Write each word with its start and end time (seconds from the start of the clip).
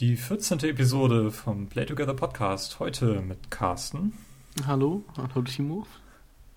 Die 0.00 0.16
14. 0.16 0.60
Episode 0.60 1.30
vom 1.30 1.68
Play 1.68 1.84
Together 1.84 2.14
Podcast. 2.14 2.80
Heute 2.80 3.20
mit 3.20 3.50
Carsten. 3.50 4.14
Hallo, 4.66 5.04
hallo 5.14 5.42
Timo. 5.42 5.86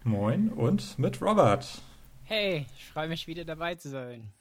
Moin 0.06 0.48
und 0.48 0.98
mit 0.98 1.22
Robert. 1.22 1.82
Hey, 2.24 2.68
ich 2.78 2.86
freue 2.86 3.10
mich 3.10 3.28
wieder 3.28 3.44
dabei 3.44 3.76
zu 3.76 3.90
sein. 3.90 4.32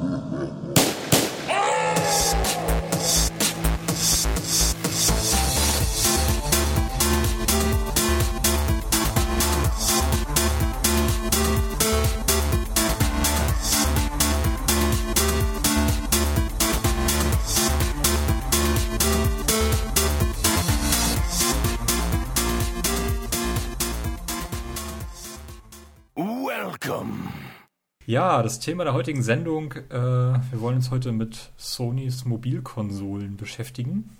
Ja, 28.13 28.43
das 28.43 28.59
Thema 28.61 28.85
der 28.85 28.93
heutigen 28.93 29.23
Sendung, 29.23 29.73
äh, 29.73 29.91
wir 29.91 30.61
wollen 30.61 30.77
uns 30.77 30.91
heute 30.91 31.13
mit 31.13 31.51
Sonys 31.57 32.27
Mobilkonsolen 32.27 33.39
beschäftigen. 33.39 34.19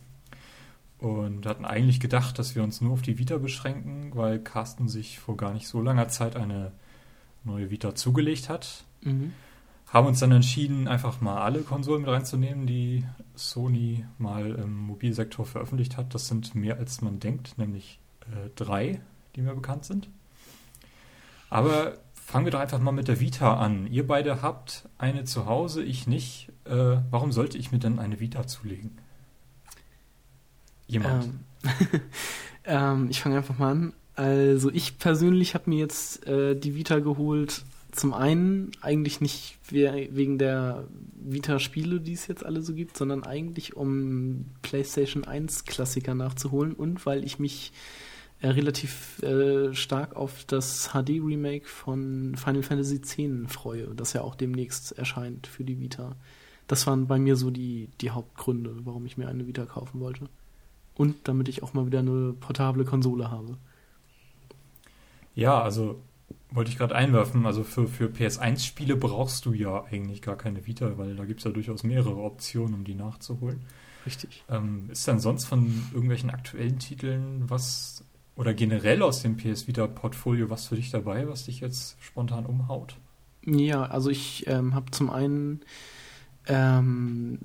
Und 0.97 1.45
hatten 1.45 1.67
eigentlich 1.67 2.01
gedacht, 2.01 2.39
dass 2.39 2.55
wir 2.55 2.63
uns 2.63 2.81
nur 2.81 2.95
auf 2.95 3.03
die 3.03 3.19
Vita 3.19 3.37
beschränken, 3.37 4.13
weil 4.15 4.39
Carsten 4.39 4.89
sich 4.89 5.19
vor 5.19 5.37
gar 5.37 5.53
nicht 5.53 5.69
so 5.69 5.83
langer 5.83 6.09
Zeit 6.09 6.37
eine 6.37 6.73
neue 7.45 7.71
Vita 7.71 7.95
zugelegt 7.95 8.49
hat. 8.49 8.85
Mhm. 9.03 9.35
Haben 9.89 10.07
uns 10.07 10.21
dann 10.21 10.33
entschieden, 10.33 10.89
einfach 10.89 11.21
mal 11.21 11.43
alle 11.43 11.61
Konsolen 11.61 12.01
mit 12.01 12.11
reinzunehmen, 12.11 12.67
die 12.67 13.05
Sony 13.35 14.07
mal 14.17 14.53
im 14.53 14.75
Mobilsektor 14.75 15.45
veröffentlicht 15.45 15.99
hat. 15.99 16.15
Das 16.15 16.29
sind 16.29 16.55
mehr 16.55 16.79
als 16.79 17.03
man 17.03 17.21
denkt, 17.21 17.59
nämlich 17.59 18.01
äh, 18.23 18.49
drei, 18.57 19.03
die 19.37 19.43
mir 19.43 19.55
bekannt 19.55 19.85
sind. 19.85 20.09
Aber 21.51 21.99
fangen 22.33 22.47
wir 22.47 22.51
doch 22.51 22.61
einfach 22.61 22.81
mal 22.81 22.93
mit 22.93 23.09
der 23.09 23.21
Vita 23.21 23.59
an. 23.59 23.87
Ihr 23.89 24.07
beide 24.07 24.41
habt 24.41 24.89
eine 24.97 25.25
zu 25.25 25.45
Hause, 25.45 25.83
ich 25.83 26.07
nicht. 26.07 26.49
Äh, 26.65 26.97
warum 27.11 27.31
sollte 27.31 27.59
ich 27.59 27.73
mir 27.73 27.79
denn 27.79 27.99
eine 27.99 28.21
Vita 28.21 28.47
zulegen? 28.47 28.93
Jemand? 30.87 31.25
Ähm, 31.27 31.41
ähm, 32.65 33.07
ich 33.11 33.21
fange 33.21 33.37
einfach 33.37 33.59
mal 33.59 33.73
an. 33.73 33.93
Also 34.15 34.71
ich 34.71 34.99
persönlich 34.99 35.53
habe 35.53 35.69
mir 35.69 35.79
jetzt 35.79 36.27
äh, 36.27 36.57
die 36.57 36.75
Vita 36.75 37.01
geholt. 37.01 37.65
Zum 37.91 38.15
einen 38.15 38.71
eigentlich 38.81 39.21
nicht 39.21 39.59
wegen 39.69 40.39
der 40.39 40.85
Vita-Spiele, 41.13 42.01
die 42.01 42.15
es 42.15 42.29
jetzt 42.29 42.47
alle 42.47 42.63
so 42.63 42.73
gibt, 42.73 42.97
sondern 42.97 43.25
eigentlich 43.25 43.77
um 43.77 44.47
PlayStation 44.63 45.25
1 45.25 45.67
Klassiker 45.67 46.15
nachzuholen 46.15 46.73
und 46.73 47.05
weil 47.05 47.25
ich 47.25 47.39
mich 47.39 47.75
relativ 48.51 49.23
äh, 49.23 49.73
stark 49.75 50.17
auf 50.17 50.45
das 50.45 50.91
HD-Remake 50.93 51.67
von 51.67 52.35
Final 52.37 52.63
Fantasy 52.63 52.97
X 52.97 53.17
freue, 53.47 53.95
das 53.95 54.13
ja 54.13 54.23
auch 54.23 54.35
demnächst 54.35 54.93
erscheint 54.93 55.47
für 55.47 55.65
die 55.65 55.79
Vita. 55.79 56.17
Das 56.67 56.87
waren 56.87 57.07
bei 57.07 57.19
mir 57.19 57.37
so 57.37 57.51
die, 57.51 57.89
die 58.01 58.11
Hauptgründe, 58.11 58.75
warum 58.85 59.07
ich 59.07 59.17
mir 59.17 59.29
eine 59.29 59.47
Vita 59.47 59.65
kaufen 59.65 60.01
wollte. 60.01 60.29
Und 60.95 61.17
damit 61.29 61.49
ich 61.49 61.63
auch 61.63 61.75
mal 61.75 61.87
wieder 61.87 62.01
eine 62.01 62.33
portable 62.33 62.85
Konsole 62.85 63.31
habe. 63.31 63.57
Ja, 65.35 65.63
also 65.63 66.01
wollte 66.51 66.71
ich 66.71 66.77
gerade 66.77 66.95
einwerfen, 66.95 67.47
also 67.47 67.65
für, 67.65 67.89
für 67.89 68.07
PS1-Spiele 68.07 68.97
brauchst 68.97 69.47
du 69.47 69.53
ja 69.53 69.85
eigentlich 69.85 70.21
gar 70.21 70.37
keine 70.37 70.67
Vita, 70.67 70.99
weil 70.99 71.17
da 71.17 71.25
gibt 71.25 71.41
es 71.41 71.45
ja 71.45 71.51
durchaus 71.51 71.83
mehrere 71.83 72.23
Optionen, 72.23 72.75
um 72.75 72.85
die 72.85 72.95
nachzuholen. 72.95 73.61
Richtig. 74.05 74.45
Ähm, 74.51 74.89
ist 74.91 75.07
dann 75.09 75.21
sonst 75.21 75.45
von 75.47 75.85
irgendwelchen 75.93 76.31
aktuellen 76.31 76.79
Titeln 76.79 77.45
was 77.49 78.05
oder 78.37 78.55
generell 78.55 79.03
aus 79.03 79.23
dem 79.23 79.37
PS 79.37 79.67
Vita 79.67 79.87
Portfolio 79.87 80.51
was 80.51 80.69
für 80.69 80.77
dich 80.77 80.91
dabei, 80.91 81.29
was 81.29 81.45
dich 81.45 81.61
jetzt 81.61 81.97
spontan 82.01 82.47
umhaut? 82.47 82.97
Ja, 83.45 83.85
also 83.85 84.11
ich 84.11 84.47
ähm, 84.47 84.75
habe 84.75 84.91
zum 84.91 85.11
einen 85.11 85.61
ähm, 86.47 87.39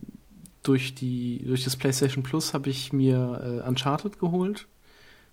durch 0.64 0.96
die 0.96 1.44
durch 1.46 1.64
das 1.64 1.76
PlayStation 1.76 2.24
Plus 2.24 2.54
habe 2.54 2.70
ich 2.70 2.94
mir 2.94 3.62
äh, 3.64 3.68
Uncharted 3.68 4.20
geholt, 4.20 4.68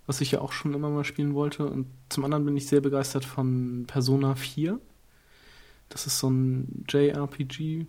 was 0.06 0.20
ich 0.20 0.32
ja 0.32 0.40
auch 0.40 0.52
schon 0.52 0.74
immer 0.74 0.90
mal 0.90 1.04
spielen 1.04 1.34
wollte 1.34 1.66
und 1.66 1.86
zum 2.08 2.24
anderen 2.24 2.44
bin 2.44 2.56
ich 2.56 2.66
sehr 2.66 2.80
begeistert 2.80 3.24
von 3.24 3.84
Persona 3.86 4.34
4. 4.34 4.80
Das 5.88 6.06
ist 6.06 6.18
so 6.18 6.30
ein 6.30 6.84
JRPG 6.88 7.86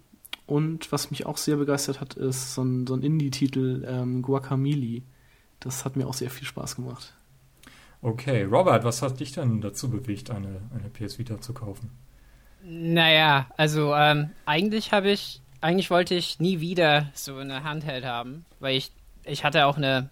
und 0.47 0.91
was 0.91 1.11
mich 1.11 1.25
auch 1.25 1.37
sehr 1.37 1.57
begeistert 1.57 2.01
hat, 2.01 2.15
ist 2.15 2.53
so 2.53 2.63
ein, 2.63 2.85
so 2.85 2.93
ein 2.93 3.01
Indie-Titel 3.01 3.85
ähm, 3.87 4.21
Guacamole. 4.21 5.01
Das 5.59 5.85
hat 5.85 5.95
mir 5.95 6.07
auch 6.07 6.13
sehr 6.13 6.29
viel 6.29 6.45
Spaß 6.45 6.75
gemacht. 6.75 7.15
Okay, 8.05 8.43
Robert, 8.43 8.83
was 8.83 9.01
hat 9.01 9.19
dich 9.19 9.31
denn 9.31 9.61
dazu 9.61 9.89
bewegt, 9.89 10.29
eine, 10.29 10.61
eine 10.71 10.89
PS 10.91 11.17
Vita 11.17 11.41
zu 11.41 11.55
kaufen? 11.55 11.89
Naja, 12.63 13.47
also 13.57 13.95
ähm, 13.95 14.29
eigentlich 14.45 14.91
habe 14.91 15.09
ich, 15.09 15.41
eigentlich 15.59 15.89
wollte 15.89 16.13
ich 16.13 16.39
nie 16.39 16.59
wieder 16.59 17.09
so 17.15 17.37
eine 17.37 17.63
Handheld 17.63 18.05
haben, 18.05 18.45
weil 18.59 18.77
ich, 18.77 18.91
ich 19.23 19.43
hatte 19.43 19.65
auch 19.65 19.77
eine 19.77 20.11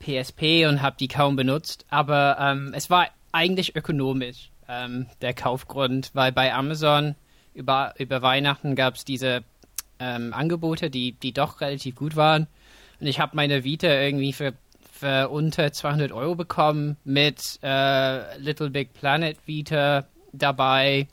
PSP 0.00 0.66
und 0.68 0.82
habe 0.82 0.96
die 0.98 1.06
kaum 1.06 1.36
benutzt, 1.36 1.86
aber 1.88 2.36
ähm, 2.40 2.72
es 2.74 2.90
war 2.90 3.06
eigentlich 3.30 3.76
ökonomisch, 3.76 4.50
ähm, 4.66 5.06
der 5.20 5.32
Kaufgrund, 5.32 6.10
weil 6.14 6.32
bei 6.32 6.52
Amazon 6.52 7.14
über, 7.54 7.94
über 8.00 8.22
Weihnachten 8.22 8.74
gab 8.74 8.96
es 8.96 9.04
diese 9.04 9.44
ähm, 10.00 10.34
Angebote, 10.34 10.90
die, 10.90 11.12
die 11.12 11.32
doch 11.32 11.60
relativ 11.60 11.94
gut 11.94 12.16
waren. 12.16 12.48
Und 12.98 13.06
ich 13.06 13.20
habe 13.20 13.36
meine 13.36 13.62
Vita 13.62 13.86
irgendwie 13.86 14.32
für 14.32 14.52
für 15.00 15.30
unter 15.30 15.72
200 15.72 16.12
Euro 16.12 16.34
bekommen 16.34 16.98
mit 17.04 17.58
äh, 17.62 18.38
Little 18.38 18.68
Big 18.68 18.92
Planet 18.92 19.36
Vita 19.46 20.04
dabei 20.32 21.08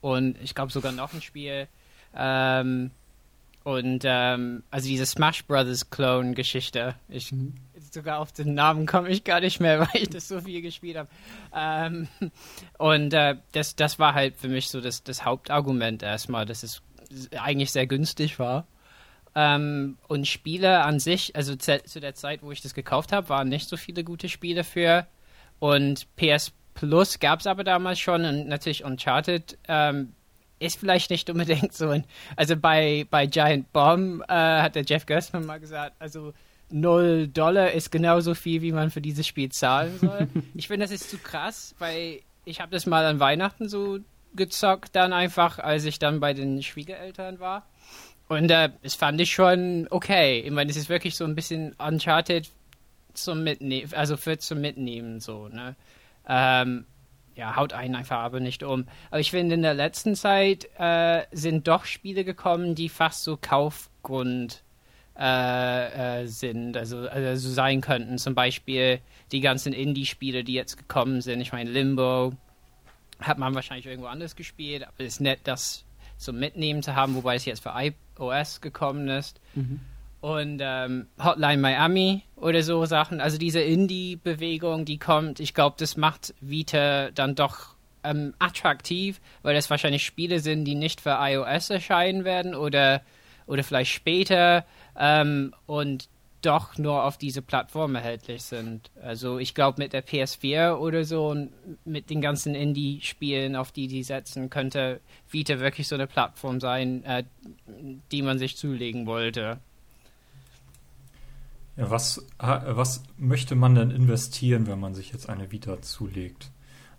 und 0.00 0.36
ich 0.42 0.54
glaube 0.54 0.70
sogar 0.70 0.92
noch 0.92 1.14
ein 1.14 1.22
Spiel. 1.22 1.66
Ähm, 2.14 2.90
und 3.64 4.02
ähm, 4.04 4.62
also 4.70 4.86
diese 4.86 5.06
Smash 5.06 5.46
Brothers 5.46 5.88
Clone 5.88 6.34
Geschichte. 6.34 6.94
Ich 7.08 7.32
mhm. 7.32 7.54
sogar 7.90 8.18
auf 8.18 8.32
den 8.32 8.52
Namen 8.52 8.84
komme 8.84 9.08
ich 9.08 9.24
gar 9.24 9.40
nicht 9.40 9.60
mehr, 9.60 9.80
weil 9.94 10.02
ich 10.02 10.10
das 10.10 10.28
so 10.28 10.42
viel 10.42 10.60
gespielt 10.60 10.98
habe. 10.98 11.08
Ähm, 11.54 12.08
und 12.76 13.14
äh, 13.14 13.36
das, 13.52 13.76
das 13.76 13.98
war 13.98 14.12
halt 14.12 14.36
für 14.36 14.48
mich 14.48 14.68
so 14.68 14.82
das, 14.82 15.02
das 15.02 15.24
Hauptargument 15.24 16.02
erstmal, 16.02 16.44
dass 16.44 16.62
es 16.62 16.82
eigentlich 17.38 17.72
sehr 17.72 17.86
günstig 17.86 18.38
war. 18.38 18.66
Ähm, 19.34 19.98
und 20.06 20.28
Spiele 20.28 20.82
an 20.82 21.00
sich, 21.00 21.34
also 21.34 21.56
zu, 21.56 22.00
der 22.00 22.14
Zeit, 22.14 22.42
wo 22.42 22.52
ich 22.52 22.62
das 22.62 22.74
gekauft 22.74 23.12
habe, 23.12 23.28
waren 23.28 23.48
nicht 23.48 23.68
so 23.68 23.76
viele 23.76 24.04
gute 24.04 24.28
Spiele 24.28 24.64
für. 24.64 25.06
Und 25.58 26.06
PS 26.16 26.52
Plus 26.74 27.20
gab 27.20 27.40
es 27.40 27.46
aber 27.46 27.64
damals 27.64 28.00
schon 28.00 28.24
und 28.24 28.48
natürlich 28.48 28.84
Uncharted 28.84 29.58
ähm, 29.68 30.12
ist 30.58 30.78
vielleicht 30.78 31.10
nicht 31.10 31.30
unbedingt 31.30 31.72
so 31.72 31.88
ein. 31.88 32.04
Also 32.36 32.56
bei, 32.56 33.06
bei 33.10 33.26
Giant 33.26 33.72
Bomb 33.72 34.22
äh, 34.28 34.32
hat 34.32 34.74
der 34.74 34.84
Jeff 34.84 35.06
Gerstmann 35.06 35.46
mal 35.46 35.60
gesagt, 35.60 35.94
also 35.98 36.32
0 36.70 37.28
Dollar 37.28 37.72
ist 37.72 37.92
genauso 37.92 38.34
viel, 38.34 38.62
wie 38.62 38.72
man 38.72 38.90
für 38.90 39.00
dieses 39.00 39.26
Spiel 39.26 39.50
zahlen 39.50 39.98
soll. 39.98 40.28
ich 40.54 40.66
finde, 40.68 40.84
das 40.84 40.92
ist 40.92 41.10
zu 41.10 41.18
krass, 41.18 41.74
weil 41.78 42.20
ich 42.44 42.60
habe 42.60 42.72
das 42.72 42.86
mal 42.86 43.04
an 43.04 43.20
Weihnachten 43.20 43.68
so 43.68 43.98
gezockt, 44.34 44.96
dann 44.96 45.12
einfach, 45.12 45.58
als 45.58 45.84
ich 45.84 45.98
dann 45.98 46.20
bei 46.20 46.34
den 46.34 46.62
Schwiegereltern 46.62 47.38
war. 47.38 47.66
Und 48.34 48.50
äh, 48.50 48.70
das 48.82 48.94
fand 48.94 49.20
ich 49.20 49.32
schon 49.32 49.86
okay. 49.90 50.40
Ich 50.40 50.50
meine, 50.50 50.70
es 50.70 50.76
ist 50.76 50.88
wirklich 50.88 51.16
so 51.16 51.24
ein 51.24 51.34
bisschen 51.34 51.72
Uncharted 51.74 52.50
zum 53.14 53.44
Mitnehmen, 53.44 53.92
also 53.94 54.16
für 54.16 54.38
zum 54.38 54.60
Mitnehmen 54.60 55.20
so, 55.20 55.48
ne? 55.48 55.76
Ähm, 56.28 56.86
ja, 57.36 57.56
haut 57.56 57.72
einen 57.72 57.96
einfach 57.96 58.18
aber 58.18 58.40
nicht 58.40 58.62
um. 58.62 58.86
Aber 59.10 59.20
ich 59.20 59.30
finde, 59.30 59.54
in 59.54 59.62
der 59.62 59.74
letzten 59.74 60.14
Zeit 60.14 60.68
äh, 60.78 61.24
sind 61.32 61.66
doch 61.66 61.84
Spiele 61.84 62.24
gekommen, 62.24 62.74
die 62.74 62.88
fast 62.88 63.24
so 63.24 63.36
Kaufgrund 63.40 64.62
äh, 65.18 66.22
äh, 66.22 66.26
sind, 66.26 66.76
also, 66.76 67.08
also 67.08 67.50
sein 67.50 67.80
könnten. 67.80 68.18
Zum 68.18 68.34
Beispiel 68.34 69.00
die 69.32 69.40
ganzen 69.40 69.72
Indie-Spiele, 69.72 70.44
die 70.44 70.54
jetzt 70.54 70.76
gekommen 70.76 71.20
sind. 71.20 71.40
Ich 71.40 71.52
meine, 71.52 71.70
Limbo 71.70 72.34
hat 73.20 73.38
man 73.38 73.54
wahrscheinlich 73.54 73.86
irgendwo 73.86 74.08
anders 74.08 74.36
gespielt, 74.36 74.84
aber 74.84 74.94
es 74.98 75.14
ist 75.14 75.20
nett, 75.20 75.40
das 75.44 75.84
zum 76.24 76.38
Mitnehmen 76.38 76.82
zu 76.82 76.96
haben, 76.96 77.14
wobei 77.14 77.36
es 77.36 77.44
jetzt 77.44 77.62
für 77.62 77.74
iOS 77.76 78.60
gekommen 78.60 79.08
ist. 79.08 79.40
Mhm. 79.54 79.80
Und 80.20 80.60
ähm, 80.62 81.06
Hotline 81.22 81.58
Miami 81.58 82.22
oder 82.36 82.62
so 82.62 82.86
Sachen. 82.86 83.20
Also 83.20 83.36
diese 83.36 83.60
Indie-Bewegung, 83.60 84.86
die 84.86 84.98
kommt, 84.98 85.38
ich 85.38 85.52
glaube, 85.52 85.76
das 85.78 85.98
macht 85.98 86.34
Vita 86.40 87.10
dann 87.10 87.34
doch 87.34 87.74
ähm, 88.04 88.34
attraktiv, 88.38 89.20
weil 89.42 89.54
das 89.54 89.68
wahrscheinlich 89.68 90.04
Spiele 90.04 90.40
sind, 90.40 90.64
die 90.64 90.74
nicht 90.76 91.02
für 91.02 91.18
iOS 91.20 91.70
erscheinen 91.70 92.24
werden 92.24 92.54
oder, 92.54 93.02
oder 93.46 93.62
vielleicht 93.64 93.92
später. 93.92 94.64
Ähm, 94.96 95.54
und 95.66 96.08
doch 96.44 96.78
nur 96.78 97.04
auf 97.04 97.18
diese 97.18 97.42
Plattform 97.42 97.94
erhältlich 97.94 98.42
sind. 98.42 98.90
Also 99.02 99.38
ich 99.38 99.54
glaube 99.54 99.82
mit 99.82 99.92
der 99.92 100.04
PS4 100.04 100.76
oder 100.76 101.04
so 101.04 101.28
und 101.28 101.50
mit 101.84 102.10
den 102.10 102.20
ganzen 102.20 102.54
Indie-Spielen, 102.54 103.56
auf 103.56 103.72
die 103.72 103.88
die 103.88 104.02
setzen, 104.02 104.50
könnte 104.50 105.00
Vita 105.28 105.60
wirklich 105.60 105.88
so 105.88 105.94
eine 105.94 106.06
Plattform 106.06 106.60
sein, 106.60 107.04
äh, 107.04 107.24
die 108.12 108.22
man 108.22 108.38
sich 108.38 108.56
zulegen 108.56 109.06
wollte. 109.06 109.58
Ja, 111.76 111.90
was, 111.90 112.24
was 112.38 113.02
möchte 113.16 113.54
man 113.56 113.74
denn 113.74 113.90
investieren, 113.90 114.66
wenn 114.66 114.78
man 114.78 114.94
sich 114.94 115.12
jetzt 115.12 115.28
eine 115.28 115.50
Vita 115.50 115.82
zulegt? 115.82 116.50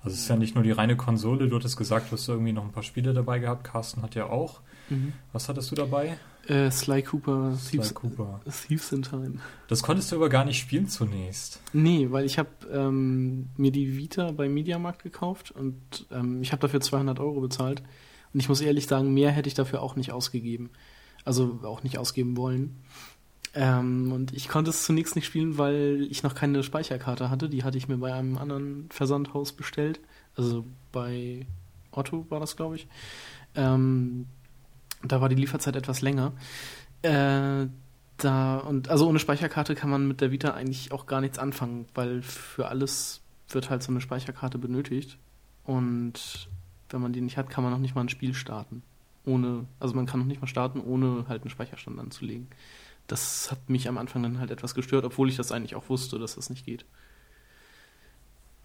Also 0.02 0.14
es 0.14 0.22
ist 0.22 0.28
ja 0.28 0.36
nicht 0.36 0.54
nur 0.54 0.64
die 0.64 0.72
reine 0.72 0.98
Konsole, 0.98 1.48
du 1.48 1.56
hattest 1.56 1.78
gesagt, 1.78 2.12
du 2.12 2.18
hast 2.18 2.28
irgendwie 2.28 2.52
noch 2.52 2.64
ein 2.64 2.72
paar 2.72 2.84
Spiele 2.84 3.14
dabei 3.14 3.40
gehabt, 3.40 3.64
Carsten 3.64 4.02
hat 4.04 4.14
ja 4.16 4.28
auch. 4.28 4.62
Mhm. 4.90 5.14
Was 5.32 5.50
hattest 5.50 5.72
du 5.72 5.76
dabei? 5.76 6.18
Äh, 6.48 6.70
Sly 6.70 7.02
Cooper, 7.02 7.56
Sly 7.58 7.80
Thieves, 7.80 7.94
Cooper. 7.94 8.40
Thieves 8.68 8.92
in 8.92 9.02
Time. 9.02 9.40
Das 9.68 9.82
konntest 9.82 10.12
du 10.12 10.18
aber 10.18 10.30
gar 10.30 10.46
nicht 10.46 10.60
spielen 10.60 10.88
zunächst. 10.88 11.60
Nee, 11.74 12.08
weil 12.12 12.26
ich 12.26 12.38
habe 12.38 12.50
ähm, 12.72 13.50
mir 13.58 13.72
die 13.72 13.98
Vita 13.98 14.32
beim 14.32 14.54
Mediamarkt 14.54 15.02
gekauft 15.04 15.52
und 15.52 16.06
ähm, 16.12 16.42
ich 16.42 16.52
habe 16.52 16.62
dafür 16.62 16.82
200 16.82 17.20
Euro 17.20 17.42
bezahlt. 17.42 17.82
Und 18.34 18.40
ich 18.40 18.50
muss 18.50 18.62
ehrlich 18.62 18.88
sagen, 18.88 19.14
mehr 19.14 19.32
hätte 19.32 19.48
ich 19.48 19.54
dafür 19.54 19.82
auch 19.82 19.96
nicht 19.96 20.12
ausgegeben. 20.12 20.70
Also 21.24 21.60
auch 21.64 21.84
nicht 21.84 21.98
ausgeben 21.98 22.38
wollen. 22.38 22.84
Ähm, 23.56 24.12
und 24.12 24.34
ich 24.34 24.50
konnte 24.50 24.70
es 24.70 24.84
zunächst 24.84 25.16
nicht 25.16 25.26
spielen, 25.26 25.58
weil 25.58 26.06
ich 26.12 26.22
noch 26.22 26.36
keine 26.36 26.62
Speicherkarte 26.62 27.30
hatte. 27.30 27.50
Die 27.50 27.64
hatte 27.64 27.78
ich 27.78 27.88
mir 27.88 27.98
bei 27.98 28.14
einem 28.14 28.38
anderen 28.38 28.88
Versandhaus 28.92 29.54
bestellt. 29.54 30.02
Also 30.36 30.66
bei 30.92 31.48
Otto 31.92 32.26
war 32.30 32.42
das, 32.42 32.58
glaube 32.58 32.76
ich. 32.76 32.88
Ähm, 33.56 34.28
da 35.12 35.22
war 35.22 35.30
die 35.30 35.36
Lieferzeit 35.36 35.75
etwas 35.75 36.02
länger. 36.02 36.34
Äh, 37.02 37.68
da 38.18 38.57
und 38.57 38.90
also 38.90 39.07
ohne 39.07 39.19
Speicherkarte 39.19 39.75
kann 39.75 39.90
man 39.90 40.07
mit 40.07 40.22
der 40.22 40.31
Vita 40.31 40.52
eigentlich 40.52 40.92
auch 40.92 41.06
gar 41.06 41.22
nichts 41.22 41.38
anfangen, 41.38 41.86
weil 41.94 42.22
für 42.22 42.69
alles 42.69 43.22
wird 43.50 43.69
halt 43.69 43.84
so 43.84 43.92
eine 43.92 44.02
Speicherkarte 44.02 44.57
benötigt. 44.57 45.18
Und 45.63 46.50
wenn 46.90 47.02
man 47.02 47.13
die 47.13 47.22
nicht 47.22 47.38
hat, 47.38 47.50
kann 47.50 47.63
man 47.63 47.74
noch 47.74 47.80
nicht 47.80 47.96
mal 47.96 48.02
ein 48.02 48.10
Spiel 48.10 48.34
starten. 48.34 48.84
Ohne, 49.25 49.66
also 49.80 49.96
man 49.96 50.06
kann 50.06 50.19
noch 50.19 50.28
nicht 50.28 50.42
mal 50.42 50.48
starten, 50.48 50.80
ohne 50.80 51.25
halt 51.28 51.42
einen 51.42 51.50
Speicherstand 51.50 52.00
anzulegen 52.00 52.48
das 53.08 53.51
hat 53.51 53.69
mich 53.69 53.88
am 53.88 53.98
Anfang 53.98 54.24
dann 54.24 54.40
halt 54.40 54.51
etwas 54.51 54.74
gestört, 54.74 55.06
obwohl 55.06 55.30
ich 55.30 55.36
das 55.36 55.51
eigentlich 55.51 55.75
auch 55.75 55.90
wusste, 55.90 56.19
dass 56.19 56.36
das 56.36 56.50
nicht 56.50 56.66
geht. 56.66 56.86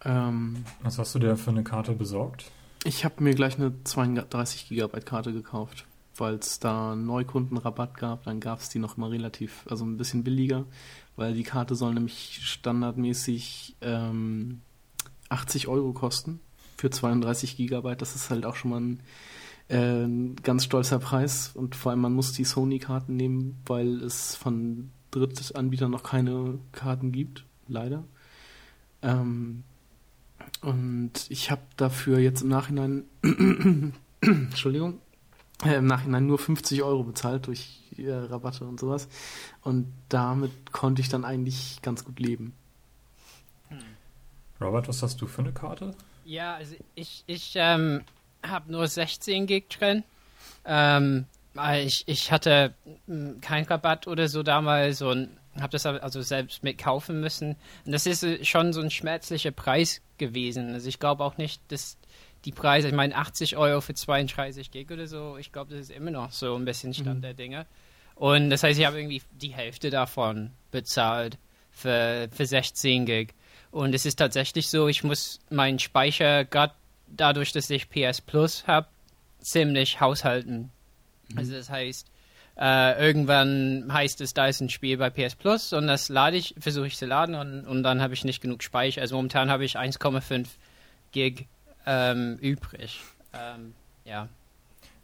Ähm, 0.03 0.65
Was 0.81 0.97
hast 0.97 1.13
du 1.13 1.19
dir 1.19 1.37
für 1.37 1.51
eine 1.51 1.63
Karte 1.63 1.93
besorgt? 1.93 2.51
Ich 2.83 3.05
habe 3.05 3.23
mir 3.23 3.35
gleich 3.35 3.59
eine 3.59 3.71
32 3.83 4.67
Gigabyte 4.69 5.05
Karte 5.05 5.31
gekauft, 5.33 5.85
weil 6.21 6.35
es 6.35 6.59
da 6.59 6.95
Neukundenrabatt 6.95 7.97
gab. 7.97 8.23
Dann 8.23 8.39
gab 8.39 8.59
es 8.59 8.69
die 8.69 8.79
noch 8.79 8.95
mal 8.95 9.09
relativ, 9.09 9.65
also 9.69 9.83
ein 9.83 9.97
bisschen 9.97 10.23
billiger, 10.23 10.65
weil 11.17 11.33
die 11.33 11.43
Karte 11.43 11.75
soll 11.75 11.93
nämlich 11.93 12.39
standardmäßig 12.43 13.75
ähm, 13.81 14.61
80 15.27 15.67
Euro 15.67 15.91
kosten 15.91 16.39
für 16.77 16.89
32 16.89 17.57
Gigabyte. 17.57 18.01
Das 18.01 18.15
ist 18.15 18.29
halt 18.29 18.45
auch 18.45 18.55
schon 18.55 18.71
mal 18.71 18.81
ein 18.81 18.99
äh, 19.67 20.41
ganz 20.41 20.63
stolzer 20.63 20.99
Preis 20.99 21.51
und 21.53 21.75
vor 21.75 21.91
allem 21.91 22.01
man 22.01 22.13
muss 22.13 22.33
die 22.33 22.45
Sony-Karten 22.45 23.15
nehmen, 23.15 23.57
weil 23.65 24.01
es 24.01 24.35
von 24.35 24.91
Drittanbietern 25.11 25.91
noch 25.91 26.03
keine 26.03 26.59
Karten 26.71 27.11
gibt, 27.11 27.45
leider. 27.67 28.05
Ähm, 29.01 29.63
und 30.61 31.11
ich 31.29 31.51
habe 31.51 31.61
dafür 31.77 32.19
jetzt 32.19 32.41
im 32.41 32.49
Nachhinein, 32.49 33.03
Entschuldigung, 34.21 34.99
im 35.65 35.85
Nachhinein 35.85 36.25
nur 36.25 36.39
50 36.39 36.83
Euro 36.83 37.03
bezahlt 37.03 37.47
durch 37.47 37.79
äh, 37.97 38.11
Rabatte 38.11 38.65
und 38.65 38.79
sowas. 38.79 39.07
Und 39.61 39.91
damit 40.09 40.71
konnte 40.71 41.01
ich 41.01 41.09
dann 41.09 41.25
eigentlich 41.25 41.81
ganz 41.81 42.03
gut 42.03 42.19
leben. 42.19 42.53
Robert, 44.59 44.87
was 44.87 45.01
hast 45.01 45.19
du 45.21 45.27
für 45.27 45.41
eine 45.41 45.51
Karte? 45.51 45.95
Ja, 46.23 46.55
also 46.55 46.75
ich, 46.93 47.23
ich 47.25 47.53
ähm, 47.55 48.03
habe 48.43 48.71
nur 48.71 48.87
16 48.87 49.47
Gig 49.47 49.69
drin. 49.69 50.03
Ähm, 50.65 51.25
ich, 51.83 52.03
ich 52.05 52.31
hatte 52.31 52.73
hm, 53.07 53.41
keinen 53.41 53.65
Rabatt 53.65 54.07
oder 54.07 54.27
so 54.27 54.43
damals 54.43 55.01
und 55.01 55.29
habe 55.59 55.71
das 55.71 55.85
also 55.85 56.21
selbst 56.21 56.63
mitkaufen 56.63 57.19
müssen. 57.19 57.55
Und 57.85 57.91
das 57.91 58.05
ist 58.05 58.23
äh, 58.23 58.45
schon 58.45 58.71
so 58.71 58.81
ein 58.81 58.91
schmerzlicher 58.91 59.51
Preis 59.51 60.01
gewesen. 60.17 60.73
Also 60.73 60.87
ich 60.87 60.99
glaube 60.99 61.23
auch 61.23 61.37
nicht, 61.37 61.61
dass 61.69 61.97
die 62.45 62.51
Preise, 62.51 62.87
ich 62.87 62.93
meine 62.93 63.15
80 63.15 63.57
Euro 63.57 63.81
für 63.81 63.93
32 63.93 64.71
Gig 64.71 64.89
oder 64.91 65.07
so, 65.07 65.37
ich 65.37 65.51
glaube, 65.51 65.71
das 65.71 65.81
ist 65.81 65.91
immer 65.91 66.11
noch 66.11 66.31
so 66.31 66.55
ein 66.55 66.65
bisschen 66.65 66.93
Stand 66.93 67.17
mhm. 67.17 67.21
der 67.21 67.33
Dinge. 67.33 67.65
Und 68.15 68.49
das 68.49 68.63
heißt, 68.63 68.79
ich 68.79 68.85
habe 68.85 68.99
irgendwie 68.99 69.21
die 69.31 69.53
Hälfte 69.53 69.89
davon 69.89 70.51
bezahlt 70.71 71.37
für, 71.71 72.29
für 72.31 72.45
16 72.45 73.05
Gig. 73.05 73.33
Und 73.71 73.95
es 73.95 74.05
ist 74.05 74.17
tatsächlich 74.17 74.69
so, 74.69 74.87
ich 74.87 75.03
muss 75.03 75.39
meinen 75.49 75.79
Speicher 75.79 76.45
gerade 76.45 76.73
dadurch, 77.07 77.51
dass 77.51 77.69
ich 77.69 77.89
PS 77.89 78.21
Plus 78.21 78.67
habe, 78.67 78.87
ziemlich 79.39 79.99
haushalten. 80.01 80.71
Mhm. 81.29 81.37
Also 81.37 81.53
das 81.53 81.69
heißt, 81.69 82.07
äh, 82.59 83.05
irgendwann 83.05 83.89
heißt 83.91 84.21
es, 84.21 84.33
da 84.33 84.47
ist 84.47 84.61
ein 84.61 84.69
Spiel 84.69 84.97
bei 84.97 85.09
PS 85.09 85.35
Plus 85.35 85.73
und 85.73 85.87
das 85.87 86.09
lade 86.09 86.37
ich, 86.37 86.53
versuche 86.59 86.87
ich 86.87 86.97
zu 86.97 87.05
laden 87.05 87.35
und, 87.35 87.65
und 87.65 87.83
dann 87.83 88.01
habe 88.01 88.13
ich 88.13 88.25
nicht 88.25 88.41
genug 88.41 88.61
Speicher. 88.61 89.01
Also 89.01 89.15
momentan 89.15 89.49
habe 89.49 89.65
ich 89.65 89.77
1,5 89.77 90.47
Gig 91.11 91.47
ähm, 91.85 92.37
übrig. 92.37 93.01
Ähm, 93.33 93.73
ja. 94.05 94.27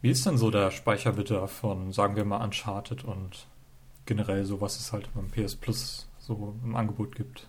Wie 0.01 0.11
ist 0.11 0.25
denn 0.25 0.37
so 0.37 0.51
der 0.51 0.71
Speicherbedarf 0.71 1.51
von, 1.51 1.91
sagen 1.91 2.15
wir 2.15 2.25
mal, 2.25 2.43
Uncharted 2.43 3.03
und 3.03 3.47
generell 4.05 4.45
so, 4.45 4.61
was 4.61 4.79
es 4.79 4.93
halt 4.93 5.09
beim 5.13 5.29
PS 5.29 5.55
Plus 5.55 6.07
so 6.19 6.55
im 6.63 6.75
Angebot 6.75 7.15
gibt? 7.15 7.47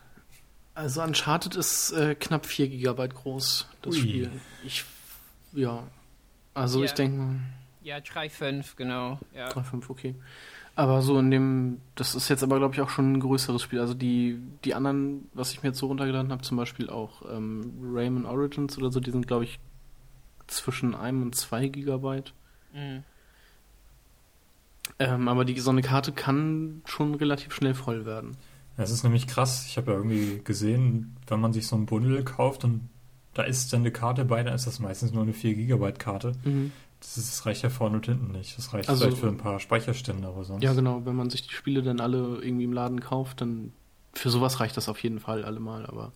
Also 0.74 1.02
Uncharted 1.02 1.56
ist 1.56 1.92
äh, 1.92 2.14
knapp 2.14 2.46
4 2.46 2.68
GB 2.68 3.08
groß, 3.08 3.68
das 3.82 3.94
Ui. 3.94 4.00
Spiel. 4.00 4.30
Ich, 4.64 4.84
ja. 5.52 5.82
Also 6.54 6.78
ja. 6.80 6.84
ich 6.86 6.92
denke. 6.92 7.40
Ja, 7.82 7.96
3,5, 7.96 8.76
genau. 8.76 9.18
Ja. 9.34 9.48
3,5, 9.48 9.84
okay. 9.88 10.14
Aber 10.78 11.02
so 11.02 11.18
in 11.18 11.32
dem, 11.32 11.80
das 11.96 12.14
ist 12.14 12.28
jetzt 12.28 12.44
aber 12.44 12.58
glaube 12.58 12.72
ich 12.72 12.80
auch 12.80 12.88
schon 12.88 13.14
ein 13.14 13.18
größeres 13.18 13.60
Spiel. 13.60 13.80
Also 13.80 13.94
die, 13.94 14.38
die 14.64 14.74
anderen, 14.74 15.28
was 15.34 15.50
ich 15.50 15.60
mir 15.60 15.70
jetzt 15.70 15.80
so 15.80 15.88
runtergeladen 15.88 16.30
habe, 16.30 16.42
zum 16.42 16.56
Beispiel 16.56 16.88
auch 16.88 17.22
ähm, 17.28 17.72
Rayman 17.82 18.24
Origins 18.24 18.78
oder 18.78 18.92
so, 18.92 19.00
die 19.00 19.10
sind 19.10 19.26
glaube 19.26 19.42
ich 19.42 19.58
zwischen 20.46 20.94
1 20.94 21.20
und 21.20 21.34
2 21.34 21.66
Gigabyte. 21.66 22.32
Mhm. 22.72 23.02
Ähm, 25.00 25.26
aber 25.26 25.44
die, 25.44 25.58
so 25.58 25.70
eine 25.70 25.82
Karte 25.82 26.12
kann 26.12 26.82
schon 26.84 27.16
relativ 27.16 27.52
schnell 27.52 27.74
voll 27.74 28.06
werden. 28.06 28.36
Es 28.76 28.92
ist 28.92 29.02
nämlich 29.02 29.26
krass. 29.26 29.66
Ich 29.66 29.78
habe 29.78 29.90
ja 29.90 29.96
irgendwie 29.96 30.42
gesehen, 30.44 31.16
wenn 31.26 31.40
man 31.40 31.52
sich 31.52 31.66
so 31.66 31.74
ein 31.74 31.86
Bundle 31.86 32.22
kauft 32.22 32.62
und 32.62 32.88
da 33.34 33.42
ist 33.42 33.72
dann 33.72 33.80
eine 33.80 33.90
Karte 33.90 34.24
bei, 34.24 34.44
dann 34.44 34.54
ist 34.54 34.68
das 34.68 34.78
meistens 34.78 35.12
nur 35.12 35.24
eine 35.24 35.32
4 35.32 35.56
Gigabyte 35.56 35.98
Karte. 35.98 36.34
Mhm. 36.44 36.70
Das, 37.00 37.46
reicht 37.46 37.62
ja 37.62 37.70
vorne 37.70 37.96
und 37.96 38.06
hinten 38.06 38.32
nicht. 38.32 38.58
Das 38.58 38.72
reicht 38.72 38.88
also, 38.88 39.04
vielleicht 39.04 39.18
für 39.18 39.28
ein 39.28 39.38
paar 39.38 39.60
Speicherstände, 39.60 40.26
aber 40.26 40.44
sonst. 40.44 40.62
Ja, 40.62 40.72
genau. 40.72 41.04
Wenn 41.04 41.14
man 41.14 41.30
sich 41.30 41.46
die 41.46 41.54
Spiele 41.54 41.82
dann 41.82 42.00
alle 42.00 42.38
irgendwie 42.42 42.64
im 42.64 42.72
Laden 42.72 43.00
kauft, 43.00 43.40
dann 43.40 43.72
für 44.12 44.30
sowas 44.30 44.60
reicht 44.60 44.76
das 44.76 44.88
auf 44.88 45.02
jeden 45.02 45.20
Fall 45.20 45.44
allemal. 45.44 45.86
Aber 45.86 46.12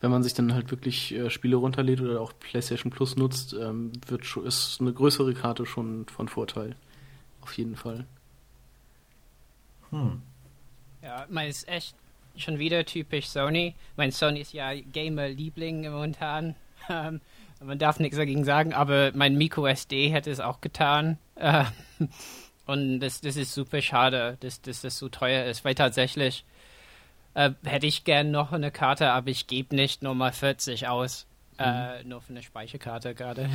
wenn 0.00 0.10
man 0.10 0.22
sich 0.22 0.34
dann 0.34 0.54
halt 0.54 0.70
wirklich 0.70 1.12
äh, 1.14 1.30
Spiele 1.30 1.56
runterlädt 1.56 2.00
oder 2.00 2.20
auch 2.20 2.32
PlayStation 2.38 2.90
Plus 2.90 3.16
nutzt, 3.16 3.52
ähm, 3.54 3.92
wird 4.06 4.24
schon, 4.24 4.46
ist 4.46 4.80
eine 4.80 4.92
größere 4.92 5.34
Karte 5.34 5.66
schon 5.66 6.06
von 6.06 6.28
Vorteil. 6.28 6.76
Auf 7.40 7.56
jeden 7.56 7.76
Fall. 7.76 8.06
Hm. 9.90 10.22
Ja, 11.02 11.26
mein 11.28 11.50
ist 11.50 11.68
echt 11.68 11.96
schon 12.36 12.58
wieder 12.58 12.84
typisch 12.84 13.26
Sony. 13.28 13.74
Mein 13.96 14.12
Sony 14.12 14.40
ist 14.40 14.52
ja 14.52 14.72
Gamer-Liebling 14.74 15.90
momentan. 15.90 16.54
Ähm, 16.88 17.20
man 17.64 17.78
darf 17.78 18.00
nichts 18.00 18.16
dagegen 18.16 18.44
sagen, 18.44 18.72
aber 18.72 19.12
mein 19.14 19.36
Micro 19.36 19.66
SD 19.66 20.08
hätte 20.08 20.30
es 20.30 20.40
auch 20.40 20.60
getan. 20.60 21.18
Äh, 21.36 21.64
und 22.66 23.00
das, 23.00 23.20
das 23.20 23.36
ist 23.36 23.52
super 23.54 23.80
schade, 23.80 24.36
dass, 24.40 24.62
dass 24.62 24.82
das 24.82 24.98
so 24.98 25.08
teuer 25.08 25.44
ist, 25.46 25.64
weil 25.64 25.74
tatsächlich 25.74 26.44
äh, 27.34 27.50
hätte 27.64 27.86
ich 27.86 28.04
gern 28.04 28.30
noch 28.30 28.52
eine 28.52 28.70
Karte, 28.70 29.10
aber 29.10 29.28
ich 29.28 29.46
gebe 29.46 29.74
nicht 29.74 30.02
nochmal 30.02 30.32
40 30.32 30.88
aus. 30.88 31.26
Äh, 31.58 32.02
mhm. 32.02 32.08
nur 32.08 32.20
für 32.20 32.30
eine 32.30 32.42
Speicherkarte 32.42 33.14
gerade. 33.14 33.48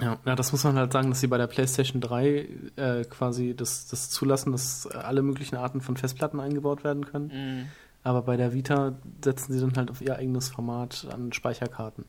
Ja, 0.00 0.18
ja, 0.24 0.34
das 0.36 0.52
muss 0.52 0.64
man 0.64 0.76
halt 0.76 0.92
sagen, 0.92 1.10
dass 1.10 1.20
sie 1.20 1.26
bei 1.26 1.36
der 1.36 1.48
PlayStation 1.48 2.00
3 2.00 2.48
äh, 2.76 3.04
quasi 3.04 3.54
das, 3.56 3.88
das 3.88 4.08
zulassen, 4.08 4.52
dass 4.52 4.86
alle 4.86 5.20
möglichen 5.20 5.56
Arten 5.56 5.80
von 5.80 5.96
Festplatten 5.96 6.40
eingebaut 6.40 6.84
werden 6.84 7.04
können. 7.06 7.26
Mhm. 7.26 7.66
Aber 8.02 8.22
bei 8.22 8.36
der 8.36 8.54
Vita 8.54 8.94
setzen 9.22 9.52
sie 9.52 9.60
dann 9.60 9.76
halt 9.76 9.90
auf 9.90 10.00
ihr 10.00 10.16
eigenes 10.16 10.48
Format 10.48 11.06
an 11.12 11.32
Speicherkarten. 11.32 12.04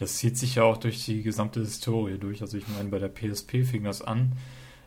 Das 0.00 0.16
zieht 0.16 0.38
sich 0.38 0.54
ja 0.54 0.62
auch 0.62 0.78
durch 0.78 1.04
die 1.04 1.22
gesamte 1.22 1.60
Historie 1.60 2.16
durch. 2.16 2.40
Also 2.40 2.56
ich 2.56 2.66
meine, 2.68 2.88
bei 2.88 2.98
der 2.98 3.10
PSP 3.10 3.64
fing 3.64 3.84
das 3.84 4.00
an, 4.00 4.32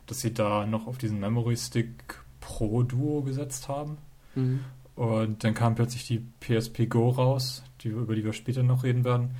dass 0.06 0.20
sie 0.20 0.34
da 0.34 0.66
noch 0.66 0.88
auf 0.88 0.98
diesen 0.98 1.20
Memory 1.20 1.56
Stick 1.56 2.18
Pro 2.40 2.82
Duo 2.82 3.22
gesetzt 3.22 3.68
haben. 3.68 3.98
Mhm. 4.34 4.60
Und 4.96 5.44
dann 5.44 5.54
kam 5.54 5.76
plötzlich 5.76 6.04
die 6.08 6.20
PSP 6.40 6.86
Go 6.88 7.10
raus, 7.10 7.62
die, 7.80 7.88
über 7.88 8.16
die 8.16 8.24
wir 8.24 8.32
später 8.32 8.64
noch 8.64 8.82
reden 8.82 9.04
werden, 9.04 9.36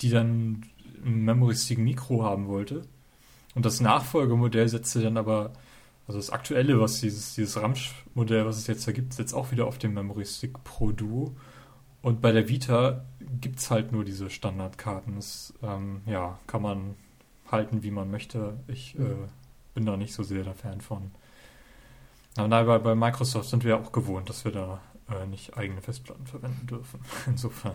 die 0.00 0.10
dann 0.10 0.64
ein 1.04 1.24
Memory 1.24 1.54
Stick 1.54 1.78
Mikro 1.78 2.24
haben 2.24 2.48
wollte. 2.48 2.82
Und 3.54 3.64
das 3.64 3.80
Nachfolgemodell 3.80 4.68
setzte 4.68 5.02
dann 5.02 5.16
aber, 5.16 5.52
Also 6.08 6.18
das 6.18 6.30
aktuelle, 6.30 6.80
was 6.80 7.00
dieses, 7.00 7.36
dieses 7.36 7.56
Ramsch-Modell, 7.56 8.44
was 8.44 8.58
es 8.58 8.66
jetzt 8.66 8.88
da 8.88 8.92
gibt, 8.92 9.12
ist 9.12 9.20
jetzt 9.20 9.34
auch 9.34 9.52
wieder 9.52 9.68
auf 9.68 9.78
dem 9.78 9.94
Memory 9.94 10.24
Stick 10.24 10.64
Pro 10.64 10.90
Duo. 10.90 11.36
Und 12.02 12.20
bei 12.20 12.32
der 12.32 12.48
Vita 12.48 13.04
gibt 13.40 13.60
es 13.60 13.70
halt 13.70 13.92
nur 13.92 14.04
diese 14.04 14.28
Standardkarten. 14.28 15.16
Das 15.16 15.54
ähm, 15.62 16.02
ja, 16.06 16.38
kann 16.46 16.62
man 16.62 16.96
halten, 17.50 17.82
wie 17.82 17.92
man 17.92 18.10
möchte. 18.10 18.58
Ich 18.66 18.98
äh, 18.98 19.14
bin 19.74 19.86
da 19.86 19.96
nicht 19.96 20.12
so 20.12 20.22
sehr 20.22 20.42
der 20.42 20.54
Fan 20.54 20.80
von. 20.80 21.12
Aber 22.36 22.48
nein, 22.48 22.66
bei, 22.66 22.78
bei 22.78 22.94
Microsoft 22.94 23.48
sind 23.48 23.64
wir 23.64 23.78
auch 23.78 23.92
gewohnt, 23.92 24.28
dass 24.28 24.44
wir 24.44 24.52
da 24.52 24.80
äh, 25.08 25.26
nicht 25.26 25.56
eigene 25.56 25.80
Festplatten 25.80 26.26
verwenden 26.26 26.66
dürfen. 26.66 27.00
Insofern. 27.26 27.74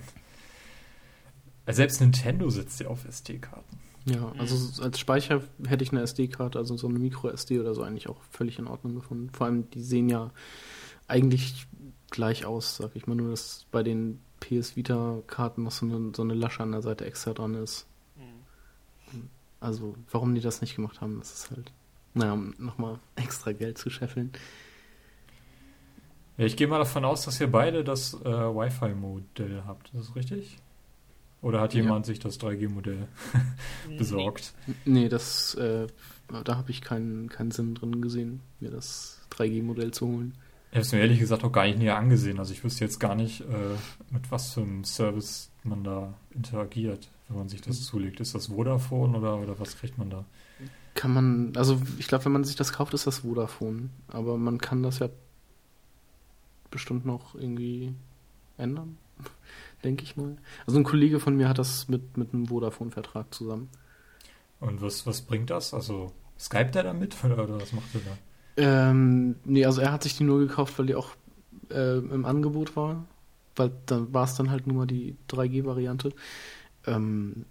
Selbst 1.67 2.01
Nintendo 2.01 2.49
sitzt 2.49 2.79
ja 2.79 2.87
auf 2.87 3.05
SD-Karten. 3.05 3.79
Ja, 4.05 4.31
also 4.37 4.81
als 4.81 4.99
Speicher 4.99 5.41
hätte 5.67 5.83
ich 5.83 5.91
eine 5.91 6.01
SD-Karte, 6.01 6.57
also 6.57 6.77
so 6.77 6.87
eine 6.87 6.97
Micro-SD 6.97 7.59
oder 7.59 7.73
so 7.73 7.83
eigentlich 7.83 8.07
auch 8.07 8.21
völlig 8.31 8.57
in 8.57 8.67
Ordnung 8.67 8.95
gefunden. 8.95 9.29
Vor 9.33 9.47
allem, 9.47 9.69
die 9.71 9.83
sehen 9.83 10.07
ja 10.07 10.31
eigentlich 11.09 11.67
gleich 12.09 12.45
aus, 12.45 12.77
sag 12.77 12.95
ich 12.95 13.07
mal, 13.07 13.15
nur 13.15 13.31
dass 13.31 13.65
bei 13.71 13.83
den 13.83 14.19
PS 14.39 14.75
Vita-Karten 14.75 15.63
noch 15.63 15.71
so 15.71 15.85
eine, 15.85 16.11
so 16.15 16.21
eine 16.21 16.33
Lasche 16.33 16.63
an 16.63 16.71
der 16.71 16.81
Seite 16.81 17.05
extra 17.05 17.33
dran 17.33 17.55
ist. 17.55 17.87
Mhm. 18.15 19.29
Also, 19.59 19.95
warum 20.11 20.35
die 20.35 20.41
das 20.41 20.61
nicht 20.61 20.75
gemacht 20.75 21.01
haben, 21.01 21.19
das 21.19 21.33
ist 21.33 21.51
halt, 21.51 21.71
naja, 22.13 22.33
um 22.33 22.53
nochmal 22.57 22.99
extra 23.15 23.51
Geld 23.51 23.77
zu 23.77 23.89
scheffeln. 23.89 24.31
Ja, 26.37 26.45
ich 26.45 26.55
gehe 26.55 26.67
mal 26.67 26.77
davon 26.77 27.03
aus, 27.03 27.25
dass 27.25 27.41
ihr 27.41 27.51
beide 27.51 27.83
das 27.83 28.13
äh, 28.13 28.25
Wi-Fi-Modell 28.25 29.63
habt. 29.65 29.87
Ist 29.93 30.09
das 30.09 30.15
richtig? 30.15 30.59
Oder 31.41 31.61
hat 31.61 31.73
jemand 31.73 32.05
ja. 32.05 32.13
sich 32.13 32.19
das 32.19 32.39
3G-Modell 32.39 33.07
besorgt? 33.97 34.53
Nee, 34.85 35.09
das, 35.09 35.55
äh, 35.55 35.87
da 36.43 36.57
habe 36.57 36.71
ich 36.71 36.81
keinen, 36.81 37.29
keinen 37.29 37.51
Sinn 37.51 37.75
drin 37.75 38.01
gesehen, 38.01 38.41
mir 38.59 38.69
das 38.69 39.19
3G-Modell 39.31 39.91
zu 39.91 40.07
holen. 40.07 40.33
Ich 40.77 40.79
habe 40.79 40.85
es 40.85 40.91
mir 40.91 40.99
ehrlich 40.99 41.17
gesagt 41.17 41.43
auch 41.43 41.51
gar 41.51 41.65
nicht 41.65 41.79
näher 41.79 41.97
angesehen. 41.97 42.37
Also 42.37 42.53
ich 42.53 42.63
wüsste 42.63 42.83
jetzt 42.83 42.99
gar 42.99 43.15
nicht, 43.15 43.41
äh, 43.41 43.75
mit 44.11 44.29
was 44.29 44.53
für 44.53 44.61
einem 44.61 44.83
Service 44.83 45.49
man 45.63 45.83
da 45.83 46.13
interagiert, 46.35 47.09
wenn 47.27 47.39
man 47.39 47.49
sich 47.49 47.61
das 47.61 47.79
mhm. 47.79 47.83
zulegt. 47.83 48.19
Ist 48.19 48.35
das 48.35 48.45
Vodafone 48.45 49.17
oder, 49.17 49.39
oder 49.39 49.57
was 49.59 49.75
kriegt 49.75 49.97
man 49.97 50.11
da? 50.11 50.23
Kann 50.93 51.15
man, 51.15 51.53
also 51.55 51.81
ich 51.97 52.07
glaube, 52.07 52.25
wenn 52.25 52.31
man 52.31 52.43
sich 52.43 52.55
das 52.55 52.73
kauft, 52.73 52.93
ist 52.93 53.07
das 53.07 53.19
Vodafone. 53.19 53.89
Aber 54.07 54.37
man 54.37 54.59
kann 54.59 54.83
das 54.83 54.99
ja 54.99 55.09
bestimmt 56.69 57.07
noch 57.07 57.33
irgendwie 57.33 57.95
ändern 58.59 58.99
denke 59.83 60.03
ich 60.03 60.15
mal. 60.15 60.37
Also 60.67 60.77
ein 60.77 60.83
Kollege 60.83 61.19
von 61.19 61.35
mir 61.35 61.49
hat 61.49 61.57
das 61.57 61.87
mit, 61.87 62.17
mit 62.17 62.35
einem 62.35 62.49
Vodafone-Vertrag 62.49 63.33
zusammen. 63.33 63.69
Und 64.59 64.79
was, 64.79 65.07
was 65.07 65.23
bringt 65.23 65.49
das? 65.49 65.73
Also 65.73 66.11
Skype 66.37 66.69
der 66.69 66.83
damit 66.83 67.17
oder, 67.23 67.43
oder 67.45 67.59
was 67.59 67.73
macht 67.73 67.95
er 67.95 68.01
da? 68.01 68.17
Ähm, 68.57 69.35
nee, 69.45 69.65
also 69.65 69.81
er 69.81 69.91
hat 69.91 70.03
sich 70.03 70.17
die 70.17 70.23
nur 70.23 70.39
gekauft, 70.39 70.77
weil 70.77 70.87
die 70.87 70.95
auch 70.95 71.11
äh, 71.69 71.97
im 71.99 72.25
Angebot 72.25 72.75
war. 72.75 73.05
Weil 73.55 73.71
dann 73.85 74.13
war 74.13 74.25
es 74.25 74.35
dann 74.35 74.51
halt 74.51 74.67
nur 74.67 74.77
mal 74.77 74.87
die 74.87 75.15
3G-Variante. 75.29 76.11
Ähm, 76.85 77.45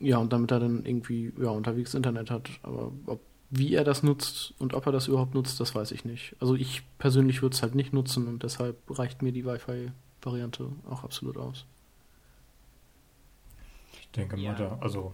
ja, 0.00 0.18
und 0.18 0.32
damit 0.32 0.50
er 0.50 0.60
dann 0.60 0.84
irgendwie 0.84 1.32
ja, 1.38 1.50
unterwegs 1.50 1.94
Internet 1.94 2.30
hat. 2.30 2.50
Aber 2.62 2.92
ob, 3.06 3.20
wie 3.50 3.74
er 3.74 3.84
das 3.84 4.02
nutzt 4.02 4.54
und 4.58 4.74
ob 4.74 4.86
er 4.86 4.92
das 4.92 5.08
überhaupt 5.08 5.34
nutzt, 5.34 5.60
das 5.60 5.74
weiß 5.74 5.92
ich 5.92 6.04
nicht. 6.04 6.34
Also 6.40 6.54
ich 6.54 6.82
persönlich 6.98 7.42
würde 7.42 7.54
es 7.54 7.62
halt 7.62 7.74
nicht 7.74 7.92
nutzen 7.92 8.26
und 8.26 8.42
deshalb 8.42 8.76
reicht 8.88 9.22
mir 9.22 9.32
die 9.32 9.44
Wi-Fi 9.44 9.92
Variante 10.22 10.68
auch 10.88 11.04
absolut 11.04 11.36
aus. 11.36 11.66
Ich 14.00 14.08
denke 14.10 14.36
ja. 14.38 14.52
mal 14.52 14.58
da, 14.58 14.78
also 14.80 15.12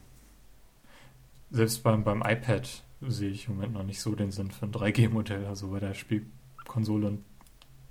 selbst 1.50 1.82
beim, 1.82 2.04
beim 2.04 2.22
iPad 2.22 2.84
sehe 3.00 3.30
ich 3.30 3.48
im 3.48 3.56
Moment 3.56 3.74
noch 3.74 3.84
nicht 3.84 4.00
so 4.00 4.14
den 4.14 4.32
Sinn 4.32 4.50
für 4.50 4.66
ein 4.66 4.72
3G-Modell, 4.72 5.46
also 5.46 5.68
bei 5.68 5.80
der 5.80 5.94
Spielkonsole 5.94 7.06
und 7.06 7.24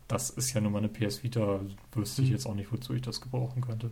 das 0.07 0.29
ist 0.29 0.53
ja 0.53 0.61
nur 0.61 0.71
mal 0.71 0.79
eine 0.79 0.89
PS 0.89 1.23
Vita, 1.23 1.59
wüsste 1.93 2.21
ich 2.21 2.29
mhm. 2.29 2.33
jetzt 2.33 2.45
auch 2.45 2.55
nicht, 2.55 2.71
wozu 2.71 2.93
ich 2.93 3.01
das 3.01 3.21
gebrauchen 3.21 3.61
könnte. 3.61 3.89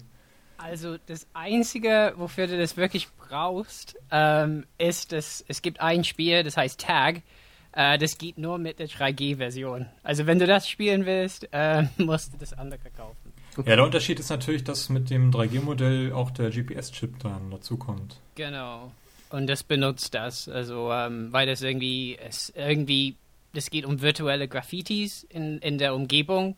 Also 0.57 0.97
das 1.05 1.27
Einzige, 1.33 2.13
wofür 2.15 2.47
du 2.47 2.57
das 2.57 2.77
wirklich 2.77 3.09
brauchst, 3.17 3.97
ähm, 4.11 4.65
ist, 4.77 5.11
dass 5.11 5.43
es 5.47 5.61
gibt 5.61 5.81
ein 5.81 6.03
Spiel, 6.05 6.43
das 6.43 6.55
heißt 6.55 6.79
Tag, 6.79 7.21
äh, 7.73 7.97
das 7.97 8.17
geht 8.17 8.37
nur 8.37 8.57
mit 8.57 8.79
der 8.79 8.87
3G-Version. 8.87 9.87
Also 10.03 10.25
wenn 10.25 10.39
du 10.39 10.47
das 10.47 10.69
spielen 10.69 11.05
willst, 11.05 11.49
äh, 11.51 11.83
musst 11.97 12.33
du 12.33 12.37
das 12.37 12.53
andere 12.53 12.89
kaufen. 12.95 13.33
Okay. 13.57 13.69
Ja, 13.69 13.75
der 13.75 13.85
Unterschied 13.85 14.19
ist 14.19 14.29
natürlich, 14.29 14.63
dass 14.63 14.89
mit 14.89 15.09
dem 15.09 15.31
3G-Modell 15.31 16.13
auch 16.13 16.31
der 16.31 16.49
GPS-Chip 16.49 17.19
dann 17.19 17.51
dazukommt. 17.51 18.19
Genau. 18.35 18.91
Und 19.29 19.47
das 19.47 19.63
benutzt 19.63 20.13
das. 20.13 20.47
Also, 20.47 20.91
ähm, 20.91 21.31
weil 21.31 21.47
das 21.47 21.61
irgendwie, 21.61 22.17
es 22.17 22.53
irgendwie, 22.55 23.15
das 23.53 23.69
geht 23.69 23.85
um 23.85 24.01
virtuelle 24.01 24.47
Graffitis 24.47 25.25
in, 25.29 25.59
in 25.59 25.77
der 25.77 25.95
Umgebung. 25.95 26.55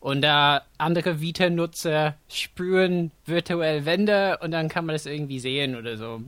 Und 0.00 0.20
da 0.20 0.62
andere 0.76 1.20
Vita-Nutzer 1.20 2.16
sprühen 2.28 3.10
virtuell 3.24 3.86
Wände 3.86 4.38
und 4.42 4.50
dann 4.50 4.68
kann 4.68 4.84
man 4.84 4.94
das 4.94 5.06
irgendwie 5.06 5.38
sehen 5.38 5.76
oder 5.76 5.96
so. 5.96 6.20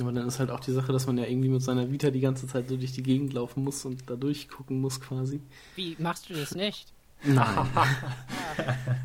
Aber 0.00 0.12
dann 0.12 0.26
ist 0.26 0.38
halt 0.38 0.50
auch 0.50 0.60
die 0.60 0.72
Sache, 0.72 0.92
dass 0.92 1.06
man 1.06 1.18
ja 1.18 1.24
irgendwie 1.24 1.48
mit 1.48 1.62
seiner 1.62 1.90
Vita 1.90 2.10
die 2.10 2.20
ganze 2.20 2.46
Zeit 2.46 2.68
so 2.68 2.76
durch 2.76 2.92
die 2.92 3.02
Gegend 3.02 3.32
laufen 3.32 3.64
muss 3.64 3.84
und 3.84 4.08
da 4.08 4.16
durchgucken 4.16 4.80
muss 4.80 5.00
quasi. 5.00 5.40
Wie 5.76 5.96
machst 5.98 6.28
du 6.30 6.34
das 6.34 6.54
nicht? 6.54 6.92
Nein. 7.24 7.66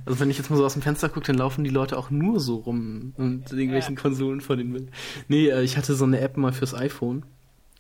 also 0.06 0.20
wenn 0.20 0.30
ich 0.30 0.38
jetzt 0.38 0.50
mal 0.50 0.58
so 0.58 0.66
aus 0.66 0.74
dem 0.74 0.82
Fenster 0.82 1.10
gucke, 1.10 1.28
dann 1.28 1.38
laufen 1.38 1.64
die 1.64 1.70
Leute 1.70 1.98
auch 1.98 2.10
nur 2.10 2.40
so 2.40 2.58
rum 2.58 3.14
und 3.18 3.52
irgendwelchen. 3.52 3.96
Konsolen 3.96 4.42
vor 4.42 4.56
den 4.56 4.74
Bild. 4.74 4.90
Nee, 5.28 5.50
äh, 5.50 5.64
ich 5.64 5.78
hatte 5.78 5.96
so 5.96 6.06
eine 6.06 6.20
App 6.20 6.38
mal 6.38 6.54
fürs 6.54 6.74
iPhone 6.74 7.26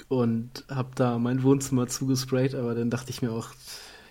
und 0.07 0.65
habe 0.69 0.91
da 0.95 1.19
mein 1.19 1.43
Wohnzimmer 1.43 1.87
zugesprayt, 1.87 2.55
aber 2.55 2.75
dann 2.75 2.89
dachte 2.89 3.09
ich 3.09 3.21
mir 3.21 3.31
auch, 3.31 3.49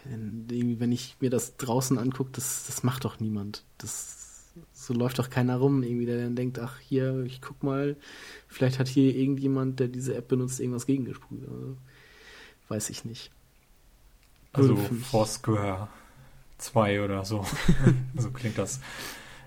irgendwie, 0.05 0.81
wenn 0.81 0.91
ich 0.91 1.17
mir 1.21 1.31
das 1.31 1.57
draußen 1.57 1.99
angucke, 1.99 2.31
das, 2.33 2.67
das 2.67 2.83
macht 2.83 3.05
doch 3.05 3.21
niemand. 3.21 3.65
Das 3.79 4.23
so 4.73 4.95
läuft 4.95 5.19
doch 5.19 5.31
keiner 5.31 5.57
rum, 5.57 5.83
irgendwie, 5.83 6.07
der 6.07 6.23
dann 6.23 6.37
denkt, 6.37 6.59
ach 6.59 6.79
hier, 6.79 7.23
ich 7.25 7.41
guck 7.41 7.63
mal, 7.63 7.97
vielleicht 8.49 8.79
hat 8.79 8.89
hier 8.89 9.15
irgendjemand, 9.15 9.81
der 9.81 9.89
diese 9.89 10.15
App 10.15 10.29
benutzt, 10.29 10.61
irgendwas 10.61 10.87
gegengesprüht. 10.87 11.43
Also, 11.49 11.77
weiß 12.69 12.91
ich 12.91 13.05
nicht. 13.05 13.31
Also 14.53 14.77
Foursquare 14.77 15.89
2 16.63 17.03
oder 17.03 17.25
so. 17.25 17.45
so 18.17 18.31
klingt 18.31 18.59
das. 18.59 18.81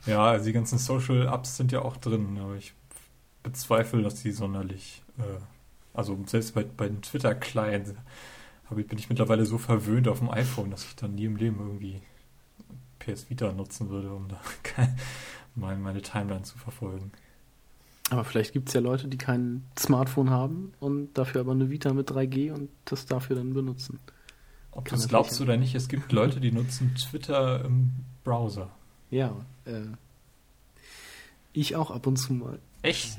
Ja, 0.06 0.24
also 0.24 0.46
die 0.46 0.54
ganzen 0.54 0.78
Social 0.78 1.28
Apps 1.28 1.58
sind 1.58 1.72
ja 1.72 1.82
auch 1.82 1.98
drin, 1.98 2.38
aber 2.40 2.56
ich 2.56 2.74
bezweifle, 3.42 4.02
dass 4.02 4.22
die 4.22 4.32
sonderlich, 4.32 5.04
äh, 5.18 5.40
also 5.94 6.18
selbst 6.26 6.54
bei, 6.54 6.64
bei 6.64 6.88
den 6.88 7.02
Twitter-Clients 7.02 7.94
bin 8.70 8.98
ich 8.98 9.10
mittlerweile 9.10 9.46
so 9.46 9.58
verwöhnt 9.58 10.08
auf 10.08 10.20
dem 10.20 10.30
iPhone, 10.30 10.72
dass 10.72 10.86
ich 10.86 10.96
dann 10.96 11.16
nie 11.16 11.26
im 11.26 11.36
Leben 11.36 11.60
irgendwie 11.60 12.02
PS 13.00 13.30
Vita 13.30 13.52
nutzen 13.52 13.90
würde, 13.90 14.12
um 14.12 14.28
da 14.28 14.42
meine 15.56 16.02
Timeline 16.02 16.44
zu 16.44 16.58
verfolgen. 16.58 17.12
Aber 18.10 18.24
vielleicht 18.24 18.54
gibt 18.54 18.68
es 18.68 18.74
ja 18.74 18.82
Leute, 18.82 19.08
die 19.08 19.18
kein 19.18 19.64
Smartphone 19.78 20.30
haben 20.30 20.74
und 20.80 21.14
dafür 21.14 21.42
aber 21.42 21.54
eine 21.54 21.70
Vita 21.70 21.94
mit 21.94 22.10
3G 22.10 22.52
und 22.52 22.70
das 22.86 23.06
dafür 23.06 23.36
dann 23.36 23.54
benutzen. 23.54 24.00
Ob 24.76 24.90
du 24.90 24.96
es 24.96 25.08
glaubst 25.08 25.40
oder 25.42 25.58
nicht, 25.58 25.74
es 25.74 25.88
gibt 25.88 26.12
Leute, 26.12 26.40
die 26.40 26.52
nutzen 26.52 26.94
Twitter 26.96 27.64
im 27.64 27.92
Browser. 28.24 28.70
Ja, 29.10 29.34
äh, 29.66 29.86
ich 31.54 31.76
auch 31.78 31.92
ab 31.92 32.06
und 32.06 32.18
zu 32.18 32.34
mal. 32.34 32.60
Echt? 32.82 33.18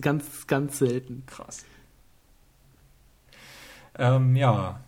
ganz, 0.00 0.46
ganz 0.48 0.78
selten. 0.78 1.22
Krass. 1.26 1.64
Ähm, 3.96 4.34
ja, 4.34 4.80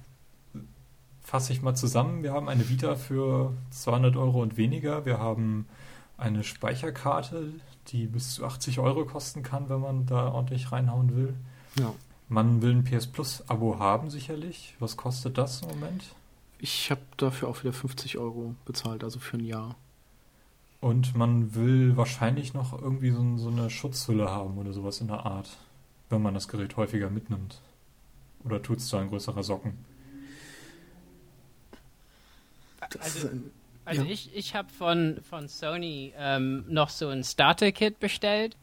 fasse 1.22 1.52
ich 1.52 1.62
mal 1.62 1.76
zusammen. 1.76 2.24
Wir 2.24 2.32
haben 2.32 2.48
eine 2.48 2.68
Vita 2.68 2.96
für 2.96 3.54
200 3.70 4.16
Euro 4.16 4.42
und 4.42 4.56
weniger. 4.56 5.06
Wir 5.06 5.18
haben 5.18 5.66
eine 6.16 6.42
Speicherkarte, 6.42 7.52
die 7.88 8.06
bis 8.06 8.34
zu 8.34 8.44
80 8.44 8.80
Euro 8.80 9.06
kosten 9.06 9.44
kann, 9.44 9.68
wenn 9.68 9.80
man 9.80 10.06
da 10.06 10.32
ordentlich 10.32 10.72
reinhauen 10.72 11.16
will. 11.16 11.34
Ja. 11.78 11.94
Man 12.28 12.60
will 12.60 12.72
ein 12.72 12.84
PS 12.84 13.06
Plus 13.06 13.48
Abo 13.48 13.78
haben, 13.78 14.10
sicherlich. 14.10 14.74
Was 14.78 14.96
kostet 14.96 15.38
das 15.38 15.62
im 15.62 15.68
Moment? 15.68 16.04
Ich 16.58 16.90
habe 16.90 17.00
dafür 17.16 17.48
auch 17.48 17.62
wieder 17.62 17.72
50 17.72 18.18
Euro 18.18 18.54
bezahlt, 18.64 19.02
also 19.02 19.18
für 19.18 19.38
ein 19.38 19.44
Jahr. 19.44 19.76
Und 20.80 21.16
man 21.16 21.54
will 21.54 21.96
wahrscheinlich 21.96 22.54
noch 22.54 22.80
irgendwie 22.80 23.10
so, 23.10 23.36
so 23.36 23.48
eine 23.48 23.70
Schutzhülle 23.70 24.30
haben 24.30 24.58
oder 24.58 24.72
sowas 24.72 25.00
in 25.00 25.08
der 25.08 25.24
Art, 25.24 25.56
wenn 26.10 26.22
man 26.22 26.34
das 26.34 26.48
Gerät 26.48 26.76
häufiger 26.76 27.10
mitnimmt. 27.10 27.60
Oder 28.44 28.62
tut 28.62 28.78
es 28.78 28.88
da 28.90 29.00
ein 29.00 29.08
größerer 29.08 29.42
Socken? 29.42 29.84
also, 33.00 33.28
also 33.84 34.02
ja. 34.02 34.10
ich, 34.10 34.34
ich 34.34 34.54
habe 34.54 34.68
von, 34.70 35.18
von 35.28 35.48
Sony 35.48 36.12
ähm, 36.16 36.64
noch 36.68 36.90
so 36.90 37.08
ein 37.08 37.24
Starter-Kit 37.24 37.98
bestellt. 37.98 38.56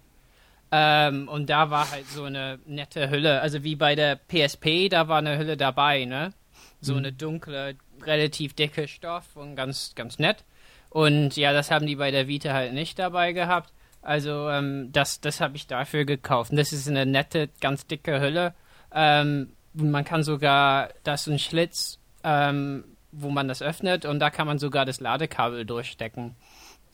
Ähm, 0.72 1.27
und 1.27 1.50
da 1.50 1.69
war 1.69 1.91
halt 1.91 2.07
so 2.07 2.24
eine 2.24 2.60
nette 2.65 3.10
Hülle. 3.10 3.41
Also 3.41 3.63
wie 3.63 3.75
bei 3.75 3.95
der 3.95 4.15
PSP, 4.15 4.89
da 4.89 5.07
war 5.07 5.19
eine 5.19 5.38
Hülle 5.38 5.57
dabei, 5.57 6.05
ne? 6.05 6.34
So 6.81 6.93
mhm. 6.93 7.00
eine 7.00 7.13
dunkle, 7.13 7.75
relativ 8.01 8.53
dicke 8.53 8.88
Stoff 8.88 9.36
und 9.36 9.55
ganz, 9.55 9.93
ganz 9.95 10.19
nett. 10.19 10.43
Und 10.89 11.36
ja, 11.36 11.53
das 11.53 11.72
haben 11.72 11.86
die 11.86 11.95
bei 11.95 12.12
der 12.12 12.27
Vita 12.27 12.53
halt 12.53 12.74
nicht 12.74 13.00
dabei 13.00 13.34
gehabt. 13.34 13.74
Also 14.01 14.50
ähm, 14.50 14.91
das, 14.91 15.19
das 15.19 15.41
habe 15.41 15.55
ich 15.55 15.67
dafür 15.67 16.05
gekauft. 16.05 16.51
Und 16.51 16.57
das 16.57 16.72
ist 16.72 16.88
eine 16.88 17.05
nette, 17.05 17.50
ganz 17.60 17.88
dicke 17.88 18.19
Hülle. 18.22 18.53
Ähm, 18.93 19.53
man 19.74 20.05
kann 20.05 20.24
sogar, 20.24 20.89
da 21.03 21.15
ist 21.15 21.27
ein 21.27 21.39
Schlitz, 21.39 22.00
ähm, 22.24 22.86
wo 23.12 23.29
man 23.29 23.48
das 23.48 23.62
öffnet 23.62 24.05
und 24.05 24.19
da 24.19 24.29
kann 24.29 24.48
man 24.48 24.60
sogar 24.60 24.86
das 24.86 25.00
Ladekabel 25.00 25.65
durchstecken. 25.65 26.36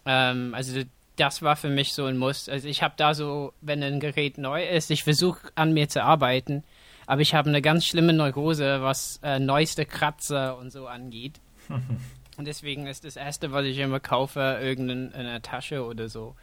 Ähm, 0.05 0.53
also 0.55 0.81
das 1.21 1.43
war 1.43 1.55
für 1.55 1.69
mich 1.69 1.93
so 1.93 2.05
ein 2.05 2.17
Muss. 2.17 2.49
Also 2.49 2.67
ich 2.67 2.81
habe 2.81 2.95
da 2.97 3.13
so, 3.13 3.53
wenn 3.61 3.83
ein 3.83 3.99
Gerät 3.99 4.39
neu 4.39 4.67
ist, 4.67 4.89
ich 4.89 5.03
versuche 5.03 5.51
an 5.53 5.71
mir 5.71 5.87
zu 5.87 6.03
arbeiten, 6.03 6.63
aber 7.05 7.21
ich 7.21 7.35
habe 7.35 7.49
eine 7.49 7.61
ganz 7.61 7.85
schlimme 7.85 8.11
Neurose, 8.11 8.81
was 8.81 9.19
äh, 9.21 9.37
neueste 9.37 9.85
Kratzer 9.85 10.57
und 10.57 10.71
so 10.71 10.87
angeht. 10.87 11.39
und 12.37 12.45
deswegen 12.45 12.87
ist 12.87 13.05
das 13.05 13.17
Erste, 13.17 13.51
was 13.51 13.65
ich 13.65 13.77
immer 13.77 13.99
kaufe, 13.99 14.59
irgendeine 14.63 15.43
Tasche 15.43 15.85
oder 15.85 16.09
so. 16.09 16.35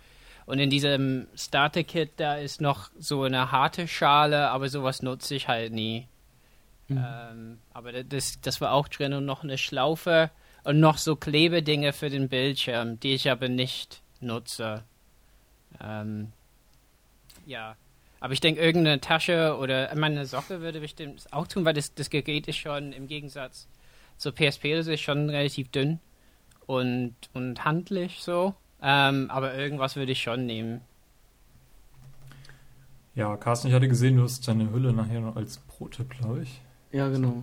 Und 0.47 0.61
in 0.61 0.71
diesem 0.71 1.27
Starter-Kit, 1.35 2.13
da 2.17 2.37
ist 2.37 2.61
noch 2.61 2.91
so 2.99 3.25
eine 3.25 3.51
harte 3.51 3.89
Schale, 3.89 4.49
aber 4.51 4.69
sowas 4.69 5.03
nutze 5.03 5.35
ich 5.35 5.49
halt 5.49 5.73
nie. 5.73 6.07
Mhm. 6.87 7.05
Ähm, 7.05 7.59
aber 7.75 8.05
das, 8.05 8.41
das 8.41 8.61
war 8.61 8.73
auch 8.73 8.87
drin 8.87 9.13
und 9.13 9.27
noch 9.27 9.43
eine 9.43 9.59
Schlaufe 9.59 10.31
und 10.63 10.79
noch 10.79 10.99
so 10.99 11.17
Klebedinge 11.17 11.93
für 11.93 12.11
den 12.11 12.29
Bildschirm, 12.29 13.01
die 13.01 13.15
ich 13.15 13.29
aber 13.29 13.49
nicht 13.49 14.03
nutze. 14.21 14.85
Ähm, 15.81 16.33
ja. 17.47 17.77
Aber 18.21 18.33
ich 18.33 18.41
denke, 18.41 18.61
irgendeine 18.61 19.01
Tasche 19.01 19.57
oder 19.59 19.95
meine 19.95 20.27
Socke 20.27 20.61
würde 20.61 20.81
bestimmt 20.81 21.33
auch 21.33 21.47
tun, 21.47 21.65
weil 21.65 21.75
das, 21.75 21.95
das 21.95 22.11
Gerät 22.11 22.49
ist 22.49 22.57
schon 22.57 22.93
im 22.93 23.07
Gegensatz 23.07 23.69
zur 24.17 24.33
PSP, 24.33 24.75
das 24.75 24.89
ist 24.89 25.01
schon 25.01 25.31
relativ 25.31 25.71
dünn 25.71 26.01
und, 26.67 27.15
und 27.33 27.65
handlich 27.65 28.21
so. 28.21 28.55
Ähm, 28.83 29.31
aber 29.31 29.55
irgendwas 29.55 29.97
würde 29.97 30.13
ich 30.13 30.23
schon 30.23 30.47
nehmen. 30.47 30.81
Ja, 33.15 33.37
Carsten, 33.37 33.69
ich 33.69 33.75
hatte 33.75 33.89
gesehen, 33.89 34.17
du 34.17 34.23
hast 34.23 34.47
deine 34.47 34.71
Hülle 34.71 34.93
nachher 34.93 35.21
noch 35.21 35.35
als 35.35 35.59
Pro-Tipp, 35.59 36.11
glaube 36.11 36.43
ich. 36.43 36.61
Ja, 36.93 37.09
genau. 37.09 37.43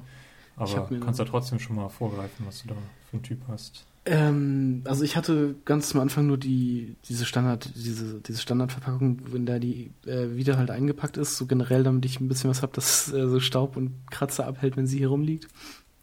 Aber 0.56 0.88
kannst 1.02 1.20
ja 1.20 1.26
trotzdem 1.26 1.60
schon 1.60 1.76
mal 1.76 1.90
vorgreifen, 1.90 2.46
was 2.46 2.62
du 2.62 2.70
da 2.70 2.76
für 3.10 3.18
einen 3.18 3.24
Typ 3.24 3.42
hast. 3.50 3.86
Ähm, 4.08 4.84
also 4.86 5.04
ich 5.04 5.16
hatte 5.16 5.56
ganz 5.66 5.94
am 5.96 6.02
Anfang 6.02 6.28
nur 6.28 6.38
die 6.38 6.96
diese 7.10 7.26
Standard 7.26 7.72
diese 7.76 8.22
diese 8.22 8.40
Standardverpackung, 8.40 9.22
wenn 9.32 9.48
da 9.48 9.58
die 9.58 9.92
äh, 10.06 10.36
wieder 10.36 10.58
halt 10.58 10.70
eingepackt 10.70 11.18
ist, 11.18 11.38
so 11.38 11.48
generell, 11.48 11.84
damit 11.84 12.06
ich 12.06 12.20
ein 12.20 12.28
bisschen 12.28 12.52
was 12.52 12.62
habe, 12.62 12.74
das 12.76 13.12
äh, 13.12 13.28
so 13.28 13.40
Staub 13.40 13.76
und 13.76 13.94
Kratzer 14.12 14.46
abhält, 14.46 14.78
wenn 14.78 14.86
sie 14.86 15.00
hier 15.00 15.08
rumliegt. 15.08 15.48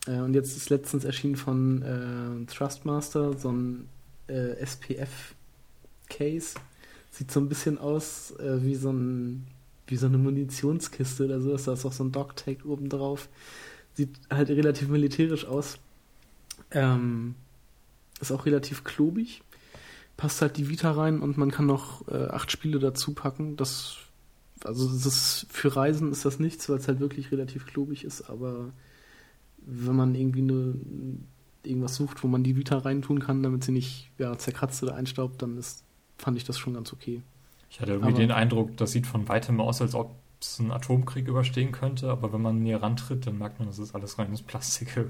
Äh, 0.09 0.19
und 0.19 0.35
jetzt 0.35 0.57
ist 0.57 0.69
letztens 0.69 1.05
erschienen 1.05 1.37
von 1.37 1.83
äh, 1.83 2.47
Trustmaster 2.53 3.39
so 3.39 3.53
ein 3.53 3.89
äh, 4.27 4.57
SPF 4.61 5.37
Case. 6.11 6.57
Sieht 7.11 7.31
so 7.31 7.39
ein 7.39 7.49
bisschen 7.49 7.79
aus 7.79 8.33
äh, 8.39 8.65
wie 8.65 8.75
so 8.75 8.91
ein 8.91 9.47
wie 9.87 9.97
so 9.97 10.07
eine 10.07 10.19
Munitionskiste 10.19 11.27
oder 11.27 11.41
so. 11.41 11.57
Da 11.57 11.73
ist 11.75 11.85
auch 11.85 11.93
so 11.93 12.03
ein 12.03 12.11
Dog-Tag 12.11 12.65
oben 12.65 12.89
drauf. 12.89 13.29
Sieht 13.95 14.11
halt 14.29 14.49
relativ 14.49 14.89
militärisch 14.89 15.45
aus. 15.45 15.79
Ähm, 16.73 17.37
ist 18.23 18.33
auch 18.33 18.47
relativ 18.47 18.85
klobig. 18.85 19.43
Passt 20.17 20.41
halt 20.41 20.57
die 20.57 20.69
Vita 20.69 20.93
rein 20.93 21.21
und 21.21 21.37
man 21.37 21.51
kann 21.51 21.67
noch 21.67 22.07
äh, 22.09 22.29
acht 22.29 22.51
Spiele 22.51 22.79
dazu 22.79 23.15
packen. 23.15 23.57
Das, 23.57 23.97
also 24.65 24.89
das 24.89 25.05
ist, 25.07 25.47
für 25.51 25.75
Reisen 25.75 26.13
ist 26.13 26.25
das 26.25 26.39
nichts, 26.39 26.69
weil 26.69 26.79
es 26.79 26.89
halt 26.89 27.01
wirklich 27.01 27.33
relativ 27.33 27.67
klobig 27.67 28.05
ist, 28.05 28.31
aber 28.31 28.73
wenn 29.65 29.97
man 29.97 30.15
irgendwie 30.15 30.43
eine, 30.43 30.75
irgendwas 31.65 31.95
sucht, 31.95 32.23
wo 32.23 32.29
man 32.29 32.43
die 32.43 32.57
Vita 32.57 32.79
reintun 32.79 33.21
kann, 33.21 33.43
damit 33.43 33.65
sie 33.65 33.73
nicht 33.73 34.11
ja, 34.19 34.37
zerkratzt 34.37 34.83
oder 34.83 34.95
einstaubt, 34.95 35.43
dann 35.43 35.57
ist, 35.57 35.85
fand 36.19 36.37
ich 36.37 36.45
das 36.45 36.59
schon 36.59 36.75
ganz 36.75 36.93
okay. 36.93 37.23
Ich 37.71 37.81
hatte 37.81 37.93
irgendwie 37.93 38.13
aber, 38.13 38.21
den 38.21 38.31
Eindruck, 38.33 38.77
das 38.77 38.93
sieht 38.93 39.07
von 39.07 39.29
weitem 39.29 39.61
aus, 39.61 39.81
als 39.81 39.95
ob 39.95 40.15
es 40.43 40.61
einen 40.61 40.73
Atomkrieg 40.73 41.29
überstehen 41.29 41.73
könnte, 41.73 42.11
aber 42.11 42.33
wenn 42.33 42.43
man 42.43 42.63
näher 42.63 42.83
rantritt, 42.83 43.27
dann 43.27 43.39
merkt 43.39 43.59
man, 43.59 43.69
das 43.69 43.79
ist 43.79 43.95
alles 43.95 44.19
reines 44.19 44.43
Plastik. 44.43 44.97
Ja, 44.97 45.05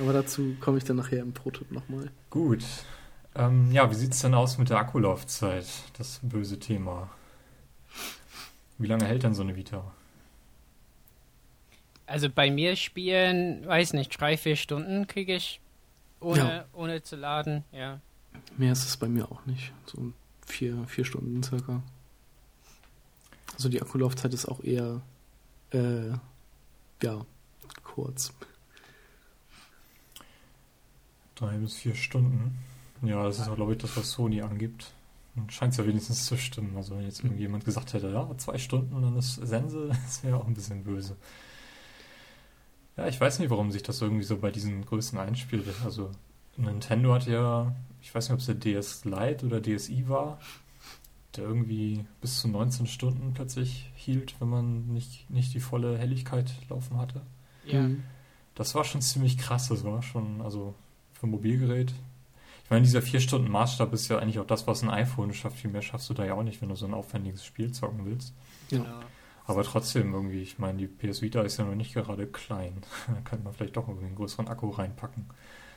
aber 0.00 0.12
dazu 0.12 0.56
komme 0.60 0.78
ich 0.78 0.84
dann 0.84 0.96
nachher 0.96 1.20
im 1.20 1.32
Prototyp 1.32 1.70
nochmal. 1.70 2.10
Gut. 2.30 2.64
Ähm, 3.34 3.70
ja, 3.72 3.90
wie 3.90 3.94
sieht 3.94 4.12
es 4.12 4.20
denn 4.20 4.34
aus 4.34 4.58
mit 4.58 4.70
der 4.70 4.78
Akkulaufzeit? 4.78 5.66
Das 5.96 6.20
böse 6.22 6.58
Thema. 6.58 7.10
Wie 8.78 8.86
lange 8.86 9.04
hält 9.04 9.22
denn 9.22 9.34
so 9.34 9.42
eine 9.42 9.56
Vita? 9.56 9.92
Also 12.06 12.28
bei 12.28 12.50
mir 12.50 12.74
spielen, 12.74 13.66
weiß 13.66 13.92
nicht, 13.92 14.20
drei, 14.20 14.36
vier 14.36 14.56
Stunden 14.56 15.06
kriege 15.06 15.34
ich 15.34 15.60
ohne, 16.18 16.38
ja. 16.38 16.64
ohne 16.72 17.02
zu 17.02 17.16
laden, 17.16 17.64
ja. 17.72 18.00
Mehr 18.56 18.72
ist 18.72 18.84
es 18.84 18.96
bei 18.96 19.08
mir 19.08 19.30
auch 19.30 19.46
nicht. 19.46 19.72
So 19.86 20.12
vier, 20.46 20.84
vier 20.86 21.04
Stunden 21.04 21.42
circa. 21.42 21.82
Also 23.60 23.68
die 23.68 23.82
Akkulaufzeit 23.82 24.32
ist 24.32 24.46
auch 24.46 24.64
eher, 24.64 25.02
äh, 25.72 26.12
ja, 27.02 27.26
kurz. 27.84 28.32
Drei 31.34 31.58
bis 31.58 31.74
vier 31.74 31.94
Stunden. 31.94 32.56
Ja, 33.02 33.22
das 33.22 33.38
ist 33.38 33.48
auch, 33.48 33.56
glaube 33.56 33.72
ich, 33.72 33.78
das, 33.78 33.94
was 33.98 34.12
Sony 34.12 34.40
angibt. 34.40 34.94
Scheint 35.48 35.72
es 35.72 35.76
ja 35.76 35.86
wenigstens 35.86 36.24
zu 36.24 36.38
stimmen. 36.38 36.74
Also 36.74 36.96
wenn 36.96 37.04
jetzt 37.04 37.22
irgendjemand 37.22 37.66
gesagt 37.66 37.92
hätte, 37.92 38.10
ja, 38.10 38.30
zwei 38.38 38.56
Stunden 38.56 38.94
und 38.94 39.02
dann 39.02 39.18
ist 39.18 39.34
Sense, 39.34 39.88
das 40.06 40.24
wäre 40.24 40.38
auch 40.38 40.46
ein 40.46 40.54
bisschen 40.54 40.82
böse. 40.82 41.18
Ja, 42.96 43.08
ich 43.08 43.20
weiß 43.20 43.40
nicht, 43.40 43.50
warum 43.50 43.70
sich 43.70 43.82
das 43.82 44.00
irgendwie 44.00 44.24
so 44.24 44.38
bei 44.38 44.50
diesen 44.50 44.86
Größen 44.86 45.18
einspielt. 45.18 45.66
Also 45.84 46.12
Nintendo 46.56 47.12
hat 47.12 47.26
ja, 47.26 47.76
ich 48.00 48.14
weiß 48.14 48.30
nicht, 48.30 48.32
ob 48.32 48.40
es 48.40 48.46
der 48.46 48.54
DS 48.54 49.04
Lite 49.04 49.44
oder 49.44 49.60
DSi 49.60 50.08
war, 50.08 50.38
der 51.36 51.44
irgendwie 51.44 52.04
bis 52.20 52.40
zu 52.40 52.48
19 52.48 52.86
Stunden 52.86 53.32
plötzlich 53.34 53.90
hielt, 53.94 54.40
wenn 54.40 54.48
man 54.48 54.86
nicht, 54.88 55.30
nicht 55.30 55.54
die 55.54 55.60
volle 55.60 55.96
Helligkeit 55.98 56.52
laufen 56.68 56.98
hatte. 56.98 57.22
Ja. 57.64 57.82
Mhm. 57.82 58.02
Das 58.54 58.74
war 58.74 58.84
schon 58.84 59.00
ziemlich 59.00 59.38
krass, 59.38 59.68
das 59.68 59.84
war 59.84 60.02
schon, 60.02 60.42
also 60.42 60.74
für 61.12 61.26
ein 61.26 61.30
Mobilgerät. 61.30 61.94
Ich 62.64 62.70
meine, 62.70 62.84
dieser 62.84 63.00
4-Stunden-Maßstab 63.00 63.92
ist 63.92 64.08
ja 64.08 64.18
eigentlich 64.18 64.38
auch 64.38 64.46
das, 64.46 64.66
was 64.66 64.82
ein 64.82 64.90
iPhone 64.90 65.32
schafft. 65.32 65.58
Viel 65.58 65.70
mehr 65.70 65.82
schaffst 65.82 66.08
du 66.10 66.14
da 66.14 66.24
ja 66.24 66.34
auch 66.34 66.42
nicht, 66.42 66.62
wenn 66.62 66.68
du 66.68 66.76
so 66.76 66.86
ein 66.86 66.94
aufwendiges 66.94 67.44
Spiel 67.44 67.72
zocken 67.72 68.04
willst. 68.04 68.32
Genau. 68.68 69.00
Aber 69.46 69.64
trotzdem 69.64 70.14
irgendwie, 70.14 70.40
ich 70.40 70.58
meine, 70.60 70.78
die 70.78 70.86
PS 70.86 71.22
Vita 71.22 71.42
ist 71.42 71.56
ja 71.56 71.64
noch 71.64 71.74
nicht 71.74 71.94
gerade 71.94 72.26
klein. 72.26 72.82
da 73.08 73.20
könnte 73.22 73.44
man 73.44 73.54
vielleicht 73.54 73.76
doch 73.76 73.88
irgendwie 73.88 74.06
einen 74.06 74.14
größeren 74.14 74.46
Akku 74.46 74.70
reinpacken. 74.70 75.26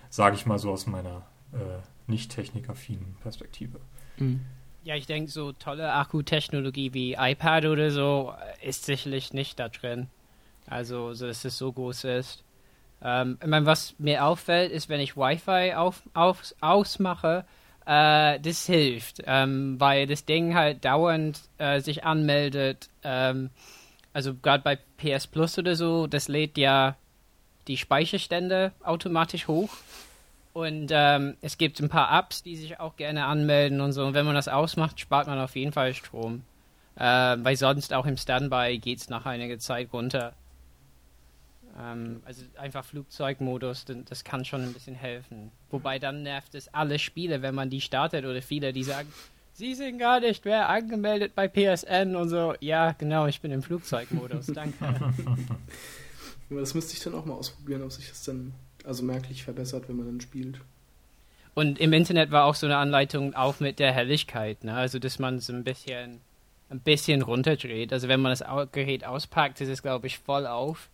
Sage 0.10 0.36
ich 0.36 0.46
mal 0.46 0.60
so 0.60 0.72
aus 0.72 0.86
meiner 0.86 1.26
äh, 1.54 1.80
nicht 2.06 2.32
technikaffinen 2.32 3.16
Perspektive. 3.22 3.80
Mhm. 4.18 4.42
Ja, 4.84 4.96
ich 4.96 5.06
denke, 5.06 5.32
so 5.32 5.54
tolle 5.54 5.94
Akkutechnologie 5.94 6.94
wie 6.94 7.14
iPad 7.14 7.66
oder 7.66 7.90
so 7.90 8.34
ist 8.62 8.84
sicherlich 8.86 9.34
nicht 9.34 9.58
da 9.58 9.70
drin. 9.70 10.08
Also, 10.68 11.14
so, 11.14 11.26
dass 11.26 11.46
es 11.46 11.58
so 11.58 11.72
groß 11.72 12.04
ist. 12.06 12.44
Ähm, 13.02 13.38
ich 13.42 13.48
meine, 13.48 13.66
was 13.66 13.96
mir 13.98 14.26
auffällt, 14.26 14.72
ist, 14.72 14.90
wenn 14.90 15.00
ich 15.00 15.16
Wi-Fi 15.16 15.74
auf, 15.76 16.02
auf, 16.14 16.54
ausmache, 16.60 17.46
äh, 17.86 18.40
das 18.42 18.66
hilft, 18.66 19.22
ähm, 19.26 19.80
weil 19.80 20.06
das 20.06 20.26
Ding 20.26 20.54
halt 20.54 20.84
dauernd 20.84 21.42
äh, 21.60 21.80
sich 21.80 22.04
anmeldet. 22.04 22.90
Ähm, 23.04 23.52
also 24.12 24.36
gerade 24.36 24.64
bei 24.64 24.78
PS 24.98 25.28
Plus 25.28 25.58
oder 25.58 25.76
so, 25.76 26.08
das 26.08 26.28
lädt 26.28 26.58
ja 26.58 26.96
die 27.68 27.78
Speicherstände 27.78 28.74
automatisch 28.84 29.48
hoch. 29.48 29.70
Und 30.54 30.92
ähm, 30.92 31.36
es 31.42 31.58
gibt 31.58 31.80
ein 31.80 31.90
paar 31.90 32.18
Apps, 32.18 32.44
die 32.44 32.56
sich 32.56 32.80
auch 32.80 32.96
gerne 32.96 33.26
anmelden 33.26 33.82
und 33.82 33.92
so. 33.92 34.06
Und 34.06 34.14
wenn 34.14 34.26
man 34.26 34.36
das 34.36 34.48
ausmacht, 34.48 35.00
spart 35.00 35.28
man 35.28 35.40
auf 35.40 35.56
jeden 35.56 35.72
Fall 35.72 35.94
Strom. 35.94 36.44
Äh, 36.96 37.04
weil 37.04 37.56
sonst 37.56 37.92
auch 37.92 38.06
im 38.06 38.18
Standby 38.18 38.78
geht 38.78 39.00
es 39.00 39.10
nach 39.10 39.26
einiger 39.26 39.58
Zeit 39.58 39.92
runter. 39.92 40.34
Ähm, 41.80 42.22
also 42.24 42.44
einfach 42.58 42.86
Flugzeugmodus, 42.86 43.86
das 44.08 44.24
kann 44.24 44.46
schon 44.46 44.62
ein 44.62 44.74
bisschen 44.74 44.94
helfen. 44.94 45.52
Wobei 45.72 45.98
dann 45.98 46.22
nervt 46.22 46.54
es 46.54 46.72
alle 46.72 47.00
Spiele, 47.00 47.42
wenn 47.42 47.56
man 47.56 47.72
die 47.72 47.82
startet 47.82 48.26
oder 48.26 48.42
viele, 48.44 48.74
die 48.74 48.84
sagen, 48.84 49.12
Sie 49.56 49.76
sind 49.76 50.00
gar 50.00 50.20
nicht 50.20 50.46
mehr 50.46 50.68
angemeldet 50.68 51.36
bei 51.36 51.48
PSN 51.48 52.16
und 52.16 52.30
so. 52.30 52.56
Ja, 52.60 52.94
genau, 52.94 53.28
ich 53.28 53.40
bin 53.40 53.52
im 53.52 53.62
Flugzeugmodus, 53.62 54.48
danke. 54.48 54.74
das 56.50 56.74
müsste 56.74 56.94
ich 56.94 57.04
dann 57.04 57.14
auch 57.14 57.26
mal 57.26 57.36
ausprobieren, 57.36 57.84
ob 57.84 57.92
sich 57.92 58.10
das 58.10 58.24
dann 58.24 58.54
also 58.84 59.04
merklich 59.04 59.44
verbessert, 59.44 59.88
wenn 59.88 59.98
man 59.98 60.06
dann 60.06 60.22
spielt. 60.22 60.60
Und 61.56 61.80
im 61.80 61.94
Internet 61.94 62.32
war 62.32 62.46
auch 62.46 62.56
so 62.56 62.66
eine 62.66 62.78
Anleitung 62.78 63.36
auch 63.36 63.60
mit 63.60 63.80
der 63.80 63.92
Helligkeit, 63.92 64.64
ne? 64.64 64.74
Also 64.74 65.00
dass 65.00 65.20
man 65.20 65.36
es 65.36 65.50
ein 65.50 65.64
bisschen 65.64 66.22
ein 66.70 66.80
bisschen 66.80 67.22
runterdreht. 67.22 67.94
Also 67.94 68.08
wenn 68.08 68.20
man 68.20 68.32
das 68.32 68.44
Gerät 68.72 69.06
auspackt, 69.06 69.62
ist 69.62 69.70
es 69.70 69.84
glaube 69.84 70.08
ich 70.08 70.18
voll 70.18 70.48
auf. 70.48 70.90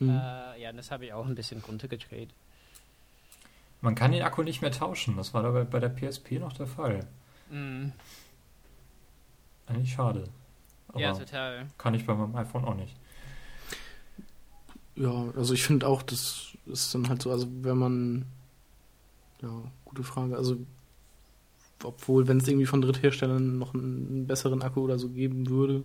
Mhm. 0.00 0.10
Äh, 0.10 0.62
ja, 0.62 0.72
das 0.72 0.90
habe 0.90 1.06
ich 1.06 1.12
auch 1.12 1.26
ein 1.26 1.34
bisschen 1.34 1.60
runtergedreht. 1.60 2.30
Man 3.80 3.94
kann 3.94 4.12
den 4.12 4.22
Akku 4.22 4.42
nicht 4.42 4.62
mehr 4.62 4.72
tauschen. 4.72 5.16
Das 5.16 5.32
war 5.34 5.42
dabei 5.42 5.64
bei 5.64 5.78
der 5.78 5.90
PSP 5.90 6.40
noch 6.40 6.52
der 6.52 6.66
Fall. 6.66 7.06
Mhm. 7.50 7.92
Eigentlich 9.66 9.92
schade. 9.92 10.28
Aber 10.88 11.00
ja, 11.00 11.12
total. 11.12 11.66
Kann 11.78 11.94
ich 11.94 12.06
bei 12.06 12.14
meinem 12.14 12.34
iPhone 12.36 12.64
auch 12.64 12.74
nicht. 12.74 12.94
Ja, 14.96 15.26
also 15.36 15.52
ich 15.54 15.62
finde 15.62 15.86
auch, 15.86 16.02
das 16.02 16.55
ist 16.66 16.94
dann 16.94 17.08
halt 17.08 17.22
so, 17.22 17.30
also 17.30 17.46
wenn 17.62 17.78
man, 17.78 18.24
ja, 19.42 19.50
gute 19.84 20.02
Frage, 20.02 20.36
also 20.36 20.58
obwohl, 21.84 22.26
wenn 22.26 22.38
es 22.38 22.48
irgendwie 22.48 22.66
von 22.66 22.80
Drittherstellern 22.80 23.58
noch 23.58 23.74
einen, 23.74 24.26
besseren 24.26 24.62
Akku 24.62 24.80
oder 24.80 24.98
so 24.98 25.08
geben 25.08 25.48
würde, 25.48 25.84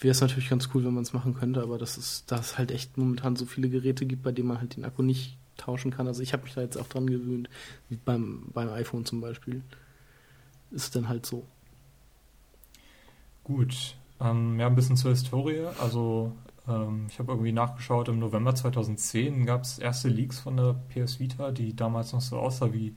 wäre 0.00 0.12
es 0.12 0.20
natürlich 0.20 0.48
ganz 0.48 0.68
cool, 0.74 0.84
wenn 0.84 0.94
man 0.94 1.02
es 1.02 1.12
machen 1.12 1.34
könnte, 1.34 1.62
aber 1.62 1.78
das 1.78 1.98
ist, 1.98 2.30
da 2.30 2.38
es 2.38 2.58
halt 2.58 2.70
echt 2.70 2.96
momentan 2.96 3.36
so 3.36 3.46
viele 3.46 3.68
Geräte 3.68 4.06
gibt, 4.06 4.22
bei 4.22 4.32
denen 4.32 4.48
man 4.48 4.58
halt 4.60 4.76
den 4.76 4.84
Akku 4.84 5.02
nicht 5.02 5.36
tauschen 5.56 5.90
kann. 5.90 6.06
Also 6.06 6.22
ich 6.22 6.32
habe 6.32 6.44
mich 6.44 6.54
da 6.54 6.62
jetzt 6.62 6.76
auch 6.76 6.88
dran 6.88 7.06
gewöhnt, 7.06 7.48
wie 7.88 7.96
beim, 7.96 8.46
beim 8.52 8.70
iPhone 8.70 9.04
zum 9.04 9.20
Beispiel. 9.20 9.62
Ist 10.70 10.96
dann 10.96 11.08
halt 11.08 11.26
so. 11.26 11.46
Gut. 13.44 13.96
Ähm, 14.20 14.58
ja, 14.58 14.66
ein 14.66 14.74
bisschen 14.74 14.96
zur 14.96 15.10
Historie. 15.10 15.66
Also 15.80 16.32
ähm, 16.68 17.06
ich 17.10 17.18
habe 17.18 17.32
irgendwie 17.32 17.52
nachgeschaut, 17.52 18.08
im 18.08 18.18
November 18.18 18.54
2010 18.54 19.46
gab 19.46 19.62
es 19.62 19.78
erste 19.78 20.08
Leaks 20.08 20.38
von 20.40 20.56
der 20.56 20.74
PS 20.88 21.20
Vita, 21.20 21.50
die 21.50 21.74
damals 21.74 22.12
noch 22.12 22.20
so 22.20 22.38
aussah 22.38 22.72
wie 22.72 22.94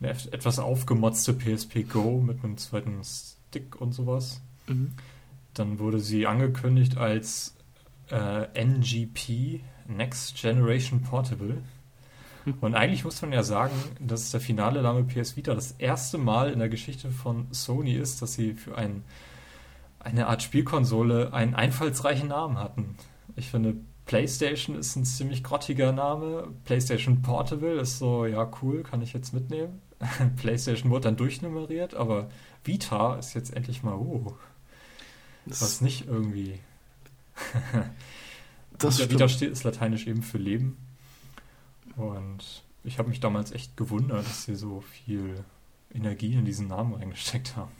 eine 0.00 0.10
etwas 0.10 0.58
aufgemotzte 0.58 1.34
PSP 1.34 1.82
Go 1.88 2.20
mit 2.20 2.42
einem 2.42 2.56
zweiten 2.56 3.02
Stick 3.04 3.80
und 3.80 3.92
sowas. 3.92 4.40
Mhm. 4.66 4.92
Dann 5.54 5.78
wurde 5.78 6.00
sie 6.00 6.26
angekündigt 6.26 6.96
als 6.96 7.56
äh, 8.10 8.64
NGP, 8.64 9.60
Next 9.88 10.36
Generation 10.40 11.02
Portable. 11.02 11.62
Hm. 12.44 12.54
Und 12.60 12.74
eigentlich 12.74 13.04
muss 13.04 13.20
man 13.22 13.32
ja 13.32 13.42
sagen, 13.42 13.74
dass 13.98 14.30
der 14.30 14.40
finale 14.40 14.82
Name 14.82 15.04
PS 15.04 15.36
Vita 15.36 15.54
das 15.54 15.72
erste 15.72 16.18
Mal 16.18 16.50
in 16.52 16.58
der 16.58 16.68
Geschichte 16.68 17.10
von 17.10 17.48
Sony 17.50 17.94
ist, 17.94 18.22
dass 18.22 18.34
sie 18.34 18.54
für 18.54 18.76
ein, 18.76 19.02
eine 20.00 20.26
Art 20.26 20.42
Spielkonsole 20.42 21.32
einen 21.32 21.54
einfallsreichen 21.54 22.28
Namen 22.28 22.58
hatten. 22.58 22.96
Ich 23.36 23.50
finde, 23.50 23.76
PlayStation 24.06 24.76
ist 24.76 24.96
ein 24.96 25.04
ziemlich 25.04 25.44
grottiger 25.44 25.92
Name. 25.92 26.48
PlayStation 26.64 27.22
Portable 27.22 27.80
ist 27.80 27.98
so, 27.98 28.26
ja, 28.26 28.50
cool, 28.60 28.82
kann 28.82 29.02
ich 29.02 29.12
jetzt 29.12 29.32
mitnehmen. 29.32 29.80
PlayStation 30.36 30.90
wurde 30.90 31.04
dann 31.04 31.16
durchnummeriert, 31.16 31.94
aber 31.94 32.28
Vita 32.64 33.16
ist 33.16 33.34
jetzt 33.34 33.54
endlich 33.54 33.82
mal, 33.82 33.94
oh, 33.94 34.34
was 35.46 35.80
nicht 35.80 36.06
irgendwie. 36.08 36.58
das 38.78 38.96
der 38.96 39.10
Vita 39.10 39.28
steht, 39.28 39.52
ist 39.52 39.64
lateinisch 39.64 40.06
eben 40.06 40.22
für 40.22 40.38
Leben. 40.38 40.76
Und 41.96 42.64
ich 42.82 42.98
habe 42.98 43.10
mich 43.10 43.20
damals 43.20 43.52
echt 43.52 43.76
gewundert, 43.76 44.24
dass 44.24 44.44
sie 44.44 44.54
so 44.54 44.80
viel 44.80 45.44
Energie 45.92 46.32
in 46.32 46.44
diesen 46.44 46.68
Namen 46.68 46.94
reingesteckt 46.94 47.56
haben. 47.56 47.72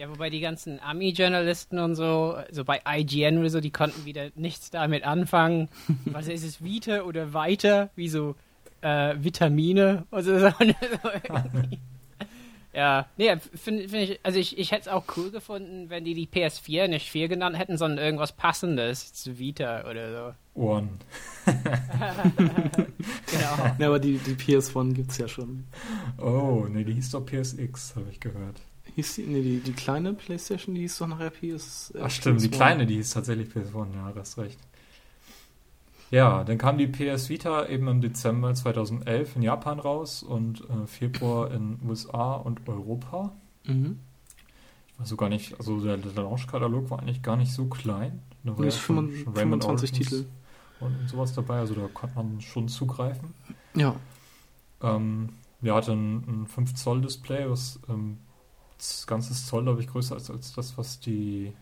Ja, 0.00 0.08
wobei 0.08 0.30
die 0.30 0.40
ganzen 0.40 0.80
Ami-Journalisten 0.80 1.78
und 1.78 1.94
so, 1.94 2.38
so 2.50 2.64
bei 2.64 2.80
IGN 2.88 3.36
oder 3.36 3.50
so, 3.50 3.60
die 3.60 3.70
konnten 3.70 4.06
wieder 4.06 4.30
nichts 4.34 4.70
damit 4.70 5.04
anfangen. 5.04 5.68
Was 6.06 6.26
ist 6.28 6.42
es, 6.42 6.64
Vita 6.64 7.02
oder 7.02 7.34
weiter? 7.34 7.90
Wie 7.96 8.08
so 8.08 8.34
äh, 8.80 9.14
Vitamine 9.18 10.06
oder 10.10 10.40
so. 10.40 10.64
ja, 12.72 13.08
nee, 13.18 13.36
finde 13.54 13.90
find 13.90 14.10
ich, 14.10 14.20
also 14.22 14.38
ich, 14.38 14.56
ich 14.56 14.72
hätte 14.72 14.80
es 14.80 14.88
auch 14.88 15.04
cool 15.18 15.30
gefunden, 15.30 15.90
wenn 15.90 16.06
die 16.06 16.14
die 16.14 16.26
PS4 16.26 16.88
nicht 16.88 17.10
4 17.10 17.28
genannt 17.28 17.58
hätten, 17.58 17.76
sondern 17.76 18.02
irgendwas 18.02 18.32
Passendes 18.32 19.12
zu 19.12 19.38
Vita 19.38 19.86
oder 19.86 20.34
so. 20.54 20.62
One. 20.62 20.88
genau. 23.26 23.74
Ja, 23.78 23.86
aber 23.86 23.98
die, 23.98 24.16
die 24.16 24.32
PS1 24.32 24.94
gibt 24.94 25.10
es 25.10 25.18
ja 25.18 25.28
schon. 25.28 25.66
Oh, 26.16 26.64
nee, 26.70 26.84
die 26.84 26.94
hieß 26.94 27.10
doch 27.10 27.26
PSX, 27.26 27.96
habe 27.96 28.06
ich 28.10 28.18
gehört. 28.18 28.62
Hieß 28.94 29.14
die, 29.16 29.22
nee, 29.22 29.42
die, 29.42 29.60
die 29.60 29.72
kleine 29.72 30.14
Playstation, 30.14 30.74
die 30.74 30.82
hieß 30.82 30.98
doch 30.98 31.06
nachher 31.06 31.30
PS. 31.30 31.92
Äh, 31.94 32.00
Ach 32.02 32.10
stimmt, 32.10 32.40
PS1. 32.40 32.42
die 32.42 32.50
kleine, 32.50 32.86
die 32.86 32.94
hieß 32.96 33.10
tatsächlich 33.10 33.48
PS1, 33.48 33.94
ja, 33.94 34.12
hast 34.16 34.38
recht. 34.38 34.58
Ja, 36.10 36.42
dann 36.42 36.58
kam 36.58 36.76
die 36.76 36.88
PS 36.88 37.28
Vita 37.28 37.66
eben 37.66 37.86
im 37.86 38.00
Dezember 38.00 38.52
2011 38.52 39.36
in 39.36 39.42
Japan 39.42 39.78
raus 39.78 40.22
und 40.24 40.62
äh, 40.62 40.86
Februar 40.86 41.52
in 41.52 41.78
USA 41.86 42.34
und 42.34 42.68
Europa. 42.68 43.32
Mhm. 43.64 44.00
Ich 44.88 45.00
weiß 45.00 45.08
so 45.08 45.16
gar 45.16 45.28
nicht, 45.28 45.56
also 45.58 45.80
der, 45.80 45.96
der 45.98 46.24
Launch-Katalog 46.24 46.90
war 46.90 46.98
eigentlich 46.98 47.22
gar 47.22 47.36
nicht 47.36 47.52
so 47.52 47.66
klein. 47.66 48.22
Da 48.42 48.58
war 48.58 48.64
ja 48.64 48.70
schon, 48.72 49.10
25 49.10 49.92
Titel. 49.92 50.26
Und, 50.80 50.98
und, 50.98 51.08
sowas 51.08 51.32
dabei, 51.32 51.58
also 51.58 51.74
da 51.74 51.86
konnte 51.92 52.16
man 52.16 52.40
schon 52.40 52.68
zugreifen. 52.68 53.32
Ja. 53.74 53.94
Ähm, 54.82 55.28
wir 55.60 55.74
hatten 55.74 55.92
ein, 55.92 56.42
ein 56.42 56.46
5 56.46 56.74
Zoll 56.74 57.02
Display, 57.02 57.48
was 57.48 57.78
ähm, 57.88 58.18
das 58.80 59.06
ganze 59.06 59.34
Zoll, 59.34 59.64
glaube 59.64 59.80
ich, 59.80 59.88
größer 59.88 60.16
ist 60.16 60.30
als 60.30 60.52
das, 60.54 60.78
was 60.78 61.00
die 61.00 61.52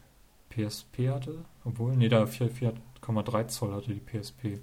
PSP 0.51 1.11
hatte. 1.11 1.45
Obwohl, 1.65 1.97
nee, 1.97 2.09
da 2.09 2.27
4, 2.27 2.49
4 2.49 2.75
8,3 3.03 3.49
Zoll 3.49 3.75
hatte 3.75 3.93
die 3.93 4.01
PSP. 4.01 4.61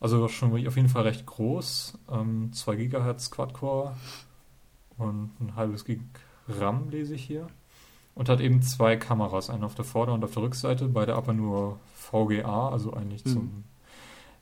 Also 0.00 0.26
schon 0.28 0.50
auf 0.66 0.76
jeden 0.76 0.88
Fall 0.88 1.02
recht 1.02 1.26
groß. 1.26 1.98
Ähm, 2.10 2.52
2 2.52 2.76
GHz 2.76 3.30
Quad-Core 3.30 3.96
und 4.98 5.30
ein 5.40 5.56
halbes 5.56 5.84
Gig 5.84 6.00
RAM 6.48 6.90
lese 6.90 7.14
ich 7.14 7.24
hier. 7.24 7.46
Und 8.14 8.28
hat 8.28 8.40
eben 8.40 8.60
zwei 8.60 8.96
Kameras, 8.96 9.48
eine 9.48 9.64
auf 9.64 9.74
der 9.74 9.86
Vorder- 9.86 10.12
und 10.12 10.22
auf 10.22 10.32
der 10.32 10.42
Rückseite, 10.42 10.86
beide 10.88 11.14
aber 11.14 11.32
nur 11.32 11.78
VGA, 11.94 12.68
also 12.68 12.92
eigentlich 12.92 13.24
hm. 13.24 13.32
zum 13.32 13.64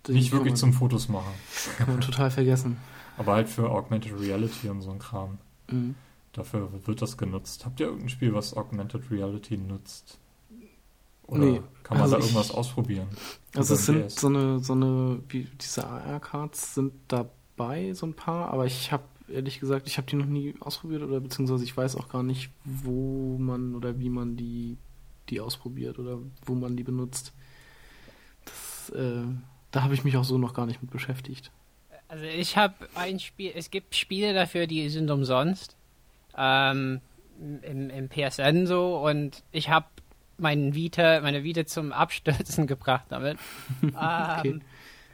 hm. 0.06 0.14
nicht 0.14 0.32
wirklich 0.32 0.52
man, 0.52 0.56
zum 0.56 0.72
Fotos 0.72 1.08
machen. 1.08 1.32
Kann 1.76 1.86
man 1.92 2.00
total 2.00 2.32
vergessen. 2.32 2.78
aber 3.16 3.34
halt 3.34 3.48
für 3.48 3.70
Augmented 3.70 4.18
Reality 4.18 4.68
und 4.70 4.80
so 4.80 4.90
ein 4.90 4.98
Kram. 4.98 5.38
Hm. 5.68 5.94
Dafür 6.32 6.70
wird 6.86 7.02
das 7.02 7.16
genutzt. 7.16 7.66
Habt 7.66 7.80
ihr 7.80 7.86
irgendein 7.86 8.08
Spiel, 8.08 8.32
was 8.34 8.56
Augmented 8.56 9.10
Reality 9.10 9.56
nutzt? 9.56 10.18
Oder 11.26 11.44
nee, 11.44 11.62
kann 11.82 11.96
man 11.96 12.02
also 12.02 12.16
da 12.16 12.22
irgendwas 12.22 12.50
ich, 12.50 12.54
ausprobieren? 12.54 13.08
Also 13.54 13.74
es 13.74 13.86
sind 13.86 14.10
so 14.10 14.26
eine, 14.28 14.58
so 14.60 14.72
eine, 14.72 15.20
wie 15.28 15.46
diese 15.60 15.86
AR-Cards 15.86 16.74
sind 16.74 16.92
dabei, 17.08 17.92
so 17.94 18.06
ein 18.06 18.14
paar, 18.14 18.50
aber 18.52 18.66
ich 18.66 18.90
habe 18.90 19.04
ehrlich 19.28 19.60
gesagt, 19.60 19.86
ich 19.86 19.96
habe 19.96 20.08
die 20.08 20.16
noch 20.16 20.26
nie 20.26 20.54
ausprobiert 20.60 21.02
oder 21.02 21.20
beziehungsweise 21.20 21.64
ich 21.64 21.76
weiß 21.76 21.96
auch 21.96 22.08
gar 22.08 22.22
nicht, 22.22 22.50
wo 22.64 23.38
man 23.38 23.74
oder 23.74 23.98
wie 23.98 24.10
man 24.10 24.36
die, 24.36 24.76
die 25.28 25.40
ausprobiert 25.40 25.98
oder 25.98 26.18
wo 26.44 26.54
man 26.54 26.76
die 26.76 26.82
benutzt. 26.82 27.32
Das, 28.44 28.90
äh, 28.90 29.22
da 29.70 29.82
habe 29.82 29.94
ich 29.94 30.04
mich 30.04 30.16
auch 30.16 30.24
so 30.24 30.38
noch 30.38 30.54
gar 30.54 30.66
nicht 30.66 30.82
mit 30.82 30.90
beschäftigt. 30.90 31.52
Also 32.08 32.24
ich 32.24 32.56
habe 32.56 32.74
ein 32.96 33.20
Spiel, 33.20 33.52
es 33.54 33.70
gibt 33.70 33.94
Spiele 33.94 34.34
dafür, 34.34 34.66
die 34.66 34.88
sind 34.88 35.10
umsonst. 35.10 35.76
Ähm, 36.40 37.00
im, 37.62 37.90
im 37.90 38.09
PSN 38.09 38.66
so 38.66 38.98
und 38.98 39.42
ich 39.50 39.70
habe 39.70 39.87
meinen 40.37 40.74
Vita, 40.74 41.20
meine 41.20 41.44
Vita 41.44 41.66
zum 41.66 41.92
Abstürzen 41.92 42.66
gebracht 42.66 43.07
damit. 43.09 43.38
okay. 43.83 44.48
ähm, 44.48 44.62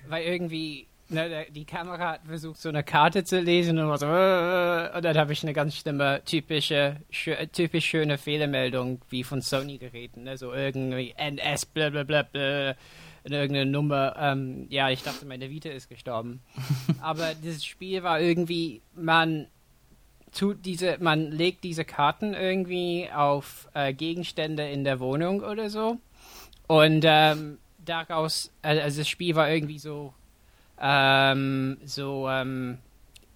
weil 0.09 0.25
irgendwie 0.25 0.87
ne, 1.09 1.47
die 1.51 1.65
Kamera 1.65 2.13
hat 2.13 2.21
versucht, 2.27 2.59
so 2.59 2.69
eine 2.69 2.83
Karte 2.83 3.25
zu 3.25 3.41
lesen 3.41 3.79
und, 3.79 3.99
so, 3.99 4.07
äh, 4.07 4.91
und 4.97 5.05
dann 5.05 5.17
habe 5.17 5.33
ich 5.33 5.43
eine 5.43 5.53
ganz 5.53 5.77
schlimme, 5.77 6.23
typische, 6.25 6.97
schö 7.11 7.35
typisch 7.53 7.87
schöne 7.87 8.19
Fehlermeldung 8.19 9.01
wie 9.11 9.25
von 9.25 9.41
Sony-Geräten. 9.41 10.25
Ne? 10.25 10.37
So 10.37 10.53
irgendwie 10.53 11.15
NS, 11.17 11.67
blablabla, 11.67 12.75
irgendeine 13.25 13.67
Nummer. 13.67 14.15
Ähm, 14.19 14.67
ja, 14.71 14.91
ich 14.91 15.03
dachte, 15.03 15.27
meine 15.27 15.51
Vita 15.51 15.69
ist 15.69 15.89
gestorben. 15.89 16.41
Aber 17.01 17.35
dieses 17.35 17.65
Spiel 17.65 18.03
war 18.03 18.21
irgendwie, 18.21 18.83
man 18.95 19.49
diese, 20.65 20.99
man 21.01 21.31
legt 21.31 21.65
diese 21.65 21.85
Karten 21.85 22.35
irgendwie 22.35 23.09
auf 23.15 23.69
äh, 23.75 23.93
Gegenstände 23.93 24.69
in 24.69 24.85
der 24.85 25.01
Wohnung 25.01 25.41
oder 25.43 25.71
so. 25.71 25.99
Und 26.67 27.05
ähm, 27.07 27.59
daraus, 27.85 28.53
also 28.63 28.99
das 28.99 29.09
Spiel 29.09 29.35
war 29.35 29.51
irgendwie 29.51 29.79
so, 29.79 30.13
ähm, 30.81 31.79
so, 31.85 32.29
ähm, 32.29 32.79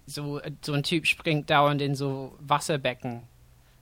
so, 0.05 0.41
so 0.63 0.73
ein 0.73 0.83
Typ 0.83 1.07
springt 1.07 1.49
dauernd 1.49 1.81
in 1.81 1.95
so 1.95 2.35
Wasserbecken. 2.39 3.23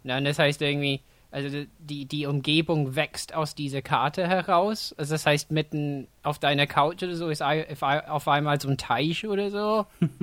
Ne? 0.04 0.18
Und 0.18 0.26
das 0.26 0.40
heißt 0.40 0.62
irgendwie, 0.62 1.02
also 1.32 1.66
die, 1.78 2.06
die 2.06 2.26
Umgebung 2.26 2.96
wächst 2.96 3.36
aus 3.36 3.54
dieser 3.54 3.82
Karte 3.82 4.28
heraus. 4.28 4.96
Also 4.98 5.14
das 5.14 5.26
heißt, 5.26 5.52
mitten 5.52 6.08
auf 6.24 6.40
deiner 6.40 6.68
Couch 6.68 7.04
oder 7.04 7.16
so 7.16 7.30
ist 7.30 7.42
auf 7.42 8.28
einmal 8.28 8.60
so 8.60 8.70
ein 8.70 8.78
Teich 8.78 9.28
oder 9.28 9.52
so. 9.52 9.86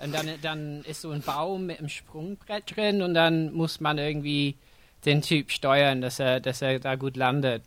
Und 0.00 0.14
dann, 0.14 0.28
dann 0.42 0.82
ist 0.84 1.00
so 1.00 1.10
ein 1.10 1.22
Baum 1.22 1.66
mit 1.66 1.78
einem 1.78 1.88
Sprungbrett 1.88 2.76
drin 2.76 3.02
und 3.02 3.14
dann 3.14 3.52
muss 3.52 3.80
man 3.80 3.98
irgendwie 3.98 4.56
den 5.04 5.22
Typ 5.22 5.50
steuern, 5.50 6.00
dass 6.00 6.18
er, 6.18 6.40
dass 6.40 6.62
er 6.62 6.78
da 6.78 6.94
gut 6.94 7.16
landet. 7.16 7.62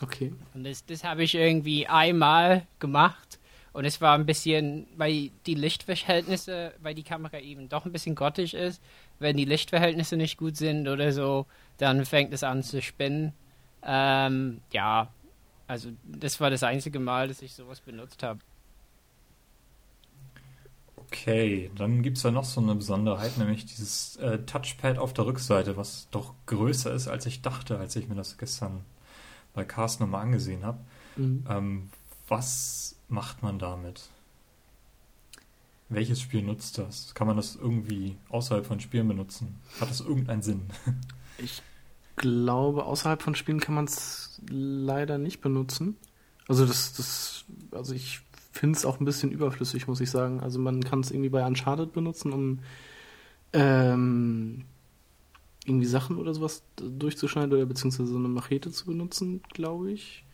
Okay. 0.00 0.32
Und 0.54 0.64
das, 0.64 0.84
das 0.84 1.04
habe 1.04 1.24
ich 1.24 1.34
irgendwie 1.34 1.86
einmal 1.86 2.66
gemacht. 2.78 3.38
Und 3.72 3.84
es 3.84 4.00
war 4.00 4.14
ein 4.14 4.26
bisschen, 4.26 4.86
weil 4.96 5.30
die 5.44 5.54
Lichtverhältnisse, 5.54 6.72
weil 6.80 6.94
die 6.94 7.02
Kamera 7.02 7.40
eben 7.40 7.68
doch 7.68 7.84
ein 7.84 7.92
bisschen 7.92 8.14
grottig 8.14 8.54
ist, 8.54 8.80
wenn 9.18 9.36
die 9.36 9.44
Lichtverhältnisse 9.44 10.16
nicht 10.16 10.38
gut 10.38 10.56
sind 10.56 10.88
oder 10.88 11.12
so, 11.12 11.46
dann 11.78 12.04
fängt 12.06 12.32
es 12.32 12.42
an 12.42 12.62
zu 12.62 12.80
spinnen. 12.80 13.32
Ähm, 13.82 14.60
ja, 14.72 15.12
also 15.66 15.90
das 16.04 16.40
war 16.40 16.50
das 16.50 16.62
einzige 16.62 17.00
Mal, 17.00 17.28
dass 17.28 17.42
ich 17.42 17.54
sowas 17.54 17.80
benutzt 17.80 18.22
habe. 18.22 18.40
Okay, 21.06 21.70
dann 21.76 22.02
gibt 22.02 22.16
es 22.16 22.22
da 22.24 22.30
noch 22.30 22.44
so 22.44 22.60
eine 22.60 22.74
Besonderheit, 22.74 23.38
nämlich 23.38 23.64
dieses 23.64 24.16
äh, 24.16 24.38
Touchpad 24.44 24.98
auf 24.98 25.12
der 25.12 25.26
Rückseite, 25.26 25.76
was 25.76 26.08
doch 26.10 26.34
größer 26.46 26.92
ist, 26.92 27.06
als 27.08 27.26
ich 27.26 27.42
dachte, 27.42 27.78
als 27.78 27.94
ich 27.96 28.08
mir 28.08 28.16
das 28.16 28.38
gestern 28.38 28.84
bei 29.54 29.64
Carsten 29.64 30.04
nochmal 30.04 30.22
angesehen 30.22 30.64
habe. 30.64 30.78
Mhm. 31.16 31.44
Ähm, 31.48 31.90
was 32.28 32.96
macht 33.08 33.42
man 33.42 33.58
damit? 33.58 34.10
Welches 35.88 36.20
Spiel 36.20 36.42
nutzt 36.42 36.78
das? 36.78 37.14
Kann 37.14 37.28
man 37.28 37.36
das 37.36 37.54
irgendwie 37.54 38.16
außerhalb 38.28 38.66
von 38.66 38.80
Spielen 38.80 39.06
benutzen? 39.06 39.60
Hat 39.80 39.88
das 39.88 40.00
irgendeinen 40.00 40.42
Sinn? 40.42 40.62
Ich 41.38 41.60
glaube, 42.16 42.86
außerhalb 42.86 43.20
von 43.20 43.34
Spielen 43.34 43.60
kann 43.60 43.74
man 43.74 43.84
es 43.84 44.40
leider 44.48 45.18
nicht 45.18 45.42
benutzen. 45.42 45.98
Also 46.48 46.64
das, 46.64 46.94
das, 46.94 47.44
also 47.72 47.92
ich 47.92 48.20
finde 48.56 48.76
es 48.76 48.84
auch 48.84 49.00
ein 49.00 49.04
bisschen 49.04 49.30
überflüssig, 49.30 49.86
muss 49.86 50.00
ich 50.00 50.10
sagen. 50.10 50.40
Also 50.40 50.58
man 50.58 50.82
kann 50.82 51.00
es 51.00 51.10
irgendwie 51.10 51.30
bei 51.30 51.46
Uncharted 51.46 51.92
benutzen, 51.92 52.32
um 52.32 52.58
ähm, 53.52 54.64
irgendwie 55.64 55.86
Sachen 55.86 56.16
oder 56.16 56.34
sowas 56.34 56.62
durchzuschneiden 56.76 57.52
oder 57.52 57.66
beziehungsweise 57.66 58.10
so 58.10 58.18
eine 58.18 58.28
Machete 58.28 58.70
zu 58.70 58.86
benutzen, 58.86 59.42
glaube 59.52 59.92
ich. 59.92 60.24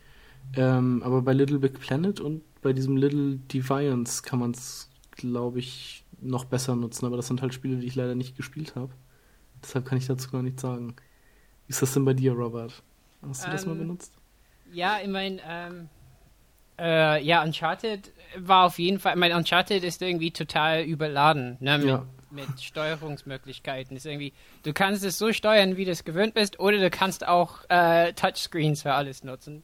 Ähm, 0.55 1.01
aber 1.03 1.21
bei 1.21 1.33
Little 1.33 1.59
Big 1.59 1.79
Planet 1.79 2.19
und 2.19 2.41
bei 2.61 2.73
diesem 2.73 2.97
Little 2.97 3.37
Deviance 3.51 4.21
kann 4.21 4.39
man 4.39 4.51
es, 4.51 4.89
glaube 5.11 5.59
ich, 5.59 6.03
noch 6.21 6.45
besser 6.45 6.75
nutzen. 6.75 7.05
Aber 7.05 7.17
das 7.17 7.27
sind 7.27 7.41
halt 7.41 7.53
Spiele, 7.53 7.77
die 7.77 7.87
ich 7.87 7.95
leider 7.95 8.15
nicht 8.15 8.37
gespielt 8.37 8.75
habe. 8.75 8.91
Deshalb 9.61 9.85
kann 9.85 9.97
ich 9.97 10.07
dazu 10.07 10.29
gar 10.29 10.43
nichts 10.43 10.61
sagen. 10.61 10.95
Wie 11.67 11.71
ist 11.71 11.81
das 11.81 11.93
denn 11.93 12.05
bei 12.05 12.13
dir, 12.13 12.33
Robert? 12.33 12.83
Hast 13.21 13.43
du 13.43 13.47
ähm, 13.47 13.53
das 13.53 13.65
mal 13.65 13.71
ähm, 13.73 13.79
benutzt? 13.79 14.13
Ja, 14.71 14.99
ich 15.01 15.09
meine, 15.09 15.39
ähm, 15.47 15.89
äh, 16.79 17.23
ja, 17.23 17.43
Uncharted 17.43 18.11
war 18.37 18.65
auf 18.65 18.79
jeden 18.79 18.99
Fall, 18.99 19.13
ich 19.13 19.19
meine, 19.19 19.35
Uncharted 19.35 19.83
ist 19.83 20.01
irgendwie 20.01 20.31
total 20.31 20.83
überladen, 20.83 21.57
ne, 21.59 21.77
mit, 21.77 21.87
ja. 21.87 22.05
mit 22.31 22.61
Steuerungsmöglichkeiten. 22.61 23.95
Ist 23.95 24.05
irgendwie, 24.05 24.33
du 24.63 24.73
kannst 24.73 25.03
es 25.03 25.17
so 25.17 25.31
steuern, 25.33 25.77
wie 25.77 25.85
du 25.85 25.91
es 25.91 26.03
gewöhnt 26.03 26.33
bist, 26.33 26.59
oder 26.59 26.77
du 26.77 26.89
kannst 26.89 27.27
auch 27.27 27.59
äh, 27.69 28.13
Touchscreens 28.13 28.81
für 28.81 28.93
alles 28.93 29.23
nutzen. 29.23 29.63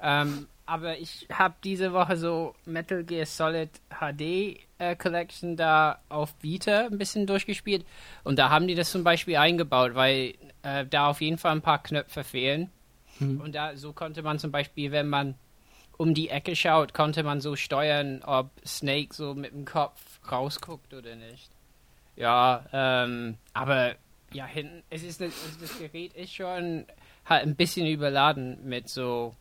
Ähm, 0.00 0.46
aber 0.64 0.98
ich 0.98 1.26
habe 1.32 1.54
diese 1.64 1.92
Woche 1.92 2.16
so 2.16 2.54
Metal 2.66 3.02
Gear 3.02 3.24
Solid 3.24 3.70
HD 3.88 4.60
äh, 4.78 4.96
Collection 4.96 5.56
da 5.56 5.98
auf 6.08 6.34
Vita 6.42 6.86
ein 6.86 6.98
bisschen 6.98 7.26
durchgespielt 7.26 7.86
und 8.22 8.38
da 8.38 8.50
haben 8.50 8.68
die 8.68 8.74
das 8.74 8.90
zum 8.90 9.02
Beispiel 9.02 9.36
eingebaut, 9.36 9.94
weil 9.94 10.34
äh, 10.62 10.84
da 10.84 11.08
auf 11.08 11.20
jeden 11.22 11.38
Fall 11.38 11.52
ein 11.52 11.62
paar 11.62 11.82
Knöpfe 11.82 12.22
fehlen. 12.22 12.70
Mhm. 13.18 13.40
Und 13.40 13.54
da 13.54 13.76
so 13.76 13.92
konnte 13.92 14.22
man 14.22 14.38
zum 14.38 14.52
Beispiel, 14.52 14.92
wenn 14.92 15.08
man 15.08 15.36
um 15.98 16.14
die 16.14 16.30
Ecke 16.30 16.56
schaut, 16.56 16.94
konnte 16.94 17.22
man 17.22 17.42
so 17.42 17.56
steuern, 17.56 18.22
ob 18.24 18.50
Snake 18.66 19.12
so 19.12 19.34
mit 19.34 19.52
dem 19.52 19.66
Kopf 19.66 20.00
rausguckt 20.30 20.94
oder 20.94 21.14
nicht. 21.16 21.50
Ja, 22.16 22.64
ähm, 22.72 23.36
aber 23.52 23.96
ja, 24.32 24.46
hinten, 24.46 24.82
es 24.88 25.02
ist 25.02 25.20
also 25.20 25.34
das 25.60 25.78
Gerät 25.78 26.14
ist 26.14 26.34
schon 26.34 26.86
halt 27.26 27.42
ein 27.42 27.56
bisschen 27.56 27.86
überladen 27.86 28.58
mit 28.64 28.88
so 28.88 29.34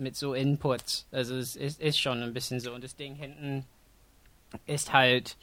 mit 0.00 0.16
so 0.16 0.34
Inputs. 0.34 1.06
Also 1.12 1.36
es 1.36 1.54
ist, 1.56 1.80
ist 1.80 2.00
schon 2.00 2.22
ein 2.22 2.32
bisschen 2.32 2.58
so. 2.58 2.72
Und 2.72 2.82
das 2.82 2.96
Ding 2.96 3.14
hinten 3.14 3.66
ist 4.66 4.92
halt. 4.92 5.36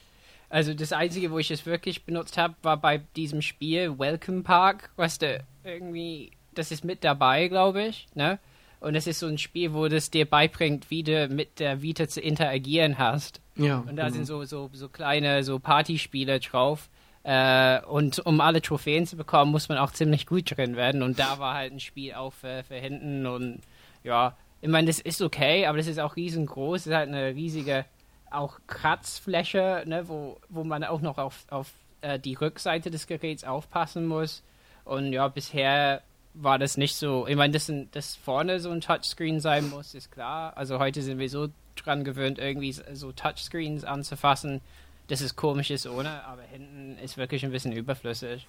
Also 0.50 0.74
das 0.74 0.94
Einzige, 0.94 1.32
wo 1.32 1.40
ich 1.40 1.52
es 1.52 1.66
wirklich 1.66 2.06
benutzt 2.06 2.38
habe, 2.38 2.56
war 2.62 2.78
bei 2.78 3.00
diesem 3.18 3.42
Spiel 3.42 4.00
Welcome 4.00 4.44
Park, 4.44 4.92
was 4.96 5.20
du 5.20 5.44
irgendwie, 5.66 6.32
das 6.54 6.72
ist 6.72 6.86
mit 6.86 7.04
dabei, 7.04 7.50
glaube 7.50 7.84
ich, 7.84 8.08
ne? 8.16 8.40
Und 8.80 8.96
es 8.96 9.08
ist 9.08 9.20
so 9.20 9.28
ein 9.28 9.38
Spiel, 9.38 9.74
wo 9.74 9.88
das 9.88 10.12
dir 10.12 10.26
beibringt, 10.26 10.92
wie 10.92 11.04
du 11.04 11.28
mit 11.30 11.60
der 11.60 11.82
Vita 11.82 12.08
zu 12.08 12.22
interagieren 12.22 12.98
hast. 12.98 13.42
Ja. 13.56 13.80
Und 13.80 13.96
da 13.96 14.04
genau. 14.04 14.10
sind 14.10 14.26
so, 14.26 14.44
so, 14.46 14.70
so 14.74 14.90
kleine 14.90 15.44
so 15.44 15.60
Partyspiele 15.60 16.40
drauf. 16.40 16.90
Äh, 17.24 17.82
und 17.82 18.26
um 18.26 18.40
alle 18.40 18.62
Trophäen 18.62 19.06
zu 19.06 19.18
bekommen, 19.18 19.52
muss 19.52 19.68
man 19.68 19.78
auch 19.78 19.92
ziemlich 19.92 20.28
gut 20.28 20.56
drin 20.56 20.76
werden. 20.76 21.02
Und 21.02 21.20
da 21.20 21.40
war 21.40 21.56
halt 21.56 21.74
ein 21.74 21.80
Spiel 21.80 22.14
auch 22.14 22.34
für, 22.34 22.64
für 22.64 22.76
hinten. 22.76 23.26
Und 23.26 23.62
ja, 24.04 24.38
ich 24.62 24.70
meine, 24.70 24.88
das 24.88 25.00
ist 25.00 25.22
okay, 25.22 25.66
aber 25.66 25.78
das 25.78 25.88
ist 25.88 26.00
auch 26.00 26.16
riesengroß. 26.16 26.84
Das 26.84 26.88
ist 26.88 26.96
halt 26.96 27.10
eine 27.10 27.36
riesige 27.36 27.86
auch 28.30 28.60
Kratzfläche, 28.68 29.84
ne, 29.86 30.08
wo, 30.08 30.38
wo 30.50 30.64
man 30.64 30.84
auch 30.84 31.02
noch 31.02 31.18
auf, 31.18 31.46
auf 31.50 31.72
äh, 32.02 32.20
die 32.20 32.36
Rückseite 32.36 32.92
des 32.92 33.08
Geräts 33.08 33.44
aufpassen 33.44 34.06
muss. 34.06 34.44
Und 34.86 35.12
ja, 35.14 35.28
bisher 35.28 36.02
war 36.34 36.60
das 36.60 36.78
nicht 36.78 36.96
so. 36.96 37.28
Ich 37.28 37.36
meine, 37.36 37.54
dass, 37.54 37.72
dass 37.92 38.16
vorne 38.16 38.60
so 38.60 38.70
ein 38.70 38.82
Touchscreen 38.82 39.40
sein 39.40 39.70
muss, 39.70 39.94
ist 39.94 40.12
klar. 40.12 40.56
Also 40.56 40.80
heute 40.80 41.02
sind 41.02 41.20
wir 41.20 41.30
so 41.30 41.50
dran 41.76 42.04
gewöhnt, 42.04 42.40
irgendwie 42.40 42.72
so 42.72 43.12
Touchscreens 43.12 43.84
anzufassen, 43.84 44.62
dass 45.08 45.22
es 45.22 45.36
komisch 45.36 45.72
ist 45.72 45.88
ohne, 45.88 46.24
aber 46.26 46.42
hinten 46.44 46.98
ist 47.04 47.18
wirklich 47.18 47.46
ein 47.46 47.52
bisschen 47.52 47.72
überflüssig. 47.72 48.46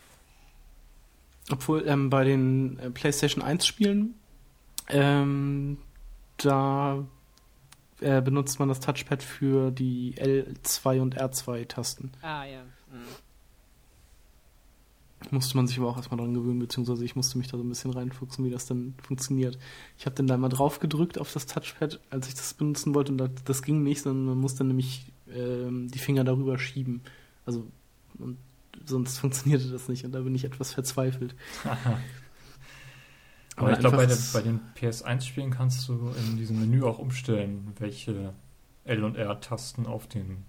Obwohl 1.50 1.86
ähm, 1.86 2.10
bei 2.10 2.24
den 2.24 2.78
äh, 2.78 2.90
PlayStation 2.90 3.42
1 3.42 3.66
Spielen, 3.66 4.14
ähm, 4.88 5.78
da 6.36 7.04
äh, 8.00 8.20
benutzt 8.20 8.58
man 8.58 8.68
das 8.68 8.80
Touchpad 8.80 9.22
für 9.22 9.70
die 9.70 10.14
L2 10.16 11.00
und 11.00 11.20
R2 11.20 11.66
Tasten. 11.68 12.12
Ah, 12.22 12.44
ja. 12.44 12.62
Mhm. 12.92 13.27
Musste 15.30 15.56
man 15.56 15.66
sich 15.66 15.78
aber 15.78 15.88
auch 15.88 15.96
erstmal 15.96 16.18
dran 16.18 16.32
gewöhnen, 16.32 16.60
beziehungsweise 16.60 17.04
ich 17.04 17.16
musste 17.16 17.38
mich 17.38 17.48
da 17.48 17.56
so 17.56 17.64
ein 17.64 17.68
bisschen 17.68 17.90
reinfuchsen, 17.90 18.44
wie 18.44 18.50
das 18.50 18.66
dann 18.66 18.94
funktioniert. 19.02 19.58
Ich 19.98 20.06
habe 20.06 20.14
dann 20.14 20.28
da 20.28 20.36
mal 20.36 20.48
drauf 20.48 20.78
gedrückt 20.78 21.18
auf 21.18 21.32
das 21.32 21.46
Touchpad, 21.46 22.00
als 22.10 22.28
ich 22.28 22.34
das 22.34 22.54
benutzen 22.54 22.94
wollte, 22.94 23.12
und 23.12 23.18
das, 23.18 23.30
das 23.44 23.62
ging 23.62 23.82
nicht, 23.82 24.02
sondern 24.02 24.26
man 24.26 24.38
musste 24.38 24.64
nämlich 24.64 25.12
ähm, 25.34 25.88
die 25.88 25.98
Finger 25.98 26.24
darüber 26.24 26.58
schieben. 26.58 27.02
Also, 27.44 27.66
und 28.18 28.38
sonst 28.86 29.18
funktionierte 29.18 29.68
das 29.68 29.88
nicht, 29.88 30.04
und 30.04 30.12
da 30.12 30.20
bin 30.20 30.34
ich 30.34 30.44
etwas 30.44 30.72
verzweifelt. 30.72 31.34
Aber 33.56 33.72
ich 33.72 33.80
glaube, 33.80 33.96
bei, 33.96 34.06
bei, 34.06 34.40
den 34.40 34.60
PS1-Spielen 34.80 35.50
kannst 35.50 35.88
du 35.88 36.12
in 36.16 36.36
diesem 36.36 36.60
Menü 36.60 36.84
auch 36.84 37.00
umstellen, 37.00 37.72
welche 37.78 38.32
L- 38.84 39.02
und 39.02 39.16
R-Tasten 39.16 39.86
auf 39.86 40.06
den 40.06 40.44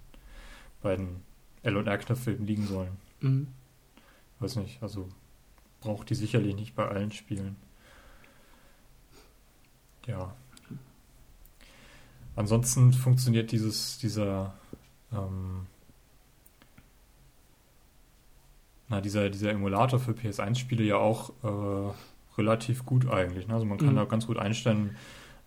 beiden 0.80 1.22
L- 1.64 1.76
und 1.76 1.88
R-Knöpfen 1.88 2.46
liegen 2.46 2.66
sollen. 2.68 2.92
Mhm. 3.20 3.48
Weiß 4.40 4.56
nicht, 4.56 4.82
also 4.82 5.08
braucht 5.80 6.10
die 6.10 6.14
sicherlich 6.14 6.54
nicht 6.54 6.74
bei 6.74 6.88
allen 6.88 7.12
Spielen. 7.12 7.56
Ja. 10.06 10.34
Ansonsten 12.36 12.92
funktioniert 12.92 13.52
dieses, 13.52 13.98
dieser, 13.98 14.54
ähm, 15.12 15.66
na, 18.88 19.00
dieser, 19.00 19.28
dieser 19.30 19.50
Emulator 19.50 19.98
für 19.98 20.12
PS1-Spiele 20.12 20.84
ja 20.84 20.96
auch 20.96 21.32
äh, 21.42 21.92
relativ 22.38 22.86
gut 22.86 23.08
eigentlich. 23.10 23.46
Ne? 23.46 23.54
Also 23.54 23.66
man 23.66 23.78
kann 23.78 23.92
mhm. 23.92 23.96
da 23.96 24.04
ganz 24.04 24.26
gut 24.26 24.38
einstellen, 24.38 24.96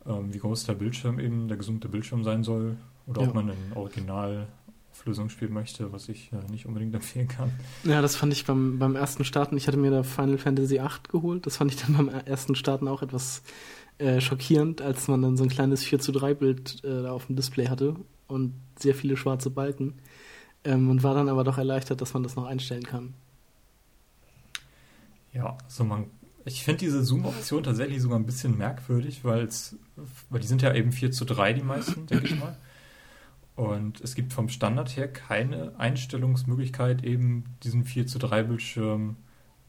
ähm, 0.06 0.34
wie 0.34 0.39
groß 0.39 0.65
der 0.65 0.73
Bildschirm 0.73 1.19
eben, 1.19 1.47
der 1.47 1.58
gesummte 1.58 1.89
Bildschirm 1.89 2.23
sein 2.23 2.43
soll. 2.43 2.77
Oder 3.08 3.23
ja. 3.23 3.27
ob 3.27 3.34
man 3.34 3.49
in 3.49 3.73
Original 3.73 4.47
Auflösung 4.93 5.29
spielen 5.29 5.53
möchte, 5.53 5.91
was 5.91 6.08
ich 6.08 6.32
äh, 6.32 6.51
nicht 6.51 6.67
unbedingt 6.67 6.93
empfehlen 6.95 7.27
kann. 7.27 7.51
Ja, 7.84 8.01
das 8.01 8.15
fand 8.15 8.32
ich 8.32 8.45
beim, 8.45 8.77
beim 8.77 8.95
ersten 8.95 9.25
Starten, 9.25 9.58
ich 9.58 9.67
hatte 9.67 9.77
mir 9.77 9.89
da 9.89 10.03
Final 10.03 10.38
Fantasy 10.38 10.75
VIII 10.75 10.89
geholt, 11.10 11.45
das 11.47 11.58
fand 11.58 11.73
ich 11.73 11.82
dann 11.82 11.97
beim 11.97 12.10
ersten 12.10 12.56
Starten 12.56 12.88
auch 12.88 13.01
etwas 13.01 13.41
äh, 13.97 14.21
schockierend, 14.21 14.82
als 14.82 15.08
man 15.08 15.21
dann 15.23 15.36
so 15.36 15.43
ein 15.43 15.49
kleines 15.49 15.84
4 15.84 15.99
zu 15.99 16.12
3 16.12 16.36
Bild 16.36 16.82
äh, 16.84 17.08
auf 17.08 17.25
dem 17.25 17.36
Display 17.36 17.67
hatte 17.67 17.95
und 18.27 18.53
sehr 18.77 18.93
viele 18.93 19.17
schwarze 19.17 19.49
Balken 19.49 19.95
ähm, 20.63 20.89
und 20.89 21.01
war 21.01 21.15
dann 21.15 21.27
aber 21.27 21.43
doch 21.43 21.58
erleichtert, 21.58 21.99
dass 21.99 22.13
man 22.13 22.21
das 22.21 22.36
noch 22.36 22.45
einstellen 22.45 22.84
kann. 22.84 23.15
Ja, 25.34 25.58
also 25.63 25.84
man, 25.84 26.06
ich 26.45 26.63
finde 26.63 26.82
diese 26.82 27.03
Zoom-Option 27.03 27.63
tatsächlich 27.63 27.99
sogar 27.99 28.19
ein 28.19 28.27
bisschen 28.27 28.58
merkwürdig, 28.60 29.23
weil 29.23 29.49
weil 30.29 30.39
die 30.39 30.47
sind 30.47 30.62
ja 30.62 30.73
eben 30.73 30.91
4 30.91 31.12
zu 31.12 31.25
3, 31.25 31.53
die 31.53 31.63
meisten, 31.63 32.06
denke 32.06 32.27
ich 32.27 32.39
mal. 32.39 32.56
Und 33.56 34.02
es 34.02 34.16
gibt 34.16 34.34
vom 34.34 34.50
Standard 34.50 34.96
her 34.98 35.12
keine 35.12 35.74
Einstellungsmöglichkeit, 35.78 37.04
eben 37.04 37.44
diesen 37.63 37.84
4 37.86 38.08
zu 38.08 38.18
3 38.18 38.44
Bildschirm 38.44 39.18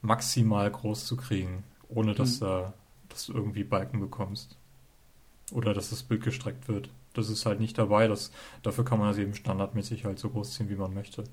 maximal 0.00 0.70
groß 0.70 1.06
zu 1.06 1.16
kriegen, 1.16 1.64
ohne 1.88 2.14
dass, 2.14 2.40
mhm. 2.40 2.44
da, 2.44 2.74
dass 3.08 3.26
du 3.26 3.34
irgendwie 3.34 3.64
Balken 3.64 4.00
bekommst. 4.00 4.56
Oder 5.52 5.74
dass 5.74 5.90
das 5.90 6.02
Bild 6.02 6.22
gestreckt 6.22 6.68
wird. 6.68 6.88
Das 7.12 7.28
ist 7.28 7.44
halt 7.44 7.60
nicht 7.60 7.76
dabei. 7.76 8.08
Das, 8.08 8.32
dafür 8.62 8.84
kann 8.84 8.98
man 8.98 9.08
das 9.08 9.18
eben 9.18 9.34
standardmäßig 9.34 10.04
halt 10.04 10.18
so 10.18 10.30
groß 10.30 10.54
ziehen, 10.54 10.70
wie 10.70 10.76
man 10.76 10.94
möchte. 10.94 11.24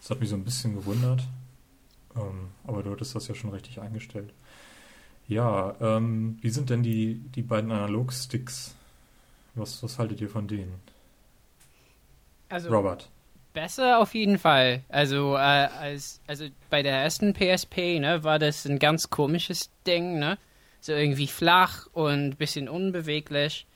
Das 0.00 0.10
hat 0.10 0.20
mich 0.20 0.28
so 0.28 0.34
ein 0.34 0.44
bisschen 0.44 0.74
gewundert. 0.74 1.26
Ähm, 2.16 2.48
aber 2.64 2.82
du 2.82 2.90
hattest 2.90 3.14
das 3.14 3.28
ja 3.28 3.34
schon 3.34 3.50
richtig 3.50 3.80
eingestellt. 3.80 4.32
Ja, 5.28 5.76
ähm, 5.80 6.38
wie 6.40 6.50
sind 6.50 6.70
denn 6.70 6.82
die, 6.82 7.20
die 7.34 7.42
beiden 7.42 7.70
Analog-Sticks? 7.70 8.74
Was, 9.54 9.82
was 9.82 9.98
haltet 9.98 10.20
ihr 10.20 10.28
von 10.28 10.48
denen? 10.48 10.74
Also 12.52 12.68
Robert. 12.68 13.08
Besser 13.54 13.98
auf 13.98 14.14
jeden 14.14 14.38
Fall. 14.38 14.82
Also, 14.90 15.34
äh, 15.36 15.38
als, 15.38 16.20
also 16.26 16.46
bei 16.68 16.82
der 16.82 16.98
ersten 16.98 17.32
PSP, 17.32 17.98
ne, 17.98 18.22
war 18.24 18.38
das 18.38 18.66
ein 18.66 18.78
ganz 18.78 19.08
komisches 19.08 19.70
Ding, 19.86 20.18
ne? 20.18 20.36
So 20.80 20.92
irgendwie 20.92 21.28
flach 21.28 21.86
und 21.92 22.28
ein 22.28 22.36
bisschen 22.36 22.68
unbeweglich. 22.68 23.66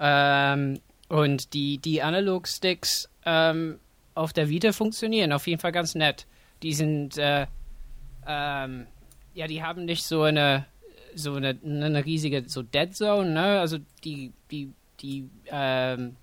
Ähm, 0.00 0.80
und 1.08 1.54
die, 1.54 1.78
die 1.78 2.02
Analog-Sticks 2.02 3.08
ähm, 3.24 3.78
auf 4.14 4.32
der 4.32 4.48
Vita 4.48 4.72
funktionieren 4.72 5.32
auf 5.32 5.46
jeden 5.46 5.60
Fall 5.60 5.72
ganz 5.72 5.94
nett. 5.94 6.26
Die 6.64 6.74
sind, 6.74 7.16
äh, 7.18 7.46
ähm, 8.26 8.86
ja, 9.34 9.46
die 9.46 9.62
haben 9.62 9.84
nicht 9.84 10.04
so 10.04 10.22
eine, 10.22 10.66
so 11.14 11.34
eine, 11.34 11.56
eine 11.64 12.04
riesige, 12.04 12.48
so 12.48 12.62
Dead 12.62 12.92
Zone, 12.94 13.30
ne? 13.30 13.60
Also 13.60 13.78
die, 14.02 14.32
die, 14.50 14.72
die, 15.00 15.28
ähm, 15.46 16.16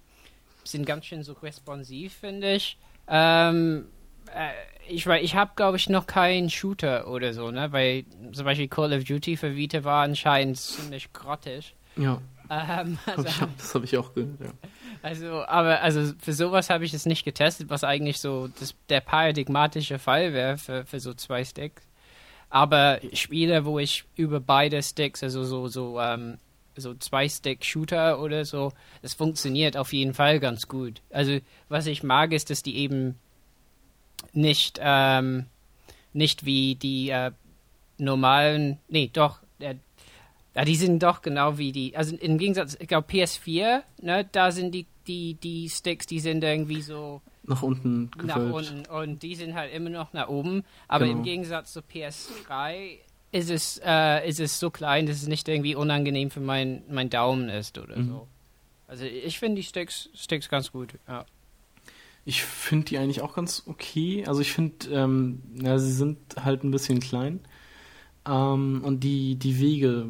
sind 0.71 0.85
ganz 0.85 1.05
schön 1.05 1.23
so 1.23 1.33
responsiv, 1.33 2.13
finde 2.13 2.53
ich. 2.53 2.77
Ähm, 3.07 3.85
äh, 4.33 4.51
ich, 4.87 5.05
ich 5.05 5.35
habe, 5.35 5.51
glaube 5.55 5.77
ich, 5.77 5.89
noch 5.89 6.07
keinen 6.07 6.49
Shooter 6.49 7.07
oder 7.07 7.33
so, 7.33 7.51
ne? 7.51 7.71
Weil 7.71 8.05
zum 8.31 8.45
Beispiel 8.45 8.67
Call 8.67 8.93
of 8.93 9.03
Duty 9.03 9.37
für 9.37 9.55
Vita 9.55 9.83
war 9.83 10.03
anscheinend 10.03 10.57
ziemlich 10.57 11.11
grottig. 11.13 11.75
Ja. 11.95 12.21
Ähm, 12.49 12.97
also, 13.05 13.41
Hab 13.41 13.49
ich, 13.49 13.57
das 13.57 13.75
habe 13.75 13.85
ich 13.85 13.97
auch 13.97 14.13
gehört, 14.13 14.39
ja. 14.39 14.51
Also, 15.03 15.43
aber 15.47 15.81
also 15.81 16.13
für 16.19 16.33
sowas 16.33 16.69
habe 16.69 16.85
ich 16.85 16.93
es 16.93 17.07
nicht 17.07 17.25
getestet, 17.25 17.71
was 17.71 17.83
eigentlich 17.83 18.19
so 18.19 18.49
das, 18.59 18.75
der 18.87 19.01
paradigmatische 19.01 19.97
Fall 19.97 20.31
wäre 20.31 20.59
für, 20.59 20.85
für 20.85 20.99
so 20.99 21.15
zwei 21.15 21.43
Sticks. 21.43 21.81
Aber 22.51 22.99
Spiele, 23.13 23.65
wo 23.65 23.79
ich 23.79 24.03
über 24.15 24.39
beide 24.39 24.83
Sticks, 24.83 25.23
also 25.23 25.43
so, 25.43 25.67
so, 25.69 25.99
ähm, 25.99 26.37
so 26.75 26.93
Zwei-Stick-Shooter 26.93 28.19
oder 28.19 28.45
so, 28.45 28.71
das 29.01 29.13
funktioniert 29.13 29.77
auf 29.77 29.93
jeden 29.93 30.13
Fall 30.13 30.39
ganz 30.39 30.67
gut. 30.67 31.01
Also, 31.09 31.39
was 31.69 31.87
ich 31.87 32.03
mag, 32.03 32.31
ist, 32.31 32.49
dass 32.49 32.63
die 32.63 32.77
eben 32.77 33.15
nicht, 34.33 34.79
ähm, 34.81 35.45
nicht 36.13 36.45
wie 36.45 36.75
die 36.75 37.09
äh, 37.09 37.31
normalen, 37.97 38.79
nee, 38.87 39.09
doch, 39.11 39.39
äh, 39.59 39.75
die 40.65 40.75
sind 40.75 41.01
doch 41.03 41.21
genau 41.21 41.57
wie 41.57 41.71
die, 41.71 41.95
also 41.95 42.15
im 42.15 42.37
Gegensatz, 42.37 42.77
ich 42.79 42.87
glaube 42.87 43.07
PS4, 43.09 43.83
ne, 44.01 44.27
da 44.31 44.51
sind 44.51 44.73
die, 44.73 44.85
die, 45.07 45.35
die 45.35 45.69
Sticks, 45.69 46.05
die 46.05 46.19
sind 46.19 46.43
irgendwie 46.43 46.81
so 46.81 47.21
nach 47.43 47.63
unten 47.63 48.11
gewölbt. 48.11 48.27
Nach 48.27 48.53
unten 48.53 48.85
und 48.85 49.23
die 49.23 49.35
sind 49.35 49.55
halt 49.55 49.73
immer 49.73 49.89
noch 49.89 50.13
nach 50.13 50.27
oben, 50.27 50.63
aber 50.87 51.05
genau. 51.05 51.19
im 51.19 51.23
Gegensatz 51.23 51.73
zu 51.73 51.79
PS3 51.79 52.99
ist 53.31 53.49
es, 53.49 53.81
äh, 53.83 54.27
ist 54.27 54.39
es 54.39 54.59
so 54.59 54.69
klein, 54.69 55.05
dass 55.05 55.17
es 55.17 55.27
nicht 55.27 55.47
irgendwie 55.47 55.75
unangenehm 55.75 56.31
für 56.31 56.41
mein, 56.41 56.83
mein 56.89 57.09
Daumen 57.09 57.49
ist 57.49 57.77
oder 57.77 57.97
mhm. 57.97 58.07
so. 58.07 58.27
Also 58.87 59.05
ich 59.05 59.39
finde 59.39 59.55
die 59.55 59.63
Sticks, 59.63 60.09
Sticks 60.13 60.49
ganz 60.49 60.71
gut, 60.71 60.95
ja. 61.07 61.25
Ich 62.25 62.43
finde 62.43 62.85
die 62.85 62.97
eigentlich 62.97 63.21
auch 63.21 63.33
ganz 63.33 63.63
okay. 63.65 64.25
Also 64.27 64.41
ich 64.41 64.51
finde, 64.51 64.89
ähm, 64.91 65.41
ja, 65.55 65.79
sie 65.79 65.91
sind 65.91 66.17
halt 66.37 66.63
ein 66.63 66.71
bisschen 66.71 66.99
klein. 66.99 67.39
Ähm, 68.27 68.81
und 68.83 68.99
die, 68.99 69.35
die 69.35 69.59
Wege 69.59 70.09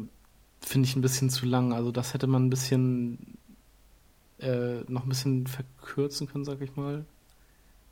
finde 0.60 0.88
ich 0.88 0.96
ein 0.96 1.00
bisschen 1.00 1.30
zu 1.30 1.46
lang. 1.46 1.72
Also 1.72 1.90
das 1.90 2.12
hätte 2.12 2.26
man 2.26 2.46
ein 2.46 2.50
bisschen 2.50 3.38
äh, 4.40 4.80
noch 4.88 5.04
ein 5.04 5.08
bisschen 5.08 5.46
verkürzen 5.46 6.26
können, 6.26 6.44
sag 6.44 6.60
ich 6.60 6.76
mal. 6.76 7.06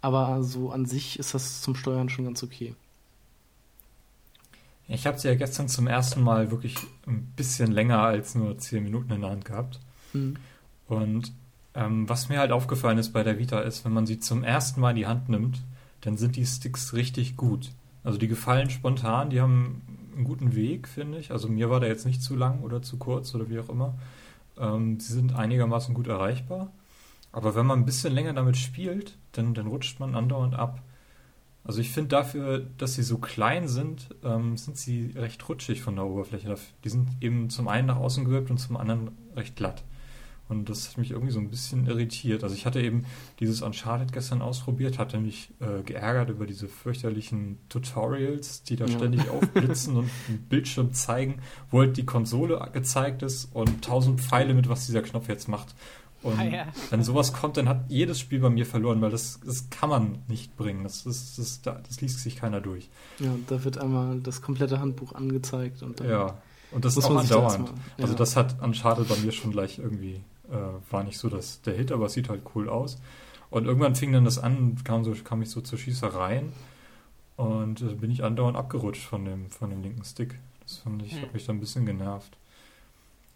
Aber 0.03 0.43
so 0.43 0.71
an 0.71 0.87
sich 0.87 1.19
ist 1.19 1.35
das 1.35 1.63
zum 1.63 1.75
Steuern 1.75 2.09
schon 2.09 2.25
ganz 2.25 2.43
okay. 2.43 2.75
Ich 4.93 5.07
habe 5.07 5.19
sie 5.19 5.29
ja 5.29 5.35
gestern 5.35 5.69
zum 5.69 5.87
ersten 5.87 6.21
Mal 6.21 6.51
wirklich 6.51 6.75
ein 7.07 7.33
bisschen 7.37 7.71
länger 7.71 8.01
als 8.01 8.35
nur 8.35 8.59
10 8.59 8.83
Minuten 8.83 9.13
in 9.13 9.21
der 9.21 9.31
Hand 9.31 9.45
gehabt. 9.45 9.79
Mhm. 10.13 10.37
Und 10.89 11.33
ähm, 11.75 12.09
was 12.09 12.29
mir 12.29 12.41
halt 12.41 12.51
aufgefallen 12.51 12.99
ist 12.99 13.13
bei 13.13 13.23
der 13.23 13.39
Vita 13.39 13.61
ist, 13.61 13.85
wenn 13.85 13.93
man 13.93 14.07
sie 14.07 14.19
zum 14.19 14.43
ersten 14.43 14.81
Mal 14.81 14.91
in 14.91 14.97
die 14.97 15.07
Hand 15.07 15.29
nimmt, 15.29 15.63
dann 16.01 16.17
sind 16.17 16.35
die 16.35 16.45
Sticks 16.45 16.93
richtig 16.93 17.37
gut. 17.37 17.71
Also 18.03 18.19
die 18.19 18.27
gefallen 18.27 18.71
spontan, 18.71 19.31
die 19.31 19.41
haben 19.41 19.83
einen 20.17 20.25
guten 20.25 20.57
Weg, 20.57 20.89
finde 20.89 21.19
ich. 21.19 21.31
Also 21.31 21.49
mir 21.49 21.71
war 21.71 21.79
der 21.79 21.89
jetzt 21.89 22.07
nicht 22.07 22.23
zu 22.23 22.35
lang 22.35 22.61
oder 22.63 22.83
zu 22.83 22.97
kurz 22.97 23.33
oder 23.35 23.49
wie 23.49 23.61
auch 23.61 23.69
immer. 23.69 23.95
Ähm, 24.59 24.99
sie 24.99 25.13
sind 25.13 25.37
einigermaßen 25.37 25.95
gut 25.95 26.09
erreichbar. 26.09 26.73
Aber 27.31 27.55
wenn 27.55 27.67
man 27.67 27.79
ein 27.79 27.85
bisschen 27.85 28.13
länger 28.13 28.33
damit 28.33 28.57
spielt, 28.57 29.17
dann, 29.33 29.55
dann 29.55 29.69
rutscht 29.69 30.01
man 30.01 30.17
andauernd 30.17 30.57
ab. 30.57 30.83
Also 31.65 31.81
ich 31.81 31.91
finde 31.91 32.09
dafür, 32.09 32.67
dass 32.79 32.95
sie 32.95 33.03
so 33.03 33.19
klein 33.19 33.69
sind, 33.69 34.09
ähm, 34.25 34.57
sind 34.57 34.77
sie 34.77 35.13
recht 35.15 35.47
rutschig 35.49 35.83
von 35.83 35.97
der 35.97 36.07
Oberfläche. 36.07 36.55
Die 36.85 36.89
sind 36.89 37.09
eben 37.21 37.51
zum 37.51 37.69
einen 37.69 37.87
nach 37.87 37.99
außen 37.99 38.25
gewölbt 38.25 38.51
und 38.51 38.59
zum 38.59 38.77
anderen 38.77 39.11
recht 39.37 39.57
glatt. 39.57 39.85
Und 40.51 40.69
das 40.69 40.89
hat 40.89 40.99
mich 40.99 41.13
irgendwie 41.13 41.33
so 41.33 41.39
ein 41.39 41.49
bisschen 41.49 41.87
irritiert. 41.87 42.43
Also 42.43 42.57
ich 42.57 42.67
hatte 42.67 42.81
eben 42.81 43.05
dieses 43.39 43.63
Uncharted 43.63 44.13
gestern 44.13 44.43
ausprobiert, 44.43 44.99
hatte 44.99 45.19
mich 45.19 45.51
äh, 45.61 45.85
geärgert 45.85 46.29
über 46.29 46.45
diese 46.45 46.67
fürchterlichen 46.67 47.59
Tutorials, 47.69 48.65
die 48.65 48.75
da 48.75 48.87
ja. 48.87 48.97
ständig 48.97 49.31
aufblitzen 49.31 49.97
und 49.97 50.11
einen 50.29 50.39
Bildschirm 50.49 50.93
zeigen, 50.93 51.37
wo 51.71 51.79
halt 51.79 51.97
die 51.97 52.05
Konsole 52.05 52.69
gezeigt 52.73 53.23
ist 53.23 53.55
und 53.55 53.85
tausend 53.85 54.21
Pfeile 54.21 54.53
mit, 54.53 54.69
was 54.69 54.87
dieser 54.87 55.03
Knopf 55.03 55.29
jetzt 55.29 55.47
macht. 55.47 55.73
Und 56.23 56.39
ah, 56.39 56.45
ja. 56.45 56.67
wenn 56.91 57.03
sowas 57.03 57.33
kommt, 57.33 57.57
dann 57.57 57.69
hat 57.69 57.85
jedes 57.89 58.21
Spiel 58.21 58.41
bei 58.41 58.51
mir 58.51 58.67
verloren, 58.67 59.01
weil 59.01 59.11
das, 59.11 59.41
das 59.45 59.71
kann 59.71 59.89
man 59.89 60.19
nicht 60.29 60.57
bringen. 60.57 60.83
Das, 60.83 61.05
das, 61.05 61.37
das, 61.37 61.63
das 61.63 62.01
liest 62.01 62.21
sich 62.21 62.37
keiner 62.37 62.61
durch. 62.61 62.91
Ja, 63.19 63.31
da 63.49 63.65
wird 63.65 63.79
einmal 63.79 64.21
das 64.21 64.43
komplette 64.43 64.81
Handbuch 64.81 65.15
angezeigt. 65.15 65.83
Und 65.83 66.01
ja, 66.01 66.37
und 66.73 66.85
das 66.85 66.97
ist 66.97 67.07
auch 67.07 67.17
andauernd. 67.17 67.71
Also 67.71 67.75
ja. 67.97 68.05
Also 68.05 68.15
das 68.15 68.37
hat 68.37 68.63
Uncharted 68.63 69.09
bei 69.09 69.17
mir 69.17 69.33
schon 69.33 69.51
gleich 69.51 69.79
irgendwie 69.79 70.23
äh, 70.51 70.93
war 70.93 71.05
nicht 71.05 71.19
so 71.19 71.29
dass 71.29 71.63
der 71.63 71.75
Hit, 71.75 71.93
aber 71.93 72.07
es 72.07 72.13
sieht 72.13 72.29
halt 72.29 72.43
cool 72.55 72.69
aus. 72.69 73.01
Und 73.51 73.65
irgendwann 73.67 73.95
fing 73.95 74.13
dann 74.13 74.25
das 74.25 74.39
an, 74.39 74.77
kam, 74.85 75.05
so, 75.05 75.15
kam 75.25 75.43
ich 75.43 75.51
so 75.51 75.61
zu 75.61 75.77
Schießereien 75.77 76.53
und 77.37 77.81
äh, 77.83 77.95
bin 77.95 78.11
ich 78.11 78.23
andauernd 78.23 78.57
abgerutscht 78.57 79.03
von 79.03 79.25
dem, 79.25 79.51
von 79.51 79.71
dem 79.71 79.83
linken 79.83 80.05
Stick. 80.05 80.39
Das 80.63 80.79
fand 80.79 81.03
ich, 81.03 81.15
hm. 81.15 81.23
hat 81.23 81.35
mich 81.35 81.47
da 81.47 81.53
ein 81.53 81.61
bisschen 81.61 81.87
genervt. 81.87 82.37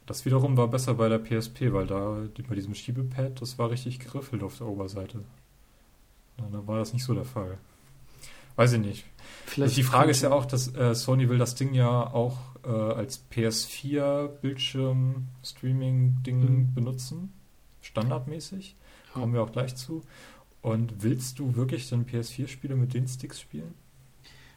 Das 0.06 0.24
wiederum 0.24 0.56
war 0.56 0.68
besser 0.68 0.94
bei 0.94 1.08
der 1.08 1.18
PSP, 1.18 1.72
weil 1.72 1.86
da 1.86 2.26
bei 2.48 2.54
diesem 2.54 2.74
Schiebepad, 2.74 3.40
das 3.40 3.58
war 3.58 3.70
richtig 3.70 3.98
geriffelt 4.00 4.42
auf 4.42 4.58
der 4.58 4.66
Oberseite. 4.66 5.20
Da 6.36 6.66
war 6.66 6.78
das 6.78 6.92
nicht 6.92 7.04
so 7.04 7.14
der 7.14 7.24
Fall. 7.24 7.58
Weiß 8.56 8.72
ich 8.72 8.80
nicht. 8.80 9.04
Vielleicht 9.46 9.70
also 9.70 9.76
die 9.76 9.82
Frage 9.82 10.10
ist 10.10 10.22
ja 10.22 10.32
auch, 10.32 10.44
dass 10.44 10.74
äh, 10.74 10.94
Sony 10.94 11.28
will 11.28 11.38
das 11.38 11.54
Ding 11.54 11.74
ja 11.74 11.88
auch 11.88 12.38
äh, 12.64 12.68
als 12.68 13.24
PS4 13.32 14.28
Bildschirm 14.28 15.28
Streaming 15.42 16.22
Ding 16.22 16.40
mhm. 16.40 16.74
benutzen, 16.74 17.32
standardmäßig. 17.80 18.76
Ja. 19.14 19.20
Kommen 19.20 19.32
wir 19.32 19.42
auch 19.42 19.52
gleich 19.52 19.74
zu. 19.74 20.02
Und 20.62 21.02
willst 21.02 21.38
du 21.38 21.56
wirklich 21.56 21.88
dann 21.88 22.06
PS4-Spiele 22.06 22.76
mit 22.76 22.94
den 22.94 23.06
Sticks 23.06 23.40
spielen? 23.40 23.74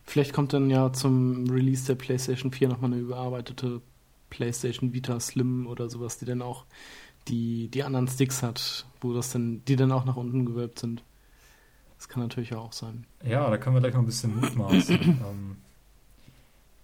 Vielleicht 0.04 0.32
kommt 0.32 0.54
dann 0.54 0.70
ja 0.70 0.94
zum 0.94 1.50
Release 1.50 1.86
der 1.86 1.96
PlayStation 1.96 2.52
4 2.52 2.70
nochmal 2.70 2.94
eine 2.94 3.02
überarbeitete 3.02 3.82
PlayStation 4.30 4.94
Vita 4.94 5.20
Slim 5.20 5.68
oder 5.68 5.90
sowas, 5.90 6.18
die 6.18 6.26
dann 6.26 6.42
auch 6.42 6.66
die, 7.28 7.68
die 7.70 7.84
anderen 7.84 8.08
Sticks 8.08 8.44
hat, 8.44 8.86
wo 9.02 9.14
das 9.14 9.32
dann, 9.32 9.64
die 9.66 9.76
dann 9.76 9.92
auch 9.92 10.06
nach 10.06 10.16
unten 10.16 10.46
gewölbt 10.46 10.80
sind. 10.80 11.04
Das 11.98 12.08
kann 12.08 12.22
natürlich 12.22 12.54
auch 12.54 12.74
sein. 12.74 13.06
Ja, 13.26 13.50
da 13.50 13.58
können 13.58 13.76
wir 13.76 13.80
gleich 13.82 13.94
noch 13.94 14.02
ein 14.02 14.06
bisschen 14.06 14.40
mutmaßen. 14.40 14.96
ähm, 15.02 15.58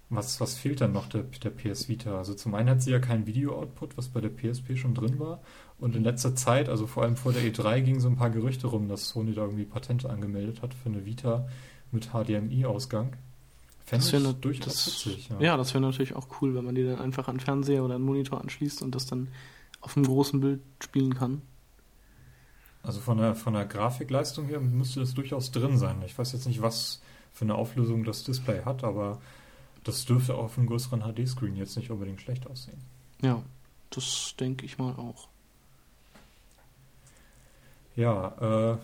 was, 0.09 0.39
was 0.39 0.55
fehlt 0.55 0.81
dann 0.81 0.93
noch 0.93 1.07
der, 1.07 1.23
der 1.23 1.49
PS 1.49 1.87
Vita? 1.87 2.17
Also 2.17 2.33
zum 2.33 2.55
einen 2.55 2.69
hat 2.69 2.81
sie 2.81 2.91
ja 2.91 2.99
keinen 2.99 3.25
Video-Output, 3.25 3.97
was 3.97 4.09
bei 4.09 4.21
der 4.21 4.29
PSP 4.29 4.75
schon 4.75 4.93
drin 4.95 5.19
war. 5.19 5.39
Und 5.79 5.95
in 5.95 6.03
letzter 6.03 6.35
Zeit, 6.35 6.69
also 6.69 6.87
vor 6.87 7.03
allem 7.03 7.15
vor 7.15 7.33
der 7.33 7.43
E3, 7.43 7.81
gingen 7.81 7.99
so 7.99 8.09
ein 8.09 8.15
paar 8.15 8.29
Gerüchte 8.29 8.67
rum, 8.67 8.87
dass 8.87 9.09
Sony 9.09 9.33
da 9.33 9.41
irgendwie 9.41 9.65
Patente 9.65 10.09
angemeldet 10.09 10.61
hat 10.61 10.73
für 10.73 10.89
eine 10.89 11.05
Vita 11.05 11.47
mit 11.91 12.09
HDMI-Ausgang. 12.11 13.15
Fände 14.01 14.05
das 14.05 14.13
wäre 14.13 14.33
durchaus 14.33 14.87
witzig. 14.87 15.29
Ja. 15.29 15.39
ja 15.39 15.57
das 15.57 15.73
wäre 15.73 15.81
natürlich 15.81 16.15
auch 16.15 16.27
cool, 16.41 16.55
wenn 16.55 16.65
man 16.65 16.75
die 16.75 16.83
dann 16.83 16.99
einfach 16.99 17.27
an 17.27 17.39
Fernseher 17.39 17.83
oder 17.83 17.95
einen 17.95 18.03
Monitor 18.03 18.41
anschließt 18.41 18.81
und 18.81 18.93
das 18.95 19.05
dann 19.05 19.27
auf 19.81 19.97
einem 19.97 20.05
großen 20.05 20.39
Bild 20.39 20.61
spielen 20.81 21.13
kann. 21.13 21.41
Also 22.83 22.99
von 22.99 23.17
der, 23.17 23.35
von 23.35 23.53
der 23.53 23.65
Grafikleistung 23.65 24.47
her 24.47 24.59
müsste 24.59 24.99
das 24.99 25.13
durchaus 25.13 25.51
drin 25.51 25.77
sein. 25.77 26.01
Ich 26.05 26.17
weiß 26.17 26.33
jetzt 26.33 26.47
nicht, 26.47 26.61
was 26.61 27.01
für 27.31 27.45
eine 27.45 27.55
Auflösung 27.55 28.03
das 28.03 28.23
Display 28.23 28.63
hat, 28.63 28.83
aber 28.83 29.21
das 29.83 30.05
dürfte 30.05 30.35
auch 30.35 30.45
auf 30.45 30.57
einem 30.57 30.67
größeren 30.67 31.01
HD-Screen 31.01 31.55
jetzt 31.55 31.77
nicht 31.77 31.91
unbedingt 31.91 32.21
schlecht 32.21 32.47
aussehen. 32.47 32.79
Ja, 33.21 33.41
das 33.89 34.35
denke 34.39 34.65
ich 34.65 34.77
mal 34.77 34.93
auch. 34.95 35.27
Ja, 37.95 38.73
äh, 38.73 38.77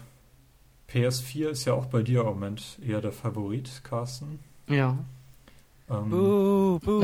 PS4 0.92 1.50
ist 1.50 1.66
ja 1.66 1.74
auch 1.74 1.88
bei 1.88 2.02
dir 2.02 2.22
im 2.22 2.28
Moment 2.28 2.80
eher 2.86 3.02
der 3.02 3.12
Favorit, 3.12 3.82
Carsten. 3.84 4.40
Ja. 4.70 4.98
Ähm, 5.90 6.10
buh, 6.10 6.80
buh. 6.80 7.04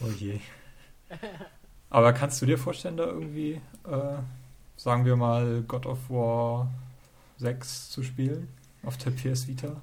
oh 0.00 0.10
je. 0.18 0.38
Aber 1.88 2.12
kannst 2.12 2.40
du 2.42 2.46
dir 2.46 2.58
vorstellen, 2.58 2.98
da 2.98 3.06
irgendwie, 3.06 3.60
äh, 3.84 4.18
sagen 4.76 5.04
wir 5.06 5.16
mal, 5.16 5.62
God 5.62 5.86
of 5.86 5.98
War 6.10 6.70
6 7.38 7.90
zu 7.90 8.02
spielen 8.02 8.48
auf 8.82 8.98
der 8.98 9.10
PS 9.12 9.48
Vita? 9.48 9.80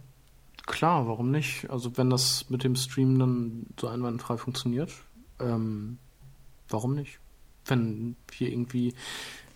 Klar, 0.67 1.07
warum 1.07 1.31
nicht? 1.31 1.67
Also 1.71 1.97
wenn 1.97 2.11
das 2.11 2.47
mit 2.49 2.63
dem 2.63 2.75
Stream 2.75 3.17
dann 3.17 3.65
so 3.79 3.87
einwandfrei 3.87 4.37
funktioniert, 4.37 4.91
ähm, 5.39 5.97
warum 6.67 6.93
nicht? 6.93 7.19
Wenn 7.65 8.15
hier 8.31 8.49
irgendwie, 8.49 8.93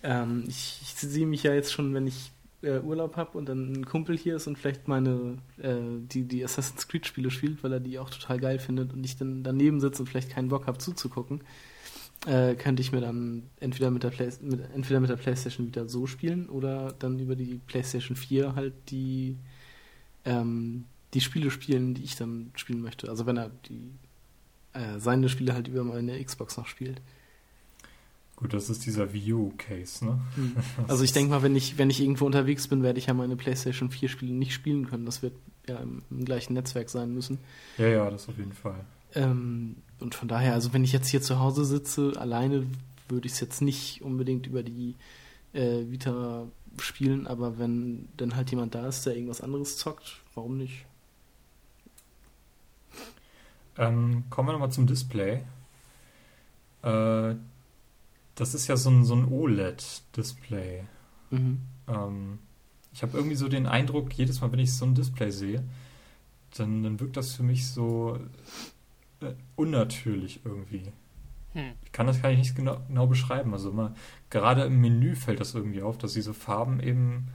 ähm, 0.01 0.45
ich, 0.47 0.79
ich 0.81 0.95
sehe 0.95 1.27
mich 1.27 1.43
ja 1.43 1.53
jetzt 1.53 1.71
schon, 1.71 1.93
wenn 1.93 2.07
ich 2.07 2.31
äh, 2.63 2.79
Urlaub 2.79 3.15
habe 3.17 3.37
und 3.37 3.47
dann 3.47 3.73
ein 3.73 3.85
Kumpel 3.85 4.17
hier 4.17 4.35
ist 4.37 4.47
und 4.47 4.57
vielleicht 4.57 4.87
meine, 4.87 5.37
äh, 5.57 5.75
die, 5.99 6.23
die 6.23 6.43
Assassin's 6.43 6.87
Creed 6.87 7.05
Spiele 7.05 7.31
spielt, 7.31 7.63
weil 7.63 7.73
er 7.73 7.79
die 7.79 7.99
auch 7.99 8.09
total 8.09 8.39
geil 8.39 8.59
findet 8.59 8.93
und 8.93 9.03
ich 9.03 9.17
dann 9.17 9.43
daneben 9.43 9.79
sitze 9.79 10.01
und 10.01 10.07
vielleicht 10.07 10.31
keinen 10.31 10.49
Bock 10.49 10.67
habe 10.67 10.77
zuzugucken, 10.77 11.41
äh, 12.25 12.55
könnte 12.55 12.81
ich 12.81 12.91
mir 12.91 13.01
dann 13.01 13.43
entweder 13.59 13.91
mit 13.91 14.03
der 14.03 14.09
Play 14.09 14.31
mit, 14.41 14.61
entweder 14.73 14.99
mit 14.99 15.09
der 15.09 15.17
PlayStation 15.17 15.67
wieder 15.67 15.87
so 15.87 16.07
spielen 16.07 16.49
oder 16.49 16.93
dann 16.99 17.19
über 17.19 17.35
die 17.35 17.59
PlayStation 17.67 18.15
4 18.15 18.55
halt 18.55 18.73
die 18.89 19.37
ähm, 20.25 20.85
die 21.13 21.21
Spiele 21.21 21.51
spielen, 21.51 21.93
die 21.93 22.03
ich 22.03 22.15
dann 22.15 22.51
spielen 22.55 22.81
möchte. 22.81 23.09
Also 23.09 23.25
wenn 23.25 23.37
er 23.37 23.51
die 23.67 23.91
äh, 24.73 24.99
seine 24.99 25.29
Spiele 25.29 25.53
halt 25.53 25.67
über 25.67 25.83
meine 25.83 26.23
Xbox 26.23 26.57
noch 26.57 26.67
spielt. 26.67 27.01
Gut, 28.43 28.53
das 28.53 28.69
ist 28.69 28.85
dieser 28.85 29.13
Wii 29.13 29.31
U-Case, 29.31 30.03
ne? 30.03 30.19
Hm. 30.35 30.55
Also 30.89 31.05
ich 31.05 31.13
denke 31.13 31.31
mal, 31.31 31.43
wenn 31.43 31.55
ich, 31.55 31.77
wenn 31.77 31.89
ich 31.89 32.01
irgendwo 32.01 32.25
unterwegs 32.25 32.67
bin, 32.67 32.83
werde 32.83 32.99
ich 32.99 33.05
ja 33.05 33.13
meine 33.13 33.37
PlayStation 33.37 33.89
4 33.89 34.09
Spiele 34.09 34.33
nicht 34.33 34.53
spielen 34.53 34.89
können. 34.89 35.05
Das 35.05 35.21
wird 35.21 35.31
ja 35.65 35.77
im, 35.77 36.01
im 36.11 36.25
gleichen 36.25 36.53
Netzwerk 36.53 36.89
sein 36.89 37.13
müssen. 37.13 37.39
Ja, 37.77 37.87
ja, 37.87 38.11
das 38.11 38.27
auf 38.27 38.37
jeden 38.37 38.51
Fall. 38.51 38.83
Ähm, 39.15 39.77
und 40.01 40.13
von 40.13 40.27
daher, 40.27 40.55
also 40.55 40.73
wenn 40.73 40.83
ich 40.83 40.91
jetzt 40.91 41.07
hier 41.07 41.21
zu 41.21 41.39
Hause 41.39 41.63
sitze, 41.63 42.11
alleine 42.17 42.67
würde 43.07 43.27
ich 43.27 43.31
es 43.31 43.39
jetzt 43.39 43.61
nicht 43.61 44.01
unbedingt 44.01 44.45
über 44.45 44.61
die 44.61 44.95
äh, 45.53 45.89
Vita 45.89 46.45
spielen, 46.79 47.27
aber 47.27 47.57
wenn 47.59 48.09
dann 48.17 48.35
halt 48.35 48.51
jemand 48.51 48.75
da 48.75 48.87
ist, 48.87 49.05
der 49.05 49.15
irgendwas 49.15 49.39
anderes 49.39 49.77
zockt, 49.77 50.19
warum 50.35 50.57
nicht? 50.57 50.85
Ähm, 53.77 54.25
kommen 54.29 54.49
wir 54.49 54.51
nochmal 54.51 54.73
zum 54.73 54.85
Display. 54.85 55.43
Äh, 56.83 57.35
das 58.35 58.55
ist 58.55 58.67
ja 58.67 58.77
so 58.77 58.89
ein, 58.89 59.03
so 59.03 59.15
ein 59.15 59.25
OLED-Display. 59.25 60.83
Mhm. 61.31 61.61
Ähm, 61.87 62.39
ich 62.93 63.01
habe 63.01 63.17
irgendwie 63.17 63.35
so 63.35 63.47
den 63.47 63.65
Eindruck, 63.65 64.13
jedes 64.13 64.41
Mal, 64.41 64.51
wenn 64.51 64.59
ich 64.59 64.73
so 64.73 64.85
ein 64.85 64.95
Display 64.95 65.31
sehe, 65.31 65.63
dann, 66.57 66.83
dann 66.83 66.99
wirkt 66.99 67.17
das 67.17 67.33
für 67.33 67.43
mich 67.43 67.67
so 67.67 68.19
äh, 69.21 69.33
unnatürlich 69.55 70.41
irgendwie. 70.45 70.91
Hm. 71.53 71.71
Ich 71.83 71.91
kann 71.91 72.07
das 72.07 72.21
gar 72.21 72.31
nicht 72.31 72.55
genau, 72.55 72.79
genau 72.87 73.07
beschreiben. 73.07 73.53
Also 73.53 73.71
immer, 73.71 73.95
gerade 74.29 74.63
im 74.63 74.79
Menü 74.79 75.15
fällt 75.15 75.39
das 75.39 75.55
irgendwie 75.55 75.81
auf, 75.81 75.97
dass 75.97 76.13
diese 76.13 76.33
Farben 76.33 76.79
eben 76.79 77.29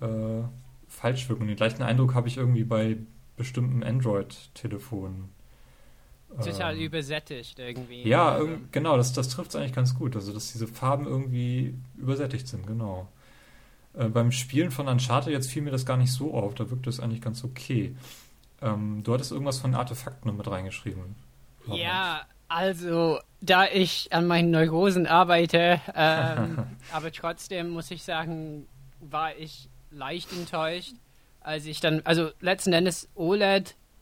äh, 0.00 0.42
falsch 0.88 1.28
wirken. 1.28 1.42
Und 1.42 1.48
den 1.48 1.56
gleichen 1.56 1.82
Eindruck 1.82 2.14
habe 2.14 2.28
ich 2.28 2.36
irgendwie 2.36 2.64
bei 2.64 2.98
bestimmten 3.36 3.82
Android-Telefonen. 3.82 5.30
Total 6.42 6.74
Ähm, 6.76 6.82
übersättigt 6.82 7.58
irgendwie. 7.58 8.02
Ja, 8.08 8.38
irg- 8.38 8.58
genau, 8.72 8.96
das, 8.96 9.12
das 9.12 9.28
trifft 9.28 9.50
es 9.50 9.56
eigentlich 9.56 9.72
ganz 9.72 9.94
gut. 9.94 10.16
Also, 10.16 10.32
dass 10.32 10.52
diese 10.52 10.66
Farben 10.66 11.06
irgendwie 11.06 11.74
übersättigt 11.96 12.48
sind, 12.48 12.66
genau. 12.66 13.08
Äh, 13.96 14.08
beim 14.08 14.32
Spielen 14.32 14.70
von 14.70 14.88
Uncharted 14.88 15.32
jetzt 15.32 15.50
fiel 15.50 15.62
mir 15.62 15.70
das 15.70 15.86
gar 15.86 15.96
nicht 15.96 16.12
so 16.12 16.34
auf, 16.34 16.54
da 16.54 16.70
wirkt 16.70 16.86
es 16.86 16.98
eigentlich 17.00 17.20
ganz 17.20 17.44
okay. 17.44 17.94
Ähm, 18.62 19.02
du 19.04 19.12
hattest 19.14 19.30
irgendwas 19.32 19.58
von 19.58 19.74
Artefakten 19.74 20.28
noch 20.30 20.36
mit 20.36 20.48
reingeschrieben. 20.50 21.14
Ja, 21.66 22.22
also, 22.48 23.18
da 23.40 23.66
ich 23.66 24.12
an 24.12 24.26
meinen 24.26 24.50
Neurosen 24.50 25.06
arbeite, 25.06 25.80
ähm, 25.94 26.58
aber 26.92 27.12
trotzdem 27.12 27.70
muss 27.70 27.90
ich 27.90 28.02
sagen, 28.02 28.66
war 29.00 29.36
ich 29.36 29.68
leicht 29.90 30.32
enttäuscht, 30.32 30.94
als 31.40 31.66
ich 31.66 31.80
dann, 31.80 32.00
also 32.04 32.30
letzten 32.40 32.72
Endes 32.72 33.08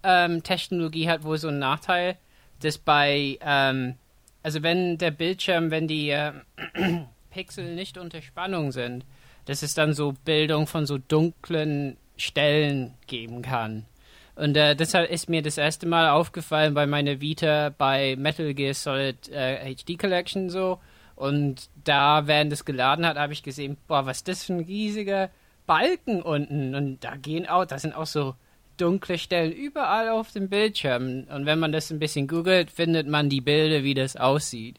OLED-Technologie 0.03 1.09
hat 1.09 1.25
wohl 1.25 1.39
so 1.39 1.49
einen 1.49 1.59
Nachteil, 1.59 2.17
dass 2.61 2.79
bei, 2.79 3.39
ähm, 3.41 3.97
also 4.43 4.63
wenn 4.63 4.99
der 4.99 5.11
Bildschirm, 5.11 5.71
wenn 5.71 5.89
die 5.89 6.11
äh, 6.11 6.33
Pixel 7.31 7.75
nicht 7.75 7.99
unter 7.99 8.23
Spannung 8.23 8.73
sind, 8.73 9.05
dass 9.47 9.63
es 9.63 9.75
dann 9.75 9.95
so 9.95 10.15
Bildung 10.25 10.67
von 10.67 10.87
so 10.87 10.99
dunklen 10.99 11.97
Stellen 12.17 12.95
geben 13.07 13.43
kann. 13.43 13.87
Und 14.35 14.57
äh, 14.57 14.75
deshalb 14.75 15.11
ist 15.11 15.29
mir 15.29 15.43
das 15.43 15.59
erste 15.59 15.87
Mal 15.87 16.11
aufgefallen 16.11 16.75
bei 16.75 16.87
meiner 16.87 17.21
Vita 17.21 17.71
bei 17.77 18.17
Metal 18.17 18.55
Gear 18.55 18.75
Solid 18.75 19.29
äh, 19.29 19.75
HD 19.75 19.99
Collection 19.99 20.49
so. 20.49 20.79
Und 21.17 21.69
da, 21.85 22.27
während 22.27 22.53
es 22.53 22.65
geladen 22.65 23.05
hat, 23.07 23.19
habe 23.19 23.35
ich 23.35 23.43
gesehen, 23.43 23.77
boah, 23.87 24.07
was 24.07 24.19
ist 24.19 24.29
das 24.29 24.45
für 24.45 24.55
ein 24.55 24.61
riesiger 24.61 25.31
Balken 25.67 26.23
unten. 26.23 26.75
Und 26.75 27.05
da 27.05 27.17
gehen 27.17 27.47
auch, 27.47 27.67
da 27.67 27.79
sind 27.79 27.95
auch 27.95 28.07
so 28.07 28.35
dunkle 28.83 29.17
Stellen 29.17 29.53
überall 29.53 30.09
auf 30.09 30.33
dem 30.33 30.49
Bildschirm. 30.49 31.25
Und 31.33 31.47
wenn 31.47 31.61
man 31.61 31.71
das 31.71 31.91
ein 31.93 32.01
bisschen 32.01 32.27
googelt, 32.27 32.71
findet 32.71 33.07
man 33.07 33.29
die 33.29 33.41
Bilder, 33.41 33.85
wie 33.85 33.95
das 33.95 34.17
aussieht. 34.17 34.79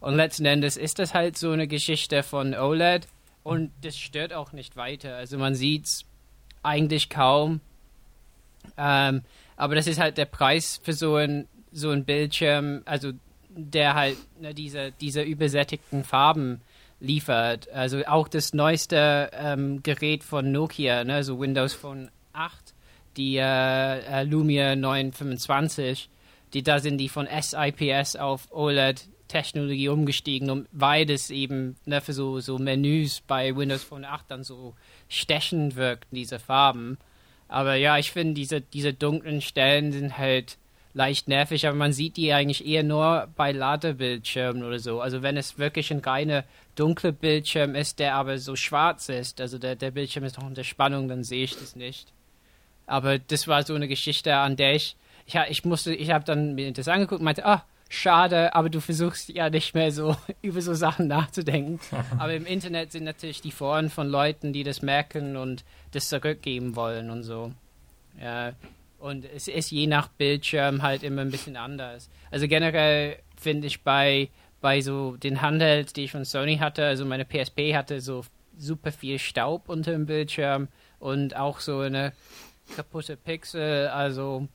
Und 0.00 0.16
letzten 0.16 0.44
Endes 0.44 0.76
ist 0.76 0.98
das 0.98 1.14
halt 1.14 1.38
so 1.38 1.50
eine 1.50 1.66
Geschichte 1.66 2.22
von 2.22 2.54
OLED. 2.54 3.08
Und 3.42 3.72
das 3.82 3.96
stört 3.96 4.34
auch 4.34 4.52
nicht 4.52 4.76
weiter. 4.76 5.16
Also 5.16 5.38
man 5.38 5.54
sieht's 5.54 6.04
eigentlich 6.62 7.08
kaum. 7.08 7.60
Ähm, 8.76 9.22
aber 9.56 9.74
das 9.74 9.86
ist 9.86 9.98
halt 9.98 10.18
der 10.18 10.26
Preis 10.26 10.78
für 10.82 10.92
so 10.92 11.16
ein, 11.16 11.48
so 11.72 11.90
ein 11.90 12.04
Bildschirm, 12.04 12.82
also 12.84 13.12
der 13.48 13.94
halt 13.94 14.18
ne, 14.40 14.52
diese, 14.52 14.92
diese 15.00 15.22
übersättigten 15.22 16.04
Farben 16.04 16.60
liefert. 17.00 17.70
Also 17.70 18.04
auch 18.06 18.28
das 18.28 18.52
neueste 18.52 19.30
ähm, 19.32 19.82
Gerät 19.82 20.22
von 20.22 20.52
Nokia, 20.52 21.04
ne, 21.04 21.24
so 21.24 21.40
Windows 21.40 21.72
Phone 21.72 22.10
8, 22.34 22.74
die 23.18 23.36
äh, 23.36 23.98
äh, 23.98 24.22
Lumia 24.22 24.76
925, 24.76 26.08
die, 26.54 26.62
da 26.62 26.78
sind 26.78 26.98
die 26.98 27.08
von 27.08 27.26
SIPS 27.26 28.16
auf 28.16 28.50
OLED-Technologie 28.50 29.88
umgestiegen, 29.88 30.48
um, 30.50 30.66
weil 30.72 31.04
das 31.04 31.30
eben 31.30 31.76
ne, 31.84 32.00
für 32.00 32.14
so, 32.14 32.40
so 32.40 32.58
Menüs 32.58 33.20
bei 33.26 33.54
Windows 33.54 33.84
Phone 33.84 34.04
8 34.04 34.30
dann 34.30 34.44
so 34.44 34.74
stechend 35.08 35.76
wirkt, 35.76 36.06
diese 36.10 36.38
Farben. 36.38 36.96
Aber 37.48 37.74
ja, 37.74 37.98
ich 37.98 38.12
finde, 38.12 38.34
diese, 38.34 38.60
diese 38.60 38.94
dunklen 38.94 39.40
Stellen 39.40 39.92
sind 39.92 40.16
halt 40.16 40.56
leicht 40.94 41.28
nervig, 41.28 41.66
aber 41.66 41.76
man 41.76 41.92
sieht 41.92 42.16
die 42.16 42.32
eigentlich 42.32 42.66
eher 42.66 42.82
nur 42.82 43.28
bei 43.36 43.52
Ladebildschirmen 43.52 44.62
oder 44.62 44.78
so. 44.78 45.00
Also 45.00 45.22
wenn 45.22 45.36
es 45.36 45.58
wirklich 45.58 45.90
ein 45.90 46.00
reiner 46.00 46.44
dunkler 46.74 47.12
Bildschirm 47.12 47.74
ist, 47.74 47.98
der 47.98 48.14
aber 48.14 48.38
so 48.38 48.56
schwarz 48.56 49.08
ist, 49.08 49.40
also 49.40 49.58
der, 49.58 49.76
der 49.76 49.90
Bildschirm 49.90 50.24
ist 50.24 50.38
noch 50.38 50.46
unter 50.46 50.64
Spannung, 50.64 51.08
dann 51.08 51.24
sehe 51.24 51.44
ich 51.44 51.56
das 51.56 51.76
nicht. 51.76 52.12
Aber 52.88 53.18
das 53.18 53.46
war 53.46 53.62
so 53.62 53.74
eine 53.74 53.86
Geschichte, 53.86 54.34
an 54.34 54.56
der 54.56 54.74
ich, 54.74 54.96
ich, 55.26 55.34
ich 55.48 55.64
musste, 55.64 55.94
ich 55.94 56.10
habe 56.10 56.24
dann 56.24 56.54
mir 56.54 56.72
das 56.72 56.88
angeguckt 56.88 57.20
und 57.20 57.24
meinte, 57.24 57.44
ah, 57.44 57.64
schade, 57.88 58.54
aber 58.54 58.70
du 58.70 58.80
versuchst 58.80 59.28
ja 59.28 59.50
nicht 59.50 59.74
mehr 59.74 59.92
so 59.92 60.16
über 60.42 60.60
so 60.60 60.74
Sachen 60.74 61.06
nachzudenken. 61.06 61.80
aber 62.18 62.34
im 62.34 62.46
Internet 62.46 62.92
sind 62.92 63.04
natürlich 63.04 63.40
die 63.40 63.50
Foren 63.50 63.90
von 63.90 64.08
Leuten, 64.08 64.52
die 64.52 64.64
das 64.64 64.82
merken 64.82 65.36
und 65.36 65.64
das 65.92 66.08
zurückgeben 66.08 66.76
wollen 66.76 67.10
und 67.10 67.22
so. 67.22 67.52
Ja, 68.20 68.52
und 68.98 69.24
es 69.24 69.48
ist 69.48 69.70
je 69.70 69.86
nach 69.86 70.08
Bildschirm 70.08 70.82
halt 70.82 71.02
immer 71.02 71.22
ein 71.22 71.30
bisschen 71.30 71.56
anders. 71.56 72.10
Also 72.30 72.48
generell 72.48 73.16
finde 73.36 73.68
ich 73.68 73.82
bei, 73.82 74.28
bei 74.60 74.80
so 74.80 75.16
den 75.16 75.40
Handhelds, 75.40 75.92
die 75.92 76.04
ich 76.04 76.10
von 76.10 76.24
Sony 76.24 76.56
hatte, 76.56 76.84
also 76.84 77.04
meine 77.04 77.24
PSP 77.24 77.74
hatte 77.74 78.00
so 78.00 78.24
super 78.56 78.90
viel 78.90 79.20
Staub 79.20 79.68
unter 79.68 79.92
dem 79.92 80.06
Bildschirm 80.06 80.68
und 80.98 81.36
auch 81.36 81.60
so 81.60 81.78
eine 81.78 82.12
kaputte 82.74 83.16
Pixel. 83.16 83.88
Also 83.88 84.48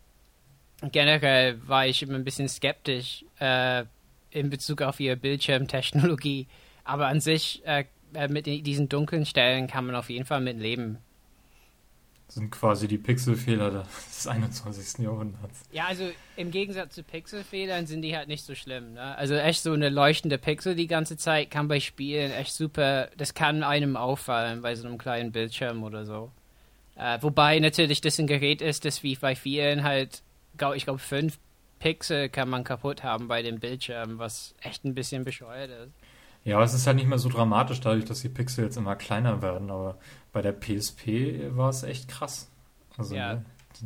generell 0.91 1.59
war 1.67 1.87
ich 1.87 2.01
immer 2.03 2.15
ein 2.15 2.23
bisschen 2.23 2.49
skeptisch 2.49 3.25
äh, 3.39 3.85
in 4.31 4.49
Bezug 4.49 4.81
auf 4.81 4.99
ihre 4.99 5.17
Bildschirmtechnologie. 5.17 6.47
Aber 6.83 7.07
an 7.07 7.19
sich, 7.21 7.61
äh, 7.65 7.85
äh, 8.13 8.27
mit 8.27 8.45
diesen 8.45 8.89
dunklen 8.89 9.25
Stellen 9.25 9.67
kann 9.67 9.85
man 9.85 9.95
auf 9.95 10.09
jeden 10.09 10.25
Fall 10.25 10.41
mit 10.41 10.59
leben. 10.59 10.97
Das 12.27 12.35
sind 12.35 12.51
quasi 12.51 12.87
die 12.87 12.97
Pixelfehler 12.97 13.69
des 13.69 14.27
21. 14.27 15.03
Jahrhunderts. 15.03 15.63
Ja, 15.71 15.85
also 15.85 16.09
im 16.35 16.51
Gegensatz 16.51 16.95
zu 16.95 17.03
Pixelfehlern 17.03 17.85
sind 17.85 18.01
die 18.01 18.15
halt 18.15 18.27
nicht 18.27 18.43
so 18.43 18.55
schlimm. 18.55 18.93
Ne? 18.93 19.15
Also 19.17 19.35
echt 19.35 19.61
so 19.61 19.71
eine 19.71 19.89
leuchtende 19.89 20.37
Pixel 20.37 20.75
die 20.75 20.87
ganze 20.87 21.17
Zeit 21.17 21.51
kann 21.51 21.67
bei 21.67 21.79
Spielen 21.79 22.31
echt 22.31 22.53
super, 22.53 23.09
das 23.17 23.33
kann 23.33 23.63
einem 23.63 23.97
auffallen 23.97 24.61
bei 24.61 24.75
so 24.75 24.87
einem 24.87 24.97
kleinen 24.97 25.31
Bildschirm 25.31 25.83
oder 25.83 26.05
so. 26.05 26.31
Äh, 26.95 27.17
wobei 27.21 27.59
natürlich 27.59 28.01
das 28.01 28.19
ein 28.19 28.27
Gerät 28.27 28.61
ist, 28.61 28.85
das 28.85 29.03
wie 29.03 29.15
bei 29.15 29.35
vielen 29.35 29.83
halt, 29.83 30.21
glaub, 30.57 30.75
ich 30.75 30.83
glaube, 30.83 30.99
fünf 30.99 31.39
Pixel 31.79 32.29
kann 32.29 32.49
man 32.49 32.63
kaputt 32.63 33.03
haben 33.03 33.27
bei 33.27 33.41
dem 33.41 33.59
Bildschirm, 33.59 34.17
was 34.19 34.53
echt 34.61 34.85
ein 34.85 34.93
bisschen 34.93 35.23
bescheuert 35.25 35.69
ist. 35.69 35.91
Ja, 36.45 36.55
aber 36.57 36.65
es 36.65 36.73
ist 36.73 36.85
halt 36.87 36.97
nicht 36.97 37.07
mehr 37.07 37.17
so 37.19 37.29
dramatisch, 37.29 37.79
dadurch, 37.81 38.05
dass 38.05 38.21
die 38.21 38.29
Pixel 38.29 38.65
jetzt 38.65 38.77
immer 38.77 38.95
kleiner 38.95 39.41
werden. 39.41 39.71
Aber 39.71 39.97
bei 40.31 40.41
der 40.41 40.51
PSP 40.53 41.55
war 41.55 41.69
es 41.69 41.83
echt 41.83 42.07
krass. 42.09 42.49
Also, 42.97 43.15
Ja. 43.15 43.35
ne, 43.35 43.45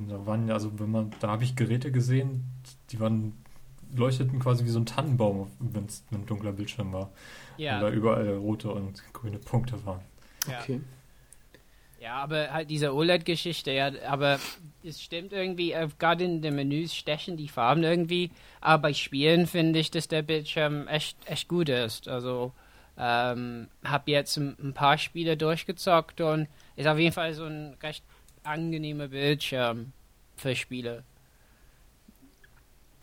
da 0.09 0.25
waren 0.25 0.47
ja, 0.47 0.55
also 0.55 0.77
wenn 0.79 0.91
man, 0.91 1.11
da 1.19 1.29
habe 1.29 1.43
ich 1.43 1.55
Geräte 1.55 1.91
gesehen, 1.91 2.43
die 2.91 2.99
waren, 2.99 3.33
leuchteten 3.95 4.39
quasi 4.39 4.65
wie 4.65 4.69
so 4.69 4.79
ein 4.79 4.85
Tannenbaum, 4.85 5.49
wenn's, 5.59 6.03
wenn 6.09 6.21
ein 6.21 6.25
dunkler 6.25 6.51
Bildschirm 6.51 6.91
war. 6.93 7.09
Weil 7.57 7.79
da 7.79 7.87
Ja, 7.87 7.89
überall 7.89 8.35
rote 8.35 8.69
und 8.71 9.01
grüne 9.13 9.37
Punkte 9.39 9.83
waren. 9.85 10.01
ja. 10.47 10.59
Okay. 10.61 10.81
Ja, 12.07 12.23
aber 12.23 12.53
halt 12.53 12.69
diese 12.69 12.95
OLED-Geschichte, 12.95 13.73
ja, 13.73 13.91
aber 14.07 14.39
es 14.81 15.01
stimmt 15.01 15.33
irgendwie, 15.33 15.73
äh, 15.73 15.89
gerade 15.99 16.23
in 16.23 16.41
den 16.41 16.55
Menüs 16.55 16.95
stechen 16.95 17.35
die 17.35 17.49
Farben 17.49 17.83
irgendwie, 17.83 18.31
aber 18.61 18.83
bei 18.83 18.93
Spielen 18.93 19.45
finde 19.45 19.79
ich, 19.79 19.91
dass 19.91 20.07
der 20.07 20.21
Bildschirm 20.21 20.87
echt, 20.87 21.17
echt 21.25 21.49
gut 21.49 21.67
ist. 21.67 22.07
Also, 22.07 22.53
ähm, 22.97 23.67
hab 23.83 24.07
jetzt 24.07 24.37
ein, 24.37 24.55
ein 24.57 24.73
paar 24.73 24.97
Spiele 24.97 25.35
durchgezockt 25.35 26.21
und 26.21 26.47
ist 26.77 26.87
auf 26.87 26.97
jeden 26.97 27.11
Fall 27.11 27.33
so 27.33 27.43
ein 27.43 27.75
recht 27.83 28.05
angenehmer 28.43 29.09
Bildschirm 29.09 29.91
für 30.37 30.55
Spiele. 30.55 31.03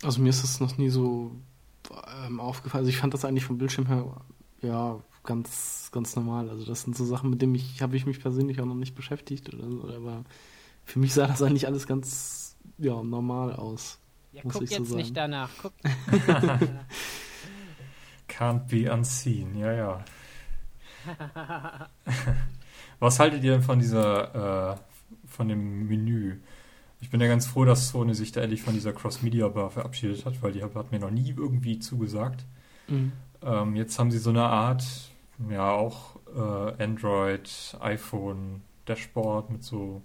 Also 0.03 0.23
mir 0.23 0.31
ist 0.31 0.43
das 0.43 0.61
noch 0.61 0.79
nie 0.79 0.89
so 0.89 1.31
ähm, 2.25 2.41
aufgefallen. 2.41 2.85
Also 2.85 2.89
ich 2.89 2.97
fand 2.97 3.13
das 3.13 3.27
eigentlich 3.27 3.45
vom 3.45 3.59
Bildschirm 3.59 3.87
her 3.87 4.17
ja 4.63 4.99
ganz 5.25 5.91
ganz 5.93 6.17
normal. 6.17 6.51
Also 6.51 6.65
das 6.65 6.83
sind 6.83 6.97
so 6.97 7.05
Sachen, 7.05 7.31
mit 7.31 7.43
denen 7.43 7.55
ich 7.55 7.83
habe 7.83 7.97
ich 7.97 8.07
mich 8.07 8.21
persönlich 8.21 8.61
auch 8.61 8.67
noch 8.67 8.75
nicht 8.75 8.95
beschäftigt 8.95 9.53
oder 9.53 9.71
so. 9.71 9.89
Aber 9.89 10.25
für 10.85 10.99
mich 10.99 11.15
sah 11.15 11.27
das 11.27 11.43
eigentlich 11.43 11.67
alles 11.67 11.87
ganz 11.87 12.57
ja 12.79 13.03
normal 13.03 13.53
aus. 13.55 13.99
Ja, 14.33 14.43
Muss 14.45 14.55
guck 14.55 14.63
ich 14.65 14.71
so 14.71 14.77
jetzt 14.77 14.89
sagen. 14.89 15.01
nicht 15.01 15.17
danach. 15.17 15.51
Guck. 15.63 15.73
Can't 18.29 18.69
be 18.69 18.93
unseen, 18.93 19.57
ja, 19.57 19.73
ja. 19.73 20.05
Was 22.99 23.21
haltet 23.21 23.45
ihr 23.45 23.53
denn 23.53 23.63
von 23.63 23.79
dieser, 23.79 24.73
äh, 24.73 24.77
von 25.29 25.49
dem 25.49 25.87
Menü? 25.87 26.41
Ich 27.01 27.11
bin 27.11 27.21
ja 27.21 27.29
ganz 27.29 27.47
froh, 27.47 27.65
dass 27.65 27.91
Sony 27.91 28.15
sich 28.15 28.33
da 28.33 28.41
endlich 28.41 28.63
von 28.63 28.75
dieser 28.75 28.93
Cross-Media-Bar 28.93 29.71
verabschiedet 29.71 30.25
hat, 30.25 30.43
weil 30.43 30.53
die 30.53 30.63
hat 30.65 30.91
mir 30.91 30.99
noch 30.99 31.11
nie 31.11 31.35
irgendwie 31.37 31.79
zugesagt. 31.79 32.45
Mhm. 32.89 33.13
Ähm, 33.43 33.77
jetzt 33.77 33.99
haben 33.99 34.11
sie 34.11 34.19
so 34.19 34.31
eine 34.31 34.45
Art, 34.45 34.85
ja, 35.51 35.73
auch 35.73 36.17
äh, 36.35 36.83
Android, 36.83 37.77
iPhone, 37.81 38.63
Dashboard 38.87 39.51
mit 39.51 39.65
so 39.65 40.03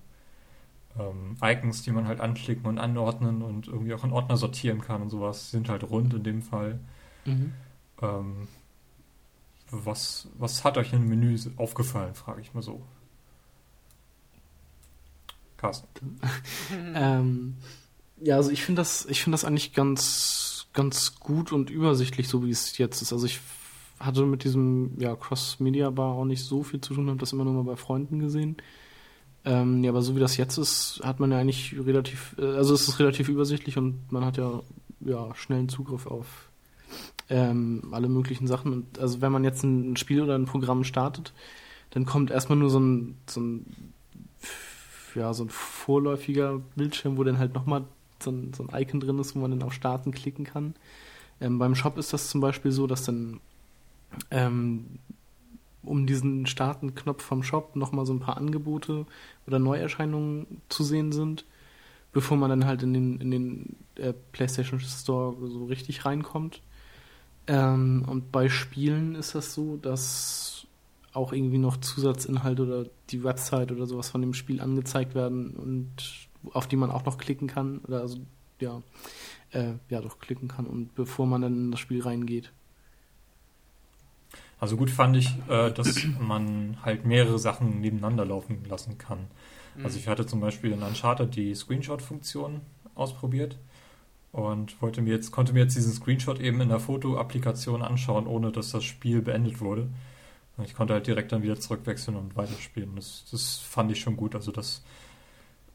ähm, 0.98 1.38
Icons, 1.42 1.84
die 1.84 1.92
man 1.92 2.08
halt 2.08 2.20
anklicken 2.20 2.66
und 2.66 2.80
anordnen 2.80 3.42
und 3.42 3.68
irgendwie 3.68 3.94
auch 3.94 4.04
in 4.04 4.12
Ordner 4.12 4.38
sortieren 4.38 4.82
kann 4.82 5.02
und 5.02 5.10
sowas. 5.10 5.52
Sind 5.52 5.70
halt 5.70 5.84
rund 5.90 6.14
in 6.14 6.24
dem 6.24 6.42
Fall. 6.42 6.80
Mhm. 7.26 7.54
Ähm, 8.02 8.48
was, 9.72 10.28
was 10.38 10.64
hat 10.64 10.78
euch 10.78 10.94
im 10.94 11.08
Menü 11.08 11.38
aufgefallen, 11.58 12.16
frage 12.16 12.42
ich 12.42 12.54
mal 12.54 12.64
so. 12.64 12.82
Carsten. 15.58 16.20
ähm, 16.96 17.58
ja, 18.18 18.38
also 18.38 18.50
ich 18.50 18.64
finde 18.64 18.82
das, 18.82 19.06
ich 19.06 19.24
finde 19.24 19.36
das 19.36 19.46
eigentlich 19.46 19.74
ganz, 19.74 20.68
ganz 20.74 21.20
gut 21.20 21.52
und 21.52 21.70
übersichtlich, 21.70 22.28
so 22.28 22.44
wie 22.44 22.50
es 22.50 22.78
jetzt 22.78 23.02
ist. 23.02 23.14
Also 23.14 23.26
ich 23.26 23.40
hatte 24.00 24.26
mit 24.26 24.44
diesem 24.44 25.00
ja, 25.00 25.16
Cross-Media-Bar 25.16 26.16
auch 26.16 26.26
nicht 26.26 26.44
so 26.44 26.64
viel 26.64 26.82
zu 26.82 26.94
tun, 26.94 27.10
habe 27.10 27.20
das 27.20 27.34
immer 27.34 27.44
nur 27.44 27.54
mal 27.54 27.64
bei 27.64 27.76
Freunden 27.76 28.20
gesehen. 28.20 28.58
Ähm, 29.46 29.84
ja, 29.84 29.92
aber 29.92 30.02
so 30.02 30.16
wie 30.16 30.20
das 30.20 30.38
jetzt 30.38 30.58
ist, 30.58 31.02
hat 31.04 31.20
man 31.20 31.32
ja 31.32 31.40
eigentlich 31.40 31.76
relativ, 31.86 32.36
äh, 32.38 32.46
also 32.46 32.74
es 32.74 32.88
ist 32.88 33.00
relativ 33.00 33.30
übersichtlich 33.30 33.78
und 33.78 34.12
man 34.12 34.26
hat 34.26 34.38
ja, 34.38 34.62
ja 35.02 35.34
schnellen 35.36 35.70
Zugriff 35.70 36.08
auf 36.08 36.50
ähm, 37.30 37.84
alle 37.92 38.10
möglichen 38.10 38.48
Sachen. 38.48 38.74
Und 38.74 39.00
also 39.00 39.22
wenn 39.22 39.32
man 39.32 39.44
jetzt 39.44 39.64
ein 39.64 39.96
Spiel 39.96 40.22
oder 40.22 40.36
ein 40.36 40.46
Programm 40.46 40.84
startet, 40.84 41.34
dann 41.92 42.06
kommt 42.06 42.32
erstmal 42.32 42.58
nur 42.58 42.70
so 42.70 42.80
ein, 42.80 43.18
so 43.28 43.42
ein 43.42 43.66
ja, 45.16 45.34
so 45.34 45.44
ein 45.44 45.50
vorläufiger 45.50 46.62
Bildschirm, 46.76 47.18
wo 47.18 47.24
dann 47.24 47.40
halt 47.40 47.54
nochmal 47.54 47.86
so 48.22 48.32
ein, 48.32 48.54
so 48.54 48.66
ein 48.66 48.82
Icon 48.82 49.00
drin 49.00 49.20
ist, 49.20 49.36
wo 49.36 49.40
man 49.40 49.52
dann 49.52 49.64
auf 49.64 49.74
Starten 49.74 50.12
klicken 50.12 50.46
kann. 50.46 50.76
Ähm, 51.42 51.58
beim 51.60 51.76
Shop 51.76 51.98
ist 51.98 52.14
das 52.14 52.30
zum 52.30 52.42
Beispiel 52.42 52.72
so, 52.72 52.88
dass 52.88 53.04
dann 53.04 53.40
ähm, 54.32 55.00
um 55.84 56.06
diesen 56.06 56.46
Starten-Knopf 56.46 57.24
vom 57.24 57.44
Shop 57.44 57.76
nochmal 57.76 58.06
so 58.06 58.14
ein 58.14 58.20
paar 58.20 58.38
Angebote 58.38 59.06
oder 59.48 59.60
Neuerscheinungen 59.60 60.62
zu 60.70 60.84
sehen 60.84 61.12
sind, 61.12 61.46
bevor 62.12 62.38
man 62.38 62.50
dann 62.50 62.66
halt 62.66 62.84
in 62.84 62.94
den, 62.94 63.22
in 63.22 63.32
den 63.32 63.76
äh, 63.96 64.14
PlayStation 64.32 64.80
Store 64.80 65.36
so 65.48 65.66
richtig 65.66 66.06
reinkommt. 66.06 66.62
Ähm, 67.48 68.04
und 68.08 68.32
bei 68.32 68.50
Spielen 68.50 69.16
ist 69.16 69.36
das 69.36 69.54
so, 69.54 69.78
dass 69.78 70.68
auch 71.14 71.34
irgendwie 71.34 71.58
noch 71.58 71.78
Zusatzinhalte 71.78 72.64
oder 72.64 72.86
die 73.10 73.24
Website 73.24 73.72
oder 73.72 73.88
sowas 73.88 74.10
von 74.10 74.22
dem 74.22 74.34
Spiel 74.34 74.62
angezeigt 74.62 75.16
werden 75.16 75.52
und 75.52 75.92
auf 76.54 76.68
die 76.68 76.76
man 76.76 76.92
auch 76.92 77.06
noch 77.06 77.18
klicken 77.18 77.48
kann 77.48 77.80
oder 77.80 78.02
also 78.02 78.20
ja 78.60 78.82
äh, 79.52 79.74
ja 79.90 80.02
doch 80.02 80.20
klicken 80.20 80.48
kann 80.48 80.68
und 80.68 80.94
bevor 80.96 81.26
man 81.26 81.42
dann 81.42 81.56
in 81.56 81.72
das 81.72 81.80
Spiel 81.80 82.02
reingeht. 82.02 82.52
Also 84.60 84.76
gut 84.76 84.90
fand 84.90 85.16
ich, 85.16 85.30
äh, 85.48 85.72
dass 85.72 86.04
man 86.20 86.78
halt 86.84 87.06
mehrere 87.06 87.40
Sachen 87.40 87.80
nebeneinander 87.80 88.26
laufen 88.26 88.64
lassen 88.68 88.98
kann. 88.98 89.28
Mhm. 89.76 89.86
Also 89.86 89.98
ich 89.98 90.08
hatte 90.08 90.26
zum 90.26 90.42
Beispiel 90.42 90.72
in 90.72 90.84
Uncharted 90.84 91.36
die 91.36 91.56
Screenshot-Funktion 91.56 92.62
ausprobiert 92.96 93.58
und 94.32 94.82
wollte 94.82 95.02
mir 95.02 95.14
jetzt, 95.14 95.32
konnte 95.32 95.54
mir 95.54 95.62
jetzt 95.62 95.76
diesen 95.76 95.94
Screenshot 95.94 96.40
eben 96.40 96.62
in 96.62 96.70
der 96.70 96.80
Foto-Applikation 96.80 97.82
anschauen, 97.82 98.28
ohne 98.28 98.52
dass 98.52 98.72
das 98.72 98.84
Spiel 98.84 99.22
beendet 99.22 99.62
wurde. 99.62 99.88
Ich 100.66 100.76
konnte 100.76 100.94
halt 100.94 101.08
direkt 101.08 101.32
dann 101.32 101.42
wieder 101.42 101.58
zurückwechseln 101.58 102.18
und 102.18 102.36
weiterspielen. 102.36 102.96
Das, 102.98 103.24
das 103.32 103.58
fand 103.58 103.92
ich 103.94 104.02
schon 104.02 104.18
gut. 104.18 104.36
Also 104.36 104.52
das 104.52 104.84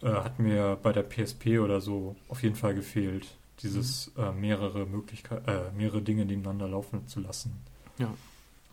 äh, 0.03 0.09
hat 0.09 0.39
mir 0.39 0.79
bei 0.83 0.93
der 0.93 1.03
PSP 1.03 1.59
oder 1.59 1.81
so 1.81 2.17
auf 2.29 2.43
jeden 2.43 2.55
Fall 2.55 2.75
gefehlt, 2.75 3.27
dieses 3.61 4.13
mhm. 4.15 4.23
äh, 4.23 4.33
mehrere 4.33 4.87
Möglichkeiten, 4.87 5.49
äh, 5.49 5.73
mehrere 5.75 6.03
Dinge 6.03 6.27
nebeneinander 6.27 6.69
laufen 6.69 7.07
zu 7.09 7.21
lassen. 7.21 7.55
Ja. 7.99 8.13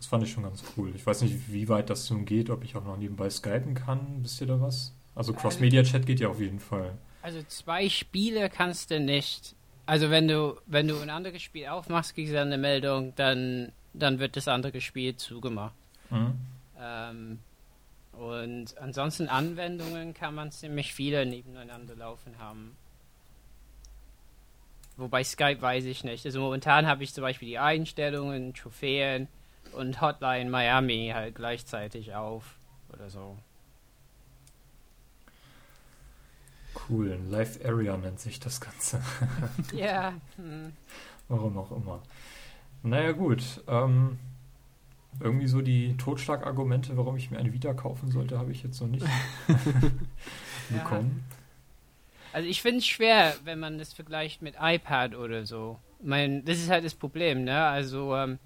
Das 0.02 0.08
fand 0.08 0.24
ich 0.24 0.32
schon 0.32 0.42
ganz 0.42 0.64
cool. 0.76 0.92
Ich 0.96 1.06
weiß 1.06 1.22
nicht, 1.22 1.52
wie 1.52 1.68
weit 1.68 1.88
das 1.88 2.10
nun 2.10 2.24
geht, 2.24 2.50
ob 2.50 2.64
ich 2.64 2.74
auch 2.74 2.82
noch 2.82 2.96
nebenbei 2.96 3.30
skypen 3.30 3.74
kann. 3.74 4.16
Wisst 4.18 4.40
ihr 4.40 4.48
da 4.48 4.60
was? 4.60 4.92
Also 5.14 5.32
Cross-Media-Chat 5.32 6.06
geht 6.06 6.18
ja 6.18 6.26
auf 6.26 6.40
jeden 6.40 6.58
Fall. 6.58 6.98
Also 7.22 7.40
zwei 7.46 7.88
Spiele 7.88 8.50
kannst 8.50 8.90
du 8.90 8.98
nicht. 8.98 9.54
Also 9.86 10.10
wenn 10.10 10.26
du, 10.26 10.58
wenn 10.66 10.88
du 10.88 10.98
ein 10.98 11.08
anderes 11.08 11.40
Spiel 11.40 11.68
aufmachst, 11.68 12.16
kriegst 12.16 12.32
du 12.32 12.40
eine 12.40 12.58
Meldung, 12.58 13.14
dann, 13.14 13.70
dann 13.94 14.18
wird 14.18 14.36
das 14.36 14.48
andere 14.48 14.80
Spiel 14.80 15.14
zugemacht. 15.14 15.76
Mhm. 16.10 16.34
Ähm, 16.80 17.38
und 18.10 18.76
ansonsten 18.78 19.28
Anwendungen 19.28 20.14
kann 20.14 20.34
man 20.34 20.50
ziemlich 20.50 20.94
viele 20.94 21.24
nebeneinander 21.26 21.94
laufen 21.94 22.38
haben. 22.38 22.76
Wobei 24.96 25.22
Skype 25.22 25.62
weiß 25.62 25.84
ich 25.84 26.02
nicht. 26.02 26.26
Also 26.26 26.40
momentan 26.40 26.88
habe 26.88 27.04
ich 27.04 27.14
zum 27.14 27.22
Beispiel 27.22 27.46
die 27.46 27.60
Einstellungen, 27.60 28.52
Trophäen 28.52 29.28
und 29.74 30.00
Hotline 30.00 30.50
Miami 30.50 31.12
halt 31.14 31.34
gleichzeitig 31.34 32.14
auf 32.14 32.56
oder 32.92 33.10
so. 33.10 33.36
Cool, 36.88 37.18
Live 37.28 37.64
Area 37.64 37.96
nennt 37.96 38.20
sich 38.20 38.40
das 38.40 38.60
Ganze. 38.60 39.02
Ja. 39.72 40.14
Hm. 40.36 40.72
Warum 41.28 41.58
auch 41.58 41.70
immer. 41.72 42.02
Naja 42.82 43.12
gut, 43.12 43.62
ähm, 43.68 44.18
irgendwie 45.20 45.46
so 45.46 45.60
die 45.60 45.96
Totschlagargumente, 45.96 46.96
warum 46.96 47.16
ich 47.16 47.30
mir 47.30 47.38
eine 47.38 47.52
Vita 47.52 47.74
kaufen 47.74 48.10
sollte, 48.10 48.38
habe 48.38 48.52
ich 48.52 48.62
jetzt 48.62 48.80
noch 48.80 48.88
nicht 48.88 49.06
bekommen. 50.70 51.24
Also 52.32 52.48
ich 52.48 52.62
finde 52.62 52.78
es 52.78 52.86
schwer, 52.86 53.34
wenn 53.44 53.60
man 53.60 53.78
das 53.78 53.92
vergleicht 53.92 54.42
mit 54.42 54.54
iPad 54.60 55.14
oder 55.14 55.44
so. 55.46 55.78
Mein, 56.02 56.44
das 56.44 56.58
ist 56.58 56.70
halt 56.70 56.84
das 56.84 56.94
Problem, 56.94 57.44
ne? 57.44 57.64
Also 57.64 58.16
ähm, 58.16 58.38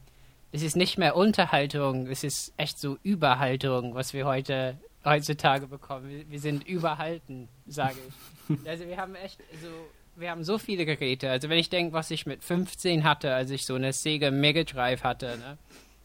es 0.57 0.63
ist 0.63 0.75
nicht 0.75 0.97
mehr 0.97 1.17
Unterhaltung, 1.17 2.07
es 2.07 2.25
ist 2.25 2.55
echt 2.57 2.79
so 2.79 2.97
Überhaltung, 3.03 3.95
was 3.95 4.15
wir 4.15 4.25
heute 4.25 4.79
heutzutage 5.05 5.67
bekommen. 5.67 6.25
Wir, 6.31 6.41
sind 6.41 6.67
überhalten, 6.67 7.49
sage 7.67 7.97
ich. 8.49 8.67
also 8.67 8.87
wir 8.87 8.97
haben 8.97 9.15
echt 9.17 9.39
so 9.63 9.69
wir 10.19 10.31
haben 10.31 10.45
so 10.45 10.57
viele 10.57 10.87
Geräte. 10.87 11.31
Also 11.31 11.51
wenn 11.51 11.59
ich 11.59 11.69
denke, 11.69 11.93
was 11.93 12.11
ich 12.11 12.25
mit 12.25 12.43
15 12.43 13.05
hatte, 13.05 13.35
als 13.35 13.51
ich 13.51 13.67
so 13.67 13.75
eine 13.75 13.93
Sega 13.93 14.31
Mega 14.31 14.65
Drive 14.65 15.05
hatte, 15.05 15.37
ne? 15.37 15.59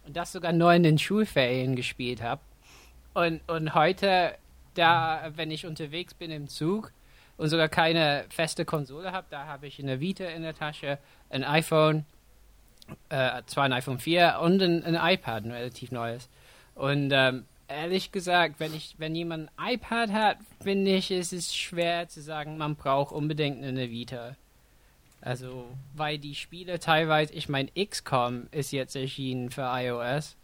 und 0.05 0.17
das 0.17 0.33
sogar 0.33 0.51
nur 0.51 0.73
in 0.73 0.83
den 0.83 0.97
Schulferien 0.97 1.77
gespielt 1.77 2.21
habe. 2.21 2.41
Und, 3.13 3.39
und 3.47 3.73
heute, 3.73 4.35
da, 4.73 5.31
wenn 5.35 5.49
ich 5.49 5.65
unterwegs 5.65 6.13
bin 6.13 6.29
im 6.29 6.49
Zug 6.49 6.91
und 7.37 7.47
sogar 7.47 7.69
keine 7.69 8.25
feste 8.27 8.65
Konsole 8.65 9.13
habe, 9.13 9.27
da 9.29 9.45
habe 9.45 9.67
ich 9.67 9.79
eine 9.79 10.01
Vita 10.01 10.25
in 10.25 10.41
der 10.41 10.55
Tasche, 10.55 10.97
ein 11.29 11.45
iPhone, 11.45 12.05
äh, 13.09 13.41
zwar 13.45 13.65
ein 13.65 13.73
iPhone 13.73 13.99
4 13.99 14.39
und 14.41 14.61
ein, 14.61 14.83
ein 14.83 15.13
iPad, 15.13 15.45
ein 15.45 15.51
relativ 15.51 15.91
neues. 15.91 16.29
Und 16.75 17.11
ähm, 17.13 17.45
ehrlich 17.67 18.11
gesagt, 18.11 18.59
wenn 18.59 18.73
ich, 18.73 18.95
wenn 18.97 19.15
jemand 19.15 19.49
ein 19.57 19.73
iPad 19.75 20.11
hat, 20.11 20.37
finde 20.61 20.95
ich, 20.95 21.11
es 21.11 21.33
ist 21.33 21.55
schwer 21.55 22.07
zu 22.07 22.21
sagen, 22.21 22.57
man 22.57 22.75
braucht 22.75 23.13
unbedingt 23.13 23.63
eine 23.63 23.89
Vita. 23.89 24.35
Also, 25.21 25.67
weil 25.93 26.17
die 26.17 26.35
Spiele 26.35 26.79
teilweise, 26.79 27.33
ich 27.33 27.47
meine, 27.47 27.69
XCOM 27.71 28.47
ist 28.51 28.71
jetzt 28.71 28.95
erschienen 28.95 29.51
für 29.51 29.69
iOS. 29.71 30.35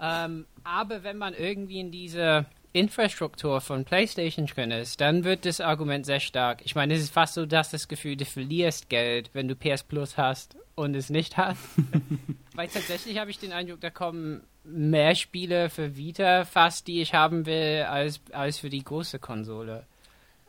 Ähm, 0.00 0.46
aber 0.64 1.02
wenn 1.02 1.18
man 1.18 1.34
irgendwie 1.34 1.80
in 1.80 1.90
diese 1.90 2.46
Infrastruktur 2.72 3.60
von 3.60 3.84
PlayStation 3.84 4.46
drin 4.46 4.70
ist, 4.70 5.00
dann 5.00 5.24
wird 5.24 5.44
das 5.44 5.60
Argument 5.60 6.06
sehr 6.06 6.20
stark. 6.20 6.62
Ich 6.64 6.74
meine, 6.74 6.94
es 6.94 7.02
ist 7.02 7.12
fast 7.12 7.34
so, 7.34 7.44
dass 7.44 7.70
das 7.70 7.86
Gefühl, 7.86 8.16
du 8.16 8.24
verlierst 8.24 8.88
Geld, 8.88 9.30
wenn 9.34 9.48
du 9.48 9.54
PS 9.54 9.82
Plus 9.82 10.16
hast 10.16 10.56
und 10.74 10.94
es 10.94 11.10
nicht 11.10 11.36
hast. 11.36 11.62
weil 12.54 12.68
tatsächlich 12.68 13.18
habe 13.18 13.30
ich 13.30 13.38
den 13.38 13.52
Eindruck, 13.52 13.80
da 13.80 13.90
kommen 13.90 14.42
mehr 14.64 15.14
Spiele 15.14 15.68
für 15.68 15.96
Vita 15.96 16.44
fast, 16.44 16.86
die 16.86 17.02
ich 17.02 17.14
haben 17.14 17.46
will, 17.46 17.82
als, 17.82 18.20
als 18.32 18.58
für 18.58 18.70
die 18.70 18.82
große 18.82 19.18
Konsole. 19.18 19.86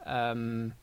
Ähm, 0.05 0.73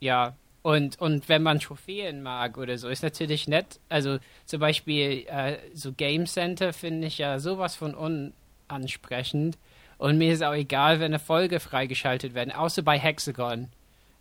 ja, 0.00 0.34
und, 0.62 1.00
und 1.00 1.28
wenn 1.28 1.42
man 1.42 1.60
Trophäen 1.60 2.22
mag 2.22 2.58
oder 2.58 2.78
so, 2.78 2.88
ist 2.88 3.02
natürlich 3.02 3.48
nett. 3.48 3.78
Also 3.88 4.18
zum 4.44 4.60
Beispiel 4.60 5.24
äh, 5.28 5.58
so 5.72 5.92
Game 5.92 6.26
Center 6.26 6.72
finde 6.72 7.06
ich 7.06 7.18
ja 7.18 7.38
sowas 7.38 7.76
von 7.76 7.94
unansprechend. 7.94 9.56
Und 9.98 10.16
mir 10.16 10.32
ist 10.32 10.42
auch 10.42 10.54
egal, 10.54 11.00
wenn 11.00 11.06
eine 11.06 11.18
Folge 11.18 11.60
freigeschaltet 11.60 12.34
werden, 12.34 12.52
außer 12.52 12.82
bei 12.82 12.98
Hexagon. 12.98 13.68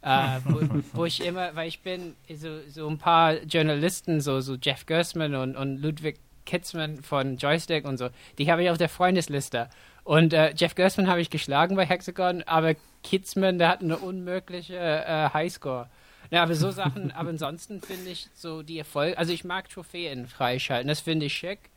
Äh, 0.02 0.40
wo, 0.46 0.82
wo, 0.94 1.06
ich 1.06 1.26
immer, 1.26 1.56
weil 1.56 1.68
ich 1.68 1.82
bin 1.82 2.16
so, 2.34 2.60
so 2.68 2.88
ein 2.88 2.98
paar 2.98 3.42
Journalisten, 3.44 4.20
so, 4.22 4.42
so 4.42 4.56
Jeff 4.56 4.86
Gersman 4.86 5.36
und, 5.36 5.56
und 5.56 5.82
Ludwig 5.82 6.20
Kitzman 6.46 7.04
von 7.04 7.38
Joystick 7.38 7.86
und 7.86 7.98
so, 7.98 8.10
die 8.38 8.52
habe 8.52 8.64
ich 8.64 8.70
auf 8.70 8.78
der 8.78 8.90
Freundesliste. 8.90 9.70
Und 10.04 10.34
äh, 10.34 10.54
Jeff 10.56 10.76
Gersman 10.76 11.08
habe 11.08 11.22
ich 11.22 11.30
geschlagen 11.30 11.76
bei 11.76 11.86
Hexagon, 11.86 12.42
aber 12.44 12.76
Kitzman, 13.04 13.60
der 13.60 13.68
hat 13.68 13.82
eine 13.82 13.98
unmögliche 13.98 14.78
äh, 14.78 15.30
Highscore. 15.34 15.90
Ja, 16.32 16.44
aber 16.44 16.56
so 16.56 16.72
Sachen, 16.72 17.12
aber 17.12 17.30
ansonsten 17.30 17.82
finde 17.82 18.10
ich 18.10 18.30
so 18.34 18.64
die 18.64 18.80
Erfolge, 18.80 19.18
also 19.18 19.32
ich 19.32 19.44
mag 19.44 19.70
Trophäen 19.70 20.28
freischalten, 20.28 20.88
das 20.88 21.02
finde 21.02 21.28
ich 21.28 21.34
schick. 21.34 21.70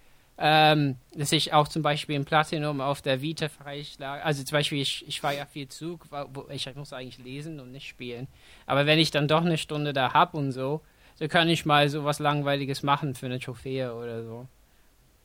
Ähm, 0.43 0.97
dass 1.13 1.33
ich 1.33 1.53
auch 1.53 1.69
zum 1.69 1.83
Beispiel 1.83 2.17
im 2.17 2.25
Platinum 2.25 2.81
auf 2.81 3.03
der 3.03 3.21
Vita 3.21 3.51
freischlage. 3.51 4.25
Also 4.25 4.43
zum 4.43 4.57
Beispiel, 4.57 4.81
ich, 4.81 5.07
ich 5.07 5.21
fahre 5.21 5.37
ja 5.37 5.45
viel 5.45 5.69
Zug, 5.69 6.07
ich 6.49 6.75
muss 6.77 6.95
eigentlich 6.95 7.19
lesen 7.19 7.61
und 7.61 7.73
nicht 7.73 7.87
spielen. 7.87 8.27
Aber 8.65 8.87
wenn 8.87 8.99
ich 8.99 9.11
dann 9.11 9.29
doch 9.29 9.45
eine 9.45 9.59
Stunde 9.59 9.93
da 9.93 10.15
hab 10.15 10.33
und 10.33 10.53
so, 10.53 10.81
so 11.17 11.29
kann 11.29 11.51
ich 11.51 11.67
mal 11.67 11.91
so 11.91 12.07
was 12.07 12.21
Langweiliges 12.21 12.83
machen 12.83 13.15
für 13.15 13.27
eine 13.27 13.39
Trophäe 13.39 13.95
oder 13.95 14.25
so. 14.25 14.49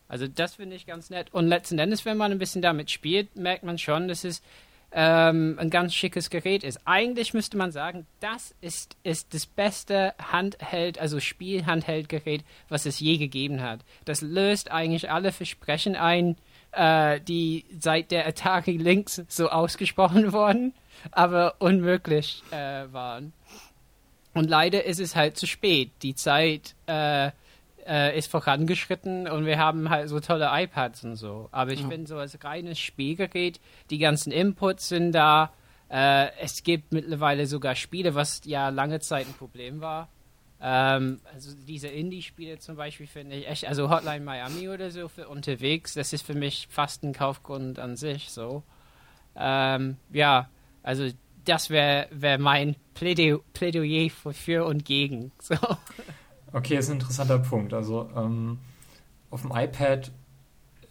Also 0.06 0.28
das 0.28 0.56
finde 0.56 0.76
ich 0.76 0.86
ganz 0.86 1.08
nett. 1.08 1.32
Und 1.32 1.46
letzten 1.46 1.78
Endes, 1.78 2.04
wenn 2.04 2.18
man 2.18 2.30
ein 2.30 2.38
bisschen 2.38 2.60
damit 2.60 2.90
spielt, 2.90 3.36
merkt 3.36 3.64
man 3.64 3.78
schon, 3.78 4.08
dass 4.08 4.22
es 4.22 4.42
ähm, 4.92 5.56
ein 5.58 5.70
ganz 5.70 5.94
schickes 5.94 6.30
Gerät 6.30 6.64
ist. 6.64 6.80
Eigentlich 6.84 7.34
müsste 7.34 7.56
man 7.56 7.72
sagen, 7.72 8.06
das 8.20 8.54
ist, 8.60 8.96
ist 9.02 9.34
das 9.34 9.46
beste 9.46 10.14
Handheld, 10.18 10.98
also 10.98 11.20
Spiel-Handheld-Gerät, 11.20 12.44
was 12.68 12.86
es 12.86 13.00
je 13.00 13.18
gegeben 13.18 13.62
hat. 13.62 13.80
Das 14.04 14.22
löst 14.22 14.70
eigentlich 14.70 15.10
alle 15.10 15.32
Versprechen 15.32 15.96
ein, 15.96 16.36
äh, 16.72 17.20
die 17.20 17.64
seit 17.78 18.10
der 18.10 18.26
Atari 18.26 18.76
Lynx 18.76 19.22
so 19.28 19.48
ausgesprochen 19.48 20.32
wurden, 20.34 20.72
aber 21.10 21.56
unmöglich 21.58 22.42
äh, 22.50 22.92
waren. 22.92 23.32
Und 24.34 24.50
leider 24.50 24.84
ist 24.84 25.00
es 25.00 25.16
halt 25.16 25.36
zu 25.38 25.46
spät. 25.46 25.90
Die 26.02 26.14
Zeit 26.14 26.74
äh, 26.86 27.30
äh, 27.86 28.16
ist 28.16 28.30
vorangeschritten 28.30 29.28
und 29.28 29.46
wir 29.46 29.58
haben 29.58 29.90
halt 29.90 30.08
so 30.08 30.20
tolle 30.20 30.48
iPads 30.52 31.04
und 31.04 31.16
so. 31.16 31.48
Aber 31.52 31.72
ich 31.72 31.80
ja. 31.80 31.88
finde, 31.88 32.06
so 32.06 32.18
als 32.18 32.42
reines 32.44 32.78
Spielgerät, 32.78 33.60
die 33.90 33.98
ganzen 33.98 34.32
Inputs 34.32 34.88
sind 34.88 35.12
da. 35.12 35.52
Äh, 35.88 36.30
es 36.40 36.62
gibt 36.62 36.92
mittlerweile 36.92 37.46
sogar 37.46 37.74
Spiele, 37.74 38.14
was 38.14 38.42
ja 38.44 38.70
lange 38.70 39.00
Zeit 39.00 39.26
ein 39.26 39.34
Problem 39.34 39.80
war. 39.80 40.08
Ähm, 40.60 41.20
also 41.32 41.50
diese 41.66 41.88
Indie-Spiele 41.88 42.58
zum 42.58 42.76
Beispiel 42.76 43.06
finde 43.06 43.36
ich 43.36 43.46
echt, 43.46 43.66
also 43.66 43.90
Hotline 43.90 44.24
Miami 44.24 44.68
oder 44.68 44.90
so 44.90 45.08
für 45.08 45.28
unterwegs, 45.28 45.94
das 45.94 46.12
ist 46.12 46.26
für 46.26 46.34
mich 46.34 46.66
fast 46.70 47.04
ein 47.04 47.12
Kaufgrund 47.12 47.78
an 47.78 47.96
sich 47.96 48.30
so. 48.30 48.62
Ähm, 49.36 49.98
ja, 50.12 50.48
also 50.82 51.08
das 51.44 51.70
wäre 51.70 52.08
wär 52.10 52.38
mein 52.38 52.76
Plädoyer 52.94 54.10
für, 54.10 54.32
für 54.32 54.64
und 54.64 54.84
gegen. 54.84 55.32
So. 55.40 55.56
Okay, 56.56 56.78
ist 56.78 56.88
ein 56.88 56.94
interessanter 56.94 57.38
Punkt. 57.38 57.74
Also 57.74 58.08
ähm, 58.16 58.60
auf 59.28 59.42
dem 59.42 59.52
iPad 59.54 60.10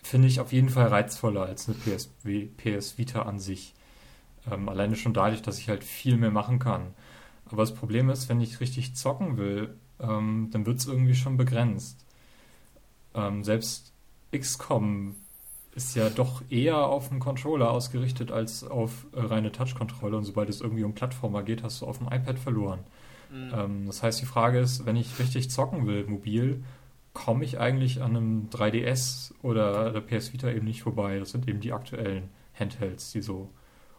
finde 0.03 0.27
ich 0.27 0.39
auf 0.39 0.53
jeden 0.53 0.69
Fall 0.69 0.89
reizvoller 0.89 1.41
als 1.41 1.67
eine 1.67 1.75
PS, 1.75 2.11
PS 2.57 2.99
Vita 2.99 3.23
an 3.23 3.39
sich. 3.39 3.73
Ähm, 4.51 4.69
alleine 4.69 4.95
schon 4.95 5.15
dadurch, 5.15 5.41
dass 5.41 5.57
ich 5.57 5.67
halt 5.67 5.83
viel 5.83 6.17
mehr 6.17 6.29
machen 6.29 6.59
kann. 6.59 6.93
Aber 7.47 7.63
das 7.63 7.73
Problem 7.73 8.11
ist, 8.11 8.29
wenn 8.29 8.41
ich 8.41 8.59
richtig 8.59 8.95
zocken 8.95 9.37
will, 9.37 9.73
ähm, 9.99 10.49
dann 10.51 10.67
wird 10.67 10.77
es 10.77 10.85
irgendwie 10.85 11.15
schon 11.15 11.35
begrenzt. 11.35 12.05
Ähm, 13.15 13.43
selbst 13.43 13.91
XCOM 14.37 15.15
ist 15.73 15.95
ja 15.95 16.11
doch 16.11 16.43
eher 16.51 16.77
auf 16.77 17.09
dem 17.09 17.19
Controller 17.19 17.71
ausgerichtet 17.71 18.31
als 18.31 18.63
auf 18.63 19.07
äh, 19.13 19.19
reine 19.19 19.51
Touch-Kontrolle. 19.51 20.15
Und 20.15 20.25
sobald 20.25 20.47
es 20.47 20.61
irgendwie 20.61 20.83
um 20.83 20.93
Plattformer 20.93 21.41
geht, 21.41 21.63
hast 21.63 21.81
du 21.81 21.87
auf 21.87 21.97
dem 21.97 22.05
iPad 22.05 22.37
verloren. 22.37 22.81
Mhm. 23.31 23.51
Ähm, 23.53 23.85
das 23.87 24.03
heißt, 24.03 24.21
die 24.21 24.25
Frage 24.25 24.59
ist, 24.59 24.85
wenn 24.85 24.95
ich 24.95 25.19
richtig 25.19 25.49
zocken 25.49 25.87
will, 25.87 26.05
mobil, 26.05 26.63
komme 27.13 27.45
ich 27.45 27.59
eigentlich 27.59 28.01
an 28.01 28.15
einem 28.15 28.49
3DS 28.49 29.33
oder 29.41 29.91
der 29.91 30.01
PS 30.01 30.33
Vita 30.33 30.49
eben 30.49 30.65
nicht 30.65 30.83
vorbei. 30.83 31.17
Das 31.17 31.31
sind 31.31 31.47
eben 31.47 31.61
die 31.61 31.71
aktuellen 31.71 32.29
Handhelds, 32.53 33.11
die 33.11 33.21
so 33.21 33.49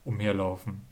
umherlaufen. 0.04 0.82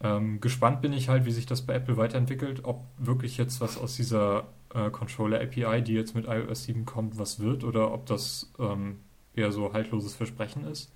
Ähm, 0.00 0.40
gespannt 0.40 0.80
bin 0.80 0.92
ich 0.92 1.08
halt, 1.08 1.24
wie 1.24 1.32
sich 1.32 1.46
das 1.46 1.62
bei 1.62 1.74
Apple 1.74 1.96
weiterentwickelt, 1.96 2.64
ob 2.64 2.84
wirklich 2.98 3.36
jetzt 3.36 3.60
was 3.60 3.76
aus 3.76 3.96
dieser 3.96 4.46
äh, 4.72 4.90
Controller 4.90 5.40
API, 5.40 5.82
die 5.82 5.94
jetzt 5.94 6.14
mit 6.14 6.26
iOS 6.26 6.64
7 6.64 6.84
kommt, 6.84 7.18
was 7.18 7.40
wird 7.40 7.64
oder 7.64 7.92
ob 7.92 8.06
das 8.06 8.52
ähm, 8.60 9.00
eher 9.34 9.50
so 9.50 9.72
haltloses 9.72 10.14
Versprechen 10.14 10.64
ist. 10.64 10.92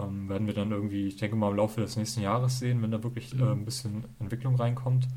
Ähm, 0.00 0.28
werden 0.28 0.46
wir 0.46 0.54
dann 0.54 0.70
irgendwie, 0.70 1.06
ich 1.06 1.16
denke 1.16 1.36
mal, 1.36 1.50
im 1.50 1.56
Laufe 1.56 1.80
des 1.80 1.96
nächsten 1.96 2.20
Jahres 2.20 2.58
sehen, 2.58 2.82
wenn 2.82 2.90
da 2.90 3.02
wirklich 3.02 3.34
äh, 3.38 3.42
ein 3.42 3.64
bisschen 3.64 4.04
Entwicklung 4.20 4.56
reinkommt. 4.56 5.08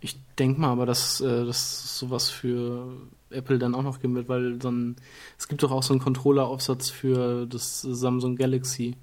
Ich 0.00 0.18
denke 0.38 0.60
mal 0.60 0.68
aber, 0.68 0.86
dass, 0.86 1.20
äh, 1.20 1.44
dass 1.44 1.98
sowas 1.98 2.30
für 2.30 2.96
Apple 3.30 3.58
dann 3.58 3.74
auch 3.74 3.82
noch 3.82 4.00
geben 4.00 4.14
wird, 4.14 4.28
weil 4.28 4.58
dann, 4.58 4.96
es 5.38 5.48
gibt 5.48 5.62
doch 5.62 5.70
auch 5.70 5.82
so 5.82 5.92
einen 5.92 6.00
Controller-Aufsatz 6.00 6.90
für 6.90 7.46
das 7.46 7.82
Samsung 7.82 8.36
Galaxy. 8.36 8.96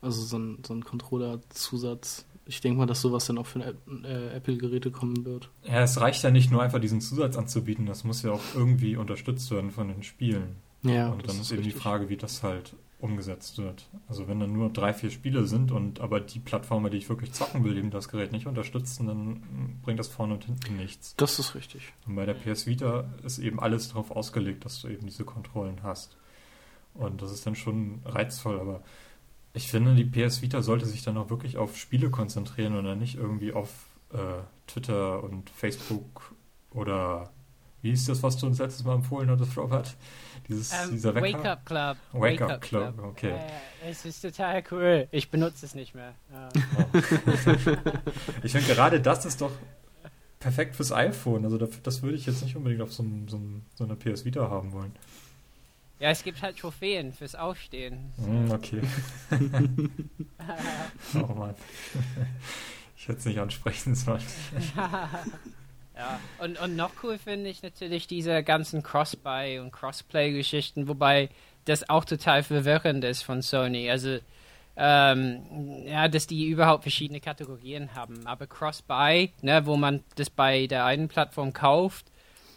Also 0.00 0.22
so 0.22 0.38
ein, 0.38 0.58
so 0.66 0.74
ein 0.74 0.84
Controller-Zusatz. 0.84 2.26
Ich 2.48 2.60
denke 2.60 2.78
mal, 2.78 2.86
dass 2.86 3.00
sowas 3.00 3.26
dann 3.26 3.38
auch 3.38 3.46
für 3.46 3.60
äh, 3.60 4.36
Apple-Geräte 4.36 4.90
kommen 4.90 5.24
wird. 5.24 5.50
Ja, 5.64 5.82
es 5.82 6.00
reicht 6.00 6.22
ja 6.22 6.30
nicht 6.30 6.52
nur 6.52 6.62
einfach 6.62 6.78
diesen 6.78 7.00
Zusatz 7.00 7.36
anzubieten, 7.36 7.86
das 7.86 8.04
muss 8.04 8.22
ja 8.22 8.30
auch 8.30 8.42
irgendwie 8.54 8.96
unterstützt 8.96 9.50
werden 9.50 9.72
von 9.72 9.88
den 9.88 10.02
Spielen. 10.04 10.56
Ja, 10.82 11.10
und 11.10 11.28
dann 11.28 11.36
ist, 11.36 11.42
ist 11.42 11.52
eben 11.52 11.62
die 11.62 11.72
Frage, 11.72 12.08
wie 12.08 12.16
das 12.16 12.42
halt 12.44 12.74
umgesetzt 13.06 13.58
wird. 13.58 13.88
Also 14.08 14.28
wenn 14.28 14.40
dann 14.40 14.52
nur 14.52 14.70
drei, 14.70 14.92
vier 14.92 15.10
Spiele 15.10 15.46
sind 15.46 15.72
und 15.72 16.00
aber 16.00 16.20
die 16.20 16.38
Plattformer, 16.38 16.90
die 16.90 16.98
ich 16.98 17.08
wirklich 17.08 17.32
zocken 17.32 17.64
will, 17.64 17.76
eben 17.78 17.90
das 17.90 18.08
Gerät 18.08 18.32
nicht 18.32 18.46
unterstützen, 18.46 19.06
dann 19.06 19.80
bringt 19.82 19.98
das 19.98 20.08
vorne 20.08 20.34
und 20.34 20.44
hinten 20.44 20.76
nichts. 20.76 21.14
Das 21.16 21.38
ist 21.38 21.54
richtig. 21.54 21.92
Und 22.06 22.16
bei 22.16 22.26
der 22.26 22.34
PS 22.34 22.66
Vita 22.66 23.08
ist 23.24 23.38
eben 23.38 23.60
alles 23.60 23.88
darauf 23.88 24.10
ausgelegt, 24.10 24.64
dass 24.64 24.82
du 24.82 24.88
eben 24.88 25.06
diese 25.06 25.24
Kontrollen 25.24 25.82
hast. 25.82 26.16
Und 26.94 27.22
das 27.22 27.32
ist 27.32 27.46
dann 27.46 27.56
schon 27.56 28.00
reizvoll, 28.04 28.58
aber 28.60 28.82
ich 29.52 29.70
finde, 29.70 29.94
die 29.94 30.04
PS 30.04 30.42
Vita 30.42 30.60
sollte 30.62 30.86
sich 30.86 31.02
dann 31.02 31.16
auch 31.16 31.30
wirklich 31.30 31.56
auf 31.56 31.76
Spiele 31.76 32.10
konzentrieren 32.10 32.76
und 32.76 32.84
dann 32.84 32.98
nicht 32.98 33.16
irgendwie 33.16 33.52
auf 33.52 33.86
äh, 34.12 34.42
Twitter 34.66 35.22
und 35.22 35.48
Facebook 35.50 36.34
oder 36.70 37.30
wie 37.82 37.92
ist 37.92 38.08
das, 38.08 38.22
was 38.22 38.36
du 38.36 38.46
uns 38.46 38.58
letztes 38.58 38.84
Mal 38.84 38.96
empfohlen 38.96 39.30
hattest, 39.30 39.56
Robert? 39.56 39.96
Dieses, 40.48 40.72
ähm, 40.72 40.90
dieser 40.92 41.14
Wecker? 41.14 41.38
Wake 41.38 41.44
Up 41.44 41.66
Club. 41.66 41.96
Wake, 42.12 42.40
Wake 42.40 42.42
Up, 42.42 42.60
Club. 42.60 42.94
Club, 42.96 43.06
okay. 43.06 43.30
Ja, 43.30 43.90
es 43.90 44.04
ist 44.04 44.20
total 44.22 44.62
cool. 44.70 45.08
Ich 45.10 45.30
benutze 45.30 45.66
es 45.66 45.74
nicht 45.74 45.94
mehr. 45.94 46.14
Ja. 46.32 46.48
ich 48.42 48.52
finde, 48.52 48.66
gerade 48.66 49.00
das 49.00 49.24
ist 49.24 49.40
doch 49.40 49.52
perfekt 50.38 50.76
fürs 50.76 50.92
iPhone. 50.92 51.44
Also 51.44 51.58
das, 51.58 51.82
das 51.82 52.02
würde 52.02 52.16
ich 52.16 52.26
jetzt 52.26 52.42
nicht 52.42 52.56
unbedingt 52.56 52.82
auf 52.82 52.92
so, 52.92 53.04
so, 53.26 53.40
so 53.74 53.84
einer 53.84 53.96
PS 53.96 54.24
Vita 54.24 54.48
haben 54.48 54.72
wollen. 54.72 54.94
Ja, 55.98 56.10
es 56.10 56.22
gibt 56.22 56.42
halt 56.42 56.58
Trophäen 56.58 57.12
fürs 57.12 57.34
Aufstehen. 57.34 58.12
Mm, 58.18 58.50
okay. 58.50 58.82
oh 61.14 61.34
Mann. 61.34 61.54
Ich 62.96 63.08
hätte 63.08 63.18
es 63.18 63.24
nicht 63.24 63.38
ansprechen 63.38 63.94
sollen. 63.94 64.22
Ja, 65.96 66.20
und, 66.38 66.60
und 66.60 66.76
noch 66.76 66.90
cool 67.02 67.16
finde 67.16 67.48
ich 67.48 67.62
natürlich 67.62 68.06
diese 68.06 68.42
ganzen 68.42 68.82
Cross-Buy- 68.82 69.60
und 69.60 69.72
Crossplay-Geschichten, 69.72 70.88
wobei 70.88 71.30
das 71.64 71.88
auch 71.88 72.04
total 72.04 72.42
verwirrend 72.42 73.02
ist 73.02 73.22
von 73.22 73.40
Sony. 73.40 73.90
Also, 73.90 74.18
ähm, 74.76 75.84
ja, 75.86 76.08
dass 76.08 76.26
die 76.26 76.48
überhaupt 76.48 76.82
verschiedene 76.82 77.20
Kategorien 77.20 77.94
haben. 77.94 78.26
Aber 78.26 78.46
Cross-Buy, 78.46 79.32
ne, 79.40 79.64
wo 79.64 79.76
man 79.76 80.04
das 80.16 80.28
bei 80.28 80.66
der 80.66 80.84
einen 80.84 81.08
Plattform 81.08 81.54
kauft 81.54 82.04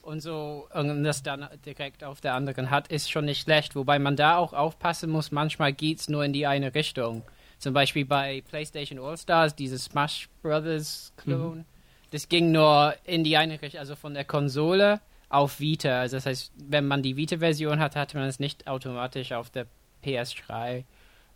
und 0.02 0.20
so 0.20 0.68
und 0.74 1.04
das 1.06 1.24
dann 1.24 1.48
direkt 1.66 2.04
auf 2.04 2.20
der 2.20 2.34
anderen 2.34 2.70
hat, 2.70 2.90
ist 2.90 3.10
schon 3.10 3.24
nicht 3.24 3.44
schlecht. 3.44 3.74
Wobei 3.74 4.00
man 4.00 4.18
da 4.18 4.36
auch 4.36 4.52
aufpassen 4.52 5.10
muss, 5.10 5.32
manchmal 5.32 5.72
geht 5.72 6.00
es 6.00 6.10
nur 6.10 6.26
in 6.26 6.34
die 6.34 6.46
eine 6.46 6.76
Richtung. 6.76 7.24
Zum 7.58 7.74
Beispiel 7.74 8.06
bei 8.06 8.44
PlayStation 8.50 9.00
All-Stars, 9.00 9.56
dieses 9.56 9.86
Smash 9.86 10.28
Brothers 10.42 11.14
Clone. 11.16 11.60
Mhm 11.60 11.79
das 12.12 12.30
ging 12.30 12.52
nur 12.52 12.94
in 13.04 13.24
die 13.24 13.38
eine 13.38 13.62
Richtung, 13.62 13.80
also 13.80 13.96
von 13.96 14.14
der 14.14 14.26
Konsole 14.26 15.02
auf 15.30 15.60
Vita. 15.60 16.02
Also 16.02 16.18
das 16.18 16.26
heißt, 16.26 16.52
wenn 16.56 16.88
man 16.88 17.04
die 17.04 17.16
Vita-Version 17.16 17.80
hat, 17.80 17.96
hatte 17.96 18.18
man 18.18 18.28
es 18.28 18.40
nicht 18.40 18.68
automatisch 18.68 19.32
auf 19.32 19.50
der 19.50 19.68
PS3. 20.04 20.84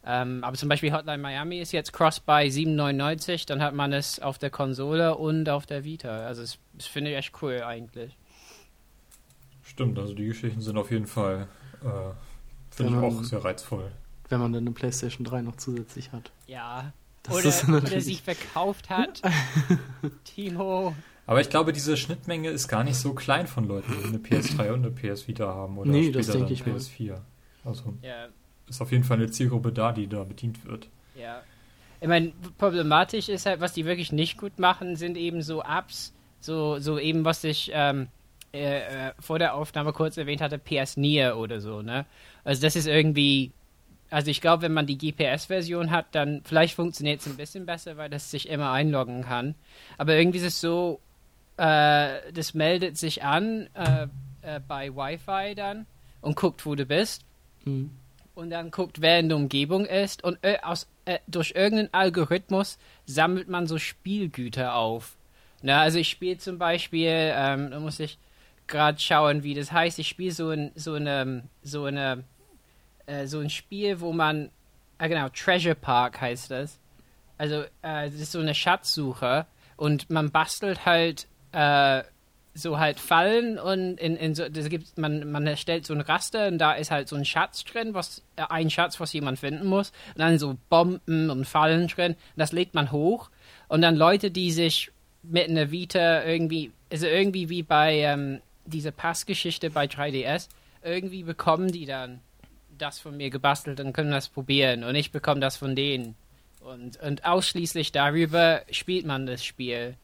Ähm, 0.06 0.44
aber 0.44 0.58
zum 0.58 0.68
Beispiel 0.68 0.92
Hotline 0.92 1.20
Miami 1.20 1.60
ist 1.60 1.72
jetzt 1.72 1.94
Cross-Buy 1.94 2.48
7,99, 2.48 3.48
dann 3.48 3.62
hat 3.62 3.74
man 3.74 3.94
es 3.94 4.20
auf 4.20 4.38
der 4.38 4.50
Konsole 4.50 5.16
und 5.16 5.48
auf 5.48 5.66
der 5.66 5.86
Vita. 5.86 6.26
Also 6.26 6.42
das, 6.42 6.60
das 6.74 6.88
finde 6.88 7.12
ich 7.12 7.18
echt 7.18 7.42
cool 7.42 7.62
eigentlich. 7.64 8.18
Stimmt, 9.62 9.98
also 9.98 10.14
die 10.14 10.26
Geschichten 10.26 10.60
sind 10.60 10.78
auf 10.78 10.92
jeden 10.92 11.08
Fall, 11.08 11.48
äh, 11.84 12.12
finde 12.70 12.98
ich 12.98 12.98
auch 12.98 13.24
sehr 13.24 13.46
reizvoll. 13.46 13.92
Wenn 14.28 14.42
man 14.42 14.52
dann 14.52 14.64
eine 14.64 14.72
PlayStation 14.72 15.24
3 15.24 15.42
noch 15.42 15.56
zusätzlich 15.56 16.12
hat. 16.12 16.32
Ja, 16.48 16.92
oder, 17.30 17.78
oder 17.78 18.02
sich 18.02 18.22
verkauft 18.22 18.90
hat. 18.90 19.22
Timo. 20.24 20.94
Aber 21.26 21.40
ich 21.40 21.50
glaube, 21.50 21.72
diese 21.72 21.96
Schnittmenge 21.96 22.50
ist 22.50 22.68
gar 22.68 22.84
nicht 22.84 22.98
so 22.98 23.14
klein 23.14 23.48
von 23.48 23.66
Leuten, 23.66 23.94
die 23.98 24.08
eine 24.08 24.18
PS3 24.18 24.74
und 24.74 24.86
eine 24.86 24.92
PS 24.92 25.28
Vita 25.28 25.48
haben 25.48 25.78
oder 25.78 25.90
nee, 25.90 26.12
das 26.12 26.28
denke 26.28 26.52
ich 26.52 26.64
PS4. 26.64 27.18
Also 27.64 27.94
ja. 28.02 28.28
ist 28.68 28.82
auf 28.82 28.92
jeden 28.92 29.06
Fall 29.06 29.18
eine 29.18 29.32
Zielgruppe 29.32 29.72
da, 29.72 29.94
die 29.94 30.08
da 30.08 30.24
bedient 30.26 30.66
wird. 30.66 30.90
Ja. 31.16 31.42
Ich 32.02 32.10
meine, 32.10 32.34
problematisch 32.58 33.30
ist 33.30 33.46
halt, 33.46 33.62
was 33.62 33.72
die 33.72 33.86
wirklich 33.86 34.12
nicht 34.12 34.38
gut 34.38 34.60
machen, 34.60 34.98
sind 34.98 35.16
eben 35.16 35.42
so 35.42 35.64
Apps, 35.64 36.14
so, 36.42 36.78
so 36.80 37.00
eben, 37.00 37.24
was 37.24 37.46
ich 37.46 37.72
ähm, 37.74 38.10
äh, 38.54 38.80
äh 38.80 39.14
vor 39.20 39.40
der 39.40 39.54
Aufnahme 39.54 39.94
kurz 39.94 40.18
erwähnt 40.18 40.42
hatte, 40.42 40.58
PS 40.58 40.98
Nier 40.98 41.38
oder 41.38 41.62
so, 41.62 41.82
ne? 41.82 42.06
Also 42.44 42.62
das 42.62 42.76
ist 42.76 42.88
irgendwie 42.88 43.54
also 44.14 44.30
ich 44.30 44.42
glaube, 44.42 44.62
wenn 44.62 44.74
man 44.74 44.86
die 44.86 44.98
GPS-Version 44.98 45.90
hat, 45.90 46.06
dann 46.12 46.42
vielleicht 46.46 46.76
funktioniert 46.76 47.22
es 47.22 47.26
ein 47.26 47.36
bisschen 47.36 47.66
besser, 47.66 47.98
weil 47.98 48.12
das 48.12 48.30
sich 48.30 48.48
immer 48.48 48.72
einloggen 48.72 49.24
kann. 49.24 49.56
Aber 49.98 50.14
irgendwie 50.14 50.38
ist 50.38 50.46
es 50.46 50.62
so, 50.62 51.00
äh, 51.58 52.32
das 52.32 52.54
meldet 52.54 52.96
sich 52.96 53.24
an 53.24 53.70
äh, 53.74 54.04
äh, 54.44 54.60
bei 54.68 54.96
Wi-Fi 54.96 55.56
dann 55.56 55.88
und 56.22 56.36
guckt, 56.36 56.64
wo 56.68 56.76
du 56.76 56.86
bist. 56.86 57.26
Mhm. 57.66 57.90
Und 58.36 58.52
dann 58.52 58.70
guckt, 58.70 59.02
wer 59.02 59.20
in 59.20 59.30
der 59.30 59.38
Umgebung 59.38 59.88
ist. 59.88 60.24
Und 60.24 60.38
äh, 60.44 60.60
aus, 60.62 60.88
äh, 61.06 61.18
durch 61.26 61.54
irgendeinen 61.56 61.92
Algorithmus 61.92 62.78
sammelt 63.08 63.48
man 63.48 63.66
so 63.66 63.80
Spielgüter 63.80 64.76
auf. 64.76 65.16
Na, 65.64 65.82
also 65.82 65.98
ich 65.98 66.10
spiele 66.10 66.38
zum 66.38 66.60
Beispiel, 66.60 67.10
ähm, 67.10 67.72
da 67.72 67.80
muss 67.80 68.00
ich 68.00 68.20
gerade 68.68 69.00
schauen, 69.00 69.42
wie 69.42 69.56
das 69.56 69.72
heißt. 69.72 69.98
Ich 69.98 70.08
spiele 70.08 70.34
so 70.34 70.52
ein, 70.52 70.72
so 70.76 70.94
eine, 70.94 71.46
so 71.64 71.86
eine, 71.86 72.26
äh, 73.06 73.28
so 73.28 73.40
ein 73.40 73.50
Spiel, 73.50 74.00
wo 74.00 74.14
man, 74.14 74.50
ah 74.98 75.08
genau, 75.08 75.30
Treasure 75.30 75.76
Park 75.76 76.22
heißt 76.22 76.52
das. 76.52 76.80
Also, 77.38 77.64
äh, 77.84 78.08
ist 78.08 78.32
so 78.32 78.40
eine 78.40 78.56
Schatzsuche 78.56 79.46
und 79.76 80.10
man 80.10 80.32
bastelt 80.32 80.86
halt 80.86 81.28
äh, 81.52 82.04
so 82.54 82.78
halt 82.78 83.00
Fallen 83.00 83.58
und 83.58 84.00
in, 84.00 84.16
in 84.16 84.36
so, 84.36 84.48
das 84.48 84.70
gibt, 84.70 84.98
man, 84.98 85.32
man 85.32 85.48
erstellt 85.48 85.86
so 85.86 85.94
ein 85.94 86.02
Raster 86.02 86.48
und 86.48 86.60
da 86.60 86.74
ist 86.74 86.92
halt 86.92 87.08
so 87.10 87.16
ein 87.16 87.26
Schatz 87.26 87.64
drin, 87.64 87.94
was, 87.94 88.22
äh, 88.36 88.44
ein 88.50 88.70
Schatz, 88.70 89.00
was 89.00 89.14
jemand 89.14 89.40
finden 89.40 89.66
muss. 89.66 89.92
Und 90.14 90.20
dann 90.20 90.38
so 90.38 90.58
Bomben 90.70 91.30
und 91.30 91.46
Fallen 91.46 91.88
drin. 91.88 92.12
Und 92.12 92.38
das 92.38 92.52
legt 92.52 92.76
man 92.76 92.92
hoch. 92.92 93.30
Und 93.68 93.82
dann 93.82 93.96
Leute, 93.96 94.30
die 94.30 94.52
sich 94.52 94.92
mit 95.24 95.50
einer 95.50 95.72
Vita 95.72 96.24
irgendwie, 96.24 96.72
also 96.92 97.08
irgendwie 97.08 97.50
wie 97.50 97.64
bei 97.64 98.00
ähm, 98.00 98.42
dieser 98.66 98.92
Passgeschichte 98.92 99.70
bei 99.72 99.86
3DS, 99.86 100.50
irgendwie 100.84 101.24
bekommen 101.24 101.72
die 101.72 101.86
dann 101.86 102.20
das 102.78 103.00
von 103.00 103.18
mir 103.18 103.30
gebastelt 103.30 103.80
und 103.80 103.94
können 103.94 104.12
das 104.12 104.30
probieren. 104.30 104.84
Und 104.84 104.96
ich 104.96 105.12
bekomme 105.12 105.40
das 105.40 105.58
von 105.58 105.76
denen. 105.76 106.16
Und, 106.60 107.00
und 107.02 107.26
ausschließlich 107.26 107.92
darüber 107.92 108.62
spielt 108.72 109.06
man 109.06 109.26
das 109.26 109.44
Spiel. 109.44 109.96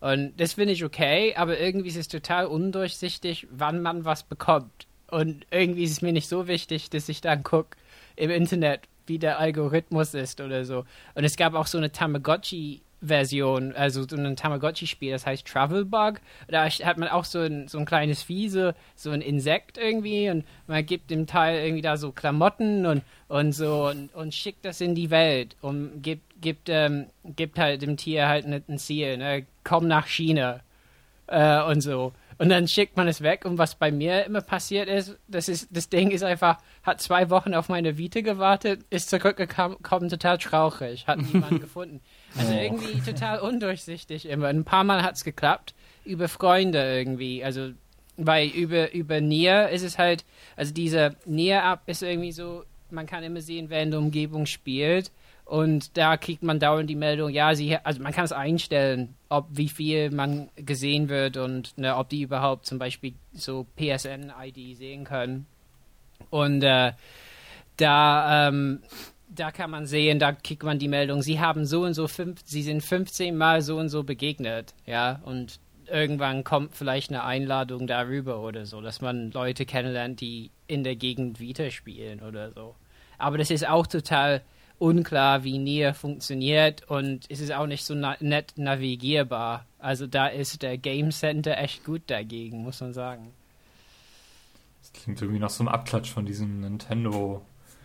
Und 0.00 0.38
das 0.38 0.54
finde 0.54 0.72
ich 0.72 0.84
okay, 0.84 1.34
aber 1.36 1.58
irgendwie 1.58 1.88
ist 1.88 1.96
es 1.96 2.08
total 2.08 2.46
undurchsichtig, 2.46 3.46
wann 3.50 3.82
man 3.82 4.04
was 4.04 4.22
bekommt. 4.22 4.86
Und 5.10 5.46
irgendwie 5.50 5.84
ist 5.84 5.92
es 5.92 6.02
mir 6.02 6.12
nicht 6.12 6.28
so 6.28 6.46
wichtig, 6.46 6.90
dass 6.90 7.08
ich 7.08 7.20
dann 7.20 7.42
gucke 7.42 7.76
im 8.16 8.30
Internet, 8.30 8.82
wie 9.06 9.18
der 9.18 9.38
Algorithmus 9.38 10.14
ist 10.14 10.40
oder 10.40 10.64
so. 10.64 10.84
Und 11.14 11.24
es 11.24 11.36
gab 11.36 11.54
auch 11.54 11.66
so 11.66 11.78
eine 11.78 11.90
Tamagotchi 11.90 12.82
Version, 13.00 13.74
also 13.74 14.06
so 14.08 14.16
ein 14.16 14.36
Tamagotchi-Spiel, 14.36 15.12
das 15.12 15.26
heißt 15.26 15.46
Travel 15.46 15.84
Bug. 15.84 16.20
Da 16.48 16.68
hat 16.68 16.98
man 16.98 17.08
auch 17.08 17.24
so 17.24 17.40
ein, 17.40 17.68
so 17.68 17.78
ein 17.78 17.84
kleines 17.84 18.22
Vieh, 18.22 18.48
so, 18.48 18.72
ein 19.10 19.20
Insekt 19.20 19.78
irgendwie 19.78 20.30
und 20.30 20.44
man 20.66 20.84
gibt 20.84 21.10
dem 21.10 21.26
Teil 21.26 21.64
irgendwie 21.64 21.82
da 21.82 21.96
so 21.96 22.12
Klamotten 22.12 22.86
und, 22.86 23.02
und 23.28 23.52
so 23.52 23.88
und, 23.88 24.14
und 24.14 24.34
schickt 24.34 24.64
das 24.64 24.80
in 24.80 24.94
die 24.94 25.10
Welt 25.10 25.56
und 25.60 26.02
gibt, 26.02 26.40
gibt, 26.40 26.68
ähm, 26.68 27.06
gibt 27.24 27.58
halt 27.58 27.82
dem 27.82 27.96
Tier 27.96 28.28
halt 28.28 28.46
ein 28.46 28.78
Ziel, 28.78 29.16
ne? 29.16 29.46
komm 29.64 29.86
nach 29.86 30.06
China 30.06 30.60
äh, 31.28 31.62
und 31.62 31.80
so. 31.80 32.12
Und 32.38 32.50
dann 32.50 32.68
schickt 32.68 32.96
man 32.96 33.08
es 33.08 33.20
weg. 33.20 33.44
Und 33.44 33.58
was 33.58 33.74
bei 33.74 33.90
mir 33.90 34.24
immer 34.24 34.40
passiert 34.40 34.88
ist, 34.88 35.18
das 35.26 35.48
ist, 35.48 35.68
das 35.70 35.88
Ding 35.88 36.10
ist 36.10 36.22
einfach, 36.22 36.58
hat 36.84 37.00
zwei 37.00 37.30
Wochen 37.30 37.52
auf 37.54 37.68
meine 37.68 37.98
Vita 37.98 38.20
gewartet, 38.20 38.84
ist 38.90 39.10
zurückgekommen, 39.10 39.78
total 39.82 40.38
traurig, 40.38 41.06
hat 41.06 41.18
niemand 41.18 41.60
gefunden. 41.60 42.00
Also 42.36 42.52
oh. 42.52 42.60
irgendwie 42.60 43.00
total 43.00 43.40
undurchsichtig 43.40 44.26
immer. 44.26 44.48
Ein 44.48 44.64
paar 44.64 44.84
Mal 44.84 45.02
hat 45.02 45.16
es 45.16 45.24
geklappt, 45.24 45.74
über 46.04 46.28
Freunde 46.28 46.78
irgendwie. 46.78 47.44
Also, 47.44 47.70
weil 48.16 48.48
über, 48.48 48.92
über 48.92 49.20
Nier 49.20 49.68
ist 49.68 49.82
es 49.82 49.98
halt, 49.98 50.24
also 50.56 50.72
diese 50.72 51.16
Nier-App 51.24 51.82
ist 51.86 52.02
irgendwie 52.02 52.32
so, 52.32 52.64
man 52.90 53.06
kann 53.06 53.22
immer 53.22 53.40
sehen, 53.40 53.70
wer 53.70 53.82
in 53.82 53.90
der 53.90 54.00
Umgebung 54.00 54.46
spielt. 54.46 55.10
Und 55.44 55.96
da 55.96 56.18
kriegt 56.18 56.42
man 56.42 56.60
dauernd 56.60 56.90
die 56.90 56.94
Meldung, 56.94 57.30
ja, 57.30 57.54
sie, 57.54 57.78
also 57.78 58.02
man 58.02 58.12
kann 58.12 58.26
es 58.26 58.32
einstellen, 58.32 59.14
ob 59.30 59.46
wie 59.50 59.70
viel 59.70 60.10
man 60.10 60.50
gesehen 60.56 61.08
wird 61.08 61.38
und 61.38 61.78
ne, 61.78 61.96
ob 61.96 62.10
die 62.10 62.20
überhaupt 62.20 62.66
zum 62.66 62.78
Beispiel 62.78 63.14
so 63.32 63.66
PSN-ID 63.76 64.76
sehen 64.76 65.04
können. 65.04 65.46
Und 66.28 66.62
äh, 66.62 66.92
da, 67.78 68.48
ähm, 68.48 68.82
da 69.38 69.50
kann 69.50 69.70
man 69.70 69.86
sehen, 69.86 70.18
da 70.18 70.32
kriegt 70.32 70.62
man 70.62 70.78
die 70.78 70.88
Meldung, 70.88 71.22
sie 71.22 71.40
haben 71.40 71.64
so 71.64 71.84
und 71.84 71.94
so 71.94 72.08
fünf, 72.08 72.40
sie 72.44 72.62
sind 72.62 72.82
15 72.82 73.36
Mal 73.36 73.62
so 73.62 73.78
und 73.78 73.88
so 73.88 74.02
begegnet, 74.02 74.74
ja, 74.86 75.20
und 75.24 75.60
irgendwann 75.86 76.44
kommt 76.44 76.74
vielleicht 76.74 77.10
eine 77.10 77.24
Einladung 77.24 77.86
darüber 77.86 78.42
oder 78.42 78.66
so, 78.66 78.80
dass 78.80 79.00
man 79.00 79.30
Leute 79.30 79.64
kennenlernt, 79.64 80.20
die 80.20 80.50
in 80.66 80.84
der 80.84 80.96
Gegend 80.96 81.40
Vita 81.40 81.70
spielen 81.70 82.20
oder 82.20 82.52
so. 82.52 82.74
Aber 83.16 83.38
das 83.38 83.50
ist 83.50 83.66
auch 83.66 83.86
total 83.86 84.42
unklar, 84.78 85.44
wie 85.44 85.58
Nier 85.58 85.94
funktioniert 85.94 86.88
und 86.88 87.26
es 87.28 87.40
ist 87.40 87.52
auch 87.52 87.66
nicht 87.66 87.84
so 87.84 87.94
na 87.94 88.16
nett 88.20 88.52
navigierbar. 88.56 89.64
Also 89.78 90.06
da 90.06 90.28
ist 90.28 90.62
der 90.62 90.78
Game 90.78 91.10
Center 91.10 91.56
echt 91.58 91.84
gut 91.84 92.02
dagegen, 92.06 92.62
muss 92.62 92.80
man 92.80 92.92
sagen. 92.92 93.32
Das 94.80 94.92
klingt 94.92 95.20
irgendwie 95.20 95.40
nach 95.40 95.50
so 95.50 95.62
einem 95.62 95.68
Abklatsch 95.68 96.10
von 96.10 96.26
diesem 96.26 96.60
Nintendo. 96.60 97.42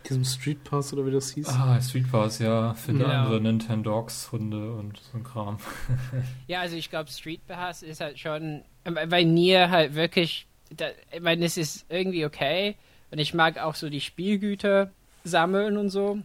Diesem 0.10 0.26
Street 0.26 0.64
Pass 0.64 0.93
oder 0.93 1.06
wie 1.06 1.12
das 1.12 1.32
hieß? 1.32 1.47
Ah, 1.47 1.80
Street 1.82 2.12
Pass, 2.12 2.39
ja, 2.39 2.74
für 2.74 2.93
genau. 2.93 3.06
andere 3.06 3.41
Nintendogs, 3.41 4.32
Hunde 4.32 4.74
und 4.74 4.97
so 4.97 5.18
ein 5.18 5.24
Kram. 5.24 5.58
ja, 6.47 6.62
also 6.62 6.76
ich 6.76 6.89
glaube, 6.89 7.10
Street 7.10 7.45
Pass 7.47 7.84
ist 7.84 8.01
halt 8.01 8.20
schon, 8.20 8.64
weil 8.84 9.26
Nier 9.26 9.70
halt 9.70 9.95
wirklich, 9.95 10.47
da, 10.70 10.88
ich 11.12 11.22
meine, 11.22 11.45
es 11.45 11.58
ist 11.58 11.86
irgendwie 11.89 12.26
okay 12.26 12.76
und 13.12 13.20
ich 13.20 13.34
mag 13.34 13.58
auch 13.58 13.76
so 13.76 13.89
die 13.89 14.01
Spielgüter 14.01 14.91
sammeln 15.24 15.78
und 15.78 15.89
so. 15.89 16.20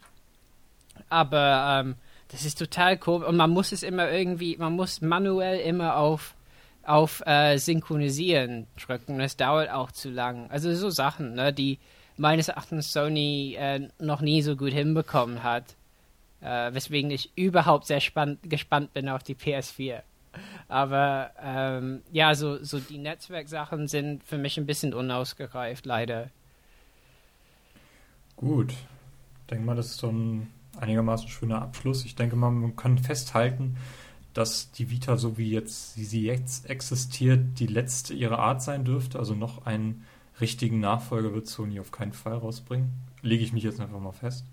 Aber 1.08 1.82
ähm, 1.84 1.94
das 2.28 2.44
ist 2.44 2.58
total 2.58 2.98
komisch 2.98 3.28
und 3.28 3.36
man 3.36 3.50
muss 3.50 3.72
es 3.72 3.82
immer 3.82 4.10
irgendwie, 4.10 4.56
man 4.56 4.74
muss 4.74 5.00
manuell 5.00 5.60
immer 5.60 5.96
auf 5.96 6.34
auf 6.88 7.22
äh, 7.26 7.58
Synchronisieren 7.58 8.66
drücken. 8.82 9.18
Das 9.18 9.36
dauert 9.36 9.70
auch 9.70 9.92
zu 9.92 10.08
lang. 10.08 10.50
Also 10.50 10.74
so 10.74 10.88
Sachen, 10.88 11.34
ne, 11.34 11.52
die 11.52 11.78
meines 12.18 12.48
Erachtens 12.48 12.92
Sony 12.92 13.56
äh, 13.58 13.88
noch 13.98 14.20
nie 14.20 14.42
so 14.42 14.56
gut 14.56 14.72
hinbekommen 14.72 15.42
hat. 15.42 15.76
Äh, 16.40 16.72
weswegen 16.72 17.10
ich 17.10 17.32
überhaupt 17.36 17.86
sehr 17.86 18.00
gespannt 18.42 18.92
bin 18.92 19.08
auf 19.08 19.22
die 19.22 19.34
PS4. 19.34 20.02
Aber 20.68 21.30
ähm, 21.42 22.02
ja, 22.12 22.34
so, 22.34 22.62
so 22.62 22.78
die 22.78 22.98
Netzwerksachen 22.98 23.88
sind 23.88 24.22
für 24.24 24.38
mich 24.38 24.58
ein 24.58 24.66
bisschen 24.66 24.94
unausgereift, 24.94 25.86
leider. 25.86 26.30
Gut. 28.36 28.72
Ich 28.72 29.50
denke 29.50 29.64
mal, 29.64 29.74
das 29.74 29.86
ist 29.86 29.98
so 29.98 30.10
ein 30.10 30.52
einigermaßen 30.78 31.28
schöner 31.28 31.62
Abschluss. 31.62 32.04
Ich 32.04 32.14
denke 32.14 32.36
mal, 32.36 32.50
man 32.50 32.76
kann 32.76 32.98
festhalten, 32.98 33.76
dass 34.34 34.70
die 34.70 34.90
Vita, 34.90 35.16
so 35.16 35.38
wie 35.38 35.50
jetzt, 35.50 35.96
wie 35.96 36.04
sie 36.04 36.22
jetzt 36.24 36.68
existiert, 36.68 37.58
die 37.58 37.66
letzte 37.66 38.14
ihrer 38.14 38.38
Art 38.38 38.62
sein 38.62 38.84
dürfte. 38.84 39.18
Also 39.18 39.34
noch 39.34 39.66
einen 39.66 40.04
richtigen 40.40 40.80
Nachfolger 40.80 41.34
wird 41.34 41.46
Sony 41.46 41.80
auf 41.80 41.90
keinen 41.90 42.12
Fall 42.12 42.34
rausbringen. 42.34 42.90
Lege 43.22 43.42
ich 43.42 43.52
mich 43.52 43.64
jetzt 43.64 43.80
einfach 43.80 44.00
mal 44.00 44.12
fest. 44.12 44.44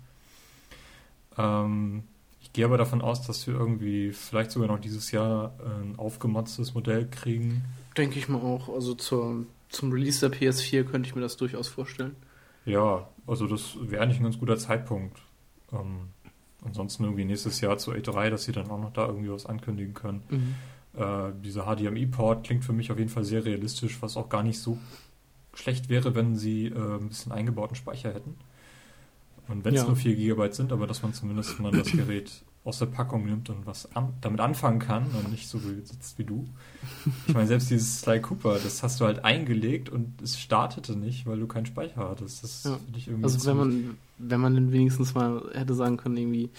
Ähm, 1.38 2.04
ich 2.40 2.52
gehe 2.52 2.64
aber 2.64 2.78
davon 2.78 3.02
aus, 3.02 3.22
dass 3.22 3.46
wir 3.46 3.54
irgendwie 3.54 4.12
vielleicht 4.12 4.50
sogar 4.50 4.68
noch 4.68 4.80
dieses 4.80 5.10
Jahr 5.10 5.54
ein 5.80 5.98
aufgemotztes 5.98 6.74
Modell 6.74 7.06
kriegen. 7.08 7.64
Denke 7.96 8.18
ich 8.18 8.28
mal 8.28 8.40
auch. 8.40 8.68
Also 8.68 8.94
zur, 8.94 9.44
zum 9.68 9.92
Release 9.92 10.28
der 10.28 10.36
PS4 10.36 10.84
könnte 10.84 11.08
ich 11.08 11.14
mir 11.14 11.22
das 11.22 11.36
durchaus 11.36 11.68
vorstellen. 11.68 12.16
Ja, 12.64 13.08
also 13.26 13.46
das 13.46 13.76
wäre 13.80 14.02
eigentlich 14.02 14.20
ein 14.20 14.24
ganz 14.24 14.38
guter 14.38 14.56
Zeitpunkt. 14.56 15.20
Ähm, 15.72 16.08
ansonsten 16.64 17.04
irgendwie 17.04 17.24
nächstes 17.24 17.60
Jahr 17.60 17.78
zu 17.78 17.92
A3, 17.92 18.30
dass 18.30 18.44
sie 18.44 18.52
dann 18.52 18.70
auch 18.70 18.80
noch 18.80 18.92
da 18.92 19.06
irgendwie 19.06 19.30
was 19.30 19.46
ankündigen 19.46 19.94
können. 19.94 20.22
Mhm. 20.28 20.54
Äh, 21.00 21.32
dieser 21.42 21.64
HDMI-Port 21.64 22.44
klingt 22.44 22.64
für 22.64 22.72
mich 22.72 22.90
auf 22.90 22.98
jeden 22.98 23.10
Fall 23.10 23.24
sehr 23.24 23.44
realistisch, 23.44 24.00
was 24.00 24.16
auch 24.16 24.28
gar 24.28 24.42
nicht 24.42 24.58
so 24.58 24.78
schlecht 25.56 25.88
wäre, 25.88 26.14
wenn 26.14 26.36
sie 26.36 26.66
äh, 26.66 26.98
ein 26.98 27.08
bisschen 27.08 27.32
eingebauten 27.32 27.76
Speicher 27.76 28.12
hätten. 28.12 28.36
Und 29.48 29.64
wenn 29.64 29.74
es 29.74 29.82
ja. 29.82 29.86
nur 29.86 29.96
4 29.96 30.16
GB 30.16 30.52
sind, 30.52 30.72
aber 30.72 30.86
dass 30.86 31.02
man 31.02 31.14
zumindest 31.14 31.58
mal 31.60 31.70
das 31.70 31.90
Gerät 31.92 32.42
aus 32.64 32.80
der 32.80 32.86
Packung 32.86 33.26
nimmt 33.26 33.48
und 33.48 33.64
was 33.64 33.94
an, 33.94 34.12
damit 34.20 34.40
anfangen 34.40 34.80
kann 34.80 35.06
und 35.12 35.30
nicht 35.30 35.48
so 35.48 35.58
sitzt 35.58 36.18
wie 36.18 36.24
du. 36.24 36.48
Ich 37.28 37.34
meine, 37.34 37.46
selbst 37.46 37.70
dieses 37.70 38.00
Sly 38.00 38.20
Cooper, 38.20 38.58
das 38.58 38.82
hast 38.82 39.00
du 39.00 39.04
halt 39.04 39.24
eingelegt 39.24 39.88
und 39.88 40.20
es 40.20 40.36
startete 40.40 40.96
nicht, 40.96 41.26
weil 41.26 41.38
du 41.38 41.46
keinen 41.46 41.66
Speicher 41.66 42.08
hattest. 42.08 42.42
Das 42.42 42.64
ja. 42.64 42.76
ich 42.96 43.06
irgendwie 43.06 43.22
also 43.22 43.46
wenn 43.46 43.56
man, 43.56 43.98
wenn 44.18 44.40
man 44.40 44.54
dann 44.54 44.72
wenigstens 44.72 45.14
mal 45.14 45.48
hätte 45.54 45.74
sagen 45.74 45.96
können, 45.96 46.16
irgendwie, 46.16 46.50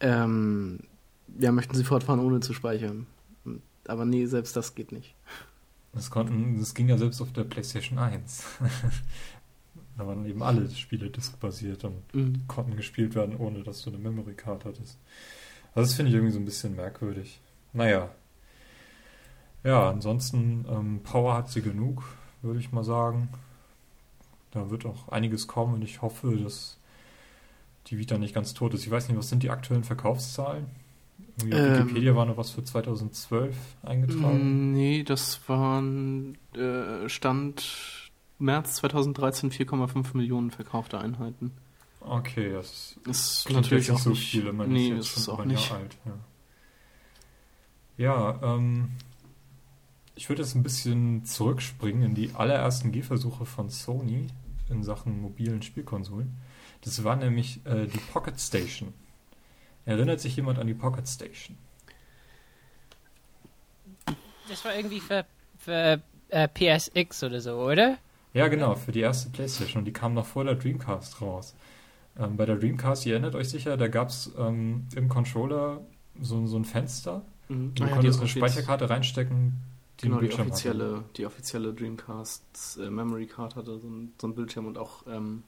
ähm, 0.00 0.80
ja, 1.38 1.52
möchten 1.52 1.74
sie 1.74 1.84
fortfahren, 1.84 2.20
ohne 2.20 2.40
zu 2.40 2.54
speichern. 2.54 3.06
Aber 3.86 4.06
nee, 4.06 4.24
selbst 4.24 4.56
das 4.56 4.74
geht 4.74 4.90
nicht. 4.90 5.14
Das, 5.92 6.10
konnten, 6.10 6.58
das 6.58 6.74
ging 6.74 6.88
ja 6.88 6.96
selbst 6.96 7.20
auf 7.20 7.32
der 7.32 7.44
PlayStation 7.44 7.98
1. 7.98 8.44
da 9.98 10.06
waren 10.06 10.24
eben 10.24 10.42
alle 10.42 10.68
Spiele 10.70 11.10
diskbasiert 11.10 11.84
und 11.84 12.14
mhm. 12.14 12.46
konnten 12.48 12.76
gespielt 12.76 13.14
werden, 13.14 13.36
ohne 13.36 13.62
dass 13.62 13.82
du 13.82 13.90
eine 13.90 13.98
Memory 13.98 14.34
Card 14.34 14.64
hattest. 14.64 14.98
Also 15.74 15.88
das 15.88 15.94
finde 15.94 16.10
ich 16.10 16.14
irgendwie 16.14 16.32
so 16.32 16.38
ein 16.38 16.44
bisschen 16.44 16.76
merkwürdig. 16.76 17.40
Naja. 17.72 18.10
Ja, 19.64 19.90
ansonsten 19.90 20.66
ähm, 20.68 21.00
Power 21.02 21.34
hat 21.34 21.50
sie 21.50 21.62
genug, 21.62 22.04
würde 22.42 22.58
ich 22.58 22.72
mal 22.72 22.84
sagen. 22.84 23.28
Da 24.50 24.70
wird 24.70 24.86
auch 24.86 25.08
einiges 25.08 25.46
kommen 25.46 25.74
und 25.74 25.82
ich 25.82 26.02
hoffe, 26.02 26.36
dass 26.36 26.78
die 27.86 27.98
Vita 27.98 28.18
nicht 28.18 28.34
ganz 28.34 28.54
tot 28.54 28.74
ist. 28.74 28.84
Ich 28.84 28.90
weiß 28.90 29.08
nicht, 29.08 29.18
was 29.18 29.28
sind 29.28 29.42
die 29.42 29.50
aktuellen 29.50 29.84
Verkaufszahlen? 29.84 30.66
Auf 31.42 31.58
Ähm. 31.58 31.78
Wikipedia 31.78 32.14
war 32.14 32.26
noch 32.26 32.36
was 32.36 32.50
für 32.50 32.64
2012 32.64 33.56
eingetragen. 33.82 34.70
Mm, 34.70 34.72
Nee, 34.72 35.02
das 35.02 35.40
waren 35.48 36.38
äh, 36.54 37.08
Stand 37.08 38.10
März 38.38 38.74
2013 38.76 39.50
4,5 39.50 40.16
Millionen 40.16 40.50
verkaufte 40.50 40.98
Einheiten. 40.98 41.52
Okay, 42.00 42.52
das 42.52 42.98
Ist 43.08 43.46
klingt 43.46 43.62
natürlich 43.62 43.88
jetzt 43.88 44.00
auch 44.00 44.06
nicht 44.06 44.32
so 44.32 44.40
viel. 44.40 44.52
Man 44.52 44.68
nee, 44.70 44.88
ist 44.88 44.98
ist 44.98 45.08
jetzt 45.08 45.16
es 45.18 45.24
schon 45.26 45.34
auch 45.34 45.44
nicht. 45.44 45.70
Jahr 45.70 45.78
alt. 45.78 45.96
Ja, 47.96 48.38
ja 48.40 48.56
ähm, 48.56 48.90
ich 50.14 50.28
würde 50.28 50.42
jetzt 50.42 50.54
ein 50.54 50.62
bisschen 50.62 51.24
zurückspringen 51.24 52.02
in 52.02 52.14
die 52.14 52.34
allerersten 52.34 52.92
Gehversuche 52.92 53.46
von 53.46 53.70
Sony 53.70 54.26
in 54.68 54.82
Sachen 54.82 55.20
mobilen 55.20 55.62
Spielkonsolen. 55.62 56.36
Das 56.82 57.04
war 57.04 57.16
nämlich 57.16 57.64
äh, 57.66 57.86
die 57.86 57.98
Pocket 58.12 58.38
Station. 58.40 58.92
Erinnert 59.84 60.20
sich 60.20 60.36
jemand 60.36 60.58
an 60.58 60.66
die 60.66 60.74
Pocket 60.74 61.06
Station? 61.08 61.56
Das 64.48 64.64
war 64.64 64.74
irgendwie 64.74 65.00
für, 65.00 65.24
für 65.58 66.00
äh, 66.28 66.48
PSX 66.48 67.22
oder 67.24 67.40
so, 67.40 67.54
oder? 67.56 67.98
Ja, 68.34 68.48
genau, 68.48 68.74
für 68.74 68.92
die 68.92 69.00
erste 69.00 69.30
PlayStation. 69.30 69.80
Und 69.80 69.84
die 69.84 69.92
kam 69.92 70.14
noch 70.14 70.26
vor 70.26 70.44
der 70.44 70.54
Dreamcast 70.54 71.20
raus. 71.20 71.54
Ähm, 72.18 72.36
bei 72.36 72.46
der 72.46 72.56
Dreamcast, 72.56 73.06
ihr 73.06 73.14
erinnert 73.14 73.34
euch 73.34 73.48
sicher, 73.50 73.76
da 73.76 73.88
gab 73.88 74.08
es 74.08 74.30
ähm, 74.38 74.86
im 74.94 75.08
Controller 75.08 75.80
so, 76.20 76.46
so 76.46 76.56
ein 76.58 76.64
Fenster. 76.64 77.22
Mhm. 77.48 77.74
Du 77.74 77.84
Ah 77.84 77.88
ja, 77.88 77.94
konntest 77.94 78.20
eine 78.20 78.28
Speicherkarte 78.28 78.88
reinstecken, 78.90 79.54
die 80.00 80.04
Genau, 80.04 80.18
einen 80.18 80.28
die 80.28 80.32
hatte. 80.32 80.42
offizielle, 80.42 81.04
die 81.16 81.26
offizielle 81.26 81.72
Dreamcast 81.74 82.78
äh, 82.80 82.90
Memory 82.90 83.26
Card 83.26 83.56
hatte 83.56 83.78
so 83.78 83.88
ein, 83.88 84.12
so 84.20 84.26
ein 84.28 84.34
Bildschirm 84.34 84.66
und 84.66 84.78
auch 84.78 85.06
ähm, 85.06 85.42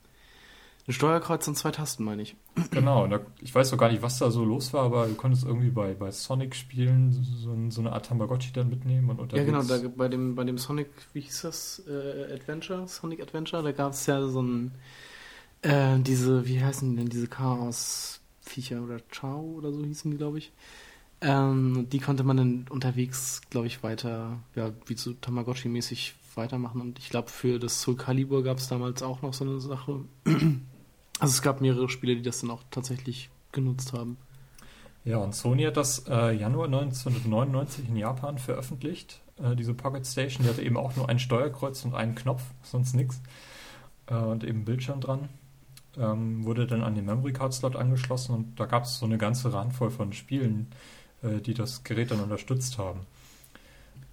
ein 0.86 0.92
Steuerkreuz 0.92 1.48
und 1.48 1.56
zwei 1.56 1.70
Tasten, 1.70 2.04
meine 2.04 2.22
ich. 2.22 2.36
Genau, 2.70 3.06
da, 3.06 3.20
ich 3.40 3.54
weiß 3.54 3.72
auch 3.72 3.78
gar 3.78 3.90
nicht, 3.90 4.02
was 4.02 4.18
da 4.18 4.30
so 4.30 4.44
los 4.44 4.72
war, 4.74 4.84
aber 4.84 5.06
du 5.06 5.14
konntest 5.14 5.44
irgendwie 5.44 5.70
bei, 5.70 5.94
bei 5.94 6.10
Sonic 6.10 6.54
spielen, 6.54 7.10
so, 7.12 7.56
so 7.70 7.80
eine 7.80 7.92
Art 7.92 8.06
Tamagotchi 8.06 8.52
dann 8.52 8.68
mitnehmen 8.68 9.08
und 9.10 9.16
Ja, 9.16 9.22
unterwegs. 9.22 9.46
genau, 9.46 9.62
da, 9.62 9.88
bei, 9.96 10.08
dem, 10.08 10.34
bei 10.34 10.44
dem 10.44 10.58
Sonic, 10.58 10.88
wie 11.14 11.20
hieß 11.20 11.42
das? 11.42 11.82
Äh, 11.88 12.32
Adventure? 12.34 12.86
Sonic 12.86 13.20
Adventure? 13.22 13.62
Da 13.62 13.72
gab 13.72 13.92
es 13.92 14.04
ja 14.06 14.26
so 14.26 14.42
ein. 14.42 14.72
Äh, 15.62 15.98
diese, 16.00 16.46
wie 16.46 16.62
heißen 16.62 16.90
die 16.90 16.96
denn, 16.96 17.08
diese 17.08 17.28
Chaos-Viecher 17.28 18.82
oder 18.82 18.98
Chao 19.10 19.40
oder 19.56 19.72
so 19.72 19.82
hießen 19.82 20.10
die, 20.10 20.18
glaube 20.18 20.38
ich. 20.38 20.52
Ähm, 21.22 21.86
die 21.90 22.00
konnte 22.00 22.22
man 22.24 22.36
dann 22.36 22.66
unterwegs, 22.68 23.40
glaube 23.48 23.66
ich, 23.68 23.82
weiter, 23.82 24.40
ja, 24.54 24.72
wie 24.84 24.94
so 24.96 25.12
Tamagotchi-mäßig 25.12 26.12
weitermachen. 26.34 26.82
Und 26.82 26.98
ich 26.98 27.08
glaube, 27.08 27.30
für 27.30 27.58
das 27.58 27.80
Soul 27.80 27.96
Calibur 27.96 28.42
gab 28.44 28.58
es 28.58 28.68
damals 28.68 29.02
auch 29.02 29.22
noch 29.22 29.32
so 29.32 29.44
eine 29.44 29.58
Sache. 29.60 30.00
Also 31.20 31.32
es 31.32 31.42
gab 31.42 31.60
mehrere 31.60 31.88
Spiele, 31.88 32.16
die 32.16 32.22
das 32.22 32.40
dann 32.40 32.50
auch 32.50 32.62
tatsächlich 32.70 33.30
genutzt 33.52 33.92
haben. 33.92 34.16
Ja, 35.04 35.18
und 35.18 35.34
Sony 35.34 35.64
hat 35.64 35.76
das 35.76 36.06
äh, 36.08 36.32
Januar 36.32 36.66
1999 36.66 37.88
in 37.88 37.96
Japan 37.96 38.38
veröffentlicht, 38.38 39.20
äh, 39.42 39.54
diese 39.54 39.74
Pocket 39.74 40.06
Station. 40.06 40.44
Die 40.44 40.50
hatte 40.50 40.62
eben 40.62 40.78
auch 40.78 40.96
nur 40.96 41.08
ein 41.08 41.18
Steuerkreuz 41.18 41.84
und 41.84 41.94
einen 41.94 42.14
Knopf, 42.14 42.42
sonst 42.62 42.94
nichts. 42.94 43.20
Äh, 44.06 44.14
und 44.14 44.44
eben 44.44 44.64
Bildschirm 44.64 45.00
dran. 45.00 45.28
Ähm, 45.96 46.44
wurde 46.44 46.66
dann 46.66 46.82
an 46.82 46.94
den 46.94 47.04
Memory 47.04 47.32
Card 47.32 47.54
Slot 47.54 47.76
angeschlossen 47.76 48.34
und 48.34 48.58
da 48.58 48.66
gab 48.66 48.82
es 48.82 48.98
so 48.98 49.06
eine 49.06 49.16
ganze 49.16 49.52
Randvoll 49.52 49.90
von 49.90 50.12
Spielen, 50.12 50.66
äh, 51.22 51.40
die 51.40 51.54
das 51.54 51.84
Gerät 51.84 52.10
dann 52.10 52.20
unterstützt 52.20 52.78
haben. 52.78 53.00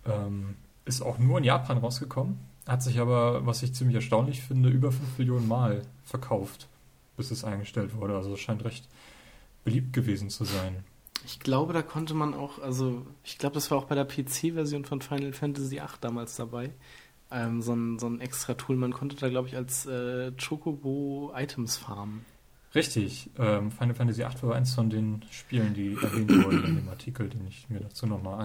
Ähm, 0.06 0.56
ist 0.86 1.02
auch 1.02 1.18
nur 1.18 1.39
in 1.39 1.43
Japan 1.43 1.80
rausgekommen, 1.80 2.39
hat 2.68 2.84
sich 2.84 2.99
aber, 2.99 3.45
was 3.47 3.64
ich 3.64 3.74
ziemlich 3.74 3.95
erstaunlich 3.95 4.41
finde, 4.41 4.70
über 4.70 4.91
5 4.91 5.18
Millionen 5.18 5.47
Mal 5.47 5.82
verkauft, 6.04 6.68
bis 7.18 7.32
es 7.32 7.43
eingestellt 7.43 7.95
wurde. 7.95 8.16
Also 8.16 8.34
es 8.34 8.39
scheint 8.39 8.64
recht 8.64 8.88
beliebt 9.64 9.93
gewesen 9.93 10.30
zu 10.30 10.43
sein. 10.45 10.84
Ich 11.26 11.39
glaube, 11.39 11.74
da 11.74 11.84
konnte 11.84 12.14
man 12.16 12.34
auch, 12.34 12.59
also 12.59 13.05
ich 13.24 13.38
glaube, 13.38 13.53
das 13.53 13.70
war 13.70 13.78
auch 13.78 13.86
bei 13.86 13.95
der 13.95 14.05
PC-Version 14.05 14.86
von 14.86 15.01
Final 15.01 15.34
Fantasy 15.34 15.76
VIII 15.76 15.82
damals 16.01 16.36
dabei. 16.36 16.72
Ähm, 17.30 17.62
so, 17.62 17.74
ein, 17.74 17.99
so 17.99 18.07
ein 18.07 18.20
extra 18.20 18.55
Tool. 18.55 18.76
Man 18.76 18.91
konnte 18.91 19.16
da, 19.16 19.30
glaube 19.30 19.47
ich, 19.47 19.55
als 19.55 19.86
äh, 19.86 20.32
Chocobo 20.34 21.32
Items 21.36 21.78
farmen. 21.78 22.26
Richtig, 22.74 23.30
ähm, 23.38 23.70
Final 23.70 23.93
Fantasy 23.95 24.22
VIII 24.22 24.41
war 24.43 24.55
eins 24.55 24.74
von 24.74 24.89
den 24.89 25.24
Spielen, 25.30 25.74
die 25.74 25.93
erwähnt 26.01 26.32
wurden 26.43 26.64
in 26.64 26.76
dem 26.78 26.89
Artikel, 26.89 27.30
den 27.30 27.45
ich 27.45 27.70
mir 27.70 27.82
dazu 27.82 28.07
nochmal 28.07 28.39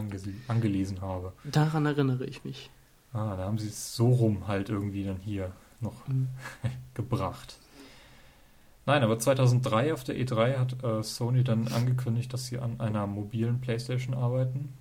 angelesen 0.48 1.00
habe. 1.00 1.32
Daran 1.44 1.86
erinnere 1.86 2.26
ich 2.26 2.44
mich. 2.44 2.70
Ah, 3.12 3.36
da 3.36 3.44
haben 3.44 3.56
sie 3.58 3.68
es 3.68 3.94
so 3.94 4.08
rum 4.10 4.48
halt 4.48 4.68
irgendwie 4.68 5.04
dann 5.04 5.18
hier 5.18 5.52
noch 5.80 6.06
Mhm. 6.08 6.28
gebracht. 6.94 7.56
Nein, 8.86 9.02
aber 9.02 9.18
2003 9.18 9.92
auf 9.92 10.04
der 10.04 10.16
E3 10.16 10.58
hat 10.58 10.82
äh, 10.84 11.02
Sony 11.02 11.42
dann 11.42 11.66
angekündigt, 11.68 12.32
dass 12.32 12.46
sie 12.46 12.58
an 12.58 12.80
einer 12.80 13.06
mobilen 13.08 13.60
PlayStation 13.60 14.14
arbeiten. 14.14 14.72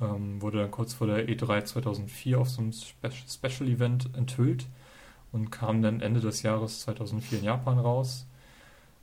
Ähm, 0.00 0.40
wurde 0.40 0.58
dann 0.58 0.70
kurz 0.70 0.94
vor 0.94 1.08
der 1.08 1.28
E3 1.28 1.64
2004 1.64 2.40
auf 2.40 2.48
so 2.48 2.62
einem 2.62 2.72
Spe 2.72 3.10
Special 3.10 3.68
Event 3.68 4.10
enthüllt 4.16 4.66
und 5.32 5.50
kam 5.50 5.82
dann 5.82 6.00
Ende 6.00 6.20
des 6.20 6.42
Jahres 6.42 6.80
2004 6.82 7.40
in 7.40 7.44
Japan 7.44 7.80
raus. 7.80 8.26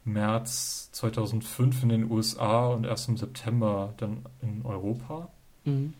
März 0.06 0.90
2005 0.94 1.84
in 1.84 1.90
den 1.90 2.12
USA 2.12 2.68
und 2.68 2.86
erst 2.86 3.10
im 3.10 3.18
September 3.18 3.94
dann 3.98 4.26
in 4.42 4.66
Europa. 4.66 5.28
Mhm. 5.66 5.94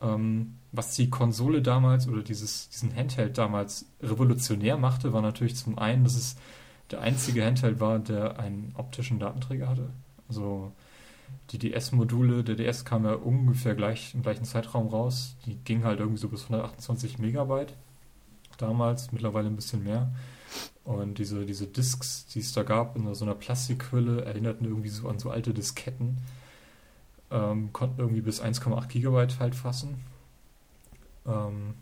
Ähm, 0.00 0.54
was 0.72 0.94
die 0.94 1.10
Konsole 1.10 1.60
damals 1.60 2.06
oder 2.06 2.22
dieses, 2.22 2.68
diesen 2.68 2.94
Handheld 2.94 3.36
damals 3.36 3.86
revolutionär 4.00 4.76
machte, 4.76 5.12
war 5.12 5.22
natürlich 5.22 5.56
zum 5.56 5.78
einen, 5.78 6.04
dass 6.04 6.14
es 6.14 6.36
der 6.90 7.00
einzige 7.00 7.44
Handheld 7.44 7.80
war, 7.80 7.98
der 7.98 8.38
einen 8.38 8.72
optischen 8.76 9.18
Datenträger 9.18 9.68
hatte. 9.68 9.90
Also 10.28 10.72
die 11.50 11.58
DS-Module, 11.58 12.44
der 12.44 12.56
DS 12.56 12.84
kam 12.84 13.04
ja 13.04 13.14
ungefähr 13.14 13.74
gleich 13.74 14.14
im 14.14 14.22
gleichen 14.22 14.44
Zeitraum 14.44 14.88
raus. 14.88 15.36
Die 15.46 15.56
ging 15.56 15.84
halt 15.84 16.00
irgendwie 16.00 16.20
so 16.20 16.28
bis 16.28 16.44
128 16.44 17.18
Megabyte 17.18 17.74
damals, 18.58 19.12
mittlerweile 19.12 19.48
ein 19.48 19.56
bisschen 19.56 19.84
mehr. 19.84 20.12
Und 20.84 21.18
diese, 21.18 21.44
diese 21.44 21.66
Discs, 21.66 22.26
die 22.26 22.40
es 22.40 22.52
da 22.52 22.62
gab, 22.62 22.96
in 22.96 23.12
so 23.14 23.24
einer 23.24 23.34
Plastikhülle, 23.34 24.24
erinnerten 24.24 24.64
irgendwie 24.64 24.88
so 24.88 25.08
an 25.08 25.18
so 25.18 25.30
alte 25.30 25.52
Disketten. 25.52 26.18
Ähm, 27.30 27.72
konnten 27.72 28.00
irgendwie 28.00 28.20
bis 28.20 28.40
1,8 28.40 28.86
Gigabyte 28.86 29.40
halt 29.40 29.54
fassen. 29.54 30.00
Ähm, 31.26 31.74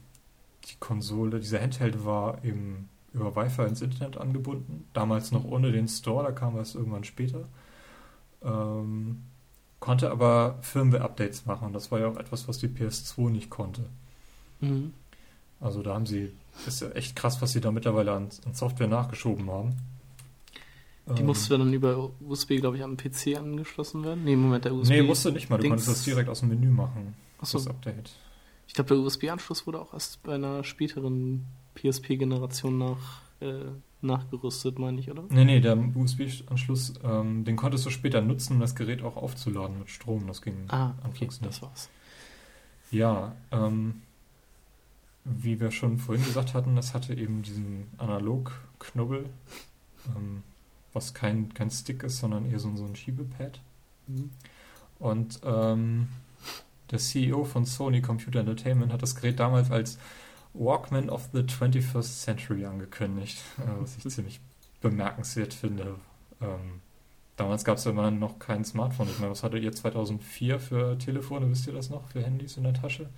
die 0.64 0.76
Konsole, 0.80 1.38
dieser 1.40 1.61
Handheld 1.61 2.05
war 2.05 2.42
eben 2.44 2.88
über 3.15 3.35
Wi-Fi 3.35 3.62
ins 3.62 3.81
Internet 3.81 4.17
angebunden. 4.19 4.85
Damals 4.93 5.33
noch 5.33 5.45
ohne 5.45 5.73
den 5.73 5.89
Store, 5.89 6.25
da 6.25 6.33
kam 6.33 6.59
es 6.59 6.75
irgendwann 6.75 7.05
später. 7.05 7.45
Ähm, 8.43 9.23
konnte 9.81 10.11
aber 10.11 10.59
Firmware-Updates 10.62 11.47
machen. 11.47 11.73
Das 11.73 11.91
war 11.91 12.01
ja 12.01 12.09
auch 12.09 12.17
etwas, 12.17 12.49
was 12.49 12.59
die 12.59 12.69
PS2 12.69 13.31
nicht 13.31 13.51
konnte. 13.51 13.85
Mhm. 14.61 14.93
Also 15.61 15.83
da 15.83 15.95
haben 15.95 16.07
sie, 16.07 16.33
ist 16.67 16.83
ja 16.83 16.91
echt 16.91 17.17
krass, 17.17 17.41
was 17.41 17.53
sie 17.53 17.61
da 17.61 17.71
mittlerweile 17.71 18.12
an, 18.12 18.29
an 18.45 18.55
Software 18.55 18.89
nachgeschoben 18.89 19.51
haben. 19.51 19.77
Die 21.17 21.21
Ähm, 21.21 21.27
musste 21.27 21.57
dann 21.59 21.73
über 21.73 22.11
USB, 22.21 22.57
glaube 22.59 22.77
ich, 22.79 22.83
an 22.83 22.97
den 22.97 23.11
PC 23.12 23.37
angeschlossen 23.39 24.05
werden. 24.05 24.25
Nee, 24.25 24.37
Moment, 24.37 24.65
der 24.65 24.75
USB. 24.75 24.91
Nee, 24.91 25.03
musste 25.03 25.33
nicht 25.33 25.51
mal. 25.51 25.57
Du 25.59 25.62
Dings- 25.62 25.71
konntest 25.71 25.89
das 25.89 26.05
direkt 26.05 26.29
aus 26.31 26.41
dem 26.41 26.49
Menü 26.49 26.71
machen, 26.71 27.15
Achso, 27.39 27.59
das 27.59 27.67
Update. 27.67 28.11
ich 28.67 28.73
glaube, 28.75 28.89
der 28.89 28.99
USB-Anschluss 28.99 29.67
wurde 29.67 29.81
auch 29.81 29.93
erst 29.93 30.23
bei 30.23 30.35
einer 30.35 30.65
späteren 30.65 31.45
PSP-Generation 31.75 32.79
nach, 32.79 33.22
äh, 33.41 33.64
nachgerüstet, 34.01 34.79
meine 34.79 35.01
ich, 35.01 35.11
oder? 35.11 35.25
Nee, 35.31 35.45
nee, 35.45 35.61
der 35.61 35.77
USB-Anschluss, 35.79 36.95
ähm, 37.03 37.45
den 37.45 37.57
konntest 37.57 37.87
du 37.87 37.91
später 37.91 38.20
nutzen, 38.20 38.55
um 38.55 38.61
das 38.61 38.75
Gerät 38.75 39.03
auch 39.03 39.16
aufzuladen 39.16 39.79
mit 39.79 39.91
Strom. 39.91 40.27
Das 40.27 40.43
ging 40.43 40.55
Ah, 40.68 40.91
okay, 40.99 41.05
anfangs 41.05 41.39
das 41.41 41.47
nicht. 41.49 41.62
war's. 41.62 41.89
Ja, 42.91 43.35
ähm, 43.51 44.03
wie 45.25 45.59
wir 45.59 45.70
schon 45.70 45.99
vorhin 45.99 46.25
gesagt 46.25 46.53
hatten, 46.55 46.77
es 46.77 46.93
hatte 46.95 47.14
eben 47.14 47.43
diesen 47.43 47.87
Analog-Knubbel, 47.99 49.27
ähm, 50.14 50.43
was 50.93 51.14
kein, 51.14 51.53
kein 51.55 51.70
Stick 51.70 52.03
ist, 52.03 52.18
sondern 52.18 52.45
eher 52.51 52.59
so, 52.59 52.75
so 52.77 52.85
ein 52.85 52.95
Schiebepad. 52.95 53.61
Mhm. 54.07 54.31
Und 54.99 55.41
ähm, 55.45 56.09
der 56.91 56.99
CEO 56.99 57.45
von 57.45 57.64
Sony 57.64 58.03
Computer 58.03 58.41
Entertainment 58.41 58.93
hat 58.93 59.03
das 59.03 59.16
Gerät 59.16 59.41
damals 59.41 59.70
als 59.70 59.99
Walkman 60.55 61.11
of 61.11 61.28
the 61.32 61.40
21st 61.40 62.22
Century 62.22 62.64
angekündigt, 62.64 63.42
äh, 63.59 63.80
was 63.80 63.96
ich 63.96 64.09
ziemlich 64.09 64.40
bemerkenswert 64.80 65.52
finde. 65.52 65.96
Ähm, 66.40 66.80
damals 67.36 67.64
gab 67.64 67.78
es 67.78 67.84
ja 67.84 67.90
immer 67.90 68.11
noch 68.11 68.38
kein 68.38 68.64
Smartphone. 68.64 69.09
Ich 69.09 69.18
meine, 69.18 69.32
was 69.32 69.42
hattet 69.42 69.62
ihr 69.62 69.72
2004 69.72 70.61
für 70.61 70.98
Telefone? 70.98 71.50
Wisst 71.50 71.66
ihr 71.66 71.72
das 71.72 71.90
noch? 71.90 72.07
Für 72.09 72.22
Handys 72.22 72.57
in 72.57 72.62
der 72.62 72.74
Tasche? 72.74 73.09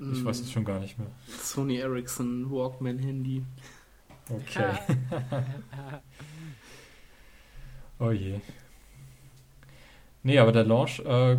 Ich 0.00 0.24
weiß 0.24 0.40
es 0.40 0.50
schon 0.50 0.64
gar 0.64 0.80
nicht 0.80 0.98
mehr. 0.98 1.06
Sony 1.40 1.76
Ericsson 1.76 2.50
Walkman 2.50 2.98
Handy. 2.98 3.44
Okay. 4.28 4.72
Oh 8.02 8.10
je. 8.10 8.40
Nee, 10.24 10.38
aber 10.40 10.50
der 10.50 10.64
Launch, 10.64 10.98
äh, 11.00 11.38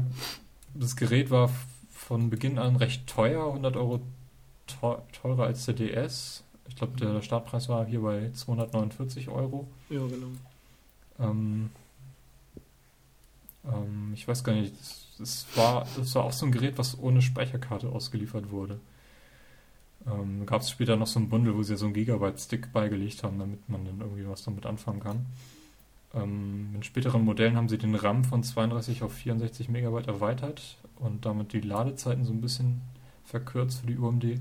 das 0.74 0.96
Gerät 0.96 1.30
war 1.30 1.50
von 1.90 2.30
Beginn 2.30 2.58
an 2.58 2.78
recht 2.78 3.06
teuer, 3.06 3.48
100 3.48 3.76
Euro 3.76 4.00
teurer 4.68 5.44
als 5.44 5.66
der 5.66 5.76
DS. 5.76 6.44
Ich 6.68 6.76
glaube, 6.76 6.98
der 6.98 7.22
Startpreis 7.22 7.70
war 7.70 7.86
hier 7.86 8.02
bei 8.02 8.32
249 8.32 9.30
Euro. 9.30 9.68
Ja, 9.90 10.06
genau. 10.08 10.28
Ähm, 11.20 11.70
ähm, 13.66 14.12
ich 14.14 14.28
weiß 14.28 14.44
gar 14.44 14.54
nicht, 14.54 14.74
es 15.20 15.46
war, 15.56 15.88
das 15.98 16.16
war 16.16 16.24
auch 16.24 16.34
so 16.34 16.46
ein 16.46 16.52
Gerät, 16.52 16.78
was 16.78 16.98
ohne 17.00 17.22
Speicherkarte 17.22 17.90
ausgeliefert 17.90 18.52
wurde. 18.52 18.80
Ähm, 20.06 20.46
Gab 20.46 20.62
es 20.62 20.70
später 20.70 20.96
noch 20.96 21.08
so 21.08 21.20
ein 21.20 21.30
Bundle, 21.30 21.56
wo 21.56 21.64
sie 21.64 21.78
so 21.78 21.86
einen 21.86 21.94
Gigabyte-Stick 21.94 22.74
beigelegt 22.74 23.24
haben, 23.24 23.40
damit 23.40 23.68
man 23.70 23.86
dann 23.86 24.02
irgendwie 24.02 24.28
was 24.28 24.44
damit 24.44 24.66
anfangen 24.66 25.00
kann. 25.00 25.26
Ähm, 26.14 26.72
in 26.76 26.84
späteren 26.84 27.24
Modellen 27.24 27.56
haben 27.56 27.70
sie 27.70 27.78
den 27.78 27.96
RAM 27.96 28.24
von 28.24 28.44
32 28.44 29.04
auf 29.04 29.14
64 29.14 29.70
Megabyte 29.70 30.08
erweitert 30.08 30.78
und 30.98 31.26
damit 31.26 31.54
die 31.54 31.62
Ladezeiten 31.62 32.26
so 32.26 32.34
ein 32.34 32.42
bisschen 32.42 32.82
verkürzt 33.24 33.82
für 33.82 33.88
die 33.88 33.98
UMD. 33.98 34.40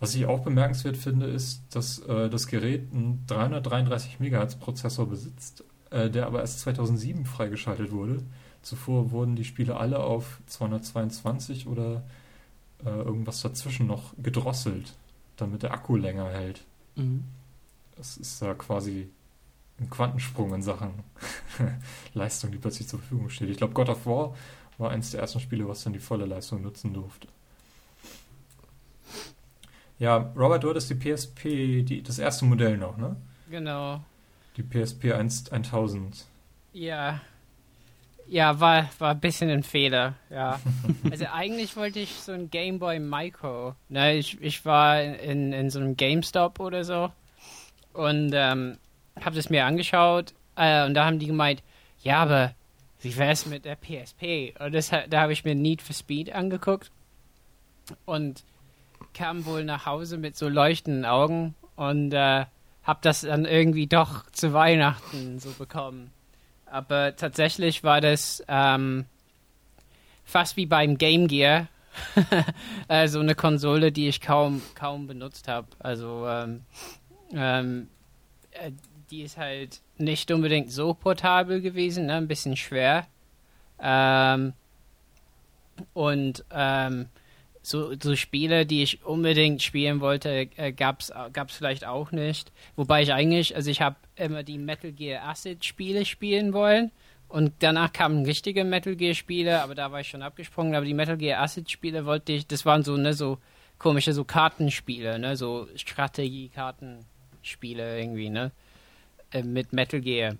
Was 0.00 0.14
ich 0.14 0.26
auch 0.26 0.40
bemerkenswert 0.40 0.96
finde, 0.96 1.26
ist, 1.26 1.62
dass 1.70 2.00
äh, 2.00 2.28
das 2.28 2.46
Gerät 2.46 2.92
einen 2.92 3.24
333 3.26 4.20
MHz 4.20 4.56
Prozessor 4.56 5.08
besitzt, 5.08 5.64
äh, 5.90 6.10
der 6.10 6.26
aber 6.26 6.40
erst 6.40 6.60
2007 6.60 7.24
freigeschaltet 7.24 7.90
wurde. 7.92 8.22
Zuvor 8.62 9.10
wurden 9.10 9.36
die 9.36 9.44
Spiele 9.44 9.76
alle 9.76 10.00
auf 10.00 10.40
222 10.46 11.66
oder 11.66 12.02
äh, 12.84 12.88
irgendwas 12.88 13.40
dazwischen 13.42 13.86
noch 13.86 14.14
gedrosselt, 14.22 14.94
damit 15.36 15.62
der 15.62 15.72
Akku 15.72 15.96
länger 15.96 16.28
hält. 16.30 16.64
Mhm. 16.96 17.24
Das 17.96 18.16
ist 18.16 18.42
ja 18.42 18.54
quasi 18.54 19.08
ein 19.78 19.90
Quantensprung 19.90 20.54
in 20.54 20.62
Sachen 20.62 20.92
Leistung, 22.14 22.50
die 22.50 22.58
plötzlich 22.58 22.88
zur 22.88 23.00
Verfügung 23.00 23.28
steht. 23.28 23.50
Ich 23.50 23.56
glaube, 23.56 23.74
God 23.74 23.88
of 23.88 24.06
War 24.06 24.34
war 24.78 24.90
eines 24.90 25.10
der 25.12 25.20
ersten 25.20 25.40
Spiele, 25.40 25.68
was 25.68 25.84
dann 25.84 25.92
die 25.92 25.98
volle 25.98 26.26
Leistung 26.26 26.62
nutzen 26.62 26.92
durfte. 26.92 27.28
Ja, 29.98 30.32
Robert, 30.36 30.64
du 30.64 30.70
hattest 30.70 30.90
die 30.90 30.94
PSP, 30.94 31.82
die, 31.82 32.02
das 32.02 32.18
erste 32.18 32.44
Modell 32.44 32.76
noch, 32.76 32.96
ne? 32.96 33.16
Genau. 33.50 34.00
Die 34.56 34.62
PSP 34.62 35.12
1, 35.12 35.52
1000. 35.52 36.26
Ja. 36.72 37.20
Ja, 38.26 38.58
war, 38.58 38.88
war 38.98 39.10
ein 39.10 39.20
bisschen 39.20 39.50
ein 39.50 39.62
Fehler, 39.62 40.14
ja. 40.30 40.60
also 41.10 41.26
eigentlich 41.32 41.76
wollte 41.76 42.00
ich 42.00 42.14
so 42.14 42.32
ein 42.32 42.50
Game 42.50 42.78
Boy 42.78 42.98
Micro. 42.98 43.74
Ne, 43.88 44.16
ich, 44.16 44.40
ich 44.40 44.64
war 44.64 45.00
in, 45.00 45.52
in 45.52 45.70
so 45.70 45.78
einem 45.78 45.96
GameStop 45.96 46.58
oder 46.58 46.84
so 46.84 47.12
und 47.92 48.32
ähm, 48.34 48.78
habe 49.20 49.36
das 49.36 49.50
mir 49.50 49.66
angeschaut 49.66 50.32
äh, 50.56 50.86
und 50.86 50.94
da 50.94 51.04
haben 51.04 51.18
die 51.18 51.26
gemeint, 51.26 51.62
ja, 52.02 52.22
aber 52.22 52.54
wie 53.00 53.16
wäre 53.16 53.32
es 53.32 53.46
mit 53.46 53.64
der 53.64 53.76
PSP? 53.76 54.54
Und 54.58 54.74
das, 54.74 54.88
da 54.88 55.20
habe 55.20 55.32
ich 55.32 55.44
mir 55.44 55.54
Need 55.54 55.82
for 55.82 55.94
Speed 55.94 56.32
angeguckt 56.34 56.90
und 58.06 58.42
kam 59.12 59.46
wohl 59.46 59.64
nach 59.64 59.86
Hause 59.86 60.18
mit 60.18 60.36
so 60.36 60.48
leuchtenden 60.48 61.04
Augen 61.04 61.54
und 61.76 62.12
äh, 62.12 62.46
habe 62.82 62.98
das 63.02 63.22
dann 63.22 63.44
irgendwie 63.44 63.86
doch 63.86 64.30
zu 64.30 64.52
Weihnachten 64.52 65.38
so 65.38 65.50
bekommen. 65.52 66.10
Aber 66.66 67.16
tatsächlich 67.16 67.84
war 67.84 68.00
das 68.00 68.42
ähm, 68.48 69.06
fast 70.24 70.56
wie 70.56 70.66
beim 70.66 70.98
Game 70.98 71.28
Gear, 71.28 71.68
also 72.88 73.20
eine 73.20 73.34
Konsole, 73.34 73.92
die 73.92 74.08
ich 74.08 74.20
kaum 74.20 74.62
kaum 74.74 75.06
benutzt 75.06 75.48
habe. 75.48 75.68
Also 75.78 76.26
ähm, 76.28 76.62
ähm, 77.32 77.88
äh, 78.50 78.72
die 79.10 79.22
ist 79.22 79.36
halt 79.36 79.80
nicht 79.96 80.30
unbedingt 80.30 80.72
so 80.72 80.94
portabel 80.94 81.60
gewesen, 81.60 82.06
ne? 82.06 82.14
ein 82.14 82.28
bisschen 82.28 82.56
schwer. 82.56 83.06
Ähm, 83.80 84.54
und 85.92 86.44
ähm, 86.50 87.08
so, 87.64 87.92
so 87.98 88.14
Spiele, 88.14 88.66
die 88.66 88.82
ich 88.82 89.02
unbedingt 89.04 89.62
spielen 89.62 90.00
wollte, 90.00 90.48
äh, 90.56 90.72
gab's 90.72 91.10
gab's 91.32 91.56
vielleicht 91.56 91.86
auch 91.86 92.12
nicht. 92.12 92.52
Wobei 92.76 93.00
ich 93.02 93.10
eigentlich, 93.12 93.56
also 93.56 93.70
ich 93.70 93.80
habe 93.80 93.96
immer 94.16 94.42
die 94.42 94.58
Metal 94.58 94.92
Gear 94.92 95.26
Acid 95.26 95.64
Spiele 95.64 96.04
spielen 96.04 96.52
wollen 96.52 96.90
und 97.28 97.54
danach 97.60 97.90
kamen 97.92 98.26
richtige 98.26 98.64
Metal 98.64 98.96
Gear 98.96 99.14
Spiele, 99.14 99.62
aber 99.62 99.74
da 99.74 99.90
war 99.90 100.00
ich 100.00 100.08
schon 100.08 100.20
abgesprungen. 100.22 100.74
Aber 100.74 100.84
die 100.84 100.92
Metal 100.92 101.16
Gear 101.16 101.40
Acid 101.40 101.70
Spiele 101.70 102.04
wollte 102.04 102.32
ich, 102.32 102.46
das 102.46 102.66
waren 102.66 102.82
so 102.82 102.98
ne 102.98 103.14
so 103.14 103.38
komische 103.78 104.12
so 104.12 104.24
Kartenspiele, 104.24 105.18
ne 105.18 105.34
so 105.36 105.66
Strategie-Kartenspiele 105.74 107.98
irgendwie, 107.98 108.28
ne 108.28 108.52
äh, 109.32 109.42
mit 109.42 109.72
Metal 109.72 110.02
Gear 110.02 110.36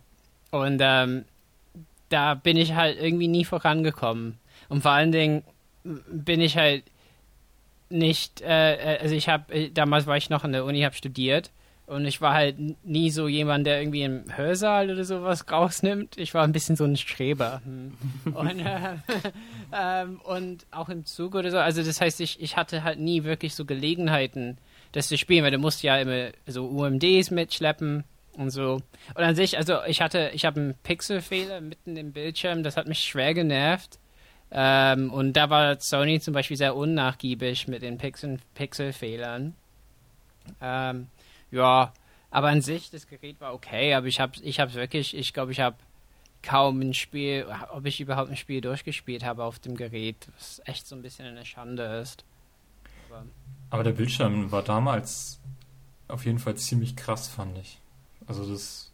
und 0.51 0.79
ähm, 0.83 1.25
da 2.11 2.35
bin 2.35 2.59
ich 2.59 2.75
halt 2.75 3.01
irgendwie 3.01 3.29
nie 3.29 3.47
vorangekommen 3.47 4.37
und 4.68 4.83
vor 4.83 4.91
allen 4.93 5.11
Dingen 5.11 5.43
bin 5.83 6.41
ich 6.41 6.57
halt 6.57 6.85
nicht, 7.89 8.41
äh, 8.41 8.97
äh, 8.97 8.99
also 9.01 9.14
ich 9.14 9.28
habe, 9.28 9.53
äh, 9.53 9.70
damals 9.70 10.07
war 10.07 10.16
ich 10.16 10.30
noch 10.30 10.45
in 10.45 10.53
der 10.53 10.64
Uni, 10.64 10.82
habe 10.82 10.95
studiert 10.95 11.51
und 11.87 12.07
ich 12.07 12.20
war 12.20 12.32
halt 12.32 12.57
nie 12.85 13.11
so 13.11 13.28
jemand, 13.28 13.66
der 13.66 13.80
irgendwie 13.80 14.05
im 14.05 14.24
Hörsaal 14.35 14.91
oder 14.91 15.05
sowas 15.05 15.45
rausnimmt. 15.51 16.16
Ich 16.16 16.32
war 16.32 16.45
ein 16.45 16.53
bisschen 16.53 16.76
so 16.76 16.85
ein 16.85 16.97
Streber. 16.97 17.61
Hm. 17.64 17.93
Und, 18.32 18.61
äh, 18.61 18.97
ähm, 19.72 20.20
und 20.24 20.66
auch 20.70 20.89
im 20.89 21.05
Zug 21.05 21.35
oder 21.35 21.51
so. 21.51 21.59
Also 21.59 21.82
das 21.82 22.01
heißt, 22.01 22.20
ich, 22.20 22.41
ich 22.41 22.57
hatte 22.57 22.85
halt 22.85 22.99
nie 22.99 23.24
wirklich 23.24 23.55
so 23.55 23.64
Gelegenheiten, 23.64 24.57
das 24.93 25.09
zu 25.09 25.18
spielen, 25.18 25.45
weil 25.45 25.51
du 25.51 25.59
musst 25.59 25.82
ja 25.82 25.99
immer 25.99 26.30
so 26.47 26.66
UMDs 26.66 27.30
mitschleppen 27.30 28.05
und 28.32 28.51
so. 28.51 28.80
Und 29.14 29.22
an 29.22 29.35
sich, 29.35 29.59
also 29.59 29.85
ich 29.87 30.01
hatte, 30.01 30.30
ich 30.32 30.47
habe 30.47 30.61
einen 30.61 30.74
Pixelfehler 30.82 31.61
mitten 31.61 31.97
im 31.97 32.12
Bildschirm, 32.12 32.62
das 32.62 32.76
hat 32.76 32.89
mich 32.89 33.01
schwer 33.01 33.35
genervt. 33.35 33.99
Ähm, 34.57 35.12
und 35.12 35.32
da 35.32 35.50
war 35.50 35.80
Sony 35.80 36.20
zum 36.20 36.32
Beispiel 36.32 36.57
sehr 36.57 36.76
unnachgiebig 36.76 37.66
mit 37.66 37.82
den 37.82 37.98
Pixel 37.98 38.38
Pixelfehlern. 38.55 39.55
Ähm, 40.61 41.09
ja, 41.50 41.92
aber 42.30 42.48
an 42.48 42.62
sich, 42.62 42.90
das 42.90 43.09
Gerät 43.09 43.40
war 43.40 43.52
okay, 43.52 43.94
aber 43.94 44.07
ich 44.07 44.20
habe 44.20 44.32
ich 44.42 44.61
hab's 44.61 44.74
wirklich, 44.74 45.16
ich 45.16 45.32
glaube, 45.32 45.50
ich 45.50 45.59
habe 45.59 45.76
kaum 46.42 46.80
ein 46.80 46.94
Spiel, 46.94 47.46
ob 47.72 47.84
ich 47.86 48.00
überhaupt 48.00 48.30
ein 48.30 48.36
Spiel 48.36 48.61
durchgespielt 48.61 49.24
habe 49.24 49.42
auf 49.42 49.59
dem 49.59 49.76
Gerät, 49.76 50.28
was 50.36 50.62
echt 50.66 50.86
so 50.86 50.94
ein 50.94 51.02
bisschen 51.02 51.26
eine 51.26 51.44
Schande 51.44 52.00
ist. 52.00 52.24
Aber, 53.09 53.24
aber 53.70 53.82
der 53.82 53.92
Bildschirm 53.92 54.52
war 54.52 54.62
damals 54.62 55.40
auf 56.07 56.24
jeden 56.26 56.38
Fall 56.38 56.55
ziemlich 56.55 56.94
krass, 56.94 57.26
fand 57.28 57.59
ich. 57.59 57.80
Also 58.26 58.48
das 58.48 58.92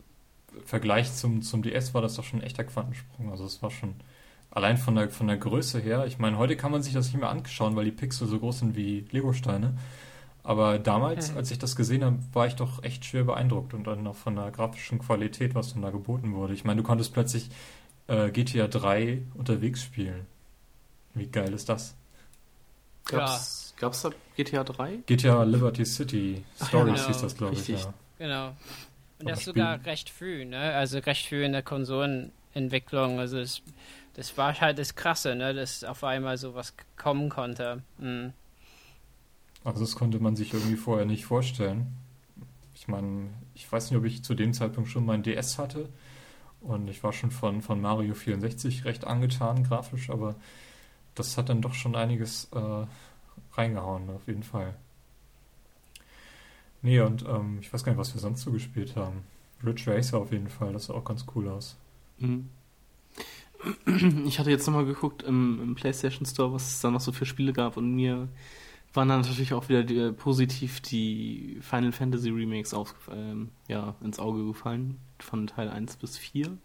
Vergleich 0.64 1.12
zum, 1.12 1.42
zum 1.42 1.62
DS 1.62 1.92
war 1.92 2.00
das 2.00 2.14
doch 2.14 2.24
schon 2.24 2.40
ein 2.40 2.44
echter 2.44 2.64
Quantensprung. 2.64 3.30
Also 3.30 3.44
es 3.44 3.62
war 3.62 3.70
schon 3.70 3.94
allein 4.50 4.76
von 4.76 4.94
der, 4.94 5.10
von 5.10 5.26
der 5.26 5.36
Größe 5.36 5.78
her, 5.80 6.06
ich 6.06 6.18
meine, 6.18 6.38
heute 6.38 6.56
kann 6.56 6.72
man 6.72 6.82
sich 6.82 6.92
das 6.92 7.06
nicht 7.06 7.20
mehr 7.20 7.30
anschauen, 7.30 7.76
weil 7.76 7.84
die 7.84 7.92
Pixel 7.92 8.26
so 8.26 8.38
groß 8.38 8.60
sind 8.60 8.76
wie 8.76 9.06
Legosteine. 9.10 9.74
Aber 10.42 10.78
damals, 10.78 11.32
mhm. 11.32 11.36
als 11.36 11.50
ich 11.50 11.58
das 11.58 11.76
gesehen 11.76 12.04
habe, 12.04 12.18
war 12.32 12.46
ich 12.46 12.54
doch 12.54 12.82
echt 12.82 13.04
schwer 13.04 13.24
beeindruckt 13.24 13.74
und 13.74 13.86
dann 13.86 14.06
auch 14.06 14.16
von 14.16 14.36
der 14.36 14.50
grafischen 14.50 14.98
Qualität, 14.98 15.54
was 15.54 15.72
dann 15.72 15.82
da 15.82 15.90
geboten 15.90 16.34
wurde. 16.34 16.54
Ich 16.54 16.64
meine, 16.64 16.80
du 16.80 16.86
konntest 16.86 17.12
plötzlich 17.12 17.50
äh, 18.06 18.30
GTA 18.30 18.66
3 18.66 19.22
unterwegs 19.34 19.82
spielen. 19.82 20.26
Wie 21.14 21.26
geil 21.26 21.52
ist 21.52 21.68
das? 21.68 21.94
Gab's, 23.04 23.74
ja. 23.76 23.80
gab's 23.80 24.02
da 24.02 24.10
GTA 24.36 24.64
3? 24.64 24.98
GTA 25.06 25.42
Liberty 25.42 25.84
City 25.84 26.44
Stories 26.66 27.00
ja, 27.00 27.06
hieß 27.08 27.20
das, 27.20 27.36
glaube 27.36 27.54
ich. 27.54 27.68
Ja. 27.68 27.94
Genau. 28.18 28.56
Und 29.18 29.28
das 29.28 29.44
sogar 29.44 29.84
recht 29.84 30.08
früh, 30.08 30.44
ne? 30.44 30.74
Also 30.74 30.98
recht 30.98 31.26
früh 31.26 31.44
in 31.44 31.52
der 31.52 31.62
Konsolenentwicklung. 31.62 33.18
Also 33.18 33.38
es 33.38 33.62
das 34.14 34.36
war 34.36 34.58
halt 34.60 34.78
das 34.78 34.94
Krasse, 34.94 35.34
ne? 35.34 35.54
dass 35.54 35.84
auf 35.84 36.04
einmal 36.04 36.38
sowas 36.38 36.74
kommen 36.96 37.28
konnte. 37.28 37.82
Mhm. 37.98 38.32
Also 39.64 39.80
das 39.80 39.94
konnte 39.94 40.20
man 40.20 40.36
sich 40.36 40.54
irgendwie 40.54 40.76
vorher 40.76 41.06
nicht 41.06 41.24
vorstellen. 41.24 41.86
Ich 42.74 42.88
meine, 42.88 43.28
ich 43.54 43.70
weiß 43.70 43.90
nicht, 43.90 43.98
ob 43.98 44.04
ich 44.04 44.24
zu 44.24 44.34
dem 44.34 44.54
Zeitpunkt 44.54 44.90
schon 44.90 45.04
mein 45.04 45.22
DS 45.22 45.58
hatte 45.58 45.88
und 46.60 46.88
ich 46.88 47.02
war 47.02 47.12
schon 47.12 47.30
von, 47.30 47.62
von 47.62 47.80
Mario 47.80 48.14
64 48.14 48.84
recht 48.84 49.06
angetan 49.06 49.64
grafisch, 49.64 50.10
aber 50.10 50.34
das 51.14 51.36
hat 51.36 51.48
dann 51.48 51.62
doch 51.62 51.74
schon 51.74 51.94
einiges 51.94 52.48
äh, 52.52 52.86
reingehauen, 53.52 54.08
auf 54.10 54.26
jeden 54.26 54.42
Fall. 54.42 54.74
Nee, 56.82 57.00
und 57.00 57.26
ähm, 57.26 57.58
ich 57.60 57.72
weiß 57.72 57.84
gar 57.84 57.92
nicht, 57.92 58.00
was 58.00 58.14
wir 58.14 58.20
sonst 58.20 58.42
so 58.42 58.52
gespielt 58.52 58.96
haben. 58.96 59.24
Ridge 59.64 59.90
Racer 59.90 60.18
auf 60.18 60.32
jeden 60.32 60.48
Fall, 60.48 60.72
das 60.72 60.86
sah 60.86 60.94
auch 60.94 61.04
ganz 61.04 61.26
cool 61.34 61.48
aus. 61.48 61.76
Mhm. 62.18 62.48
Ich 64.24 64.38
hatte 64.38 64.50
jetzt 64.50 64.66
nochmal 64.66 64.86
geguckt 64.86 65.22
im, 65.22 65.60
im, 65.62 65.74
PlayStation 65.74 66.26
Store, 66.26 66.52
was 66.52 66.68
es 66.68 66.80
da 66.80 66.90
noch 66.90 67.00
so 67.00 67.12
für 67.12 67.26
Spiele 67.26 67.52
gab 67.52 67.76
und 67.76 67.94
mir 67.94 68.28
waren 68.92 69.08
dann 69.08 69.20
natürlich 69.20 69.52
auch 69.52 69.68
wieder 69.68 69.84
die, 69.84 69.98
äh, 69.98 70.12
positiv 70.12 70.80
die 70.80 71.58
Final 71.60 71.92
Fantasy 71.92 72.30
Remakes 72.30 72.74
auf, 72.74 72.94
ähm, 73.12 73.50
ja, 73.68 73.94
ins 74.02 74.18
Auge 74.18 74.44
gefallen, 74.44 74.98
von 75.18 75.46
Teil 75.46 75.68
1 75.68 75.96
bis 75.96 76.18
4. 76.18 76.56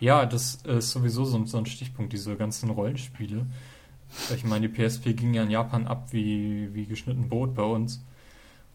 Ja, 0.00 0.26
das 0.26 0.56
ist 0.64 0.90
sowieso 0.90 1.24
so, 1.24 1.44
so 1.46 1.56
ein 1.56 1.66
Stichpunkt, 1.66 2.12
diese 2.12 2.36
ganzen 2.36 2.68
Rollenspiele. 2.70 3.46
Ich 4.34 4.44
meine, 4.44 4.68
die 4.68 4.74
PSP 4.74 5.14
ging 5.14 5.34
ja 5.34 5.42
in 5.44 5.50
Japan 5.50 5.86
ab 5.86 6.12
wie, 6.12 6.68
wie 6.74 6.86
geschnitten 6.86 7.28
Brot 7.28 7.54
bei 7.54 7.62
uns. 7.62 8.04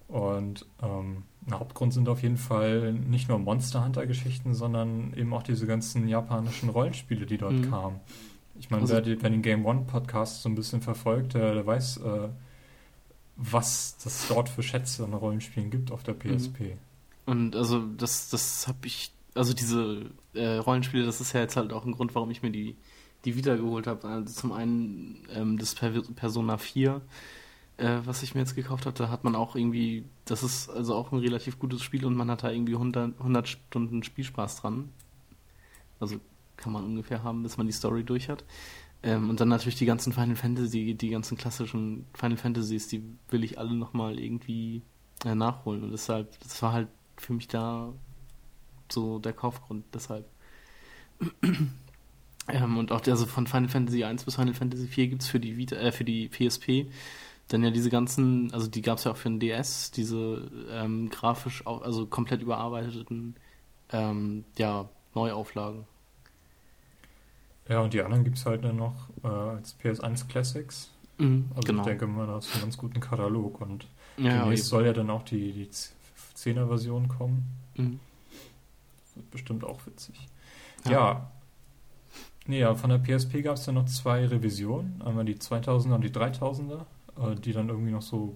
Und 0.08 0.66
ähm, 0.82 1.24
Hauptgrund 1.52 1.94
sind 1.94 2.10
auf 2.10 2.22
jeden 2.22 2.38
Fall 2.38 2.94
nicht 2.94 3.30
nur 3.30 3.40
Monster 3.40 3.84
Hunter-Geschichten, 3.84 4.54
sondern 4.54 5.14
eben 5.14 5.34
auch 5.34 5.44
diese 5.44 5.66
ganzen 5.66 6.08
japanischen 6.08 6.70
Rollenspiele, 6.70 7.26
die 7.26 7.38
dort 7.38 7.54
mhm. 7.54 7.70
kamen. 7.70 8.00
Ich 8.60 8.70
meine, 8.70 8.82
also, 8.82 8.96
wer, 8.96 9.06
wer, 9.06 9.30
den 9.30 9.42
Game 9.42 9.66
One 9.66 9.86
Podcast 9.88 10.42
so 10.42 10.50
ein 10.50 10.56
bisschen 10.56 10.82
verfolgt, 10.82 11.34
der, 11.34 11.54
der 11.54 11.66
weiß, 11.66 11.98
äh, 11.98 12.30
was 13.38 13.98
das 14.04 14.28
dort 14.28 14.50
für 14.50 14.64
Schätze 14.64 15.06
an 15.06 15.14
Rollenspielen 15.14 15.72
gibt 15.72 15.92
auf 15.92 16.04
der 16.04 16.14
PSP. 16.14 16.60
Mhm. 16.60 16.78
Und 17.26 17.56
also 17.56 17.86
das, 17.98 18.30
das 18.30 18.68
habe 18.68 18.80
ich, 18.86 19.12
also 19.34 19.54
diese 19.54 20.08
äh, 20.34 20.56
Rollenspiele, 20.56 21.06
das 21.06 21.22
ist 21.22 21.34
ja 21.34 21.40
jetzt 21.42 21.56
halt 21.56 21.72
auch 21.72 21.86
ein 21.86 21.94
Grund, 21.94 22.16
warum 22.16 22.32
ich 22.32 22.42
mir 22.42 22.52
die, 22.52 22.76
die 23.24 23.36
Vita 23.36 23.56
geholt 23.56 23.88
habe. 23.88 24.08
Also 24.08 24.34
zum 24.34 24.52
einen 24.52 25.28
ähm, 25.34 25.58
das 25.58 25.76
Persona 25.76 26.58
4, 26.58 27.02
äh, 27.80 28.06
was 28.06 28.24
ich 28.24 28.36
mir 28.36 28.42
jetzt 28.42 28.56
gekauft 28.56 28.86
da 28.86 29.10
hat 29.10 29.24
man 29.24 29.36
auch 29.36 29.56
irgendwie, 29.56 30.06
das 30.26 30.44
ist 30.44 30.70
also 30.70 30.96
auch 30.96 31.12
ein 31.12 31.20
relativ 31.20 31.60
gutes 31.60 31.82
Spiel 31.82 32.06
und 32.06 32.16
man 32.16 32.30
hat 32.30 32.44
da 32.44 32.52
irgendwie 32.52 32.74
100, 32.74 33.18
100 33.20 33.48
Stunden 33.48 34.04
Spielspaß 34.04 34.62
dran. 34.62 34.90
Also 36.00 36.20
kann 36.58 36.74
man 36.74 36.84
ungefähr 36.84 37.24
haben, 37.24 37.44
bis 37.44 37.58
man 37.58 37.68
die 37.68 37.74
Story 37.74 38.04
durch 38.04 38.30
hat. 38.30 38.44
Ähm, 39.02 39.30
und 39.30 39.40
dann 39.40 39.48
natürlich 39.48 39.78
die 39.78 39.86
ganzen 39.86 40.12
Final 40.12 40.36
Fantasy, 40.36 40.94
die 40.94 41.10
ganzen 41.10 41.38
klassischen 41.38 42.06
Final 42.14 42.38
Fantasies, 42.38 42.88
die 42.88 43.02
will 43.30 43.46
ich 43.46 43.58
alle 43.58 43.74
nochmal 43.74 44.20
irgendwie 44.20 44.82
äh, 45.26 45.36
nachholen. 45.36 45.84
Und 45.84 45.92
deshalb, 45.92 46.38
das 46.42 46.62
war 46.62 46.74
halt 46.74 46.90
für 47.18 47.34
mich 47.34 47.48
da 47.48 47.94
so 48.92 49.20
der 49.20 49.34
Kaufgrund, 49.34 49.86
deshalb. 49.94 50.26
ähm, 52.50 52.78
und 52.78 52.92
auch 52.92 53.06
also 53.08 53.26
von 53.26 53.48
Final 53.48 53.70
Fantasy 53.70 54.04
1 54.04 54.26
bis 54.26 54.36
Final 54.36 54.54
Fantasy 54.54 54.88
4 54.88 55.08
gibt 55.08 55.22
es 55.22 55.30
für 55.30 55.40
äh, 55.40 55.92
für 55.92 56.04
die 56.04 56.28
PSP 56.28 56.88
dann 57.50 57.64
ja 57.64 57.72
diese 57.72 57.90
ganzen, 57.90 58.54
also 58.54 58.68
die 58.68 58.82
gab 58.82 59.00
es 59.00 59.04
ja 59.04 59.12
auch 59.12 59.18
für 59.18 59.30
den 59.30 59.40
DS, 59.40 59.92
diese 59.92 60.50
ähm, 60.72 61.10
grafisch, 61.10 61.66
auch, 61.66 61.82
also 61.82 62.06
komplett 62.06 62.42
überarbeiteten 62.42 63.36
ähm, 63.92 64.46
ja, 64.58 64.88
Neuauflagen. 65.16 65.86
Ja, 67.68 67.82
und 67.82 67.94
die 67.94 68.02
anderen 68.02 68.24
gibt 68.24 68.38
es 68.38 68.46
halt 68.46 68.64
dann 68.64 68.78
noch 68.78 69.10
äh, 69.24 69.28
als 69.28 69.76
PS1 69.80 70.28
Classics. 70.28 70.92
Mhm, 71.18 71.50
also 71.56 71.62
genau. 71.66 71.82
ich 71.82 71.88
denke 71.88 72.08
mal, 72.08 72.28
da 72.28 72.34
hast 72.34 72.50
du 72.50 72.54
einen 72.54 72.64
ganz 72.64 72.78
guten 72.78 73.00
Katalog 73.00 73.62
und 73.62 73.88
ja, 74.18 74.42
demnächst 74.42 74.66
ja, 74.66 74.70
soll 74.70 74.86
ja 74.86 74.94
dann 74.94 75.10
auch 75.10 75.24
die, 75.24 75.52
die 75.52 75.70
10er 75.70 76.68
Version 76.68 77.08
kommen. 77.08 77.46
Mhm. 77.76 78.00
Das 79.06 79.16
wird 79.16 79.32
bestimmt 79.32 79.64
auch 79.64 79.86
witzig. 79.86 80.16
Ja. 80.86 80.92
ja. 80.92 81.32
Nee, 82.46 82.60
ja, 82.62 82.74
von 82.74 82.90
der 82.90 82.98
PSP 82.98 83.44
gab 83.44 83.58
es 83.58 83.66
dann 83.66 83.76
noch 83.76 83.86
zwei 83.86 84.26
Revisionen. 84.26 85.02
Einmal 85.04 85.26
die 85.26 85.36
2000er 85.36 85.94
und 85.96 86.02
die 86.02 86.10
3000er, 86.10 86.86
äh, 87.20 87.36
die 87.36 87.54
dann 87.54 87.70
irgendwie 87.70 87.92
noch 87.92 88.02
so 88.02 88.36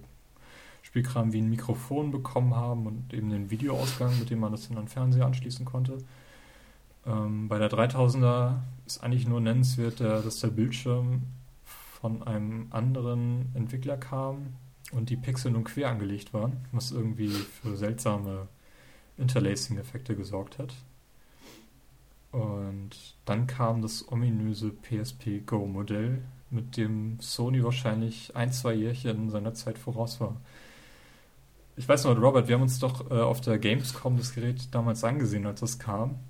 Spielkram 0.82 1.32
wie 1.32 1.40
ein 1.40 1.50
Mikrofon 1.50 2.10
bekommen 2.10 2.54
haben 2.54 2.86
und 2.86 3.12
eben 3.14 3.30
den 3.30 3.50
Videoausgang, 3.50 4.18
mit 4.18 4.30
dem 4.30 4.40
man 4.40 4.52
das 4.52 4.68
dann 4.68 4.78
an 4.78 4.88
Fernseher 4.88 5.26
anschließen 5.26 5.64
konnte. 5.64 5.98
Ähm, 7.06 7.48
bei 7.48 7.58
der 7.58 7.70
3000er 7.70 8.60
ist 8.86 9.02
eigentlich 9.02 9.26
nur 9.26 9.40
nennenswert, 9.40 10.00
dass 10.00 10.40
der 10.40 10.48
Bildschirm 10.48 11.22
von 11.64 12.22
einem 12.22 12.66
anderen 12.70 13.50
Entwickler 13.54 13.96
kam 13.96 14.54
und 14.92 15.10
die 15.10 15.16
Pixel 15.16 15.52
nun 15.52 15.64
quer 15.64 15.88
angelegt 15.90 16.34
waren, 16.34 16.58
was 16.72 16.92
irgendwie 16.92 17.28
für 17.28 17.76
seltsame 17.76 18.48
Interlacing-Effekte 19.16 20.14
gesorgt 20.14 20.58
hat. 20.58 20.74
Und 22.32 22.90
dann 23.24 23.46
kam 23.46 23.80
das 23.80 24.10
ominöse 24.10 24.70
PSP 24.70 25.46
Go-Modell, 25.46 26.22
mit 26.54 26.76
dem 26.76 27.18
Sony 27.20 27.62
wahrscheinlich 27.64 28.34
ein, 28.34 28.52
zwei 28.52 28.74
Jährchen 28.74 29.30
seiner 29.30 29.54
Zeit 29.54 29.78
voraus 29.78 30.20
war. 30.20 30.36
Ich 31.76 31.88
weiß 31.88 32.04
noch, 32.04 32.16
Robert, 32.16 32.46
wir 32.46 32.54
haben 32.54 32.62
uns 32.62 32.78
doch 32.78 33.10
äh, 33.10 33.14
auf 33.14 33.40
der 33.40 33.58
Gamescom 33.58 34.16
das 34.16 34.34
Gerät 34.34 34.72
damals 34.72 35.02
angesehen, 35.02 35.44
als 35.46 35.60
das 35.60 35.78
kam. 35.78 36.20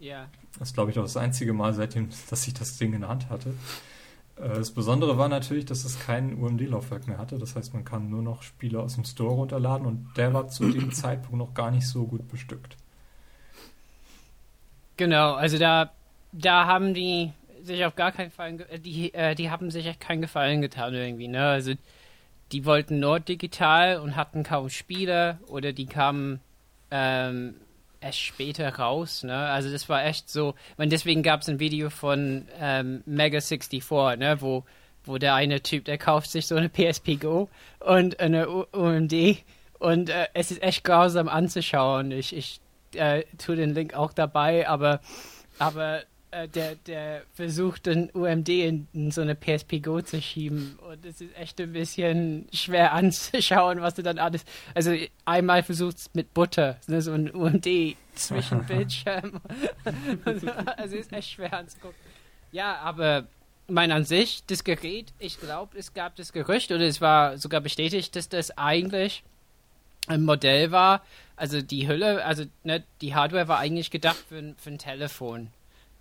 Ja. 0.00 0.26
Das 0.58 0.70
ist, 0.70 0.74
glaube 0.74 0.90
ich, 0.90 0.98
auch 0.98 1.02
das 1.02 1.16
einzige 1.16 1.52
Mal 1.52 1.72
seitdem, 1.74 2.08
dass 2.30 2.46
ich 2.46 2.54
das 2.54 2.78
Ding 2.78 2.92
in 2.92 3.00
der 3.00 3.10
Hand 3.10 3.30
hatte. 3.30 3.54
Äh, 4.36 4.48
das 4.48 4.72
Besondere 4.72 5.16
war 5.16 5.28
natürlich, 5.28 5.66
dass 5.66 5.84
es 5.84 6.00
kein 6.00 6.34
UMD-Laufwerk 6.34 7.06
mehr 7.06 7.18
hatte. 7.18 7.38
Das 7.38 7.54
heißt, 7.54 7.74
man 7.74 7.84
kann 7.84 8.10
nur 8.10 8.22
noch 8.22 8.42
Spiele 8.42 8.80
aus 8.80 8.94
dem 8.94 9.04
Store 9.04 9.34
runterladen 9.34 9.86
und 9.86 10.10
der 10.16 10.34
war 10.34 10.48
zu 10.48 10.68
dem 10.70 10.92
Zeitpunkt 10.92 11.36
noch 11.36 11.54
gar 11.54 11.70
nicht 11.70 11.86
so 11.86 12.06
gut 12.06 12.28
bestückt. 12.28 12.76
Genau, 14.96 15.34
also 15.34 15.58
da, 15.58 15.92
da 16.32 16.66
haben 16.66 16.92
die 16.92 17.32
sich 17.68 17.84
auf 17.84 17.94
gar 17.94 18.12
keinen 18.12 18.30
Fall, 18.30 18.56
die, 18.84 19.14
äh, 19.14 19.34
die 19.34 19.50
haben 19.50 19.70
sich 19.70 19.86
echt 19.86 20.00
keinen 20.00 20.22
Gefallen 20.22 20.60
getan 20.60 20.94
irgendwie, 20.94 21.28
ne? 21.28 21.46
Also 21.46 21.74
die 22.52 22.64
wollten 22.64 22.98
nur 22.98 23.20
digital 23.20 24.00
und 24.00 24.16
hatten 24.16 24.42
kaum 24.42 24.70
Spiele 24.70 25.38
oder 25.46 25.72
die 25.72 25.86
kamen 25.86 26.40
ähm, 26.90 27.54
erst 28.00 28.18
später 28.18 28.76
raus, 28.76 29.22
ne? 29.22 29.36
Also 29.36 29.70
das 29.70 29.88
war 29.88 30.04
echt 30.04 30.28
so. 30.28 30.54
Und 30.76 30.90
deswegen 30.90 31.22
gab 31.22 31.42
es 31.42 31.48
ein 31.48 31.60
Video 31.60 31.90
von 31.90 32.48
ähm, 32.60 33.02
Mega 33.06 33.40
64, 33.40 34.18
ne, 34.18 34.38
wo, 34.40 34.64
wo 35.04 35.18
der 35.18 35.34
eine 35.34 35.62
Typ, 35.62 35.84
der 35.84 35.98
kauft 35.98 36.30
sich 36.30 36.46
so 36.46 36.56
eine 36.56 36.68
PSP 36.68 37.20
Go 37.20 37.48
und 37.80 38.18
eine 38.20 38.48
UMD 38.48 39.44
und 39.78 40.10
äh, 40.10 40.26
es 40.34 40.50
ist 40.50 40.62
echt 40.62 40.84
grausam 40.84 41.28
anzuschauen. 41.28 42.10
Ich, 42.12 42.34
ich 42.34 42.60
äh, 42.94 43.24
tue 43.38 43.56
den 43.56 43.74
Link 43.74 43.94
auch 43.94 44.12
dabei, 44.12 44.68
aber 44.68 45.00
aber 45.58 46.02
äh, 46.30 46.48
der, 46.48 46.74
der 46.74 47.22
versucht, 47.32 47.86
den 47.86 48.10
UMD 48.10 48.48
in, 48.48 48.88
in, 48.92 49.10
so 49.10 49.22
eine 49.22 49.34
PSP 49.34 49.80
Go 49.82 50.00
zu 50.00 50.20
schieben. 50.20 50.78
Und 50.88 51.04
es 51.04 51.20
ist 51.20 51.36
echt 51.36 51.60
ein 51.60 51.72
bisschen 51.72 52.46
schwer 52.52 52.92
anzuschauen, 52.94 53.80
was 53.80 53.94
du 53.94 54.02
dann 54.02 54.18
alles. 54.18 54.44
Also 54.74 54.94
einmal 55.24 55.62
versucht 55.62 56.14
mit 56.14 56.34
Butter, 56.34 56.78
ne, 56.86 57.00
so 57.00 57.12
ein 57.12 57.34
UMD 57.34 57.96
zwischen 58.14 58.64
Bildschirm. 58.66 59.40
also 60.76 60.96
ist 60.96 61.12
echt 61.12 61.30
schwer 61.30 61.52
anzugucken. 61.54 61.96
Ja, 62.52 62.76
aber 62.76 63.26
mein 63.66 63.92
an 63.92 64.04
sich, 64.04 64.44
das 64.46 64.64
Gerät, 64.64 65.12
ich 65.18 65.40
glaube, 65.40 65.78
es 65.78 65.94
gab 65.94 66.16
das 66.16 66.32
Gerücht 66.32 66.72
oder 66.72 66.86
es 66.86 67.00
war 67.00 67.38
sogar 67.38 67.60
bestätigt, 67.60 68.16
dass 68.16 68.28
das 68.28 68.56
eigentlich 68.56 69.22
ein 70.06 70.24
Modell 70.24 70.72
war. 70.72 71.02
Also 71.36 71.62
die 71.62 71.86
Hülle, 71.86 72.24
also 72.24 72.44
ne, 72.64 72.82
die 73.00 73.14
Hardware 73.14 73.48
war 73.48 73.58
eigentlich 73.58 73.90
gedacht 73.90 74.24
für, 74.28 74.54
für 74.56 74.70
ein 74.70 74.78
Telefon. 74.78 75.48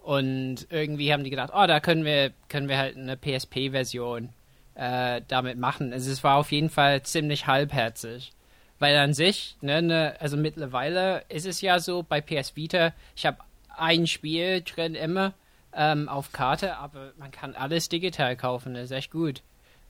Und 0.08 0.68
irgendwie 0.70 1.12
haben 1.12 1.26
die 1.26 1.30
gedacht, 1.30 1.52
oh, 1.54 1.68
da 1.68 1.82
können 1.82 2.06
wir, 2.06 2.32
können 2.48 2.70
wir 2.70 2.78
halt 2.78 2.96
eine 2.96 3.18
PSP-Version 3.18 4.30
äh, 4.76 5.22
damit 5.28 5.58
machen. 5.58 5.92
Also 5.92 6.10
es 6.10 6.24
war 6.24 6.38
auf 6.38 6.54
jeden 6.54 6.70
Fall 6.70 7.04
ziemlich 7.04 7.46
halbherzig. 7.46 8.32
Weil 8.80 8.96
an 8.96 9.14
sich, 9.14 9.58
ne, 9.60 9.82
ne, 9.82 10.16
also 10.22 10.38
mittlerweile 10.38 11.26
ist 11.28 11.46
es 11.46 11.60
ja 11.60 11.80
so 11.80 12.04
bei 12.04 12.22
PS 12.22 12.56
Vita, 12.56 12.94
ich 13.18 13.26
habe 13.26 13.40
ein 13.76 14.08
Spiel 14.08 14.62
drin 14.62 14.96
immer 14.96 15.34
ähm, 15.74 16.08
auf 16.08 16.32
Karte, 16.32 16.78
aber 16.78 17.12
man 17.18 17.32
kann 17.32 17.54
alles 17.54 17.90
digital 17.90 18.38
kaufen, 18.38 18.76
das 18.76 18.86
ist 18.86 18.92
echt 18.92 19.12
gut. 19.12 19.42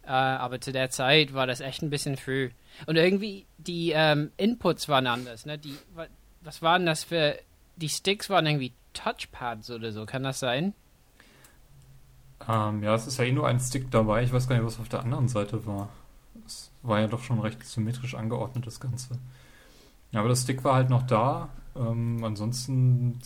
Äh, 0.04 0.14
aber 0.14 0.60
zu 0.60 0.72
der 0.72 0.90
Zeit 0.90 1.36
war 1.36 1.46
das 1.46 1.62
echt 1.62 1.84
ein 1.84 1.92
bisschen 1.92 2.18
früh. 2.18 2.50
Und 2.88 2.96
irgendwie 2.96 3.46
die 3.60 3.92
ähm, 3.94 4.32
Inputs 4.38 4.90
waren 4.90 5.06
anders. 5.06 5.46
Ne? 5.46 5.60
Die, 5.60 5.78
was 6.42 6.64
waren 6.64 6.88
das 6.88 7.04
für. 7.04 7.38
Die 7.78 7.90
Sticks 7.90 8.30
waren 8.30 8.46
irgendwie 8.46 8.74
Touchpads 8.94 9.70
oder 9.72 9.92
so, 9.92 10.06
kann 10.06 10.24
das 10.24 10.40
sein? 10.40 10.74
Ähm, 12.48 12.84
ja, 12.84 12.96
es 12.96 13.08
ist 13.08 13.18
ja 13.18 13.26
eh 13.26 13.32
nur 13.32 13.48
ein 13.48 13.60
Stick 13.60 13.90
dabei. 13.92 14.24
Ich 14.24 14.32
weiß 14.32 14.48
gar 14.48 14.56
nicht, 14.56 14.66
was 14.66 14.80
auf 14.80 14.90
der 14.90 15.02
anderen 15.02 15.28
Seite 15.28 15.66
war. 15.66 15.90
Es 16.46 16.72
war 16.84 17.00
ja 17.00 17.08
doch 17.08 17.24
schon 17.24 17.40
recht 17.40 17.64
symmetrisch 17.66 18.16
angeordnet, 18.16 18.68
das 18.68 18.80
Ganze. 18.80 19.18
Ja, 20.12 20.22
aber 20.22 20.30
das 20.30 20.44
Stick 20.44 20.64
war 20.64 20.76
halt 20.76 20.90
noch 20.90 21.04
da. 21.04 21.50
Ähm, 21.76 22.24
ansonsten, 22.24 23.20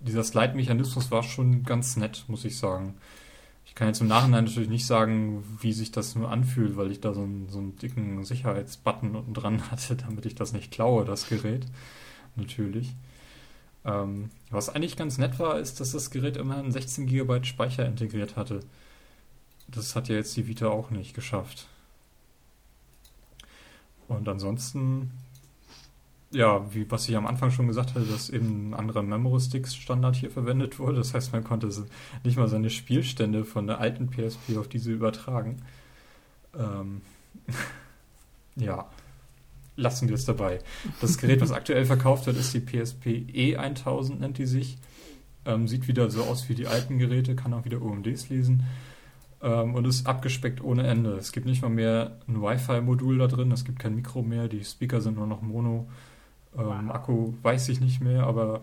dieser 0.00 0.24
Slide-Mechanismus 0.24 1.10
war 1.10 1.22
schon 1.22 1.64
ganz 1.64 1.96
nett, 1.96 2.24
muss 2.28 2.44
ich 2.44 2.58
sagen. 2.58 2.94
Ich 3.64 3.74
kann 3.74 3.88
jetzt 3.88 4.00
im 4.00 4.08
Nachhinein 4.08 4.44
natürlich 4.44 4.68
nicht 4.68 4.86
sagen, 4.86 5.42
wie 5.60 5.72
sich 5.72 5.92
das 5.92 6.14
nur 6.14 6.30
anfühlt, 6.30 6.76
weil 6.76 6.90
ich 6.90 7.00
da 7.00 7.14
so 7.14 7.22
einen, 7.22 7.48
so 7.48 7.58
einen 7.58 7.76
dicken 7.76 8.22
Sicherheitsbutton 8.24 9.16
unten 9.16 9.34
dran 9.34 9.62
hatte, 9.70 9.96
damit 9.96 10.26
ich 10.26 10.34
das 10.34 10.52
nicht 10.52 10.70
klaue, 10.70 11.04
das 11.04 11.28
Gerät. 11.28 11.66
Natürlich. 12.36 12.94
Ähm, 13.84 14.30
was 14.50 14.68
eigentlich 14.68 14.96
ganz 14.96 15.18
nett 15.18 15.38
war, 15.38 15.58
ist, 15.58 15.80
dass 15.80 15.92
das 15.92 16.10
Gerät 16.10 16.36
immerhin 16.36 16.70
16 16.70 17.06
GB 17.06 17.44
Speicher 17.44 17.86
integriert 17.86 18.36
hatte. 18.36 18.60
Das 19.68 19.96
hat 19.96 20.08
ja 20.08 20.16
jetzt 20.16 20.36
die 20.36 20.46
Vita 20.46 20.68
auch 20.68 20.90
nicht 20.90 21.14
geschafft. 21.14 21.68
Und 24.08 24.28
ansonsten, 24.28 25.10
ja, 26.30 26.72
wie 26.74 26.90
was 26.90 27.08
ich 27.08 27.16
am 27.16 27.26
Anfang 27.26 27.50
schon 27.50 27.66
gesagt 27.66 27.94
hatte, 27.94 28.06
dass 28.06 28.30
eben 28.30 28.70
ein 28.70 28.74
anderer 28.74 29.02
Memory 29.02 29.40
Sticks 29.40 29.74
Standard 29.74 30.16
hier 30.16 30.30
verwendet 30.30 30.78
wurde. 30.78 30.98
Das 30.98 31.14
heißt, 31.14 31.32
man 31.32 31.44
konnte 31.44 31.70
nicht 32.24 32.36
mal 32.36 32.48
seine 32.48 32.70
Spielstände 32.70 33.44
von 33.44 33.66
der 33.66 33.78
alten 33.78 34.10
PSP 34.10 34.58
auf 34.58 34.68
diese 34.68 34.92
übertragen. 34.92 35.62
Ähm, 36.56 37.00
ja, 38.56 38.90
lassen 39.76 40.08
wir 40.08 40.14
es 40.14 40.24
dabei. 40.24 40.58
Das 41.00 41.18
Gerät, 41.18 41.40
was 41.40 41.52
aktuell 41.52 41.84
verkauft 41.84 42.26
wird, 42.26 42.36
ist 42.36 42.52
die 42.54 42.60
PSP 42.60 43.26
E1000, 43.32 44.18
nennt 44.18 44.38
die 44.38 44.46
sich. 44.46 44.78
Ähm, 45.44 45.66
sieht 45.66 45.88
wieder 45.88 46.08
so 46.08 46.22
aus 46.22 46.48
wie 46.48 46.54
die 46.54 46.68
alten 46.68 46.98
Geräte, 46.98 47.34
kann 47.34 47.52
auch 47.52 47.64
wieder 47.64 47.82
OMDs 47.82 48.28
lesen 48.28 48.62
ähm, 49.42 49.74
und 49.74 49.84
ist 49.86 50.06
abgespeckt 50.06 50.62
ohne 50.62 50.86
Ende. 50.86 51.14
Es 51.16 51.32
gibt 51.32 51.46
nicht 51.46 51.62
mal 51.62 51.68
mehr 51.68 52.18
ein 52.28 52.40
Wi-Fi-Modul 52.40 53.18
da 53.18 53.26
drin, 53.26 53.50
es 53.52 53.64
gibt 53.64 53.78
kein 53.78 53.94
Mikro 53.94 54.22
mehr, 54.22 54.48
die 54.48 54.64
Speaker 54.64 55.00
sind 55.00 55.16
nur 55.16 55.26
noch 55.26 55.42
Mono. 55.42 55.88
Ähm, 56.56 56.64
wow. 56.64 56.94
Akku 56.94 57.34
weiß 57.42 57.68
ich 57.70 57.80
nicht 57.80 58.00
mehr, 58.00 58.24
aber 58.24 58.62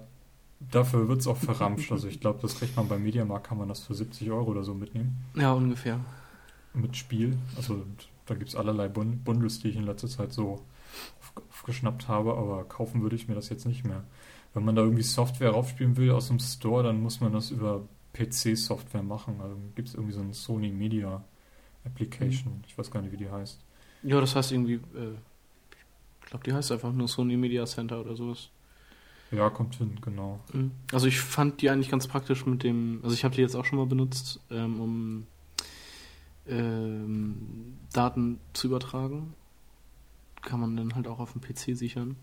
dafür 0.71 1.07
wird 1.07 1.19
es 1.19 1.27
auch 1.27 1.37
verramscht. 1.37 1.91
also 1.91 2.07
ich 2.07 2.19
glaube, 2.19 2.39
das 2.41 2.55
kriegt 2.55 2.75
man 2.75 2.87
beim 2.87 3.03
Mediamarkt, 3.03 3.47
kann 3.47 3.57
man 3.57 3.67
das 3.67 3.81
für 3.81 3.93
70 3.93 4.31
Euro 4.31 4.51
oder 4.51 4.63
so 4.63 4.73
mitnehmen. 4.73 5.17
Ja, 5.35 5.51
ungefähr. 5.53 5.99
Mit 6.73 6.95
Spiel. 6.95 7.37
Also 7.57 7.83
da 8.25 8.35
gibt 8.35 8.49
es 8.49 8.55
allerlei 8.55 8.87
Bund 8.87 9.23
Bundles, 9.23 9.59
die 9.59 9.69
ich 9.69 9.75
in 9.75 9.85
letzter 9.85 10.07
Zeit 10.07 10.31
so 10.31 10.61
aufgeschnappt 11.69 12.07
habe, 12.07 12.35
aber 12.35 12.63
kaufen 12.65 13.01
würde 13.01 13.15
ich 13.15 13.27
mir 13.27 13.35
das 13.35 13.49
jetzt 13.49 13.65
nicht 13.65 13.85
mehr. 13.85 14.03
Wenn 14.53 14.65
man 14.65 14.75
da 14.75 14.81
irgendwie 14.81 15.03
Software 15.03 15.51
raufspielen 15.51 15.95
will 15.97 16.11
aus 16.11 16.27
dem 16.27 16.39
Store, 16.39 16.83
dann 16.83 17.01
muss 17.01 17.21
man 17.21 17.31
das 17.31 17.51
über 17.51 17.87
PC-Software 18.13 19.03
machen. 19.03 19.39
Also 19.41 19.55
gibt 19.75 19.89
es 19.89 19.93
irgendwie 19.93 20.13
so 20.13 20.21
eine 20.21 20.33
Sony 20.33 20.71
Media 20.71 21.23
Application. 21.85 22.53
Mhm. 22.53 22.63
Ich 22.67 22.77
weiß 22.77 22.89
gar 22.89 23.01
nicht, 23.01 23.11
wie 23.11 23.17
die 23.17 23.29
heißt. 23.29 23.59
Ja, 24.03 24.19
das 24.19 24.35
heißt 24.35 24.51
irgendwie, 24.51 24.73
äh, 24.73 25.13
ich 26.21 26.29
glaube, 26.29 26.43
die 26.43 26.53
heißt 26.53 26.71
einfach 26.71 26.91
nur 26.91 27.07
Sony 27.07 27.37
Media 27.37 27.65
Center 27.65 28.01
oder 28.01 28.15
sowas. 28.15 28.49
Ja, 29.31 29.49
kommt 29.51 29.75
hin, 29.75 29.99
genau. 30.01 30.39
Mhm. 30.51 30.71
Also 30.91 31.05
ich 31.05 31.19
fand 31.19 31.61
die 31.61 31.69
eigentlich 31.69 31.91
ganz 31.91 32.07
praktisch 32.07 32.47
mit 32.47 32.63
dem, 32.63 32.99
also 33.03 33.13
ich 33.13 33.23
habe 33.23 33.35
die 33.35 33.41
jetzt 33.41 33.55
auch 33.55 33.65
schon 33.65 33.77
mal 33.77 33.85
benutzt, 33.85 34.39
ähm, 34.49 34.81
um 34.81 35.27
ähm, 36.47 37.77
Daten 37.93 38.39
zu 38.53 38.67
übertragen. 38.67 39.35
Kann 40.41 40.59
man 40.59 40.75
dann 40.77 40.95
halt 40.95 41.07
auch 41.07 41.19
auf 41.19 41.33
dem 41.33 41.41
PC 41.41 41.77
sichern. 41.77 42.15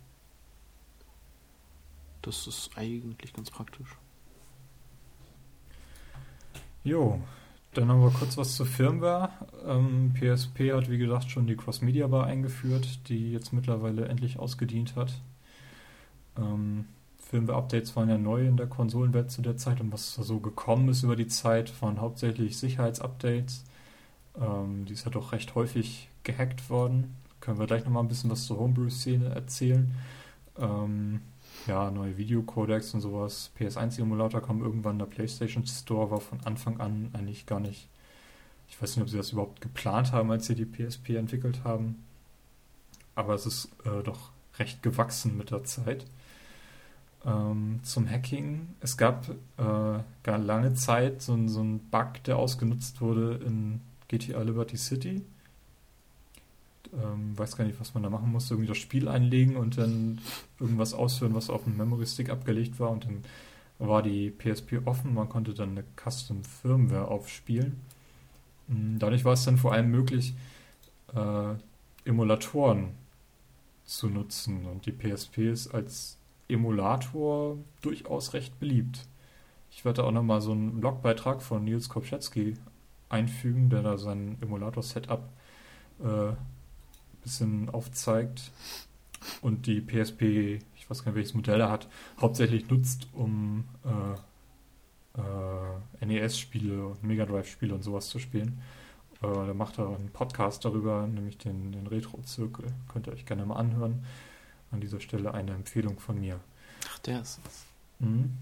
Das 2.23 2.47
ist 2.47 2.71
eigentlich 2.77 3.33
ganz 3.33 3.51
praktisch. 3.51 3.97
Jo, 6.83 7.21
dann 7.75 7.89
haben 7.89 8.01
wir 8.01 8.11
kurz 8.11 8.37
was 8.37 8.57
zur 8.57 8.67
Firmware. 8.67 9.31
Ähm, 9.67 10.15
PSP 10.15 10.73
hat, 10.73 10.91
wie 10.91 10.99
gesagt, 10.99 11.31
schon 11.31 11.47
die 11.47 11.57
Cross-Media 11.57 12.07
Bar 12.07 12.27
eingeführt, 12.27 13.09
die 13.09 13.33
jetzt 13.33 13.53
mittlerweile 13.53 14.09
endlich 14.09 14.39
ausgedient 14.39 14.97
hat. 14.97 15.13
Ähm, 16.39 16.87
Firmware-Updates 17.19 17.95
waren 17.97 18.09
ja 18.09 18.19
neu 18.19 18.47
in 18.47 18.57
der 18.57 18.67
Konsolenwelt 18.67 19.31
zu 19.31 19.43
der 19.43 19.57
Zeit 19.57 19.81
und 19.81 19.93
was 19.93 20.15
so 20.15 20.39
gekommen 20.39 20.89
ist 20.89 21.03
über 21.03 21.17
die 21.17 21.27
Zeit, 21.27 21.83
waren 21.83 22.01
hauptsächlich 22.01 22.57
Sicherheitsupdates. 22.57 23.65
Ähm, 24.41 24.85
die 24.87 24.93
ist 24.93 25.05
ja 25.05 25.11
doch 25.11 25.33
recht 25.33 25.55
häufig 25.55 26.09
gehackt 26.23 26.71
worden. 26.71 27.17
Können 27.47 27.61
wir 27.61 27.69
gleich 27.69 27.85
nochmal 27.85 28.03
ein 28.03 28.09
bisschen 28.09 28.29
was 28.29 28.45
zur 28.45 28.59
Homebrew-Szene 28.59 29.33
erzählen. 29.33 29.95
Ähm, 30.59 31.21
ja, 31.69 31.93
neue 31.93 32.17
Videocodecs 32.17 32.93
und 32.93 33.03
sowas. 33.03 33.53
PS1-Emulator 33.57 34.43
kam 34.43 34.63
irgendwann, 34.63 34.99
der 34.99 35.07
PlayStation 35.07 35.65
Store 35.65 36.11
war 36.11 36.21
von 36.21 36.41
Anfang 36.45 36.81
an 36.81 37.11
eigentlich 37.13 37.47
gar 37.47 37.61
nicht. 37.61 37.87
Ich 38.69 38.83
weiß 38.83 38.97
nicht, 38.97 39.05
ob 39.05 39.11
sie 39.11 39.17
das 39.17 39.31
überhaupt 39.31 39.61
geplant 39.61 40.11
haben, 40.11 40.33
als 40.33 40.47
sie 40.47 40.57
die 40.57 40.65
PSP 40.65 41.11
entwickelt 41.11 41.63
haben. 41.63 42.03
Aber 43.15 43.35
es 43.35 43.47
ist 43.47 43.69
äh, 43.85 44.03
doch 44.03 44.31
recht 44.59 44.83
gewachsen 44.83 45.37
mit 45.37 45.53
der 45.53 45.63
Zeit. 45.63 46.05
Ähm, 47.25 47.79
zum 47.85 48.11
Hacking. 48.11 48.75
Es 48.81 48.97
gab 48.97 49.29
äh, 49.29 50.01
gar 50.25 50.39
lange 50.39 50.75
Zeit 50.75 51.23
so, 51.23 51.39
so 51.47 51.61
einen 51.61 51.79
Bug, 51.91 52.25
der 52.25 52.39
ausgenutzt 52.39 53.01
wurde 53.01 53.41
in 53.47 53.83
GTA 54.09 54.43
Liberty 54.43 54.77
City. 54.77 55.23
Ähm, 57.03 57.37
weiß 57.37 57.57
gar 57.57 57.65
nicht, 57.65 57.79
was 57.81 57.95
man 57.95 58.03
da 58.03 58.11
machen 58.11 58.33
musste. 58.33 58.55
Irgendwie 58.55 58.69
das 58.69 58.79
Spiel 58.79 59.09
einlegen 59.09 59.57
und 59.57 59.79
dann 59.79 60.21
irgendwas 60.59 60.95
ausführen, 60.95 61.35
was 61.35 61.51
auf 61.51 61.65
dem 61.65 61.77
Memory 61.77 62.07
Stick 62.07 62.31
abgelegt 62.31 62.81
war. 62.81 62.91
Und 62.91 63.05
dann 63.05 63.23
war 63.79 64.03
die 64.03 64.31
PSP 64.31 64.81
offen. 64.85 65.15
Man 65.15 65.29
konnte 65.29 65.55
dann 65.55 65.71
eine 65.71 65.85
Custom 65.97 66.43
Firmware 66.45 67.09
aufspielen. 67.09 67.81
Mm, 68.69 68.99
dadurch 68.99 69.25
war 69.25 69.35
es 69.35 69.45
dann 69.45 69.59
vor 69.59 69.73
allem 69.73 69.91
möglich, 69.91 70.35
äh, 71.15 71.55
Emulatoren 72.05 72.91
zu 73.85 74.09
nutzen. 74.09 74.65
Und 74.67 74.87
die 74.87 74.93
PSP 74.93 75.51
ist 75.51 75.69
als 75.75 76.17
Emulator 76.49 77.59
durchaus 77.83 78.33
recht 78.33 78.59
beliebt. 78.59 79.07
Ich 79.71 79.85
werde 79.85 80.05
auch 80.05 80.13
nochmal 80.13 80.41
so 80.41 80.53
einen 80.53 80.81
Blogbeitrag 80.81 81.43
von 81.43 81.65
Nils 81.65 81.89
Kopczewski 81.89 82.55
einfügen, 83.09 83.69
der 83.69 83.83
da 83.83 83.99
sein 83.99 84.39
Emulator-Setup 84.41 85.23
äh, 86.03 86.33
bisschen 87.27 87.69
aufzeigt 87.71 88.53
und 89.43 89.67
die 89.67 89.81
PSP, 89.81 90.61
ich 90.77 90.89
weiß 90.89 91.03
gar 91.03 91.11
nicht 91.11 91.17
welches 91.17 91.35
Modell 91.35 91.61
er 91.61 91.71
hat, 91.71 91.89
hauptsächlich 92.21 92.71
nutzt, 92.71 93.09
um 93.13 93.65
äh, 93.85 95.21
äh, 95.21 96.07
NES-Spiele 96.07 96.87
und 96.87 97.03
Mega 97.03 97.27
Drive-Spiele 97.27 97.75
und 97.75 97.83
sowas 97.83 98.09
zu 98.09 98.21
spielen. 98.21 98.63
Äh, 99.23 99.27
da 99.27 99.55
macht 99.55 99.79
er 99.79 99.89
einen 99.89 100.11
Podcast 100.11 100.65
darüber, 100.65 101.07
nämlich 101.07 101.39
den, 101.39 101.73
den 101.73 101.89
Retro-Zirkel. 101.89 102.67
Könnt 102.93 103.09
ihr 103.09 103.13
euch 103.13 103.27
gerne 103.27 103.45
mal 103.45 103.57
anhören. 103.57 104.05
An 104.71 104.81
dieser 104.81 105.01
Stelle 105.01 105.35
eine 105.35 105.53
Empfehlung 105.53 105.99
von 105.99 106.21
mir. 106.21 106.39
Ach, 106.89 106.99
der 107.01 107.23
ist 107.23 107.41
es. 107.47 107.65
Mhm. 107.99 108.37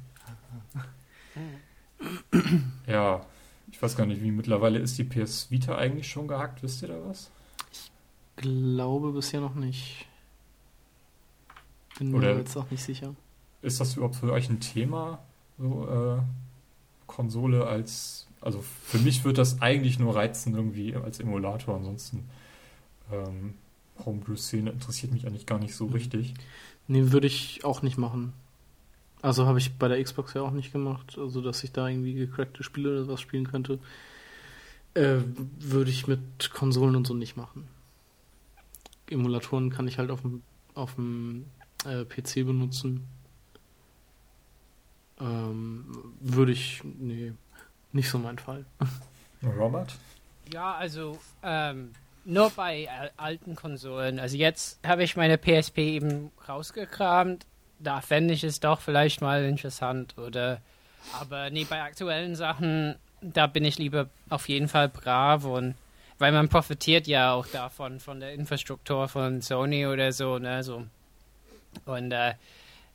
ja, 2.87 3.25
ich 3.71 3.81
weiß 3.81 3.97
gar 3.97 4.07
nicht, 4.07 4.23
wie 4.23 4.31
mittlerweile 4.31 4.79
ist 4.79 4.99
die 4.99 5.05
PS 5.05 5.51
Vita 5.51 5.77
eigentlich 5.77 6.09
schon 6.09 6.29
gehackt, 6.29 6.63
wisst 6.63 6.83
ihr 6.83 6.89
da 6.89 6.99
was? 7.07 7.31
Glaube 8.45 9.13
bisher 9.13 9.41
noch 9.41 9.55
nicht. 9.55 10.07
Bin 11.99 12.13
mir 12.13 12.37
jetzt 12.37 12.57
auch 12.57 12.71
nicht 12.71 12.83
sicher. 12.83 13.15
Ist 13.63 13.81
das 13.81 13.97
überhaupt 13.97 14.17
für 14.17 14.33
euch 14.33 14.51
ein 14.51 14.61
Thema? 14.61 15.21
So, 15.59 15.89
äh, 15.89 16.23
Konsole 17.07 17.67
als. 17.67 18.27
Also 18.43 18.61
für 18.61 18.99
mich 18.99 19.25
wird 19.25 19.39
das 19.39 19.63
eigentlich 19.63 19.99
nur 19.99 20.15
reizen, 20.15 20.55
irgendwie 20.55 20.95
als 20.95 21.21
Emulator. 21.21 21.77
Ansonsten 21.77 22.29
ähm, 23.11 23.55
Homebrew-Szene 24.05 24.71
interessiert 24.71 25.13
mich 25.13 25.27
eigentlich 25.27 25.47
gar 25.47 25.59
nicht 25.59 25.75
so 25.75 25.87
mhm. 25.87 25.95
richtig. 25.95 26.35
Nee, 26.87 27.13
würde 27.13 27.27
ich 27.27 27.65
auch 27.65 27.81
nicht 27.81 27.97
machen. 27.97 28.35
Also 29.23 29.47
habe 29.47 29.59
ich 29.59 29.73
bei 29.79 29.89
der 29.89 30.03
Xbox 30.05 30.35
ja 30.35 30.43
auch 30.43 30.51
nicht 30.51 30.71
gemacht, 30.71 31.17
also 31.17 31.41
dass 31.41 31.65
ich 31.65 31.73
da 31.73 31.89
irgendwie 31.89 32.13
gecrackte 32.13 32.63
Spiele 32.63 32.91
oder 32.91 33.09
was 33.09 33.23
spielen 33.23 33.51
könnte. 33.51 33.79
Äh, 34.93 35.21
würde 35.59 35.91
ich 35.91 36.07
mit 36.07 36.51
Konsolen 36.53 36.95
und 36.95 37.07
so 37.07 37.15
nicht 37.15 37.35
machen. 37.39 37.67
Emulatoren 39.11 39.71
kann 39.71 39.89
ich 39.89 39.99
halt 39.99 40.11
auf 40.11 40.23
dem, 40.23 40.43
auf 40.75 40.95
dem 40.95 41.47
äh, 41.85 42.05
PC 42.05 42.47
benutzen. 42.47 43.07
Ähm, 45.21 46.15
würde 46.21 46.53
ich, 46.53 46.83
nee, 46.85 47.33
nicht 47.93 48.09
so 48.09 48.19
mein 48.19 48.39
Fall. 48.39 48.65
Robert? 49.43 49.95
Ja, 50.53 50.75
also 50.75 51.19
ähm, 51.43 51.93
nur 52.25 52.51
bei 52.51 52.89
alten 53.17 53.55
Konsolen. 53.55 54.19
Also 54.19 54.37
jetzt 54.37 54.79
habe 54.87 55.05
ich 55.05 55.17
meine 55.17 55.39
PSP 55.39 55.79
eben 55.79 56.31
rausgekramt 56.49 57.47
da 57.85 58.01
fände 58.01 58.35
ich 58.35 58.45
es 58.45 58.61
doch 58.61 58.81
vielleicht 58.81 59.21
mal 59.21 59.45
interessant. 59.45 60.17
Oder 60.19 60.61
aber 61.21 61.51
nee, 61.51 61.67
bei 61.69 61.83
aktuellen 61.83 62.35
Sachen, 62.35 62.97
da 63.21 63.47
bin 63.47 63.65
ich 63.65 63.79
lieber 63.79 64.09
auf 64.31 64.49
jeden 64.49 64.69
Fall 64.69 64.89
brav 64.89 65.45
und 65.45 65.75
weil 66.19 66.33
man 66.33 66.49
profitiert 66.49 67.07
ja 67.07 67.33
auch 67.33 67.47
davon, 67.47 68.01
von 68.01 68.21
der 68.21 68.33
Infrastruktur 68.33 69.09
von 69.09 69.41
Sony 69.41 69.87
oder 69.87 70.13
so, 70.13 70.39
ne? 70.39 70.63
So. 70.63 70.85
Und 71.85 72.13
äh, 72.13 72.35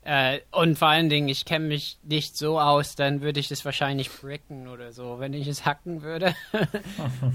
äh, 0.03 0.39
und 0.51 0.77
vor 0.77 0.87
allen 0.87 1.09
Dingen, 1.09 1.27
ich 1.27 1.45
kenne 1.45 1.67
mich 1.67 1.99
nicht 2.03 2.37
so 2.37 2.59
aus, 2.59 2.95
dann 2.95 3.21
würde 3.21 3.39
ich 3.39 3.49
das 3.49 3.65
wahrscheinlich 3.65 4.09
bricken 4.09 4.67
oder 4.67 4.93
so, 4.93 5.19
wenn 5.19 5.33
ich 5.33 5.47
es 5.47 5.65
hacken 5.65 6.01
würde. 6.01 6.33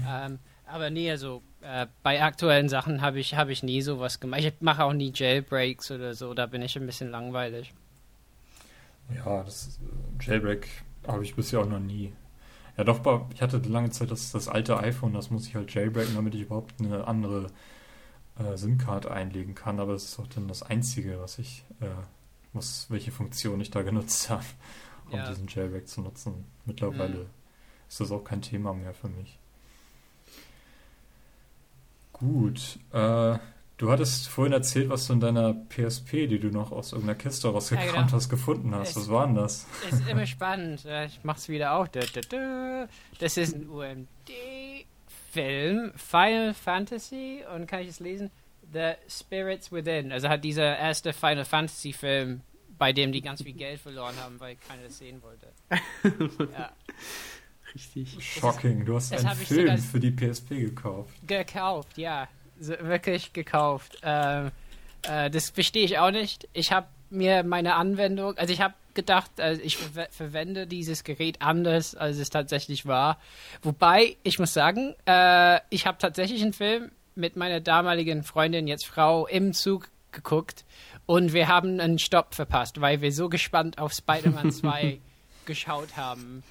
ähm, 0.09 0.39
aber 0.65 0.89
nee, 0.89 1.11
also 1.11 1.43
äh, 1.61 1.85
bei 2.01 2.23
aktuellen 2.23 2.69
Sachen 2.69 3.01
habe 3.01 3.19
ich, 3.19 3.35
hab 3.35 3.49
ich 3.49 3.61
nie 3.61 3.81
sowas 3.81 4.19
gemacht. 4.19 4.41
Ich 4.41 4.53
mache 4.61 4.83
auch 4.83 4.93
nie 4.93 5.11
Jailbreaks 5.13 5.91
oder 5.91 6.15
so, 6.15 6.33
da 6.33 6.47
bin 6.47 6.63
ich 6.63 6.75
ein 6.75 6.87
bisschen 6.87 7.11
langweilig. 7.11 7.73
Ja, 9.13 9.43
das 9.43 9.79
äh, 10.19 10.23
Jailbreak 10.23 10.67
habe 11.07 11.23
ich 11.23 11.35
bisher 11.35 11.59
auch 11.59 11.69
noch 11.69 11.79
nie. 11.79 12.13
Ja, 12.77 12.83
doch, 12.83 13.29
ich 13.33 13.41
hatte 13.41 13.57
lange 13.59 13.89
Zeit 13.91 14.11
das, 14.11 14.31
das 14.31 14.47
alte 14.47 14.77
iPhone, 14.77 15.13
das 15.13 15.29
muss 15.29 15.47
ich 15.47 15.55
halt 15.55 15.73
jailbreaken, 15.73 16.15
damit 16.15 16.35
ich 16.35 16.41
überhaupt 16.41 16.73
eine 16.79 17.07
andere 17.07 17.47
äh, 18.37 18.57
SIM-Card 18.57 19.07
einlegen 19.07 19.55
kann. 19.55 19.79
Aber 19.79 19.93
das 19.93 20.03
ist 20.05 20.19
auch 20.19 20.27
dann 20.27 20.47
das 20.47 20.61
Einzige, 20.63 21.19
was 21.19 21.39
ich, 21.39 21.63
äh, 21.79 21.85
was, 22.53 22.89
welche 22.89 23.11
Funktion 23.11 23.61
ich 23.61 23.71
da 23.71 23.81
genutzt 23.83 24.29
habe, 24.29 24.45
um 25.09 25.17
ja. 25.17 25.29
diesen 25.29 25.47
Jailbreak 25.47 25.87
zu 25.87 26.01
nutzen. 26.01 26.45
Mittlerweile 26.65 27.15
mhm. 27.19 27.29
ist 27.87 28.01
das 28.01 28.11
auch 28.11 28.23
kein 28.23 28.41
Thema 28.41 28.73
mehr 28.73 28.93
für 28.93 29.09
mich. 29.09 29.39
Gut. 32.11 32.79
Äh, 32.91 33.37
du 33.77 33.91
hattest 33.91 34.27
vorhin 34.27 34.53
erzählt, 34.53 34.89
was 34.89 35.07
du 35.07 35.13
in 35.13 35.19
deiner 35.19 35.53
PSP, 35.53 36.27
die 36.27 36.39
du 36.39 36.49
noch 36.49 36.71
aus 36.71 36.91
irgendeiner 36.93 37.17
Kiste 37.17 37.49
rausgekramt 37.49 37.87
ja, 37.87 38.01
genau. 38.03 38.11
hast, 38.13 38.29
gefunden 38.29 38.73
hast. 38.73 38.91
Es, 38.91 38.95
was 38.95 39.09
war 39.09 39.25
denn 39.25 39.35
das? 39.35 39.67
Ist 39.89 40.07
immer 40.07 40.25
spannend. 40.35 40.85
Ich 41.05 41.19
mach's 41.23 41.49
wieder 41.49 41.73
auch. 41.73 41.87
Das 41.87 43.37
ist 43.37 43.55
ein 43.55 43.69
UMD-Film, 43.69 44.07
Final 45.95 46.53
Fantasy, 46.53 47.43
und 47.53 47.67
kann 47.67 47.81
ich 47.81 47.89
es 47.89 47.99
lesen? 47.99 48.31
The 48.71 48.93
Spirits 49.07 49.71
Within. 49.71 50.11
Also 50.11 50.29
hat 50.29 50.43
dieser 50.43 50.77
erste 50.77 51.13
Final 51.13 51.45
Fantasy-Film, 51.45 52.41
bei 52.77 52.91
dem 52.93 53.11
die 53.11 53.21
ganz 53.21 53.41
viel 53.43 53.53
Geld 53.53 53.79
verloren 53.79 54.15
haben, 54.17 54.39
weil 54.39 54.55
keiner 54.55 54.83
das 54.83 54.97
sehen 54.97 55.21
wollte. 55.21 55.47
ja. 56.53 56.71
Richtig. 57.73 58.17
Shocking, 58.23 58.85
du 58.85 58.95
hast 58.95 59.11
einen 59.13 59.35
Film 59.35 59.77
für 59.77 59.99
die 59.99 60.11
PSP 60.11 60.49
gekauft. 60.51 61.13
Gekauft, 61.27 61.97
ja. 61.97 62.29
Wirklich 62.57 63.33
gekauft. 63.33 63.97
Ähm, 64.03 64.51
äh, 65.03 65.29
das 65.29 65.49
verstehe 65.49 65.85
ich 65.85 65.97
auch 65.99 66.11
nicht. 66.11 66.47
Ich 66.53 66.71
habe 66.71 66.87
mir 67.09 67.43
meine 67.43 67.75
Anwendung, 67.75 68.37
also 68.37 68.51
ich 68.51 68.61
habe 68.61 68.73
gedacht, 68.93 69.39
also 69.39 69.61
ich 69.61 69.77
ver 69.77 70.07
verwende 70.09 70.67
dieses 70.67 71.03
Gerät 71.03 71.41
anders, 71.41 71.95
als 71.95 72.17
es 72.17 72.29
tatsächlich 72.29 72.85
war. 72.85 73.19
Wobei, 73.61 74.17
ich 74.23 74.39
muss 74.39 74.53
sagen, 74.53 74.95
äh, 75.05 75.59
ich 75.69 75.85
habe 75.85 75.97
tatsächlich 75.99 76.41
einen 76.41 76.53
Film 76.53 76.91
mit 77.15 77.35
meiner 77.35 77.59
damaligen 77.59 78.23
Freundin, 78.23 78.67
jetzt 78.67 78.85
Frau, 78.85 79.27
im 79.27 79.53
Zug 79.53 79.89
geguckt 80.11 80.65
und 81.05 81.33
wir 81.33 81.47
haben 81.47 81.79
einen 81.79 81.99
Stopp 81.99 82.35
verpasst, 82.35 82.81
weil 82.81 83.01
wir 83.01 83.11
so 83.11 83.29
gespannt 83.29 83.77
auf 83.77 83.93
Spider-Man 83.93 84.51
2 84.53 84.99
geschaut 85.45 85.95
haben. 85.97 86.43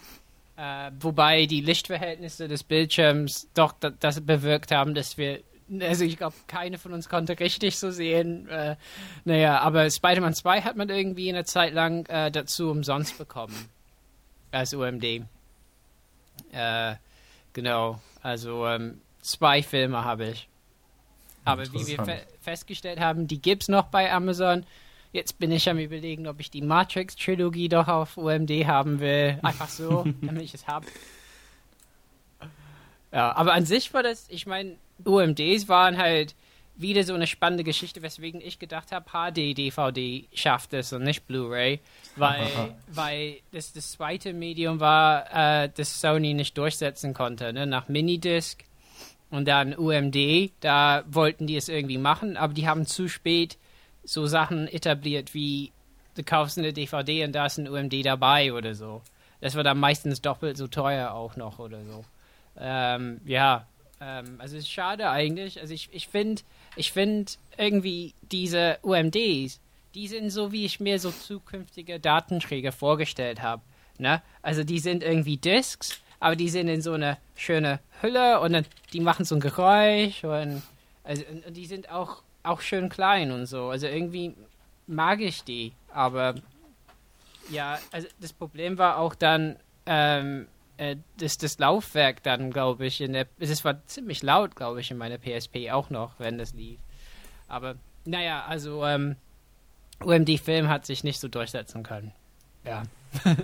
Äh, 0.57 0.93
wobei 1.01 1.47
die 1.47 1.63
Lichtverhältnisse 1.63 2.47
des 2.47 2.63
Bildschirms 2.63 3.49
doch 3.55 3.75
das 3.99 4.21
bewirkt 4.21 4.71
haben, 4.71 4.95
dass 4.95 5.19
wir 5.19 5.41
also 5.83 6.05
ich 6.05 6.17
glaube, 6.17 6.37
keine 6.47 6.79
von 6.79 6.93
uns 6.93 7.09
konnte 7.09 7.39
richtig 7.39 7.79
so 7.79 7.91
sehen. 7.91 8.49
Äh, 8.49 8.77
naja, 9.25 9.61
aber 9.61 9.91
Spider-Man 9.91 10.35
2 10.35 10.63
hat 10.63 10.77
man 10.77 10.89
irgendwie 10.89 11.29
eine 11.29 11.45
Zeit 11.45 11.73
lang 11.73 12.07
äh, 12.07 12.31
dazu 12.31 12.71
umsonst 12.71 13.19
bekommen. 13.19 13.69
Als 14.51 14.73
UMD. 14.73 15.05
Äh, 16.53 16.95
genau, 17.53 18.01
also 18.23 18.67
ähm, 18.67 19.01
zwei 19.21 19.63
Filme 19.63 20.05
habe 20.05 20.29
ich. 20.31 20.49
Aber 21.45 21.65
wie 21.73 21.87
wir 21.87 22.05
fe 22.05 22.21
festgestellt 22.41 23.01
haben, 23.01 23.27
die 23.27 23.41
gibt 23.41 23.63
es 23.63 23.69
noch 23.69 23.87
bei 23.87 24.13
Amazon. 24.13 24.65
Jetzt 25.13 25.39
bin 25.39 25.51
ich 25.53 25.69
am 25.69 25.79
überlegen, 25.79 26.27
ob 26.27 26.41
ich 26.41 26.51
die 26.51 26.63
Matrix-Trilogie 26.63 27.69
doch 27.69 27.89
auf 27.89 28.17
UMD 28.17 28.51
haben 28.67 29.01
will. 29.01 29.39
Einfach 29.43 29.69
so, 29.69 30.05
damit 30.23 30.43
ich 30.43 30.55
es 30.55 30.67
habe. 30.67 30.87
Ja, 33.13 33.35
aber 33.37 33.53
an 33.53 33.65
sich 33.65 33.95
war 33.95 34.03
das, 34.03 34.27
ich 34.29 34.47
meine, 34.47 34.77
UMDs 35.05 35.69
waren 35.69 35.97
halt 35.97 36.35
wieder 36.77 37.05
so 37.05 37.15
eine 37.15 37.27
spannende 37.27 37.63
Geschichte, 37.63 38.03
weswegen 38.03 38.41
ich 38.41 38.59
gedacht 38.59 38.91
habe, 38.91 39.07
HD-DVD 39.11 40.27
schafft 40.35 40.75
es 40.75 40.93
und 40.93 41.05
nicht 41.05 41.27
Blu-ray, 41.27 41.81
weil, 42.17 42.75
weil 42.89 43.37
das 43.53 43.73
das 43.73 43.93
zweite 43.93 44.33
Medium 44.33 44.81
war, 44.81 45.65
äh, 45.65 45.71
das 45.75 46.01
Sony 46.01 46.35
nicht 46.35 46.59
durchsetzen 46.59 47.15
konnte. 47.15 47.53
Ne? 47.53 47.67
Nach 47.67 47.89
Minidisc 47.89 48.65
und 49.31 49.47
dann 49.47 49.77
UMD, 49.77 50.51
da 50.61 51.05
wollten 51.07 51.47
die 51.47 51.57
es 51.57 51.69
irgendwie 51.69 51.99
machen, 51.99 52.37
aber 52.37 52.55
die 52.55 52.67
haben 52.67 52.87
zu 52.87 53.09
spät 53.09 53.57
so 54.03 54.27
Sachen 54.27 54.67
etabliert 54.69 55.33
wie, 55.33 55.73
du 56.17 56.25
kaufst 56.25 56.59
eine 56.59 56.73
DVD 56.73 57.25
und 57.25 57.33
da 57.33 57.47
ist 57.47 57.59
ein 57.59 57.69
UMD 57.69 58.05
dabei 58.05 58.53
oder 58.53 58.75
so. 58.75 59.03
Das 59.41 59.55
war 59.55 59.63
dann 59.63 59.79
meistens 59.79 60.23
doppelt 60.23 60.57
so 60.57 60.67
teuer 60.67 61.13
auch 61.13 61.37
noch 61.37 61.59
oder 61.59 61.85
so. 61.85 62.05
Ähm, 62.59 63.21
ja, 63.25 63.67
ähm, 64.05 64.37
also 64.39 64.57
es 64.57 64.65
ist 64.65 64.71
schade 64.71 65.09
eigentlich. 65.11 65.61
Also 65.61 65.73
ich, 65.73 65.89
ich 65.93 66.09
finde 66.09 66.43
ich 66.77 66.93
find 66.93 67.39
irgendwie 67.57 68.15
diese 68.23 68.79
UMDs, 68.83 69.61
die 69.95 70.09
sind 70.09 70.31
so, 70.31 70.53
wie 70.53 70.65
ich 70.65 70.81
mir 70.81 70.99
so 70.99 71.11
zukünftige 71.11 72.01
Datenträger 72.01 72.73
vorgestellt 72.73 73.43
habe. 73.43 73.63
Ne? 73.99 74.23
Also 74.43 74.65
die 74.65 74.81
sind 74.81 75.03
irgendwie 75.03 75.37
Disks, 75.37 76.01
aber 76.21 76.37
die 76.37 76.49
sind 76.49 76.69
in 76.69 76.83
so 76.83 76.93
eine 76.93 77.17
schöne 77.37 77.81
Hülle 78.01 78.41
und 78.41 78.53
dann, 78.53 78.67
die 78.93 79.01
machen 79.01 79.25
so 79.25 79.37
ein 79.37 79.41
Geräusch 79.41 80.25
und, 80.25 80.63
also, 81.05 81.23
und 81.47 81.57
die 81.57 81.67
sind 81.67 81.91
auch, 81.91 82.23
auch 82.43 82.61
schön 82.61 82.89
klein 82.89 83.31
und 83.31 83.47
so. 83.47 83.69
Also 83.69 83.87
irgendwie 83.87 84.35
mag 84.87 85.21
ich 85.21 85.45
die, 85.45 85.73
aber 85.93 86.35
ja, 87.51 87.79
also 87.93 88.09
das 88.21 88.33
Problem 88.33 88.79
war 88.79 88.99
auch 88.99 89.15
dann, 89.15 89.57
ähm, 89.87 90.49
äh, 90.77 90.97
das, 91.19 91.39
das 91.39 91.59
Laufwerk 91.59 92.23
dann, 92.23 92.51
glaube 92.51 92.87
ich, 92.87 93.01
in 93.01 93.13
der. 93.13 93.27
Es 93.39 93.65
war 93.65 93.85
ziemlich 93.87 94.23
laut, 94.23 94.57
glaube 94.57 94.81
ich, 94.81 94.91
in 94.91 94.97
meiner 94.97 95.19
PSP 95.19 95.71
auch 95.71 95.91
noch, 95.91 96.19
wenn 96.19 96.39
das 96.39 96.55
lief. 96.55 96.79
Aber 97.49 97.77
naja, 98.05 98.45
also 98.47 98.85
ähm, 98.85 99.17
UMD-Film 100.03 100.69
hat 100.69 100.87
sich 100.87 101.05
nicht 101.05 101.21
so 101.21 101.29
durchsetzen 101.29 101.83
können. 101.83 102.13
Ja. 102.65 102.83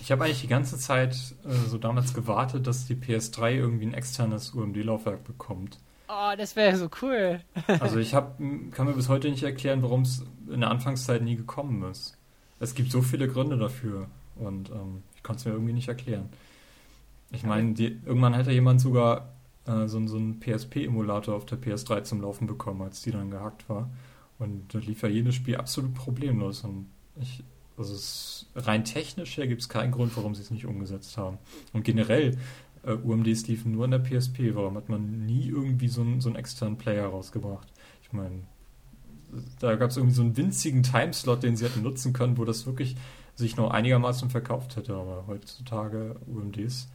ich 0.00 0.12
habe 0.12 0.24
eigentlich 0.24 0.42
die 0.42 0.48
ganze 0.48 0.78
Zeit 0.78 1.14
äh, 1.44 1.52
so 1.68 1.78
damals 1.78 2.14
gewartet, 2.14 2.66
dass 2.66 2.86
die 2.86 2.94
PS3 2.94 3.52
irgendwie 3.52 3.86
ein 3.86 3.94
externes 3.94 4.50
UMD-Laufwerk 4.50 5.24
bekommt. 5.24 5.78
Oh, 6.08 6.32
das 6.36 6.54
wäre 6.54 6.76
so 6.76 6.88
cool. 7.02 7.40
also 7.80 7.98
ich 7.98 8.14
hab, 8.14 8.38
kann 8.72 8.86
mir 8.86 8.92
bis 8.92 9.08
heute 9.08 9.30
nicht 9.30 9.42
erklären, 9.42 9.82
warum 9.82 10.02
es 10.02 10.24
in 10.48 10.60
der 10.60 10.70
Anfangszeit 10.70 11.22
nie 11.22 11.36
gekommen 11.36 11.90
ist. 11.90 12.16
Es 12.60 12.74
gibt 12.74 12.92
so 12.92 13.02
viele 13.02 13.28
Gründe 13.28 13.56
dafür. 13.56 14.08
Und 14.36 14.70
ähm, 14.70 15.02
konnte 15.24 15.40
es 15.40 15.44
mir 15.46 15.52
irgendwie 15.52 15.72
nicht 15.72 15.88
erklären. 15.88 16.28
Ich 17.32 17.42
meine, 17.42 17.74
irgendwann 17.76 18.34
hätte 18.34 18.52
jemand 18.52 18.80
sogar 18.80 19.34
äh, 19.66 19.88
so, 19.88 20.06
so 20.06 20.16
einen 20.16 20.38
PSP-Emulator 20.38 21.34
auf 21.34 21.46
der 21.46 21.60
PS3 21.60 22.04
zum 22.04 22.20
Laufen 22.20 22.46
bekommen, 22.46 22.82
als 22.82 23.02
die 23.02 23.10
dann 23.10 23.30
gehackt 23.30 23.68
war. 23.68 23.90
Und 24.38 24.72
da 24.72 24.78
lief 24.78 25.02
ja 25.02 25.08
jedes 25.08 25.34
Spiel 25.34 25.56
absolut 25.56 25.94
problemlos. 25.94 26.62
Und 26.62 26.86
ich, 27.20 27.42
also 27.76 27.94
es, 27.94 28.46
rein 28.54 28.84
technisch 28.84 29.36
her 29.36 29.48
gibt 29.48 29.62
es 29.62 29.68
keinen 29.68 29.90
Grund, 29.90 30.16
warum 30.16 30.34
sie 30.34 30.42
es 30.42 30.50
nicht 30.50 30.66
umgesetzt 30.66 31.16
haben. 31.16 31.38
Und 31.72 31.84
generell, 31.84 32.36
äh, 32.84 32.92
UMDs 32.92 33.46
liefen 33.48 33.72
nur 33.72 33.86
in 33.86 33.92
der 33.92 33.98
PSP. 33.98 34.54
Warum 34.54 34.76
hat 34.76 34.88
man 34.88 35.26
nie 35.26 35.48
irgendwie 35.48 35.88
so, 35.88 36.02
einen, 36.02 36.20
so 36.20 36.28
einen 36.28 36.36
externen 36.36 36.76
Player 36.76 37.06
rausgebracht? 37.06 37.72
Ich 38.02 38.12
meine, 38.12 38.42
da 39.58 39.74
gab 39.76 39.90
es 39.90 39.96
irgendwie 39.96 40.14
so 40.14 40.22
einen 40.22 40.36
winzigen 40.36 40.82
Timeslot, 40.82 41.42
den 41.42 41.56
sie 41.56 41.64
hätten 41.64 41.82
nutzen 41.82 42.12
können, 42.12 42.38
wo 42.38 42.44
das 42.44 42.66
wirklich 42.66 42.96
sich 43.36 43.56
noch 43.56 43.70
einigermaßen 43.70 44.30
verkauft 44.30 44.76
hätte, 44.76 44.94
aber 44.94 45.24
heutzutage 45.26 46.16
UMDs. 46.26 46.88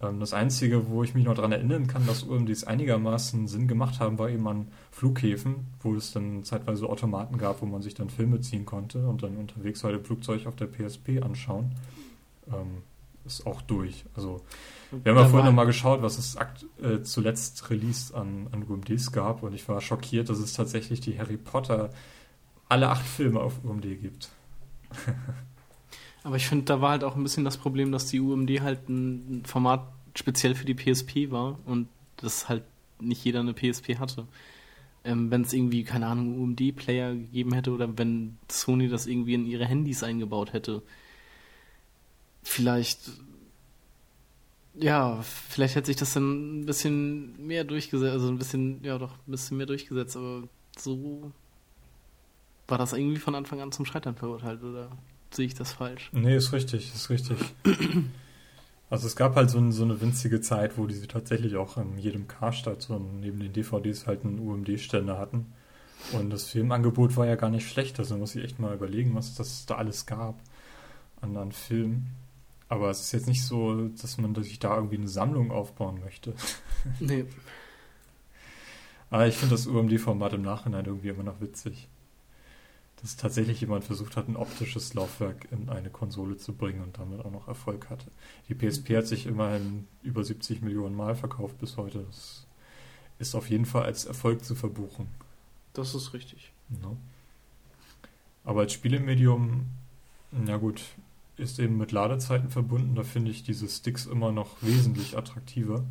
Ähm, 0.00 0.20
das 0.20 0.32
Einzige, 0.32 0.88
wo 0.88 1.02
ich 1.04 1.14
mich 1.14 1.24
noch 1.24 1.34
daran 1.34 1.52
erinnern 1.52 1.86
kann, 1.86 2.06
dass 2.06 2.22
UMDs 2.22 2.64
einigermaßen 2.64 3.46
Sinn 3.48 3.68
gemacht 3.68 4.00
haben, 4.00 4.18
war 4.18 4.30
eben 4.30 4.46
an 4.48 4.68
Flughäfen, 4.90 5.66
wo 5.80 5.94
es 5.94 6.12
dann 6.12 6.44
zeitweise 6.44 6.88
Automaten 6.88 7.38
gab, 7.38 7.62
wo 7.62 7.66
man 7.66 7.82
sich 7.82 7.94
dann 7.94 8.10
Filme 8.10 8.40
ziehen 8.40 8.66
konnte 8.66 9.06
und 9.06 9.22
dann 9.22 9.36
unterwegs 9.36 9.84
halt 9.84 10.06
Flugzeug 10.06 10.46
auf 10.46 10.56
der 10.56 10.66
PSP 10.66 11.22
anschauen. 11.22 11.72
Ähm, 12.48 12.82
ist 13.26 13.46
auch 13.46 13.60
durch. 13.62 14.04
Also 14.16 14.40
wir 14.90 15.12
haben 15.12 15.18
ja 15.18 15.28
vorhin 15.28 15.46
nochmal 15.46 15.66
geschaut, 15.66 16.02
was 16.02 16.18
es 16.18 16.36
äh, 16.82 17.02
zuletzt 17.02 17.68
released 17.70 18.14
an, 18.14 18.48
an 18.50 18.64
UMDs 18.64 19.12
gab 19.12 19.42
und 19.42 19.52
ich 19.54 19.68
war 19.68 19.80
schockiert, 19.80 20.30
dass 20.30 20.38
es 20.38 20.54
tatsächlich 20.54 21.00
die 21.00 21.18
Harry 21.18 21.36
Potter 21.36 21.90
alle 22.68 22.88
acht 22.88 23.04
Filme 23.04 23.40
auf 23.40 23.62
UMD 23.62 23.82
gibt. 24.00 24.30
Aber 26.22 26.36
ich 26.36 26.46
finde, 26.46 26.66
da 26.66 26.80
war 26.80 26.90
halt 26.90 27.04
auch 27.04 27.16
ein 27.16 27.22
bisschen 27.22 27.44
das 27.44 27.56
Problem, 27.56 27.92
dass 27.92 28.06
die 28.06 28.20
UMD 28.20 28.60
halt 28.60 28.88
ein 28.88 29.42
Format 29.46 29.82
speziell 30.14 30.54
für 30.54 30.66
die 30.66 30.74
PSP 30.74 31.30
war 31.30 31.58
und 31.66 31.88
dass 32.18 32.48
halt 32.48 32.64
nicht 33.00 33.24
jeder 33.24 33.40
eine 33.40 33.54
PSP 33.54 33.98
hatte. 33.98 34.26
Ähm, 35.02 35.30
wenn 35.30 35.42
es 35.42 35.52
irgendwie, 35.54 35.82
keine 35.84 36.06
Ahnung, 36.06 36.38
UMD-Player 36.38 37.14
gegeben 37.14 37.54
hätte 37.54 37.72
oder 37.72 37.96
wenn 37.96 38.36
Sony 38.50 38.88
das 38.88 39.06
irgendwie 39.06 39.34
in 39.34 39.46
ihre 39.46 39.64
Handys 39.64 40.02
eingebaut 40.02 40.52
hätte, 40.52 40.82
vielleicht, 42.42 43.10
ja, 44.74 45.22
vielleicht 45.22 45.76
hätte 45.76 45.86
sich 45.86 45.96
das 45.96 46.12
dann 46.12 46.60
ein 46.60 46.66
bisschen 46.66 47.46
mehr 47.46 47.64
durchgesetzt, 47.64 48.12
also 48.12 48.28
ein 48.28 48.38
bisschen, 48.38 48.84
ja 48.84 48.98
doch, 48.98 49.12
ein 49.12 49.30
bisschen 49.30 49.56
mehr 49.56 49.66
durchgesetzt, 49.66 50.16
aber 50.18 50.42
so 50.76 51.32
war 52.68 52.76
das 52.76 52.92
irgendwie 52.92 53.18
von 53.18 53.34
Anfang 53.34 53.60
an 53.62 53.72
zum 53.72 53.86
Scheitern 53.86 54.16
verurteilt, 54.16 54.62
oder? 54.62 54.90
Sehe 55.34 55.46
ich 55.46 55.54
das 55.54 55.72
falsch? 55.72 56.10
Nee, 56.12 56.36
ist 56.36 56.52
richtig, 56.52 56.92
ist 56.94 57.10
richtig. 57.10 57.38
Also 58.92 59.06
es 59.06 59.14
gab 59.14 59.36
halt 59.36 59.50
so, 59.50 59.58
ein, 59.58 59.70
so, 59.70 59.84
eine 59.84 60.00
winzige 60.00 60.40
Zeit, 60.40 60.76
wo 60.76 60.84
die 60.88 61.00
tatsächlich 61.06 61.54
auch 61.54 61.76
in 61.76 61.96
jedem 61.96 62.26
Karstadt 62.26 62.82
so 62.82 62.98
neben 62.98 63.38
den 63.38 63.52
DVDs 63.52 64.08
halt 64.08 64.24
einen 64.24 64.40
UMD-Ständer 64.40 65.16
hatten. 65.16 65.52
Und 66.10 66.30
das 66.30 66.48
Filmangebot 66.48 67.16
war 67.16 67.24
ja 67.24 67.36
gar 67.36 67.50
nicht 67.50 67.70
schlecht, 67.70 68.00
also 68.00 68.16
muss 68.16 68.34
ich 68.34 68.42
echt 68.42 68.58
mal 68.58 68.74
überlegen, 68.74 69.14
was 69.14 69.36
das 69.36 69.64
da 69.64 69.76
alles 69.76 70.06
gab 70.06 70.40
an, 71.20 71.36
an 71.36 71.52
Filmen. 71.52 72.08
Aber 72.68 72.90
es 72.90 73.00
ist 73.00 73.12
jetzt 73.12 73.28
nicht 73.28 73.44
so, 73.44 73.88
dass 73.88 74.18
man 74.18 74.34
sich 74.42 74.58
da 74.58 74.74
irgendwie 74.74 74.96
eine 74.96 75.08
Sammlung 75.08 75.52
aufbauen 75.52 76.00
möchte. 76.00 76.34
Nee. 76.98 77.26
Aber 79.10 79.28
ich 79.28 79.36
finde 79.36 79.54
das 79.54 79.68
UMD-Format 79.68 80.32
im 80.32 80.42
Nachhinein 80.42 80.86
irgendwie 80.86 81.10
immer 81.10 81.22
noch 81.22 81.40
witzig 81.40 81.88
dass 83.00 83.16
tatsächlich 83.16 83.60
jemand 83.60 83.84
versucht 83.84 84.16
hat, 84.16 84.28
ein 84.28 84.36
optisches 84.36 84.94
Laufwerk 84.94 85.48
in 85.50 85.70
eine 85.70 85.90
Konsole 85.90 86.36
zu 86.36 86.52
bringen 86.52 86.82
und 86.82 86.98
damit 86.98 87.24
auch 87.24 87.30
noch 87.30 87.48
Erfolg 87.48 87.88
hatte. 87.88 88.06
Die 88.48 88.54
PSP 88.54 88.96
hat 88.96 89.06
sich 89.06 89.26
immerhin 89.26 89.86
über 90.02 90.22
70 90.22 90.60
Millionen 90.60 90.94
Mal 90.94 91.14
verkauft 91.14 91.58
bis 91.58 91.76
heute. 91.76 92.04
Das 92.06 92.46
ist 93.18 93.34
auf 93.34 93.48
jeden 93.48 93.64
Fall 93.64 93.84
als 93.84 94.04
Erfolg 94.04 94.44
zu 94.44 94.54
verbuchen. 94.54 95.08
Das 95.72 95.94
ist 95.94 96.12
richtig. 96.12 96.52
Ja. 96.82 96.96
Aber 98.44 98.60
als 98.60 98.72
Spielemedium, 98.72 99.66
na 100.32 100.56
gut, 100.56 100.82
ist 101.36 101.58
eben 101.58 101.78
mit 101.78 101.92
Ladezeiten 101.92 102.50
verbunden. 102.50 102.94
Da 102.94 103.02
finde 103.02 103.30
ich 103.30 103.42
diese 103.42 103.68
Sticks 103.68 104.06
immer 104.06 104.32
noch 104.32 104.62
wesentlich 104.62 105.16
attraktiver. 105.16 105.84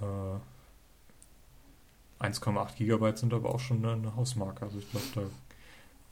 Äh, 0.00 0.38
1,8 2.22 2.76
Gigabyte 2.76 3.18
sind 3.18 3.34
aber 3.34 3.54
auch 3.54 3.60
schon 3.60 3.84
eine 3.84 4.14
Hausmarke. 4.14 4.64
Also 4.64 4.78
ich 4.78 4.90
glaube, 4.90 5.06
da 5.14 5.22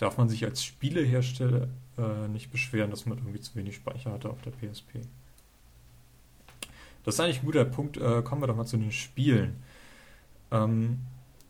darf 0.01 0.16
man 0.16 0.31
sich 0.31 0.44
als 0.47 0.64
Spielehersteller 0.64 1.68
äh, 1.98 2.28
nicht 2.28 2.51
beschweren, 2.51 2.90
dass 2.90 3.05
man 3.05 3.18
irgendwie 3.18 3.40
zu 3.40 3.55
wenig 3.55 3.77
Speicher 3.77 4.12
hatte 4.12 4.31
auf 4.31 4.40
der 4.40 4.51
PSP. 4.52 5.01
Das 7.05 7.14
ist 7.14 7.20
eigentlich 7.20 7.43
ein 7.43 7.47
guter 7.47 7.66
Punkt. 7.66 7.98
Äh, 7.98 8.22
kommen 8.22 8.40
wir 8.40 8.47
doch 8.47 8.56
mal 8.56 8.64
zu 8.64 8.78
den 8.78 8.93
Spielen. 8.93 9.62
Ähm, 10.51 11.01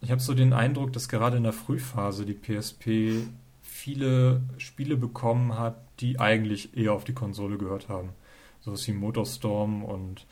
ich 0.01 0.10
habe 0.10 0.20
so 0.20 0.35
den 0.35 0.52
Eindruck, 0.52 0.93
dass 0.93 1.09
gerade 1.09 1.36
in 1.36 1.44
der 1.44 1.52
Frühphase 1.52 2.27
die 2.27 2.35
PSP 2.35 3.28
viele 3.62 4.43
Spiele 4.59 4.97
bekommen 4.97 5.56
hat, 5.56 5.77
die 6.01 6.18
eigentlich 6.18 6.77
eher 6.77 6.93
auf 6.93 7.05
die 7.05 7.14
Konsole 7.14 7.56
gehört 7.56 7.89
haben. 7.89 8.10
So 8.62 8.74
wie 8.74 8.93
Motorstorm 8.93 9.85
und 9.85 10.27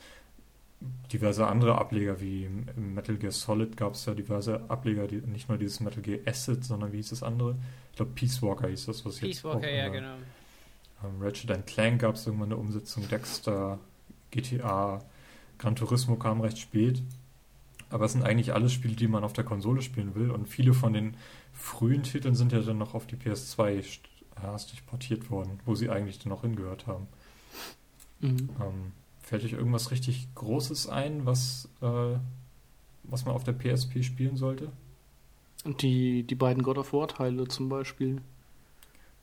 diverse 1.12 1.46
andere 1.46 1.76
Ableger, 1.78 2.20
wie 2.20 2.48
Metal 2.76 3.16
Gear 3.16 3.32
Solid 3.32 3.76
gab 3.76 3.94
es 3.94 4.06
ja 4.06 4.14
diverse 4.14 4.68
Ableger, 4.70 5.06
die, 5.08 5.16
nicht 5.16 5.48
nur 5.48 5.58
dieses 5.58 5.80
Metal 5.80 6.02
Gear 6.02 6.20
Acid, 6.26 6.64
sondern 6.64 6.92
wie 6.92 6.98
hieß 6.98 7.10
das 7.10 7.22
andere? 7.22 7.56
Ich 7.90 7.96
glaube 7.96 8.12
Peace 8.14 8.40
Walker 8.42 8.68
hieß 8.68 8.86
das, 8.86 9.04
was 9.04 9.16
Peace 9.16 9.28
jetzt 9.28 9.44
Walker, 9.44 9.66
auch 9.66 9.70
ja, 9.72 9.88
genau. 9.88 10.14
ähm, 11.04 11.20
Ratchet 11.20 11.66
Clank 11.66 12.00
gab 12.00 12.14
es 12.14 12.26
irgendwann 12.26 12.52
eine 12.52 12.56
Umsetzung, 12.60 13.08
Dexter, 13.08 13.78
GTA, 14.30 15.02
Gran 15.58 15.74
Turismo 15.74 16.16
kam 16.16 16.40
recht 16.40 16.58
spät. 16.58 17.02
Aber 17.90 18.04
es 18.04 18.12
sind 18.12 18.22
eigentlich 18.22 18.52
alles 18.52 18.72
Spiele, 18.72 18.94
die 18.94 19.08
man 19.08 19.24
auf 19.24 19.32
der 19.32 19.44
Konsole 19.44 19.80
spielen 19.82 20.14
will. 20.14 20.30
Und 20.30 20.46
viele 20.46 20.74
von 20.74 20.92
den 20.92 21.16
frühen 21.54 22.02
Titeln 22.02 22.34
sind 22.34 22.52
ja 22.52 22.60
dann 22.60 22.78
noch 22.78 22.94
auf 22.94 23.06
die 23.06 23.16
PS2 23.16 23.80
st- 23.80 24.00
hastig 24.40 24.86
portiert 24.86 25.30
worden, 25.30 25.58
wo 25.64 25.74
sie 25.74 25.88
eigentlich 25.88 26.18
dann 26.18 26.28
noch 26.28 26.42
hingehört 26.42 26.86
haben. 26.86 27.08
Mhm. 28.20 28.50
Ähm, 28.60 28.92
fällt 29.28 29.44
euch 29.44 29.52
irgendwas 29.52 29.90
richtig 29.90 30.26
Großes 30.34 30.88
ein, 30.88 31.26
was, 31.26 31.68
äh, 31.82 32.16
was 33.04 33.24
man 33.26 33.34
auf 33.34 33.44
der 33.44 33.52
PSP 33.52 34.02
spielen 34.02 34.36
sollte? 34.36 34.72
Die, 35.80 36.22
die 36.22 36.34
beiden 36.34 36.62
God 36.62 36.78
of 36.78 36.92
War 36.92 37.08
Teile 37.08 37.46
zum 37.48 37.68
Beispiel. 37.68 38.22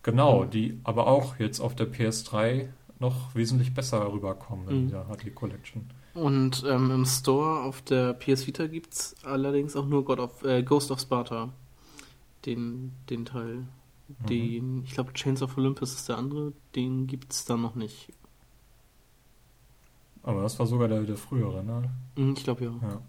Genau, 0.03 0.43
Mhm. 0.45 0.49
die 0.51 0.79
aber 0.83 1.07
auch 1.07 1.39
jetzt 1.39 1.59
auf 1.59 1.75
der 1.75 1.87
PS3 1.91 2.69
noch 2.99 3.33
wesentlich 3.35 3.73
besser 3.73 4.11
rüberkommen 4.11 4.69
in 4.69 4.75
Mhm. 4.83 4.87
dieser 4.87 5.05
HD 5.05 5.33
Collection. 5.33 5.89
Und 6.13 6.63
ähm, 6.67 6.91
im 6.91 7.05
Store 7.05 7.63
auf 7.63 7.81
der 7.81 8.13
PS 8.13 8.47
Vita 8.47 8.67
gibt 8.67 8.93
es 8.93 9.15
allerdings 9.23 9.75
auch 9.75 9.85
nur 9.87 10.05
God 10.05 10.19
of, 10.19 10.43
äh, 10.43 10.61
Ghost 10.63 10.91
of 10.91 10.99
Sparta. 11.01 11.49
Den, 12.45 12.91
den 13.09 13.25
Teil. 13.25 13.63
Mhm. 14.07 14.25
Den, 14.29 14.83
ich 14.83 14.91
glaube, 14.91 15.13
Chains 15.13 15.41
of 15.41 15.57
Olympus 15.57 15.93
ist 15.95 16.07
der 16.09 16.17
andere. 16.17 16.53
Den 16.75 17.07
gibt 17.07 17.33
es 17.33 17.45
da 17.45 17.57
noch 17.57 17.73
nicht. 17.75 18.09
Aber 20.25 20.41
das 20.41 20.57
war 20.59 20.65
sogar 20.65 20.87
der, 20.87 21.01
der 21.03 21.17
frühere, 21.17 21.63
ne? 21.63 21.89
Mhm, 22.15 22.33
Ich 22.35 22.43
glaube 22.43 22.65
ja. 22.65 22.71
Ja. 22.81 23.01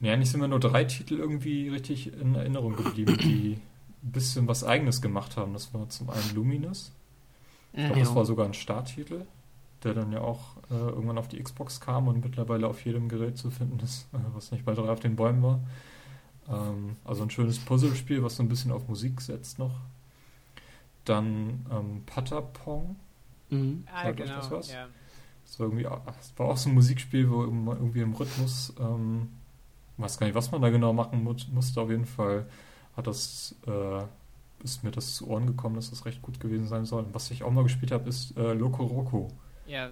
Nee, 0.00 0.10
eigentlich 0.10 0.30
sind 0.30 0.40
mir 0.40 0.48
nur 0.48 0.60
drei 0.60 0.84
Titel 0.84 1.14
irgendwie 1.14 1.68
richtig 1.68 2.12
in 2.12 2.34
Erinnerung 2.34 2.76
geblieben, 2.76 3.16
die 3.18 3.56
ein 4.02 4.12
bisschen 4.12 4.46
was 4.46 4.62
Eigenes 4.64 5.00
gemacht 5.00 5.36
haben. 5.36 5.52
Das 5.54 5.72
war 5.72 5.88
zum 5.88 6.10
einen 6.10 6.34
Luminous. 6.34 6.92
Ich 7.72 7.84
glaube, 7.84 8.00
das 8.00 8.10
Ja. 8.10 8.14
war 8.16 8.24
sogar 8.26 8.46
ein 8.46 8.54
Starttitel, 8.54 9.24
der 9.84 9.94
dann 9.94 10.12
ja 10.12 10.20
auch 10.20 10.56
äh, 10.70 10.74
irgendwann 10.74 11.18
auf 11.18 11.28
die 11.28 11.42
Xbox 11.42 11.80
kam 11.80 12.08
und 12.08 12.22
mittlerweile 12.24 12.66
auf 12.66 12.84
jedem 12.84 13.08
Gerät 13.08 13.38
zu 13.38 13.50
finden 13.50 13.78
ist, 13.80 14.06
äh, 14.12 14.18
was 14.34 14.50
nicht 14.50 14.64
bei 14.64 14.74
drei 14.74 14.88
auf 14.90 15.00
den 15.00 15.16
Bäumen 15.16 15.42
war. 15.42 15.60
Ähm, 16.48 16.96
also 17.04 17.22
ein 17.22 17.30
schönes 17.30 17.58
Puzzlespiel, 17.58 18.22
was 18.22 18.36
so 18.36 18.42
ein 18.42 18.48
bisschen 18.48 18.72
auf 18.72 18.88
Musik 18.88 19.20
setzt 19.20 19.58
noch. 19.58 19.72
Dann 21.04 21.64
ähm, 21.70 22.02
Patapong. 22.06 22.96
Mhm. 23.50 23.86
Ah, 23.92 24.04
Sagt 24.04 24.16
genau. 24.18 24.36
das 24.36 24.50
was? 24.50 24.72
Ja. 24.72 24.88
Das 25.44 25.60
war 25.60 25.66
irgendwie, 25.66 25.84
das 25.84 26.32
war 26.36 26.46
auch 26.48 26.56
so 26.56 26.68
ein 26.68 26.74
Musikspiel, 26.74 27.30
wo 27.30 27.46
man 27.46 27.76
irgendwie 27.76 28.00
im 28.00 28.14
Rhythmus, 28.14 28.72
ähm, 28.80 29.28
weiß 29.96 30.18
gar 30.18 30.26
nicht, 30.26 30.34
was 30.34 30.50
man 30.50 30.60
da 30.60 30.70
genau 30.70 30.92
machen 30.92 31.22
mu 31.22 31.34
musste. 31.52 31.80
Auf 31.80 31.90
jeden 31.90 32.04
Fall 32.06 32.46
hat 32.96 33.06
das, 33.06 33.54
äh, 33.66 34.02
ist 34.64 34.82
mir 34.82 34.90
das 34.90 35.14
zu 35.14 35.28
Ohren 35.28 35.46
gekommen, 35.46 35.76
dass 35.76 35.90
das 35.90 36.04
recht 36.04 36.20
gut 36.22 36.40
gewesen 36.40 36.66
sein 36.66 36.84
soll. 36.84 37.04
Und 37.04 37.14
was 37.14 37.30
ich 37.30 37.44
auch 37.44 37.50
mal 37.52 37.62
gespielt 37.62 37.92
habe, 37.92 38.08
ist 38.08 38.36
äh, 38.36 38.52
Loco 38.54 38.84
Roco. 38.84 39.28
ja, 39.66 39.90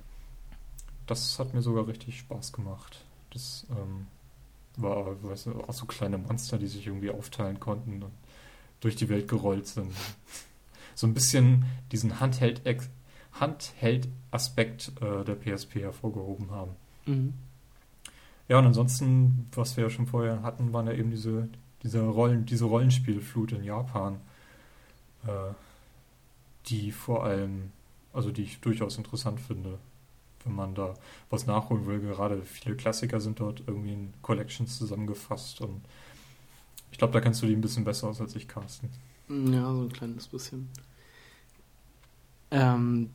Das 1.06 1.38
hat 1.38 1.54
mir 1.54 1.62
sogar 1.62 1.86
richtig 1.86 2.18
Spaß 2.18 2.52
gemacht. 2.52 3.04
Das 3.32 3.66
ähm, 3.70 4.06
war, 4.76 5.22
weißt 5.22 5.46
du, 5.46 5.60
auch 5.62 5.72
so 5.72 5.86
kleine 5.86 6.18
Monster, 6.18 6.58
die 6.58 6.66
sich 6.66 6.86
irgendwie 6.86 7.10
aufteilen 7.10 7.60
konnten 7.60 8.02
und 8.02 8.12
durch 8.80 8.96
die 8.96 9.08
Welt 9.08 9.28
gerollt 9.28 9.66
sind. 9.68 9.92
So 10.96 11.08
ein 11.08 11.14
bisschen 11.14 11.64
diesen 11.90 12.20
Handheld- 12.20 12.64
Handheld-Aspekt 13.40 14.92
äh, 15.00 15.24
der 15.24 15.34
PSP 15.34 15.80
hervorgehoben 15.80 16.50
haben. 16.50 16.72
Mhm. 17.06 17.34
Ja, 18.48 18.58
und 18.58 18.66
ansonsten, 18.66 19.48
was 19.52 19.76
wir 19.76 19.84
ja 19.84 19.90
schon 19.90 20.06
vorher 20.06 20.42
hatten, 20.42 20.72
waren 20.72 20.86
ja 20.86 20.92
eben 20.92 21.10
diese, 21.10 21.48
diese, 21.82 22.02
Rollen, 22.02 22.44
diese 22.46 22.66
Rollenspielflut 22.66 23.52
in 23.52 23.64
Japan, 23.64 24.20
äh, 25.26 25.52
die 26.66 26.92
vor 26.92 27.24
allem, 27.24 27.72
also 28.12 28.30
die 28.30 28.42
ich 28.42 28.60
durchaus 28.60 28.98
interessant 28.98 29.40
finde, 29.40 29.78
wenn 30.44 30.54
man 30.54 30.74
da 30.74 30.94
was 31.30 31.46
nachholen 31.46 31.86
will. 31.86 32.00
Gerade 32.00 32.42
viele 32.42 32.76
Klassiker 32.76 33.20
sind 33.20 33.40
dort 33.40 33.62
irgendwie 33.66 33.92
in 33.92 34.12
Collections 34.22 34.76
zusammengefasst 34.78 35.60
und 35.60 35.80
ich 36.92 36.98
glaube, 36.98 37.12
da 37.12 37.20
kennst 37.20 37.42
du 37.42 37.46
die 37.46 37.56
ein 37.56 37.60
bisschen 37.60 37.84
besser 37.84 38.08
aus 38.08 38.20
als 38.20 38.36
ich, 38.36 38.46
Carsten. 38.46 38.88
Ja, 39.28 39.74
so 39.74 39.82
ein 39.82 39.92
kleines 39.92 40.28
bisschen. 40.28 40.68
Ähm, 42.52 43.10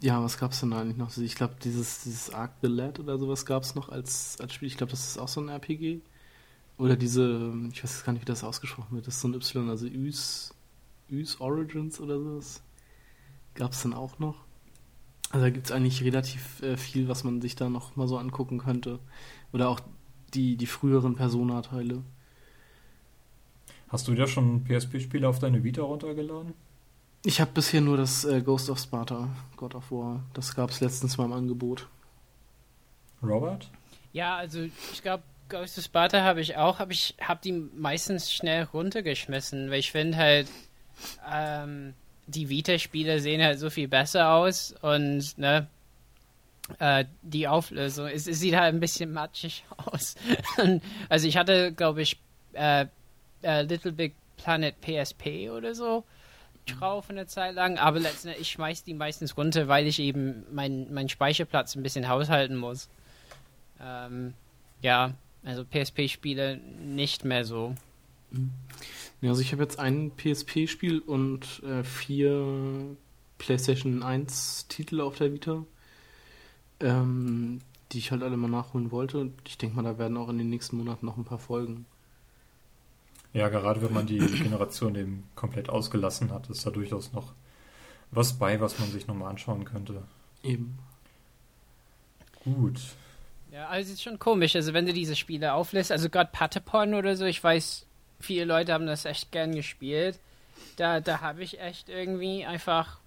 ja, 0.00 0.22
was 0.22 0.38
gab's 0.38 0.60
denn 0.60 0.70
da 0.70 0.80
eigentlich 0.80 0.96
noch? 0.96 1.16
Ich 1.16 1.34
glaube, 1.34 1.56
dieses, 1.62 2.02
dieses 2.04 2.30
Arc 2.30 2.52
the 2.62 2.68
Lad 2.68 3.00
oder 3.00 3.18
sowas 3.18 3.46
gab's 3.46 3.74
noch 3.74 3.88
als, 3.88 4.38
als 4.40 4.54
Spiel. 4.54 4.68
Ich 4.68 4.76
glaube, 4.76 4.90
das 4.90 5.06
ist 5.06 5.18
auch 5.18 5.28
so 5.28 5.40
ein 5.40 5.48
RPG. 5.48 6.00
Oder 6.78 6.96
diese, 6.96 7.52
ich 7.72 7.82
weiß 7.82 7.92
jetzt 7.92 8.04
gar 8.04 8.12
nicht, 8.12 8.22
wie 8.22 8.26
das 8.26 8.44
ausgesprochen 8.44 8.94
wird. 8.94 9.06
Das 9.06 9.16
ist 9.16 9.20
so 9.20 9.28
ein 9.28 9.34
Y, 9.34 9.68
also 9.68 9.86
Ys, 9.86 10.54
Ys 11.10 11.40
Origins 11.40 12.00
oder 12.00 12.20
sowas. 12.20 12.62
Gab's 13.54 13.82
dann 13.82 13.94
auch 13.94 14.18
noch. 14.20 14.36
Also 15.30 15.44
da 15.44 15.50
gibt's 15.50 15.72
eigentlich 15.72 16.02
relativ 16.04 16.62
äh, 16.62 16.76
viel, 16.76 17.08
was 17.08 17.24
man 17.24 17.40
sich 17.40 17.56
da 17.56 17.68
noch 17.68 17.96
mal 17.96 18.06
so 18.06 18.16
angucken 18.18 18.58
könnte. 18.58 19.00
Oder 19.52 19.68
auch 19.68 19.80
die, 20.34 20.56
die 20.56 20.66
früheren 20.66 21.16
Persona-Teile. 21.16 22.02
Hast 23.88 24.06
du 24.06 24.14
dir 24.14 24.26
schon 24.26 24.64
PSP-Spiele 24.64 25.28
auf 25.28 25.38
deine 25.38 25.64
Vita 25.64 25.82
runtergeladen? 25.82 26.54
Ich 27.24 27.40
habe 27.40 27.50
bisher 27.52 27.80
nur 27.80 27.96
das 27.96 28.24
äh, 28.24 28.40
Ghost 28.40 28.70
of 28.70 28.78
Sparta, 28.78 29.28
God 29.56 29.74
of 29.74 29.90
War. 29.90 30.22
Das 30.34 30.54
gab 30.54 30.70
es 30.70 30.80
letztens 30.80 31.18
mal 31.18 31.24
im 31.24 31.32
Angebot. 31.32 31.88
Robert? 33.22 33.68
ja, 34.12 34.36
also 34.36 34.60
ich 34.92 35.02
glaube, 35.02 35.22
Ghost 35.48 35.78
of 35.78 35.84
Sparta 35.84 36.22
habe 36.22 36.40
ich 36.40 36.56
auch, 36.56 36.80
aber 36.80 36.92
ich 36.92 37.14
habe 37.20 37.40
die 37.42 37.52
meistens 37.52 38.32
schnell 38.32 38.64
runtergeschmissen, 38.64 39.70
weil 39.70 39.78
ich 39.78 39.92
finde 39.92 40.18
halt, 40.18 40.48
ähm, 41.30 41.94
die 42.26 42.48
Vita-Spiele 42.48 43.20
sehen 43.20 43.42
halt 43.42 43.58
so 43.58 43.70
viel 43.70 43.88
besser 43.88 44.32
aus 44.32 44.74
und 44.82 45.38
ne, 45.38 45.68
äh, 46.78 47.04
die 47.22 47.48
Auflösung, 47.48 48.08
es, 48.08 48.26
es 48.26 48.40
sieht 48.40 48.56
halt 48.56 48.74
ein 48.74 48.80
bisschen 48.80 49.12
matschig 49.12 49.64
aus. 49.86 50.16
also 51.08 51.26
ich 51.26 51.36
hatte, 51.36 51.72
glaube 51.72 52.02
ich, 52.02 52.20
äh, 52.52 52.86
äh, 53.42 53.62
Little 53.62 53.92
Big 53.92 54.14
Planet 54.36 54.74
PSP 54.80 55.50
oder 55.50 55.74
so 55.74 56.04
drauf 56.68 57.10
eine 57.10 57.26
Zeit 57.26 57.54
lang, 57.54 57.78
aber 57.78 58.00
letztendlich, 58.00 58.42
ich 58.42 58.50
schmeiß 58.50 58.84
die 58.84 58.94
meistens 58.94 59.36
runter, 59.36 59.68
weil 59.68 59.86
ich 59.86 59.98
eben 59.98 60.44
meinen 60.52 60.92
mein 60.92 61.08
Speicherplatz 61.08 61.74
ein 61.74 61.82
bisschen 61.82 62.08
haushalten 62.08 62.56
muss. 62.56 62.88
Ähm, 63.80 64.34
ja, 64.82 65.14
also 65.44 65.64
PSP-Spiele 65.64 66.58
nicht 66.58 67.24
mehr 67.24 67.44
so. 67.44 67.74
Ja, 69.20 69.30
also 69.30 69.40
ich 69.40 69.52
habe 69.52 69.62
jetzt 69.62 69.78
ein 69.78 70.12
PSP-Spiel 70.16 71.00
und 71.00 71.62
äh, 71.64 71.82
vier 71.82 72.96
PlayStation 73.38 74.02
1-Titel 74.02 75.00
auf 75.00 75.16
der 75.16 75.32
Vita, 75.32 75.64
ähm, 76.80 77.60
die 77.92 77.98
ich 77.98 78.10
halt 78.10 78.22
alle 78.22 78.36
mal 78.36 78.48
nachholen 78.48 78.90
wollte. 78.90 79.18
Und 79.18 79.34
ich 79.46 79.58
denke 79.58 79.76
mal, 79.76 79.82
da 79.82 79.98
werden 79.98 80.16
auch 80.16 80.28
in 80.28 80.38
den 80.38 80.50
nächsten 80.50 80.76
Monaten 80.76 81.06
noch 81.06 81.16
ein 81.16 81.24
paar 81.24 81.38
Folgen. 81.38 81.86
Ja, 83.32 83.48
gerade 83.48 83.82
wenn 83.82 83.92
man 83.92 84.06
die 84.06 84.18
Generation 84.18 84.94
eben 84.94 85.28
komplett 85.34 85.68
ausgelassen 85.68 86.32
hat, 86.32 86.48
ist 86.48 86.66
da 86.66 86.70
durchaus 86.70 87.12
noch 87.12 87.32
was 88.10 88.38
bei, 88.38 88.60
was 88.60 88.78
man 88.78 88.90
sich 88.90 89.06
nochmal 89.06 89.30
anschauen 89.30 89.64
könnte. 89.64 90.02
Eben. 90.42 90.78
Gut. 92.44 92.80
Ja, 93.52 93.68
also 93.68 93.88
es 93.88 93.94
ist 93.94 94.02
schon 94.02 94.18
komisch, 94.18 94.56
also 94.56 94.72
wenn 94.72 94.86
du 94.86 94.92
diese 94.92 95.16
Spiele 95.16 95.52
auflässt, 95.52 95.92
also 95.92 96.08
gerade 96.08 96.30
Patapon 96.32 96.94
oder 96.94 97.16
so, 97.16 97.24
ich 97.24 97.42
weiß, 97.42 97.86
viele 98.20 98.44
Leute 98.44 98.72
haben 98.72 98.86
das 98.86 99.04
echt 99.04 99.32
gern 99.32 99.54
gespielt. 99.54 100.18
Da, 100.76 101.00
da 101.00 101.20
habe 101.20 101.42
ich 101.42 101.60
echt 101.60 101.88
irgendwie 101.88 102.44
einfach 102.44 102.98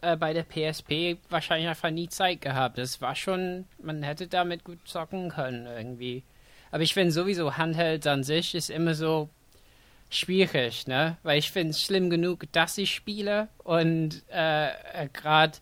äh, 0.00 0.16
bei 0.16 0.32
der 0.32 0.44
PSP 0.44 1.18
wahrscheinlich 1.30 1.68
einfach 1.68 1.90
nie 1.90 2.08
Zeit 2.08 2.40
gehabt. 2.40 2.78
Das 2.78 3.00
war 3.00 3.14
schon, 3.14 3.66
man 3.82 4.02
hätte 4.02 4.28
damit 4.28 4.64
gut 4.64 4.78
zocken 4.86 5.30
können 5.30 5.66
irgendwie. 5.66 6.22
Aber 6.70 6.82
ich 6.82 6.94
finde 6.94 7.12
sowieso 7.12 7.56
Handheld 7.56 8.06
an 8.06 8.24
sich 8.24 8.54
ist 8.54 8.70
immer 8.70 8.94
so 8.94 9.30
schwierig, 10.10 10.86
ne? 10.86 11.16
Weil 11.22 11.38
ich 11.38 11.50
finde 11.50 11.70
es 11.70 11.82
schlimm 11.82 12.10
genug, 12.10 12.50
dass 12.52 12.78
ich 12.78 12.94
spiele 12.94 13.48
und 13.64 14.22
äh, 14.28 14.70
gerade 15.12 15.58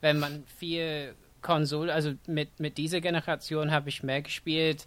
wenn 0.00 0.18
man 0.18 0.44
viel 0.58 1.14
Konsole, 1.42 1.92
also 1.92 2.12
mit, 2.26 2.60
mit 2.60 2.78
dieser 2.78 3.00
Generation 3.00 3.70
habe 3.70 3.88
ich 3.88 4.02
mehr 4.02 4.22
gespielt 4.22 4.86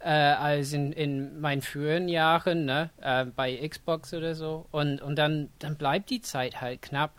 äh, 0.00 0.08
als 0.08 0.72
in, 0.72 0.92
in 0.92 1.40
meinen 1.40 1.62
früheren 1.62 2.08
Jahren, 2.08 2.64
ne? 2.64 2.90
Äh, 3.00 3.24
bei 3.24 3.56
Xbox 3.66 4.12
oder 4.12 4.34
so. 4.34 4.66
Und, 4.70 5.00
und 5.00 5.16
dann, 5.16 5.48
dann 5.58 5.76
bleibt 5.76 6.10
die 6.10 6.20
Zeit 6.20 6.60
halt 6.60 6.82
knapp. 6.82 7.12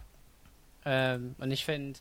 Ähm, 0.86 1.36
und 1.40 1.52
ich 1.52 1.66
finde, 1.66 2.00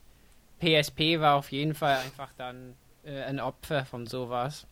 PSP 0.59 1.19
war 1.19 1.35
auf 1.35 1.51
jeden 1.51 1.73
Fall 1.73 1.97
einfach 1.97 2.31
dann 2.37 2.75
äh, 3.03 3.23
ein 3.23 3.39
Opfer 3.39 3.85
von 3.85 4.05
sowas. 4.05 4.67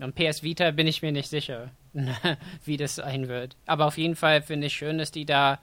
Und 0.00 0.14
PS 0.14 0.42
Vita 0.42 0.72
bin 0.72 0.86
ich 0.86 1.00
mir 1.00 1.12
nicht 1.12 1.30
sicher, 1.30 1.70
wie 2.64 2.76
das 2.76 2.96
sein 2.96 3.28
wird. 3.28 3.56
Aber 3.66 3.86
auf 3.86 3.98
jeden 3.98 4.16
Fall 4.16 4.42
finde 4.42 4.68
ich 4.68 4.74
schön, 4.74 4.98
dass 4.98 5.10
die 5.10 5.26
da 5.26 5.58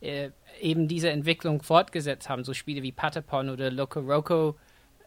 äh, 0.00 0.30
eben 0.60 0.88
diese 0.88 1.10
Entwicklung 1.10 1.62
fortgesetzt 1.62 2.28
haben. 2.28 2.44
So 2.44 2.54
Spiele 2.54 2.82
wie 2.82 2.92
Patapon 2.92 3.50
oder 3.50 3.70
Loco 3.70 4.00
Roco 4.00 4.56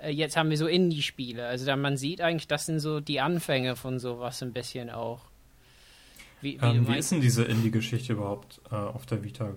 äh, 0.02 0.12
jetzt 0.12 0.38
haben 0.38 0.50
wir 0.50 0.58
so 0.58 0.68
Indie-Spiele. 0.68 1.46
Also 1.46 1.66
da 1.66 1.76
man 1.76 1.98
sieht 1.98 2.22
eigentlich, 2.22 2.48
das 2.48 2.66
sind 2.66 2.80
so 2.80 3.00
die 3.00 3.20
Anfänge 3.20 3.76
von 3.76 4.00
sowas 4.00 4.42
ein 4.44 4.54
bisschen 4.54 4.90
auch. 4.90 5.22
Wie, 6.42 6.62
wie, 6.62 6.66
ähm, 6.66 6.88
wie 6.88 6.98
ist 6.98 7.12
denn 7.12 7.22
diese 7.22 7.44
Indie-Geschichte 7.44 8.14
überhaupt 8.14 8.62
äh, 8.72 8.76
auf 8.76 9.06
der 9.06 9.24
Vita? 9.24 9.56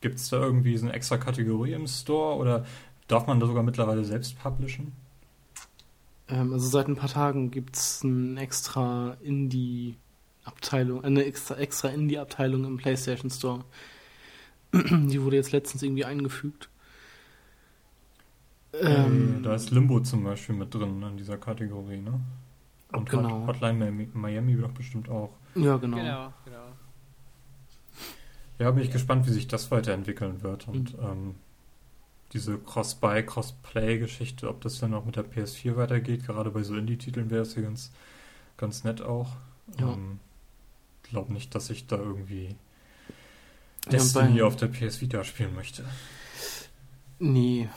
Gibt 0.00 0.16
es 0.16 0.28
da 0.28 0.38
irgendwie 0.38 0.76
so 0.76 0.86
eine 0.86 0.94
extra 0.94 1.16
Kategorie 1.16 1.72
im 1.72 1.86
Store 1.86 2.36
oder 2.36 2.66
darf 3.08 3.26
man 3.26 3.40
da 3.40 3.46
sogar 3.46 3.62
mittlerweile 3.62 4.04
selbst 4.04 4.38
publishen? 4.38 4.92
Ähm, 6.28 6.52
also 6.52 6.68
seit 6.68 6.88
ein 6.88 6.96
paar 6.96 7.08
Tagen 7.08 7.50
gibt 7.50 7.76
es 7.76 8.02
eine 8.04 8.40
extra 8.40 9.16
Indie-Abteilung, 10.44 11.04
eine 11.04 11.24
extra, 11.24 11.56
extra 11.56 11.88
Indie-Abteilung 11.88 12.64
im 12.64 12.76
PlayStation 12.76 13.30
Store. 13.30 13.64
Die 14.72 15.22
wurde 15.22 15.36
jetzt 15.36 15.52
letztens 15.52 15.82
irgendwie 15.82 16.04
eingefügt. 16.04 16.68
Ähm, 18.72 19.40
da 19.42 19.54
ist 19.54 19.70
Limbo 19.70 20.00
zum 20.00 20.24
Beispiel 20.24 20.56
mit 20.56 20.74
drin 20.74 21.02
in 21.02 21.16
dieser 21.16 21.38
Kategorie, 21.38 21.98
ne? 21.98 22.20
Und 22.92 23.08
genau. 23.08 23.46
Hotline 23.46 24.08
Miami 24.12 24.56
doch 24.56 24.70
bestimmt 24.72 25.08
auch. 25.08 25.30
Ja, 25.54 25.76
genau. 25.76 25.96
genau, 25.96 26.32
genau. 26.44 26.66
Ja, 28.58 28.70
bin 28.72 28.82
ich 28.82 28.90
gespannt, 28.90 29.26
wie 29.26 29.32
sich 29.32 29.46
das 29.46 29.70
weiterentwickeln 29.70 30.42
wird 30.42 30.68
und 30.68 30.96
mhm. 30.98 31.04
ähm, 31.04 31.34
diese 32.32 32.58
Cross-Buy, 32.58 33.24
Cross-Play-Geschichte, 33.24 34.48
ob 34.48 34.60
das 34.60 34.80
dann 34.80 34.94
auch 34.94 35.04
mit 35.04 35.14
der 35.16 35.24
PS4 35.24 35.76
weitergeht. 35.76 36.26
Gerade 36.26 36.50
bei 36.50 36.64
so 36.64 36.74
Indie-Titeln 36.74 37.30
wäre 37.30 37.42
es 37.42 37.54
ja 37.54 37.62
ganz, 37.62 37.92
ganz 38.56 38.82
nett 38.82 39.02
auch. 39.02 39.36
Ja. 39.78 39.92
Ähm, 39.92 40.18
glaube 41.14 41.32
nicht, 41.32 41.54
dass 41.54 41.70
ich 41.70 41.86
da 41.86 41.96
irgendwie 41.96 42.56
Destiny 43.90 44.38
ja, 44.38 44.44
auf 44.44 44.56
der 44.56 44.66
PS 44.66 45.00
Vita 45.00 45.24
spielen 45.24 45.54
möchte. 45.54 45.84
Nee, 47.18 47.68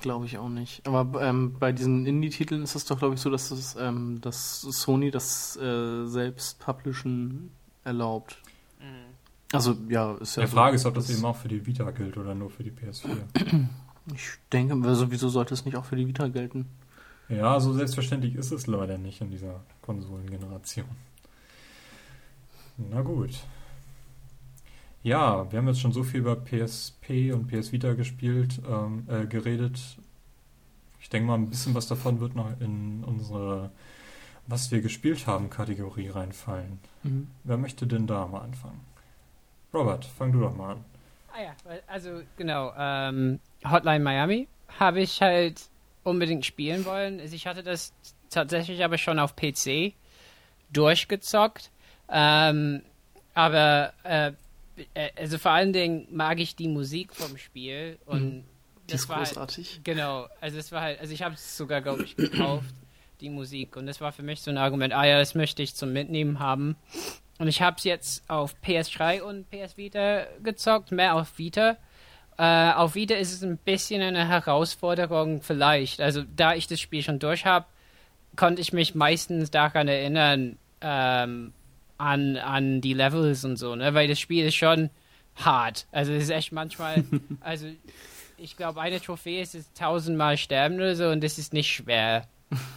glaube 0.00 0.26
ich 0.26 0.38
auch 0.38 0.48
nicht. 0.48 0.86
Aber 0.86 1.22
ähm, 1.22 1.56
bei 1.58 1.72
diesen 1.72 2.06
Indie-Titeln 2.06 2.62
ist 2.62 2.74
es 2.74 2.84
doch, 2.84 2.98
glaube 2.98 3.14
ich, 3.14 3.20
so, 3.20 3.30
dass, 3.30 3.50
es, 3.50 3.76
ähm, 3.76 4.20
dass 4.20 4.60
Sony 4.60 5.10
das 5.10 5.56
äh, 5.56 6.06
selbst 6.06 6.60
publishen 6.60 7.50
erlaubt. 7.84 8.38
Mhm. 8.78 9.14
Also, 9.52 9.76
ja, 9.88 10.14
ist 10.16 10.36
ja. 10.36 10.44
Die 10.44 10.50
Frage 10.50 10.78
so, 10.78 10.82
ist, 10.82 10.86
ob 10.86 10.94
das, 10.94 11.06
das 11.06 11.16
eben 11.16 11.24
auch 11.24 11.36
für 11.36 11.48
die 11.48 11.66
Vita 11.66 11.90
gilt 11.90 12.16
oder 12.16 12.34
nur 12.34 12.50
für 12.50 12.62
die 12.62 12.72
PS4. 12.72 13.66
Ich 14.12 14.30
denke, 14.52 14.74
also, 14.84 15.12
wieso 15.12 15.28
sollte 15.28 15.54
es 15.54 15.64
nicht 15.64 15.76
auch 15.76 15.84
für 15.84 15.94
die 15.94 16.08
Vita 16.08 16.26
gelten? 16.26 16.66
Ja, 17.28 17.60
so 17.60 17.72
selbstverständlich 17.72 18.34
ist 18.34 18.50
es 18.50 18.66
leider 18.66 18.98
nicht 18.98 19.20
in 19.20 19.30
dieser 19.30 19.62
Konsolengeneration. 19.80 20.88
Na 22.90 23.02
gut. 23.02 23.30
Ja, 25.02 25.50
wir 25.50 25.58
haben 25.58 25.66
jetzt 25.66 25.80
schon 25.80 25.92
so 25.92 26.04
viel 26.04 26.20
über 26.20 26.36
PSP 26.36 27.32
und 27.32 27.48
PS 27.48 27.72
Vita 27.72 27.94
gespielt, 27.94 28.60
ähm, 28.68 29.06
äh, 29.08 29.26
geredet. 29.26 29.80
Ich 31.00 31.08
denke 31.10 31.26
mal, 31.26 31.34
ein 31.34 31.50
bisschen 31.50 31.74
was 31.74 31.88
davon 31.88 32.20
wird 32.20 32.36
noch 32.36 32.48
in 32.60 33.02
unsere 33.04 33.70
Was 34.46 34.70
wir 34.70 34.80
gespielt 34.80 35.26
haben 35.26 35.50
Kategorie 35.50 36.08
reinfallen. 36.08 36.78
Mhm. 37.02 37.28
Wer 37.44 37.56
möchte 37.56 37.86
denn 37.86 38.06
da 38.06 38.26
mal 38.26 38.42
anfangen? 38.42 38.80
Robert, 39.74 40.04
fang 40.04 40.32
du 40.32 40.40
doch 40.40 40.54
mal 40.54 40.74
an. 40.74 40.84
Ah 41.32 41.42
ja, 41.42 41.80
also 41.86 42.22
genau, 42.36 42.72
ähm, 42.76 43.40
Hotline 43.64 44.04
Miami 44.04 44.48
habe 44.78 45.00
ich 45.00 45.20
halt 45.22 45.62
unbedingt 46.04 46.44
spielen 46.44 46.84
wollen. 46.84 47.18
Ich 47.20 47.46
hatte 47.46 47.62
das 47.62 47.92
tatsächlich 48.30 48.84
aber 48.84 48.98
schon 48.98 49.18
auf 49.18 49.34
PC 49.34 49.94
durchgezockt. 50.72 51.71
Ähm, 52.12 52.82
aber 53.34 53.94
äh, 54.04 54.32
äh, 54.94 55.10
also 55.16 55.38
vor 55.38 55.52
allen 55.52 55.72
Dingen 55.72 56.06
mag 56.10 56.38
ich 56.38 56.56
die 56.56 56.68
Musik 56.68 57.14
vom 57.14 57.36
Spiel 57.38 57.98
und 58.06 58.24
mhm. 58.24 58.44
die 58.88 58.92
das 58.92 59.02
ist 59.02 59.08
war 59.08 59.16
halt 59.16 59.28
großartig. 59.28 59.72
Halt, 59.74 59.84
genau, 59.84 60.26
also 60.40 60.58
es 60.58 60.70
war 60.72 60.82
halt, 60.82 61.00
also 61.00 61.12
ich 61.12 61.22
habe 61.22 61.34
es 61.34 61.56
sogar 61.56 61.80
glaube 61.80 62.04
ich 62.04 62.16
gekauft, 62.16 62.74
die 63.20 63.30
Musik 63.30 63.76
und 63.76 63.86
das 63.86 64.00
war 64.00 64.12
für 64.12 64.22
mich 64.22 64.42
so 64.42 64.50
ein 64.50 64.58
Argument, 64.58 64.92
ah 64.92 65.06
ja, 65.06 65.18
das 65.18 65.34
möchte 65.34 65.62
ich 65.62 65.74
zum 65.74 65.92
Mitnehmen 65.92 66.38
haben. 66.38 66.76
Und 67.38 67.48
ich 67.48 67.62
habe 67.62 67.76
es 67.78 67.84
jetzt 67.84 68.28
auf 68.28 68.54
PS3 68.64 69.22
und 69.22 69.50
PS 69.50 69.76
Vita 69.76 70.26
gezockt, 70.42 70.92
mehr 70.92 71.16
auf 71.16 71.38
Vita. 71.38 71.76
Äh, 72.38 72.72
auf 72.72 72.94
Vita 72.94 73.14
ist 73.14 73.32
es 73.32 73.42
ein 73.42 73.56
bisschen 73.56 74.00
eine 74.02 74.28
Herausforderung 74.28 75.42
vielleicht. 75.42 76.00
Also 76.00 76.22
da 76.36 76.54
ich 76.54 76.66
das 76.66 76.78
Spiel 76.78 77.02
schon 77.02 77.18
durch 77.18 77.44
habe, 77.44 77.66
konnte 78.36 78.60
ich 78.60 78.72
mich 78.72 78.94
meistens 78.94 79.50
daran 79.50 79.88
erinnern, 79.88 80.58
ähm, 80.80 81.52
an, 82.02 82.36
an 82.36 82.80
die 82.80 82.94
Levels 82.94 83.44
und 83.44 83.56
so, 83.56 83.76
ne? 83.76 83.94
Weil 83.94 84.08
das 84.08 84.18
Spiel 84.18 84.44
ist 84.44 84.56
schon 84.56 84.90
hart. 85.36 85.86
Also 85.92 86.12
es 86.12 86.24
ist 86.24 86.30
echt 86.30 86.52
manchmal, 86.52 87.04
also 87.40 87.68
ich 88.36 88.56
glaube, 88.56 88.80
eine 88.80 89.00
Trophäe 89.00 89.40
ist 89.40 89.54
es 89.54 89.72
tausendmal 89.72 90.36
sterben 90.36 90.76
oder 90.76 90.96
so 90.96 91.08
und 91.08 91.22
das 91.22 91.38
ist 91.38 91.52
nicht 91.52 91.72
schwer. 91.72 92.26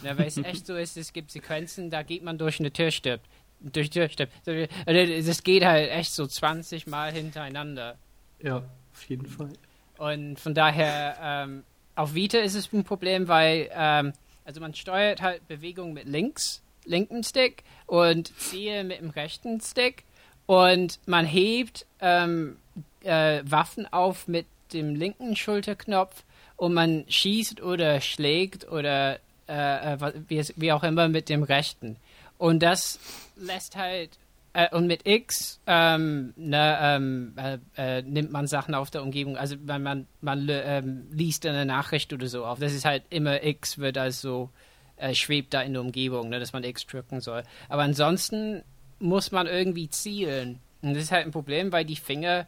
Ne? 0.02 0.16
Weil 0.16 0.26
es 0.26 0.36
echt 0.38 0.66
so 0.66 0.76
ist, 0.76 0.96
es 0.96 1.12
gibt 1.12 1.30
Sequenzen, 1.30 1.90
da 1.90 2.02
geht 2.02 2.22
man 2.22 2.38
durch 2.38 2.60
eine 2.60 2.72
Tür, 2.72 2.90
stirbt. 2.90 3.26
Durch 3.60 3.90
die 3.90 3.98
Tür 3.98 4.08
stirbt. 4.08 4.32
Das 4.44 5.42
geht 5.42 5.64
halt 5.64 5.90
echt 5.90 6.12
so 6.12 6.26
20 6.26 6.86
Mal 6.86 7.12
hintereinander. 7.12 7.98
Ja, 8.40 8.62
auf 8.92 9.08
jeden 9.08 9.26
Fall. 9.26 9.52
Und 9.98 10.38
von 10.38 10.54
daher, 10.54 11.16
ähm, 11.20 11.64
auf 11.94 12.14
Vita 12.14 12.38
ist 12.38 12.54
es 12.54 12.72
ein 12.72 12.84
Problem, 12.84 13.28
weil, 13.28 13.70
ähm, 13.72 14.12
also 14.44 14.60
man 14.60 14.74
steuert 14.74 15.20
halt 15.20 15.48
Bewegung 15.48 15.94
mit 15.94 16.06
links 16.06 16.62
linken 16.86 17.22
Stick 17.22 17.64
und 17.86 18.32
ziehe 18.38 18.84
mit 18.84 19.00
dem 19.00 19.10
rechten 19.10 19.60
Stick 19.60 20.04
und 20.46 21.00
man 21.06 21.26
hebt 21.26 21.86
ähm, 22.00 22.56
äh, 23.02 23.42
Waffen 23.44 23.92
auf 23.92 24.28
mit 24.28 24.46
dem 24.72 24.94
linken 24.94 25.36
Schulterknopf 25.36 26.24
und 26.56 26.74
man 26.74 27.04
schießt 27.08 27.60
oder 27.62 28.00
schlägt 28.00 28.68
oder 28.70 29.18
äh, 29.48 29.94
äh 29.94 30.12
wie, 30.28 30.42
wie, 30.56 30.72
auch 30.72 30.82
immer 30.82 31.08
mit 31.08 31.28
dem 31.28 31.42
rechten. 31.42 31.96
Und 32.38 32.62
das 32.62 32.98
lässt 33.36 33.76
halt 33.76 34.18
äh, 34.52 34.74
und 34.74 34.86
mit 34.86 35.06
X 35.06 35.60
ähm, 35.66 36.32
ne, 36.36 36.78
ähm, 36.80 37.34
äh, 37.36 37.58
äh, 37.76 38.02
nimmt 38.02 38.32
man 38.32 38.46
Sachen 38.46 38.74
auf 38.74 38.90
der 38.90 39.02
Umgebung. 39.02 39.36
Also 39.36 39.56
wenn 39.64 39.82
man 39.82 40.06
man 40.20 40.48
ähm, 40.48 41.06
liest 41.10 41.46
eine 41.46 41.66
Nachricht 41.66 42.12
oder 42.12 42.26
so 42.26 42.44
auf, 42.44 42.58
das 42.58 42.72
ist 42.72 42.84
halt 42.84 43.04
immer 43.10 43.42
X 43.44 43.78
wird 43.78 43.98
als 43.98 44.20
so 44.20 44.50
äh, 44.96 45.14
schwebt 45.14 45.54
da 45.54 45.62
in 45.62 45.72
der 45.72 45.82
Umgebung, 45.82 46.28
ne, 46.28 46.40
dass 46.40 46.52
man 46.52 46.64
X 46.64 46.86
drücken 46.86 47.20
soll. 47.20 47.42
Aber 47.68 47.82
ansonsten 47.82 48.62
muss 48.98 49.32
man 49.32 49.46
irgendwie 49.46 49.88
zielen. 49.88 50.60
Und 50.82 50.94
das 50.94 51.04
ist 51.04 51.12
halt 51.12 51.26
ein 51.26 51.32
Problem, 51.32 51.72
weil 51.72 51.84
die 51.84 51.96
Finger 51.96 52.46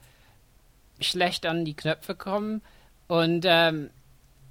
schlecht 1.01 1.47
an 1.47 1.65
die 1.65 1.75
Knöpfe 1.75 2.15
kommen 2.15 2.63
und, 3.07 3.45
ähm, 3.47 3.91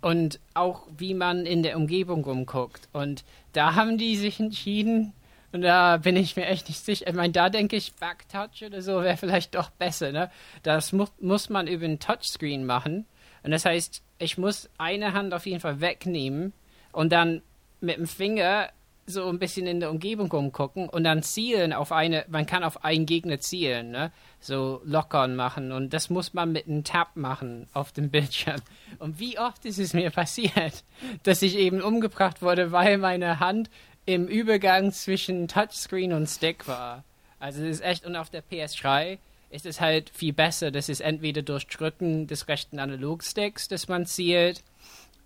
und 0.02 0.40
auch 0.54 0.84
wie 0.98 1.14
man 1.14 1.46
in 1.46 1.64
der 1.64 1.76
Umgebung 1.76 2.24
rumguckt. 2.24 2.88
Und 2.94 3.24
da 3.54 3.76
haben 3.76 3.98
die 3.98 4.16
sich 4.16 4.40
entschieden, 4.40 5.14
und 5.52 5.62
da 5.62 5.98
bin 5.98 6.16
ich 6.16 6.36
mir 6.36 6.46
echt 6.46 6.68
nicht 6.68 6.84
sicher. 6.84 7.08
Ich 7.08 7.16
meine, 7.16 7.32
da 7.32 7.50
denke 7.50 7.78
ich, 7.78 7.94
Backtouch 7.94 8.66
oder 8.66 8.82
so 8.82 9.02
wäre 9.02 9.18
vielleicht 9.18 9.56
doch 9.56 9.70
besser, 9.70 10.12
ne? 10.12 10.30
Das 10.62 10.92
mu 10.92 11.06
muss 11.20 11.50
man 11.50 11.68
über 11.68 11.86
ein 11.86 12.00
Touchscreen 12.00 12.66
machen. 12.66 13.06
Und 13.44 13.52
das 13.52 13.66
heißt, 13.66 14.04
ich 14.20 14.38
muss 14.38 14.70
eine 14.78 15.14
Hand 15.14 15.34
auf 15.34 15.46
jeden 15.46 15.62
Fall 15.62 15.80
wegnehmen 15.80 16.54
und 16.92 17.12
dann 17.12 17.42
mit 17.82 17.98
dem 17.98 18.08
Finger 18.08 18.70
so 19.10 19.30
ein 19.30 19.40
bisschen 19.40 19.68
in 19.68 19.80
der 19.80 19.90
Umgebung 19.90 20.30
rumgucken 20.30 20.90
und 20.90 21.06
dann 21.06 21.24
zielen 21.24 21.72
auf 21.72 21.94
eine, 21.94 22.26
man 22.28 22.46
kann 22.46 22.66
auf 22.66 22.84
einen 22.84 23.06
Gegner 23.06 23.40
zielen, 23.40 23.90
ne? 23.90 24.12
So 24.42 24.82
lockern 24.84 25.36
machen 25.36 25.72
und 25.72 25.94
das 25.94 26.10
muss 26.10 26.34
man 26.34 26.52
mit 26.52 26.68
einem 26.68 26.84
Tab 26.84 27.16
machen 27.16 27.68
auf 27.74 27.94
dem 27.94 28.10
Bildschirm. 28.10 28.62
Und 29.00 29.18
wie 29.20 29.40
oft 29.40 29.64
ist 29.64 29.80
es 29.80 29.94
mir 29.94 30.12
passiert, 30.12 30.84
dass 31.24 31.42
ich 31.42 31.58
eben 31.58 31.82
umgebracht 31.82 32.42
wurde, 32.42 32.74
weil 32.74 32.98
meine 32.98 33.40
Hand 33.40 33.70
im 34.06 34.28
Übergang 34.28 34.92
zwischen 34.92 35.48
Touchscreen 35.48 36.12
und 36.12 36.28
Stick 36.28 36.68
war. 36.68 37.06
Also 37.40 37.64
es 37.64 37.78
ist 37.78 37.86
echt, 37.86 38.06
und 38.06 38.18
auf 38.18 38.30
der 38.30 38.44
PS3 38.44 39.20
ist 39.50 39.66
es 39.66 39.80
halt 39.80 40.10
viel 40.10 40.34
besser, 40.34 40.72
das 40.72 40.90
ist 40.90 41.00
entweder 41.00 41.42
durch 41.42 41.68
Drücken 41.68 42.28
des 42.28 42.50
rechten 42.50 42.80
Analogsticks, 42.80 43.70
dass 43.70 43.88
man 43.88 44.06
zielt, 44.06 44.64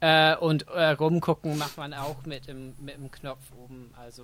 äh, 0.01 0.35
und 0.35 0.67
äh, 0.67 0.89
rumgucken 0.89 1.57
macht 1.57 1.77
man 1.77 1.93
auch 1.93 2.25
mit 2.25 2.47
dem, 2.47 2.73
mit 2.79 2.95
dem 2.95 3.09
Knopf 3.09 3.39
oben. 3.57 3.93
Also, 3.97 4.23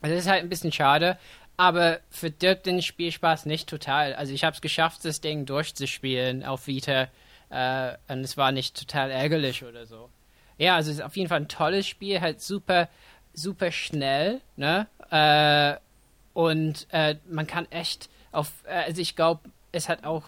also 0.00 0.14
das 0.14 0.24
ist 0.24 0.30
halt 0.30 0.42
ein 0.42 0.48
bisschen 0.48 0.72
schade, 0.72 1.18
aber 1.56 2.00
verdirbt 2.08 2.66
den 2.66 2.80
Spielspaß 2.80 3.46
nicht 3.46 3.68
total. 3.68 4.14
Also 4.14 4.32
ich 4.32 4.44
habe 4.44 4.54
es 4.54 4.62
geschafft, 4.62 5.04
das 5.04 5.20
Ding 5.20 5.44
durchzuspielen 5.44 6.44
auf 6.44 6.66
Vita 6.66 7.08
äh, 7.50 7.94
und 8.08 8.20
es 8.20 8.36
war 8.36 8.52
nicht 8.52 8.78
total 8.78 9.10
ärgerlich 9.10 9.64
oder 9.64 9.86
so. 9.86 10.08
Ja, 10.56 10.76
also 10.76 10.90
es 10.90 10.98
ist 10.98 11.02
auf 11.04 11.16
jeden 11.16 11.28
Fall 11.28 11.40
ein 11.40 11.48
tolles 11.48 11.86
Spiel, 11.86 12.20
halt 12.20 12.40
super, 12.40 12.88
super 13.34 13.70
schnell, 13.72 14.40
ne? 14.56 14.86
Äh, 15.10 15.78
und 16.32 16.86
äh, 16.90 17.16
man 17.28 17.46
kann 17.46 17.66
echt 17.70 18.08
auf, 18.32 18.52
äh, 18.66 18.84
also 18.84 19.00
ich 19.00 19.16
glaube, 19.16 19.50
es 19.72 19.88
hat 19.88 20.04
auch 20.04 20.24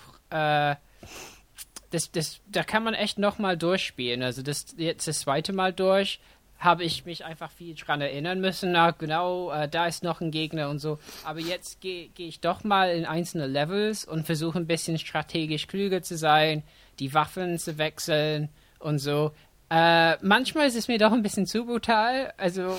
das, 1.90 2.10
das, 2.10 2.40
da 2.46 2.62
kann 2.62 2.82
man 2.82 2.94
echt 2.94 3.18
nochmal 3.18 3.56
durchspielen. 3.56 4.22
Also 4.22 4.42
das 4.42 4.66
jetzt 4.76 5.08
das 5.08 5.20
zweite 5.20 5.52
Mal 5.52 5.72
durch 5.72 6.20
habe 6.58 6.82
ich 6.82 7.04
mich 7.04 7.24
einfach 7.24 7.50
viel 7.52 7.74
dran 7.74 8.00
erinnern 8.00 8.40
müssen. 8.40 8.72
Na 8.72 8.90
genau, 8.90 9.52
äh, 9.52 9.68
da 9.68 9.86
ist 9.86 10.02
noch 10.02 10.20
ein 10.20 10.30
Gegner 10.30 10.68
und 10.68 10.80
so. 10.80 10.98
Aber 11.24 11.40
jetzt 11.40 11.80
gehe 11.80 12.08
geh 12.08 12.26
ich 12.26 12.40
doch 12.40 12.64
mal 12.64 12.90
in 12.90 13.06
einzelne 13.06 13.46
Levels 13.46 14.04
und 14.04 14.26
versuche 14.26 14.58
ein 14.58 14.66
bisschen 14.66 14.98
strategisch 14.98 15.68
klüger 15.68 16.02
zu 16.02 16.16
sein, 16.16 16.64
die 16.98 17.14
Waffen 17.14 17.58
zu 17.58 17.78
wechseln 17.78 18.48
und 18.80 18.98
so. 18.98 19.32
Äh, 19.70 20.16
manchmal 20.24 20.66
ist 20.66 20.76
es 20.76 20.88
mir 20.88 20.98
doch 20.98 21.12
ein 21.12 21.22
bisschen 21.22 21.46
zu 21.46 21.64
brutal. 21.64 22.32
Also, 22.38 22.76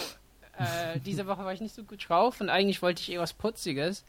äh, 0.57 0.99
diese 1.05 1.27
Woche 1.27 1.45
war 1.45 1.53
ich 1.53 1.61
nicht 1.61 1.75
so 1.75 1.83
gut 1.83 2.09
drauf 2.09 2.41
und 2.41 2.49
eigentlich 2.49 2.81
wollte 2.81 3.01
ich 3.01 3.11
eh 3.11 3.19
was 3.19 3.33
Putziges. 3.33 4.03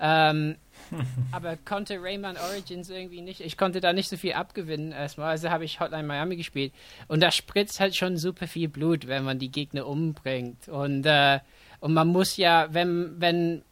Ähm, 0.00 0.56
aber 1.32 1.56
konnte 1.56 2.02
Rayman 2.02 2.36
Origins 2.36 2.88
irgendwie 2.88 3.20
nicht. 3.20 3.40
Ich 3.40 3.56
konnte 3.56 3.80
da 3.80 3.92
nicht 3.92 4.08
so 4.08 4.16
viel 4.16 4.32
abgewinnen 4.32 4.92
erstmal. 4.92 5.28
Also 5.28 5.50
habe 5.50 5.64
ich 5.64 5.78
Hotline 5.78 6.06
Miami 6.06 6.36
gespielt. 6.36 6.72
Und 7.06 7.20
da 7.22 7.30
spritzt 7.30 7.80
halt 7.80 7.94
schon 7.94 8.16
super 8.16 8.48
viel 8.48 8.68
Blut, 8.68 9.06
wenn 9.06 9.24
man 9.24 9.38
die 9.38 9.50
Gegner 9.50 9.86
umbringt. 9.86 10.68
Und, 10.68 11.04
äh, 11.04 11.40
und 11.80 11.92
man 11.92 12.08
muss 12.08 12.36
ja, 12.36 12.68
wenn, 12.72 13.20
wenn 13.20 13.62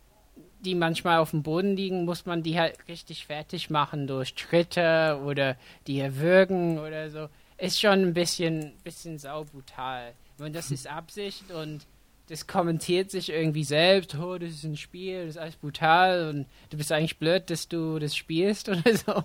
die 0.60 0.74
manchmal 0.74 1.18
auf 1.18 1.30
dem 1.30 1.42
Boden 1.42 1.76
liegen, 1.76 2.04
muss 2.04 2.26
man 2.26 2.42
die 2.42 2.58
halt 2.58 2.76
richtig 2.88 3.26
fertig 3.26 3.70
machen 3.70 4.06
durch 4.06 4.34
Tritte 4.34 5.20
oder 5.24 5.56
die 5.86 6.00
erwürgen 6.00 6.78
oder 6.78 7.10
so. 7.10 7.28
Ist 7.56 7.80
schon 7.80 8.02
ein 8.02 8.14
bisschen, 8.14 8.72
bisschen 8.84 9.18
saubrutal. 9.18 10.12
Und 10.38 10.54
das 10.54 10.70
ist 10.70 10.86
Absicht 10.86 11.50
und 11.50 11.86
das 12.28 12.46
kommentiert 12.46 13.10
sich 13.10 13.30
irgendwie 13.30 13.64
selbst, 13.64 14.14
oh, 14.14 14.36
das 14.36 14.50
ist 14.50 14.64
ein 14.64 14.76
Spiel, 14.76 15.26
das 15.26 15.36
ist 15.36 15.40
alles 15.40 15.56
brutal 15.56 16.28
und 16.28 16.46
du 16.70 16.76
bist 16.76 16.92
eigentlich 16.92 17.18
blöd, 17.18 17.48
dass 17.50 17.68
du 17.68 17.98
das 17.98 18.14
spielst 18.14 18.68
oder 18.68 18.94
so. 18.94 19.24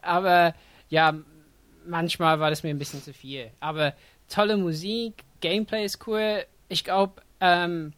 Aber 0.00 0.54
ja, 0.88 1.14
manchmal 1.86 2.40
war 2.40 2.50
das 2.50 2.62
mir 2.62 2.70
ein 2.70 2.78
bisschen 2.78 3.02
zu 3.02 3.12
viel. 3.12 3.50
Aber 3.60 3.94
tolle 4.28 4.56
Musik, 4.56 5.24
Gameplay 5.40 5.84
ist 5.84 6.06
cool. 6.06 6.44
Ich 6.68 6.84
glaube, 6.84 7.22
ähm, 7.40 7.92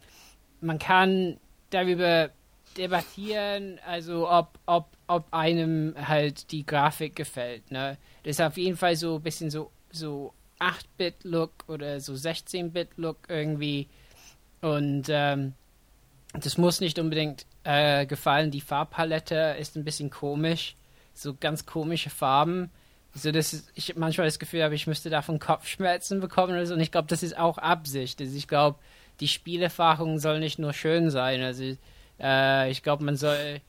man 0.60 0.78
kann 0.78 1.38
darüber 1.70 2.30
debattieren, 2.76 3.78
also 3.86 4.28
ob, 4.28 4.58
ob, 4.66 4.88
ob 5.06 5.32
einem 5.32 5.94
halt 5.96 6.50
die 6.50 6.66
Grafik 6.66 7.14
gefällt. 7.14 7.70
Ne? 7.70 7.98
Das 8.24 8.32
ist 8.32 8.40
auf 8.40 8.56
jeden 8.56 8.76
Fall 8.76 8.96
so 8.96 9.16
ein 9.16 9.22
bisschen 9.22 9.50
so, 9.50 9.70
so 9.90 10.32
8-Bit-Look 10.58 11.64
oder 11.68 12.00
so 12.00 12.12
16-Bit-Look 12.12 13.18
irgendwie 13.28 13.88
und 14.60 15.04
ähm, 15.08 15.54
das 16.32 16.58
muss 16.58 16.80
nicht 16.80 16.98
unbedingt 16.98 17.46
äh, 17.64 18.06
gefallen. 18.06 18.50
Die 18.50 18.60
Farbpalette 18.60 19.56
ist 19.58 19.76
ein 19.76 19.84
bisschen 19.84 20.10
komisch. 20.10 20.76
So 21.14 21.34
ganz 21.34 21.66
komische 21.66 22.10
Farben. 22.10 22.70
So 23.14 23.32
dass 23.32 23.64
ich 23.74 23.96
manchmal 23.96 24.28
das 24.28 24.38
Gefühl 24.38 24.62
habe, 24.62 24.76
ich 24.76 24.86
müsste 24.86 25.10
davon 25.10 25.40
Kopfschmerzen 25.40 26.20
bekommen 26.20 26.52
oder 26.52 26.66
so. 26.66 26.74
Und 26.74 26.80
ich 26.80 26.92
glaube, 26.92 27.08
das 27.08 27.22
ist 27.22 27.36
auch 27.36 27.58
Absicht. 27.58 28.20
Also 28.20 28.36
ich 28.36 28.46
glaube, 28.46 28.78
die 29.18 29.28
Spielerfahrung 29.28 30.18
soll 30.18 30.38
nicht 30.38 30.58
nur 30.58 30.72
schön 30.72 31.10
sein. 31.10 31.42
Also 31.42 31.76
äh, 32.20 32.70
ich 32.70 32.82
glaube, 32.82 33.04
man 33.04 33.16
soll 33.16 33.60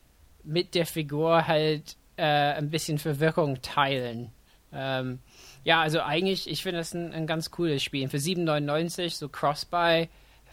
mit 0.43 0.75
der 0.75 0.85
Figur 0.85 1.47
halt 1.47 1.95
äh, 2.17 2.23
ein 2.23 2.69
bisschen 2.69 2.99
Verwirrung 2.99 3.61
teilen. 3.61 4.31
Ähm, 4.73 5.19
ja, 5.63 5.81
also 5.81 6.01
eigentlich, 6.01 6.49
ich 6.49 6.63
finde 6.63 6.79
das 6.79 6.93
ein, 6.93 7.11
ein 7.11 7.27
ganz 7.27 7.51
cooles 7.51 7.83
Spiel. 7.83 8.07
Für 8.09 8.17
7,99 8.17 9.17
so 9.17 9.27
Cross-Buy 9.27 10.07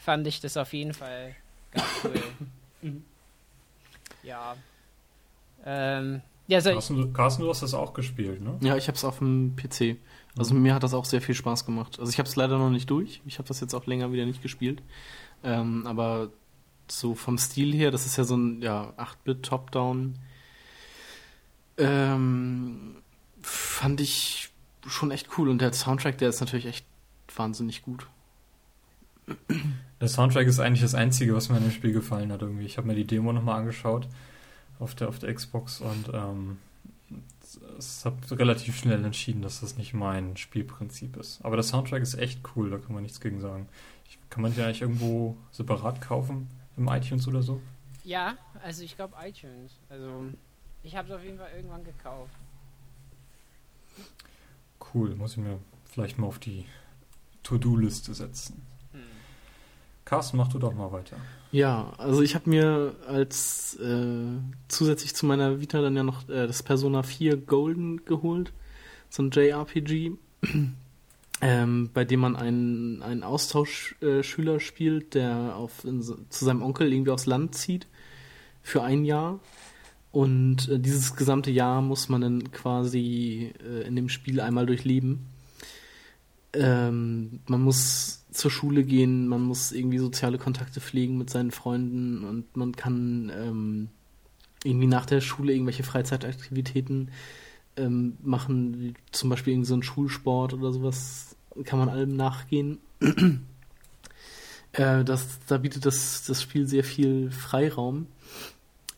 fand 0.09 0.27
ich 0.27 0.41
das 0.41 0.57
auf 0.57 0.73
jeden 0.73 0.95
Fall 0.95 1.37
ganz 1.71 1.85
cool. 2.03 2.15
Mhm. 2.81 3.05
ja. 4.23 4.57
Ähm, 5.67 6.23
ja, 6.47 6.63
so 6.63 6.71
Carsten, 6.71 7.13
Carsten, 7.13 7.43
du 7.43 7.51
hast 7.51 7.61
das 7.61 7.75
auch 7.75 7.93
gespielt, 7.93 8.41
ne? 8.41 8.57
Ja, 8.63 8.79
ich 8.79 8.89
habe 8.89 8.97
es 8.97 9.05
auf 9.05 9.19
dem 9.19 9.55
PC. 9.55 9.99
Also 10.39 10.55
mhm. 10.55 10.63
mir 10.63 10.75
hat 10.75 10.83
das 10.83 10.95
auch 10.95 11.05
sehr 11.05 11.21
viel 11.21 11.35
Spaß 11.35 11.67
gemacht. 11.67 11.99
Also 12.01 12.11
ich 12.11 12.19
habe 12.19 12.27
es 12.27 12.37
leider 12.37 12.57
noch 12.57 12.71
nicht 12.71 12.89
durch. 12.89 13.21
Ich 13.27 13.37
habe 13.37 13.49
das 13.49 13.61
jetzt 13.61 13.75
auch 13.75 13.85
länger 13.85 14.11
wieder 14.11 14.25
nicht 14.25 14.41
gespielt. 14.41 14.81
Ähm, 15.45 15.87
aber 15.87 16.31
so 16.87 17.15
vom 17.15 17.37
Stil 17.37 17.75
her, 17.75 17.91
das 17.91 18.07
ist 18.07 18.17
ja 18.17 18.25
so 18.25 18.35
ein 18.35 18.63
ja, 18.63 18.95
8-Bit 18.97 19.43
Top-Down. 19.43 20.19
Ähm, 21.77 23.03
fand 23.43 24.01
ich 24.01 24.49
schon 24.87 25.11
echt 25.11 25.37
cool. 25.37 25.51
Und 25.51 25.61
der 25.61 25.75
Soundtrack, 25.75 26.17
der 26.17 26.31
ist 26.31 26.41
natürlich 26.41 26.65
echt 26.65 26.87
wahnsinnig 27.37 27.83
gut. 27.83 28.07
Der 30.01 30.09
Soundtrack 30.09 30.47
ist 30.47 30.61
eigentlich 30.61 30.83
das 30.83 30.95
Einzige, 30.95 31.35
was 31.35 31.49
mir 31.49 31.57
an 31.57 31.65
dem 31.65 31.73
Spiel 31.73 31.93
gefallen 31.93 32.31
hat. 32.33 32.43
Irgendwie. 32.43 32.65
Ich 32.65 32.77
habe 32.77 32.87
mir 32.87 32.95
die 32.95 33.07
Demo 33.07 33.33
nochmal 33.33 33.59
angeschaut 33.59 34.09
auf 34.79 34.95
der, 34.95 35.09
auf 35.09 35.19
der 35.19 35.35
Xbox 35.35 35.81
und 35.81 36.11
ähm, 36.13 36.59
es 37.79 38.05
habe 38.05 38.17
relativ 38.39 38.77
schnell 38.77 39.05
entschieden, 39.05 39.43
dass 39.43 39.61
das 39.61 39.77
nicht 39.77 39.95
mein 39.95 40.37
Spielprinzip 40.37 41.17
ist. 41.17 41.45
Aber 41.45 41.57
der 41.57 41.63
Soundtrack 41.63 42.03
ist 42.03 42.15
echt 42.15 42.41
cool, 42.55 42.71
da 42.71 42.79
kann 42.79 42.93
man 42.93 43.03
nichts 43.03 43.21
gegen 43.21 43.41
sagen. 43.41 43.69
Ich, 44.09 44.19
kann 44.31 44.43
man 44.43 44.55
den 44.55 44.65
eigentlich 44.65 44.83
irgendwo 44.83 45.37
separat 45.51 46.01
kaufen? 46.01 46.49
Im 46.77 46.89
iTunes 46.89 47.27
oder 47.27 47.43
so? 47.43 47.61
Ja, 48.05 48.37
also 48.63 48.83
ich 48.83 48.95
glaube 48.95 49.15
iTunes. 49.21 49.73
Also 49.89 50.27
ich 50.83 50.95
habe 50.97 51.09
es 51.09 51.15
auf 51.15 51.25
jeden 51.25 51.39
Fall 51.39 51.51
irgendwann 51.57 51.85
gekauft. 51.85 52.35
Cool, 54.95 55.15
muss 55.17 55.33
ich 55.33 55.39
mir 55.39 55.59
vielleicht 55.85 56.19
mal 56.19 56.29
auf 56.29 56.39
die 56.39 56.65
To-Do-Liste 57.43 58.15
setzen. 58.15 58.63
Carsten, 60.09 60.39
mach 60.39 60.49
du 60.49 60.59
doch 60.59 60.73
mal 60.73 60.91
weiter. 60.91 61.19
Ja, 61.53 61.93
also 61.99 62.23
ich 62.23 62.35
habe 62.35 62.49
mir 62.49 62.95
als 63.07 63.75
äh, 63.75 64.39
zusätzlich 64.67 65.15
zu 65.15 65.27
meiner 65.27 65.61
Vita 65.61 65.83
dann 65.83 65.97
ja 65.97 66.03
noch 66.03 66.27
äh, 66.31 66.47
das 66.47 66.63
Persona 66.63 67.03
4 67.03 67.37
Golden 67.37 68.07
geholt. 68.07 68.55
So 69.11 69.23
ein 69.23 69.31
JRPG, 69.31 70.13
ähm, 71.43 71.91
bei 71.93 72.07
dem 72.07 72.21
man 72.21 72.37
einen, 72.37 73.03
einen 73.03 73.23
Austauschschüler 73.23 74.55
äh, 74.55 74.61
spielt, 74.61 75.13
der 75.13 75.57
auf, 75.57 75.85
in, 75.85 76.01
zu 76.01 76.17
seinem 76.31 76.63
Onkel 76.63 76.91
irgendwie 76.91 77.11
aufs 77.11 77.27
Land 77.27 77.55
zieht 77.55 77.87
für 78.63 78.83
ein 78.83 79.05
Jahr. 79.05 79.41
Und 80.11 80.71
äh, 80.71 80.79
dieses 80.81 81.17
gesamte 81.17 81.51
Jahr 81.51 81.83
muss 81.83 82.09
man 82.09 82.23
dann 82.23 82.51
quasi 82.51 83.53
äh, 83.63 83.87
in 83.87 83.95
dem 83.95 84.09
Spiel 84.09 84.41
einmal 84.41 84.65
durchleben. 84.65 85.27
Ähm, 86.55 87.41
man 87.47 87.61
muss 87.61 88.25
zur 88.39 88.51
Schule 88.53 88.85
gehen, 88.85 89.27
man 89.27 89.43
muss 89.43 89.73
irgendwie 89.73 89.99
soziale 89.99 90.39
Kontakte 90.39 90.81
pflegen 90.81 91.19
mit 91.19 91.29
seinen 91.29 91.51
Freunden 91.51 92.25
und 92.25 92.57
man 92.57 92.75
kann 92.75 93.33
ähm, 93.35 93.89
irgendwie 94.63 94.87
nach 94.87 95.07
der 95.07 95.21
Schule 95.21 95.53
irgendwelche 95.53 95.83
Freizeitaktivitäten 95.83 97.11
ähm, 97.77 98.17
machen, 98.23 98.95
zum 99.11 99.29
Beispiel 99.29 99.55
irgendwie 99.55 99.69
so 99.69 99.75
ein 99.75 99.83
Schulsport 99.83 100.55
oder 100.55 100.73
sowas, 100.73 101.37
kann 101.65 101.81
man 101.81 101.89
allem 101.89 102.15
nachgehen. 102.15 102.79
äh, 104.73 105.05
das, 105.05 105.41
da 105.49 105.59
bietet 105.59 105.85
das, 105.85 106.25
das 106.25 106.41
Spiel 106.41 106.69
sehr 106.69 106.85
viel 106.85 107.33
Freiraum, 107.33 108.07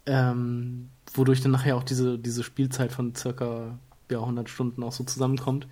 ähm, 0.05 0.91
wodurch 1.15 1.41
dann 1.41 1.53
nachher 1.53 1.77
auch 1.77 1.85
diese, 1.85 2.19
diese 2.19 2.43
Spielzeit 2.43 2.93
von 2.93 3.15
circa 3.15 3.79
ja, 4.11 4.21
100 4.21 4.51
Stunden 4.51 4.83
auch 4.83 4.93
so 4.93 5.05
zusammenkommt. 5.05 5.67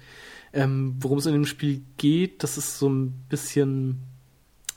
Ähm, 0.52 0.96
Worum 1.00 1.18
es 1.18 1.26
in 1.26 1.32
dem 1.32 1.46
Spiel 1.46 1.82
geht, 1.96 2.42
das 2.42 2.58
ist 2.58 2.78
so 2.78 2.88
ein 2.88 3.12
bisschen, 3.28 4.00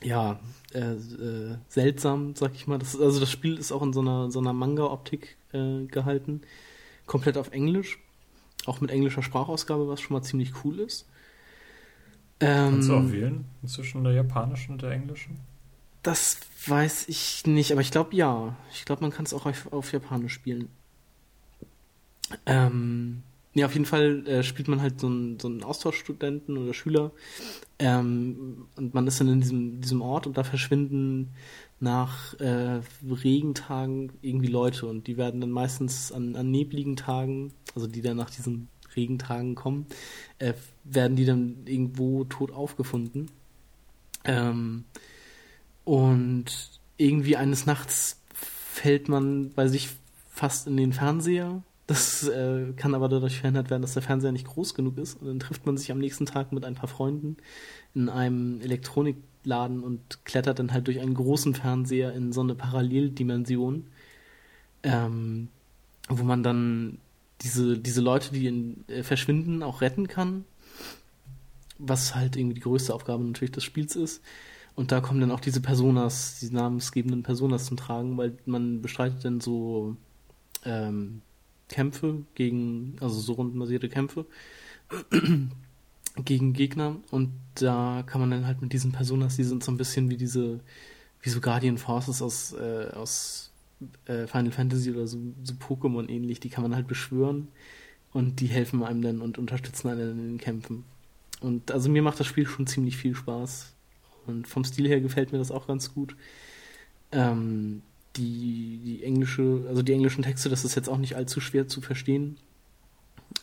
ja, 0.02 0.40
äh, 0.74 0.94
äh, 0.94 1.58
seltsam, 1.68 2.36
sag 2.36 2.54
ich 2.56 2.68
mal. 2.68 2.78
Das 2.80 2.94
ist, 2.94 3.02
also 3.02 3.20
das 3.20 3.32
Spiel 3.32 3.58
ist 3.58 3.72
auch 3.72 3.82
in 3.82 3.94
so 3.94 4.02
einer, 4.02 4.32
so 4.32 4.40
einer 4.40 4.54
Manga-Optik 4.54 5.38
äh, 5.54 5.86
gehalten. 5.86 6.42
Komplett 7.06 7.38
auf 7.38 7.52
Englisch. 7.52 8.00
Auch 8.66 8.80
mit 8.80 8.92
englischer 8.92 9.24
Sprachausgabe, 9.24 9.88
was 9.88 10.02
schon 10.02 10.14
mal 10.14 10.22
ziemlich 10.22 10.54
cool 10.64 10.80
ist. 10.80 11.08
Ähm, 12.40 12.72
Kannst 12.72 12.90
du 12.90 12.96
auch 12.96 13.12
wählen 13.12 13.46
zwischen 13.66 14.04
der 14.04 14.14
japanischen 14.14 14.74
und 14.74 14.82
der 14.82 14.92
englischen? 14.92 15.40
Das 16.04 16.40
weiß 16.66 17.08
ich 17.10 17.46
nicht, 17.46 17.72
aber 17.72 17.82
ich 17.82 17.92
glaube 17.92 18.16
ja. 18.16 18.56
Ich 18.72 18.86
glaube, 18.86 19.02
man 19.02 19.12
kann 19.12 19.26
es 19.26 19.34
auch 19.34 19.46
auf, 19.46 19.72
auf 19.72 19.92
Japanisch 19.92 20.34
spielen. 20.34 20.70
Ähm, 22.46 23.24
ja, 23.54 23.66
auf 23.66 23.74
jeden 23.74 23.86
Fall 23.86 24.26
äh, 24.28 24.44
spielt 24.44 24.68
man 24.70 24.82
halt 24.82 25.00
so 25.00 25.08
einen, 25.08 25.40
so 25.40 25.50
einen 25.50 25.64
Austauschstudenten 25.64 26.58
oder 26.58 26.74
Schüler. 26.74 27.12
Ähm, 27.80 28.68
und 28.78 28.94
man 28.94 29.08
ist 29.08 29.20
dann 29.20 29.28
in 29.28 29.42
diesem, 29.42 29.82
diesem 29.82 30.02
Ort 30.02 30.26
und 30.26 30.38
da 30.38 30.44
verschwinden 30.44 31.34
nach 31.80 32.40
äh, 32.40 32.82
Regentagen 33.10 34.14
irgendwie 34.22 34.48
Leute 34.48 34.86
und 34.86 35.08
die 35.08 35.18
werden 35.18 35.42
dann 35.42 35.52
meistens 35.52 36.12
an, 36.12 36.36
an 36.36 36.52
nebligen 36.52 36.96
Tagen, 36.96 37.54
also 37.76 37.88
die 37.88 38.02
dann 38.02 38.18
nach 38.18 38.30
diesen 38.30 38.70
Regentagen 38.96 39.56
kommen, 39.56 39.88
äh, 40.40 40.54
werden 40.84 41.18
die 41.18 41.26
dann 41.26 41.66
irgendwo 41.66 42.24
tot 42.26 42.52
aufgefunden. 42.52 43.32
Ähm, 44.24 44.86
und 45.84 46.80
irgendwie 46.98 47.36
eines 47.36 47.66
Nachts 47.66 48.22
fällt 48.34 49.10
man 49.10 49.52
bei 49.52 49.68
sich 49.68 49.90
fast 50.30 50.68
in 50.68 50.78
den 50.78 50.94
Fernseher 50.94 51.64
das 51.92 52.26
äh, 52.28 52.72
kann 52.78 52.96
aber 52.96 53.10
dadurch 53.10 53.40
verhindert 53.40 53.70
werden, 53.70 53.82
dass 53.82 53.94
der 53.94 54.02
Fernseher 54.02 54.32
nicht 54.32 54.48
groß 54.48 54.76
genug 54.76 54.98
ist. 54.98 55.22
Und 55.22 55.28
dann 55.28 55.40
trifft 55.40 55.66
man 55.66 55.78
sich 55.78 55.92
am 55.92 56.00
nächsten 56.00 56.26
Tag 56.26 56.54
mit 56.54 56.64
ein 56.64 56.76
paar 56.76 56.88
Freunden 56.88 57.36
in 57.94 58.08
einem 58.08 58.62
Elektronikladen 58.62 59.84
und 59.84 60.24
klettert 60.24 60.60
dann 60.60 60.72
halt 60.72 60.88
durch 60.88 61.02
einen 61.02 61.16
großen 61.16 61.54
Fernseher 61.54 62.14
in 62.14 62.32
so 62.32 62.40
eine 62.40 62.56
Paralleldimension, 62.56 63.88
ähm, 64.84 65.50
wo 66.08 66.24
man 66.24 66.44
dann 66.44 67.00
diese, 67.42 67.78
diese 67.78 68.00
Leute, 68.00 68.32
die 68.32 68.48
in, 68.48 68.86
äh, 68.88 69.04
verschwinden, 69.04 69.62
auch 69.62 69.82
retten 69.82 70.08
kann. 70.08 70.46
Was 71.78 72.16
halt 72.16 72.38
irgendwie 72.38 72.56
die 72.56 72.62
größte 72.62 72.94
Aufgabe 72.94 73.24
natürlich 73.24 73.52
des 73.52 73.66
Spiels 73.66 73.98
ist. 73.98 74.22
Und 74.76 74.94
da 74.94 75.02
kommen 75.02 75.20
dann 75.20 75.32
auch 75.32 75.42
diese 75.42 75.60
Personas, 75.60 76.40
die 76.40 76.52
namensgebenden 76.52 77.24
Personas 77.24 77.66
zum 77.66 77.76
Tragen, 77.76 78.18
weil 78.18 78.38
man 78.46 78.82
bestreitet 78.82 79.26
dann 79.26 79.42
so 79.42 79.98
ähm, 80.64 81.22
Kämpfe 81.72 82.24
gegen, 82.36 82.96
also 83.00 83.20
so 83.20 83.34
rundenbasierte 83.34 83.90
Kämpfe. 83.90 84.26
gegen 86.26 86.54
Gegner 86.54 86.98
und 87.10 87.32
da 87.56 88.04
kann 88.06 88.20
man 88.20 88.32
dann 88.32 88.46
halt 88.46 88.62
mit 88.62 88.74
diesen 88.74 88.92
Personas, 88.92 89.38
die 89.38 89.46
sind 89.46 89.64
so 89.64 89.72
ein 89.72 89.78
bisschen 89.78 90.10
wie 90.10 90.18
diese, 90.18 90.60
wie 91.22 91.30
so 91.30 91.40
Guardian 91.40 91.78
Forces 91.78 92.22
aus, 92.22 92.54
äh, 92.54 92.90
aus 92.94 93.52
äh, 94.06 94.28
Final 94.28 94.52
Fantasy 94.52 94.92
oder 94.92 95.08
so, 95.08 95.18
so 95.44 95.54
Pokémon 95.54 96.10
ähnlich, 96.10 96.40
die 96.40 96.50
kann 96.50 96.64
man 96.64 96.76
halt 96.76 96.88
beschwören 96.88 97.48
und 98.12 98.42
die 98.42 98.48
helfen 98.48 98.84
einem 98.84 99.02
dann 99.02 99.22
und 99.22 99.38
unterstützen 99.38 99.88
einen 99.90 100.12
in 100.12 100.18
den 100.18 100.38
Kämpfen. 100.38 100.84
Und 101.40 101.72
also 101.72 101.90
mir 101.90 102.02
macht 102.02 102.20
das 102.20 102.28
Spiel 102.28 102.46
schon 102.46 102.68
ziemlich 102.68 102.98
viel 102.98 103.16
Spaß. 103.16 103.74
Und 104.28 104.48
vom 104.48 104.64
Stil 104.64 104.88
her 104.88 105.02
gefällt 105.02 105.32
mir 105.32 105.40
das 105.40 105.50
auch 105.50 105.66
ganz 105.66 105.94
gut. 105.94 106.16
Ähm, 107.12 107.82
die, 108.16 108.80
die 108.84 109.04
englische, 109.04 109.66
also 109.68 109.82
die 109.82 109.94
englischen 109.94 110.24
Texte, 110.24 110.50
das 110.50 110.66
ist 110.66 110.76
jetzt 110.76 110.90
auch 110.90 110.98
nicht 110.98 111.16
allzu 111.16 111.40
schwer 111.40 111.68
zu 111.68 111.82
verstehen. 111.82 112.38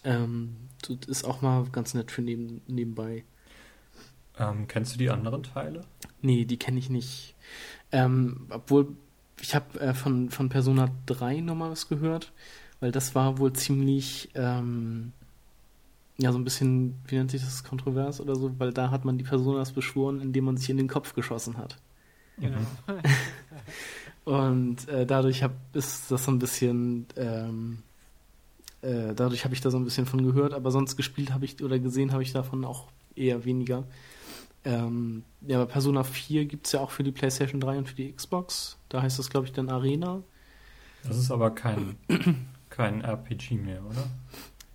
Ähm, 0.05 0.57
das 0.83 1.09
ist 1.09 1.25
auch 1.25 1.43
mal 1.43 1.67
ganz 1.73 1.95
nett 1.95 2.11
für 2.11 2.23
neben, 2.23 2.61
nebenbei. 2.67 3.25
Ähm, 4.39 4.69
kennst 4.69 4.95
du 4.95 4.99
die 4.99 5.11
anderen 5.11 5.43
Teile? 5.43 5.83
Nee, 6.21 6.45
die 6.45 6.59
kenne 6.59 6.79
ich 6.79 6.91
nicht. 6.91 7.35
Ähm, 7.91 8.47
obwohl, 8.51 8.97
ich 9.41 9.55
habe 9.55 9.81
äh, 9.81 9.95
von, 9.95 10.31
von 10.31 10.49
Persona 10.49 10.91
3 11.07 11.41
nochmal 11.41 11.71
was 11.71 11.89
gehört, 11.89 12.33
weil 12.81 12.93
das 12.93 13.15
war 13.15 13.39
wohl 13.39 13.53
ziemlich, 13.55 14.31
ähm, 14.35 15.13
ja, 16.19 16.31
so 16.33 16.39
ein 16.39 16.45
bisschen, 16.45 16.95
wie 17.07 17.17
nennt 17.17 17.31
sich 17.31 17.43
das, 17.43 17.65
kontrovers 17.65 18.21
oder 18.21 18.37
so, 18.37 18.59
weil 18.59 18.73
da 18.73 18.91
hat 18.91 19.05
man 19.05 19.19
die 19.19 19.25
Personas 19.25 19.73
beschworen, 19.73 20.21
indem 20.21 20.45
man 20.45 20.57
sich 20.57 20.71
in 20.71 20.77
den 20.77 20.89
Kopf 20.89 21.15
geschossen 21.15 21.57
hat. 21.57 21.77
Genau. 22.39 22.59
Und 24.29 24.87
äh, 24.89 25.07
dadurch 25.07 25.43
hab, 25.43 25.53
ist 25.73 26.11
das 26.11 26.25
so 26.25 26.31
ein 26.31 26.39
bisschen, 26.39 27.07
ähm, 27.17 27.79
äh, 28.83 29.15
dadurch 29.15 29.45
habe 29.45 29.55
ich 29.55 29.63
da 29.63 29.71
so 29.71 29.79
ein 29.79 29.85
bisschen 29.85 30.05
von 30.05 30.23
gehört, 30.23 30.53
aber 30.53 30.71
sonst 30.71 30.97
gespielt 30.97 31.33
habe 31.33 31.47
ich 31.47 31.63
oder 31.63 31.79
gesehen 31.79 32.13
habe 32.13 32.23
ich 32.23 32.33
davon 32.35 32.67
auch 32.67 32.89
eher 33.17 33.47
weniger. 33.47 33.85
Ähm, 34.67 35.23
ja, 35.47 35.57
aber 35.57 35.67
Persona 35.67 36.05
4 36.05 36.45
gibt 36.45 36.67
es 36.67 36.73
ja 36.73 36.81
auch 36.81 36.91
für 36.91 37.05
die 37.05 37.11
PlayStation 37.11 37.59
3 37.59 37.79
und 37.79 37.89
für 37.89 37.95
die 37.95 38.13
Xbox. 38.13 38.77
Da 38.91 39.01
heißt 39.01 39.19
das, 39.19 39.31
glaube 39.31 39.47
ich, 39.47 39.53
dann 39.55 39.71
Arena. 39.71 40.21
Das 41.05 41.17
ist 41.17 41.31
aber 41.31 41.51
kein, 41.53 41.97
kein 42.69 43.01
RPG 43.01 43.55
mehr, 43.55 43.81
oder? 43.87 44.05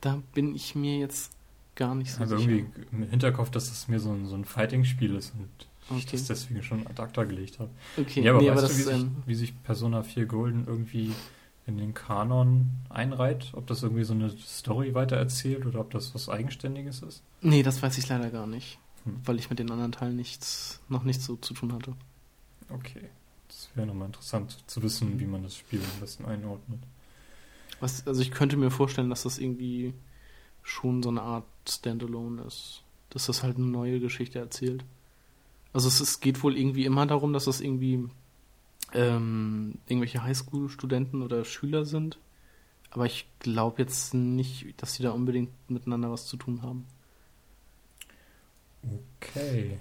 Da 0.01 0.19
bin 0.33 0.55
ich 0.55 0.73
mir 0.73 0.97
jetzt 0.97 1.31
gar 1.75 1.93
nicht 1.93 2.11
so 2.11 2.21
Also 2.21 2.37
sicher. 2.37 2.49
irgendwie 2.49 2.81
im 2.91 3.03
Hinterkopf, 3.07 3.51
dass 3.51 3.69
das 3.69 3.87
mir 3.87 3.99
so 3.99 4.11
ein, 4.13 4.25
so 4.25 4.33
ein 4.35 4.45
Fighting-Spiel 4.45 5.13
ist 5.13 5.31
und 5.37 5.67
ich 5.97 6.03
Okay. 6.07 6.17
das 6.17 6.27
deswegen 6.27 6.63
schon 6.63 6.85
ad 6.87 7.01
acta 7.01 7.23
gelegt 7.23 7.59
habe. 7.59 7.69
Okay, 7.97 8.21
ja, 8.21 8.31
aber 8.33 8.41
nee, 8.41 8.49
weißt 8.49 8.59
aber 8.59 8.67
du, 8.67 8.67
das 8.67 8.77
wie, 8.77 8.81
ist, 8.81 8.87
sich, 8.87 8.95
ähm, 9.01 9.15
wie 9.25 9.35
sich 9.35 9.63
Persona 9.63 10.03
4 10.03 10.25
Golden 10.25 10.65
irgendwie 10.67 11.11
in 11.65 11.77
den 11.77 11.93
Kanon 11.93 12.69
einreiht? 12.89 13.51
Ob 13.53 13.67
das 13.67 13.83
irgendwie 13.83 14.03
so 14.03 14.13
eine 14.13 14.29
Story 14.37 14.93
weitererzählt 14.93 15.65
oder 15.65 15.79
ob 15.79 15.91
das 15.91 16.13
was 16.13 16.29
Eigenständiges 16.29 17.01
ist? 17.01 17.23
nee, 17.41 17.63
das 17.63 17.81
weiß 17.81 17.97
ich 17.97 18.07
leider 18.09 18.29
gar 18.29 18.47
nicht, 18.47 18.79
Hm. 19.05 19.19
weil 19.25 19.37
ich 19.39 19.49
mit 19.49 19.59
den 19.59 19.69
anderen 19.71 19.91
Teilen 19.91 20.15
nichts, 20.15 20.79
noch 20.89 21.03
nichts 21.03 21.25
so 21.25 21.35
zu 21.37 21.53
tun 21.53 21.73
hatte. 21.73 21.93
Okay. 22.69 23.09
Das 23.47 23.69
wäre 23.75 23.85
nochmal 23.87 24.07
interessant 24.07 24.57
zu 24.67 24.81
wissen, 24.81 25.19
wie 25.19 25.25
man 25.25 25.43
das 25.43 25.55
Spiel 25.57 25.79
am 25.81 25.99
besten 25.99 26.25
einordnet. 26.25 26.79
Was, 27.79 28.07
also 28.07 28.21
ich 28.21 28.31
könnte 28.31 28.57
mir 28.57 28.71
vorstellen, 28.71 29.09
dass 29.09 29.23
das 29.23 29.37
irgendwie 29.39 29.93
schon 30.63 31.03
so 31.03 31.09
eine 31.09 31.21
Art 31.21 31.45
Standalone 31.69 32.41
ist. 32.43 32.81
Dass 33.09 33.25
das 33.27 33.43
halt 33.43 33.57
eine 33.57 33.65
neue 33.67 33.99
Geschichte 33.99 34.39
erzählt. 34.39 34.83
Also 35.73 35.87
es, 35.87 35.99
es 35.99 36.19
geht 36.19 36.43
wohl 36.43 36.57
irgendwie 36.57 36.85
immer 36.85 37.05
darum, 37.05 37.33
dass 37.33 37.45
das 37.45 37.59
irgendwie 37.59 38.07
ähm, 38.93 39.75
irgendwelche 39.87 40.23
Highschool-Studenten 40.23 41.21
oder 41.21 41.43
Schüler 41.45 41.85
sind. 41.85 42.19
Aber 42.91 43.07
ich 43.07 43.27
glaube 43.39 43.81
jetzt 43.81 44.13
nicht, 44.13 44.79
dass 44.81 44.93
sie 44.93 45.03
da 45.03 45.11
unbedingt 45.11 45.49
miteinander 45.67 46.11
was 46.11 46.27
zu 46.27 46.37
tun 46.37 46.61
haben. 46.61 46.85
Okay. 49.19 49.79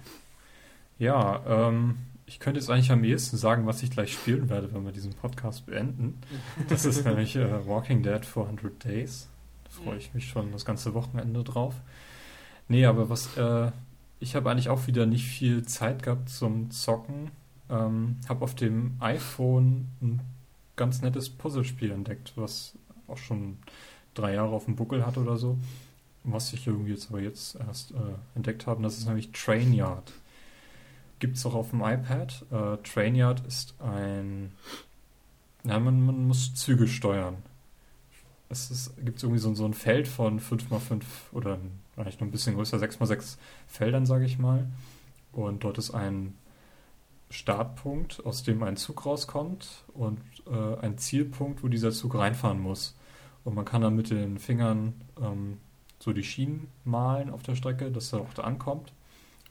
Ja, 0.99 1.43
ähm, 1.47 1.99
ich 2.25 2.39
könnte 2.39 2.59
jetzt 2.59 2.71
eigentlich 2.71 2.91
am 2.91 3.05
ehesten 3.05 3.37
sagen, 3.37 3.67
was 3.67 3.83
ich 3.83 3.91
gleich 3.91 4.15
spielen 4.15 4.49
werde, 4.49 4.73
wenn 4.73 4.85
wir 4.85 4.93
diesen 4.93 5.13
Podcast 5.13 5.67
beenden. 5.67 6.21
Das 6.69 6.87
ist 6.87 7.05
nämlich 7.05 7.37
äh, 7.37 7.67
Walking 7.67 8.03
Dead 8.03 8.25
400 8.25 8.83
Days. 8.83 9.29
Da 9.65 9.71
freue 9.71 9.99
ich 9.99 10.15
mich 10.15 10.29
schon 10.29 10.53
das 10.53 10.65
ganze 10.65 10.95
Wochenende 10.95 11.45
drauf. 11.45 11.75
Nee, 12.69 12.87
aber 12.87 13.11
was, 13.11 13.37
äh, 13.37 13.73
ich 14.23 14.37
habe 14.37 14.51
eigentlich 14.51 14.69
auch 14.69 14.87
wieder 14.87 15.05
nicht 15.05 15.27
viel 15.27 15.65
Zeit 15.65 16.05
gehabt 16.05 16.29
zum 16.29 16.71
Zocken. 16.71 17.33
Ähm, 17.69 18.17
habe 18.29 18.45
auf 18.45 18.55
dem 18.55 18.97
iPhone 19.01 19.89
ein 20.01 20.21
ganz 20.77 21.03
nettes 21.03 21.29
Puzzlespiel 21.29 21.91
entdeckt, 21.91 22.33
was 22.37 22.75
auch 23.09 23.19
schon 23.19 23.59
drei 24.15 24.35
Jahre 24.35 24.55
auf 24.55 24.67
dem 24.67 24.77
Buckel 24.77 25.05
hat 25.05 25.19
oder 25.19 25.37
so. 25.37 25.59
Was 26.25 26.53
ich 26.53 26.67
irgendwie 26.69 26.93
jetzt 26.93 27.09
aber 27.09 27.21
jetzt 27.21 27.57
erst 27.57 27.91
äh, 27.91 28.37
entdeckt 28.37 28.67
habe, 28.67 28.83
das 28.83 28.97
ist 28.97 29.07
nämlich 29.07 29.33
Trainyard. 29.33 30.13
Gibt 31.19 31.37
es 31.37 31.45
auch 31.45 31.55
auf 31.55 31.71
dem 31.71 31.81
iPad. 31.81 32.45
Äh, 32.53 32.77
Trainyard 32.89 33.45
ist 33.47 33.75
ein. 33.81 34.53
Ja, 35.65 35.81
man, 35.81 36.05
man 36.05 36.27
muss 36.27 36.55
Züge 36.55 36.87
steuern. 36.87 37.37
Es 38.49 38.93
gibt 39.03 39.23
irgendwie 39.23 39.41
so, 39.41 39.55
so 39.55 39.65
ein 39.65 39.75
Feld 39.75 40.07
von 40.07 40.39
5x5 40.39 41.03
oder 41.33 41.59
eigentlich 41.97 42.21
noch 42.21 42.27
ein 42.27 42.31
bisschen 42.31 42.55
größer, 42.55 42.79
6x6 42.79 43.37
Feldern, 43.67 44.07
sage 44.07 44.25
ich 44.25 44.39
mal. 44.39 44.67
Und 45.33 45.65
dort 45.65 45.79
ist 45.79 45.93
ein 45.93 46.35
Startpunkt, 47.31 48.25
aus 48.27 48.43
dem 48.43 48.63
ein 48.63 48.77
Zug 48.77 49.07
rauskommt 49.07 49.85
und 49.95 50.21
äh, 50.47 50.81
ein 50.81 50.99
Zielpunkt, 50.99 51.63
wo 51.63 51.69
dieser 51.69 51.91
Zug 51.91 52.15
reinfahren 52.15 52.61
muss. 52.61 52.95
Und 53.45 53.55
man 53.55 53.65
kann 53.65 53.81
dann 53.81 53.97
mit 53.97 54.11
den 54.11 54.39
Fingern 54.39 54.95
ähm, 55.21 55.59
so 55.99 56.13
die 56.13 56.25
Schienen 56.25 56.69
malen 56.85 57.31
auf 57.31 57.43
der 57.43 57.55
Strecke, 57.55 57.91
dass 57.91 58.13
er 58.13 58.21
auch 58.21 58.35
da 58.35 58.43
ankommt. 58.43 58.93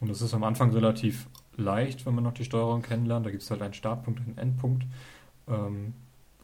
Und 0.00 0.08
das 0.08 0.22
ist 0.22 0.34
am 0.34 0.44
Anfang 0.44 0.70
relativ 0.72 1.28
leicht, 1.56 2.06
wenn 2.06 2.14
man 2.14 2.24
noch 2.24 2.34
die 2.34 2.44
Steuerung 2.44 2.82
kennenlernt. 2.82 3.26
Da 3.26 3.30
gibt 3.30 3.42
es 3.42 3.50
halt 3.50 3.62
einen 3.62 3.74
Startpunkt 3.74 4.20
einen 4.20 4.38
Endpunkt. 4.38 4.84
Ähm, 5.48 5.94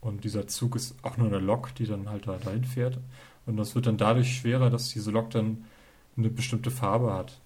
und 0.00 0.24
dieser 0.24 0.46
Zug 0.46 0.76
ist 0.76 0.96
auch 1.02 1.16
nur 1.16 1.28
eine 1.28 1.38
Lok, 1.38 1.74
die 1.74 1.86
dann 1.86 2.08
halt 2.08 2.26
da 2.26 2.36
dahin 2.36 2.64
fährt. 2.64 2.98
Und 3.46 3.56
das 3.56 3.74
wird 3.74 3.86
dann 3.86 3.96
dadurch 3.96 4.36
schwerer, 4.36 4.70
dass 4.70 4.90
diese 4.90 5.10
Lok 5.10 5.30
dann 5.30 5.64
eine 6.18 6.30
bestimmte 6.30 6.70
Farbe 6.70 7.14
hat. 7.14 7.40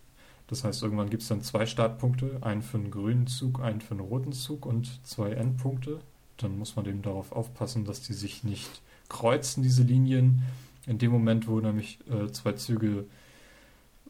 Das 0.49 0.65
heißt, 0.65 0.83
irgendwann 0.83 1.11
gibt 1.11 1.23
es 1.23 1.29
dann 1.29 1.43
zwei 1.43 1.67
Startpunkte, 1.67 2.39
einen 2.43 2.63
für 2.63 2.79
einen 2.79 2.91
grünen 2.91 3.27
Zug, 3.27 3.61
einen 3.61 3.81
für 3.81 3.93
einen 3.93 4.01
roten 4.01 4.33
Zug 4.33 4.67
und 4.67 5.01
zwei 5.07 5.33
Endpunkte. 5.33 6.01
Dann 6.37 6.59
muss 6.59 6.77
man 6.77 6.87
eben 6.87 7.03
darauf 7.03 7.33
aufpassen, 7.33 7.85
dass 7.85 8.03
die 8.03 8.13
sich 8.13 8.45
nicht 8.45 8.83
kreuzen, 9.09 9.63
diese 9.63 9.83
Linien. 9.83 10.43
In 10.87 10.99
dem 10.99 11.13
Moment, 11.13 11.47
wo 11.47 11.61
nämlich 11.61 11.99
äh, 12.11 12.31
zwei 12.33 12.53
Züge 12.53 13.07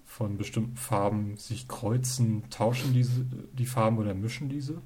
von 0.05 0.37
bestimmten 0.37 0.77
Farben 0.77 1.37
sich 1.37 1.69
kreuzen, 1.69 2.45
tauschen 2.51 2.93
diese 2.93 3.25
die 3.53 3.67
Farben 3.67 3.99
oder 3.99 4.15
mischen 4.15 4.49
diese. 4.49 4.81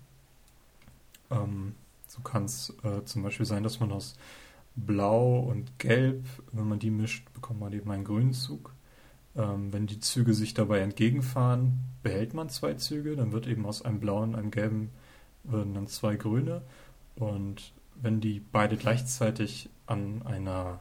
Ähm, 1.31 1.75
so 2.07 2.21
kann 2.21 2.45
es 2.45 2.73
äh, 2.83 3.05
zum 3.05 3.23
Beispiel 3.23 3.47
sein, 3.47 3.63
dass 3.63 3.81
man 3.81 3.93
aus 3.93 4.17
Blau 4.77 5.41
und 5.41 5.79
Gelb, 5.79 6.25
wenn 6.53 6.69
man 6.69 6.79
die 6.79 6.91
mischt, 6.91 7.33
bekommt 7.35 7.61
man 7.61 7.73
eben 7.73 7.91
einen 7.91 8.05
grünen 8.05 8.35
Zug. 8.35 8.76
Ähm, 9.37 9.73
wenn 9.73 9.87
die 9.87 10.01
Züge 10.01 10.35
sich 10.35 10.55
dabei 10.55 10.81
entgegenfahren, 10.81 11.81
behält 12.03 12.35
man 12.35 12.49
zwei 12.49 12.75
Züge, 12.75 13.17
dann 13.17 13.33
wird 13.33 13.47
eben 13.47 13.67
aus 13.67 13.83
einem 13.83 14.01
blauen 14.01 14.35
einem 14.35 14.51
gelben 14.51 14.91
werden 15.45 15.75
dann 15.75 15.87
zwei 15.87 16.17
grüne. 16.17 16.63
Und 17.17 17.73
wenn 17.95 18.21
die 18.21 18.41
beide 18.41 18.77
gleichzeitig 18.77 19.69
an 19.87 20.23
einer 20.25 20.81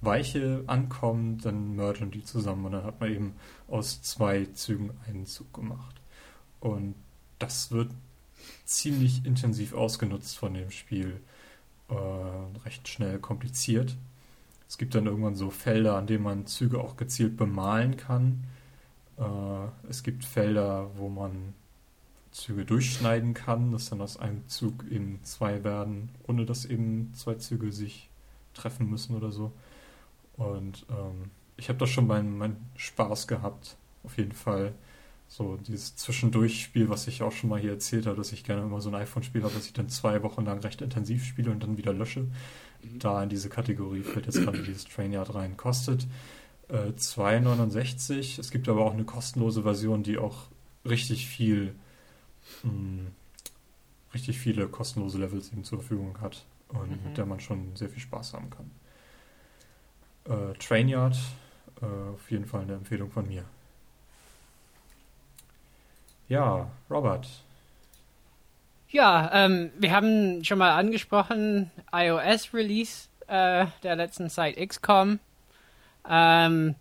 Weiche 0.00 0.62
ankommen, 0.66 1.38
dann 1.38 1.74
mergen 1.74 2.10
die 2.10 2.24
zusammen 2.24 2.66
und 2.66 2.72
dann 2.72 2.84
hat 2.84 3.00
man 3.00 3.10
eben 3.10 3.34
aus 3.68 4.02
zwei 4.02 4.44
Zügen 4.46 4.90
einen 5.06 5.26
Zug 5.26 5.52
gemacht. 5.54 6.00
Und 6.60 6.94
das 7.38 7.70
wird 7.70 7.90
ziemlich 8.64 9.24
intensiv 9.24 9.72
ausgenutzt 9.72 10.36
von 10.36 10.54
dem 10.54 10.70
Spiel. 10.70 11.20
Äh, 11.88 11.94
recht 12.64 12.88
schnell 12.88 13.18
kompliziert. 13.18 13.96
Es 14.68 14.78
gibt 14.78 14.94
dann 14.94 15.06
irgendwann 15.06 15.36
so 15.36 15.50
Felder, 15.50 15.96
an 15.96 16.06
denen 16.06 16.24
man 16.24 16.46
Züge 16.46 16.80
auch 16.80 16.96
gezielt 16.96 17.36
bemalen 17.36 17.96
kann. 17.96 18.44
Äh, 19.18 19.88
es 19.88 20.02
gibt 20.02 20.24
Felder, 20.24 20.90
wo 20.96 21.08
man 21.08 21.54
Züge 22.32 22.64
durchschneiden 22.64 23.32
kann, 23.32 23.72
dass 23.72 23.88
dann 23.88 24.00
aus 24.00 24.18
einem 24.18 24.46
Zug 24.48 24.84
eben 24.90 25.20
zwei 25.22 25.64
werden, 25.64 26.10
ohne 26.26 26.44
dass 26.44 26.66
eben 26.66 27.12
zwei 27.14 27.34
Züge 27.34 27.72
sich 27.72 28.10
treffen 28.52 28.90
müssen 28.90 29.16
oder 29.16 29.30
so. 29.30 29.52
Und 30.36 30.84
ähm, 30.90 31.30
ich 31.56 31.68
habe 31.68 31.78
da 31.78 31.86
schon 31.86 32.06
meinen, 32.06 32.36
meinen 32.36 32.68
Spaß 32.76 33.26
gehabt, 33.26 33.76
auf 34.04 34.18
jeden 34.18 34.32
Fall. 34.32 34.74
So 35.28 35.56
dieses 35.56 35.96
Zwischendurchspiel, 35.96 36.88
was 36.88 37.08
ich 37.08 37.22
auch 37.22 37.32
schon 37.32 37.50
mal 37.50 37.58
hier 37.58 37.72
erzählt 37.72 38.06
habe, 38.06 38.16
dass 38.16 38.32
ich 38.32 38.44
gerne 38.44 38.62
immer 38.62 38.80
so 38.80 38.90
ein 38.90 38.94
iPhone-Spiel 38.94 39.42
habe, 39.42 39.54
das 39.54 39.66
ich 39.66 39.72
dann 39.72 39.88
zwei 39.88 40.22
Wochen 40.22 40.44
lang 40.44 40.60
recht 40.60 40.82
intensiv 40.82 41.24
spiele 41.24 41.50
und 41.50 41.62
dann 41.62 41.78
wieder 41.78 41.92
lösche. 41.92 42.26
Da 42.94 43.22
in 43.22 43.28
diese 43.28 43.48
Kategorie 43.48 44.02
fällt 44.02 44.26
jetzt 44.26 44.42
gerade 44.42 44.62
dieses 44.62 44.84
Trainyard 44.84 45.34
rein. 45.34 45.56
Kostet 45.56 46.06
äh, 46.68 46.90
2,69. 46.96 48.38
Es 48.40 48.50
gibt 48.50 48.68
aber 48.68 48.84
auch 48.84 48.92
eine 48.92 49.04
kostenlose 49.04 49.62
Version, 49.62 50.02
die 50.02 50.18
auch 50.18 50.44
richtig 50.84 51.26
viel, 51.26 51.74
mh, 52.62 53.10
richtig 54.14 54.38
viele 54.38 54.68
kostenlose 54.68 55.18
Levels 55.18 55.52
eben 55.52 55.64
zur 55.64 55.80
Verfügung 55.80 56.20
hat 56.20 56.44
und 56.68 56.90
Mhm. 56.90 56.98
mit 57.08 57.16
der 57.16 57.26
man 57.26 57.40
schon 57.40 57.74
sehr 57.76 57.88
viel 57.88 58.00
Spaß 58.02 58.32
haben 58.34 58.50
kann. 58.50 58.70
Äh, 60.24 60.54
Trainyard, 60.58 61.16
äh, 61.82 61.84
auf 62.14 62.30
jeden 62.30 62.46
Fall 62.46 62.62
eine 62.62 62.74
Empfehlung 62.74 63.10
von 63.10 63.26
mir. 63.28 63.44
Ja, 66.28 66.68
Robert. 66.90 67.28
Ja, 68.88 69.30
ähm, 69.32 69.70
wir 69.78 69.90
haben 69.90 70.44
schon 70.44 70.58
mal 70.58 70.72
angesprochen, 70.72 71.70
iOS-Release 71.92 73.08
äh, 73.26 73.66
der 73.82 73.96
letzten 73.96 74.30
Zeit 74.30 74.56
XCOM. 74.56 75.18
Ähm, 76.08 76.76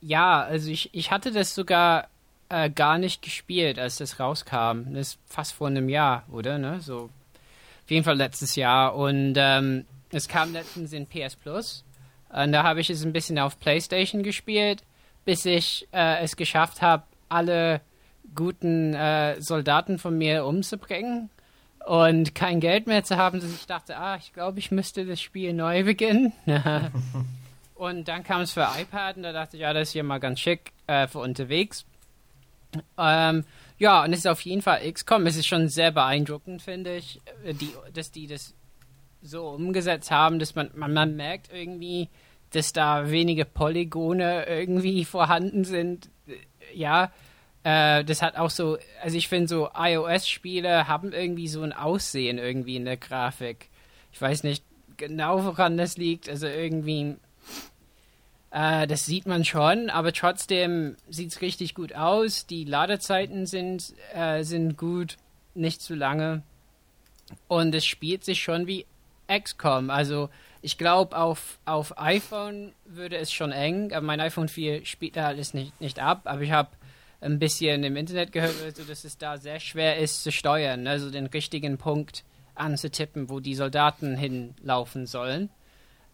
ja, 0.00 0.40
also 0.42 0.70
ich, 0.70 0.88
ich 0.94 1.10
hatte 1.10 1.32
das 1.32 1.54
sogar 1.54 2.08
äh, 2.48 2.70
gar 2.70 2.96
nicht 2.96 3.20
gespielt, 3.20 3.78
als 3.78 3.98
das 3.98 4.18
rauskam. 4.18 4.94
Das 4.94 5.08
ist 5.08 5.18
fast 5.26 5.52
vor 5.52 5.66
einem 5.66 5.90
Jahr, 5.90 6.24
oder? 6.30 6.56
Ne? 6.56 6.80
So, 6.80 7.10
auf 7.84 7.90
jeden 7.90 8.04
Fall 8.04 8.16
letztes 8.16 8.56
Jahr. 8.56 8.94
Und 8.96 9.34
ähm, 9.36 9.84
es 10.12 10.28
kam 10.28 10.54
letztens 10.54 10.94
in 10.94 11.06
PS 11.06 11.36
Plus. 11.36 11.84
Und 12.30 12.52
da 12.52 12.62
habe 12.62 12.80
ich 12.80 12.88
es 12.88 13.04
ein 13.04 13.12
bisschen 13.12 13.38
auf 13.38 13.60
PlayStation 13.60 14.22
gespielt, 14.22 14.82
bis 15.26 15.44
ich 15.44 15.86
äh, 15.92 16.22
es 16.22 16.36
geschafft 16.36 16.80
habe, 16.80 17.02
alle 17.28 17.82
guten 18.34 18.94
äh, 18.94 19.40
Soldaten 19.42 19.98
von 19.98 20.16
mir 20.16 20.46
umzubringen 20.46 21.28
und 21.86 22.34
kein 22.34 22.60
Geld 22.60 22.86
mehr 22.86 23.04
zu 23.04 23.16
haben, 23.16 23.40
dass 23.40 23.50
ich 23.52 23.66
dachte, 23.66 23.96
ah, 23.96 24.16
ich 24.16 24.32
glaube, 24.32 24.58
ich 24.58 24.70
müsste 24.70 25.06
das 25.06 25.20
Spiel 25.20 25.52
neu 25.52 25.84
beginnen. 25.84 26.32
und 27.74 28.08
dann 28.08 28.22
kam 28.22 28.42
es 28.42 28.52
für 28.52 28.68
iPad 28.78 29.16
und 29.16 29.22
da 29.22 29.32
dachte 29.32 29.56
ich, 29.56 29.62
ja, 29.62 29.72
das 29.72 29.88
ist 29.88 29.92
hier 29.92 30.04
mal 30.04 30.18
ganz 30.18 30.40
schick 30.40 30.72
äh, 30.86 31.06
für 31.06 31.20
unterwegs. 31.20 31.86
Ähm, 32.98 33.44
ja, 33.78 34.04
und 34.04 34.12
es 34.12 34.20
ist 34.20 34.26
auf 34.26 34.42
jeden 34.42 34.62
Fall 34.62 34.90
XCOM. 34.92 35.26
Es 35.26 35.36
ist 35.36 35.46
schon 35.46 35.68
sehr 35.68 35.90
beeindruckend, 35.90 36.62
finde 36.62 36.96
ich, 36.96 37.20
äh, 37.44 37.54
die, 37.54 37.72
dass 37.94 38.10
die 38.10 38.26
das 38.26 38.54
so 39.22 39.48
umgesetzt 39.48 40.10
haben, 40.10 40.38
dass 40.38 40.54
man, 40.54 40.70
man, 40.74 40.92
man 40.92 41.16
merkt 41.16 41.50
irgendwie, 41.52 42.08
dass 42.50 42.72
da 42.72 43.10
wenige 43.10 43.44
Polygone 43.44 44.46
irgendwie 44.46 45.04
vorhanden 45.06 45.64
sind. 45.64 46.10
Ja, 46.74 47.10
äh, 47.62 48.04
das 48.04 48.22
hat 48.22 48.36
auch 48.36 48.50
so, 48.50 48.78
also 49.02 49.16
ich 49.16 49.28
finde 49.28 49.48
so 49.48 49.70
iOS-Spiele 49.74 50.88
haben 50.88 51.12
irgendwie 51.12 51.48
so 51.48 51.62
ein 51.62 51.72
Aussehen 51.72 52.38
irgendwie 52.38 52.76
in 52.76 52.86
der 52.86 52.96
Grafik. 52.96 53.68
Ich 54.12 54.20
weiß 54.20 54.44
nicht 54.44 54.64
genau, 54.96 55.44
woran 55.44 55.76
das 55.76 55.96
liegt. 55.96 56.28
Also 56.28 56.46
irgendwie, 56.46 57.16
äh, 58.50 58.86
das 58.86 59.04
sieht 59.04 59.26
man 59.26 59.44
schon, 59.44 59.90
aber 59.90 60.12
trotzdem 60.12 60.96
sieht 61.08 61.32
es 61.32 61.40
richtig 61.42 61.74
gut 61.74 61.94
aus. 61.94 62.46
Die 62.46 62.64
Ladezeiten 62.64 63.46
sind, 63.46 63.94
äh, 64.14 64.42
sind 64.42 64.78
gut, 64.78 65.16
nicht 65.54 65.82
zu 65.82 65.94
lange. 65.94 66.42
Und 67.46 67.74
es 67.74 67.84
spielt 67.84 68.24
sich 68.24 68.42
schon 68.42 68.66
wie 68.66 68.86
XCOM. 69.28 69.90
Also 69.90 70.30
ich 70.62 70.78
glaube, 70.78 71.16
auf, 71.16 71.58
auf 71.64 71.98
iPhone 71.98 72.72
würde 72.86 73.16
es 73.18 73.32
schon 73.32 73.52
eng. 73.52 73.92
Aber 73.92 74.04
mein 74.04 74.20
iPhone 74.20 74.48
4 74.48 74.84
spielt 74.86 75.16
da 75.16 75.26
alles 75.26 75.52
nicht, 75.52 75.78
nicht 75.80 76.00
ab. 76.00 76.22
Aber 76.24 76.40
ich 76.40 76.52
habe 76.52 76.70
ein 77.20 77.38
bisschen 77.38 77.84
im 77.84 77.96
Internet 77.96 78.32
gehört, 78.32 78.54
also, 78.64 78.82
dass 78.84 79.04
es 79.04 79.18
da 79.18 79.36
sehr 79.36 79.60
schwer 79.60 79.98
ist 79.98 80.22
zu 80.22 80.32
steuern, 80.32 80.86
also 80.86 81.10
den 81.10 81.26
richtigen 81.26 81.78
Punkt 81.78 82.24
anzutippen, 82.54 83.28
wo 83.28 83.40
die 83.40 83.54
Soldaten 83.54 84.16
hinlaufen 84.16 85.06
sollen. 85.06 85.50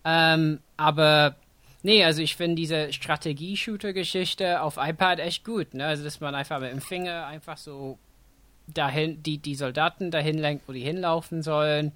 Ähm, 0.05 0.61
aber 0.77 1.37
nee, 1.83 2.05
also 2.05 2.23
ich 2.23 2.37
finde 2.37 2.57
diese 2.57 2.93
Strategie-Shooter-Geschichte 2.93 4.63
auf 4.63 4.77
iPad 4.79 5.21
echt 5.21 5.45
gut, 5.45 5.75
ne? 5.75 5.87
Also 5.87 6.05
dass 6.05 6.21
man 6.21 6.35
einfach 6.35 6.61
mit 6.61 6.73
dem 6.73 6.81
Finger 6.81 7.27
einfach 7.27 7.57
so 7.57 7.99
dahin, 8.69 9.23
die, 9.23 9.39
die 9.39 9.55
Soldaten 9.55 10.11
dahin 10.11 10.39
lenkt, 10.39 10.69
wo 10.69 10.73
die 10.73 10.81
hinlaufen 10.81 11.43
sollen. 11.43 11.93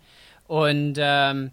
Und 0.46 0.96
ähm, 0.98 1.52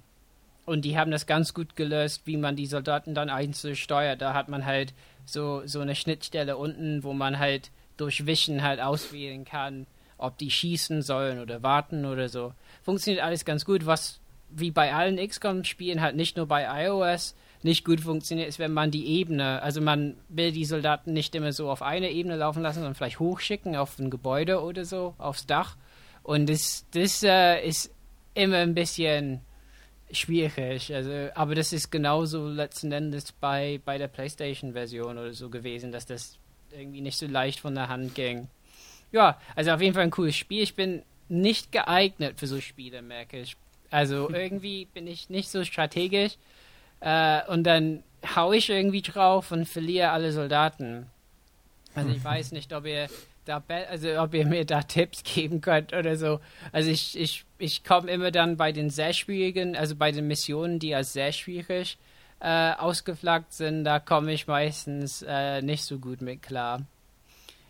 und 0.67 0.83
die 0.83 0.97
haben 0.97 1.11
das 1.11 1.25
ganz 1.25 1.53
gut 1.53 1.77
gelöst, 1.77 2.23
wie 2.25 2.35
man 2.35 2.57
die 2.57 2.65
Soldaten 2.65 3.15
dann 3.15 3.29
einzeln 3.29 3.77
steuert. 3.77 4.21
Da 4.21 4.33
hat 4.33 4.49
man 4.49 4.65
halt 4.65 4.93
so, 5.29 5.61
so 5.65 5.79
eine 5.79 5.95
Schnittstelle 5.95 6.57
unten, 6.57 7.03
wo 7.03 7.13
man 7.13 7.39
halt 7.39 7.71
durch 7.97 8.25
Wischen 8.25 8.63
halt 8.63 8.79
auswählen 8.79 9.45
kann, 9.45 9.87
ob 10.17 10.37
die 10.37 10.51
schießen 10.51 11.01
sollen 11.01 11.39
oder 11.39 11.63
warten 11.63 12.05
oder 12.05 12.29
so. 12.29 12.53
Funktioniert 12.83 13.23
alles 13.23 13.45
ganz 13.45 13.65
gut. 13.65 13.85
Was 13.85 14.19
wie 14.49 14.71
bei 14.71 14.93
allen 14.93 15.17
XCOM-Spielen 15.17 16.01
halt 16.01 16.15
nicht 16.15 16.37
nur 16.37 16.45
bei 16.45 16.85
iOS 16.85 17.35
nicht 17.63 17.83
gut 17.83 18.01
funktioniert, 18.01 18.47
ist, 18.47 18.59
wenn 18.59 18.71
man 18.71 18.91
die 18.91 19.07
Ebene, 19.07 19.61
also 19.61 19.81
man 19.81 20.15
will 20.29 20.51
die 20.51 20.63
Soldaten 20.63 21.11
nicht 21.11 21.35
immer 21.35 21.51
so 21.51 21.69
auf 21.69 21.81
eine 21.81 22.11
Ebene 22.11 22.37
laufen 22.37 22.61
lassen, 22.61 22.79
sondern 22.79 22.95
vielleicht 22.95 23.19
hochschicken 23.19 23.75
auf 23.75 23.99
ein 23.99 24.09
Gebäude 24.09 24.61
oder 24.61 24.85
so, 24.85 25.15
aufs 25.17 25.47
Dach. 25.47 25.75
Und 26.23 26.49
das, 26.49 26.85
das 26.91 27.23
äh, 27.23 27.65
ist 27.67 27.93
immer 28.35 28.57
ein 28.57 28.75
bisschen 28.75 29.41
schwierig. 30.11 30.93
Also, 30.93 31.29
aber 31.35 31.55
das 31.55 31.73
ist 31.73 31.91
genauso 31.91 32.47
letzten 32.47 32.91
Endes 32.91 33.31
bei, 33.31 33.79
bei 33.83 33.97
der 33.97 34.07
PlayStation-Version 34.07 35.17
oder 35.17 35.33
so 35.33 35.49
gewesen, 35.49 35.91
dass 35.91 36.05
das 36.05 36.37
irgendwie 36.71 37.01
nicht 37.01 37.17
so 37.17 37.27
leicht 37.27 37.59
von 37.59 37.75
der 37.75 37.89
Hand 37.89 38.15
ging. 38.15 38.47
Ja, 39.11 39.39
also 39.55 39.71
auf 39.71 39.81
jeden 39.81 39.93
Fall 39.93 40.03
ein 40.03 40.11
cooles 40.11 40.35
Spiel. 40.35 40.63
Ich 40.63 40.75
bin 40.75 41.03
nicht 41.29 41.71
geeignet 41.71 42.39
für 42.39 42.47
so 42.47 42.61
Spiele, 42.61 43.01
merke 43.01 43.39
ich. 43.39 43.55
Also 43.89 44.29
irgendwie 44.33 44.85
bin 44.85 45.07
ich 45.07 45.29
nicht 45.29 45.49
so 45.49 45.63
strategisch 45.63 46.37
äh, 46.99 47.45
und 47.47 47.63
dann 47.63 48.03
hau 48.35 48.51
ich 48.51 48.69
irgendwie 48.69 49.01
drauf 49.01 49.51
und 49.51 49.65
verliere 49.67 50.09
alle 50.09 50.31
Soldaten. 50.31 51.07
Also 51.95 52.09
ich 52.11 52.23
weiß 52.23 52.51
nicht, 52.51 52.73
ob 52.73 52.85
ihr 52.85 53.07
da, 53.47 53.63
also 53.89 54.19
ob 54.19 54.33
ihr 54.33 54.45
mir 54.45 54.65
da 54.65 54.81
Tipps 54.81 55.23
geben 55.23 55.61
könnt 55.61 55.93
oder 55.93 56.15
so. 56.15 56.39
Also 56.71 56.89
ich, 56.89 57.17
ich, 57.17 57.45
ich 57.57 57.83
komme 57.83 58.11
immer 58.11 58.31
dann 58.31 58.57
bei 58.57 58.71
den 58.71 58.89
sehr 58.89 59.13
schwierigen, 59.13 59.75
also 59.75 59.95
bei 59.95 60.11
den 60.11 60.27
Missionen, 60.27 60.79
die 60.79 60.93
als 60.93 61.13
sehr 61.13 61.31
schwierig 61.31 61.97
äh, 62.39 62.73
ausgeflaggt 62.73 63.53
sind, 63.53 63.83
da 63.83 63.99
komme 63.99 64.33
ich 64.33 64.47
meistens 64.47 65.23
äh, 65.27 65.61
nicht 65.61 65.83
so 65.83 65.97
gut 65.97 66.21
mit 66.21 66.41
klar. 66.41 66.81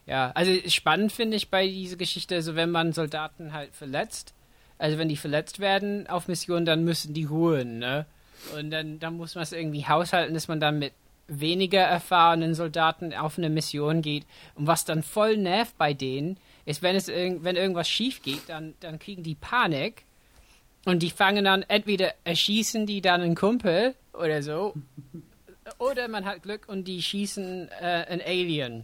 Ja, 0.05 0.31
also 0.35 0.51
spannend 0.67 1.11
finde 1.11 1.37
ich 1.37 1.49
bei 1.49 1.67
dieser 1.67 1.97
Geschichte, 1.97 2.35
also 2.35 2.55
wenn 2.55 2.71
man 2.71 2.93
Soldaten 2.93 3.53
halt 3.53 3.75
verletzt, 3.75 4.33
also 4.77 4.97
wenn 4.97 5.09
die 5.09 5.17
verletzt 5.17 5.59
werden 5.59 6.07
auf 6.07 6.27
Missionen, 6.27 6.65
dann 6.65 6.83
müssen 6.83 7.13
die 7.13 7.25
ruhen, 7.25 7.79
ne? 7.79 8.05
Und 8.57 8.71
dann, 8.71 8.99
dann 8.99 9.17
muss 9.17 9.35
man 9.35 9.43
es 9.43 9.51
irgendwie 9.51 9.85
haushalten, 9.85 10.33
dass 10.33 10.47
man 10.47 10.59
dann 10.59 10.79
mit 10.79 10.93
weniger 11.27 11.81
erfahrenen 11.81 12.53
Soldaten 12.53 13.13
auf 13.13 13.37
eine 13.37 13.49
Mission 13.49 14.01
geht. 14.01 14.25
Und 14.55 14.67
was 14.67 14.85
dann 14.85 15.03
voll 15.03 15.37
nervt 15.37 15.77
bei 15.77 15.93
denen, 15.93 16.37
ist, 16.65 16.81
wenn, 16.81 16.95
es 16.95 17.09
irg 17.09 17.43
wenn 17.43 17.55
irgendwas 17.55 17.89
schief 17.89 18.21
geht, 18.21 18.47
dann, 18.47 18.73
dann 18.79 18.99
kriegen 18.99 19.23
die 19.23 19.35
Panik 19.35 20.03
und 20.85 21.03
die 21.03 21.09
fangen 21.09 21.45
dann 21.45 21.63
entweder 21.63 22.13
erschießen 22.23 22.85
die 22.85 23.01
dann 23.01 23.21
einen 23.21 23.35
Kumpel 23.35 23.95
oder 24.13 24.41
so, 24.41 24.73
oder 25.79 26.07
man 26.07 26.25
hat 26.25 26.43
Glück 26.43 26.67
und 26.67 26.87
die 26.87 27.01
schießen 27.01 27.69
äh, 27.81 28.05
einen 28.09 28.21
Alien. 28.21 28.83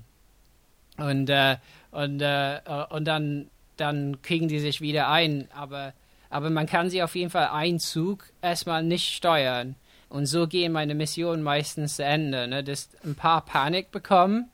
Und, 0.97 1.29
äh, 1.29 1.57
und, 1.91 2.21
äh, 2.21 2.59
und 2.89 3.05
dann, 3.05 3.49
dann 3.77 4.21
kriegen 4.21 4.47
die 4.47 4.59
sich 4.59 4.81
wieder 4.81 5.09
ein. 5.09 5.47
Aber, 5.55 5.93
aber 6.29 6.49
man 6.49 6.65
kann 6.65 6.89
sie 6.89 7.01
auf 7.01 7.15
jeden 7.15 7.29
Fall 7.29 7.47
einen 7.47 7.79
Zug 7.79 8.25
erstmal 8.41 8.83
nicht 8.83 9.13
steuern. 9.13 9.75
Und 10.13 10.27
so 10.27 10.45
gehen 10.45 10.71
meine 10.71 10.93
Missionen 10.93 11.41
meistens 11.41 11.95
zu 11.95 12.03
Ende, 12.03 12.47
ne? 12.47 12.63
dass 12.63 12.87
ein 13.03 13.15
paar 13.15 13.43
Panik 13.43 13.89
bekommen 13.89 14.51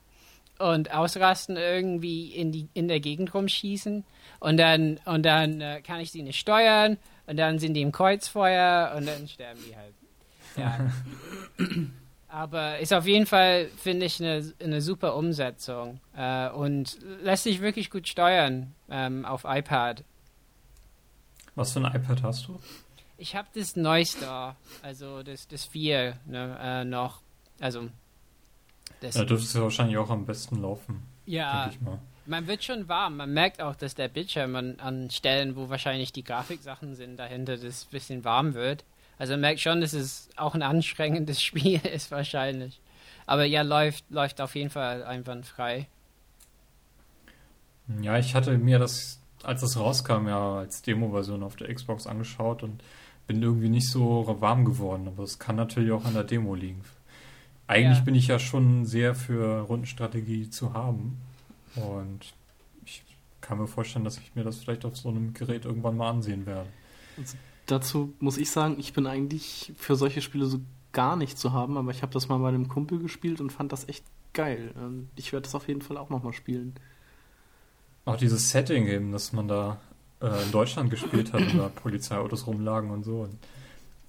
und 0.57 0.93
ausrasten 0.93 1.57
irgendwie 1.57 2.27
in, 2.27 2.53
die, 2.53 2.69
in 2.73 2.87
der 2.87 3.01
Gegend 3.01 3.33
rumschießen 3.33 4.05
und 4.39 4.55
dann, 4.55 5.01
und 5.03 5.25
dann 5.25 5.59
äh, 5.59 5.81
kann 5.81 5.99
ich 5.99 6.11
sie 6.11 6.21
nicht 6.21 6.39
steuern 6.39 6.95
und 7.27 7.35
dann 7.35 7.59
sind 7.59 7.73
die 7.73 7.81
im 7.81 7.91
Kreuzfeuer 7.91 8.93
und 8.95 9.05
dann 9.05 9.27
sterben 9.27 9.59
die 9.67 9.75
halt. 9.75 9.93
Ja. 10.55 10.91
Aber 12.29 12.79
ist 12.79 12.93
auf 12.93 13.05
jeden 13.05 13.25
Fall, 13.25 13.67
finde 13.75 14.05
ich, 14.05 14.21
eine, 14.21 14.53
eine 14.63 14.81
super 14.81 15.17
Umsetzung 15.17 15.99
äh, 16.15 16.47
und 16.51 16.99
lässt 17.21 17.43
sich 17.43 17.59
wirklich 17.59 17.89
gut 17.89 18.07
steuern 18.07 18.73
ähm, 18.89 19.25
auf 19.25 19.43
iPad. 19.45 20.05
Was 21.55 21.73
für 21.73 21.81
ein 21.81 21.93
iPad 21.93 22.23
hast 22.23 22.47
du? 22.47 22.57
Ich 23.19 23.35
habe 23.35 23.49
das 23.53 23.75
Neueste, 23.75 24.55
also 24.81 25.23
das, 25.23 25.47
das 25.47 25.65
4 25.65 26.17
ne, 26.25 26.57
äh, 26.61 26.85
noch. 26.85 27.21
Also. 27.59 27.89
Das 29.01 29.15
da 29.15 29.25
dürfte 29.25 29.45
es 29.45 29.59
wahrscheinlich 29.59 29.97
auch 29.97 30.09
am 30.09 30.25
besten 30.25 30.61
laufen. 30.61 31.03
Ja. 31.25 31.69
Man 32.25 32.47
wird 32.47 32.63
schon 32.63 32.87
warm. 32.87 33.17
Man 33.17 33.33
merkt 33.33 33.61
auch, 33.61 33.75
dass 33.75 33.93
der 33.93 34.07
Bildschirm 34.07 34.55
an, 34.55 34.79
an 34.79 35.09
Stellen, 35.09 35.55
wo 35.55 35.69
wahrscheinlich 35.69 36.13
die 36.13 36.23
Grafiksachen 36.23 36.95
sind, 36.95 37.17
dahinter 37.17 37.57
das 37.57 37.85
ein 37.85 37.91
bisschen 37.91 38.23
warm 38.23 38.53
wird. 38.53 38.85
Also 39.17 39.33
man 39.33 39.41
merkt 39.41 39.59
schon, 39.59 39.81
dass 39.81 39.93
es 39.93 40.29
auch 40.37 40.55
ein 40.55 40.63
anstrengendes 40.63 41.41
Spiel 41.43 41.81
ist 41.85 42.11
wahrscheinlich. 42.11 42.79
Aber 43.25 43.43
ja, 43.43 43.63
läuft, 43.63 44.09
läuft 44.09 44.39
auf 44.41 44.55
jeden 44.55 44.69
Fall 44.69 45.03
einwandfrei. 45.03 45.87
Ja, 48.01 48.17
ich 48.17 48.33
hatte 48.33 48.57
mir 48.57 48.79
das, 48.79 49.19
als 49.43 49.61
es 49.61 49.77
rauskam, 49.77 50.27
ja 50.27 50.59
als 50.59 50.81
Demo-Version 50.83 51.43
auf 51.43 51.57
der 51.57 51.73
Xbox 51.73 52.07
angeschaut 52.07 52.63
und 52.63 52.81
bin 53.29 53.43
irgendwie 53.43 53.69
nicht 53.69 53.87
so 53.87 54.25
warm 54.39 54.65
geworden, 54.65 55.07
aber 55.07 55.21
es 55.21 55.37
kann 55.37 55.55
natürlich 55.55 55.91
auch 55.91 56.03
an 56.03 56.15
der 56.15 56.23
Demo 56.23 56.55
liegen. 56.55 56.81
Eigentlich 57.67 57.99
ja. 57.99 58.03
bin 58.03 58.15
ich 58.15 58.25
ja 58.25 58.39
schon 58.39 58.87
sehr 58.87 59.13
für 59.13 59.61
Rundenstrategie 59.61 60.49
zu 60.49 60.73
haben 60.73 61.21
und 61.75 62.33
ich 62.83 63.03
kann 63.39 63.59
mir 63.59 63.67
vorstellen, 63.67 64.03
dass 64.03 64.17
ich 64.17 64.33
mir 64.33 64.43
das 64.43 64.57
vielleicht 64.57 64.83
auf 64.83 64.97
so 64.97 65.09
einem 65.09 65.35
Gerät 65.35 65.65
irgendwann 65.65 65.95
mal 65.95 66.09
ansehen 66.09 66.47
werde. 66.47 66.67
Also 67.17 67.37
dazu 67.67 68.13
muss 68.19 68.37
ich 68.39 68.49
sagen, 68.49 68.77
ich 68.79 68.93
bin 68.93 69.05
eigentlich 69.05 69.73
für 69.77 69.95
solche 69.95 70.23
Spiele 70.23 70.47
so 70.47 70.59
gar 70.91 71.15
nicht 71.15 71.37
zu 71.37 71.53
haben, 71.53 71.77
aber 71.77 71.91
ich 71.91 72.01
habe 72.01 72.11
das 72.11 72.29
mal 72.29 72.39
bei 72.39 72.47
einem 72.47 72.67
Kumpel 72.67 72.97
gespielt 72.97 73.41
und 73.41 73.51
fand 73.51 73.71
das 73.71 73.87
echt 73.87 74.03
geil. 74.33 74.73
Ich 75.15 75.33
werde 75.33 75.43
das 75.43 75.53
auf 75.53 75.67
jeden 75.67 75.83
Fall 75.83 75.97
auch 75.97 76.09
nochmal 76.09 76.33
spielen. 76.33 76.73
Auch 78.05 78.17
dieses 78.17 78.49
Setting 78.49 78.87
eben, 78.87 79.11
dass 79.11 79.33
man 79.33 79.47
da 79.47 79.79
äh, 80.21 80.43
in 80.43 80.51
Deutschland 80.51 80.89
gespielt 80.89 81.33
hat 81.33 81.41
und 81.41 81.57
da 81.57 81.69
Polizeiautos 81.69 82.47
rumlagen 82.47 82.91
und 82.91 83.03
so. 83.03 83.21
Und 83.21 83.37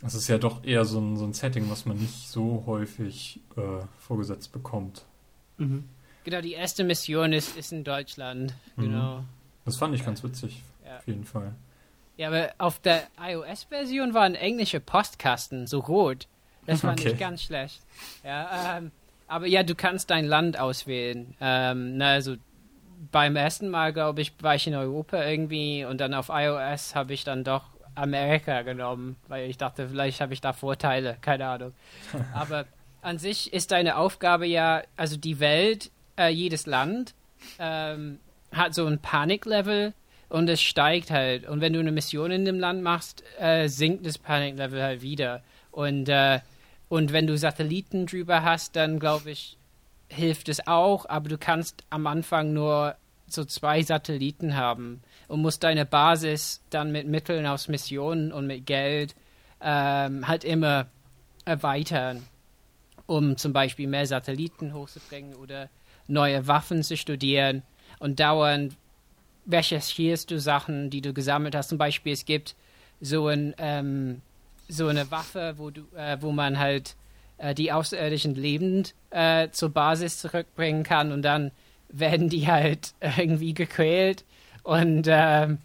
das 0.00 0.14
ist 0.14 0.28
ja 0.28 0.38
doch 0.38 0.64
eher 0.64 0.84
so 0.84 1.00
ein, 1.00 1.16
so 1.16 1.24
ein 1.24 1.32
Setting, 1.32 1.70
was 1.70 1.86
man 1.86 1.98
nicht 1.98 2.28
so 2.28 2.64
häufig 2.66 3.40
äh, 3.56 3.84
vorgesetzt 3.98 4.52
bekommt. 4.52 5.04
Mhm. 5.58 5.84
Genau, 6.24 6.40
die 6.40 6.52
erste 6.52 6.84
Mission 6.84 7.32
ist, 7.32 7.56
ist 7.56 7.72
in 7.72 7.84
Deutschland. 7.84 8.54
Mhm. 8.76 8.82
Genau. 8.82 9.24
Das 9.64 9.76
fand 9.76 9.94
ich 9.94 10.04
ganz 10.04 10.22
witzig, 10.22 10.62
ja. 10.84 10.98
auf 10.98 11.06
jeden 11.06 11.24
Fall. 11.24 11.54
Ja, 12.16 12.28
aber 12.28 12.50
auf 12.58 12.80
der 12.80 13.04
iOS-Version 13.18 14.12
waren 14.12 14.34
englische 14.34 14.80
Postkasten 14.80 15.66
so 15.66 15.80
rot. 15.80 16.28
Das 16.66 16.84
war 16.84 16.92
okay. 16.92 17.08
nicht 17.08 17.18
ganz 17.18 17.42
schlecht. 17.42 17.80
Ja, 18.22 18.78
ähm, 18.78 18.90
aber 19.26 19.46
ja, 19.46 19.62
du 19.62 19.74
kannst 19.74 20.10
dein 20.10 20.26
Land 20.26 20.58
auswählen. 20.58 21.34
Ähm, 21.40 21.96
na, 21.96 22.12
also 22.12 22.36
beim 23.12 23.36
ersten 23.36 23.68
Mal, 23.68 23.92
glaube 23.92 24.20
ich, 24.20 24.32
war 24.42 24.54
ich 24.54 24.66
in 24.66 24.74
Europa 24.74 25.22
irgendwie 25.22 25.84
und 25.84 26.00
dann 26.00 26.14
auf 26.14 26.28
iOS 26.30 26.94
habe 26.94 27.14
ich 27.14 27.24
dann 27.24 27.44
doch 27.44 27.64
Amerika 27.94 28.62
genommen, 28.62 29.16
weil 29.28 29.48
ich 29.48 29.58
dachte, 29.58 29.88
vielleicht 29.88 30.20
habe 30.20 30.32
ich 30.32 30.40
da 30.40 30.52
Vorteile, 30.52 31.16
keine 31.20 31.46
Ahnung. 31.46 31.72
Aber 32.34 32.66
an 33.02 33.18
sich 33.18 33.52
ist 33.52 33.70
deine 33.70 33.96
Aufgabe 33.96 34.46
ja, 34.46 34.82
also 34.96 35.16
die 35.16 35.40
Welt, 35.40 35.90
äh, 36.18 36.28
jedes 36.28 36.66
Land 36.66 37.14
ähm, 37.58 38.18
hat 38.52 38.74
so 38.74 38.86
ein 38.86 38.98
Paniklevel 38.98 39.94
und 40.28 40.48
es 40.48 40.60
steigt 40.60 41.10
halt. 41.10 41.48
Und 41.48 41.60
wenn 41.60 41.72
du 41.72 41.80
eine 41.80 41.92
Mission 41.92 42.30
in 42.30 42.44
dem 42.44 42.60
Land 42.60 42.82
machst, 42.82 43.24
äh, 43.38 43.68
sinkt 43.68 44.06
das 44.06 44.18
Paniklevel 44.18 44.82
halt 44.82 45.02
wieder. 45.02 45.42
Und, 45.70 46.08
äh, 46.08 46.40
und 46.88 47.12
wenn 47.12 47.26
du 47.26 47.36
Satelliten 47.38 48.06
drüber 48.06 48.42
hast, 48.42 48.76
dann 48.76 48.98
glaube 48.98 49.30
ich, 49.30 49.56
hilft 50.10 50.48
es 50.48 50.66
auch, 50.66 51.06
aber 51.08 51.28
du 51.28 51.38
kannst 51.38 51.84
am 51.90 52.06
Anfang 52.06 52.52
nur 52.52 52.96
so 53.26 53.44
zwei 53.44 53.82
Satelliten 53.82 54.56
haben 54.56 55.02
und 55.28 55.40
musst 55.40 55.62
deine 55.62 55.86
Basis 55.86 56.62
dann 56.70 56.90
mit 56.90 57.06
Mitteln 57.06 57.46
aus 57.46 57.68
Missionen 57.68 58.32
und 58.32 58.46
mit 58.46 58.66
Geld 58.66 59.14
ähm, 59.60 60.26
halt 60.26 60.44
immer 60.44 60.86
erweitern, 61.44 62.26
um 63.06 63.36
zum 63.36 63.52
Beispiel 63.52 63.86
mehr 63.86 64.06
Satelliten 64.06 64.74
hochzubringen 64.74 65.34
oder 65.34 65.68
neue 66.08 66.46
Waffen 66.48 66.82
zu 66.82 66.96
studieren 66.96 67.62
und 68.00 68.18
dauernd 68.18 68.76
recherchierst 69.50 70.30
du 70.30 70.40
Sachen, 70.40 70.90
die 70.90 71.00
du 71.00 71.12
gesammelt 71.12 71.54
hast. 71.54 71.68
Zum 71.68 71.78
Beispiel 71.78 72.12
es 72.12 72.24
gibt 72.24 72.56
so 73.00 73.28
ein 73.28 73.54
ähm, 73.58 74.22
so 74.70 74.86
eine 74.86 75.10
Waffe, 75.10 75.54
wo 75.56 75.70
du, 75.70 75.82
äh, 75.96 76.18
wo 76.20 76.32
man 76.32 76.58
halt 76.58 76.96
äh, 77.40 77.54
die 77.54 77.72
Außerirdischen 77.72 78.34
lebend 78.34 78.94
äh, 79.10 79.48
zur 79.50 79.70
Basis 79.70 80.18
zurückbringen 80.18 80.82
kann 80.84 81.12
und 81.12 81.22
dann 81.22 81.50
werden 81.88 82.28
die 82.28 82.46
halt 82.46 82.94
irgendwie 83.16 83.54
gequält 83.54 84.24
und 84.62 85.06
ähm, 85.08 85.58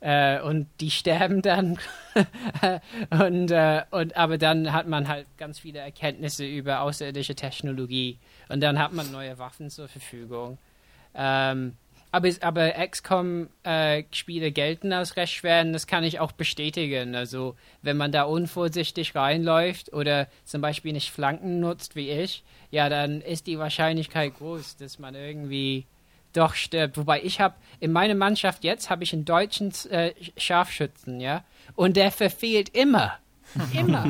äh, 0.00 0.40
und 0.40 0.68
die 0.80 0.90
sterben 0.90 1.42
dann 1.42 1.78
und, 3.10 3.50
äh, 3.50 3.82
und 3.90 4.16
aber 4.16 4.38
dann 4.38 4.72
hat 4.72 4.86
man 4.86 5.08
halt 5.08 5.26
ganz 5.36 5.58
viele 5.58 5.80
Erkenntnisse 5.80 6.46
über 6.46 6.82
außerirdische 6.82 7.34
Technologie 7.34 8.18
und 8.48 8.60
dann 8.60 8.78
hat 8.78 8.92
man 8.92 9.10
neue 9.10 9.38
Waffen 9.38 9.70
zur 9.70 9.88
Verfügung. 9.88 10.58
Ähm, 11.14 11.76
aber, 12.18 12.28
aber 12.40 12.86
XCOM-Spiele 12.88 14.46
äh, 14.46 14.50
gelten 14.50 14.92
als 14.92 15.16
recht 15.16 15.34
schwer 15.34 15.62
und 15.62 15.72
das 15.72 15.86
kann 15.86 16.04
ich 16.04 16.20
auch 16.20 16.32
bestätigen. 16.32 17.14
Also, 17.14 17.54
wenn 17.82 17.96
man 17.96 18.12
da 18.12 18.24
unvorsichtig 18.24 19.14
reinläuft 19.14 19.92
oder 19.92 20.26
zum 20.44 20.60
Beispiel 20.60 20.92
nicht 20.92 21.10
Flanken 21.10 21.60
nutzt 21.60 21.96
wie 21.96 22.10
ich, 22.10 22.44
ja, 22.70 22.88
dann 22.88 23.20
ist 23.20 23.46
die 23.46 23.58
Wahrscheinlichkeit 23.58 24.34
groß, 24.36 24.76
dass 24.76 24.98
man 24.98 25.14
irgendwie 25.14 25.86
doch 26.32 26.54
stirbt. 26.54 26.98
Wobei 26.98 27.22
ich 27.22 27.40
habe 27.40 27.54
in 27.80 27.92
meiner 27.92 28.14
Mannschaft 28.14 28.64
jetzt 28.64 28.90
habe 28.90 29.04
ich 29.04 29.12
einen 29.12 29.24
deutschen 29.24 29.72
äh, 29.90 30.12
Scharfschützen, 30.36 31.20
ja, 31.20 31.44
und 31.74 31.96
der 31.96 32.10
verfehlt 32.10 32.70
immer. 32.70 33.18
Immer. 33.72 34.04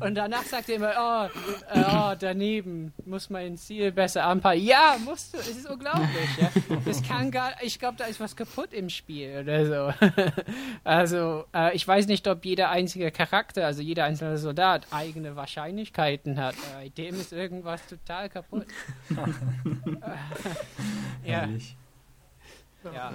Und 0.00 0.14
danach 0.14 0.42
sagt 0.44 0.68
er 0.68 0.76
immer, 0.76 0.92
oh, 0.98 1.74
äh, 1.74 1.84
oh, 1.84 2.14
daneben 2.18 2.92
muss 3.04 3.30
mein 3.30 3.56
Ziel 3.56 3.92
besser 3.92 4.24
anpassen. 4.24 4.62
Ja, 4.62 4.96
musst 5.04 5.34
du. 5.34 5.38
Es 5.38 5.48
ist 5.48 5.70
unglaublich. 5.70 6.08
Ja? 6.38 6.50
Das 6.84 7.02
kann 7.02 7.30
gar, 7.30 7.52
ich 7.62 7.78
glaube, 7.78 7.96
da 7.96 8.04
ist 8.04 8.20
was 8.20 8.36
kaputt 8.36 8.72
im 8.72 8.90
Spiel 8.90 9.40
oder 9.40 9.66
so. 9.66 10.06
Also, 10.84 11.44
äh, 11.54 11.74
ich 11.74 11.86
weiß 11.86 12.06
nicht, 12.06 12.26
ob 12.28 12.44
jeder 12.44 12.70
einzige 12.70 13.10
Charakter, 13.10 13.66
also 13.66 13.80
jeder 13.80 14.04
einzelne 14.04 14.36
Soldat, 14.38 14.86
eigene 14.90 15.34
Wahrscheinlichkeiten 15.34 16.38
hat. 16.38 16.54
Bei 16.74 16.88
dem 16.90 17.14
ist 17.14 17.32
irgendwas 17.32 17.86
total 17.86 18.28
kaputt. 18.28 18.66
ja. 21.24 21.48
Ja 22.84 23.14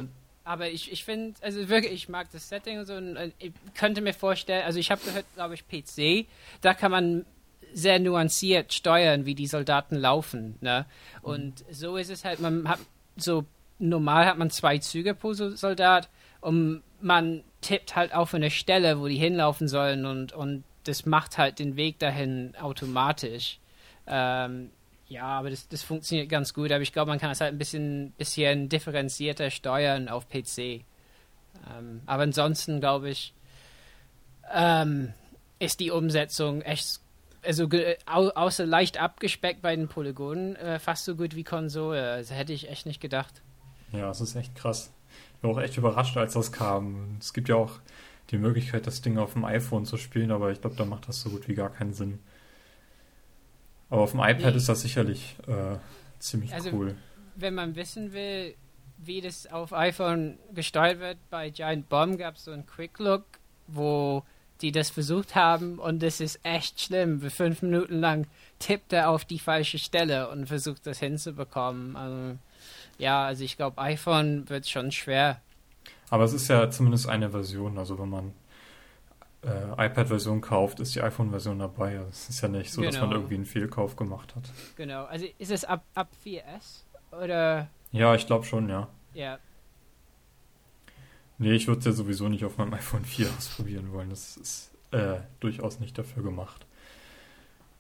aber 0.49 0.67
ich, 0.67 0.91
ich 0.91 1.03
finde, 1.03 1.35
also 1.41 1.69
wirklich, 1.69 1.93
ich 1.93 2.09
mag 2.09 2.31
das 2.31 2.49
Setting 2.49 2.79
und 2.79 2.87
so. 2.87 2.95
Und 2.95 3.15
äh, 3.17 3.29
ich 3.37 3.51
könnte 3.75 4.01
mir 4.01 4.15
vorstellen, 4.15 4.65
also 4.65 4.79
ich 4.79 4.89
habe 4.89 4.99
gehört, 5.05 5.25
glaube 5.35 5.53
ich, 5.53 5.67
PC, 5.67 6.27
da 6.61 6.73
kann 6.73 6.89
man 6.89 7.23
sehr 7.71 7.99
nuanciert 7.99 8.73
steuern, 8.73 9.27
wie 9.27 9.35
die 9.35 9.45
Soldaten 9.45 9.95
laufen. 9.95 10.55
Ne? 10.61 10.87
Und 11.21 11.67
mhm. 11.67 11.73
so 11.73 11.97
ist 11.97 12.09
es 12.09 12.25
halt, 12.25 12.39
man 12.39 12.67
hat 12.67 12.79
so 13.15 13.45
normal 13.77 14.25
hat 14.25 14.39
man 14.39 14.49
zwei 14.49 14.79
Züge 14.79 15.13
pro 15.13 15.33
Soldat 15.33 16.09
und 16.41 16.81
man 16.99 17.43
tippt 17.61 17.95
halt 17.95 18.15
auf 18.15 18.33
eine 18.33 18.49
Stelle, 18.49 18.99
wo 18.99 19.07
die 19.07 19.17
hinlaufen 19.17 19.67
sollen 19.67 20.07
und, 20.07 20.33
und 20.33 20.63
das 20.85 21.05
macht 21.05 21.37
halt 21.37 21.59
den 21.59 21.75
Weg 21.75 21.99
dahin 21.99 22.55
automatisch. 22.59 23.59
Ähm, 24.07 24.71
ja, 25.09 25.23
aber 25.23 25.49
das, 25.49 25.67
das 25.67 25.81
funktioniert 25.81 26.29
ganz 26.29 26.53
gut. 26.53 26.71
Aber 26.71 26.81
ich 26.81 26.93
glaube, 26.93 27.09
man 27.09 27.19
kann 27.19 27.31
es 27.31 27.41
halt 27.41 27.53
ein 27.53 27.57
bisschen, 27.57 28.11
bisschen 28.11 28.69
differenzierter 28.69 29.49
steuern 29.49 30.07
auf 30.07 30.29
PC. 30.29 30.57
Ähm, 30.57 32.01
aber 32.05 32.23
ansonsten, 32.23 32.79
glaube 32.79 33.09
ich, 33.09 33.33
ähm, 34.53 35.13
ist 35.57 35.79
die 35.79 35.89
Umsetzung 35.89 36.61
echt, 36.61 37.01
also 37.43 37.67
au, 38.05 38.29
außer 38.29 38.67
leicht 38.67 38.99
abgespeckt 38.99 39.63
bei 39.63 39.75
den 39.75 39.87
Polygonen, 39.87 40.55
äh, 40.55 40.77
fast 40.77 41.05
so 41.05 41.15
gut 41.15 41.35
wie 41.35 41.43
Konsole. 41.43 42.11
Also 42.11 42.35
hätte 42.35 42.53
ich 42.53 42.69
echt 42.69 42.85
nicht 42.85 43.01
gedacht. 43.01 43.41
Ja, 43.91 44.11
es 44.11 44.21
ist 44.21 44.35
echt 44.35 44.55
krass. 44.55 44.91
Ich 45.37 45.43
war 45.43 45.51
auch 45.51 45.59
echt 45.59 45.75
überrascht, 45.75 46.17
als 46.17 46.33
das 46.33 46.51
kam. 46.51 47.17
Es 47.19 47.33
gibt 47.33 47.49
ja 47.49 47.55
auch 47.55 47.79
die 48.29 48.37
Möglichkeit, 48.37 48.85
das 48.85 49.01
Ding 49.01 49.17
auf 49.17 49.33
dem 49.33 49.43
iPhone 49.43 49.85
zu 49.85 49.97
spielen, 49.97 50.29
aber 50.29 50.51
ich 50.51 50.61
glaube, 50.61 50.75
da 50.75 50.85
macht 50.85 51.07
das 51.07 51.21
so 51.21 51.31
gut 51.31 51.47
wie 51.47 51.55
gar 51.55 51.69
keinen 51.71 51.93
Sinn. 51.93 52.19
Aber 53.89 54.01
auf 54.01 54.11
dem 54.11 54.19
iPad 54.19 54.51
nee. 54.51 54.57
ist 54.57 54.69
das 54.69 54.81
sicherlich 54.81 55.35
äh, 55.47 55.77
ziemlich 56.19 56.53
also, 56.53 56.71
cool. 56.71 56.95
Wenn 57.35 57.55
man 57.55 57.75
wissen 57.75 58.13
will, 58.13 58.55
wie 58.97 59.21
das 59.21 59.47
auf 59.47 59.73
iPhone 59.73 60.37
gesteuert 60.53 60.99
wird, 60.99 61.17
bei 61.29 61.49
Giant 61.49 61.89
Bomb 61.89 62.19
gab 62.19 62.35
es 62.35 62.45
so 62.45 62.51
einen 62.51 62.65
Quick 62.65 62.99
Look, 62.99 63.23
wo 63.67 64.23
die 64.61 64.71
das 64.71 64.89
versucht 64.89 65.35
haben 65.35 65.79
und 65.79 66.03
es 66.03 66.19
ist 66.19 66.39
echt 66.43 66.81
schlimm. 66.81 67.21
Für 67.21 67.29
fünf 67.29 67.61
Minuten 67.61 67.99
lang 67.99 68.27
tippt 68.59 68.91
er 68.91 69.09
auf 69.09 69.23
die 69.23 69.39
falsche 69.39 69.79
Stelle 69.79 70.29
und 70.29 70.47
versucht 70.47 70.85
das 70.85 70.99
hinzubekommen. 70.99 71.95
Also, 71.95 72.37
ja, 72.97 73.25
also 73.25 73.43
ich 73.43 73.55
glaube, 73.55 73.81
iPhone 73.81 74.49
wird 74.49 74.67
schon 74.67 74.91
schwer. 74.91 75.39
Aber 76.09 76.25
es 76.25 76.33
ist 76.33 76.49
ja 76.49 76.69
zumindest 76.69 77.07
eine 77.07 77.29
Version. 77.29 77.77
Also 77.77 77.97
wenn 77.99 78.09
man 78.09 78.33
äh, 79.43 79.85
iPad-Version 79.85 80.41
kauft, 80.41 80.79
ist 80.79 80.95
die 80.95 81.01
iPhone-Version 81.01 81.59
dabei. 81.59 82.01
Es 82.09 82.29
ist 82.29 82.41
ja 82.41 82.47
nicht 82.47 82.71
so, 82.71 82.81
genau. 82.81 82.91
dass 82.91 82.99
man 82.99 83.09
genau. 83.09 83.21
irgendwie 83.21 83.35
einen 83.35 83.45
Fehlkauf 83.45 83.95
gemacht 83.95 84.35
hat. 84.35 84.51
Genau, 84.75 85.05
also 85.05 85.25
ist 85.37 85.51
es 85.51 85.63
ab, 85.65 85.83
ab 85.93 86.09
4S 86.25 86.83
oder? 87.11 87.69
Ja, 87.91 88.15
ich 88.15 88.27
glaube 88.27 88.45
schon, 88.45 88.69
ja. 88.69 88.87
Ja. 89.13 89.39
Nee, 91.37 91.53
ich 91.53 91.67
würde 91.67 91.79
es 91.79 91.85
ja 91.85 91.91
sowieso 91.93 92.27
nicht 92.27 92.43
auf 92.45 92.57
meinem 92.57 92.73
iPhone 92.75 93.05
4 93.05 93.27
ausprobieren 93.37 93.91
wollen. 93.91 94.09
Das 94.09 94.37
ist 94.37 94.71
äh, 94.91 95.17
durchaus 95.39 95.79
nicht 95.79 95.97
dafür 95.97 96.23
gemacht. 96.23 96.65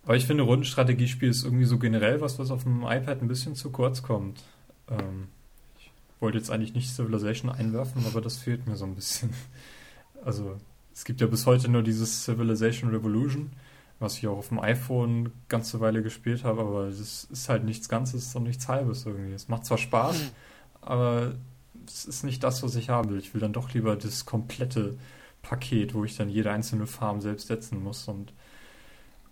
Aber 0.03 0.15
ich 0.15 0.25
finde, 0.25 0.43
Rundenstrategiespiel 0.43 1.29
ist 1.29 1.43
irgendwie 1.43 1.65
so 1.65 1.77
generell 1.77 2.21
was, 2.21 2.39
was 2.39 2.51
auf 2.51 2.63
dem 2.63 2.83
iPad 2.83 3.21
ein 3.21 3.27
bisschen 3.27 3.55
zu 3.55 3.69
kurz 3.69 4.01
kommt. 4.01 4.41
Ähm, 4.89 5.27
ich 5.77 5.91
wollte 6.19 6.37
jetzt 6.37 6.49
eigentlich 6.49 6.73
nicht 6.73 6.89
Civilization 6.89 7.51
einwerfen, 7.51 8.05
aber 8.07 8.21
das 8.21 8.37
fehlt 8.37 8.65
mir 8.67 8.75
so 8.75 8.85
ein 8.85 8.95
bisschen. 8.95 9.33
Also 10.21 10.57
es 10.93 11.05
gibt 11.05 11.21
ja 11.21 11.27
bis 11.27 11.45
heute 11.45 11.69
nur 11.69 11.83
dieses 11.83 12.25
Civilization 12.25 12.89
Revolution, 12.89 13.51
was 13.99 14.17
ich 14.17 14.27
auch 14.27 14.37
auf 14.37 14.49
dem 14.49 14.59
iPhone 14.59 15.31
ganze 15.47 15.79
Weile 15.79 16.01
gespielt 16.03 16.43
habe, 16.43 16.61
aber 16.61 16.87
es 16.87 17.25
ist 17.25 17.49
halt 17.49 17.63
nichts 17.63 17.89
Ganzes 17.89 18.35
und 18.35 18.43
nichts 18.43 18.67
Halbes 18.67 19.05
irgendwie. 19.05 19.33
Es 19.33 19.47
macht 19.47 19.65
zwar 19.65 19.77
Spaß, 19.77 20.19
mhm. 20.19 20.29
aber 20.81 21.35
es 21.87 22.05
ist 22.05 22.23
nicht 22.23 22.43
das, 22.43 22.63
was 22.63 22.75
ich 22.75 22.89
haben 22.89 23.09
will. 23.09 23.19
Ich 23.19 23.33
will 23.33 23.41
dann 23.41 23.53
doch 23.53 23.73
lieber 23.73 23.95
das 23.95 24.25
komplette 24.25 24.97
Paket, 25.41 25.93
wo 25.93 26.03
ich 26.03 26.15
dann 26.17 26.29
jede 26.29 26.51
einzelne 26.51 26.87
Farm 26.87 27.21
selbst 27.21 27.47
setzen 27.47 27.83
muss 27.83 28.07
und 28.07 28.33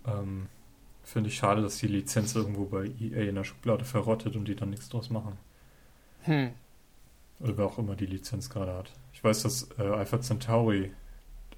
ähm, 0.06 0.46
finde 1.02 1.28
ich 1.30 1.36
schade, 1.36 1.62
dass 1.62 1.78
die 1.78 1.86
Lizenz 1.86 2.34
irgendwo 2.34 2.66
bei 2.66 2.84
EA 3.00 3.28
in 3.28 3.34
der 3.34 3.44
Schublade 3.44 3.84
verrottet 3.84 4.36
und 4.36 4.46
die 4.46 4.56
dann 4.56 4.70
nichts 4.70 4.88
draus 4.88 5.10
machen. 5.10 5.38
Hm. 6.22 6.50
Oder 7.40 7.56
wer 7.56 7.66
auch 7.66 7.78
immer 7.78 7.96
die 7.96 8.06
Lizenz 8.06 8.50
gerade 8.50 8.74
hat. 8.74 8.92
Ich 9.12 9.22
weiß, 9.22 9.42
dass 9.42 9.68
äh, 9.78 9.82
Alpha 9.82 10.20
Centauri 10.20 10.90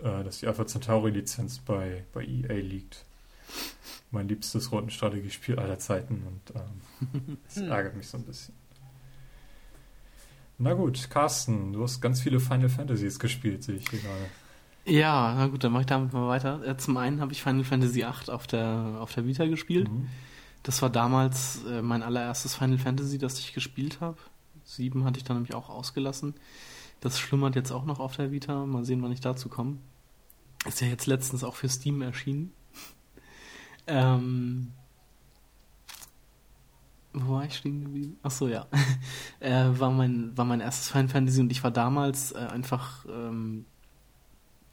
äh, 0.03 0.25
dass 0.25 0.41
die 0.41 0.47
Alpha 0.47 0.67
Centauri-Lizenz 0.67 1.59
bei, 1.59 2.05
bei 2.13 2.25
EA 2.25 2.55
liegt. 2.55 3.05
Mein 4.11 4.29
liebstes 4.29 4.73
Rundenstrategiespiel 4.73 5.59
aller 5.59 5.79
Zeiten 5.79 6.23
und 6.27 6.57
ähm, 6.57 7.39
das 7.47 7.59
ärgert 7.59 7.97
mich 7.97 8.09
so 8.09 8.19
ein 8.19 8.25
bisschen. 8.25 8.55
Na 10.59 10.75
gut, 10.75 11.09
Carsten, 11.09 11.73
du 11.73 11.83
hast 11.83 12.01
ganz 12.01 12.21
viele 12.21 12.39
Final 12.39 12.69
Fantasies 12.69 13.19
gespielt, 13.19 13.63
sehe 13.63 13.77
ich 13.77 13.89
hier 13.89 14.01
gerade. 14.01 14.27
Ja, 14.85 15.35
na 15.35 15.47
gut, 15.47 15.65
dann 15.65 15.73
mache 15.73 15.83
ich 15.83 15.87
damit 15.87 16.13
mal 16.13 16.29
weiter. 16.29 16.67
Äh, 16.67 16.77
zum 16.77 16.97
einen 16.97 17.21
habe 17.21 17.33
ich 17.33 17.43
Final 17.43 17.65
Fantasy 17.65 17.97
VIII 17.97 18.29
auf 18.29 18.47
der, 18.47 18.97
auf 19.01 19.15
der 19.15 19.27
Vita 19.27 19.47
gespielt. 19.47 19.89
Mhm. 19.89 20.09
Das 20.63 20.83
war 20.83 20.91
damals 20.91 21.65
äh, 21.65 21.81
mein 21.81 22.03
allererstes 22.03 22.57
Final 22.57 22.79
Fantasy, 22.79 23.19
das 23.19 23.39
ich 23.39 23.55
gespielt 23.55 24.01
habe. 24.01 24.19
Sieben 24.65 25.05
hatte 25.05 25.19
ich 25.19 25.25
dann 25.25 25.37
nämlich 25.37 25.55
auch 25.55 25.71
ausgelassen. 25.71 26.35
Das 27.01 27.19
schlummert 27.19 27.57
jetzt 27.57 27.73
auch 27.73 27.85
noch 27.85 27.99
auf 27.99 28.17
der 28.17 28.31
Vita. 28.31 28.67
Mal 28.67 28.85
sehen, 28.85 29.03
wann 29.03 29.13
ich 29.13 29.21
dazu 29.21 29.49
komme. 29.49 29.79
Ist 30.67 30.81
ja 30.81 30.89
jetzt 30.89 31.07
letztens 31.07 31.45
auch 31.45 31.55
für 31.55 31.69
Steam 31.69 32.03
erschienen. 32.03 32.53
ähm, 33.87 34.73
wo 37.13 37.35
war 37.35 37.45
ich 37.45 37.57
stehen 37.57 37.85
geblieben? 37.85 38.19
Ach 38.23 38.31
so, 38.31 38.47
ja. 38.47 38.67
äh, 39.41 39.67
war, 39.79 39.91
mein, 39.91 40.37
war 40.37 40.45
mein 40.45 40.61
erstes 40.61 40.91
Final 40.91 41.09
Fantasy 41.09 41.41
und 41.41 41.51
ich 41.51 41.65
war 41.65 41.71
damals 41.71 42.33
äh, 42.33 42.39
einfach 42.39 43.05
ähm, 43.07 43.65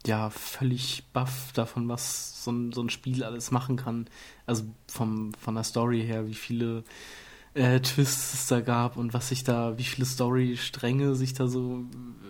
ja 0.05 0.29
völlig 0.29 1.05
baff 1.13 1.51
davon, 1.53 1.87
was 1.89 2.43
so 2.43 2.51
ein, 2.51 2.71
so 2.71 2.81
ein 2.81 2.89
Spiel 2.89 3.23
alles 3.23 3.51
machen 3.51 3.75
kann. 3.77 4.07
Also 4.45 4.65
vom, 4.87 5.33
von 5.35 5.55
der 5.55 5.63
Story 5.63 6.01
her, 6.01 6.27
wie 6.27 6.35
viele 6.35 6.83
äh, 7.57 7.79
Twists 7.79 8.33
es 8.33 8.47
da 8.47 8.61
gab 8.61 8.97
und 8.97 9.13
was 9.13 9.29
sich 9.29 9.43
da, 9.43 9.77
wie 9.77 9.83
viele 9.83 10.05
Story-Stränge 10.05 11.15
sich 11.15 11.33
da 11.33 11.47
so 11.47 11.85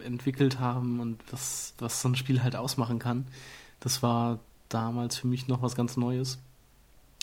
entwickelt 0.06 0.60
haben 0.60 1.02
und 1.02 1.22
was, 1.32 1.74
was 1.80 2.02
so 2.02 2.08
ein 2.08 2.16
Spiel 2.16 2.44
halt 2.44 2.56
ausmachen 2.56 2.98
kann. 2.98 3.28
Das 3.82 4.02
war 4.02 4.40
damals 4.70 5.18
für 5.18 5.28
mich 5.28 5.48
noch 5.48 5.62
was 5.62 5.76
ganz 5.76 5.98
Neues. 5.98 6.40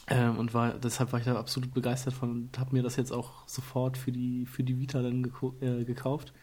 Ähm, 0.06 0.36
und 0.36 0.52
war, 0.52 0.74
deshalb 0.74 1.12
war 1.12 1.18
ich 1.18 1.24
da 1.24 1.34
absolut 1.36 1.72
begeistert 1.72 2.12
von 2.12 2.30
und 2.30 2.58
habe 2.58 2.74
mir 2.76 2.82
das 2.82 2.96
jetzt 2.96 3.10
auch 3.10 3.48
sofort 3.48 3.96
für 3.96 4.12
die, 4.12 4.44
für 4.44 4.62
die 4.62 4.78
Vita 4.78 5.00
dann 5.00 5.32
äh, 5.62 5.84
gekauft. 5.84 6.34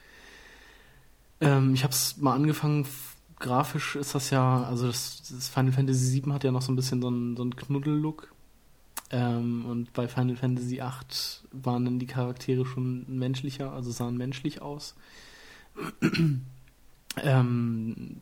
Ähm, 1.42 1.76
ich 1.76 1.84
habe 1.84 1.94
es 1.94 2.18
mal 2.18 2.34
angefangen, 2.34 2.88
grafisch 3.38 3.96
ist 3.96 4.16
das 4.16 4.32
ja, 4.32 4.64
also 4.64 4.88
das, 4.88 5.22
das, 5.30 5.48
Final 5.48 5.74
Fantasy 5.74 6.24
VII 6.24 6.34
hat 6.34 6.44
ja 6.44 6.52
noch 6.52 6.64
so 6.64 6.72
ein 6.72 6.76
bisschen 6.76 7.04
so 7.04 7.08
einen, 7.10 7.38
so 7.38 7.48
Knuddel-Look. 7.48 8.34
Ähm, 9.12 9.66
und 9.66 9.94
bei 9.94 10.08
Final 10.08 10.38
Fantasy 10.38 10.78
VIII 10.78 11.52
waren 11.52 11.86
dann 11.86 12.00
die 12.00 12.08
Charaktere 12.08 12.66
schon 12.66 13.06
menschlicher, 13.08 13.72
also 13.74 13.92
sahen 13.92 14.18
menschlich 14.18 14.62
aus. 14.62 14.96
ähm, 17.18 18.22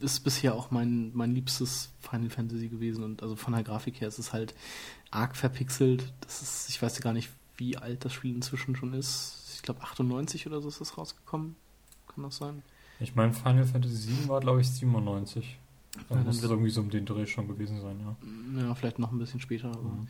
ist 0.00 0.20
bisher 0.20 0.54
auch 0.54 0.70
mein, 0.70 1.12
mein 1.14 1.34
liebstes 1.34 1.92
Final 2.00 2.30
Fantasy 2.30 2.68
gewesen 2.68 3.04
und 3.04 3.22
also 3.22 3.36
von 3.36 3.52
der 3.52 3.62
Grafik 3.62 4.00
her 4.00 4.08
ist 4.08 4.18
es 4.18 4.32
halt 4.32 4.54
arg 5.10 5.36
verpixelt. 5.36 6.12
Das 6.20 6.42
ist, 6.42 6.68
ich 6.70 6.80
weiß 6.80 7.00
gar 7.00 7.12
nicht, 7.12 7.30
wie 7.56 7.76
alt 7.76 8.04
das 8.04 8.12
Spiel 8.12 8.34
inzwischen 8.34 8.76
schon 8.76 8.94
ist. 8.94 9.52
Ich 9.54 9.62
glaube 9.62 9.82
98 9.82 10.46
oder 10.46 10.60
so 10.60 10.68
ist 10.68 10.80
es 10.80 10.96
rausgekommen. 10.96 11.54
Kann 12.08 12.24
das 12.24 12.38
sein? 12.38 12.62
Ich 13.00 13.14
meine, 13.14 13.32
Final 13.32 13.64
Fantasy 13.64 14.08
VII 14.08 14.28
war, 14.28 14.40
glaube 14.40 14.60
ich, 14.60 14.68
97. 14.68 15.58
Dann 16.08 16.24
muss 16.24 16.36
dann 16.36 16.44
es 16.44 16.50
irgendwie 16.50 16.70
so 16.70 16.80
um 16.82 16.90
den 16.90 17.04
Dreh 17.06 17.26
schon 17.26 17.48
gewesen 17.48 17.80
sein, 17.80 17.98
ja. 18.00 18.62
Ja, 18.62 18.74
vielleicht 18.74 18.98
noch 18.98 19.10
ein 19.10 19.18
bisschen 19.18 19.40
später. 19.40 19.68
Aber, 19.68 19.82
Mhm. 19.82 20.06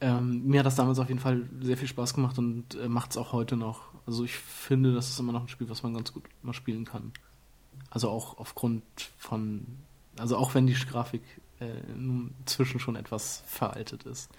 ähm, 0.00 0.46
mir 0.46 0.60
hat 0.60 0.66
das 0.66 0.76
damals 0.76 0.98
auf 0.98 1.08
jeden 1.08 1.20
Fall 1.20 1.48
sehr 1.60 1.76
viel 1.76 1.88
Spaß 1.88 2.14
gemacht 2.14 2.38
und 2.38 2.74
äh, 2.76 2.88
macht 2.88 3.10
es 3.10 3.16
auch 3.16 3.32
heute 3.32 3.56
noch. 3.56 3.82
Also 4.06 4.24
ich 4.24 4.32
finde, 4.36 4.94
das 4.94 5.10
ist 5.10 5.18
immer 5.18 5.32
noch 5.32 5.42
ein 5.42 5.48
Spiel, 5.48 5.68
was 5.68 5.82
man 5.82 5.94
ganz 5.94 6.12
gut 6.12 6.24
mal 6.42 6.52
spielen 6.52 6.84
kann. 6.84 7.12
Also 7.90 8.08
auch 8.08 8.38
aufgrund 8.38 8.82
von, 9.18 9.66
also 10.18 10.36
auch 10.36 10.54
wenn 10.54 10.66
die 10.66 10.74
Grafik 10.74 11.22
äh, 11.60 11.66
nun 11.96 12.32
inzwischen 12.40 12.78
schon 12.80 12.96
etwas 12.96 13.42
veraltet 13.46 14.04
ist. 14.04 14.30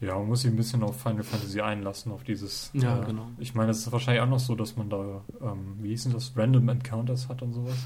Ja, 0.00 0.18
man 0.18 0.28
muss 0.28 0.42
sich 0.42 0.50
ein 0.50 0.56
bisschen 0.56 0.82
auf 0.82 1.00
Final 1.00 1.22
Fantasy 1.22 1.60
einlassen, 1.60 2.10
auf 2.12 2.24
dieses. 2.24 2.70
Ja, 2.72 3.00
äh, 3.02 3.04
genau. 3.04 3.28
Ich 3.38 3.54
meine, 3.54 3.70
es 3.70 3.78
ist 3.80 3.92
wahrscheinlich 3.92 4.22
auch 4.22 4.28
noch 4.28 4.38
so, 4.40 4.54
dass 4.54 4.76
man 4.76 4.88
da, 4.88 5.22
ähm, 5.42 5.76
wie 5.80 5.88
hieß 5.90 6.04
denn 6.04 6.12
das, 6.12 6.32
Random 6.36 6.68
Encounters 6.70 7.28
hat 7.28 7.42
und 7.42 7.52
sowas. 7.52 7.76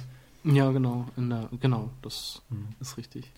Ja, 0.45 0.71
genau, 0.73 1.07
in 1.17 1.31
der, 1.31 1.49
genau, 1.61 1.91
das 2.03 2.43
Hm. 2.51 2.69
ist 2.81 2.97
richtig. 2.99 3.33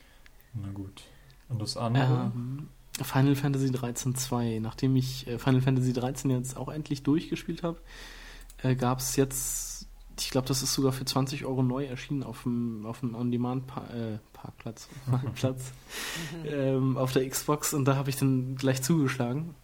Na 0.55 0.70
gut. 0.73 1.03
Und 1.49 1.62
das 1.62 1.77
andere? 1.77 2.33
Ähm, 2.35 2.69
Final 3.03 3.37
Fantasy 3.37 3.70
13 3.70 4.15
2. 4.16 4.59
Nachdem 4.61 4.97
ich 4.97 5.27
äh, 5.28 5.39
Final 5.39 5.61
Fantasy 5.61 5.93
13 5.93 6.31
jetzt 6.31 6.57
auch 6.57 6.69
endlich 6.69 7.03
durchgespielt 7.03 7.62
habe, 7.62 7.78
äh, 8.62 8.74
gab 8.74 8.99
es 9.01 9.16
jetzt, 9.16 9.87
ich 10.19 10.31
glaube, 10.31 10.49
das 10.49 10.62
ist 10.62 10.73
sogar 10.74 10.93
für 10.93 11.05
20 11.05 11.45
Euro 11.45 11.62
neu 11.62 11.85
erschienen 11.85 12.23
auf 12.23 12.43
dem, 12.45 12.87
auf 12.87 13.01
dem 13.01 13.15
On-Demand-Parkplatz, 13.15 14.89
Parkplatz, 15.11 15.73
ähm, 16.47 16.97
auf 16.97 17.12
der 17.12 17.28
Xbox 17.28 17.74
und 17.74 17.85
da 17.85 17.97
habe 17.97 18.11
ich 18.11 18.16
dann 18.16 18.57
gleich 18.57 18.83
zugeschlagen. 18.83 19.55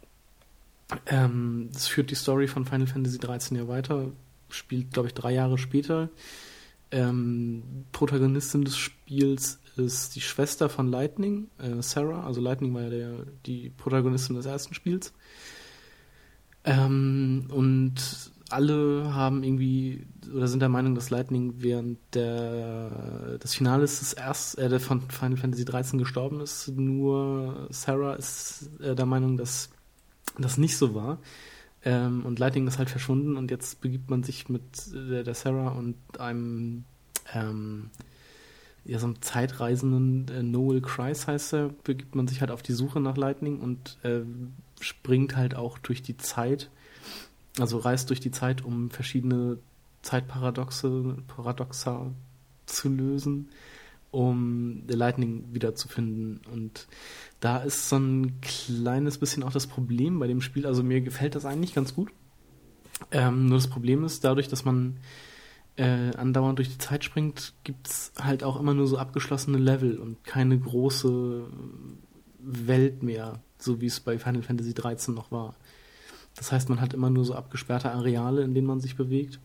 Ähm, 1.06 1.70
das 1.72 1.86
führt 1.88 2.10
die 2.10 2.14
Story 2.16 2.46
von 2.48 2.66
Final 2.66 2.86
Fantasy 2.86 3.18
13 3.18 3.56
ja 3.56 3.66
weiter, 3.66 4.10
spielt, 4.50 4.92
glaube 4.92 5.08
ich, 5.08 5.14
drei 5.14 5.32
Jahre 5.32 5.56
später. 5.56 6.10
Ähm, 6.92 7.86
Protagonistin 7.92 8.64
des 8.64 8.76
Spiels 8.76 9.58
ist 9.76 10.14
die 10.14 10.20
Schwester 10.20 10.68
von 10.68 10.88
Lightning, 10.88 11.48
äh, 11.58 11.80
Sarah. 11.82 12.24
Also 12.26 12.40
Lightning 12.40 12.74
war 12.74 12.82
ja 12.82 12.90
der, 12.90 13.12
die 13.46 13.70
Protagonistin 13.70 14.36
des 14.36 14.46
ersten 14.46 14.74
Spiels. 14.74 15.12
Ähm, 16.64 17.46
und 17.48 17.94
alle 18.50 19.14
haben 19.14 19.42
irgendwie 19.42 20.06
oder 20.32 20.46
sind 20.46 20.60
der 20.60 20.68
Meinung, 20.68 20.94
dass 20.94 21.10
Lightning 21.10 21.54
während 21.56 21.98
der, 22.14 23.38
des 23.38 23.54
Finales 23.54 24.00
des 24.00 24.12
erst, 24.12 24.58
äh, 24.58 24.78
von 24.78 25.00
Final 25.10 25.38
Fantasy 25.38 25.64
13 25.64 25.98
gestorben 25.98 26.40
ist. 26.40 26.68
Nur 26.68 27.68
Sarah 27.70 28.14
ist 28.14 28.70
äh, 28.80 28.94
der 28.94 29.06
Meinung, 29.06 29.36
dass 29.38 29.70
das 30.38 30.58
nicht 30.58 30.76
so 30.76 30.94
war. 30.94 31.18
Ähm, 31.84 32.24
und 32.24 32.38
Lightning 32.38 32.66
ist 32.68 32.78
halt 32.78 32.90
verschwunden 32.90 33.36
und 33.36 33.50
jetzt 33.50 33.80
begibt 33.80 34.10
man 34.10 34.22
sich 34.22 34.48
mit 34.48 34.62
der, 34.92 35.24
der 35.24 35.34
Sarah 35.34 35.70
und 35.70 35.96
einem 36.18 36.84
ähm, 37.34 37.90
ja, 38.84 38.98
so 38.98 39.06
einem 39.06 39.22
Zeitreisenden, 39.22 40.28
äh, 40.28 40.42
Noel 40.42 40.80
Kreis 40.80 41.26
heißt 41.26 41.54
er, 41.54 41.68
begibt 41.84 42.14
man 42.14 42.26
sich 42.26 42.40
halt 42.40 42.50
auf 42.50 42.62
die 42.62 42.72
Suche 42.72 43.00
nach 43.00 43.16
Lightning 43.16 43.60
und 43.60 43.98
äh, 44.02 44.22
springt 44.80 45.36
halt 45.36 45.54
auch 45.54 45.78
durch 45.78 46.02
die 46.02 46.16
Zeit, 46.16 46.70
also 47.58 47.78
reist 47.78 48.10
durch 48.10 48.20
die 48.20 48.32
Zeit, 48.32 48.64
um 48.64 48.90
verschiedene 48.90 49.58
Zeitparadoxe, 50.02 51.16
Paradoxa 51.28 52.10
zu 52.66 52.88
lösen, 52.88 53.50
um 54.12 54.84
Lightning 54.86 55.46
wiederzufinden. 55.52 56.42
Und 56.52 56.86
da 57.40 57.58
ist 57.58 57.88
so 57.88 57.96
ein 57.96 58.40
kleines 58.40 59.18
bisschen 59.18 59.42
auch 59.42 59.52
das 59.52 59.66
Problem 59.66 60.20
bei 60.20 60.28
dem 60.28 60.40
Spiel. 60.40 60.66
Also 60.66 60.84
mir 60.84 61.00
gefällt 61.00 61.34
das 61.34 61.44
eigentlich 61.44 61.74
ganz 61.74 61.94
gut. 61.94 62.12
Ähm, 63.10 63.46
nur 63.46 63.58
das 63.58 63.68
Problem 63.68 64.04
ist, 64.04 64.22
dadurch, 64.22 64.46
dass 64.46 64.64
man 64.64 64.98
äh, 65.76 66.14
andauernd 66.14 66.58
durch 66.58 66.68
die 66.68 66.78
Zeit 66.78 67.04
springt, 67.04 67.54
gibt's 67.64 68.12
halt 68.20 68.44
auch 68.44 68.60
immer 68.60 68.74
nur 68.74 68.86
so 68.86 68.98
abgeschlossene 68.98 69.58
Level 69.58 69.98
und 69.98 70.22
keine 70.24 70.58
große 70.58 71.46
Welt 72.38 73.02
mehr, 73.02 73.40
so 73.58 73.80
wie 73.80 73.86
es 73.86 74.00
bei 74.00 74.18
Final 74.18 74.42
Fantasy 74.42 74.74
13 74.74 75.14
noch 75.14 75.32
war. 75.32 75.56
Das 76.36 76.52
heißt, 76.52 76.68
man 76.68 76.80
hat 76.80 76.92
immer 76.92 77.10
nur 77.10 77.24
so 77.24 77.34
abgesperrte 77.34 77.90
Areale, 77.90 78.42
in 78.42 78.54
denen 78.54 78.66
man 78.66 78.80
sich 78.80 78.96
bewegt 78.96 79.40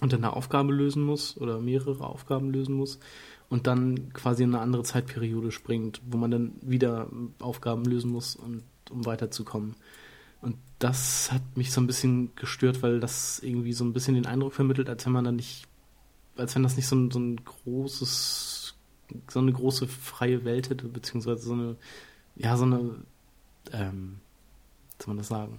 und 0.00 0.12
dann 0.12 0.24
eine 0.24 0.34
Aufgabe 0.34 0.72
lösen 0.72 1.02
muss 1.02 1.36
oder 1.38 1.58
mehrere 1.58 2.04
Aufgaben 2.04 2.50
lösen 2.50 2.74
muss 2.74 2.98
und 3.48 3.66
dann 3.66 4.12
quasi 4.12 4.42
in 4.42 4.54
eine 4.54 4.62
andere 4.62 4.82
Zeitperiode 4.82 5.52
springt, 5.52 6.02
wo 6.06 6.18
man 6.18 6.30
dann 6.30 6.52
wieder 6.60 7.08
Aufgaben 7.38 7.84
lösen 7.84 8.10
muss, 8.10 8.36
und, 8.36 8.62
um 8.90 9.06
weiterzukommen. 9.06 9.74
Und 10.40 10.56
das 10.78 11.32
hat 11.32 11.56
mich 11.56 11.72
so 11.72 11.80
ein 11.80 11.86
bisschen 11.86 12.34
gestört, 12.36 12.82
weil 12.82 13.00
das 13.00 13.40
irgendwie 13.40 13.72
so 13.72 13.84
ein 13.84 13.92
bisschen 13.92 14.14
den 14.14 14.26
Eindruck 14.26 14.52
vermittelt, 14.52 14.88
als 14.88 15.04
wenn 15.06 15.12
man 15.12 15.24
da 15.24 15.32
nicht, 15.32 15.66
als 16.36 16.54
wenn 16.54 16.62
das 16.62 16.76
nicht 16.76 16.86
so 16.86 16.96
ein, 16.96 17.10
so 17.10 17.18
ein 17.18 17.42
großes, 17.44 18.74
so 19.28 19.38
eine 19.40 19.52
große 19.52 19.88
freie 19.88 20.44
Welt 20.44 20.70
hätte, 20.70 20.86
beziehungsweise 20.86 21.42
so 21.42 21.54
eine, 21.54 21.76
ja, 22.36 22.56
so 22.56 22.64
eine, 22.64 22.94
ähm, 23.72 24.20
wie 24.98 25.04
soll 25.04 25.14
man 25.14 25.16
das 25.18 25.28
sagen? 25.28 25.58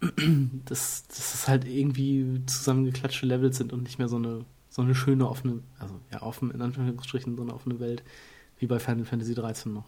Dass, 0.66 1.06
dass 1.06 1.34
es 1.34 1.48
halt 1.48 1.64
irgendwie 1.64 2.42
zusammengeklatschte 2.44 3.24
Levels 3.24 3.56
sind 3.56 3.72
und 3.72 3.84
nicht 3.84 3.98
mehr 3.98 4.08
so 4.08 4.16
eine, 4.16 4.44
so 4.74 4.82
eine 4.82 4.96
schöne 4.96 5.28
offene, 5.28 5.60
also 5.78 6.00
ja, 6.12 6.20
offen, 6.22 6.50
in 6.50 6.60
Anführungsstrichen, 6.60 7.36
so 7.36 7.42
eine 7.42 7.54
offene 7.54 7.78
Welt, 7.78 8.02
wie 8.58 8.66
bei 8.66 8.80
Final 8.80 9.04
Fantasy 9.04 9.32
13 9.32 9.72
noch. 9.72 9.84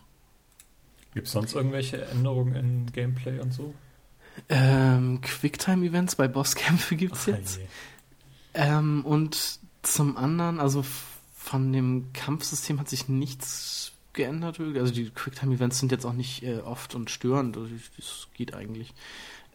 Gibt 1.12 1.26
es 1.26 1.32
sonst 1.32 1.56
irgendwelche 1.56 2.04
Änderungen 2.06 2.54
in 2.54 2.92
Gameplay 2.92 3.40
und 3.40 3.52
so? 3.52 3.74
Ähm, 4.48 5.20
Quicktime-Events 5.22 6.14
bei 6.14 6.28
Bosskämpfe 6.28 6.94
gibt's 6.94 7.22
Ach, 7.24 7.36
jetzt. 7.36 7.58
je. 7.58 7.66
Ähm, 8.54 9.04
und 9.04 9.58
zum 9.82 10.16
anderen, 10.16 10.60
also 10.60 10.84
von 11.34 11.72
dem 11.72 12.12
Kampfsystem 12.12 12.78
hat 12.78 12.88
sich 12.88 13.08
nichts 13.08 13.90
geändert. 14.12 14.60
Also 14.60 14.92
die 14.92 15.10
Quicktime-Events 15.10 15.80
sind 15.80 15.90
jetzt 15.90 16.04
auch 16.04 16.12
nicht 16.12 16.44
äh, 16.44 16.58
oft 16.58 16.94
und 16.94 17.10
störend. 17.10 17.56
Also 17.56 17.70
das 17.96 18.28
geht 18.34 18.54
eigentlich. 18.54 18.94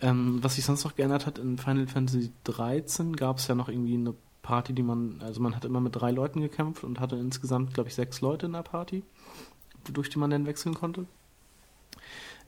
Ähm, 0.01 0.39
was 0.41 0.55
sich 0.55 0.65
sonst 0.65 0.83
noch 0.83 0.95
geändert 0.95 1.25
hat, 1.25 1.37
in 1.37 1.57
Final 1.57 1.87
Fantasy 1.87 2.31
13 2.43 3.15
gab 3.15 3.37
es 3.37 3.47
ja 3.47 3.55
noch 3.55 3.69
irgendwie 3.69 3.93
eine 3.93 4.13
Party, 4.41 4.73
die 4.73 4.83
man, 4.83 5.21
also 5.21 5.41
man 5.41 5.55
hat 5.55 5.65
immer 5.65 5.81
mit 5.81 5.95
drei 5.95 6.11
Leuten 6.11 6.41
gekämpft 6.41 6.83
und 6.83 6.99
hatte 6.99 7.15
insgesamt, 7.15 7.73
glaube 7.73 7.89
ich, 7.89 7.95
sechs 7.95 8.21
Leute 8.21 8.47
in 8.47 8.53
der 8.53 8.63
Party, 8.63 9.03
durch 9.91 10.09
die 10.09 10.19
man 10.19 10.29
dann 10.29 10.45
wechseln 10.45 10.73
konnte. 10.73 11.05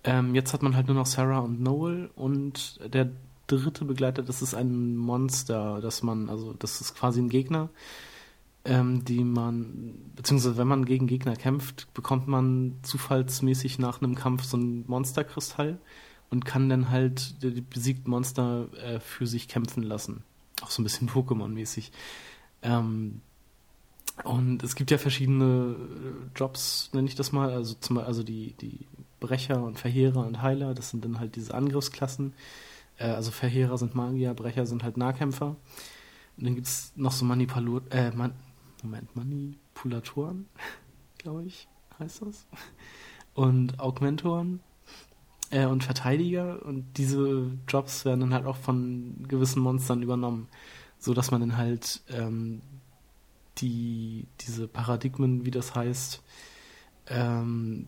Ähm, 0.03 0.35
jetzt 0.35 0.53
hat 0.53 0.63
man 0.63 0.75
halt 0.75 0.87
nur 0.87 0.95
noch 0.95 1.05
Sarah 1.05 1.39
und 1.39 1.61
Noel 1.61 2.09
und 2.15 2.79
der 2.93 3.11
dritte 3.47 3.85
Begleiter, 3.85 4.23
das 4.23 4.41
ist 4.41 4.53
ein 4.53 4.97
Monster, 4.97 5.79
das 5.81 6.03
man, 6.03 6.29
also 6.29 6.53
das 6.53 6.81
ist 6.81 6.95
quasi 6.95 7.21
ein 7.21 7.29
Gegner, 7.29 7.69
ähm, 8.65 9.03
die 9.05 9.23
man, 9.23 9.95
beziehungsweise 10.15 10.57
wenn 10.57 10.67
man 10.67 10.85
gegen 10.85 11.07
Gegner 11.07 11.35
kämpft, 11.35 11.93
bekommt 11.93 12.27
man 12.27 12.79
zufallsmäßig 12.83 13.79
nach 13.79 14.01
einem 14.01 14.15
Kampf 14.15 14.43
so 14.43 14.57
ein 14.57 14.85
Monsterkristall 14.87 15.79
und 16.29 16.45
kann 16.45 16.69
dann 16.69 16.89
halt 16.89 17.43
die 17.43 17.61
besiegten 17.61 18.09
Monster 18.09 18.67
äh, 18.81 18.99
für 18.99 19.27
sich 19.27 19.47
kämpfen 19.47 19.83
lassen. 19.83 20.23
Auch 20.63 20.71
so 20.71 20.81
ein 20.81 20.83
bisschen 20.83 21.09
Pokémon-mäßig. 21.09 21.91
Ähm, 22.61 23.21
und 24.23 24.63
es 24.63 24.75
gibt 24.75 24.91
ja 24.91 24.97
verschiedene 24.97 25.75
äh, 25.75 26.37
Jobs, 26.37 26.89
nenne 26.93 27.07
ich 27.07 27.15
das 27.15 27.31
mal, 27.31 27.51
also 27.51 27.73
zum 27.75 27.97
also 27.97 28.23
die, 28.23 28.53
die 28.61 28.85
Brecher 29.19 29.63
und 29.63 29.79
Verheerer 29.79 30.25
und 30.25 30.41
Heiler, 30.41 30.73
das 30.73 30.91
sind 30.91 31.03
dann 31.03 31.19
halt 31.19 31.35
diese 31.35 31.53
Angriffsklassen. 31.53 32.33
Äh, 32.97 33.07
also 33.07 33.31
Verheerer 33.31 33.77
sind 33.77 33.95
Magier, 33.95 34.33
Brecher 34.33 34.65
sind 34.65 34.83
halt 34.83 34.97
Nahkämpfer. 34.97 35.55
Und 36.37 36.45
dann 36.45 36.55
gibt 36.55 36.67
es 36.67 36.93
noch 36.95 37.11
so 37.11 37.25
Manipulatoren, 37.25 37.91
äh, 37.91 38.11
Man 38.11 38.33
Moment, 38.83 39.15
Manipulatoren, 39.15 40.47
glaube 41.17 41.45
ich, 41.45 41.67
heißt 41.99 42.21
das. 42.23 42.45
Und 43.33 43.79
Augmentoren 43.79 44.59
äh, 45.53 45.65
und 45.65 45.83
Verteidiger. 45.83 46.65
Und 46.65 46.97
diese 46.97 47.51
Jobs 47.67 48.05
werden 48.05 48.21
dann 48.21 48.33
halt 48.33 48.45
auch 48.45 48.57
von 48.57 49.25
gewissen 49.27 49.61
Monstern 49.61 50.01
übernommen, 50.01 50.47
so 50.97 51.13
dass 51.13 51.31
man 51.31 51.41
dann 51.41 51.57
halt 51.57 52.01
ähm, 52.09 52.61
die 53.59 54.25
diese 54.41 54.67
Paradigmen, 54.67 55.45
wie 55.45 55.51
das 55.51 55.75
heißt, 55.75 56.23
ähm, 57.07 57.87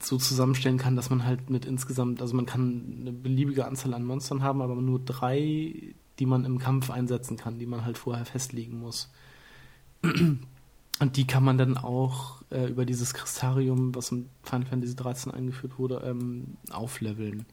so 0.00 0.18
zusammenstellen 0.18 0.78
kann, 0.78 0.96
dass 0.96 1.08
man 1.08 1.24
halt 1.24 1.48
mit 1.48 1.64
insgesamt, 1.64 2.20
also 2.20 2.34
man 2.34 2.44
kann 2.44 2.98
eine 3.00 3.12
beliebige 3.12 3.64
Anzahl 3.66 3.94
an 3.94 4.04
Monstern 4.04 4.42
haben, 4.42 4.60
aber 4.60 4.74
nur 4.74 4.98
drei, 4.98 5.94
die 6.18 6.26
man 6.26 6.44
im 6.44 6.58
Kampf 6.58 6.90
einsetzen 6.90 7.36
kann, 7.36 7.58
die 7.58 7.66
man 7.66 7.84
halt 7.84 7.96
vorher 7.96 8.26
festlegen 8.26 8.80
muss. 8.80 9.10
Und 10.98 11.16
die 11.16 11.26
kann 11.26 11.44
man 11.44 11.58
dann 11.58 11.76
auch 11.76 12.42
äh, 12.50 12.66
über 12.66 12.86
dieses 12.86 13.12
Kristarium, 13.12 13.94
was 13.94 14.12
in 14.12 14.30
Final 14.42 14.66
Fantasy 14.66 14.96
13 14.96 15.32
eingeführt 15.32 15.78
wurde, 15.78 16.02
ähm, 16.06 16.56
aufleveln. 16.70 17.44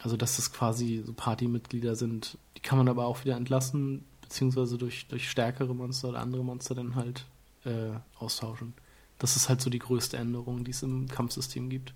Also 0.00 0.16
dass 0.16 0.36
das 0.36 0.52
quasi 0.52 1.02
so 1.04 1.12
Partymitglieder 1.12 1.94
sind. 1.94 2.38
Die 2.56 2.60
kann 2.60 2.78
man 2.78 2.88
aber 2.88 3.06
auch 3.06 3.24
wieder 3.24 3.36
entlassen, 3.36 4.04
beziehungsweise 4.22 4.78
durch, 4.78 5.06
durch 5.06 5.30
stärkere 5.30 5.74
Monster 5.74 6.08
oder 6.08 6.20
andere 6.20 6.44
Monster 6.44 6.74
dann 6.74 6.94
halt 6.94 7.26
äh, 7.64 7.90
austauschen. 8.18 8.74
Das 9.18 9.36
ist 9.36 9.48
halt 9.48 9.60
so 9.60 9.70
die 9.70 9.80
größte 9.80 10.16
Änderung, 10.16 10.64
die 10.64 10.70
es 10.70 10.82
im 10.82 11.08
Kampfsystem 11.08 11.68
gibt. 11.68 11.94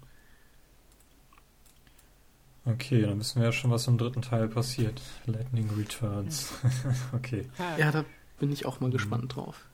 Okay, 2.65 3.03
dann 3.03 3.19
wissen 3.19 3.41
wir 3.41 3.47
ja 3.47 3.53
schon, 3.53 3.73
was 3.73 3.89
im 3.89 3.99
dritten 3.99 4.23
Teil 4.23 4.49
passiert. 4.49 5.01
Lightning 5.27 5.69
Returns. 5.77 6.53
okay. 7.13 7.49
Ja, 7.79 7.91
da 7.91 8.05
bin 8.39 8.53
ich 8.53 8.67
auch 8.67 8.81
mal 8.81 8.89
mhm. 8.89 8.93
gespannt 8.93 9.35
drauf. 9.35 9.65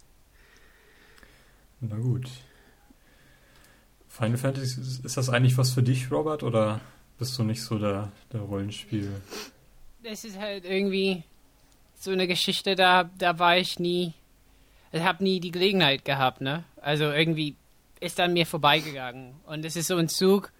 Na 1.80 1.96
gut. 1.96 2.28
Final 4.08 4.38
Fantasy, 4.38 4.80
ist 5.04 5.16
das 5.16 5.30
eigentlich 5.30 5.56
was 5.58 5.72
für 5.72 5.82
dich, 5.82 6.10
Robert, 6.10 6.42
oder 6.42 6.80
bist 7.18 7.38
du 7.38 7.44
nicht 7.44 7.62
so 7.62 7.78
der, 7.78 8.10
der 8.32 8.40
Rollenspiel? 8.40 9.12
Das 10.02 10.24
ist 10.24 10.38
halt 10.38 10.64
irgendwie 10.64 11.22
so 11.94 12.10
eine 12.10 12.26
Geschichte, 12.26 12.74
da, 12.74 13.10
da 13.18 13.38
war 13.38 13.56
ich 13.56 13.78
nie, 13.78 14.14
ich 14.92 15.02
habe 15.02 15.22
nie 15.22 15.40
die 15.40 15.50
Gelegenheit 15.50 16.04
gehabt, 16.04 16.40
ne? 16.40 16.64
Also 16.80 17.04
irgendwie 17.04 17.54
ist 18.00 18.18
an 18.20 18.32
mir 18.32 18.46
vorbeigegangen. 18.46 19.34
Und 19.46 19.64
es 19.64 19.76
ist 19.76 19.88
so 19.88 19.96
ein 19.96 20.08
Zug, 20.08 20.52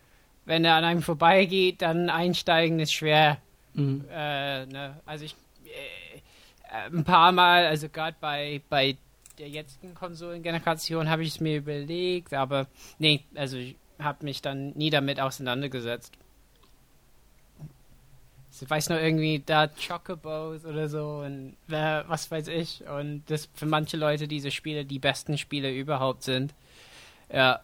wenn 0.45 0.65
er 0.65 0.75
an 0.75 0.85
einem 0.85 1.03
vorbeigeht, 1.03 1.83
dann 1.83 2.11
einsteigen 2.11 2.81
ist 2.81 2.93
schwer. 2.93 3.39
Mhm. 3.75 4.05
Äh, 4.11 4.67
ne? 4.67 5.01
Also 5.07 5.25
ich 5.25 5.37
äh, 5.65 6.91
ein 6.93 7.05
paar 7.05 7.33
Mal, 7.33 7.67
also 7.67 7.89
gerade 7.89 8.17
bei, 8.21 8.61
bei 8.69 8.97
der 9.39 9.49
jetzigen 9.49 9.95
Konsolengeneration 9.95 11.09
habe 11.09 11.23
ich 11.23 11.31
es 11.31 11.41
mir 11.41 11.57
überlegt, 11.57 12.35
aber 12.35 12.67
nee, 12.99 13.25
also 13.35 13.57
ich 13.57 13.77
habe 13.99 14.25
mich 14.25 14.43
dann 14.43 14.71
nie 14.71 14.91
damit 14.91 15.21
auseinandergesetzt. 15.21 16.15
Ich 18.61 18.69
weiß 18.69 18.89
nur 18.89 19.01
irgendwie, 19.01 19.41
da 19.45 19.69
Chocobos 19.69 20.65
oder 20.65 20.89
so 20.89 21.23
und 21.25 21.55
äh, 21.69 22.03
was 22.09 22.31
weiß 22.31 22.49
ich. 22.49 22.83
Und 22.89 23.23
das 23.27 23.49
für 23.55 23.67
manche 23.67 23.97
Leute 23.97 24.27
diese 24.27 24.51
Spiele 24.51 24.85
die 24.85 24.99
besten 24.99 25.39
Spiele 25.39 25.73
überhaupt 25.73 26.25
sind. 26.25 26.55
Ja. 27.33 27.61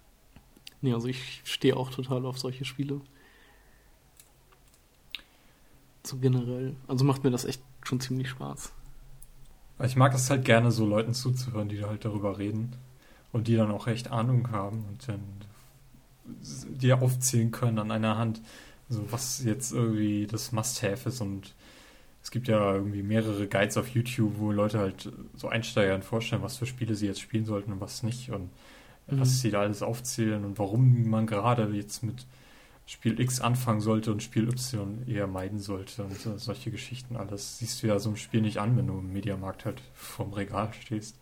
Nee, 0.82 0.92
also 0.92 1.08
ich 1.08 1.42
stehe 1.44 1.76
auch 1.76 1.90
total 1.90 2.24
auf 2.26 2.38
solche 2.38 2.64
Spiele. 2.64 3.00
So 6.04 6.18
generell. 6.18 6.76
Also 6.86 7.04
macht 7.04 7.24
mir 7.24 7.30
das 7.30 7.44
echt 7.44 7.62
schon 7.82 7.98
ziemlich 7.98 8.28
Spaß. 8.28 8.72
Ich 9.82 9.96
mag 9.96 10.14
es 10.14 10.30
halt 10.30 10.44
gerne, 10.44 10.70
so 10.70 10.86
Leuten 10.86 11.14
zuzuhören, 11.14 11.68
die 11.68 11.84
halt 11.84 12.04
darüber 12.04 12.38
reden 12.38 12.76
und 13.32 13.48
die 13.48 13.56
dann 13.56 13.70
auch 13.70 13.86
echt 13.88 14.10
Ahnung 14.10 14.50
haben 14.52 14.84
und 14.88 15.08
dann 15.08 15.20
dir 16.80 17.02
aufzählen 17.02 17.50
können 17.50 17.78
an 17.78 17.90
einer 17.90 18.16
Hand, 18.16 18.40
so 18.88 19.04
was 19.10 19.42
jetzt 19.44 19.72
irgendwie 19.72 20.26
das 20.26 20.52
Must-Have 20.52 21.08
ist 21.08 21.20
und 21.20 21.54
es 22.22 22.30
gibt 22.30 22.48
ja 22.48 22.74
irgendwie 22.74 23.02
mehrere 23.02 23.46
Guides 23.46 23.76
auf 23.76 23.88
YouTube, 23.88 24.38
wo 24.38 24.50
Leute 24.50 24.78
halt 24.78 25.12
so 25.36 25.48
Einsteigern 25.48 26.02
vorstellen, 26.02 26.42
was 26.42 26.56
für 26.56 26.64
Spiele 26.64 26.94
sie 26.94 27.06
jetzt 27.06 27.20
spielen 27.20 27.44
sollten 27.44 27.72
und 27.72 27.80
was 27.82 28.02
nicht 28.02 28.30
und 28.30 28.48
mhm. 29.08 29.20
was 29.20 29.40
sie 29.40 29.50
da 29.50 29.60
alles 29.60 29.82
aufzählen 29.82 30.42
und 30.44 30.58
warum 30.58 31.10
man 31.10 31.26
gerade 31.26 31.68
jetzt 31.74 32.02
mit 32.02 32.24
Spiel 32.86 33.18
X 33.18 33.40
anfangen 33.40 33.80
sollte 33.80 34.12
und 34.12 34.22
Spiel 34.22 34.48
Y 34.48 35.06
eher 35.06 35.26
meiden 35.26 35.58
sollte 35.58 36.04
und 36.04 36.26
äh, 36.26 36.38
solche 36.38 36.70
Geschichten 36.70 37.16
alles. 37.16 37.58
Siehst 37.58 37.82
du 37.82 37.86
ja 37.86 37.98
so 37.98 38.10
ein 38.10 38.16
Spiel 38.16 38.42
nicht 38.42 38.58
an, 38.58 38.76
wenn 38.76 38.86
du 38.86 38.98
im 38.98 39.12
Mediamarkt 39.12 39.64
halt 39.64 39.80
vorm 39.94 40.34
Regal 40.34 40.70
stehst. 40.74 41.16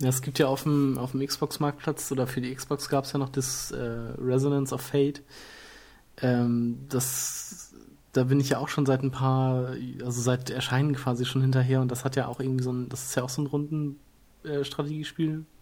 Ja, 0.00 0.08
es 0.08 0.22
gibt 0.22 0.38
ja 0.38 0.46
auf 0.48 0.64
dem, 0.64 0.98
auf 0.98 1.12
dem 1.12 1.24
Xbox-Marktplatz 1.24 2.10
oder 2.10 2.26
für 2.26 2.40
die 2.40 2.54
Xbox 2.54 2.88
gab 2.88 3.04
es 3.04 3.12
ja 3.12 3.18
noch 3.18 3.28
das 3.28 3.70
äh, 3.70 3.78
Resonance 4.18 4.74
of 4.74 4.80
Fate. 4.80 5.22
Ähm, 6.20 6.78
das, 6.88 7.74
da 8.12 8.24
bin 8.24 8.40
ich 8.40 8.48
ja 8.50 8.58
auch 8.58 8.68
schon 8.68 8.86
seit 8.86 9.02
ein 9.02 9.10
paar, 9.10 9.76
also 10.02 10.20
seit 10.22 10.50
Erscheinen 10.50 10.94
quasi 10.94 11.24
schon 11.24 11.42
hinterher 11.42 11.80
und 11.80 11.90
das 11.90 12.04
hat 12.04 12.16
ja 12.16 12.26
auch 12.26 12.40
irgendwie 12.40 12.64
so 12.64 12.72
ein, 12.72 12.88
das 12.88 13.04
ist 13.04 13.14
ja 13.14 13.22
auch 13.22 13.28
so 13.28 13.42
ein 13.42 13.46
runden 13.46 14.00
äh, 14.44 14.64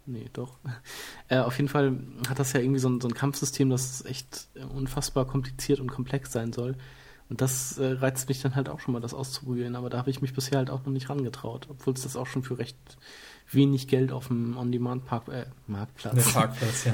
Nee, 0.05 0.29
doch. 0.33 0.59
Äh, 1.29 1.39
auf 1.39 1.57
jeden 1.57 1.69
Fall 1.69 1.97
hat 2.27 2.39
das 2.39 2.53
ja 2.53 2.59
irgendwie 2.59 2.79
so 2.79 2.89
ein, 2.89 2.99
so 2.99 3.07
ein 3.07 3.13
Kampfsystem, 3.13 3.69
das 3.69 4.03
echt 4.05 4.47
äh, 4.55 4.63
unfassbar 4.63 5.25
kompliziert 5.25 5.79
und 5.79 5.89
komplex 5.89 6.31
sein 6.31 6.51
soll. 6.51 6.75
Und 7.29 7.41
das 7.41 7.77
äh, 7.77 7.93
reizt 7.93 8.27
mich 8.27 8.41
dann 8.41 8.55
halt 8.55 8.67
auch 8.67 8.79
schon 8.79 8.93
mal, 8.93 8.99
das 8.99 9.13
auszuprobieren. 9.13 9.75
Aber 9.75 9.89
da 9.89 9.97
habe 9.97 10.09
ich 10.09 10.21
mich 10.21 10.33
bisher 10.33 10.57
halt 10.57 10.69
auch 10.69 10.85
noch 10.85 10.91
nicht 10.91 11.09
rangetraut, 11.09 11.67
obwohl 11.69 11.93
es 11.93 12.03
das 12.03 12.17
auch 12.17 12.27
schon 12.27 12.43
für 12.43 12.57
recht 12.57 12.77
wenig 13.49 13.87
Geld 13.87 14.11
auf 14.11 14.27
dem 14.27 14.57
On-Demand-Park 14.57 15.27
äh, 15.29 15.45
Marktplatz. 15.67 16.15
Der 16.15 16.31
Parkplatz, 16.31 16.85
ja. 16.85 16.93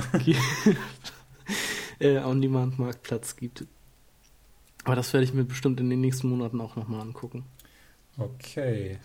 äh, 1.99 2.19
On-Demand-Marktplatz 2.19 3.35
gibt. 3.35 3.65
Aber 4.83 4.95
das 4.95 5.11
werde 5.13 5.23
ich 5.23 5.33
mir 5.33 5.43
bestimmt 5.43 5.79
in 5.79 5.89
den 5.89 6.01
nächsten 6.01 6.29
Monaten 6.29 6.61
auch 6.61 6.75
nochmal 6.75 7.01
angucken. 7.01 7.45
Okay. 8.17 8.99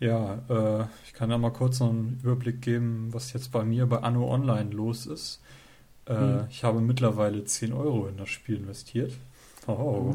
Ja, 0.00 0.38
äh, 0.48 0.84
ich 1.04 1.12
kann 1.12 1.30
da 1.30 1.38
mal 1.38 1.52
kurz 1.52 1.80
noch 1.80 1.90
einen 1.90 2.20
Überblick 2.22 2.62
geben, 2.62 3.08
was 3.12 3.32
jetzt 3.32 3.50
bei 3.50 3.64
mir 3.64 3.86
bei 3.86 3.98
Anno 3.98 4.32
Online 4.32 4.70
los 4.70 5.06
ist. 5.06 5.40
Äh, 6.06 6.14
hm. 6.14 6.46
Ich 6.50 6.62
habe 6.64 6.80
mittlerweile 6.80 7.44
10 7.44 7.72
Euro 7.72 8.06
in 8.06 8.16
das 8.16 8.28
Spiel 8.28 8.56
investiert. 8.56 9.12
Oh. 9.66 10.14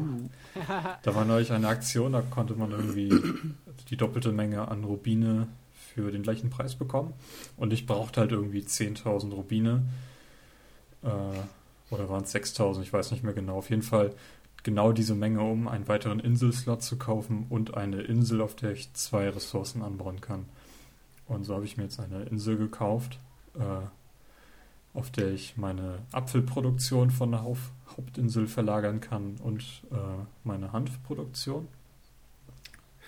da 1.02 1.14
war 1.14 1.24
neulich 1.24 1.52
eine 1.52 1.68
Aktion, 1.68 2.12
da 2.12 2.22
konnte 2.22 2.54
man 2.54 2.72
irgendwie 2.72 3.12
die 3.90 3.96
doppelte 3.96 4.32
Menge 4.32 4.66
an 4.68 4.84
Rubine 4.84 5.48
für 5.94 6.10
den 6.10 6.22
gleichen 6.22 6.50
Preis 6.50 6.74
bekommen. 6.74 7.12
Und 7.56 7.72
ich 7.72 7.86
brauchte 7.86 8.20
halt 8.20 8.32
irgendwie 8.32 8.62
10.000 8.62 9.32
Rubine. 9.32 9.84
Äh, 11.02 11.08
oder 11.90 12.08
waren 12.08 12.24
es 12.24 12.34
6.000, 12.34 12.82
ich 12.82 12.92
weiß 12.92 13.12
nicht 13.12 13.22
mehr 13.22 13.34
genau. 13.34 13.58
Auf 13.58 13.70
jeden 13.70 13.82
Fall 13.82 14.12
genau 14.64 14.92
diese 14.92 15.14
Menge, 15.14 15.42
um 15.42 15.68
einen 15.68 15.86
weiteren 15.86 16.18
Inselslot 16.18 16.82
zu 16.82 16.96
kaufen 16.96 17.46
und 17.50 17.74
eine 17.74 18.00
Insel, 18.00 18.40
auf 18.40 18.56
der 18.56 18.72
ich 18.72 18.92
zwei 18.94 19.28
Ressourcen 19.28 19.82
anbauen 19.82 20.20
kann. 20.20 20.46
Und 21.28 21.44
so 21.44 21.54
habe 21.54 21.64
ich 21.64 21.76
mir 21.76 21.84
jetzt 21.84 22.00
eine 22.00 22.24
Insel 22.24 22.56
gekauft, 22.56 23.20
äh, 23.54 24.96
auf 24.98 25.10
der 25.10 25.32
ich 25.32 25.56
meine 25.56 25.98
Apfelproduktion 26.12 27.10
von 27.10 27.30
der 27.30 27.42
Hauf 27.42 27.70
Hauptinsel 27.96 28.46
verlagern 28.46 29.00
kann 29.00 29.36
und 29.42 29.62
äh, 29.92 29.96
meine 30.42 30.72
Hanfproduktion. 30.72 31.68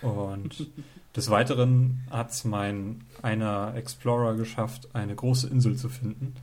Und 0.03 0.71
des 1.17 1.31
Weiteren 1.31 2.07
hat 2.11 2.31
es 2.31 2.45
mein 2.45 3.03
einer 3.23 3.75
Explorer 3.75 4.37
geschafft, 4.37 4.95
eine 4.95 5.15
große 5.15 5.49
Insel 5.49 5.77
zu 5.77 5.89
finden. 5.89 6.35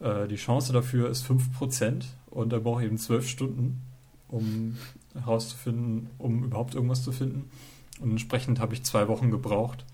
Äh, 0.00 0.28
die 0.28 0.36
Chance 0.36 0.72
dafür 0.72 1.08
ist 1.08 1.26
5% 1.26 2.04
und 2.26 2.52
er 2.52 2.60
braucht 2.60 2.84
eben 2.84 2.98
12 2.98 3.28
Stunden 3.28 3.82
um 4.34 4.76
herauszufinden, 5.14 6.10
um 6.18 6.44
überhaupt 6.44 6.74
irgendwas 6.74 7.04
zu 7.04 7.12
finden. 7.12 7.50
Und 8.00 8.10
entsprechend 8.10 8.58
habe 8.58 8.74
ich 8.74 8.82
zwei 8.82 9.06
Wochen 9.06 9.30
gebraucht, 9.30 9.84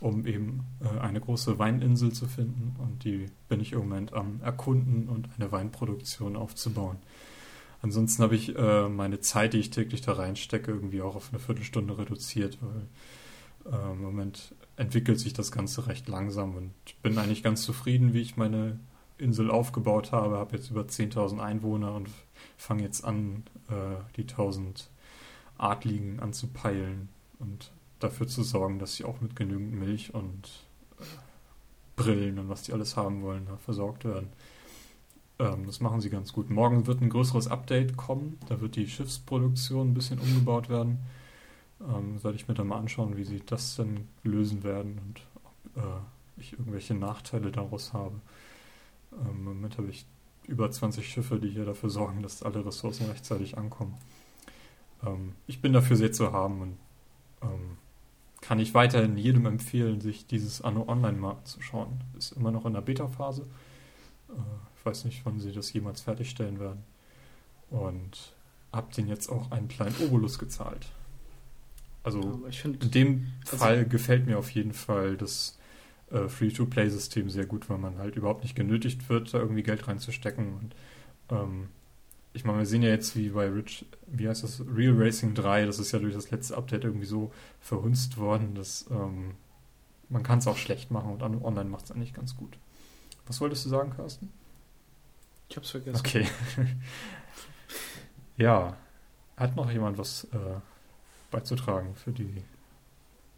um 0.00 0.26
eben 0.26 0.64
äh, 0.80 1.00
eine 1.00 1.20
große 1.20 1.58
Weininsel 1.58 2.12
zu 2.12 2.26
finden. 2.26 2.76
Und 2.78 3.04
die 3.04 3.26
bin 3.48 3.60
ich 3.60 3.72
im 3.72 3.78
Moment 3.78 4.12
am 4.12 4.40
Erkunden 4.42 5.08
und 5.08 5.28
eine 5.38 5.50
Weinproduktion 5.50 6.36
aufzubauen. 6.36 6.98
ansonsten 7.80 8.22
habe 8.22 8.36
ich 8.36 8.54
äh, 8.56 8.88
meine 8.88 9.20
Zeit, 9.20 9.54
die 9.54 9.58
ich 9.58 9.70
täglich 9.70 10.02
da 10.02 10.12
reinstecke, 10.12 10.70
irgendwie 10.70 11.00
auch 11.00 11.16
auf 11.16 11.30
eine 11.30 11.38
Viertelstunde 11.38 11.96
reduziert, 11.96 12.58
weil 12.60 13.72
äh, 13.72 13.92
im 13.92 14.02
Moment 14.02 14.54
entwickelt 14.76 15.18
sich 15.18 15.32
das 15.32 15.50
Ganze 15.50 15.86
recht 15.86 16.08
langsam 16.08 16.54
und 16.54 16.72
bin 17.02 17.16
eigentlich 17.16 17.42
ganz 17.42 17.62
zufrieden, 17.62 18.12
wie 18.12 18.20
ich 18.20 18.36
meine 18.36 18.78
Insel 19.16 19.50
aufgebaut 19.50 20.12
habe. 20.12 20.36
Habe 20.36 20.56
jetzt 20.56 20.70
über 20.70 20.82
10.000 20.82 21.40
Einwohner 21.40 21.94
und 21.94 22.08
fange 22.58 22.82
jetzt 22.82 23.04
an, 23.04 23.44
äh, 23.68 24.02
die 24.16 24.26
1000 24.26 24.90
Adligen 25.56 26.20
anzupeilen 26.20 27.08
und 27.38 27.72
dafür 28.00 28.26
zu 28.28 28.42
sorgen, 28.42 28.78
dass 28.78 28.96
sie 28.96 29.04
auch 29.04 29.20
mit 29.20 29.34
genügend 29.36 29.72
Milch 29.72 30.14
und 30.14 30.66
äh, 31.00 31.04
Brillen 31.96 32.38
und 32.38 32.48
was 32.48 32.62
die 32.62 32.72
alles 32.72 32.96
haben 32.96 33.22
wollen, 33.22 33.46
da 33.46 33.56
versorgt 33.56 34.04
werden. 34.04 34.28
Ähm, 35.38 35.66
das 35.66 35.80
machen 35.80 36.00
sie 36.00 36.10
ganz 36.10 36.32
gut. 36.32 36.50
Morgen 36.50 36.86
wird 36.86 37.00
ein 37.00 37.10
größeres 37.10 37.48
Update 37.48 37.96
kommen. 37.96 38.38
Da 38.48 38.60
wird 38.60 38.76
die 38.76 38.88
Schiffsproduktion 38.88 39.90
ein 39.90 39.94
bisschen 39.94 40.18
umgebaut 40.18 40.68
werden. 40.68 40.98
Ähm, 41.80 42.22
werde 42.22 42.36
ich 42.36 42.48
mir 42.48 42.54
dann 42.54 42.68
mal 42.68 42.78
anschauen, 42.78 43.16
wie 43.16 43.24
sie 43.24 43.40
das 43.44 43.76
denn 43.76 44.08
lösen 44.24 44.64
werden 44.64 45.00
und 45.06 45.22
ob 45.44 45.84
äh, 45.84 46.40
ich 46.40 46.52
irgendwelche 46.52 46.94
Nachteile 46.94 47.52
daraus 47.52 47.92
habe. 47.92 48.14
Ähm, 49.12 49.30
Im 49.30 49.44
Moment 49.44 49.78
habe 49.78 49.88
ich 49.88 50.06
über 50.48 50.70
20 50.70 51.08
Schiffe, 51.08 51.38
die 51.38 51.50
hier 51.50 51.64
dafür 51.64 51.90
sorgen, 51.90 52.22
dass 52.22 52.42
alle 52.42 52.64
Ressourcen 52.64 53.06
rechtzeitig 53.06 53.56
ankommen. 53.56 53.94
Ähm, 55.04 55.34
ich 55.46 55.60
bin 55.60 55.72
dafür 55.72 55.96
sehr 55.96 56.12
zu 56.12 56.32
haben 56.32 56.60
und 56.62 56.76
ähm, 57.42 57.76
kann 58.40 58.58
ich 58.58 58.74
weiterhin 58.74 59.16
jedem 59.16 59.46
empfehlen, 59.46 60.00
sich 60.00 60.26
dieses 60.26 60.62
Anno 60.62 60.88
Online 60.88 61.18
mal 61.18 61.32
anzuschauen. 61.32 62.00
Ist 62.16 62.32
immer 62.32 62.50
noch 62.50 62.64
in 62.66 62.72
der 62.72 62.80
Beta-Phase. 62.80 63.42
Äh, 64.30 64.32
ich 64.78 64.86
weiß 64.86 65.04
nicht, 65.04 65.24
wann 65.24 65.38
sie 65.38 65.52
das 65.52 65.72
jemals 65.72 66.00
fertigstellen 66.00 66.58
werden. 66.58 66.82
Und 67.70 68.32
hab 68.72 68.92
den 68.92 69.08
jetzt 69.08 69.28
auch 69.28 69.50
einen 69.50 69.68
kleinen 69.68 69.96
Obolus 70.00 70.38
gezahlt. 70.38 70.86
Also 72.04 72.40
find, 72.50 72.82
in 72.82 72.90
dem 72.90 73.26
also 73.44 73.56
Fall 73.58 73.84
gefällt 73.86 74.26
mir 74.26 74.38
auf 74.38 74.50
jeden 74.50 74.72
Fall 74.72 75.16
das 75.16 75.57
äh, 76.10 76.28
Free-to-Play-System 76.28 77.30
sehr 77.30 77.46
gut, 77.46 77.68
weil 77.68 77.78
man 77.78 77.98
halt 77.98 78.16
überhaupt 78.16 78.42
nicht 78.42 78.54
genötigt 78.54 79.08
wird, 79.08 79.32
da 79.32 79.38
irgendwie 79.38 79.62
Geld 79.62 79.86
reinzustecken. 79.88 80.54
Und 80.54 80.74
ähm, 81.30 81.68
ich 82.32 82.44
meine, 82.44 82.58
wir 82.58 82.66
sehen 82.66 82.82
ja 82.82 82.90
jetzt 82.90 83.16
wie 83.16 83.30
bei 83.30 83.48
Rich, 83.48 83.86
wie 84.06 84.28
heißt 84.28 84.42
das, 84.42 84.62
Real 84.74 84.94
Racing 84.96 85.34
3, 85.34 85.66
das 85.66 85.78
ist 85.78 85.92
ja 85.92 85.98
durch 85.98 86.14
das 86.14 86.30
letzte 86.30 86.56
Update 86.56 86.84
irgendwie 86.84 87.06
so 87.06 87.32
verhunzt 87.60 88.16
worden, 88.18 88.54
dass 88.54 88.86
ähm, 88.90 89.34
man 90.08 90.22
kann 90.22 90.38
es 90.38 90.46
auch 90.46 90.56
schlecht 90.56 90.90
machen 90.90 91.10
und 91.12 91.22
online 91.22 91.68
macht 91.68 91.86
es 91.86 91.92
eigentlich 91.92 92.14
ganz 92.14 92.36
gut. 92.36 92.58
Was 93.26 93.40
wolltest 93.40 93.64
du 93.66 93.68
sagen, 93.68 93.92
Carsten? 93.94 94.30
Ich 95.48 95.56
hab's 95.56 95.70
vergessen. 95.70 95.98
Okay. 95.98 96.26
ja. 98.36 98.76
Hat 99.36 99.54
noch 99.54 99.70
jemand 99.70 99.98
was 99.98 100.24
äh, 100.32 100.60
beizutragen 101.30 101.94
für 101.94 102.12
die 102.12 102.42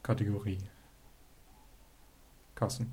Kategorie? 0.02 0.58
Carsten. 2.60 2.92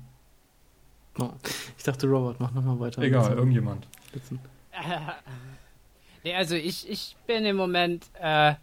Oh, 1.18 1.30
ich 1.76 1.84
dachte, 1.84 2.06
Robert, 2.06 2.40
mach 2.40 2.52
nochmal 2.52 2.80
weiter. 2.80 3.02
Egal, 3.02 3.34
irgendjemand. 3.34 3.86
nee, 6.24 6.34
also 6.34 6.54
ich, 6.54 6.88
ich 6.88 7.16
bin 7.26 7.44
im 7.44 7.56
Moment 7.56 8.06
äh, 8.18 8.54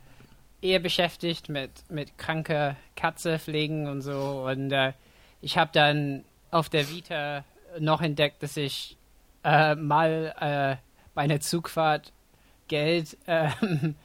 eher 0.62 0.80
beschäftigt 0.80 1.48
mit, 1.48 1.70
mit 1.90 2.18
kranke 2.18 2.76
Katze 2.96 3.38
pflegen 3.38 3.88
und 3.88 4.02
so. 4.02 4.48
Und 4.50 4.72
äh, 4.72 4.94
ich 5.42 5.60
habe 5.60 5.70
dann 5.74 6.26
auf 6.50 6.70
der 6.70 6.90
Vita 6.90 7.46
noch 7.80 8.02
entdeckt, 8.02 8.42
dass 8.42 8.58
ich 8.58 8.98
äh, 9.44 9.76
mal 9.76 10.34
äh, 10.40 10.78
bei 11.14 11.22
einer 11.22 11.40
Zugfahrt 11.40 12.14
Geld 12.68 13.16
ähm, 13.28 13.96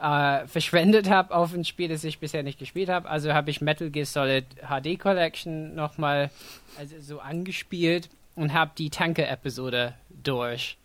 äh, 0.00 0.46
verschwendet 0.46 1.10
habe 1.10 1.34
auf 1.34 1.54
ein 1.54 1.64
Spiel, 1.64 1.88
das 1.88 2.04
ich 2.04 2.18
bisher 2.18 2.42
nicht 2.42 2.58
gespielt 2.58 2.88
habe. 2.88 3.08
Also 3.08 3.32
habe 3.32 3.50
ich 3.50 3.60
Metal 3.60 3.90
Gear 3.90 4.06
Solid 4.06 4.44
HD 4.68 4.98
Collection 4.98 5.74
nochmal 5.74 6.30
also 6.78 6.96
so 7.00 7.20
angespielt 7.20 8.08
und 8.34 8.52
habe 8.52 8.72
die 8.76 8.90
Tanke-Episode 8.90 9.94
durch. 10.22 10.78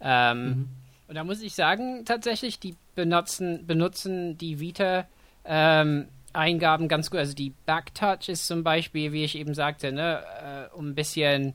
Ähm, 0.00 0.44
mhm. 0.44 0.68
Und 1.08 1.14
da 1.16 1.24
muss 1.24 1.42
ich 1.42 1.54
sagen, 1.54 2.04
tatsächlich, 2.04 2.60
die 2.60 2.76
benutzen, 2.94 3.66
benutzen 3.66 4.38
die 4.38 4.60
Vita 4.60 5.06
ähm, 5.44 6.06
Eingaben 6.32 6.86
ganz 6.86 7.10
gut. 7.10 7.18
Also 7.18 7.34
die 7.34 7.52
Backtouch 7.66 8.28
ist 8.28 8.46
zum 8.46 8.62
Beispiel, 8.62 9.12
wie 9.12 9.24
ich 9.24 9.36
eben 9.36 9.54
sagte, 9.54 9.90
ne, 9.90 10.22
äh, 10.70 10.76
um 10.76 10.90
ein 10.90 10.94
bisschen 10.94 11.54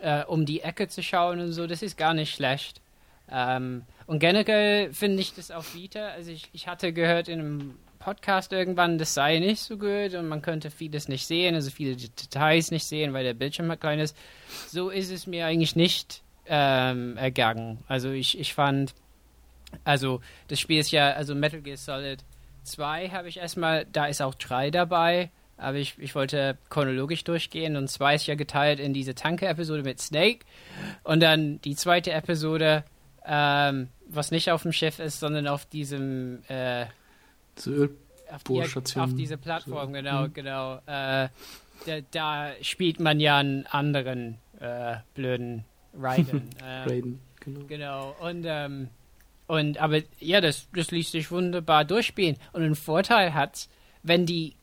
äh, 0.00 0.24
um 0.24 0.46
die 0.46 0.60
Ecke 0.60 0.88
zu 0.88 1.02
schauen 1.02 1.40
und 1.40 1.52
so, 1.52 1.66
das 1.66 1.82
ist 1.82 1.96
gar 1.96 2.14
nicht 2.14 2.34
schlecht. 2.34 2.80
Ähm, 3.28 3.82
und 4.06 4.18
generell 4.20 4.92
finde 4.92 5.20
ich 5.20 5.34
das 5.34 5.50
auch 5.50 5.64
Vita. 5.74 6.08
Also 6.08 6.30
ich, 6.30 6.48
ich 6.52 6.68
hatte 6.68 6.92
gehört 6.92 7.28
in 7.28 7.40
einem 7.40 7.74
Podcast 7.98 8.52
irgendwann, 8.52 8.98
das 8.98 9.14
sei 9.14 9.40
nicht 9.40 9.60
so 9.60 9.76
gut 9.76 10.14
und 10.14 10.28
man 10.28 10.40
könnte 10.40 10.70
vieles 10.70 11.08
nicht 11.08 11.26
sehen, 11.26 11.56
also 11.56 11.70
viele 11.70 11.96
Details 11.96 12.70
nicht 12.70 12.84
sehen, 12.84 13.12
weil 13.12 13.24
der 13.24 13.34
Bildschirm 13.34 13.68
halt 13.68 13.80
klein 13.80 13.98
ist. 13.98 14.16
So 14.68 14.90
ist 14.90 15.10
es 15.10 15.26
mir 15.26 15.44
eigentlich 15.46 15.74
nicht 15.74 16.22
ähm, 16.46 17.16
ergangen. 17.16 17.78
Also 17.88 18.10
ich, 18.10 18.38
ich 18.38 18.54
fand, 18.54 18.94
also 19.82 20.20
das 20.46 20.60
Spiel 20.60 20.78
ist 20.78 20.92
ja, 20.92 21.10
also 21.14 21.34
Metal 21.34 21.60
Gear 21.60 21.76
Solid 21.76 22.22
2 22.62 23.08
habe 23.08 23.28
ich 23.28 23.38
erstmal, 23.38 23.86
da 23.86 24.06
ist 24.06 24.22
auch 24.22 24.34
3 24.34 24.70
dabei, 24.70 25.30
aber 25.56 25.78
ich, 25.78 25.98
ich 25.98 26.14
wollte 26.14 26.58
chronologisch 26.68 27.24
durchgehen 27.24 27.76
und 27.76 27.88
2 27.88 28.14
ist 28.14 28.26
ja 28.28 28.36
geteilt 28.36 28.78
in 28.78 28.92
diese 28.92 29.16
Tanke-Episode 29.16 29.82
mit 29.82 30.00
Snake 30.00 30.46
und 31.02 31.20
dann 31.20 31.60
die 31.62 31.74
zweite 31.74 32.12
Episode, 32.12 32.84
ähm, 33.26 33.88
was 34.08 34.30
nicht 34.30 34.50
auf 34.50 34.62
dem 34.62 34.72
Schiff 34.72 34.98
ist, 34.98 35.20
sondern 35.20 35.48
auf 35.48 35.66
diesem 35.66 36.42
äh, 36.48 36.86
auf, 38.30 38.42
die, 38.44 38.62
auf 38.62 39.14
diese 39.14 39.38
Plattform, 39.38 39.88
so. 39.88 39.92
genau, 39.92 40.24
hm. 40.24 40.34
genau. 40.34 40.76
Äh, 40.86 41.28
da, 41.84 42.00
da, 42.10 42.50
spielt 42.62 43.00
man 43.00 43.20
ja 43.20 43.38
einen 43.38 43.66
anderen 43.66 44.38
äh, 44.60 44.96
blöden 45.14 45.64
Raiden. 45.94 46.50
Ähm, 46.64 46.88
Raiden, 46.88 47.20
genau. 47.40 47.60
Genau. 47.68 48.16
Und, 48.20 48.44
ähm, 48.46 48.88
und 49.46 49.78
aber 49.78 50.00
ja, 50.18 50.40
das, 50.40 50.68
das 50.74 50.90
ließ 50.90 51.12
sich 51.12 51.30
wunderbar 51.30 51.84
durchspielen. 51.84 52.36
Und 52.52 52.62
ein 52.62 52.74
Vorteil 52.74 53.34
hat, 53.34 53.68
wenn 54.02 54.26
die 54.26 54.54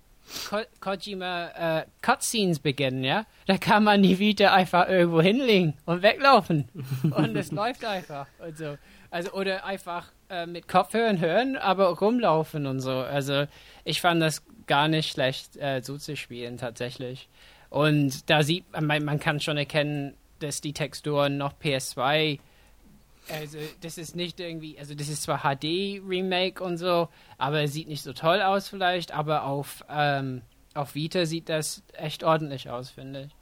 Ko 0.49 0.61
Kojima 0.79 1.79
äh, 1.79 1.85
Cutscenes 2.01 2.59
beginnen, 2.59 3.03
ja, 3.03 3.25
da 3.45 3.57
kann 3.57 3.83
man 3.83 4.01
die 4.01 4.19
Vita 4.19 4.53
einfach 4.53 4.87
irgendwo 4.87 5.21
hinlegen 5.21 5.73
und 5.85 6.01
weglaufen. 6.01 6.69
und 7.03 7.35
es 7.35 7.51
läuft 7.51 7.85
einfach. 7.85 8.27
Und 8.39 8.57
so. 8.57 8.77
Also, 9.11 9.31
oder 9.33 9.65
einfach 9.65 10.11
äh, 10.29 10.45
mit 10.45 10.67
Kopfhörern 10.67 11.19
hören, 11.19 11.57
aber 11.57 11.89
rumlaufen 11.89 12.65
und 12.65 12.79
so. 12.79 12.91
Also, 12.91 13.45
ich 13.83 14.01
fand 14.01 14.21
das 14.21 14.43
gar 14.65 14.87
nicht 14.87 15.11
schlecht 15.11 15.57
äh, 15.57 15.81
so 15.81 15.97
zu 15.97 16.15
spielen, 16.15 16.57
tatsächlich. 16.57 17.29
Und 17.69 18.29
da 18.29 18.43
sieht 18.43 18.65
man, 18.79 19.03
man 19.03 19.19
kann 19.19 19.39
schon 19.39 19.57
erkennen, 19.57 20.15
dass 20.39 20.61
die 20.61 20.73
Texturen 20.73 21.37
noch 21.37 21.53
PS2 21.53 22.39
also 23.29 23.57
das 23.81 23.97
ist 23.97 24.15
nicht 24.15 24.39
irgendwie, 24.39 24.77
also 24.77 24.95
das 24.95 25.09
ist 25.09 25.23
zwar 25.23 25.39
HD-Remake 25.39 26.63
und 26.63 26.77
so, 26.77 27.09
aber 27.37 27.67
sieht 27.67 27.87
nicht 27.87 28.03
so 28.03 28.13
toll 28.13 28.41
aus 28.41 28.67
vielleicht, 28.67 29.13
aber 29.13 29.43
auf, 29.45 29.85
ähm, 29.89 30.41
auf 30.73 30.95
Vita 30.95 31.25
sieht 31.25 31.49
das 31.49 31.83
echt 31.93 32.23
ordentlich 32.23 32.69
aus, 32.69 32.89
finde 32.89 33.23
ich. 33.23 33.35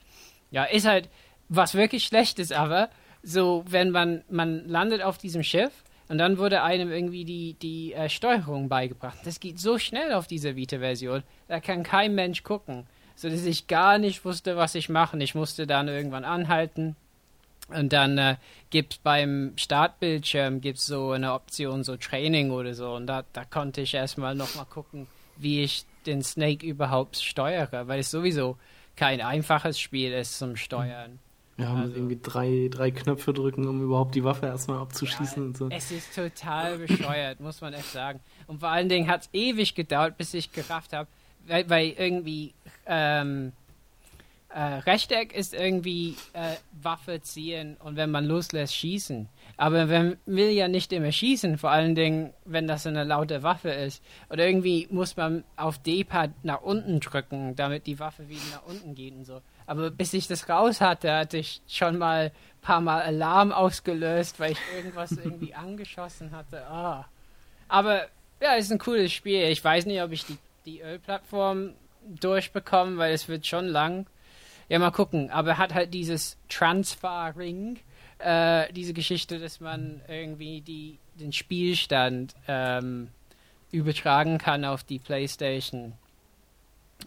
Ja, 0.52 0.66
ist 0.66 0.86
halt, 0.86 1.10
was 1.50 1.74
wirklich 1.74 2.04
schlecht 2.04 2.40
ist 2.40 2.54
aber, 2.54 2.90
so 3.24 3.64
wenn 3.68 3.92
man, 3.92 4.24
man 4.30 4.68
landet 4.68 5.02
auf 5.02 5.18
diesem 5.18 5.44
Schiff 5.44 5.84
und 6.10 6.18
dann 6.18 6.38
wurde 6.38 6.62
einem 6.62 6.92
irgendwie 6.92 7.26
die, 7.26 7.54
die 7.54 7.94
äh, 7.94 8.10
Steuerung 8.10 8.70
beigebracht. 8.70 9.20
Das 9.24 9.40
geht 9.40 9.60
so 9.60 9.78
schnell 9.78 10.14
auf 10.14 10.28
dieser 10.28 10.56
Vita-Version, 10.56 11.24
da 11.48 11.60
kann 11.60 11.84
kein 11.84 12.16
Mensch 12.16 12.44
gucken. 12.44 12.86
So 13.16 13.30
dass 13.30 13.46
ich 13.46 13.68
gar 13.68 13.98
nicht 13.98 14.26
wusste, 14.26 14.58
was 14.58 14.74
ich 14.74 14.90
machen. 14.90 15.22
Ich 15.22 15.36
musste 15.36 15.68
dann 15.68 15.88
irgendwann 15.88 16.26
anhalten, 16.26 16.96
und 17.74 17.94
dann 17.94 18.18
äh, 18.18 18.36
gibt 18.70 18.94
es 18.94 19.00
beim 19.00 19.54
Startbildschirm 19.56 20.62
gibt's 20.62 20.86
so 20.86 21.12
eine 21.12 21.34
Option, 21.34 21.84
so 21.84 21.98
Training 21.98 22.52
oder 22.52 22.74
so. 22.74 22.94
Und 22.94 23.08
da, 23.08 23.24
da 23.34 23.46
konnte 23.46 23.82
ich 23.82 23.94
erstmal 23.94 24.36
nochmal 24.36 24.66
gucken, 24.66 25.08
wie 25.38 25.64
ich 25.64 25.86
den 26.06 26.24
Snake 26.24 26.66
überhaupt 26.66 27.18
steuere, 27.18 27.88
weil 27.88 28.00
es 28.00 28.12
sowieso 28.12 28.58
kein 28.96 29.22
einfaches 29.22 29.80
Spiel 29.80 30.12
ist 30.14 30.38
zum 30.38 30.56
Steuern. 30.56 31.20
Ja, 31.58 31.76
also, 31.76 31.96
irgendwie 31.96 32.20
drei, 32.22 32.70
drei 32.72 32.92
Knöpfe 32.92 33.34
drücken, 33.34 33.68
um 33.68 33.84
überhaupt 33.84 34.16
die 34.16 34.24
Waffe 34.24 34.48
erstmal 34.48 34.80
abzuschießen 34.80 35.44
ja, 35.44 35.48
und 35.48 35.58
so. 35.58 35.70
Es 35.70 35.92
ist 35.92 36.16
total 36.16 36.78
bescheuert, 36.80 37.40
muss 37.40 37.62
man 37.62 37.74
echt 37.74 37.92
sagen. 37.92 38.20
Und 38.48 38.62
vor 38.62 38.70
allen 38.70 38.90
Dingen 38.90 39.08
hat 39.08 39.22
es 39.22 39.30
ewig 39.34 39.76
gedauert, 39.76 40.18
bis 40.18 40.34
ich 40.34 40.52
gerafft 40.52 40.94
habe, 40.94 41.08
weil, 41.48 41.70
weil 41.70 41.90
irgendwie 41.90 42.54
ähm, 42.86 43.52
äh, 44.54 44.60
Rechteck 44.62 45.34
ist 45.34 45.54
irgendwie 45.54 46.16
äh, 46.34 46.56
Waffe 46.72 47.22
ziehen 47.22 47.78
und 47.80 47.96
wenn 47.96 48.12
man 48.12 48.26
loslässt, 48.26 48.76
schießen. 48.76 49.30
Aber 49.58 49.86
man 49.86 50.18
will 50.26 50.50
ja 50.50 50.68
nicht 50.68 50.92
immer 50.92 51.12
schießen, 51.12 51.58
vor 51.58 51.72
allen 51.72 51.96
Dingen, 51.96 52.34
wenn 52.46 52.68
das 52.68 52.86
eine 52.86 53.04
laute 53.04 53.44
Waffe 53.44 53.70
ist. 53.70 54.04
Oder 54.30 54.46
irgendwie 54.46 54.88
muss 54.90 55.16
man 55.16 55.44
auf 55.56 55.78
D-Pad 55.78 56.32
nach 56.44 56.62
unten 56.62 57.00
drücken, 57.00 57.56
damit 57.56 57.88
die 57.88 58.00
Waffe 58.00 58.28
wieder 58.28 58.42
nach 58.52 58.66
unten 58.66 58.96
geht 58.96 59.14
und 59.14 59.26
so. 59.26 59.42
Aber 59.68 59.90
bis 59.90 60.14
ich 60.14 60.28
das 60.28 60.50
raus 60.50 60.82
hatte, 60.82 61.14
hatte 61.14 61.38
ich 61.38 61.62
schon 61.68 61.98
mal 61.98 62.26
ein 62.26 62.62
paar 62.62 62.82
Mal 62.82 63.02
Alarm 63.04 63.52
ausgelöst, 63.52 64.40
weil 64.40 64.54
ich 64.54 64.60
irgendwas 64.76 65.12
irgendwie 65.12 65.54
angeschossen 65.54 66.32
hatte. 66.32 66.66
Ah. 66.68 67.06
Aber 67.68 68.08
ja, 68.42 68.56
es 68.58 68.66
ist 68.66 68.72
ein 68.72 68.80
cooles 68.80 69.14
Spiel. 69.14 69.44
Ich 69.44 69.64
weiß 69.64 69.86
nicht, 69.86 70.02
ob 70.02 70.12
ich 70.12 70.26
die, 70.26 70.38
die 70.66 70.82
Ölplattform 70.82 71.74
durchbekomme, 72.06 72.98
weil 72.98 73.14
es 73.14 73.28
wird 73.30 73.48
schon 73.48 73.68
lang. 73.68 74.08
Ja, 74.72 74.80
mal 74.80 74.92
gucken. 74.92 75.30
Aber 75.32 75.58
hat 75.58 75.74
halt 75.74 75.94
dieses 75.94 76.38
Transfer-Ring, 76.48 77.78
äh, 78.20 78.72
diese 78.72 78.94
Geschichte, 78.94 79.38
dass 79.38 79.60
man 79.60 80.00
irgendwie 80.08 80.62
die, 80.62 80.98
den 81.16 81.34
Spielstand 81.34 82.34
ähm, 82.48 83.10
übertragen 83.74 84.38
kann 84.38 84.64
auf 84.64 84.86
die 84.86 84.98
Playstation. 84.98 85.92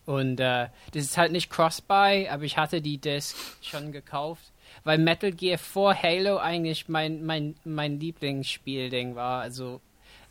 Und 0.05 0.41
äh, 0.41 0.69
das 0.93 1.05
ist 1.05 1.17
halt 1.17 1.33
nicht 1.33 1.49
Cross-Buy, 1.49 2.29
aber 2.29 2.43
ich 2.43 2.59
hatte 2.59 2.83
die 2.83 2.99
Disc 2.99 3.35
schon 3.63 3.93
gekauft, 3.93 4.53
weil 4.83 4.99
Metal 4.99 5.33
Gear 5.33 5.57
vor 5.57 5.95
Halo 5.95 6.37
eigentlich 6.37 6.91
mein, 6.91 7.25
mein, 7.25 7.55
mein 7.65 7.99
Lieblingsspielding 7.99 9.15
war. 9.15 9.41
Also 9.41 9.81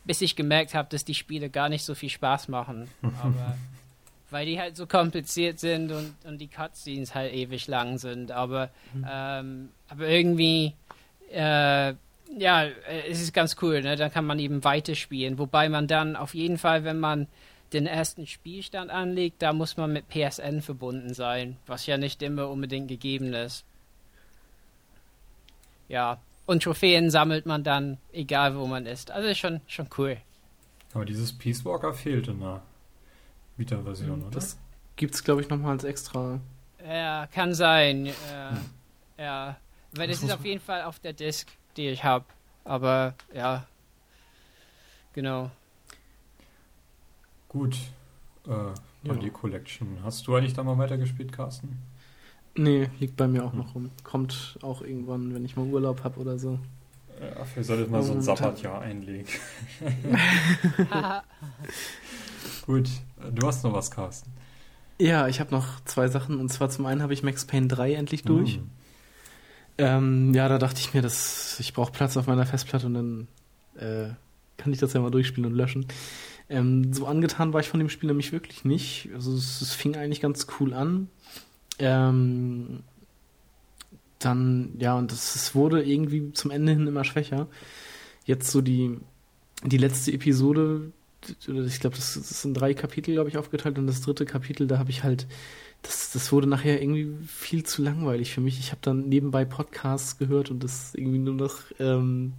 bis 0.04 0.20
ich 0.20 0.36
gemerkt 0.36 0.72
habe, 0.72 0.88
dass 0.88 1.04
die 1.04 1.16
Spiele 1.16 1.50
gar 1.50 1.68
nicht 1.68 1.82
so 1.82 1.96
viel 1.96 2.10
Spaß 2.10 2.46
machen. 2.46 2.88
Aber 3.02 3.56
weil 4.34 4.46
die 4.46 4.58
halt 4.58 4.76
so 4.76 4.88
kompliziert 4.88 5.60
sind 5.60 5.92
und, 5.92 6.16
und 6.24 6.38
die 6.38 6.48
Cutscenes 6.48 7.14
halt 7.14 7.32
ewig 7.32 7.68
lang 7.68 7.98
sind. 7.98 8.32
Aber, 8.32 8.68
mhm. 8.92 9.06
ähm, 9.08 9.68
aber 9.88 10.08
irgendwie, 10.08 10.74
äh, 11.30 11.94
ja, 12.36 12.64
es 13.08 13.22
ist 13.22 13.32
ganz 13.32 13.54
cool, 13.62 13.80
ne? 13.80 13.94
Dann 13.94 14.10
kann 14.10 14.26
man 14.26 14.40
eben 14.40 14.64
weiterspielen. 14.64 15.38
Wobei 15.38 15.68
man 15.68 15.86
dann 15.86 16.16
auf 16.16 16.34
jeden 16.34 16.58
Fall, 16.58 16.82
wenn 16.82 16.98
man 16.98 17.28
den 17.72 17.86
ersten 17.86 18.26
Spielstand 18.26 18.90
anlegt, 18.90 19.40
da 19.40 19.52
muss 19.52 19.76
man 19.76 19.92
mit 19.92 20.08
PSN 20.08 20.62
verbunden 20.62 21.14
sein, 21.14 21.56
was 21.68 21.86
ja 21.86 21.96
nicht 21.96 22.20
immer 22.20 22.48
unbedingt 22.48 22.88
gegeben 22.88 23.34
ist. 23.34 23.64
Ja, 25.86 26.18
und 26.44 26.64
Trophäen 26.64 27.08
sammelt 27.08 27.46
man 27.46 27.62
dann, 27.62 27.98
egal 28.12 28.56
wo 28.56 28.66
man 28.66 28.84
ist. 28.84 29.12
Also 29.12 29.28
ist 29.28 29.38
schon, 29.38 29.60
schon 29.68 29.86
cool. 29.96 30.16
Aber 30.92 31.04
dieses 31.04 31.32
Peace 31.38 31.64
Walker 31.64 31.94
fehlt 31.94 32.26
in 32.26 32.40
der 32.40 32.62
Vita-Version, 33.56 34.22
oder? 34.22 34.30
Das 34.30 34.58
gibt's, 34.96 35.22
glaube 35.24 35.40
ich, 35.40 35.48
nochmal 35.48 35.72
als 35.72 35.84
extra. 35.84 36.40
Ja, 36.86 37.26
kann 37.28 37.54
sein. 37.54 38.06
Ja, 38.06 38.50
hm. 38.50 38.58
ja. 39.18 39.56
weil 39.92 40.08
das, 40.08 40.20
das 40.20 40.30
ist 40.30 40.34
auf 40.34 40.44
jeden 40.44 40.60
Fall 40.60 40.82
auf 40.82 40.98
der 40.98 41.12
Disc, 41.12 41.48
die 41.76 41.88
ich 41.88 42.04
habe. 42.04 42.24
Aber 42.64 43.14
ja, 43.32 43.66
genau. 45.12 45.50
Gut. 47.48 47.76
Äh, 48.46 48.50
ja. 48.50 49.14
die 49.14 49.30
Collection. 49.30 49.98
Hast 50.02 50.26
du 50.26 50.34
eigentlich 50.34 50.54
da 50.54 50.62
mal 50.62 50.76
weitergespielt, 50.78 51.32
Carsten? 51.32 51.78
Nee, 52.56 52.88
liegt 53.00 53.16
bei 53.16 53.26
mir 53.26 53.44
auch 53.44 53.52
noch 53.52 53.74
rum. 53.74 53.90
Kommt 54.02 54.58
auch 54.62 54.82
irgendwann, 54.82 55.34
wenn 55.34 55.44
ich 55.44 55.56
mal 55.56 55.66
Urlaub 55.66 56.04
habe 56.04 56.20
oder 56.20 56.38
so. 56.38 56.58
Ja, 57.20 57.44
vielleicht 57.44 57.68
sollte 57.68 57.90
mal 57.90 58.02
so 58.02 58.12
ein 58.12 58.22
Sabbatjahr 58.22 58.80
einlegen. 58.80 59.26
Gut, 62.66 62.88
du 63.34 63.46
hast 63.46 63.62
noch 63.64 63.72
was, 63.72 63.90
Carsten. 63.90 64.30
Ja, 64.98 65.28
ich 65.28 65.40
habe 65.40 65.50
noch 65.50 65.80
zwei 65.84 66.08
Sachen. 66.08 66.38
Und 66.38 66.50
zwar 66.50 66.70
zum 66.70 66.86
einen 66.86 67.02
habe 67.02 67.12
ich 67.12 67.22
Max 67.22 67.44
Payne 67.44 67.68
3 67.68 67.94
endlich 67.94 68.22
durch. 68.22 68.58
Mm. 68.58 68.70
Ähm, 69.76 70.34
ja, 70.34 70.48
da 70.48 70.58
dachte 70.58 70.80
ich 70.80 70.94
mir, 70.94 71.02
dass 71.02 71.58
ich 71.58 71.74
brauche 71.74 71.92
Platz 71.92 72.16
auf 72.16 72.26
meiner 72.26 72.46
Festplatte 72.46 72.86
und 72.86 72.94
dann 72.94 73.28
äh, 73.76 74.14
kann 74.56 74.72
ich 74.72 74.78
das 74.78 74.92
ja 74.92 75.00
mal 75.00 75.10
durchspielen 75.10 75.50
und 75.50 75.56
löschen. 75.56 75.86
Ähm, 76.48 76.92
so 76.92 77.06
angetan 77.06 77.52
war 77.52 77.60
ich 77.60 77.68
von 77.68 77.80
dem 77.80 77.88
Spiel 77.88 78.06
nämlich 78.06 78.32
wirklich 78.32 78.64
nicht. 78.64 79.10
Also 79.14 79.34
es, 79.34 79.60
es 79.60 79.74
fing 79.74 79.96
eigentlich 79.96 80.20
ganz 80.20 80.46
cool 80.60 80.74
an. 80.74 81.08
Ähm, 81.78 82.80
dann, 84.20 84.74
ja, 84.78 84.96
und 84.96 85.12
es 85.12 85.54
wurde 85.54 85.82
irgendwie 85.82 86.32
zum 86.32 86.50
Ende 86.50 86.72
hin 86.72 86.86
immer 86.86 87.04
schwächer. 87.04 87.48
Jetzt 88.24 88.50
so 88.50 88.60
die, 88.60 88.96
die 89.64 89.76
letzte 89.76 90.12
Episode, 90.12 90.92
ich 91.28 91.80
glaube, 91.80 91.96
das, 91.96 92.14
das 92.14 92.42
sind 92.42 92.54
drei 92.54 92.74
Kapitel, 92.74 93.14
glaube 93.14 93.28
ich, 93.28 93.38
aufgeteilt 93.38 93.78
und 93.78 93.86
das 93.86 94.00
dritte 94.00 94.24
Kapitel, 94.24 94.66
da 94.66 94.78
habe 94.78 94.90
ich 94.90 95.04
halt, 95.04 95.26
das, 95.82 96.12
das 96.12 96.32
wurde 96.32 96.46
nachher 96.46 96.80
irgendwie 96.80 97.14
viel 97.26 97.64
zu 97.64 97.82
langweilig 97.82 98.32
für 98.32 98.40
mich. 98.40 98.58
Ich 98.58 98.70
habe 98.70 98.80
dann 98.82 99.08
nebenbei 99.08 99.44
Podcasts 99.44 100.18
gehört 100.18 100.50
und 100.50 100.64
das 100.64 100.94
irgendwie 100.94 101.18
nur 101.18 101.34
noch 101.34 101.60
ähm, 101.78 102.32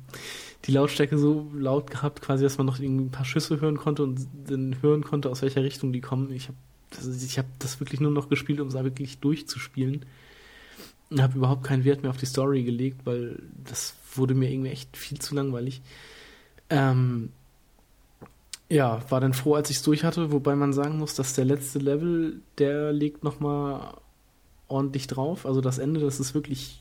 die 0.65 0.71
Lautstärke 0.71 1.17
so 1.17 1.51
laut 1.55 1.91
gehabt, 1.91 2.21
quasi, 2.21 2.43
dass 2.43 2.57
man 2.57 2.65
noch 2.65 2.79
irgendwie 2.79 3.05
ein 3.05 3.11
paar 3.11 3.25
Schüsse 3.25 3.61
hören 3.61 3.77
konnte 3.77 4.03
und 4.03 4.27
dann 4.47 4.81
hören 4.81 5.03
konnte, 5.03 5.29
aus 5.29 5.41
welcher 5.41 5.63
Richtung 5.63 5.93
die 5.93 6.01
kommen. 6.01 6.31
Ich 6.31 6.47
habe 6.47 6.57
das, 6.89 7.23
ich 7.23 7.37
habe 7.37 7.47
das 7.59 7.79
wirklich 7.79 7.99
nur 7.99 8.11
noch 8.11 8.29
gespielt, 8.29 8.59
um 8.59 8.67
es 8.67 8.73
wirklich 8.73 9.19
durchzuspielen. 9.19 10.05
Und 11.09 11.21
habe 11.21 11.37
überhaupt 11.37 11.63
keinen 11.63 11.85
Wert 11.85 12.01
mehr 12.01 12.09
auf 12.09 12.17
die 12.17 12.25
Story 12.25 12.63
gelegt, 12.63 13.01
weil 13.05 13.41
das 13.63 13.95
wurde 14.15 14.33
mir 14.33 14.49
irgendwie 14.49 14.71
echt 14.71 14.97
viel 14.97 15.19
zu 15.19 15.35
langweilig. 15.35 15.81
Ähm, 16.69 17.29
ja, 18.69 18.99
war 19.09 19.21
dann 19.21 19.33
froh, 19.33 19.55
als 19.55 19.69
ich 19.69 19.77
es 19.77 19.83
durch 19.83 20.03
hatte, 20.03 20.31
wobei 20.31 20.55
man 20.55 20.73
sagen 20.73 20.97
muss, 20.97 21.15
dass 21.15 21.33
der 21.33 21.45
letzte 21.45 21.79
Level, 21.79 22.41
der 22.57 22.91
legt 22.91 23.23
nochmal 23.23 23.97
ordentlich 24.67 25.07
drauf. 25.07 25.45
Also 25.45 25.61
das 25.61 25.77
Ende, 25.77 25.99
das 25.99 26.19
ist 26.19 26.33
wirklich, 26.33 26.79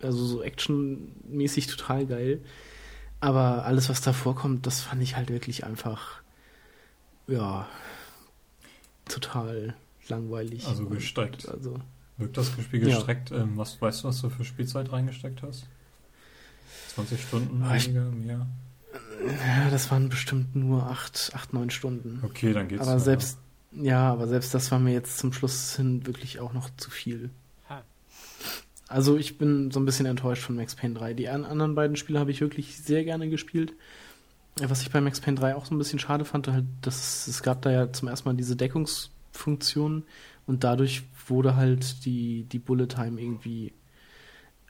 also 0.00 0.24
so 0.24 0.42
actionmäßig 0.42 1.68
total 1.68 2.06
geil. 2.06 2.40
Aber 3.20 3.64
alles, 3.64 3.88
was 3.88 4.00
da 4.00 4.12
vorkommt, 4.12 4.66
das 4.66 4.80
fand 4.80 5.02
ich 5.02 5.16
halt 5.16 5.30
wirklich 5.30 5.64
einfach, 5.64 6.20
ja, 7.28 7.68
total 9.08 9.74
langweilig. 10.08 10.66
Also 10.66 10.86
gestreckt. 10.86 11.48
Also, 11.48 11.80
Wirkt 12.18 12.36
das 12.36 12.50
Spiel 12.60 12.80
gestreckt? 12.80 13.30
Ja. 13.30 13.38
Ähm, 13.38 13.56
was 13.56 13.80
weißt 13.80 14.04
du, 14.04 14.08
was 14.08 14.20
du 14.20 14.28
für 14.28 14.44
Spielzeit 14.44 14.92
reingesteckt 14.92 15.42
hast? 15.42 15.66
20 16.94 17.22
Stunden, 17.22 17.64
weniger, 17.64 18.04
mehr? 18.10 18.46
Ja, 19.26 19.70
das 19.70 19.90
waren 19.90 20.08
bestimmt 20.08 20.56
nur 20.56 20.86
8, 20.86 21.32
8 21.34 21.52
9 21.52 21.70
Stunden. 21.70 22.20
Okay, 22.22 22.52
dann 22.52 22.68
geht's. 22.68 22.86
Aber 22.86 22.98
selbst, 22.98 23.38
ja, 23.72 24.10
aber 24.12 24.26
selbst 24.26 24.54
das 24.54 24.70
war 24.70 24.78
mir 24.78 24.92
jetzt 24.92 25.18
zum 25.18 25.32
Schluss 25.32 25.76
hin 25.76 26.06
wirklich 26.06 26.40
auch 26.40 26.52
noch 26.52 26.70
zu 26.76 26.90
viel. 26.90 27.30
Ha. 27.68 27.82
Also 28.88 29.16
ich 29.16 29.38
bin 29.38 29.70
so 29.70 29.80
ein 29.80 29.84
bisschen 29.84 30.06
enttäuscht 30.06 30.42
von 30.42 30.56
Max 30.56 30.74
Payne 30.74 30.94
3. 30.94 31.14
Die 31.14 31.28
anderen 31.28 31.74
beiden 31.74 31.96
Spiele 31.96 32.18
habe 32.18 32.30
ich 32.30 32.40
wirklich 32.40 32.78
sehr 32.78 33.04
gerne 33.04 33.28
gespielt. 33.28 33.74
Was 34.60 34.82
ich 34.82 34.90
bei 34.90 35.00
Max 35.00 35.20
Payne 35.20 35.38
3 35.38 35.56
auch 35.56 35.64
so 35.64 35.74
ein 35.74 35.78
bisschen 35.78 35.98
schade 35.98 36.24
fand, 36.24 36.48
halt, 36.48 36.66
dass 36.82 37.26
es 37.26 37.42
gab 37.42 37.62
da 37.62 37.70
ja 37.70 37.92
zum 37.92 38.08
ersten 38.08 38.28
Mal 38.28 38.34
diese 38.34 38.56
Deckungsfunktion 38.56 40.04
und 40.46 40.64
dadurch 40.64 41.04
wurde 41.26 41.56
halt 41.56 42.04
die, 42.04 42.44
die 42.44 42.58
Bullet 42.58 42.88
Time 42.88 43.20
irgendwie 43.20 43.72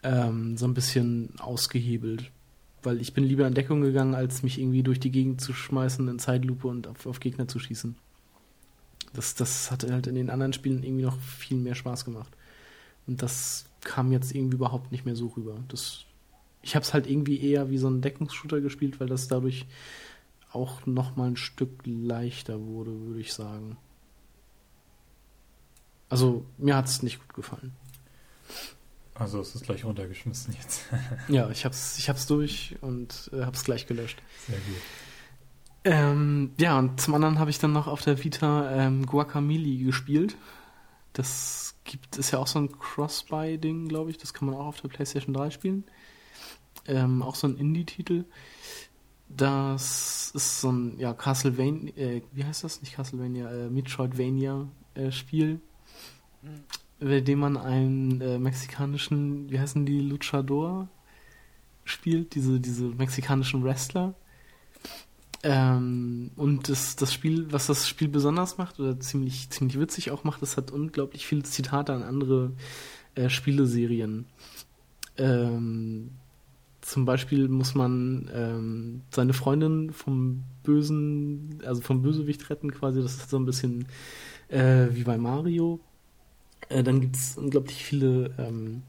ähm, 0.03 0.55
so 0.55 0.65
ein 0.65 0.73
bisschen 0.73 1.33
ausgehebelt. 1.39 2.31
Weil 2.83 3.01
ich 3.01 3.13
bin 3.13 3.23
lieber 3.23 3.47
in 3.47 3.53
Deckung 3.53 3.81
gegangen, 3.81 4.13
als 4.13 4.43
mich 4.43 4.59
irgendwie 4.59 4.83
durch 4.83 4.99
die 4.99 5.11
Gegend 5.11 5.41
zu 5.41 5.53
schmeißen 5.53 6.07
in 6.07 6.19
Zeitlupe 6.19 6.67
und 6.67 6.87
auf, 6.87 7.05
auf 7.05 7.19
Gegner 7.19 7.47
zu 7.47 7.59
schießen. 7.59 7.95
Das, 9.13 9.35
das 9.35 9.71
hat 9.71 9.89
halt 9.89 10.07
in 10.07 10.15
den 10.15 10.29
anderen 10.29 10.53
Spielen 10.53 10.83
irgendwie 10.83 11.05
noch 11.05 11.19
viel 11.19 11.57
mehr 11.57 11.75
Spaß 11.75 12.03
gemacht. 12.05 12.35
Und 13.07 13.21
das 13.21 13.65
kam 13.81 14.11
jetzt 14.11 14.33
irgendwie 14.33 14.55
überhaupt 14.55 14.91
nicht 14.91 15.05
mehr 15.05 15.15
so 15.15 15.27
rüber. 15.27 15.57
Das 15.67 16.05
ich 16.63 16.75
habe 16.75 16.83
es 16.83 16.93
halt 16.93 17.07
irgendwie 17.07 17.41
eher 17.41 17.69
wie 17.69 17.77
so 17.77 17.89
ein 17.89 18.01
Deckungsshooter 18.01 18.61
gespielt, 18.61 18.99
weil 18.99 19.07
das 19.07 19.27
dadurch 19.27 19.67
auch 20.51 20.85
noch 20.85 21.15
mal 21.15 21.27
ein 21.27 21.35
Stück 21.35 21.81
leichter 21.85 22.65
wurde, 22.65 22.91
würde 22.91 23.19
ich 23.19 23.33
sagen. 23.33 23.77
Also 26.09 26.45
mir 26.57 26.75
hat 26.75 26.85
es 26.85 27.03
nicht 27.03 27.19
gut 27.19 27.33
gefallen. 27.33 27.73
Also 29.15 29.39
es 29.39 29.53
ist 29.55 29.63
gleich 29.63 29.85
runtergeschmissen 29.85 30.55
jetzt. 30.59 30.85
ja, 31.27 31.49
ich 31.49 31.65
hab's, 31.65 31.97
ich 31.97 32.09
hab's 32.09 32.25
durch 32.25 32.75
und 32.81 33.29
äh, 33.33 33.43
hab's 33.43 33.63
gleich 33.63 33.85
gelöscht. 33.87 34.21
Sehr 34.47 34.57
gut. 34.57 34.81
Ähm, 35.85 36.51
ja, 36.59 36.79
und 36.79 36.99
zum 36.99 37.13
anderen 37.13 37.39
habe 37.39 37.49
ich 37.49 37.59
dann 37.59 37.73
noch 37.73 37.87
auf 37.87 38.01
der 38.01 38.23
Vita 38.23 38.71
ähm, 38.71 39.05
Guacamole 39.05 39.77
gespielt. 39.77 40.37
Das 41.11 41.75
gibt, 41.83 42.17
ist 42.17 42.31
ja 42.31 42.39
auch 42.39 42.47
so 42.47 42.59
ein 42.59 42.71
Cross-Buy-Ding, 42.71 43.87
glaube 43.87 44.09
ich. 44.09 44.17
Das 44.17 44.33
kann 44.33 44.47
man 44.47 44.55
auch 44.55 44.65
auf 44.65 44.81
der 44.81 44.87
PlayStation 44.87 45.33
3 45.33 45.51
spielen 45.51 45.83
ähm, 46.87 47.21
auch 47.21 47.35
so 47.35 47.47
ein 47.47 47.57
Indie-Titel. 47.57 48.25
Das 49.29 50.31
ist 50.33 50.61
so 50.61 50.71
ein, 50.71 50.99
ja, 50.99 51.13
Castlevania, 51.13 51.93
äh, 51.95 52.21
wie 52.33 52.43
heißt 52.43 52.63
das? 52.63 52.81
Nicht 52.81 52.95
Castlevania, 52.95 53.49
äh, 53.49 53.69
Metroidvania-Spiel, 53.69 55.59
äh. 56.43 56.47
Bei 57.03 57.21
dem 57.21 57.39
man 57.39 57.57
einen 57.57 58.21
äh, 58.21 58.39
mexikanischen, 58.39 59.49
wie 59.49 59.59
heißen 59.59 59.85
die, 59.85 59.99
Luchador 59.99 60.87
spielt, 61.85 62.35
diese, 62.35 62.59
diese 62.59 62.85
mexikanischen 62.85 63.63
Wrestler. 63.63 64.13
Ähm, 65.43 66.31
und 66.37 66.69
das, 66.69 66.95
das 66.95 67.13
Spiel, 67.13 67.51
was 67.51 67.67
das 67.67 67.89
Spiel 67.89 68.07
besonders 68.07 68.57
macht, 68.57 68.79
oder 68.79 68.99
ziemlich, 68.99 69.49
ziemlich 69.49 69.79
witzig 69.79 70.11
auch 70.11 70.23
macht, 70.23 70.41
das 70.41 70.55
hat 70.55 70.71
unglaublich 70.71 71.25
viele 71.27 71.43
Zitate 71.43 71.93
an 71.93 72.03
andere 72.03 72.53
äh, 73.15 73.29
Spieleserien. 73.29 74.25
Ähm, 75.17 76.11
zum 76.79 77.05
Beispiel 77.05 77.47
muss 77.49 77.75
man 77.75 78.29
ähm, 78.33 79.01
seine 79.09 79.33
Freundin 79.33 79.91
vom 79.91 80.43
Bösen, 80.63 81.59
also 81.65 81.81
vom 81.81 82.01
Bösewicht 82.01 82.49
retten 82.49 82.71
quasi. 82.71 83.01
Das 83.01 83.15
ist 83.15 83.29
so 83.29 83.37
ein 83.37 83.45
bisschen 83.45 83.85
äh, 84.49 84.87
wie 84.91 85.03
bei 85.03 85.17
Mario. 85.17 85.79
Äh, 86.69 86.83
dann 86.83 87.01
gibt 87.01 87.15
es 87.15 87.37
unglaublich 87.37 87.83
viele 87.83 88.33
ähm, 88.37 88.83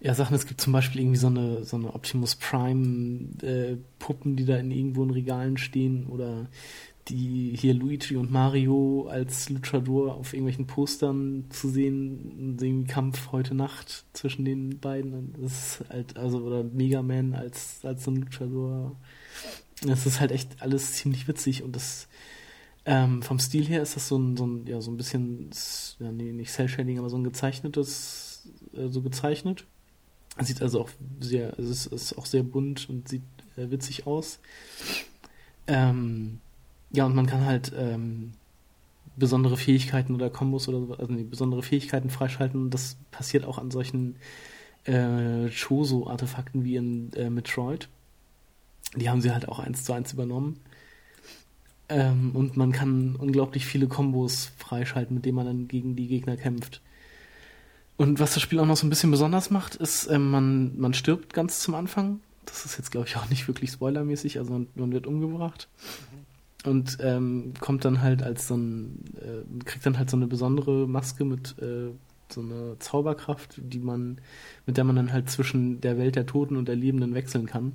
ja, 0.00 0.14
Sachen. 0.14 0.34
Es 0.34 0.46
gibt 0.46 0.60
zum 0.60 0.72
Beispiel 0.72 1.00
irgendwie 1.00 1.18
so 1.18 1.26
eine, 1.26 1.64
so 1.64 1.76
eine 1.76 1.94
Optimus 1.94 2.36
Prime 2.36 3.28
äh, 3.42 3.76
Puppen, 3.98 4.36
die 4.36 4.44
da 4.44 4.56
in 4.56 4.70
irgendwo 4.70 5.02
in 5.02 5.10
Regalen 5.10 5.56
stehen 5.56 6.06
oder 6.06 6.48
die 7.08 7.56
hier 7.56 7.74
Luigi 7.74 8.16
und 8.16 8.30
Mario 8.30 9.08
als 9.10 9.48
Luchador 9.48 10.14
auf 10.14 10.34
irgendwelchen 10.34 10.66
Postern 10.66 11.46
zu 11.48 11.68
sehen, 11.68 12.56
den 12.58 12.86
Kampf 12.86 13.32
heute 13.32 13.54
Nacht 13.54 14.04
zwischen 14.12 14.44
den 14.44 14.78
beiden. 14.78 15.34
Das 15.40 15.52
ist 15.80 15.88
halt, 15.88 16.16
also, 16.16 16.38
oder 16.40 16.64
Mega 16.64 17.02
Man 17.02 17.34
als, 17.34 17.80
als 17.82 18.04
so 18.04 18.10
ein 18.10 18.16
Luchador. 18.16 18.96
Das 19.82 20.06
ist 20.06 20.20
halt 20.20 20.32
echt 20.32 20.60
alles 20.60 20.94
ziemlich 20.94 21.28
witzig 21.28 21.62
und 21.62 21.74
das 21.74 22.08
ähm, 22.88 23.20
vom 23.20 23.38
Stil 23.38 23.66
her 23.66 23.82
ist 23.82 23.96
das 23.96 24.08
so 24.08 24.16
ein, 24.16 24.34
so 24.38 24.46
ein, 24.46 24.66
ja, 24.66 24.80
so 24.80 24.90
ein 24.90 24.96
bisschen, 24.96 25.50
ja, 25.98 26.10
nee, 26.10 26.32
nicht 26.32 26.50
Cell-Shading, 26.50 26.98
aber 26.98 27.10
so 27.10 27.18
ein 27.18 27.24
gezeichnetes, 27.24 28.48
äh, 28.72 28.88
so 28.88 29.02
gezeichnet. 29.02 29.66
Sieht 30.40 30.62
also 30.62 30.80
auch 30.80 30.88
sehr, 31.20 31.52
also 31.58 31.70
es 31.70 31.84
ist 31.86 32.16
auch 32.16 32.24
sehr 32.24 32.42
bunt 32.42 32.88
und 32.88 33.06
sieht 33.06 33.22
äh, 33.58 33.70
witzig 33.70 34.06
aus. 34.06 34.38
Ähm, 35.66 36.40
ja, 36.90 37.04
und 37.04 37.14
man 37.14 37.26
kann 37.26 37.44
halt 37.44 37.72
ähm, 37.76 38.32
besondere 39.16 39.58
Fähigkeiten 39.58 40.14
oder 40.14 40.30
Kombos 40.30 40.66
oder 40.66 40.98
also 40.98 41.12
nee, 41.12 41.24
besondere 41.24 41.62
Fähigkeiten 41.62 42.08
freischalten. 42.08 42.70
Das 42.70 42.96
passiert 43.10 43.44
auch 43.44 43.58
an 43.58 43.70
solchen 43.70 44.16
äh, 44.84 45.50
Choso-Artefakten 45.50 46.64
wie 46.64 46.76
in 46.76 47.12
äh, 47.12 47.28
Metroid. 47.28 47.90
Die 48.96 49.10
haben 49.10 49.20
sie 49.20 49.32
halt 49.32 49.46
auch 49.46 49.58
eins 49.58 49.84
zu 49.84 49.92
eins 49.92 50.14
übernommen. 50.14 50.60
Ähm, 51.88 52.32
und 52.34 52.56
man 52.56 52.72
kann 52.72 53.16
unglaublich 53.16 53.66
viele 53.66 53.86
Kombos 53.86 54.50
freischalten, 54.58 55.14
mit 55.14 55.24
denen 55.24 55.36
man 55.36 55.46
dann 55.46 55.68
gegen 55.68 55.96
die 55.96 56.06
Gegner 56.06 56.36
kämpft. 56.36 56.82
Und 57.96 58.20
was 58.20 58.34
das 58.34 58.42
Spiel 58.42 58.60
auch 58.60 58.66
noch 58.66 58.76
so 58.76 58.86
ein 58.86 58.90
bisschen 58.90 59.10
besonders 59.10 59.50
macht, 59.50 59.74
ist, 59.74 60.06
äh, 60.06 60.18
man, 60.18 60.78
man 60.78 60.94
stirbt 60.94 61.32
ganz 61.32 61.60
zum 61.60 61.74
Anfang. 61.74 62.20
Das 62.44 62.64
ist 62.64 62.78
jetzt, 62.78 62.90
glaube 62.90 63.08
ich, 63.08 63.16
auch 63.18 63.28
nicht 63.30 63.48
wirklich 63.48 63.70
spoilermäßig, 63.70 64.38
also 64.38 64.52
man, 64.52 64.66
man 64.74 64.92
wird 64.92 65.06
umgebracht. 65.06 65.68
Mhm. 66.12 66.28
Und 66.64 66.98
ähm, 67.00 67.54
kommt 67.60 67.84
dann 67.84 68.02
halt 68.02 68.22
als 68.22 68.48
so 68.48 68.56
ein, 68.56 69.04
äh, 69.20 69.64
kriegt 69.64 69.86
dann 69.86 69.96
halt 69.96 70.10
so 70.10 70.16
eine 70.16 70.26
besondere 70.26 70.88
Maske 70.88 71.24
mit 71.24 71.56
äh, 71.60 71.90
so 72.30 72.40
einer 72.40 72.78
Zauberkraft, 72.80 73.54
die 73.56 73.78
man, 73.78 74.20
mit 74.66 74.76
der 74.76 74.84
man 74.84 74.96
dann 74.96 75.12
halt 75.12 75.30
zwischen 75.30 75.80
der 75.80 75.98
Welt 75.98 76.16
der 76.16 76.26
Toten 76.26 76.56
und 76.56 76.68
der 76.68 76.76
Lebenden 76.76 77.14
wechseln 77.14 77.46
kann. 77.46 77.72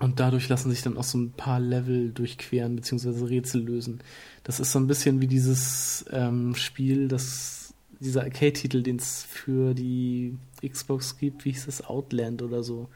Und 0.00 0.18
dadurch 0.18 0.48
lassen 0.48 0.70
sich 0.70 0.80
dann 0.80 0.96
auch 0.96 1.04
so 1.04 1.18
ein 1.18 1.32
paar 1.32 1.60
Level 1.60 2.10
durchqueren, 2.10 2.74
beziehungsweise 2.74 3.28
Rätsel 3.28 3.62
lösen. 3.62 4.00
Das 4.44 4.58
ist 4.58 4.72
so 4.72 4.78
ein 4.78 4.86
bisschen 4.86 5.20
wie 5.20 5.26
dieses 5.26 6.06
ähm, 6.10 6.54
Spiel, 6.54 7.06
das, 7.06 7.74
dieser 8.00 8.22
Arcade-Titel, 8.22 8.82
den 8.82 8.96
es 8.96 9.24
für 9.24 9.74
die 9.74 10.38
Xbox 10.66 11.18
gibt, 11.18 11.44
wie 11.44 11.52
hieß 11.52 11.68
es, 11.68 11.84
Outland 11.84 12.40
oder 12.40 12.62
so. 12.62 12.88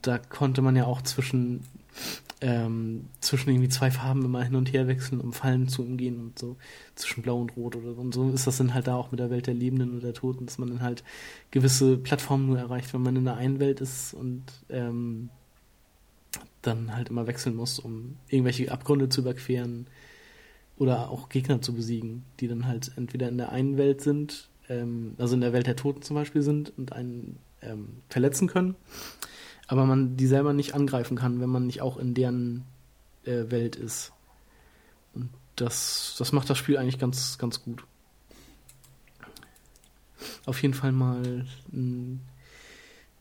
Da 0.00 0.16
konnte 0.16 0.62
man 0.62 0.74
ja 0.74 0.86
auch 0.86 1.02
zwischen 1.02 1.64
ähm, 2.40 3.08
zwischen 3.20 3.50
irgendwie 3.50 3.68
zwei 3.68 3.90
Farben 3.90 4.24
immer 4.24 4.42
hin 4.42 4.54
und 4.54 4.72
her 4.72 4.88
wechseln, 4.88 5.20
um 5.20 5.32
Fallen 5.32 5.68
zu 5.68 5.82
umgehen 5.82 6.18
und 6.18 6.38
so 6.38 6.56
zwischen 6.94 7.22
Blau 7.22 7.38
und 7.38 7.56
Rot 7.56 7.76
oder 7.76 7.94
so. 7.94 8.00
Und 8.00 8.14
so 8.14 8.30
ist 8.30 8.46
das 8.46 8.56
dann 8.56 8.72
halt 8.72 8.86
da 8.86 8.94
auch 8.94 9.10
mit 9.10 9.20
der 9.20 9.30
Welt 9.30 9.46
der 9.46 9.54
Lebenden 9.54 9.90
und 9.90 10.02
der 10.02 10.14
Toten, 10.14 10.46
dass 10.46 10.58
man 10.58 10.68
dann 10.68 10.80
halt 10.80 11.04
gewisse 11.50 11.98
Plattformen 11.98 12.46
nur 12.46 12.58
erreicht, 12.58 12.94
wenn 12.94 13.02
man 13.02 13.16
in 13.16 13.24
der 13.24 13.36
einen 13.36 13.60
Welt 13.60 13.80
ist 13.80 14.14
und 14.14 14.44
ähm, 14.70 15.28
dann 16.62 16.94
halt 16.94 17.10
immer 17.10 17.26
wechseln 17.26 17.54
muss, 17.54 17.78
um 17.78 18.16
irgendwelche 18.28 18.70
Abgründe 18.72 19.08
zu 19.08 19.20
überqueren 19.20 19.86
oder 20.78 21.10
auch 21.10 21.28
Gegner 21.28 21.60
zu 21.60 21.74
besiegen, 21.74 22.24
die 22.40 22.48
dann 22.48 22.66
halt 22.66 22.92
entweder 22.96 23.28
in 23.28 23.36
der 23.36 23.52
einen 23.52 23.76
Welt 23.76 24.00
sind, 24.00 24.48
ähm, 24.68 25.14
also 25.18 25.34
in 25.34 25.42
der 25.42 25.52
Welt 25.52 25.66
der 25.66 25.76
Toten 25.76 26.00
zum 26.00 26.16
Beispiel 26.16 26.42
sind 26.42 26.72
und 26.78 26.94
einen 26.94 27.38
ähm, 27.60 27.98
verletzen 28.08 28.48
können 28.48 28.76
aber 29.70 29.86
man 29.86 30.16
die 30.16 30.26
selber 30.26 30.52
nicht 30.52 30.74
angreifen 30.74 31.16
kann, 31.16 31.40
wenn 31.40 31.48
man 31.48 31.66
nicht 31.66 31.80
auch 31.80 31.96
in 31.96 32.12
deren 32.12 32.64
äh, 33.24 33.52
Welt 33.52 33.76
ist. 33.76 34.12
Und 35.14 35.30
das, 35.54 36.16
das 36.18 36.32
macht 36.32 36.50
das 36.50 36.58
Spiel 36.58 36.76
eigentlich 36.76 36.98
ganz, 36.98 37.38
ganz 37.38 37.62
gut. 37.62 37.84
Auf 40.44 40.60
jeden 40.60 40.74
Fall 40.74 40.90
mal 40.90 41.46
ein, 41.72 42.20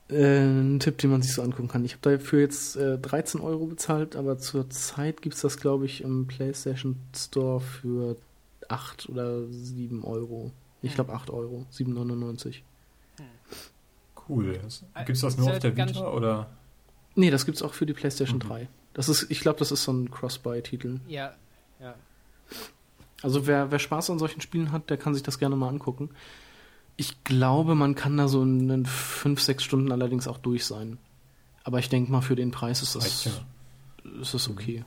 äh, 0.09 0.41
ein 0.41 0.79
Tipp, 0.79 0.97
den 0.97 1.11
man 1.11 1.21
sich 1.21 1.33
so 1.33 1.43
angucken 1.43 1.67
kann. 1.67 1.85
Ich 1.85 1.93
habe 1.93 2.17
dafür 2.17 2.39
jetzt 2.39 2.75
äh, 2.77 2.97
13 2.97 3.41
Euro 3.41 3.67
bezahlt, 3.67 4.15
aber 4.15 4.39
zur 4.39 4.71
Zeit 4.71 5.21
gibt 5.21 5.35
es 5.35 5.41
das, 5.41 5.57
glaube 5.57 5.85
ich, 5.85 6.01
im 6.01 6.25
PlayStation 6.25 6.95
Store 7.15 7.61
für 7.61 8.17
8 8.69 9.07
oder 9.07 9.47
7 9.51 10.03
Euro. 10.03 10.51
Ich 10.81 10.95
glaube 10.95 11.13
8 11.13 11.29
Euro, 11.29 11.67
7,99. 11.71 12.63
Cool. 14.29 14.53
Gibt 14.53 15.09
es 15.09 15.21
das 15.21 15.37
nur 15.37 15.51
auf 15.51 15.59
der 15.59 15.75
Vita 15.75 16.07
oder? 16.07 16.47
Nee, 17.15 17.31
das 17.31 17.45
gibt 17.45 17.57
es 17.57 17.63
auch 17.63 17.73
für 17.73 17.85
die 17.85 17.93
PlayStation 17.93 18.37
mhm. 18.37 18.47
3. 18.47 18.67
Das 18.93 19.09
ist, 19.09 19.29
ich 19.29 19.39
glaube, 19.41 19.59
das 19.59 19.71
ist 19.71 19.83
so 19.83 19.91
ein 19.91 20.11
Cross-Buy-Titel. 20.11 20.99
Ja, 21.07 21.33
ja. 21.79 21.95
Also 23.21 23.47
wer, 23.47 23.71
wer 23.71 23.79
Spaß 23.79 24.09
an 24.11 24.19
solchen 24.19 24.41
Spielen 24.41 24.71
hat, 24.71 24.89
der 24.89 24.97
kann 24.97 25.13
sich 25.13 25.23
das 25.23 25.39
gerne 25.39 25.55
mal 25.55 25.67
angucken. 25.67 26.09
Ich 26.95 27.23
glaube, 27.23 27.75
man 27.75 27.95
kann 27.95 28.17
da 28.17 28.27
so 28.27 28.43
in 28.43 28.85
5, 28.85 29.41
6 29.41 29.63
Stunden 29.63 29.91
allerdings 29.91 30.27
auch 30.27 30.37
durch 30.37 30.65
sein. 30.65 30.97
Aber 31.63 31.79
ich 31.79 31.89
denke 31.89 32.11
mal, 32.11 32.21
für 32.21 32.35
den 32.35 32.51
Preis 32.51 32.81
ist 32.81 32.95
das, 32.95 33.25
ja. 33.25 33.31
ist 34.21 34.33
das 34.33 34.49
okay. 34.49 34.85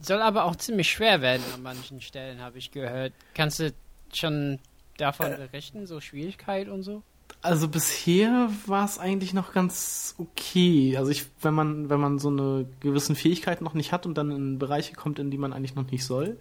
Soll 0.00 0.22
aber 0.22 0.44
auch 0.44 0.56
ziemlich 0.56 0.90
schwer 0.90 1.20
werden 1.20 1.42
an 1.54 1.62
manchen 1.62 2.00
Stellen, 2.00 2.40
habe 2.40 2.58
ich 2.58 2.70
gehört. 2.70 3.12
Kannst 3.34 3.60
du 3.60 3.72
schon 4.12 4.58
davon 4.96 5.32
äh, 5.32 5.36
berichten, 5.36 5.86
so 5.86 6.00
Schwierigkeit 6.00 6.68
und 6.68 6.82
so? 6.82 7.02
Also 7.42 7.68
bisher 7.68 8.50
war 8.66 8.84
es 8.84 8.98
eigentlich 8.98 9.32
noch 9.32 9.52
ganz 9.52 10.14
okay. 10.18 10.96
Also 10.98 11.10
ich, 11.10 11.26
wenn 11.40 11.54
man, 11.54 11.88
wenn 11.88 12.00
man 12.00 12.18
so 12.18 12.28
eine 12.28 12.66
gewissen 12.80 13.16
Fähigkeit 13.16 13.62
noch 13.62 13.72
nicht 13.72 13.92
hat 13.92 14.04
und 14.04 14.18
dann 14.18 14.30
in 14.30 14.58
Bereiche 14.58 14.94
kommt, 14.94 15.18
in 15.18 15.30
die 15.30 15.38
man 15.38 15.52
eigentlich 15.52 15.74
noch 15.74 15.90
nicht 15.90 16.04
soll, 16.04 16.36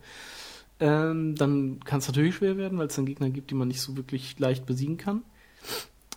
ähm, 0.82 1.36
dann 1.36 1.80
kann 1.86 2.00
es 2.00 2.08
natürlich 2.08 2.36
schwer 2.36 2.58
werden, 2.58 2.78
weil 2.78 2.88
es 2.88 2.96
dann 2.96 3.06
Gegner 3.06 3.30
gibt, 3.30 3.50
die 3.50 3.56
man 3.56 3.70
nicht 3.70 3.82
so 3.82 3.96
wirklich 3.96 4.38
leicht 4.40 4.66
besiegen 4.66 4.98
kann. 4.98 5.24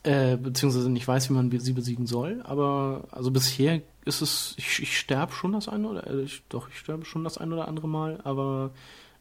Äh, 0.05 0.37
beziehungsweise 0.37 0.91
nicht 0.91 1.07
weiß, 1.07 1.31
wie 1.31 1.35
man 1.35 1.51
sie 1.61 1.73
besiegen 1.73 2.07
soll. 2.07 2.43
Aber 2.43 3.05
also 3.13 3.31
bisher 3.31 3.83
ist 4.05 4.21
es, 4.21 4.55
ich, 4.57 4.83
ich 4.83 4.99
sterbe 4.99 5.33
schon 5.33 5.53
das 5.53 5.69
eine 5.69 5.89
oder 5.89 6.07
äh, 6.09 6.27
doch, 6.49 6.69
ich 6.69 6.79
sterbe 6.79 7.05
schon 7.05 7.23
das 7.23 7.39
ein 7.39 7.53
oder 7.53 7.69
andere 7.69 7.87
Mal, 7.89 8.21
aber 8.25 8.73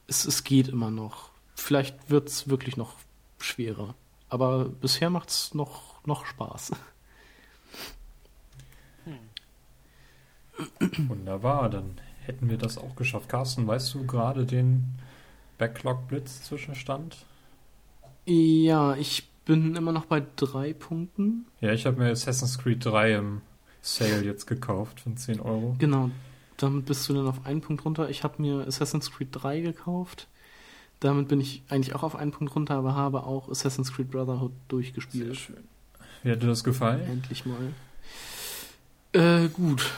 es, 0.07 0.25
es 0.25 0.43
geht 0.43 0.69
immer 0.69 0.89
noch. 0.89 1.29
Vielleicht 1.53 2.09
wird 2.09 2.29
es 2.29 2.49
wirklich 2.49 2.77
noch 2.77 2.95
schwerer. 3.37 3.93
Aber 4.31 4.69
bisher 4.69 5.09
macht 5.09 5.29
es 5.29 5.53
noch, 5.53 6.05
noch 6.05 6.25
Spaß. 6.25 6.71
Hm. 9.03 9.19
Wunderbar, 11.09 11.69
dann 11.69 11.99
hätten 12.25 12.49
wir 12.49 12.57
das 12.57 12.77
auch 12.77 12.95
geschafft. 12.95 13.27
Carsten, 13.27 13.67
weißt 13.67 13.93
du 13.93 14.07
gerade 14.07 14.45
den 14.45 14.85
Backlog-Blitz-Zwischenstand? 15.57 17.25
Ja, 18.25 18.95
ich 18.95 19.27
bin 19.43 19.75
immer 19.75 19.91
noch 19.91 20.05
bei 20.05 20.23
drei 20.37 20.71
Punkten. 20.71 21.45
Ja, 21.59 21.73
ich 21.73 21.85
habe 21.85 21.97
mir 22.01 22.11
Assassin's 22.11 22.57
Creed 22.57 22.85
3 22.85 23.15
im 23.15 23.41
Sale 23.81 24.23
jetzt 24.23 24.47
gekauft 24.47 25.01
für 25.01 25.13
10 25.13 25.41
Euro. 25.41 25.75
Genau, 25.77 26.09
damit 26.55 26.85
bist 26.85 27.09
du 27.09 27.13
dann 27.13 27.27
auf 27.27 27.45
einen 27.45 27.59
Punkt 27.59 27.83
runter. 27.83 28.09
Ich 28.09 28.23
habe 28.23 28.41
mir 28.41 28.65
Assassin's 28.65 29.11
Creed 29.11 29.27
3 29.33 29.59
gekauft. 29.59 30.29
Damit 31.01 31.27
bin 31.27 31.41
ich 31.41 31.63
eigentlich 31.67 31.95
auch 31.95 32.03
auf 32.03 32.15
einen 32.15 32.31
Punkt 32.31 32.55
runter, 32.55 32.75
aber 32.75 32.95
habe 32.95 33.23
auch 33.23 33.49
Assassin's 33.49 33.91
Creed 33.91 34.11
Brotherhood 34.11 34.51
durchgespielt. 34.67 35.25
Sehr 35.25 35.35
schön. 35.35 35.63
Wie 36.21 36.31
hat 36.31 36.43
dir 36.43 36.47
das 36.47 36.63
gefallen? 36.63 37.01
Endlich 37.01 37.43
mal. 37.45 37.73
Äh, 39.13 39.49
gut. 39.49 39.91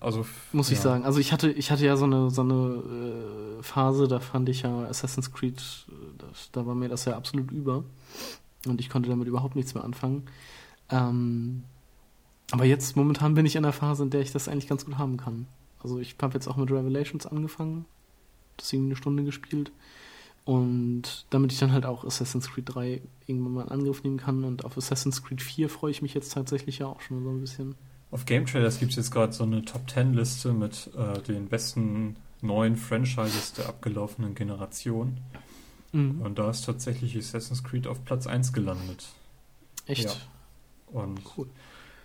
Also 0.00 0.24
muss 0.52 0.70
ich 0.70 0.80
sagen. 0.80 1.04
Also 1.04 1.20
ich 1.20 1.32
hatte, 1.32 1.50
ich 1.50 1.70
hatte 1.70 1.84
ja 1.84 1.96
so 1.96 2.06
eine 2.06 2.30
so 2.30 2.42
eine 2.42 3.58
äh, 3.58 3.62
Phase, 3.62 4.08
da 4.08 4.20
fand 4.20 4.48
ich 4.48 4.62
ja 4.62 4.84
Assassin's 4.84 5.32
Creed, 5.32 5.60
das, 6.18 6.50
da 6.52 6.64
war 6.66 6.74
mir 6.74 6.88
das 6.88 7.04
ja 7.04 7.16
absolut 7.16 7.50
über 7.50 7.84
und 8.66 8.80
ich 8.80 8.88
konnte 8.88 9.10
damit 9.10 9.28
überhaupt 9.28 9.54
nichts 9.54 9.74
mehr 9.74 9.84
anfangen. 9.84 10.24
Ähm, 10.88 11.64
aber 12.52 12.64
jetzt 12.64 12.96
momentan 12.96 13.34
bin 13.34 13.44
ich 13.44 13.56
in 13.56 13.64
der 13.64 13.72
Phase, 13.72 14.04
in 14.04 14.10
der 14.10 14.22
ich 14.22 14.32
das 14.32 14.48
eigentlich 14.48 14.68
ganz 14.68 14.86
gut 14.86 14.96
haben 14.96 15.18
kann. 15.18 15.46
Also 15.82 15.98
ich 15.98 16.16
habe 16.22 16.34
jetzt 16.34 16.46
auch 16.48 16.56
mit 16.56 16.70
Revelations 16.70 17.26
angefangen, 17.26 17.84
das 18.56 18.72
irgendwie 18.72 18.92
eine 18.92 18.96
Stunde 18.96 19.24
gespielt 19.24 19.72
und 20.48 21.26
damit 21.28 21.52
ich 21.52 21.58
dann 21.58 21.72
halt 21.72 21.84
auch 21.84 22.06
Assassin's 22.06 22.48
Creed 22.50 22.74
3 22.74 23.02
irgendwann 23.26 23.52
mal 23.52 23.62
in 23.64 23.68
Angriff 23.68 24.02
nehmen 24.02 24.16
kann. 24.16 24.44
Und 24.44 24.64
auf 24.64 24.78
Assassin's 24.78 25.22
Creed 25.22 25.42
4 25.42 25.68
freue 25.68 25.90
ich 25.90 26.00
mich 26.00 26.14
jetzt 26.14 26.32
tatsächlich 26.32 26.78
ja 26.78 26.86
auch 26.86 27.02
schon 27.02 27.22
so 27.22 27.28
ein 27.28 27.38
bisschen. 27.38 27.74
Auf 28.10 28.24
Game 28.24 28.46
Trailers 28.46 28.78
gibt 28.78 28.92
es 28.92 28.96
jetzt 28.96 29.10
gerade 29.10 29.34
so 29.34 29.44
eine 29.44 29.62
Top 29.66 29.90
10 29.90 30.14
Liste 30.14 30.54
mit 30.54 30.90
äh, 30.96 31.20
den 31.20 31.48
besten 31.48 32.16
neuen 32.40 32.76
Franchises 32.76 33.52
der 33.52 33.68
abgelaufenen 33.68 34.34
Generation. 34.34 35.18
Mhm. 35.92 36.22
Und 36.22 36.38
da 36.38 36.48
ist 36.48 36.64
tatsächlich 36.64 37.14
Assassin's 37.14 37.62
Creed 37.62 37.86
auf 37.86 38.02
Platz 38.06 38.26
1 38.26 38.54
gelandet. 38.54 39.06
Echt? 39.84 40.04
Ja. 40.04 40.12
Und 40.98 41.20
cool. 41.36 41.46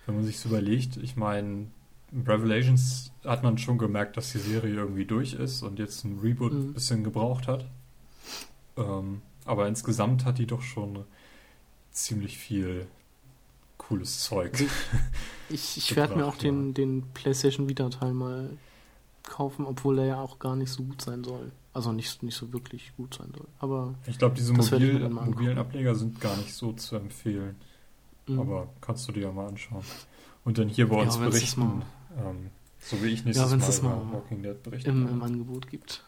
wenn 0.05 0.15
man 0.15 0.25
sich 0.25 0.37
so 0.37 0.49
überlegt, 0.49 0.97
ich 0.97 1.15
meine, 1.15 1.67
Revelations 2.27 3.13
hat 3.23 3.41
man 3.41 3.57
schon 3.57 3.77
gemerkt, 3.77 4.17
dass 4.17 4.33
die 4.33 4.39
Serie 4.39 4.73
irgendwie 4.73 5.05
durch 5.05 5.31
ist 5.31 5.63
und 5.63 5.79
jetzt 5.79 6.03
ein 6.03 6.19
Reboot 6.19 6.51
ein 6.51 6.67
mhm. 6.67 6.73
bisschen 6.73 7.05
gebraucht 7.05 7.47
hat. 7.47 7.69
Ähm, 8.77 9.21
aber 9.45 9.67
insgesamt 9.67 10.25
hat 10.25 10.37
die 10.37 10.47
doch 10.47 10.61
schon 10.61 11.05
ziemlich 11.91 12.37
viel 12.37 12.87
cooles 13.77 14.23
Zeug. 14.23 14.65
Ich, 15.49 15.77
ich 15.77 15.95
werde 15.95 16.15
mir 16.15 16.25
auch 16.25 16.37
den, 16.37 16.73
den 16.73 17.03
PlayStation 17.13 17.69
Vita-Teil 17.69 18.13
mal 18.13 18.49
kaufen, 19.23 19.65
obwohl 19.65 19.99
er 19.99 20.05
ja 20.05 20.21
auch 20.21 20.39
gar 20.39 20.55
nicht 20.55 20.71
so 20.71 20.83
gut 20.83 21.01
sein 21.01 21.23
soll. 21.23 21.51
Also 21.73 21.91
nicht, 21.91 22.21
nicht 22.23 22.35
so 22.35 22.53
wirklich 22.53 22.95
gut 22.97 23.15
sein 23.15 23.31
soll. 23.35 23.47
Aber 23.59 23.95
ich 24.05 24.17
glaube, 24.19 24.35
diese 24.35 24.53
mobil, 24.53 25.09
mobilen 25.09 25.57
Ableger 25.57 25.95
sind 25.95 26.21
gar 26.21 26.37
nicht 26.37 26.53
so 26.53 26.73
zu 26.73 26.95
empfehlen. 26.95 27.55
Mhm. 28.27 28.39
Aber 28.39 28.69
kannst 28.79 29.07
du 29.07 29.11
dir 29.11 29.23
ja 29.23 29.31
mal 29.31 29.47
anschauen. 29.47 29.83
Und 30.45 30.57
dann 30.57 30.67
hier 30.67 30.87
bei 30.87 31.01
uns 31.01 31.15
ja, 31.15 31.21
berichten. 31.21 31.83
Ähm, 32.17 32.49
so 32.79 33.01
wie 33.01 33.07
ich 33.07 33.23
nächstes 33.25 33.51
ja, 33.51 33.57
Mal, 33.57 33.69
es 33.69 33.81
mal 33.81 34.01
Walking 34.11 34.43
Dead 34.43 34.61
berichten 34.61 34.89
im, 34.89 35.07
im 35.07 35.23
Angebot 35.23 35.69
gibt. 35.69 36.03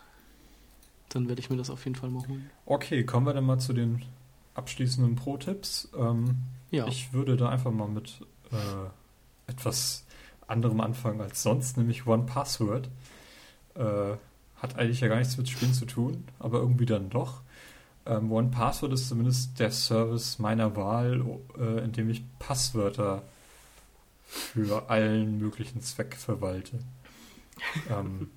Dann 1.10 1.27
werde 1.27 1.40
ich 1.40 1.49
mir 1.49 1.57
das 1.57 1.69
auf 1.69 1.84
jeden 1.86 1.95
Fall 1.95 2.10
mal 2.10 2.27
holen. 2.27 2.49
Okay, 2.65 3.03
kommen 3.03 3.26
wir 3.26 3.34
dann 3.34 3.45
mal 3.45 3.60
zu 3.60 3.73
den 3.73 4.03
abschließenden 4.56 5.15
Pro-Tipps. 5.15 5.90
Ähm, 5.98 6.38
ja. 6.72 6.88
Ich 6.88 7.14
würde 7.14 7.38
da 7.38 7.49
einfach 7.49 7.72
mal 7.72 7.88
mit 7.88 8.22
äh, 8.52 9.52
etwas 9.52 10.06
anderem 10.48 10.82
anfangen 10.82 11.22
als 11.22 11.44
sonst, 11.44 11.77
nämlich 11.77 12.07
One 12.07 12.23
Password. 12.23 12.90
Äh, 13.76 14.15
hat 14.57 14.77
eigentlich 14.77 15.02
ja 15.02 15.07
gar 15.07 15.18
nichts 15.18 15.38
mit 15.38 15.49
Spielen 15.49 15.73
zu 15.73 15.86
tun, 15.86 16.23
aber 16.40 16.60
irgendwie 16.60 16.86
dann 16.86 17.10
doch. 17.10 17.41
Ähm, 18.06 18.32
One 18.32 18.49
Password 18.49 18.94
ist 18.94 19.10
zumindest 19.10 19.60
der 19.60 19.72
Service 19.72 20.40
meiner 20.40 20.76
Wahl, 20.76 21.23
äh, 21.60 21.84
in 21.84 21.91
dem 21.91 22.10
ich 22.10 22.23
Passwörter 22.40 23.23
für 24.27 24.90
allen 24.90 25.40
möglichen 25.40 25.82
Zweck 25.82 26.15
verwalte. 26.15 26.80
ähm, 27.90 28.30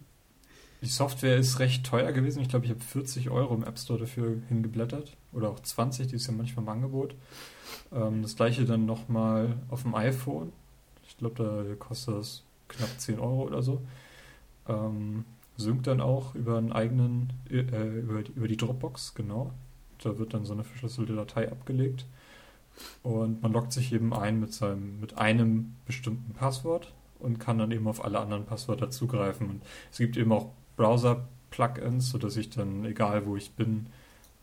die 0.80 0.86
Software 0.86 1.36
ist 1.36 1.58
recht 1.58 1.84
teuer 1.84 2.12
gewesen. 2.12 2.40
Ich 2.40 2.48
glaube, 2.48 2.64
ich 2.66 2.70
habe 2.70 2.80
40 2.80 3.30
Euro 3.30 3.54
im 3.54 3.64
App 3.64 3.78
Store 3.78 3.98
dafür 3.98 4.36
hingeblättert. 4.48 5.16
Oder 5.32 5.50
auch 5.50 5.60
20, 5.60 6.06
die 6.06 6.16
ist 6.16 6.26
ja 6.26 6.32
manchmal 6.32 6.64
im 6.64 6.68
Angebot. 6.68 7.14
Ähm, 7.92 8.22
das 8.22 8.36
gleiche 8.36 8.64
dann 8.64 8.86
nochmal 8.86 9.56
auf 9.68 9.82
dem 9.82 9.94
iPhone. 9.94 10.52
Ich 11.06 11.16
glaube, 11.16 11.42
da 11.42 11.74
kostet 11.74 12.14
das 12.14 12.42
knapp 12.68 12.90
10 12.98 13.18
Euro 13.18 13.42
oder 13.42 13.62
so. 13.62 13.80
Ähm, 14.68 15.24
synkt 15.56 15.88
dann 15.88 16.00
auch 16.00 16.34
über 16.34 16.58
einen 16.58 16.72
eigenen, 16.72 17.32
äh, 17.50 17.60
über, 17.98 18.22
die, 18.22 18.32
über 18.32 18.46
die 18.46 18.56
Dropbox, 18.56 19.14
genau. 19.14 19.52
Da 20.02 20.18
wird 20.18 20.32
dann 20.32 20.44
so 20.44 20.52
eine 20.52 20.62
verschlüsselte 20.62 21.16
Datei 21.16 21.50
abgelegt. 21.50 22.06
Und 23.02 23.42
man 23.42 23.52
loggt 23.52 23.72
sich 23.72 23.92
eben 23.92 24.14
ein 24.14 24.38
mit 24.38 24.52
seinem, 24.54 25.00
mit 25.00 25.18
einem 25.18 25.74
bestimmten 25.86 26.32
Passwort 26.34 26.92
und 27.18 27.40
kann 27.40 27.58
dann 27.58 27.72
eben 27.72 27.88
auf 27.88 28.04
alle 28.04 28.20
anderen 28.20 28.44
Passwörter 28.44 28.90
zugreifen. 28.90 29.50
Und 29.50 29.62
es 29.90 29.98
gibt 29.98 30.16
eben 30.16 30.30
auch 30.30 30.52
Browser-Plugins, 30.78 32.08
sodass 32.08 32.36
ich 32.38 32.48
dann, 32.48 32.86
egal 32.86 33.26
wo 33.26 33.36
ich 33.36 33.52
bin, 33.52 33.88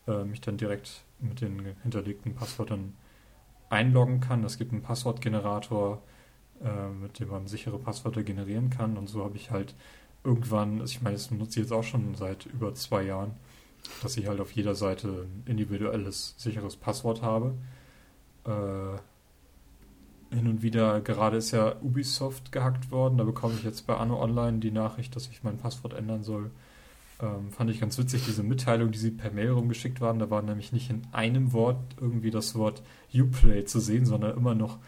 äh, 0.07 0.23
mich 0.23 0.41
dann 0.41 0.57
direkt 0.57 1.03
mit 1.19 1.41
den 1.41 1.75
hinterlegten 1.81 2.35
Passwörtern 2.35 2.93
einloggen 3.69 4.19
kann. 4.19 4.43
Es 4.43 4.59
gibt 4.59 4.71
einen 4.71 4.83
Passwortgenerator, 4.83 6.03
äh, 6.63 6.89
mit 6.89 7.19
dem 7.19 7.29
man 7.29 7.47
sichere 7.47 7.79
Passwörter 7.79 8.21
generieren 8.21 8.69
kann. 8.69 8.97
Und 8.97 9.07
so 9.07 9.23
habe 9.23 9.37
ich 9.37 9.49
halt 9.49 9.73
irgendwann, 10.23 10.81
also 10.81 10.91
ich 10.91 11.01
meine, 11.01 11.15
das 11.15 11.31
nutze 11.31 11.59
ich 11.59 11.65
jetzt 11.65 11.71
auch 11.71 11.83
schon 11.83 12.15
seit 12.15 12.45
über 12.45 12.75
zwei 12.75 13.03
Jahren, 13.03 13.31
dass 14.03 14.17
ich 14.17 14.27
halt 14.27 14.39
auf 14.39 14.51
jeder 14.51 14.75
Seite 14.75 15.07
ein 15.07 15.43
individuelles, 15.45 16.35
sicheres 16.37 16.75
Passwort 16.75 17.21
habe. 17.21 17.55
Äh, 18.45 18.99
hin 20.31 20.47
und 20.47 20.61
wieder, 20.61 21.01
gerade 21.01 21.37
ist 21.37 21.51
ja 21.51 21.75
Ubisoft 21.81 22.51
gehackt 22.51 22.91
worden, 22.91 23.17
da 23.17 23.23
bekomme 23.23 23.55
ich 23.55 23.63
jetzt 23.63 23.87
bei 23.87 23.95
Anno 23.95 24.21
Online 24.21 24.59
die 24.59 24.71
Nachricht, 24.71 25.15
dass 25.15 25.27
ich 25.27 25.43
mein 25.43 25.57
Passwort 25.57 25.93
ändern 25.93 26.23
soll. 26.23 26.51
Ähm, 27.21 27.51
fand 27.51 27.69
ich 27.69 27.79
ganz 27.79 27.97
witzig, 27.97 28.25
diese 28.25 28.43
Mitteilung, 28.43 28.91
die 28.91 28.97
sie 28.99 29.11
per 29.11 29.31
Mail 29.31 29.51
rumgeschickt 29.51 30.01
waren. 30.01 30.19
Da 30.19 30.29
war 30.29 30.41
nämlich 30.41 30.73
nicht 30.73 30.89
in 30.89 31.03
einem 31.11 31.53
Wort 31.53 31.79
irgendwie 31.99 32.31
das 32.31 32.55
Wort 32.55 32.83
Uplay 33.13 33.63
zu 33.63 33.79
sehen, 33.79 34.05
sondern 34.05 34.35
immer 34.35 34.53
noch 34.53 34.79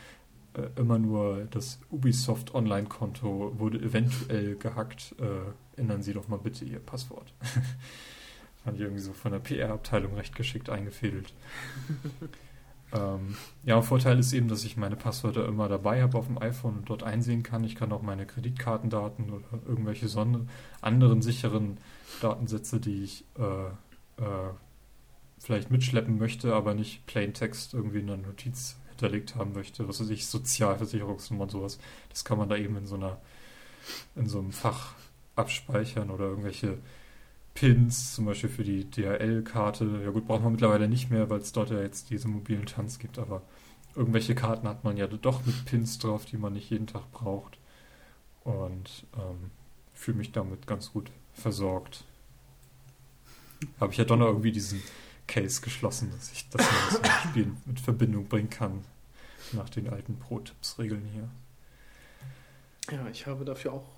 äh, 0.54 0.68
immer 0.76 1.00
nur 1.00 1.46
das 1.52 1.80
Ubisoft 1.90 2.54
Online-Konto 2.54 3.54
wurde 3.58 3.80
eventuell 3.80 4.56
gehackt. 4.56 5.16
Äh, 5.20 5.80
ändern 5.80 6.02
Sie 6.02 6.14
doch 6.14 6.28
mal 6.28 6.40
bitte 6.40 6.66
Ihr 6.66 6.80
Passwort. 6.80 7.34
fand 8.64 8.76
ich 8.76 8.84
irgendwie 8.84 9.02
so 9.02 9.14
von 9.14 9.32
der 9.32 9.40
PR-Abteilung 9.40 10.16
recht 10.16 10.36
geschickt 10.36 10.70
eingefädelt. 10.70 11.34
ähm, 12.94 13.36
ja, 13.64 13.82
Vorteil 13.82 14.18
ist 14.18 14.32
eben, 14.34 14.48
dass 14.48 14.64
ich 14.64 14.78
meine 14.78 14.96
Passwörter 14.96 15.46
immer 15.46 15.68
dabei 15.68 16.02
habe 16.02 16.18
auf 16.18 16.28
dem 16.28 16.38
iPhone 16.42 16.78
und 16.78 16.90
dort 16.90 17.04
einsehen 17.04 17.44
kann. 17.44 17.64
Ich 17.64 17.76
kann 17.76 17.92
auch 17.92 18.02
meine 18.02 18.26
Kreditkartendaten 18.26 19.30
oder 19.30 19.46
irgendwelche 19.66 20.08
anderen 20.82 21.22
sicheren 21.22 21.78
Datensätze, 22.22 22.80
die 22.80 23.04
ich 23.04 23.26
äh, 23.38 24.22
äh, 24.24 24.52
vielleicht 25.40 25.70
mitschleppen 25.70 26.18
möchte, 26.18 26.54
aber 26.54 26.74
nicht 26.74 27.06
Plaintext 27.06 27.74
irgendwie 27.74 28.00
in 28.00 28.10
einer 28.10 28.26
Notiz 28.26 28.78
hinterlegt 28.90 29.36
haben 29.36 29.54
möchte, 29.54 29.88
was 29.88 30.00
weiß 30.00 30.10
ich, 30.10 30.26
Sozialversicherungsnummer 30.26 31.44
und 31.44 31.52
sowas. 31.52 31.80
Das 32.10 32.24
kann 32.26 32.38
man 32.38 32.50
da 32.50 32.56
eben 32.56 32.78
in 32.78 32.88
so 32.88 32.96
einer, 32.96 33.20
in 34.16 34.28
so 34.28 34.40
einem 34.40 34.52
Fach 34.52 34.94
abspeichern 35.36 36.10
oder 36.10 36.26
irgendwelche 36.26 36.80
Pins, 37.60 38.14
zum 38.14 38.26
Beispiel 38.26 38.52
für 38.52 38.64
die 38.64 38.86
DHL-Karte. 38.86 40.02
Ja 40.04 40.12
gut, 40.12 40.28
braucht 40.28 40.44
man 40.44 40.52
mittlerweile 40.52 40.88
nicht 40.88 41.10
mehr, 41.10 41.32
weil 41.32 41.40
es 41.40 41.54
dort 41.54 41.72
ja 41.72 41.82
jetzt 41.82 42.12
diese 42.12 42.28
mobilen 42.28 42.68
Tanz 42.68 43.00
gibt, 43.00 43.18
aber 43.18 43.42
irgendwelche 43.96 44.36
Karten 44.36 44.68
hat 44.68 44.84
man 44.84 44.96
ja 44.96 45.08
doch 45.08 45.44
mit 45.44 45.66
Pins 45.66 45.98
drauf, 45.98 46.26
die 46.26 46.38
man 46.38 46.54
nicht 46.54 46.70
jeden 46.70 46.86
Tag 46.86 47.12
braucht. 47.12 47.58
Und 48.44 49.08
ähm, 49.16 49.50
fühle 49.92 50.20
mich 50.20 50.32
damit 50.32 50.68
ganz 50.68 50.92
gut 50.92 51.10
versorgt. 51.34 52.04
Habe 53.80 53.92
ich 53.92 53.98
ja 53.98 54.06
doch 54.06 54.18
noch 54.18 54.28
irgendwie 54.28 54.52
diesen 54.52 54.84
Case 55.26 55.60
geschlossen, 55.60 56.12
dass 56.12 56.32
ich 56.32 56.48
das 56.50 56.64
Spiel 57.24 57.52
mit 57.66 57.80
Verbindung 57.80 58.28
bringen 58.28 58.52
kann. 58.52 58.84
Nach 59.54 59.70
den 59.70 59.90
alten 59.90 60.20
Pro-Tipps-Regeln 60.20 61.10
hier. 61.12 61.28
Ja, 62.96 63.08
ich 63.10 63.26
habe 63.26 63.46
dafür 63.46 63.74
auch 63.74 63.97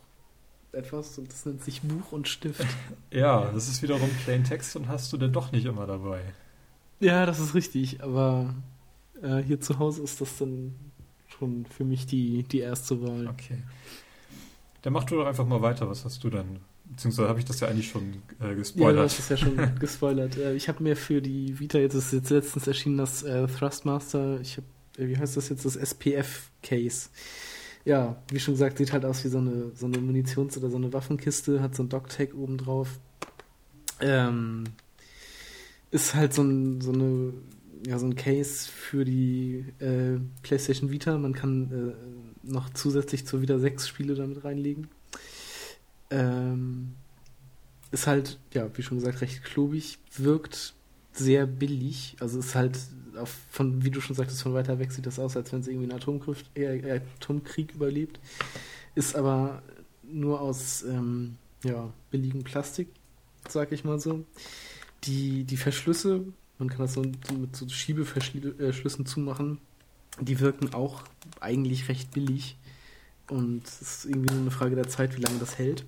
etwas 0.71 1.17
und 1.17 1.31
das 1.31 1.45
nennt 1.45 1.63
sich 1.63 1.81
Buch 1.81 2.11
und 2.11 2.27
Stift. 2.27 2.65
ja, 3.11 3.51
das 3.51 3.67
ist 3.67 3.81
wiederum 3.81 4.09
Plain 4.23 4.43
Text 4.43 4.75
und 4.75 4.87
hast 4.87 5.11
du 5.11 5.17
denn 5.17 5.33
doch 5.33 5.51
nicht 5.51 5.65
immer 5.65 5.87
dabei. 5.87 6.21
Ja, 6.99 7.25
das 7.25 7.39
ist 7.39 7.55
richtig, 7.55 8.03
aber 8.03 8.53
äh, 9.21 9.37
hier 9.37 9.61
zu 9.61 9.79
Hause 9.79 10.03
ist 10.03 10.21
das 10.21 10.37
dann 10.37 10.75
schon 11.27 11.65
für 11.65 11.85
mich 11.85 12.05
die, 12.05 12.43
die 12.43 12.59
erste 12.59 13.01
Wahl. 13.01 13.27
Okay. 13.27 13.63
Dann 14.81 14.93
mach 14.93 15.03
du 15.05 15.15
doch 15.15 15.25
einfach 15.25 15.45
mal 15.45 15.61
weiter. 15.61 15.89
Was 15.89 16.05
hast 16.05 16.23
du 16.23 16.29
denn 16.29 16.59
Beziehungsweise 16.89 17.29
habe 17.29 17.39
ich 17.39 17.45
das 17.45 17.59
ja 17.59 17.67
eigentlich 17.67 17.89
schon 17.89 18.23
äh, 18.39 18.55
gespoilert. 18.55 18.95
Ja, 18.95 19.03
das 19.03 19.19
ist 19.19 19.29
ja 19.29 19.37
schon 19.37 19.75
gespoilert. 19.79 20.37
Äh, 20.37 20.55
ich 20.55 20.67
habe 20.67 20.81
mir 20.81 20.95
für 20.95 21.21
die 21.21 21.59
Vita, 21.59 21.77
jetzt 21.77 21.93
ist 21.93 22.11
jetzt 22.11 22.31
letztens 22.31 22.65
erschienen, 22.65 22.97
das 22.97 23.21
äh, 23.21 23.47
Thrustmaster, 23.47 24.41
ich 24.41 24.57
habe, 24.57 24.67
äh, 24.97 25.07
wie 25.07 25.17
heißt 25.17 25.37
das 25.37 25.49
jetzt, 25.49 25.65
das 25.65 25.75
SPF-Case. 25.75 27.09
Ja, 27.85 28.21
wie 28.31 28.39
schon 28.39 28.53
gesagt, 28.55 28.77
sieht 28.77 28.93
halt 28.93 29.05
aus 29.05 29.23
wie 29.23 29.29
so 29.29 29.37
eine, 29.37 29.71
so 29.75 29.85
eine 29.85 29.97
Munitions- 29.97 30.57
oder 30.57 30.69
so 30.69 30.77
eine 30.77 30.91
Waffenkiste, 30.93 31.61
hat 31.61 31.75
so 31.75 31.83
ein 31.83 31.89
Dock-Tag 31.89 32.33
oben 32.35 32.57
drauf. 32.57 32.99
Ähm, 34.01 34.65
ist 35.91 36.13
halt 36.13 36.33
so, 36.33 36.43
ein, 36.43 36.81
so 36.81 36.91
eine 36.91 37.33
ja, 37.85 37.97
so 37.97 38.05
ein 38.05 38.15
Case 38.15 38.69
für 38.69 39.05
die 39.05 39.65
äh, 39.79 40.19
PlayStation 40.43 40.91
Vita. 40.91 41.17
Man 41.17 41.33
kann 41.33 41.71
äh, 41.71 42.51
noch 42.51 42.69
zusätzlich 42.71 43.25
zur 43.25 43.41
wieder 43.41 43.59
sechs 43.59 43.87
Spiele 43.87 44.15
damit 44.15 44.43
reinlegen. 44.43 44.89
Ähm, 46.09 46.95
ist 47.91 48.07
halt, 48.07 48.39
ja, 48.53 48.69
wie 48.75 48.83
schon 48.83 48.97
gesagt, 48.99 49.21
recht 49.21 49.43
klobig, 49.43 49.99
wirkt 50.17 50.73
sehr 51.13 51.45
billig. 51.45 52.15
Also 52.19 52.39
ist 52.39 52.55
halt, 52.55 52.79
auf, 53.17 53.35
von, 53.49 53.83
wie 53.83 53.91
du 53.91 54.01
schon 54.01 54.15
sagtest, 54.15 54.41
von 54.41 54.53
weiter 54.53 54.79
weg 54.79 54.91
sieht 54.91 55.05
das 55.05 55.19
aus, 55.19 55.35
als 55.35 55.51
wenn 55.51 55.61
es 55.61 55.67
irgendwie 55.67 55.89
einen 55.89 55.99
Atomkrieg, 55.99 56.45
äh, 56.55 57.01
Atomkrieg 57.17 57.73
überlebt. 57.73 58.19
Ist 58.95 59.15
aber 59.15 59.61
nur 60.03 60.41
aus 60.41 60.83
ähm, 60.83 61.35
ja, 61.63 61.91
billigem 62.11 62.43
Plastik, 62.43 62.87
sag 63.47 63.71
ich 63.71 63.83
mal 63.83 63.99
so. 63.99 64.25
Die, 65.03 65.43
die 65.43 65.57
Verschlüsse, 65.57 66.25
man 66.57 66.69
kann 66.69 66.79
das 66.79 66.93
so 66.93 67.01
mit 67.01 67.55
so 67.55 67.67
Schiebeverschlüssen 67.69 69.05
zumachen, 69.05 69.59
die 70.19 70.39
wirken 70.39 70.73
auch 70.73 71.03
eigentlich 71.39 71.87
recht 71.87 72.11
billig. 72.11 72.57
Und 73.29 73.65
es 73.65 73.81
ist 73.81 74.05
irgendwie 74.05 74.33
nur 74.33 74.41
eine 74.41 74.51
Frage 74.51 74.75
der 74.75 74.89
Zeit, 74.89 75.15
wie 75.15 75.21
lange 75.21 75.39
das 75.39 75.57
hält. 75.57 75.85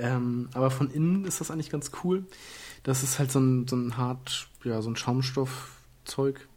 Ähm, 0.00 0.48
aber 0.54 0.70
von 0.70 0.90
innen 0.90 1.26
ist 1.26 1.40
das 1.40 1.50
eigentlich 1.50 1.70
ganz 1.70 1.90
cool. 2.02 2.24
Das 2.82 3.02
ist 3.02 3.18
halt 3.18 3.30
so 3.30 3.38
ein, 3.38 3.68
so 3.68 3.76
ein 3.76 3.98
hart, 3.98 4.48
ja, 4.64 4.80
so 4.80 4.88
ein 4.88 4.96
Schaumstoffzeug, 4.96 6.48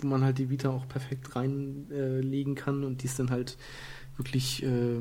wo 0.00 0.06
man 0.06 0.22
halt 0.22 0.36
die 0.36 0.50
Vita 0.50 0.68
auch 0.68 0.86
perfekt 0.86 1.34
reinlegen 1.34 2.56
äh, 2.56 2.60
kann 2.60 2.84
und 2.84 3.02
die 3.02 3.06
ist 3.06 3.18
dann 3.18 3.30
halt 3.30 3.56
wirklich 4.18 4.62
äh, 4.62 5.00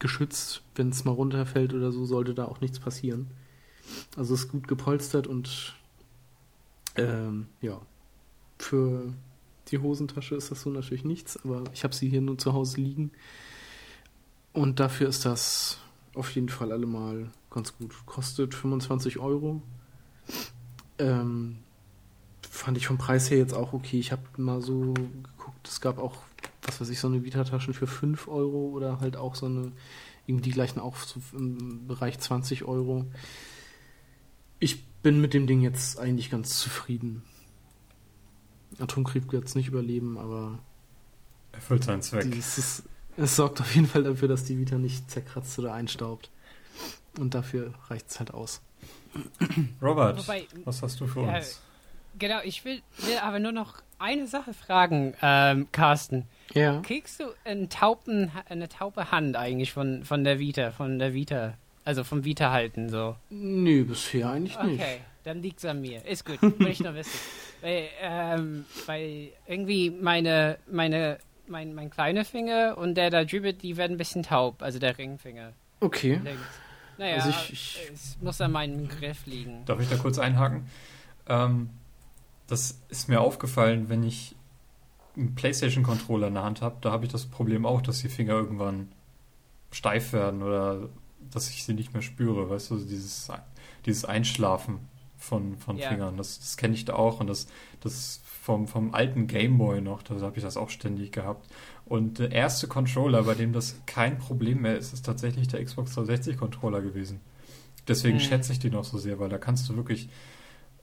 geschützt. 0.00 0.62
Wenn 0.74 0.88
es 0.88 1.04
mal 1.04 1.12
runterfällt 1.12 1.72
oder 1.74 1.92
so, 1.92 2.04
sollte 2.06 2.34
da 2.34 2.46
auch 2.46 2.60
nichts 2.60 2.80
passieren. 2.80 3.30
Also 4.16 4.34
ist 4.34 4.48
gut 4.48 4.66
gepolstert 4.66 5.28
und 5.28 5.76
ähm, 6.96 7.46
ja, 7.60 7.80
für 8.58 9.12
die 9.68 9.78
Hosentasche 9.78 10.34
ist 10.34 10.50
das 10.50 10.62
so 10.62 10.70
natürlich 10.70 11.04
nichts, 11.04 11.38
aber 11.44 11.64
ich 11.72 11.84
habe 11.84 11.94
sie 11.94 12.08
hier 12.08 12.20
nur 12.20 12.36
zu 12.36 12.52
Hause 12.52 12.80
liegen. 12.80 13.12
Und 14.52 14.80
dafür 14.80 15.08
ist 15.08 15.24
das 15.24 15.78
auf 16.14 16.30
jeden 16.34 16.48
Fall 16.48 16.72
alle 16.72 16.86
mal 16.86 17.30
ganz 17.50 17.76
gut. 17.76 17.94
Kostet 18.06 18.54
25 18.54 19.18
Euro. 19.18 19.62
Ähm, 20.98 21.58
fand 22.48 22.76
ich 22.76 22.86
vom 22.86 22.98
Preis 22.98 23.30
her 23.30 23.38
jetzt 23.38 23.54
auch 23.54 23.72
okay. 23.72 23.98
Ich 23.98 24.12
habe 24.12 24.22
mal 24.36 24.60
so 24.60 24.94
geguckt, 24.94 25.66
es 25.66 25.80
gab 25.80 25.98
auch, 25.98 26.16
was 26.62 26.80
weiß 26.80 26.88
ich, 26.90 27.00
so 27.00 27.08
eine 27.08 27.24
Vita-Taschen 27.24 27.74
für 27.74 27.86
5 27.86 28.28
Euro 28.28 28.68
oder 28.68 29.00
halt 29.00 29.16
auch 29.16 29.34
so 29.34 29.46
eine, 29.46 29.72
irgendwie 30.26 30.50
die 30.50 30.54
gleichen 30.54 30.80
auch 30.80 30.96
so 30.96 31.20
im 31.32 31.86
Bereich 31.86 32.18
20 32.18 32.64
Euro. 32.64 33.06
Ich 34.58 34.84
bin 35.02 35.20
mit 35.20 35.34
dem 35.34 35.46
Ding 35.46 35.60
jetzt 35.60 35.98
eigentlich 35.98 36.30
ganz 36.30 36.58
zufrieden. 36.58 37.22
Atomkrieg 38.78 39.32
wird 39.32 39.44
es 39.44 39.54
nicht 39.54 39.68
überleben, 39.68 40.18
aber 40.18 40.58
Erfüllt 41.52 41.84
seinen 41.84 42.02
Zweck. 42.02 42.30
dieses, 42.30 42.84
es 43.16 43.36
sorgt 43.36 43.60
auf 43.60 43.74
jeden 43.74 43.86
Fall 43.86 44.02
dafür, 44.04 44.28
dass 44.28 44.44
die 44.44 44.58
Vita 44.58 44.76
nicht 44.78 45.10
zerkratzt 45.10 45.58
oder 45.58 45.72
einstaubt. 45.74 46.30
Und 47.18 47.34
dafür 47.34 47.74
reicht 47.88 48.08
es 48.10 48.18
halt 48.18 48.32
aus. 48.32 48.62
Robert, 49.82 50.18
Wobei, 50.18 50.46
was 50.64 50.82
hast 50.82 50.98
du 51.00 51.06
für 51.06 51.22
Ja, 51.22 51.36
uns? 51.36 51.60
genau, 52.18 52.40
ich 52.44 52.64
will, 52.64 52.80
will 52.98 53.18
aber 53.18 53.38
nur 53.38 53.52
noch 53.52 53.82
eine 53.98 54.26
Sache 54.26 54.54
fragen, 54.54 55.14
ähm, 55.20 55.68
Carsten. 55.70 56.26
Ja. 56.54 56.80
Kriegst 56.80 57.20
du 57.20 57.24
einen 57.44 57.68
tauben, 57.68 58.30
eine 58.48 58.68
taube 58.68 59.10
Hand 59.10 59.36
eigentlich 59.36 59.72
von, 59.72 60.04
von 60.04 60.24
der 60.24 60.38
Vita, 60.38 60.70
von 60.72 60.98
der 60.98 61.12
Vita, 61.14 61.54
also 61.84 62.02
vom 62.04 62.24
Vita 62.24 62.50
halten 62.50 62.88
so? 62.88 63.16
Nö, 63.30 63.84
bisher 63.84 64.30
eigentlich 64.30 64.58
nicht. 64.62 64.80
Okay, 64.80 65.00
dann 65.24 65.42
liegt's 65.42 65.64
an 65.66 65.82
mir. 65.82 66.04
Ist 66.06 66.24
gut, 66.24 66.40
will 66.58 66.68
ich 66.68 66.80
nur 66.80 66.94
wissen. 66.94 67.18
Weil, 67.60 67.88
ähm, 68.00 68.64
weil 68.86 69.28
irgendwie 69.46 69.90
meine, 69.90 70.58
meine, 70.70 71.18
mein, 71.52 71.74
mein 71.74 71.90
kleiner 71.90 72.24
Finger 72.24 72.76
und 72.76 72.96
der 72.96 73.10
da 73.10 73.24
drüber, 73.24 73.52
die 73.52 73.76
werden 73.76 73.92
ein 73.94 73.98
bisschen 73.98 74.24
taub, 74.24 74.60
also 74.62 74.80
der 74.80 74.98
Ringfinger. 74.98 75.52
Okay. 75.80 76.20
Der- 76.24 76.34
Naja, 76.98 77.14
Also 77.16 77.30
ich- 77.30 77.52
ich- 77.52 77.90
es 77.92 78.18
muss 78.20 78.40
an 78.40 78.52
meinem 78.52 78.86
Griff 78.88 79.24
liegen. 79.26 79.64
Darf 79.64 79.80
ich 79.80 79.88
da 79.88 79.96
kurz 79.96 80.18
einhaken? 80.18 80.66
Ähm, 81.26 81.70
das 82.48 82.80
ist 82.88 83.08
mir 83.08 83.20
aufgefallen, 83.20 83.88
wenn 83.88 84.02
ich 84.02 84.34
einen 85.16 85.34
PlayStation-Controller 85.34 86.28
in 86.28 86.34
der 86.34 86.42
Hand 86.42 86.60
habe, 86.62 86.76
da 86.80 86.90
habe 86.92 87.04
ich 87.06 87.12
das 87.12 87.26
Problem 87.26 87.64
auch, 87.66 87.80
dass 87.82 88.00
die 88.00 88.08
Finger 88.08 88.32
irgendwann 88.34 88.92
steif 89.70 90.12
werden 90.12 90.42
oder 90.42 90.88
dass 91.30 91.48
ich 91.50 91.64
sie 91.64 91.74
nicht 91.74 91.92
mehr 91.92 92.02
spüre. 92.02 92.50
Weißt 92.50 92.70
du, 92.70 92.76
dieses, 92.78 93.30
dieses 93.86 94.04
Einschlafen 94.04 94.80
von, 95.16 95.56
von 95.58 95.78
Ja. 95.78 95.88
Fingern, 95.88 96.16
das, 96.16 96.38
das 96.40 96.56
kenne 96.56 96.74
ich 96.74 96.84
da 96.84 96.94
auch 96.94 97.20
und 97.20 97.26
das, 97.26 97.46
das 97.80 98.20
vom, 98.42 98.66
vom 98.66 98.92
alten 98.92 99.28
Gameboy 99.28 99.80
noch, 99.80 100.02
da 100.02 100.20
habe 100.20 100.36
ich 100.36 100.42
das 100.42 100.56
auch 100.56 100.68
ständig 100.68 101.12
gehabt. 101.12 101.48
Und 101.86 102.18
der 102.18 102.32
erste 102.32 102.66
Controller, 102.66 103.22
bei 103.22 103.34
dem 103.34 103.52
das 103.52 103.80
kein 103.86 104.18
Problem 104.18 104.62
mehr 104.62 104.76
ist, 104.76 104.92
ist 104.92 105.06
tatsächlich 105.06 105.46
der 105.46 105.64
Xbox 105.64 105.96
360-Controller 105.96 106.80
gewesen. 106.82 107.20
Deswegen 107.86 108.16
Mhm. 108.16 108.20
schätze 108.20 108.50
ich 108.52 108.58
den 108.58 108.74
auch 108.74 108.82
so 108.82 108.98
sehr, 108.98 109.20
weil 109.20 109.28
da 109.28 109.38
kannst 109.38 109.68
du 109.68 109.76
wirklich, 109.76 110.08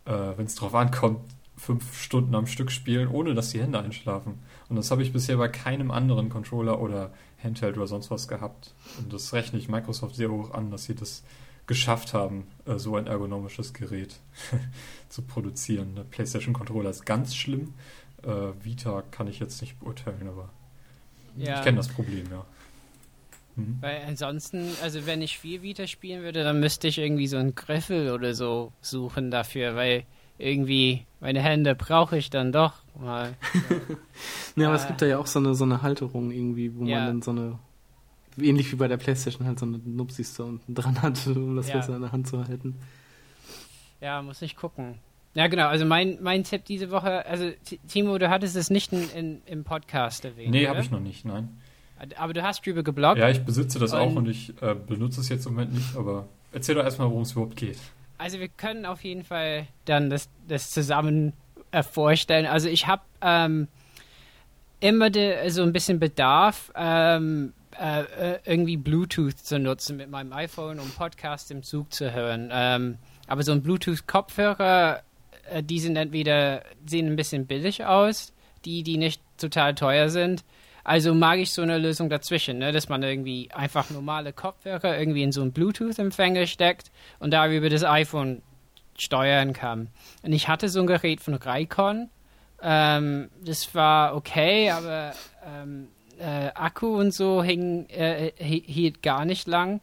äh, 0.06 0.12
wenn 0.38 0.46
es 0.46 0.56
drauf 0.56 0.74
ankommt, 0.74 1.20
fünf 1.58 2.02
Stunden 2.02 2.34
am 2.34 2.48
Stück 2.48 2.72
spielen, 2.72 3.10
ohne 3.10 3.34
dass 3.34 3.50
die 3.50 3.60
Hände 3.62 3.82
einschlafen. 3.82 4.36
Und 4.70 4.78
das 4.78 4.90
habe 4.90 5.04
ich 5.04 5.12
bisher 5.12 5.36
bei 5.36 5.50
keinem 5.50 5.92
anderen 5.92 6.30
Controller 6.30 6.80
oder 6.80 7.12
Handheld 7.44 7.76
oder 7.76 7.88
sonst 7.88 8.10
was 8.10 8.30
gehabt. 8.30 8.74
Und 9.00 9.12
das 9.12 9.34
rechne 9.34 9.60
ich 9.60 9.68
Microsoft 9.68 10.16
sehr 10.16 10.32
hoch 10.32 10.52
an, 10.54 10.72
dass 10.72 10.86
sie 10.86 10.96
das 10.96 11.24
geschafft 11.70 12.14
haben, 12.16 12.48
äh, 12.66 12.78
so 12.80 12.96
ein 12.98 13.06
ergonomisches 13.08 13.74
Gerät 13.74 14.16
zu 15.10 15.22
produzieren. 15.22 15.94
Der 15.96 16.04
PlayStation 16.04 16.54
Controller 16.54 16.90
ist 16.90 17.06
ganz 17.06 17.36
schlimm. 17.36 17.74
Äh, 18.24 18.30
Vita 18.64 19.04
kann 19.12 19.28
ich 19.28 19.40
jetzt 19.40 19.62
nicht 19.62 19.80
beurteilen, 19.80 20.28
aber 20.28 20.50
Ja. 21.38 21.60
ich 21.60 21.64
kenne 21.64 21.78
das 21.78 21.88
Problem, 21.88 22.26
ja. 22.32 22.44
Mhm. 23.56 23.78
Weil 23.82 24.02
ansonsten, 24.08 24.70
also 24.82 25.06
wenn 25.06 25.22
ich 25.22 25.38
viel 25.38 25.62
Vita 25.62 25.86
spielen 25.88 26.24
würde, 26.24 26.44
dann 26.44 26.60
müsste 26.60 26.88
ich 26.88 26.98
irgendwie 26.98 27.28
so 27.28 27.38
einen 27.38 27.54
Griffel 27.56 28.12
oder 28.12 28.34
so 28.34 28.74
suchen 28.82 29.30
dafür, 29.32 29.76
weil 29.76 30.04
irgendwie 30.40 31.06
meine 31.20 31.42
Hände 31.42 31.76
brauche 31.76 32.18
ich 32.18 32.30
dann 32.32 32.52
doch 32.52 32.74
mal. 33.00 33.36
Ja, 34.56 34.68
aber 34.68 34.76
es 34.76 34.86
Äh. 34.86 34.88
gibt 34.88 35.02
da 35.02 35.06
ja 35.06 35.18
auch 35.20 35.28
so 35.28 35.40
eine, 35.40 35.54
so 35.56 35.64
eine 35.66 35.82
Halterung 35.84 36.32
irgendwie, 36.32 36.76
wo 36.76 36.84
Ja. 36.84 36.98
man 36.98 37.08
dann 37.08 37.22
so 37.22 37.32
eine, 37.32 37.60
ähnlich 38.42 38.72
wie 38.72 38.76
bei 38.76 38.88
der 38.88 38.98
Playstation 38.98 39.46
halt 39.48 39.60
so 39.60 39.66
eine 39.66 39.78
Nupsis 39.80 40.34
da 40.36 40.44
unten 40.44 40.76
dran 40.76 41.02
hat, 41.02 41.26
um 41.36 41.56
das 41.56 41.68
Ja. 41.70 41.78
besser 41.78 41.96
in 41.96 42.02
der 42.02 42.12
Hand 42.12 42.28
zu 42.28 42.46
halten. 42.46 42.76
Ja, 44.02 44.22
muss 44.22 44.42
ich 44.42 44.56
gucken. 44.56 44.96
Ja, 45.36 45.48
genau, 45.48 45.68
also 45.68 45.86
mein, 45.86 46.18
mein 46.22 46.44
Tipp 46.44 46.66
diese 46.66 46.90
Woche, 46.90 47.26
also 47.26 47.52
Timo, 47.88 48.18
du 48.18 48.30
hattest 48.30 48.56
es 48.56 48.70
nicht 48.70 48.92
in, 48.94 49.10
in, 49.12 49.42
im 49.46 49.64
Podcast 49.64 50.26
erwähnt. 50.26 50.52
Nee, 50.52 50.68
habe 50.68 50.80
ich 50.82 50.90
noch 50.90 51.00
nicht, 51.00 51.24
nein. 51.26 51.50
Aber 52.18 52.34
du 52.34 52.42
hast 52.42 52.66
drüber 52.66 52.82
gebloggt. 52.82 53.20
Ja, 53.20 53.30
ich 53.30 53.44
besitze 53.44 53.78
das 53.78 53.94
auch 53.94 54.08
Und- 54.08 54.18
und 54.18 54.30
ich 54.30 54.54
äh, 54.62 54.74
benutze 54.74 55.20
es 55.22 55.30
jetzt 55.30 55.46
im 55.46 55.54
Moment 55.54 55.74
nicht, 55.74 55.96
aber 55.96 56.28
erzähl 56.52 56.76
doch 56.76 56.84
erstmal, 56.84 57.10
worum 57.10 57.24
es 57.24 57.34
überhaupt 57.34 57.58
geht. 57.58 57.78
Also 58.18 58.40
wir 58.40 58.48
können 58.48 58.86
auf 58.86 59.04
jeden 59.04 59.24
Fall 59.24 59.68
dann 59.86 60.10
das, 60.10 60.30
das 60.48 60.72
zusammen 60.72 61.34
äh, 61.72 61.84
vorstellen. 61.84 62.46
Also 62.46 62.68
ich 62.70 62.88
habe 62.88 63.02
ähm, 63.22 63.68
immer 64.80 65.10
de, 65.10 65.50
so 65.50 65.62
ein 65.64 65.74
bisschen 65.74 66.00
Bedarf, 66.00 66.72
ähm, 66.76 67.54
äh, 67.80 68.02
äh, 68.02 68.40
irgendwie 68.44 68.76
Bluetooth 68.76 69.38
zu 69.38 69.58
nutzen 69.58 69.96
mit 69.96 70.10
meinem 70.10 70.34
iPhone, 70.34 70.80
um 70.80 70.90
Podcasts 70.90 71.50
im 71.50 71.64
Zug 71.64 71.94
zu 71.94 72.12
hören. 72.14 72.50
Ähm, 72.52 72.98
aber 73.28 73.44
so 73.44 73.54
ein 73.54 73.62
Bluetooth-Kopfhörer, 73.62 75.02
äh, 75.50 75.64
die 75.64 75.80
sind 75.80 75.96
entweder, 75.96 76.64
sehen 76.86 77.08
ein 77.08 77.16
bisschen 77.16 77.48
billig 77.48 77.86
aus, 77.86 78.34
die, 78.66 78.84
die 78.84 78.98
nicht 78.98 79.22
total 79.38 79.76
teuer 79.76 80.10
sind. 80.10 80.44
Also 80.84 81.14
mag 81.14 81.40
ich 81.40 81.54
so 81.54 81.62
eine 81.62 81.78
Lösung 81.78 82.10
dazwischen, 82.10 82.58
ne? 82.58 82.74
dass 82.74 82.90
man 82.90 83.02
irgendwie 83.02 83.50
einfach 83.52 83.90
normale 83.90 84.34
Kopfhörer 84.34 84.98
irgendwie 84.98 85.24
in 85.24 85.32
so 85.32 85.42
einen 85.42 85.54
Bluetooth-Empfänger 85.54 86.48
steckt 86.48 86.92
und 87.20 87.32
darüber 87.32 87.70
das 87.70 87.86
iPhone 87.86 88.42
steuern 88.98 89.54
kann. 89.54 89.88
Und 90.22 90.34
ich 90.34 90.50
hatte 90.50 90.68
so 90.68 90.82
ein 90.82 90.88
Gerät 90.88 91.22
von 91.22 91.36
Raycon. 91.36 92.10
Ähm, 92.62 93.30
das 93.42 93.74
war 93.74 94.16
okay, 94.16 94.70
aber 94.70 95.14
ähm, 95.46 95.88
äh, 96.20 96.52
Akku 96.54 96.98
und 97.00 97.14
so 97.14 97.42
hing, 97.44 97.88
äh, 97.90 98.32
hi- 98.40 98.64
hielt 98.66 99.02
gar 99.02 99.26
nicht 99.26 99.48
lang. 99.48 99.82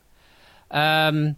Ähm, 0.70 1.36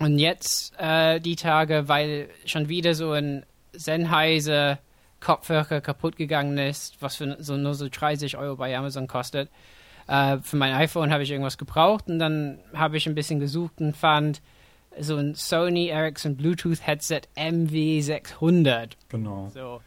und 0.00 0.18
jetzt 0.18 0.74
äh, 0.78 1.20
die 1.20 1.36
Tage, 1.36 1.88
weil 1.88 2.28
schon 2.44 2.68
wieder 2.68 2.94
so 2.94 3.12
ein 3.12 3.44
Sennheiser 3.72 4.78
Kopfhörer 5.20 5.80
kaputt 5.80 6.16
gegangen 6.16 6.56
ist, 6.58 6.96
was 7.00 7.16
für 7.16 7.36
so 7.40 7.56
nur 7.56 7.74
so 7.74 7.88
30 7.90 8.36
Euro 8.36 8.54
bei 8.56 8.76
Amazon 8.76 9.08
kostet. 9.08 9.50
Äh, 10.06 10.38
für 10.38 10.56
mein 10.56 10.72
iPhone 10.74 11.12
habe 11.12 11.24
ich 11.24 11.30
irgendwas 11.30 11.58
gebraucht 11.58 12.06
und 12.08 12.18
dann 12.20 12.58
habe 12.74 12.96
ich 12.96 13.06
ein 13.08 13.14
bisschen 13.16 13.40
gesucht 13.40 13.80
und 13.80 13.96
fand 13.96 14.40
so 15.00 15.16
ein 15.16 15.34
Sony 15.34 15.88
Ericsson 15.88 16.36
Bluetooth 16.36 16.86
Headset 16.86 17.22
MW600. 17.36 18.90
Genau. 19.08 19.48
So. 19.52 19.80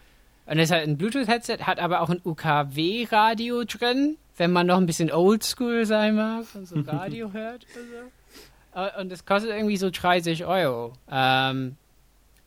Und 0.51 0.59
es 0.59 0.69
hat 0.69 0.81
ein 0.81 0.97
Bluetooth-Headset, 0.97 1.59
hat 1.61 1.79
aber 1.79 2.01
auch 2.01 2.09
ein 2.09 2.19
UKW-Radio 2.25 3.63
drin, 3.63 4.17
wenn 4.35 4.51
man 4.51 4.67
noch 4.67 4.75
ein 4.77 4.85
bisschen 4.85 5.09
oldschool 5.09 5.85
sein 5.85 6.15
mag 6.15 6.43
und 6.53 6.67
so 6.67 6.77
Radio 6.87 7.31
hört 7.31 7.65
oder 7.73 8.83
so. 8.83 8.97
Äh, 8.97 9.01
Und 9.01 9.11
das 9.13 9.25
kostet 9.25 9.51
irgendwie 9.51 9.77
so 9.77 9.89
30 9.89 10.45
Euro. 10.45 10.91
Ähm, 11.09 11.77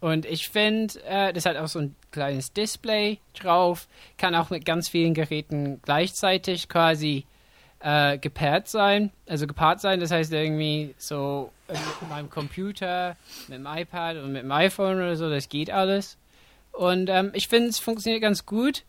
und 0.01 0.27
ich 0.27 0.51
finde, 0.51 1.03
äh, 1.07 1.33
das 1.33 1.47
hat 1.47 1.57
auch 1.57 1.67
so 1.69 1.79
ein 1.79 1.97
kleines 2.11 2.53
Display 2.53 3.21
drauf, 3.33 3.89
kann 4.19 4.35
auch 4.35 4.51
mit 4.51 4.67
ganz 4.67 4.91
vielen 4.91 5.15
Geräten 5.15 5.81
gleichzeitig 5.83 6.69
quasi 6.69 7.25
äh, 7.81 8.19
gepaart 8.19 8.69
sein. 8.69 9.13
Also 9.27 9.47
gepaart 9.47 9.81
sein, 9.81 10.01
das 10.01 10.11
heißt 10.11 10.31
irgendwie 10.31 10.95
so 10.99 11.51
äh, 11.69 11.73
mit 11.73 12.11
meinem 12.11 12.29
Computer, 12.29 13.17
mit 13.49 13.57
dem 13.61 13.67
iPad 13.67 14.19
und 14.19 14.33
mit 14.35 14.43
dem 14.43 14.53
iPhone 14.53 14.97
oder 14.97 15.17
so, 15.17 15.31
das 15.31 15.49
geht 15.49 15.71
alles. 15.71 16.19
Und 16.77 17.09
ähm, 17.09 17.31
ich 17.35 17.49
finde, 17.49 17.69
es 17.69 17.79
funktioniert 17.79 18.23
ganz 18.23 18.47
gut. 18.47 18.85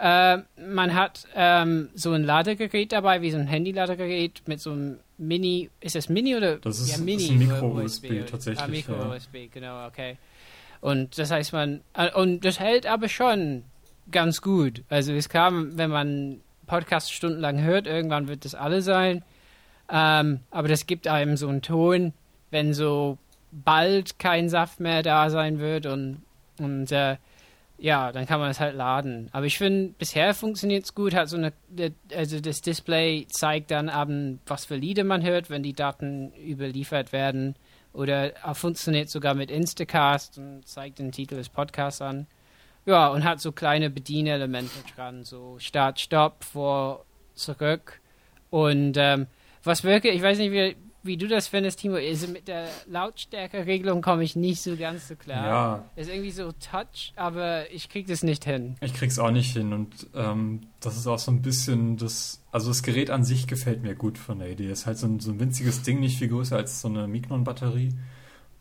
Äh, 0.00 0.38
man 0.56 0.94
hat 0.94 1.26
ähm, 1.34 1.90
so 1.94 2.12
ein 2.12 2.22
Ladegerät 2.24 2.92
dabei, 2.92 3.20
wie 3.22 3.30
so 3.30 3.38
ein 3.38 3.46
Handy-Ladegerät 3.46 4.42
mit 4.46 4.60
so 4.60 4.70
einem 4.72 4.98
Mini. 5.18 5.70
Ist 5.80 5.94
das 5.94 6.08
Mini 6.08 6.36
oder? 6.36 6.56
Das 6.58 6.78
ist- 6.80 6.88
ja, 6.88 6.94
ist 6.96 7.04
Mini 7.04 7.28
ein 7.30 7.38
Micro-USB 7.38 8.24
tatsächlich, 8.30 8.60
Ah, 8.60 8.66
ja. 8.66 8.68
Micro-USB, 8.70 9.48
genau, 9.52 9.86
okay. 9.86 10.16
Und 10.80 11.18
das 11.18 11.30
heißt, 11.30 11.52
man. 11.52 11.80
Äh, 11.94 12.12
und 12.12 12.44
das 12.44 12.60
hält 12.60 12.86
aber 12.86 13.08
schon 13.08 13.64
ganz 14.12 14.40
gut. 14.40 14.82
Also, 14.88 15.12
es 15.12 15.28
kam, 15.28 15.76
wenn 15.76 15.90
man 15.90 16.40
Podcast 16.66 17.12
stundenlang 17.12 17.60
hört, 17.62 17.86
irgendwann 17.86 18.28
wird 18.28 18.44
das 18.44 18.54
alle 18.54 18.82
sein. 18.82 19.24
Ähm, 19.90 20.40
aber 20.50 20.68
das 20.68 20.86
gibt 20.86 21.08
einem 21.08 21.36
so 21.36 21.48
einen 21.48 21.62
Ton, 21.62 22.12
wenn 22.50 22.74
so 22.74 23.18
bald 23.50 24.18
kein 24.18 24.48
Saft 24.48 24.78
mehr 24.80 25.02
da 25.02 25.30
sein 25.30 25.58
wird 25.58 25.86
und, 25.86 26.22
und 26.58 26.92
äh, 26.92 27.16
ja, 27.78 28.10
dann 28.10 28.26
kann 28.26 28.40
man 28.40 28.50
es 28.50 28.58
halt 28.58 28.74
laden. 28.74 29.28
Aber 29.32 29.46
ich 29.46 29.56
finde, 29.56 29.94
bisher 29.96 30.34
funktioniert 30.34 30.84
es 30.84 30.94
gut. 30.94 31.14
Hat 31.14 31.28
so 31.28 31.36
eine, 31.36 31.52
also 32.14 32.40
das 32.40 32.60
Display 32.60 33.26
zeigt 33.28 33.70
dann 33.70 33.88
ab, 33.88 34.08
was 34.46 34.64
für 34.64 34.74
Lieder 34.74 35.04
man 35.04 35.22
hört, 35.22 35.48
wenn 35.48 35.62
die 35.62 35.72
Daten 35.72 36.32
überliefert 36.34 37.12
werden. 37.12 37.54
Oder 37.92 38.32
funktioniert 38.54 39.08
sogar 39.08 39.34
mit 39.34 39.50
Instacast 39.50 40.38
und 40.38 40.66
zeigt 40.66 40.98
den 40.98 41.12
Titel 41.12 41.36
des 41.36 41.48
Podcasts 41.48 42.02
an. 42.02 42.26
Ja, 42.84 43.08
und 43.08 43.24
hat 43.24 43.40
so 43.40 43.52
kleine 43.52 43.90
Bedienelemente 43.90 44.78
dran, 44.94 45.22
so 45.22 45.58
Start, 45.58 46.00
Stopp, 46.00 46.42
vor, 46.42 47.04
zurück. 47.34 48.00
Und 48.50 48.96
ähm, 48.96 49.26
was 49.62 49.84
wirklich, 49.84 50.16
ich 50.16 50.22
weiß 50.22 50.38
nicht, 50.38 50.52
wie, 50.52 50.76
wie 51.08 51.16
du 51.16 51.26
das 51.26 51.48
findest, 51.48 51.80
Timo. 51.80 51.96
Also 51.96 52.28
mit 52.28 52.46
der 52.46 52.68
Lautstärkeregelung 52.86 54.00
komme 54.00 54.22
ich 54.22 54.36
nicht 54.36 54.62
so 54.62 54.76
ganz 54.76 55.08
so 55.08 55.16
klar. 55.16 55.46
Ja. 55.46 55.84
Ist 55.96 56.08
irgendwie 56.08 56.30
so 56.30 56.52
Touch, 56.52 57.12
aber 57.16 57.68
ich 57.72 57.88
krieg 57.88 58.06
das 58.06 58.22
nicht 58.22 58.44
hin. 58.44 58.76
Ich 58.80 58.94
krieg's 58.94 59.18
auch 59.18 59.32
nicht 59.32 59.52
hin 59.52 59.72
und 59.72 60.06
ähm, 60.14 60.60
das 60.78 60.96
ist 60.96 61.08
auch 61.08 61.18
so 61.18 61.32
ein 61.32 61.42
bisschen 61.42 61.96
das, 61.96 62.40
also 62.52 62.68
das 62.68 62.84
Gerät 62.84 63.10
an 63.10 63.24
sich 63.24 63.48
gefällt 63.48 63.82
mir 63.82 63.96
gut 63.96 64.18
von 64.18 64.38
der 64.38 64.50
Idee. 64.50 64.70
Ist 64.70 64.86
halt 64.86 64.98
so 64.98 65.08
ein, 65.08 65.18
so 65.18 65.32
ein 65.32 65.40
winziges 65.40 65.82
Ding, 65.82 65.98
nicht 65.98 66.18
viel 66.18 66.28
größer 66.28 66.56
als 66.56 66.80
so 66.80 66.86
eine 66.86 67.08
Mignon-Batterie 67.08 67.94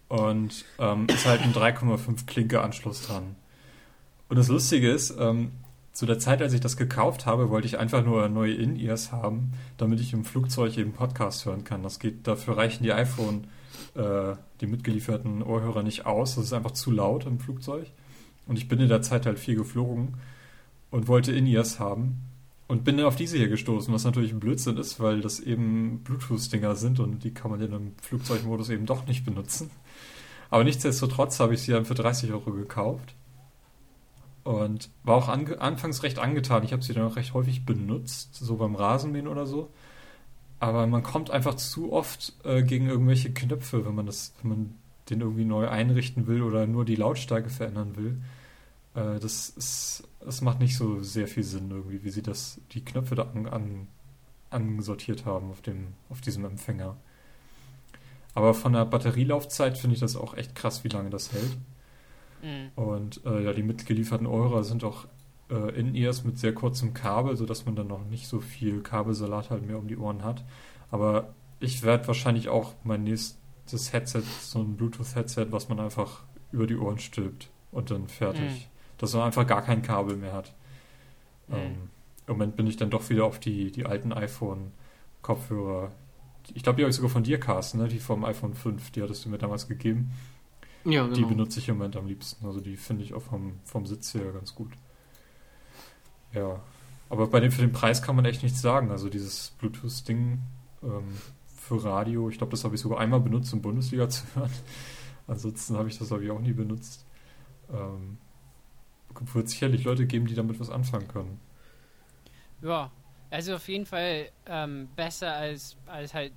und 0.08 0.66
ähm, 0.80 1.06
ist 1.08 1.28
halt 1.28 1.42
ein 1.42 1.54
3,5 1.54 2.26
Klinke-Anschluss 2.26 3.04
dran. 3.04 3.36
Und 4.30 4.38
das 4.38 4.48
Lustige 4.48 4.90
ist, 4.90 5.16
ähm, 5.20 5.52
zu 5.98 6.06
der 6.06 6.20
Zeit, 6.20 6.44
als 6.44 6.54
ich 6.54 6.62
das 6.62 6.78
gekauft 6.78 7.26
habe, 7.26 7.50
wollte 7.50 7.66
ich 7.66 7.80
einfach 7.80 8.06
nur 8.06 8.30
neue 8.30 8.54
In-Ears 8.54 9.12
haben, 9.12 9.54
damit 9.78 10.00
ich 10.00 10.14
im 10.14 10.26
Flugzeug 10.26 10.78
eben 10.78 10.94
Podcast 10.94 11.44
hören 11.48 11.64
kann. 11.64 11.82
Das 11.82 11.98
geht, 11.98 12.28
dafür 12.28 12.56
reichen 12.56 12.84
die 12.84 12.94
iPhone, 12.94 13.48
äh, 13.96 14.36
die 14.62 14.68
mitgelieferten 14.68 15.42
Ohrhörer 15.42 15.82
nicht 15.82 16.06
aus. 16.06 16.36
Das 16.36 16.44
ist 16.44 16.54
einfach 16.54 16.70
zu 16.70 16.92
laut 16.92 17.26
im 17.26 17.40
Flugzeug. 17.40 17.88
Und 18.46 18.60
ich 18.60 18.68
bin 18.68 18.80
in 18.80 18.90
der 18.90 19.02
Zeit 19.02 19.26
halt 19.26 19.40
viel 19.40 19.56
geflogen 19.56 20.18
und 20.92 21.08
wollte 21.08 21.32
In-Ears 21.32 21.80
haben. 21.80 22.20
Und 22.68 22.84
bin 22.84 22.98
dann 22.98 23.08
auf 23.08 23.16
diese 23.16 23.38
hier 23.38 23.50
gestoßen, 23.50 23.92
was 23.92 24.04
natürlich 24.04 24.32
ein 24.32 24.40
Blödsinn 24.40 24.78
ist, 24.78 25.00
weil 25.00 25.22
das 25.22 25.40
eben 25.40 26.02
Bluetooth-Dinger 26.04 26.76
sind 26.76 27.00
und 27.00 27.24
die 27.24 27.34
kann 27.34 27.50
man 27.50 27.60
in 27.60 27.74
einem 27.74 27.94
Flugzeugmodus 28.04 28.70
eben 28.70 28.86
doch 28.86 29.08
nicht 29.08 29.26
benutzen. 29.26 29.72
Aber 30.52 30.64
nichtsdestotrotz 30.64 31.40
habe 31.40 31.56
ich 31.56 31.64
sie 31.64 31.72
dann 31.72 31.86
für 31.86 31.96
30 31.96 32.34
Euro 32.34 32.52
gekauft 32.52 33.16
und 34.48 34.90
war 35.04 35.16
auch 35.18 35.28
anfangs 35.28 36.04
recht 36.04 36.20
angetan. 36.20 36.64
Ich 36.64 36.72
habe 36.72 36.82
sie 36.82 36.94
dann 36.94 37.06
auch 37.06 37.18
recht 37.18 37.34
häufig 37.34 37.66
benutzt, 37.66 38.34
so 38.34 38.56
beim 38.56 38.76
Rasenmähen 38.76 39.28
oder 39.28 39.46
so. 39.46 39.70
Aber 40.62 40.88
man 40.88 41.04
kommt 41.04 41.32
einfach 41.32 41.56
zu 41.56 41.92
oft 41.92 42.32
äh, 42.46 42.64
gegen 42.64 42.88
irgendwelche 42.88 43.34
Knöpfe, 43.34 43.86
wenn 43.86 43.94
man 43.94 44.06
das, 44.06 44.34
wenn 44.42 44.50
man 44.50 44.76
den 45.10 45.20
irgendwie 45.20 45.44
neu 45.44 45.68
einrichten 45.68 46.28
will 46.28 46.42
oder 46.44 46.66
nur 46.66 46.86
die 46.86 46.96
Lautstärke 46.96 47.50
verändern 47.50 47.98
will. 47.98 48.22
Äh, 48.96 49.20
das 49.20 49.50
ist, 49.50 50.08
das 50.22 50.42
macht 50.42 50.62
nicht 50.62 50.78
so 50.78 51.04
sehr 51.04 51.28
viel 51.28 51.44
Sinn 51.44 51.70
irgendwie, 51.70 52.06
wie 52.06 52.10
sie 52.10 52.22
das, 52.22 52.62
die 52.72 52.86
Knöpfe 52.86 53.16
da 53.16 53.24
an, 53.24 53.48
an, 53.48 53.88
ansortiert 54.50 55.26
haben 55.26 55.52
auf 55.52 55.62
dem, 55.62 55.88
auf 56.10 56.22
diesem 56.22 56.46
Empfänger. 56.46 56.96
Aber 58.34 58.54
von 58.54 58.72
der 58.72 58.86
Batterielaufzeit 58.86 59.78
finde 59.78 59.96
ich 59.96 60.00
das 60.00 60.16
auch 60.16 60.36
echt 60.36 60.56
krass, 60.56 60.86
wie 60.86 60.90
lange 60.90 61.10
das 61.10 61.34
hält. 61.34 61.58
Mhm. 62.48 62.72
Und 62.76 63.26
äh, 63.26 63.44
ja, 63.44 63.54
die 63.54 63.64
mitgelieferten 63.64 64.28
Eurer 64.28 64.64
sind 64.64 64.84
auch 64.84 65.06
äh, 65.50 65.80
In-Ears 65.80 66.24
mit 66.24 66.38
sehr 66.38 66.54
kurzem 66.54 66.94
Kabel, 66.94 67.36
sodass 67.36 67.66
man 67.66 67.76
dann 67.76 67.88
noch 67.88 68.06
nicht 68.06 68.28
so 68.28 68.40
viel 68.40 68.82
Kabelsalat 68.82 69.50
halt 69.50 69.66
mehr 69.66 69.78
um 69.78 69.88
die 69.88 69.98
Ohren 69.98 70.24
hat. 70.24 70.46
Aber 70.90 71.34
ich 71.60 71.84
werde 71.84 72.08
wahrscheinlich 72.08 72.50
auch 72.50 72.74
mein 72.84 73.04
nächstes 73.04 73.94
Headset, 73.94 74.22
so 74.42 74.60
ein 74.60 74.78
Bluetooth-Headset, 74.78 75.48
was 75.52 75.70
man 75.70 75.80
einfach 75.80 76.24
über 76.52 76.68
die 76.68 76.78
Ohren 76.78 77.00
stülpt 77.00 77.50
und 77.72 77.92
dann 77.92 78.08
fertig. 78.08 78.52
Mhm. 78.52 78.98
Dass 78.98 79.14
man 79.14 79.24
einfach 79.24 79.46
gar 79.46 79.62
kein 79.62 79.82
Kabel 79.82 80.16
mehr 80.16 80.34
hat. 80.34 80.54
Mhm. 81.48 81.56
Ähm, 81.56 81.76
Im 82.28 82.34
Moment 82.34 82.56
bin 82.56 82.68
ich 82.68 82.78
dann 82.78 82.90
doch 82.90 83.10
wieder 83.10 83.26
auf 83.26 83.40
die, 83.40 83.72
die 83.72 83.86
alten 83.86 84.14
iPhone-Kopfhörer. 84.14 85.92
Ich 86.54 86.64
glaube, 86.64 86.78
die 86.78 86.84
habe 86.84 86.90
ich 86.90 86.96
sogar 86.96 87.12
von 87.12 87.24
dir, 87.24 87.40
Carsten, 87.40 87.80
ne? 87.80 87.90
die 87.90 88.00
vom 88.00 88.24
iPhone 88.24 88.54
5, 88.54 88.92
die 88.92 89.02
hattest 89.02 89.26
du 89.26 89.30
mir 89.30 89.38
damals 89.38 89.68
gegeben. 89.68 90.12
Ja, 90.88 91.04
genau. 91.04 91.16
Die 91.16 91.26
benutze 91.26 91.60
ich 91.60 91.68
im 91.68 91.78
Moment 91.78 91.98
am 91.98 92.08
liebsten. 92.08 92.46
Also 92.46 92.62
die 92.62 92.78
finde 92.78 93.04
ich 93.04 93.14
auch 93.14 93.22
vom, 93.22 93.60
vom 93.66 93.86
Sitz 93.86 94.14
her 94.14 94.32
ganz 94.32 94.56
gut. 94.56 94.72
Ja. 96.34 96.62
Aber 97.10 97.28
bei 97.28 97.42
dem, 97.42 97.52
für 97.52 97.62
den 97.62 97.74
Preis 97.74 98.02
kann 98.02 98.16
man 98.16 98.24
echt 98.24 98.42
nichts 98.42 98.62
sagen. 98.62 98.90
Also 98.90 99.10
dieses 99.10 99.52
Bluetooth-Ding 99.60 100.40
ähm, 100.84 101.18
für 101.56 101.84
Radio, 101.84 102.30
ich 102.30 102.38
glaube, 102.38 102.52
das 102.52 102.64
habe 102.64 102.76
ich 102.76 102.82
sogar 102.82 103.00
einmal 103.00 103.20
benutzt, 103.20 103.54
um 103.54 103.62
Bundesliga 103.62 104.08
zu 104.08 104.24
hören. 104.36 104.52
Ansonsten 105.28 105.76
habe 105.76 105.90
ich 105.90 105.98
das, 105.98 106.08
glaube 106.08 106.24
ich, 106.24 106.32
auch 106.32 106.40
nie 106.40 106.54
benutzt. 106.54 107.06
Ähm, 107.70 108.18
wird 109.34 109.50
sicherlich 109.50 109.84
Leute 109.84 110.06
geben, 110.06 110.28
die 110.28 110.36
damit 110.36 110.58
was 110.60 110.70
anfangen 110.70 111.08
können. 111.10 111.40
Ja, 112.62 112.92
also 113.30 113.56
auf 113.56 113.68
jeden 113.68 113.86
Fall 113.86 114.30
ähm, 114.46 114.88
besser 114.96 115.34
als, 115.34 115.76
als 115.86 116.14
halt 116.14 116.32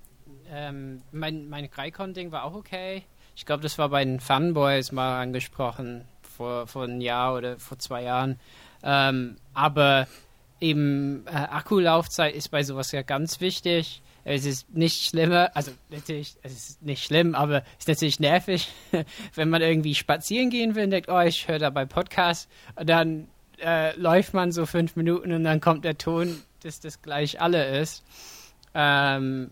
ähm, 0.48 1.02
mein, 1.12 1.48
mein 1.48 1.70
Greikon-Ding 1.70 2.32
war 2.32 2.44
auch 2.44 2.54
okay. 2.54 3.04
Ich 3.40 3.46
glaube, 3.46 3.62
das 3.62 3.78
war 3.78 3.88
bei 3.88 4.04
den 4.04 4.20
Funboys 4.20 4.92
mal 4.92 5.18
angesprochen, 5.18 6.04
vor, 6.20 6.66
vor 6.66 6.84
einem 6.84 7.00
Jahr 7.00 7.34
oder 7.34 7.58
vor 7.58 7.78
zwei 7.78 8.02
Jahren. 8.02 8.38
Ähm, 8.82 9.36
aber 9.54 10.08
eben 10.60 11.26
äh, 11.26 11.30
Akkulaufzeit 11.30 12.34
ist 12.34 12.50
bei 12.50 12.62
sowas 12.62 12.92
ja 12.92 13.00
ganz 13.00 13.40
wichtig. 13.40 14.02
Es 14.24 14.44
ist 14.44 14.68
nicht 14.76 15.06
schlimmer, 15.06 15.52
also 15.54 15.70
natürlich, 15.88 16.36
es 16.42 16.52
ist 16.52 16.82
nicht 16.82 17.02
schlimm, 17.02 17.34
aber 17.34 17.62
es 17.78 17.86
ist 17.86 17.88
natürlich 17.88 18.20
nervig, 18.20 18.68
wenn 19.34 19.48
man 19.48 19.62
irgendwie 19.62 19.94
spazieren 19.94 20.50
gehen 20.50 20.74
will 20.74 20.84
und 20.84 20.90
denkt, 20.90 21.08
oh, 21.08 21.20
ich 21.20 21.48
höre 21.48 21.58
dabei 21.58 21.86
Podcast, 21.86 22.46
dann 22.76 23.26
äh, 23.58 23.98
läuft 23.98 24.34
man 24.34 24.52
so 24.52 24.66
fünf 24.66 24.96
Minuten 24.96 25.32
und 25.32 25.44
dann 25.44 25.62
kommt 25.62 25.86
der 25.86 25.96
Ton, 25.96 26.42
dass 26.62 26.80
das 26.80 27.00
gleich 27.00 27.40
alle 27.40 27.80
ist. 27.80 28.04
Ähm, 28.74 29.50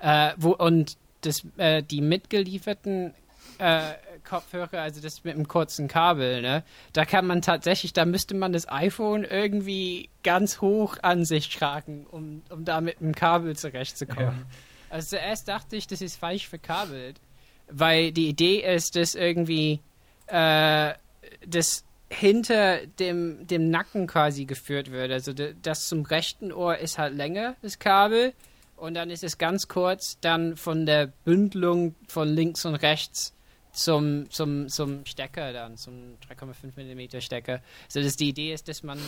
äh, 0.00 0.32
wo, 0.38 0.52
und 0.52 0.96
das, 1.20 1.44
äh, 1.58 1.82
die 1.82 2.00
mitgelieferten 2.00 3.12
äh, 3.58 3.94
Kopfhörer, 4.28 4.80
also 4.80 5.00
das 5.00 5.24
mit 5.24 5.34
einem 5.34 5.48
kurzen 5.48 5.88
Kabel, 5.88 6.42
ne? 6.42 6.64
Da 6.92 7.04
kann 7.04 7.26
man 7.26 7.42
tatsächlich, 7.42 7.92
da 7.92 8.04
müsste 8.04 8.34
man 8.34 8.52
das 8.52 8.68
iPhone 8.68 9.24
irgendwie 9.24 10.10
ganz 10.22 10.60
hoch 10.60 10.96
an 11.02 11.24
sich 11.24 11.48
tragen, 11.48 12.06
um, 12.10 12.42
um 12.50 12.64
da 12.64 12.80
mit 12.80 13.00
einem 13.00 13.14
Kabel 13.14 13.56
zurechtzukommen. 13.56 14.38
Ja. 14.38 14.56
Also 14.90 15.16
zuerst 15.16 15.48
dachte 15.48 15.76
ich, 15.76 15.86
das 15.86 16.00
ist 16.00 16.16
falsch 16.16 16.48
verkabelt, 16.48 17.20
weil 17.70 18.12
die 18.12 18.28
Idee 18.28 18.60
ist, 18.60 18.96
dass 18.96 19.14
irgendwie 19.14 19.80
äh, 20.26 20.92
das 21.46 21.84
hinter 22.08 22.86
dem, 22.86 23.46
dem 23.46 23.70
Nacken 23.70 24.06
quasi 24.06 24.44
geführt 24.44 24.92
wird. 24.92 25.10
Also 25.10 25.32
das 25.32 25.88
zum 25.88 26.02
rechten 26.04 26.52
Ohr 26.52 26.78
ist 26.78 26.98
halt 26.98 27.14
länger, 27.14 27.56
das 27.62 27.78
Kabel. 27.78 28.32
Und 28.76 28.94
dann 28.94 29.10
ist 29.10 29.24
es 29.24 29.38
ganz 29.38 29.68
kurz 29.68 30.18
dann 30.20 30.56
von 30.56 30.86
der 30.86 31.06
Bündelung 31.24 31.94
von 32.08 32.28
links 32.28 32.64
und 32.66 32.74
rechts 32.74 33.32
zum, 33.76 34.30
zum, 34.30 34.68
zum 34.68 35.04
Stecker 35.04 35.52
dann, 35.52 35.76
zum 35.76 36.16
3,5 36.28 36.76
mm 36.76 37.20
Stecker. 37.20 37.60
So 37.88 38.02
dass 38.02 38.16
die 38.16 38.28
Idee 38.28 38.52
ist, 38.52 38.68
dass 38.68 38.82
man 38.82 38.98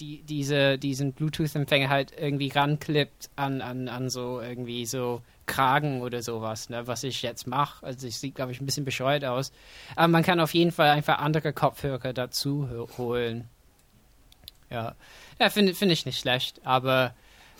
die, 0.00 0.22
diese, 0.22 0.78
diesen 0.78 1.12
Bluetooth-Empfänger 1.12 1.88
halt 1.88 2.12
irgendwie 2.18 2.48
ranklippt 2.48 3.30
an, 3.36 3.60
an, 3.60 3.88
an 3.88 4.10
so 4.10 4.40
irgendwie 4.40 4.84
so 4.86 5.22
Kragen 5.46 6.02
oder 6.02 6.22
sowas, 6.22 6.68
ne, 6.68 6.86
was 6.86 7.04
ich 7.04 7.22
jetzt 7.22 7.46
mache. 7.46 7.84
Also 7.84 8.06
ich 8.06 8.18
sieht, 8.18 8.34
glaube 8.34 8.52
ich, 8.52 8.60
ein 8.60 8.66
bisschen 8.66 8.84
bescheuert 8.84 9.24
aus. 9.24 9.52
Aber 9.96 10.08
man 10.08 10.22
kann 10.22 10.40
auf 10.40 10.54
jeden 10.54 10.72
Fall 10.72 10.90
einfach 10.90 11.18
andere 11.18 11.52
Kopfhörer 11.52 12.12
dazu 12.12 12.68
holen. 12.98 13.48
Ja, 14.70 14.94
ja 15.38 15.50
finde 15.50 15.74
find 15.74 15.92
ich 15.92 16.06
nicht 16.06 16.20
schlecht, 16.20 16.60
aber 16.64 17.14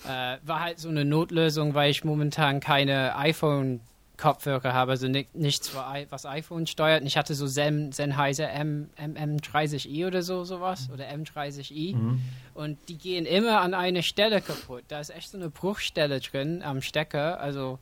äh, 0.05 0.37
war 0.43 0.59
halt 0.59 0.79
so 0.79 0.89
eine 0.89 1.05
Notlösung, 1.05 1.73
weil 1.73 1.91
ich 1.91 2.03
momentan 2.03 2.59
keine 2.59 3.15
iPhone 3.15 3.79
Kopfhörer 4.23 4.71
habe, 4.71 4.91
also 4.91 5.09
nichts, 5.09 5.75
was 6.09 6.25
iPhone 6.25 6.65
steuert. 6.65 7.03
ich 7.03 7.17
hatte 7.17 7.35
so 7.35 7.45
Zen, 7.45 7.91
Sennheiser 7.91 8.49
M, 8.51 8.89
MM30i 8.97 10.07
oder 10.07 10.21
so, 10.21 10.45
sowas, 10.45 10.89
oder 10.93 11.09
M30i. 11.09 11.93
Mhm. 11.93 12.21
Und 12.53 12.77
die 12.87 12.97
gehen 12.97 13.25
immer 13.25 13.59
an 13.59 13.73
eine 13.73 14.01
Stelle 14.01 14.39
kaputt. 14.39 14.85
Da 14.87 15.01
ist 15.01 15.09
echt 15.09 15.29
so 15.29 15.37
eine 15.37 15.49
Bruchstelle 15.49 16.21
drin 16.21 16.61
am 16.63 16.81
Stecker, 16.81 17.41
also, 17.41 17.79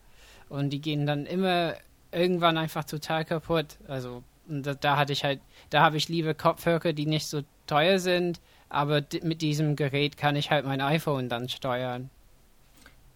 und 0.50 0.72
die 0.72 0.82
gehen 0.82 1.06
dann 1.06 1.28
immer 1.28 1.76
irgendwann 2.12 2.58
einfach 2.58 2.86
total 2.86 3.24
kaputt. 3.24 3.78
Also, 3.88 4.24
da, 4.48 4.74
da 4.74 4.98
hatte 4.98 5.14
ich 5.14 5.24
halt, 5.24 5.42
da 5.70 5.84
habe 5.84 5.98
ich 5.98 6.10
liebe 6.10 6.34
Kopfhörer, 6.34 6.94
die 6.94 7.06
nicht 7.06 7.28
so 7.28 7.44
teuer 7.68 8.00
sind, 8.00 8.42
aber 8.68 9.04
mit 9.22 9.44
diesem 9.44 9.76
Gerät 9.76 10.18
kann 10.18 10.36
ich 10.36 10.50
halt 10.50 10.66
mein 10.66 10.82
iPhone 10.82 11.30
dann 11.30 11.50
steuern 11.50 12.10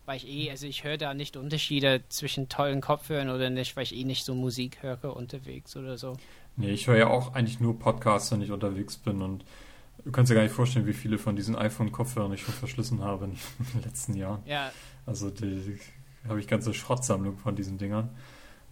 weil 0.05 0.17
ich 0.17 0.27
eh, 0.27 0.51
also 0.51 0.67
ich 0.67 0.83
höre 0.83 0.97
da 0.97 1.13
nicht 1.13 1.37
Unterschiede 1.37 2.03
zwischen 2.09 2.49
tollen 2.49 2.81
Kopfhörern 2.81 3.29
oder 3.29 3.49
nicht, 3.49 3.75
weil 3.75 3.83
ich 3.83 3.95
eh 3.95 4.03
nicht 4.03 4.25
so 4.25 4.35
Musik 4.35 4.81
höre 4.81 5.15
unterwegs 5.15 5.75
oder 5.75 5.97
so. 5.97 6.17
Nee, 6.57 6.71
ich 6.71 6.87
höre 6.87 6.97
ja 6.97 7.07
auch 7.07 7.33
eigentlich 7.33 7.59
nur 7.59 7.77
Podcasts, 7.77 8.31
wenn 8.31 8.41
ich 8.41 8.51
unterwegs 8.51 8.97
bin 8.97 9.21
und 9.21 9.43
du 10.03 10.11
kannst 10.11 10.31
dir 10.31 10.35
gar 10.35 10.43
nicht 10.43 10.53
vorstellen, 10.53 10.85
wie 10.85 10.93
viele 10.93 11.17
von 11.17 11.35
diesen 11.35 11.55
iPhone-Kopfhörern 11.55 12.31
ich 12.33 12.41
schon 12.41 12.53
verschlissen 12.53 13.01
habe 13.01 13.25
in 13.25 13.31
den 13.73 13.83
letzten 13.83 14.13
Jahren. 14.15 14.41
Ja. 14.45 14.71
Also 15.05 15.29
die, 15.29 15.79
die 16.23 16.29
habe 16.29 16.39
ich 16.39 16.47
ganze 16.47 16.73
Schrottsammlung 16.73 17.37
von 17.37 17.55
diesen 17.55 17.77
Dingern. 17.77 18.09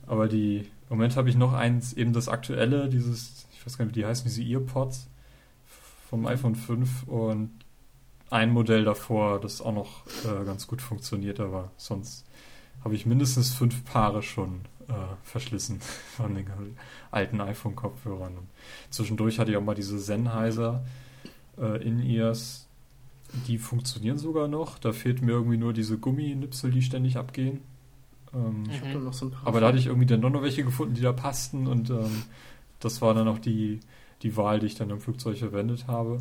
Aber 0.06 0.28
die, 0.28 0.60
im 0.90 0.98
Moment 0.98 1.16
habe 1.16 1.30
ich 1.30 1.36
noch 1.36 1.54
eins, 1.54 1.94
eben 1.94 2.14
das 2.14 2.28
aktuelle, 2.28 2.90
dieses, 2.90 3.48
ich 3.54 3.66
weiß 3.66 3.78
gar 3.78 3.86
nicht, 3.86 3.96
wie 3.96 4.02
die 4.02 4.06
heißen, 4.06 4.26
diese 4.26 4.44
Earpods 4.44 5.08
vom 6.10 6.26
iPhone 6.28 6.56
5 6.56 7.08
und 7.08 7.52
ein 8.34 8.52
Modell 8.52 8.84
davor, 8.84 9.40
das 9.40 9.62
auch 9.62 9.74
noch 9.74 10.06
äh, 10.26 10.44
ganz 10.44 10.68
gut 10.68 10.82
funktioniert, 10.82 11.40
aber 11.40 11.72
sonst 11.78 12.26
habe 12.84 12.96
ich 12.96 13.06
mindestens 13.06 13.54
fünf 13.54 13.86
Paare 13.86 14.24
schon 14.24 14.62
äh, 14.88 14.94
verschlissen 15.24 15.80
von 16.18 16.36
den 16.36 16.48
alten 17.12 17.40
iPhone-Kopfhörern. 17.40 18.38
Zwischendurch 18.90 19.40
hatte 19.40 19.52
ich 19.52 19.58
auch 19.58 19.64
mal 19.64 19.76
diese 19.76 20.00
Sennheiser 20.00 20.84
äh, 21.58 21.82
In-Ears, 21.88 22.68
die 23.48 23.58
funktionieren 23.58 24.18
sogar 24.18 24.48
noch. 24.48 24.80
Da 24.80 24.92
fehlt 24.92 25.22
mir 25.22 25.32
irgendwie 25.32 25.58
nur 25.58 25.74
diese 25.74 25.98
Gumminipsel, 25.98 26.72
die 26.72 26.82
ständig 26.82 27.18
abgehen. 27.18 27.62
Ähm, 28.34 28.64
Ich 28.70 28.82
habe 28.82 28.94
da 28.94 29.00
noch 29.00 29.14
so 29.14 29.28
ein 29.28 29.32
paar. 29.32 29.48
aber 29.48 29.60
da 29.62 29.68
hatte 29.68 29.78
ich 29.78 29.86
irgendwie 29.88 30.08
dann 30.08 30.20
noch 30.22 30.42
welche 30.42 30.64
gefunden, 30.64 30.96
die 30.96 31.02
da 31.02 31.14
passten 31.14 31.68
und 31.68 31.90
ähm, 31.92 32.24
das 32.80 33.02
war 33.02 33.14
dann 33.14 33.28
auch 33.28 33.40
die, 33.40 33.80
die 34.24 34.36
Wahl, 34.36 34.60
die 34.60 34.66
ich 34.66 34.76
dann 34.76 34.90
im 34.90 35.00
Flugzeug 35.00 35.38
verwendet 35.38 35.86
habe. 35.88 36.18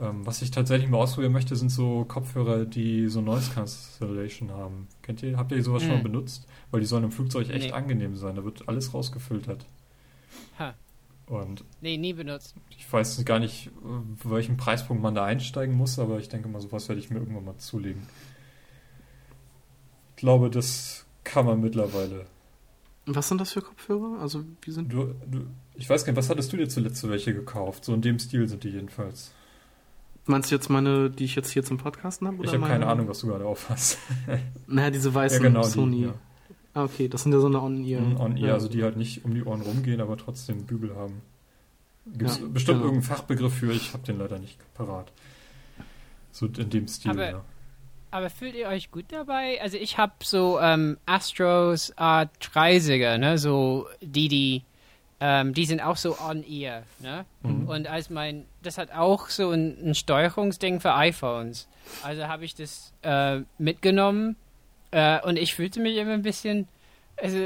Ähm, 0.00 0.24
was 0.26 0.40
ich 0.40 0.50
tatsächlich 0.50 0.88
mal 0.88 0.96
ausprobieren 0.98 1.32
möchte, 1.32 1.54
sind 1.56 1.68
so 1.68 2.04
Kopfhörer, 2.06 2.64
die 2.64 3.08
so 3.08 3.20
Noise 3.20 3.50
Cancellation 3.52 4.50
haben. 4.50 4.88
Kennt 5.02 5.22
ihr? 5.22 5.36
Habt 5.36 5.52
ihr 5.52 5.62
sowas 5.62 5.82
schon 5.82 5.90
mal 5.92 5.98
Mhm. 5.98 6.04
benutzt? 6.04 6.46
Weil 6.70 6.80
die 6.80 6.86
sollen 6.86 7.04
im 7.04 7.12
Flugzeug 7.12 7.50
echt 7.50 7.66
Nee. 7.66 7.72
angenehm 7.72 8.16
sein. 8.16 8.34
Da 8.36 8.44
wird 8.44 8.66
alles 8.66 8.94
rausgefiltert. 8.94 9.66
Ha. 10.58 10.74
Und 11.26 11.64
Nee, 11.82 11.98
nie 11.98 12.14
benutzt. 12.14 12.54
ich 12.70 12.90
weiß 12.90 13.22
gar 13.26 13.38
nicht, 13.38 13.70
welchen 14.24 14.56
Preispunkt 14.56 15.02
man 15.02 15.14
da 15.14 15.24
einsteigen 15.26 15.76
muss, 15.76 15.98
aber 15.98 16.18
ich 16.18 16.28
denke 16.30 16.48
mal, 16.48 16.60
sowas 16.60 16.88
werde 16.88 17.00
ich 17.00 17.10
mir 17.10 17.18
irgendwann 17.18 17.44
mal 17.44 17.58
zulegen. 17.58 18.02
Ich 20.10 20.16
glaube, 20.16 20.50
das 20.50 21.06
kann 21.24 21.46
man 21.46 21.60
mittlerweile. 21.60 22.26
Was 23.06 23.28
sind 23.28 23.40
das 23.40 23.52
für 23.52 23.62
Kopfhörer? 23.62 24.20
Also, 24.20 24.44
wie 24.62 24.70
sind. 24.70 24.92
Du, 24.92 25.14
du, 25.30 25.46
ich 25.74 25.88
weiß 25.88 26.04
gar 26.04 26.12
nicht, 26.12 26.18
was 26.18 26.28
hattest 26.30 26.52
du 26.52 26.56
dir 26.56 26.68
zuletzt 26.68 27.06
welche 27.08 27.34
gekauft? 27.34 27.84
So 27.84 27.94
in 27.94 28.02
dem 28.02 28.18
Stil 28.18 28.48
sind 28.48 28.64
die 28.64 28.70
jedenfalls. 28.70 29.32
Meinst 30.30 30.50
du 30.50 30.54
jetzt 30.54 30.70
meine, 30.70 31.10
die 31.10 31.24
ich 31.24 31.34
jetzt 31.34 31.50
hier 31.50 31.62
zum 31.64 31.76
Podcasten 31.78 32.26
habe? 32.26 32.44
Ich 32.44 32.52
habe 32.52 32.66
keine 32.66 32.86
Ahnung, 32.86 33.08
was 33.08 33.20
du 33.20 33.26
gerade 33.26 33.44
aufhast. 33.44 33.98
Naja, 34.66 34.90
diese 34.90 35.12
weißen 35.12 35.42
ja, 35.42 35.48
genau, 35.48 35.62
Sony. 35.62 35.96
die. 35.96 36.02
Ja. 36.04 36.14
Ah, 36.74 36.84
okay, 36.84 37.08
das 37.08 37.24
sind 37.24 37.32
ja 37.32 37.40
so 37.40 37.48
eine 37.48 37.60
On-Ear. 37.60 38.00
Mhm, 38.00 38.20
On 38.20 38.36
ear, 38.36 38.46
ja. 38.48 38.54
also 38.54 38.68
die 38.68 38.82
halt 38.84 38.96
nicht 38.96 39.24
um 39.24 39.34
die 39.34 39.42
Ohren 39.44 39.60
rumgehen, 39.60 40.00
aber 40.00 40.16
trotzdem 40.16 40.64
Bügel 40.66 40.94
haben. 40.94 41.20
Gibt 42.06 42.30
es 42.30 42.38
Ja, 42.38 42.46
bestimmt 42.46 42.78
genau. 42.78 42.90
irgendeinen 42.92 43.16
Fachbegriff 43.16 43.54
für, 43.54 43.72
ich 43.72 43.92
habe 43.92 44.04
den 44.06 44.18
leider 44.18 44.38
nicht 44.38 44.56
parat. 44.74 45.10
So 46.32 46.46
in 46.46 46.70
dem 46.70 46.86
Stil, 46.88 47.10
Aber- 47.10 47.30
ja. 47.30 47.44
Aber 48.12 48.28
fühlt 48.30 48.54
ihr 48.56 48.66
euch 48.66 48.90
gut 48.90 49.04
dabei? 49.10 49.60
Also 49.62 49.76
ich 49.76 49.96
habe 49.98 50.12
so 50.24 50.58
ähm, 50.60 50.96
Astros 51.06 51.92
A30er, 51.96 53.18
ne? 53.18 53.38
So 53.38 53.86
die, 54.02 54.26
die, 54.28 54.62
ähm, 55.20 55.52
die 55.54 55.66
sind 55.66 55.80
auch 55.80 55.96
so 55.96 56.18
on-ear, 56.18 56.82
ne? 57.00 57.24
Mhm. 57.42 57.68
Und 57.68 57.86
als 57.86 58.08
mein, 58.10 58.46
das 58.62 58.78
hat 58.78 58.92
auch 58.92 59.28
so 59.28 59.50
ein, 59.50 59.76
ein 59.90 59.94
Steuerungsding 59.94 60.80
für 60.80 60.94
iPhones. 60.94 61.68
Also 62.02 62.26
habe 62.26 62.44
ich 62.44 62.54
das 62.54 62.92
äh, 63.02 63.40
mitgenommen 63.58 64.36
äh, 64.92 65.20
und 65.22 65.36
ich 65.36 65.54
fühlte 65.54 65.80
mich 65.80 65.96
immer 65.96 66.12
ein 66.12 66.22
bisschen, 66.22 66.68
also 67.16 67.38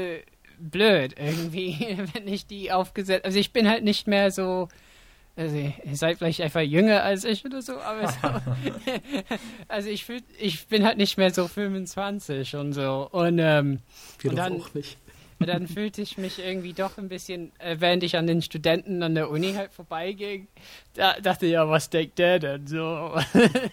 blöd 0.57 1.15
irgendwie, 1.19 1.97
wenn 2.13 2.27
ich 2.27 2.47
die 2.47 2.71
aufgesetzt. 2.71 3.25
Also 3.25 3.39
ich 3.39 3.51
bin 3.51 3.67
halt 3.67 3.83
nicht 3.83 4.07
mehr 4.07 4.31
so. 4.31 4.69
Also 5.37 5.57
ihr 5.57 5.97
seid 5.97 6.17
vielleicht 6.19 6.39
einfach 6.39 6.61
jünger 6.61 7.03
als 7.03 7.25
ich 7.25 7.43
oder 7.43 7.61
so, 7.61 7.77
aber 7.77 8.07
so, 8.07 8.15
also 9.67 9.89
ich 9.89 10.05
fühl, 10.05 10.21
ich 10.39 10.65
bin 10.67 10.85
halt 10.85 10.97
nicht 10.97 11.17
mehr 11.17 11.33
so 11.33 11.49
25 11.49 12.55
und 12.55 12.71
so 12.71 13.09
und 13.11 13.39
ähm, 13.39 13.79
Wir 14.19 14.29
und 14.31 14.37
dann- 14.37 14.61
auch 14.61 14.73
nicht. 14.73 14.97
Dann 15.39 15.67
fühlte 15.67 16.01
ich 16.01 16.17
mich 16.17 16.39
irgendwie 16.39 16.73
doch 16.73 16.97
ein 16.97 17.09
bisschen, 17.09 17.51
äh, 17.59 17.75
während 17.79 18.03
ich 18.03 18.17
an 18.17 18.25
den 18.25 18.41
Studenten 18.41 19.03
an 19.03 19.15
der 19.15 19.29
Uni 19.29 19.53
halt 19.53 19.73
vorbeiging, 19.73 20.47
da 20.93 21.19
dachte 21.19 21.45
ich, 21.45 21.51
ja, 21.53 21.69
was 21.69 21.89
denkt 21.89 22.19
der 22.19 22.39
denn 22.39 22.67
so? 22.67 23.15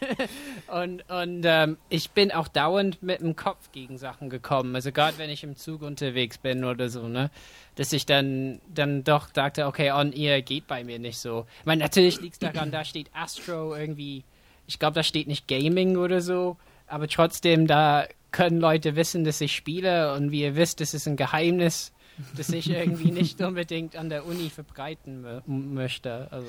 und 0.66 1.08
und 1.08 1.42
ähm, 1.44 1.76
ich 1.88 2.10
bin 2.10 2.32
auch 2.32 2.48
dauernd 2.48 3.02
mit 3.02 3.20
dem 3.20 3.36
Kopf 3.36 3.70
gegen 3.72 3.96
Sachen 3.96 4.28
gekommen. 4.28 4.74
Also 4.74 4.90
gerade 4.90 5.18
wenn 5.18 5.30
ich 5.30 5.44
im 5.44 5.56
Zug 5.56 5.82
unterwegs 5.82 6.38
bin 6.38 6.64
oder 6.64 6.88
so, 6.88 7.06
ne? 7.06 7.30
Dass 7.76 7.92
ich 7.92 8.04
dann, 8.04 8.60
dann 8.74 9.04
doch 9.04 9.30
dachte, 9.30 9.66
okay, 9.66 9.92
on 9.92 10.12
ear 10.12 10.42
geht 10.42 10.66
bei 10.66 10.84
mir 10.84 10.98
nicht 10.98 11.18
so. 11.18 11.46
Ich 11.60 11.66
meine, 11.66 11.82
natürlich 11.82 12.20
liegt 12.20 12.34
es 12.34 12.38
daran, 12.38 12.70
da 12.70 12.84
steht 12.84 13.08
Astro 13.14 13.74
irgendwie, 13.74 14.24
ich 14.66 14.78
glaube, 14.78 14.94
da 14.94 15.02
steht 15.02 15.26
nicht 15.26 15.48
Gaming 15.48 15.96
oder 15.96 16.20
so, 16.20 16.56
aber 16.86 17.08
trotzdem, 17.08 17.66
da 17.66 18.06
können 18.32 18.58
Leute 18.58 18.96
wissen, 18.96 19.24
dass 19.24 19.40
ich 19.40 19.54
spiele 19.54 20.14
und 20.14 20.30
wie 20.30 20.42
ihr 20.42 20.56
wisst, 20.56 20.80
das 20.80 20.94
ist 20.94 21.06
ein 21.06 21.16
Geheimnis, 21.16 21.92
das 22.36 22.48
ich 22.50 22.68
irgendwie 22.70 23.12
nicht 23.12 23.40
unbedingt 23.40 23.96
an 23.96 24.08
der 24.08 24.26
Uni 24.26 24.50
verbreiten 24.50 25.24
mö- 25.24 25.42
möchte. 25.46 26.28
Also, 26.32 26.48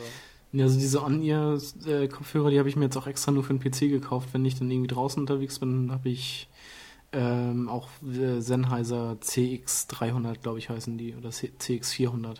Ja, 0.53 0.63
also 0.65 0.79
diese 0.79 1.03
On-Ear-Kopfhörer, 1.03 2.49
die 2.49 2.59
habe 2.59 2.69
ich 2.69 2.75
mir 2.75 2.85
jetzt 2.85 2.97
auch 2.97 3.07
extra 3.07 3.31
nur 3.31 3.43
für 3.43 3.53
den 3.53 3.59
PC 3.59 3.89
gekauft. 3.89 4.29
Wenn 4.33 4.45
ich 4.45 4.57
dann 4.57 4.71
irgendwie 4.71 4.87
draußen 4.93 5.19
unterwegs 5.21 5.59
bin, 5.59 5.91
habe 5.91 6.09
ich 6.09 6.47
ähm, 7.11 7.69
auch 7.69 7.89
äh, 8.03 8.39
Sennheiser 8.41 9.17
CX300, 9.21 10.39
glaube 10.41 10.59
ich, 10.59 10.69
heißen 10.69 10.97
die. 10.97 11.15
Oder 11.15 11.29
C- 11.31 11.51
CX400. 11.59 12.37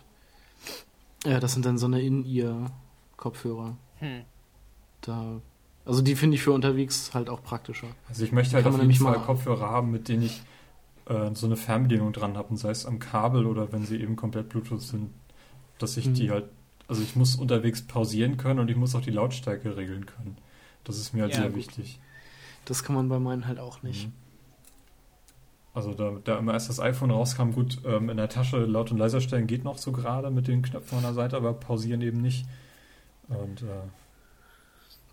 Ja, 1.26 1.38
das 1.40 1.52
sind 1.54 1.64
dann 1.64 1.78
so 1.78 1.86
eine 1.86 2.00
In-Ear-Kopfhörer. 2.02 3.76
hm. 4.00 4.22
Da, 5.00 5.40
also 5.84 6.02
die 6.02 6.14
finde 6.16 6.36
ich 6.36 6.42
für 6.42 6.52
unterwegs 6.52 7.12
halt 7.14 7.28
auch 7.28 7.42
praktischer. 7.42 7.88
Also 8.08 8.24
ich 8.24 8.32
möchte 8.32 8.54
halt 8.54 8.64
Kann 8.64 8.72
auf 8.74 8.78
man 8.78 8.88
jeden 8.88 8.98
nämlich 8.98 9.12
Fall 9.12 9.18
mal- 9.18 9.24
Kopfhörer 9.26 9.68
haben, 9.70 9.90
mit 9.90 10.08
denen 10.08 10.22
ich 10.24 10.42
äh, 11.06 11.34
so 11.34 11.46
eine 11.46 11.56
Fernbedienung 11.56 12.12
dran 12.12 12.36
habe, 12.36 12.48
und 12.48 12.56
sei 12.56 12.70
es 12.70 12.86
am 12.86 12.98
Kabel 12.98 13.46
oder 13.46 13.72
wenn 13.72 13.84
sie 13.84 14.00
eben 14.00 14.16
komplett 14.16 14.48
Bluetooth 14.48 14.80
sind, 14.80 15.10
dass 15.78 15.96
ich 15.96 16.06
Mhm. 16.06 16.14
die 16.14 16.30
halt, 16.30 16.44
also 16.88 17.02
ich 17.02 17.14
muss 17.16 17.36
unterwegs 17.36 17.82
pausieren 17.82 18.36
können 18.38 18.60
und 18.60 18.70
ich 18.70 18.76
muss 18.76 18.94
auch 18.94 19.02
die 19.02 19.10
Lautstärke 19.10 19.76
regeln 19.76 20.06
können. 20.06 20.36
Das 20.84 20.96
ist 20.98 21.12
mir 21.12 21.22
halt 21.22 21.32
Ja, 21.32 21.40
sehr 21.40 21.48
gut. 21.50 21.56
wichtig. 21.58 21.98
Das 22.64 22.82
kann 22.84 22.94
man 22.96 23.08
bei 23.10 23.18
meinen 23.18 23.46
halt 23.46 23.58
auch 23.58 23.82
nicht. 23.82 24.06
Mhm. 24.06 24.12
Also 25.74 25.92
da, 25.92 26.12
da 26.22 26.38
immer 26.38 26.52
erst 26.52 26.68
das 26.68 26.78
iPhone 26.78 27.10
rauskam, 27.10 27.50
gut, 27.50 27.78
ähm, 27.84 28.08
in 28.08 28.16
der 28.16 28.28
Tasche 28.28 28.58
laut 28.64 28.92
und 28.92 28.98
leiser 28.98 29.20
stellen 29.20 29.46
geht 29.48 29.64
noch 29.64 29.76
so 29.76 29.90
gerade 29.92 30.30
mit 30.30 30.46
den 30.46 30.62
Knöpfen 30.62 30.98
an 30.98 31.04
der 31.04 31.14
Seite, 31.14 31.36
aber 31.36 31.52
pausieren 31.52 32.00
eben 32.00 32.22
nicht. 32.22 32.46
Und 33.28 33.62
äh, 33.62 33.66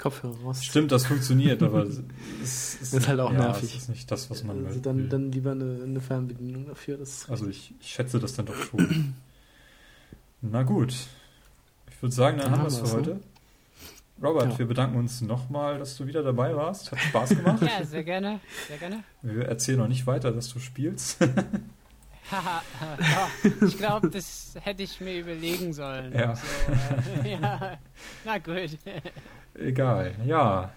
Kopfhörer 0.01 0.35
raus. 0.43 0.63
stimmt, 0.65 0.91
das 0.91 1.05
funktioniert, 1.05 1.61
aber 1.61 1.83
es 1.83 2.01
ist, 2.81 2.93
Ist 2.93 3.07
halt 3.07 3.19
auch 3.19 3.31
ja, 3.31 3.39
nervig. 3.39 3.75
Es 3.75 3.83
ist 3.83 3.89
nicht 3.89 4.09
das, 4.09 4.29
was 4.31 4.43
man 4.43 4.65
also 4.65 4.75
will. 4.75 4.81
dann, 4.81 5.09
dann 5.09 5.31
lieber 5.31 5.51
eine, 5.51 5.81
eine 5.83 6.01
Fernbedienung 6.01 6.65
dafür. 6.67 6.97
Das 6.97 7.29
Also 7.29 7.47
ich, 7.47 7.73
ich 7.79 7.87
schätze 7.91 8.19
das 8.19 8.33
dann 8.33 8.47
doch 8.47 8.55
schon. 8.55 9.13
Na 10.41 10.63
gut. 10.63 10.93
Ich 11.91 12.01
würde 12.01 12.15
sagen, 12.15 12.37
dann, 12.39 12.51
Dann 12.51 12.61
haben 12.61 12.63
wir 12.63 12.67
es 12.69 12.77
für 12.77 12.83
wir's, 12.83 12.93
heute. 12.93 13.19
Robert, 14.23 14.51
Ja. 14.53 14.59
wir 14.59 14.67
bedanken 14.67 14.97
uns 14.97 15.21
nochmal, 15.21 15.77
dass 15.79 15.97
du 15.97 16.05
wieder 16.07 16.23
dabei 16.23 16.55
warst. 16.55 16.91
Hat 16.91 16.99
Spaß 16.99 17.29
gemacht. 17.29 17.61
Ja, 17.79 17.85
sehr 17.85 18.03
gerne, 18.03 18.39
sehr 18.67 18.77
gerne. 18.77 19.03
Wir 19.21 19.45
erzählen 19.45 19.77
noch 19.79 19.87
nicht 19.87 20.07
weiter, 20.07 20.31
dass 20.31 20.49
du 20.51 20.59
spielst. 20.59 21.17
Ich 23.67 23.77
glaube, 23.77 24.09
das 24.09 24.53
hätte 24.61 24.83
ich 24.83 25.01
mir 25.01 25.19
überlegen 25.19 25.73
sollen. 25.73 26.13
Ja. 26.13 26.33
So, 26.35 26.43
äh, 27.25 27.33
ja. 27.33 27.77
Na 28.23 28.37
gut. 28.37 28.77
Egal. 29.55 30.13
Ja, 30.25 30.71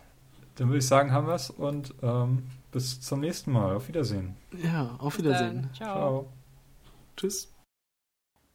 dann 0.56 0.68
würde 0.68 0.78
ich 0.78 0.86
sagen, 0.86 1.12
haben 1.12 1.26
wir 1.26 1.34
es 1.34 1.50
und 1.50 1.92
ähm, 2.02 2.44
bis 2.72 3.00
zum 3.00 3.20
nächsten 3.20 3.52
Mal. 3.52 3.76
Auf 3.76 3.88
Wiedersehen. 3.88 4.36
ja, 4.62 4.94
auf 4.98 5.16
Bis 5.16 5.24
Wiedersehen. 5.24 5.68
Ciao. 5.74 5.94
Ciao. 5.94 6.32
Tschüss. 7.16 7.50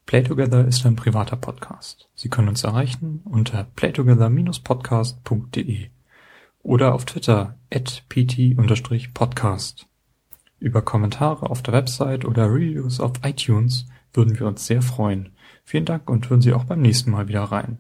Playtogether 0.05 0.65
ist 0.65 0.85
ein 0.85 0.95
privater 0.95 1.35
Podcast. 1.35 2.07
Sie 2.15 2.29
können 2.29 2.47
uns 2.49 2.63
erreichen 2.63 3.21
unter 3.25 3.65
playtogether-podcast.de 3.75 5.89
oder 6.63 6.93
auf 6.95 7.05
Twitter 7.05 7.55
at 7.71 8.03
pt-podcast. 8.09 9.85
Über 10.59 10.81
Kommentare 10.81 11.47
auf 11.49 11.61
der 11.61 11.73
Website 11.75 12.25
oder 12.25 12.47
Reviews 12.47 12.99
auf 12.99 13.13
iTunes 13.23 13.85
würden 14.13 14.37
wir 14.39 14.47
uns 14.47 14.65
sehr 14.65 14.81
freuen. 14.81 15.29
Vielen 15.63 15.85
Dank 15.85 16.09
und 16.09 16.27
hören 16.29 16.41
Sie 16.41 16.53
auch 16.53 16.63
beim 16.65 16.81
nächsten 16.81 17.11
Mal 17.11 17.27
wieder 17.27 17.43
rein. 17.43 17.77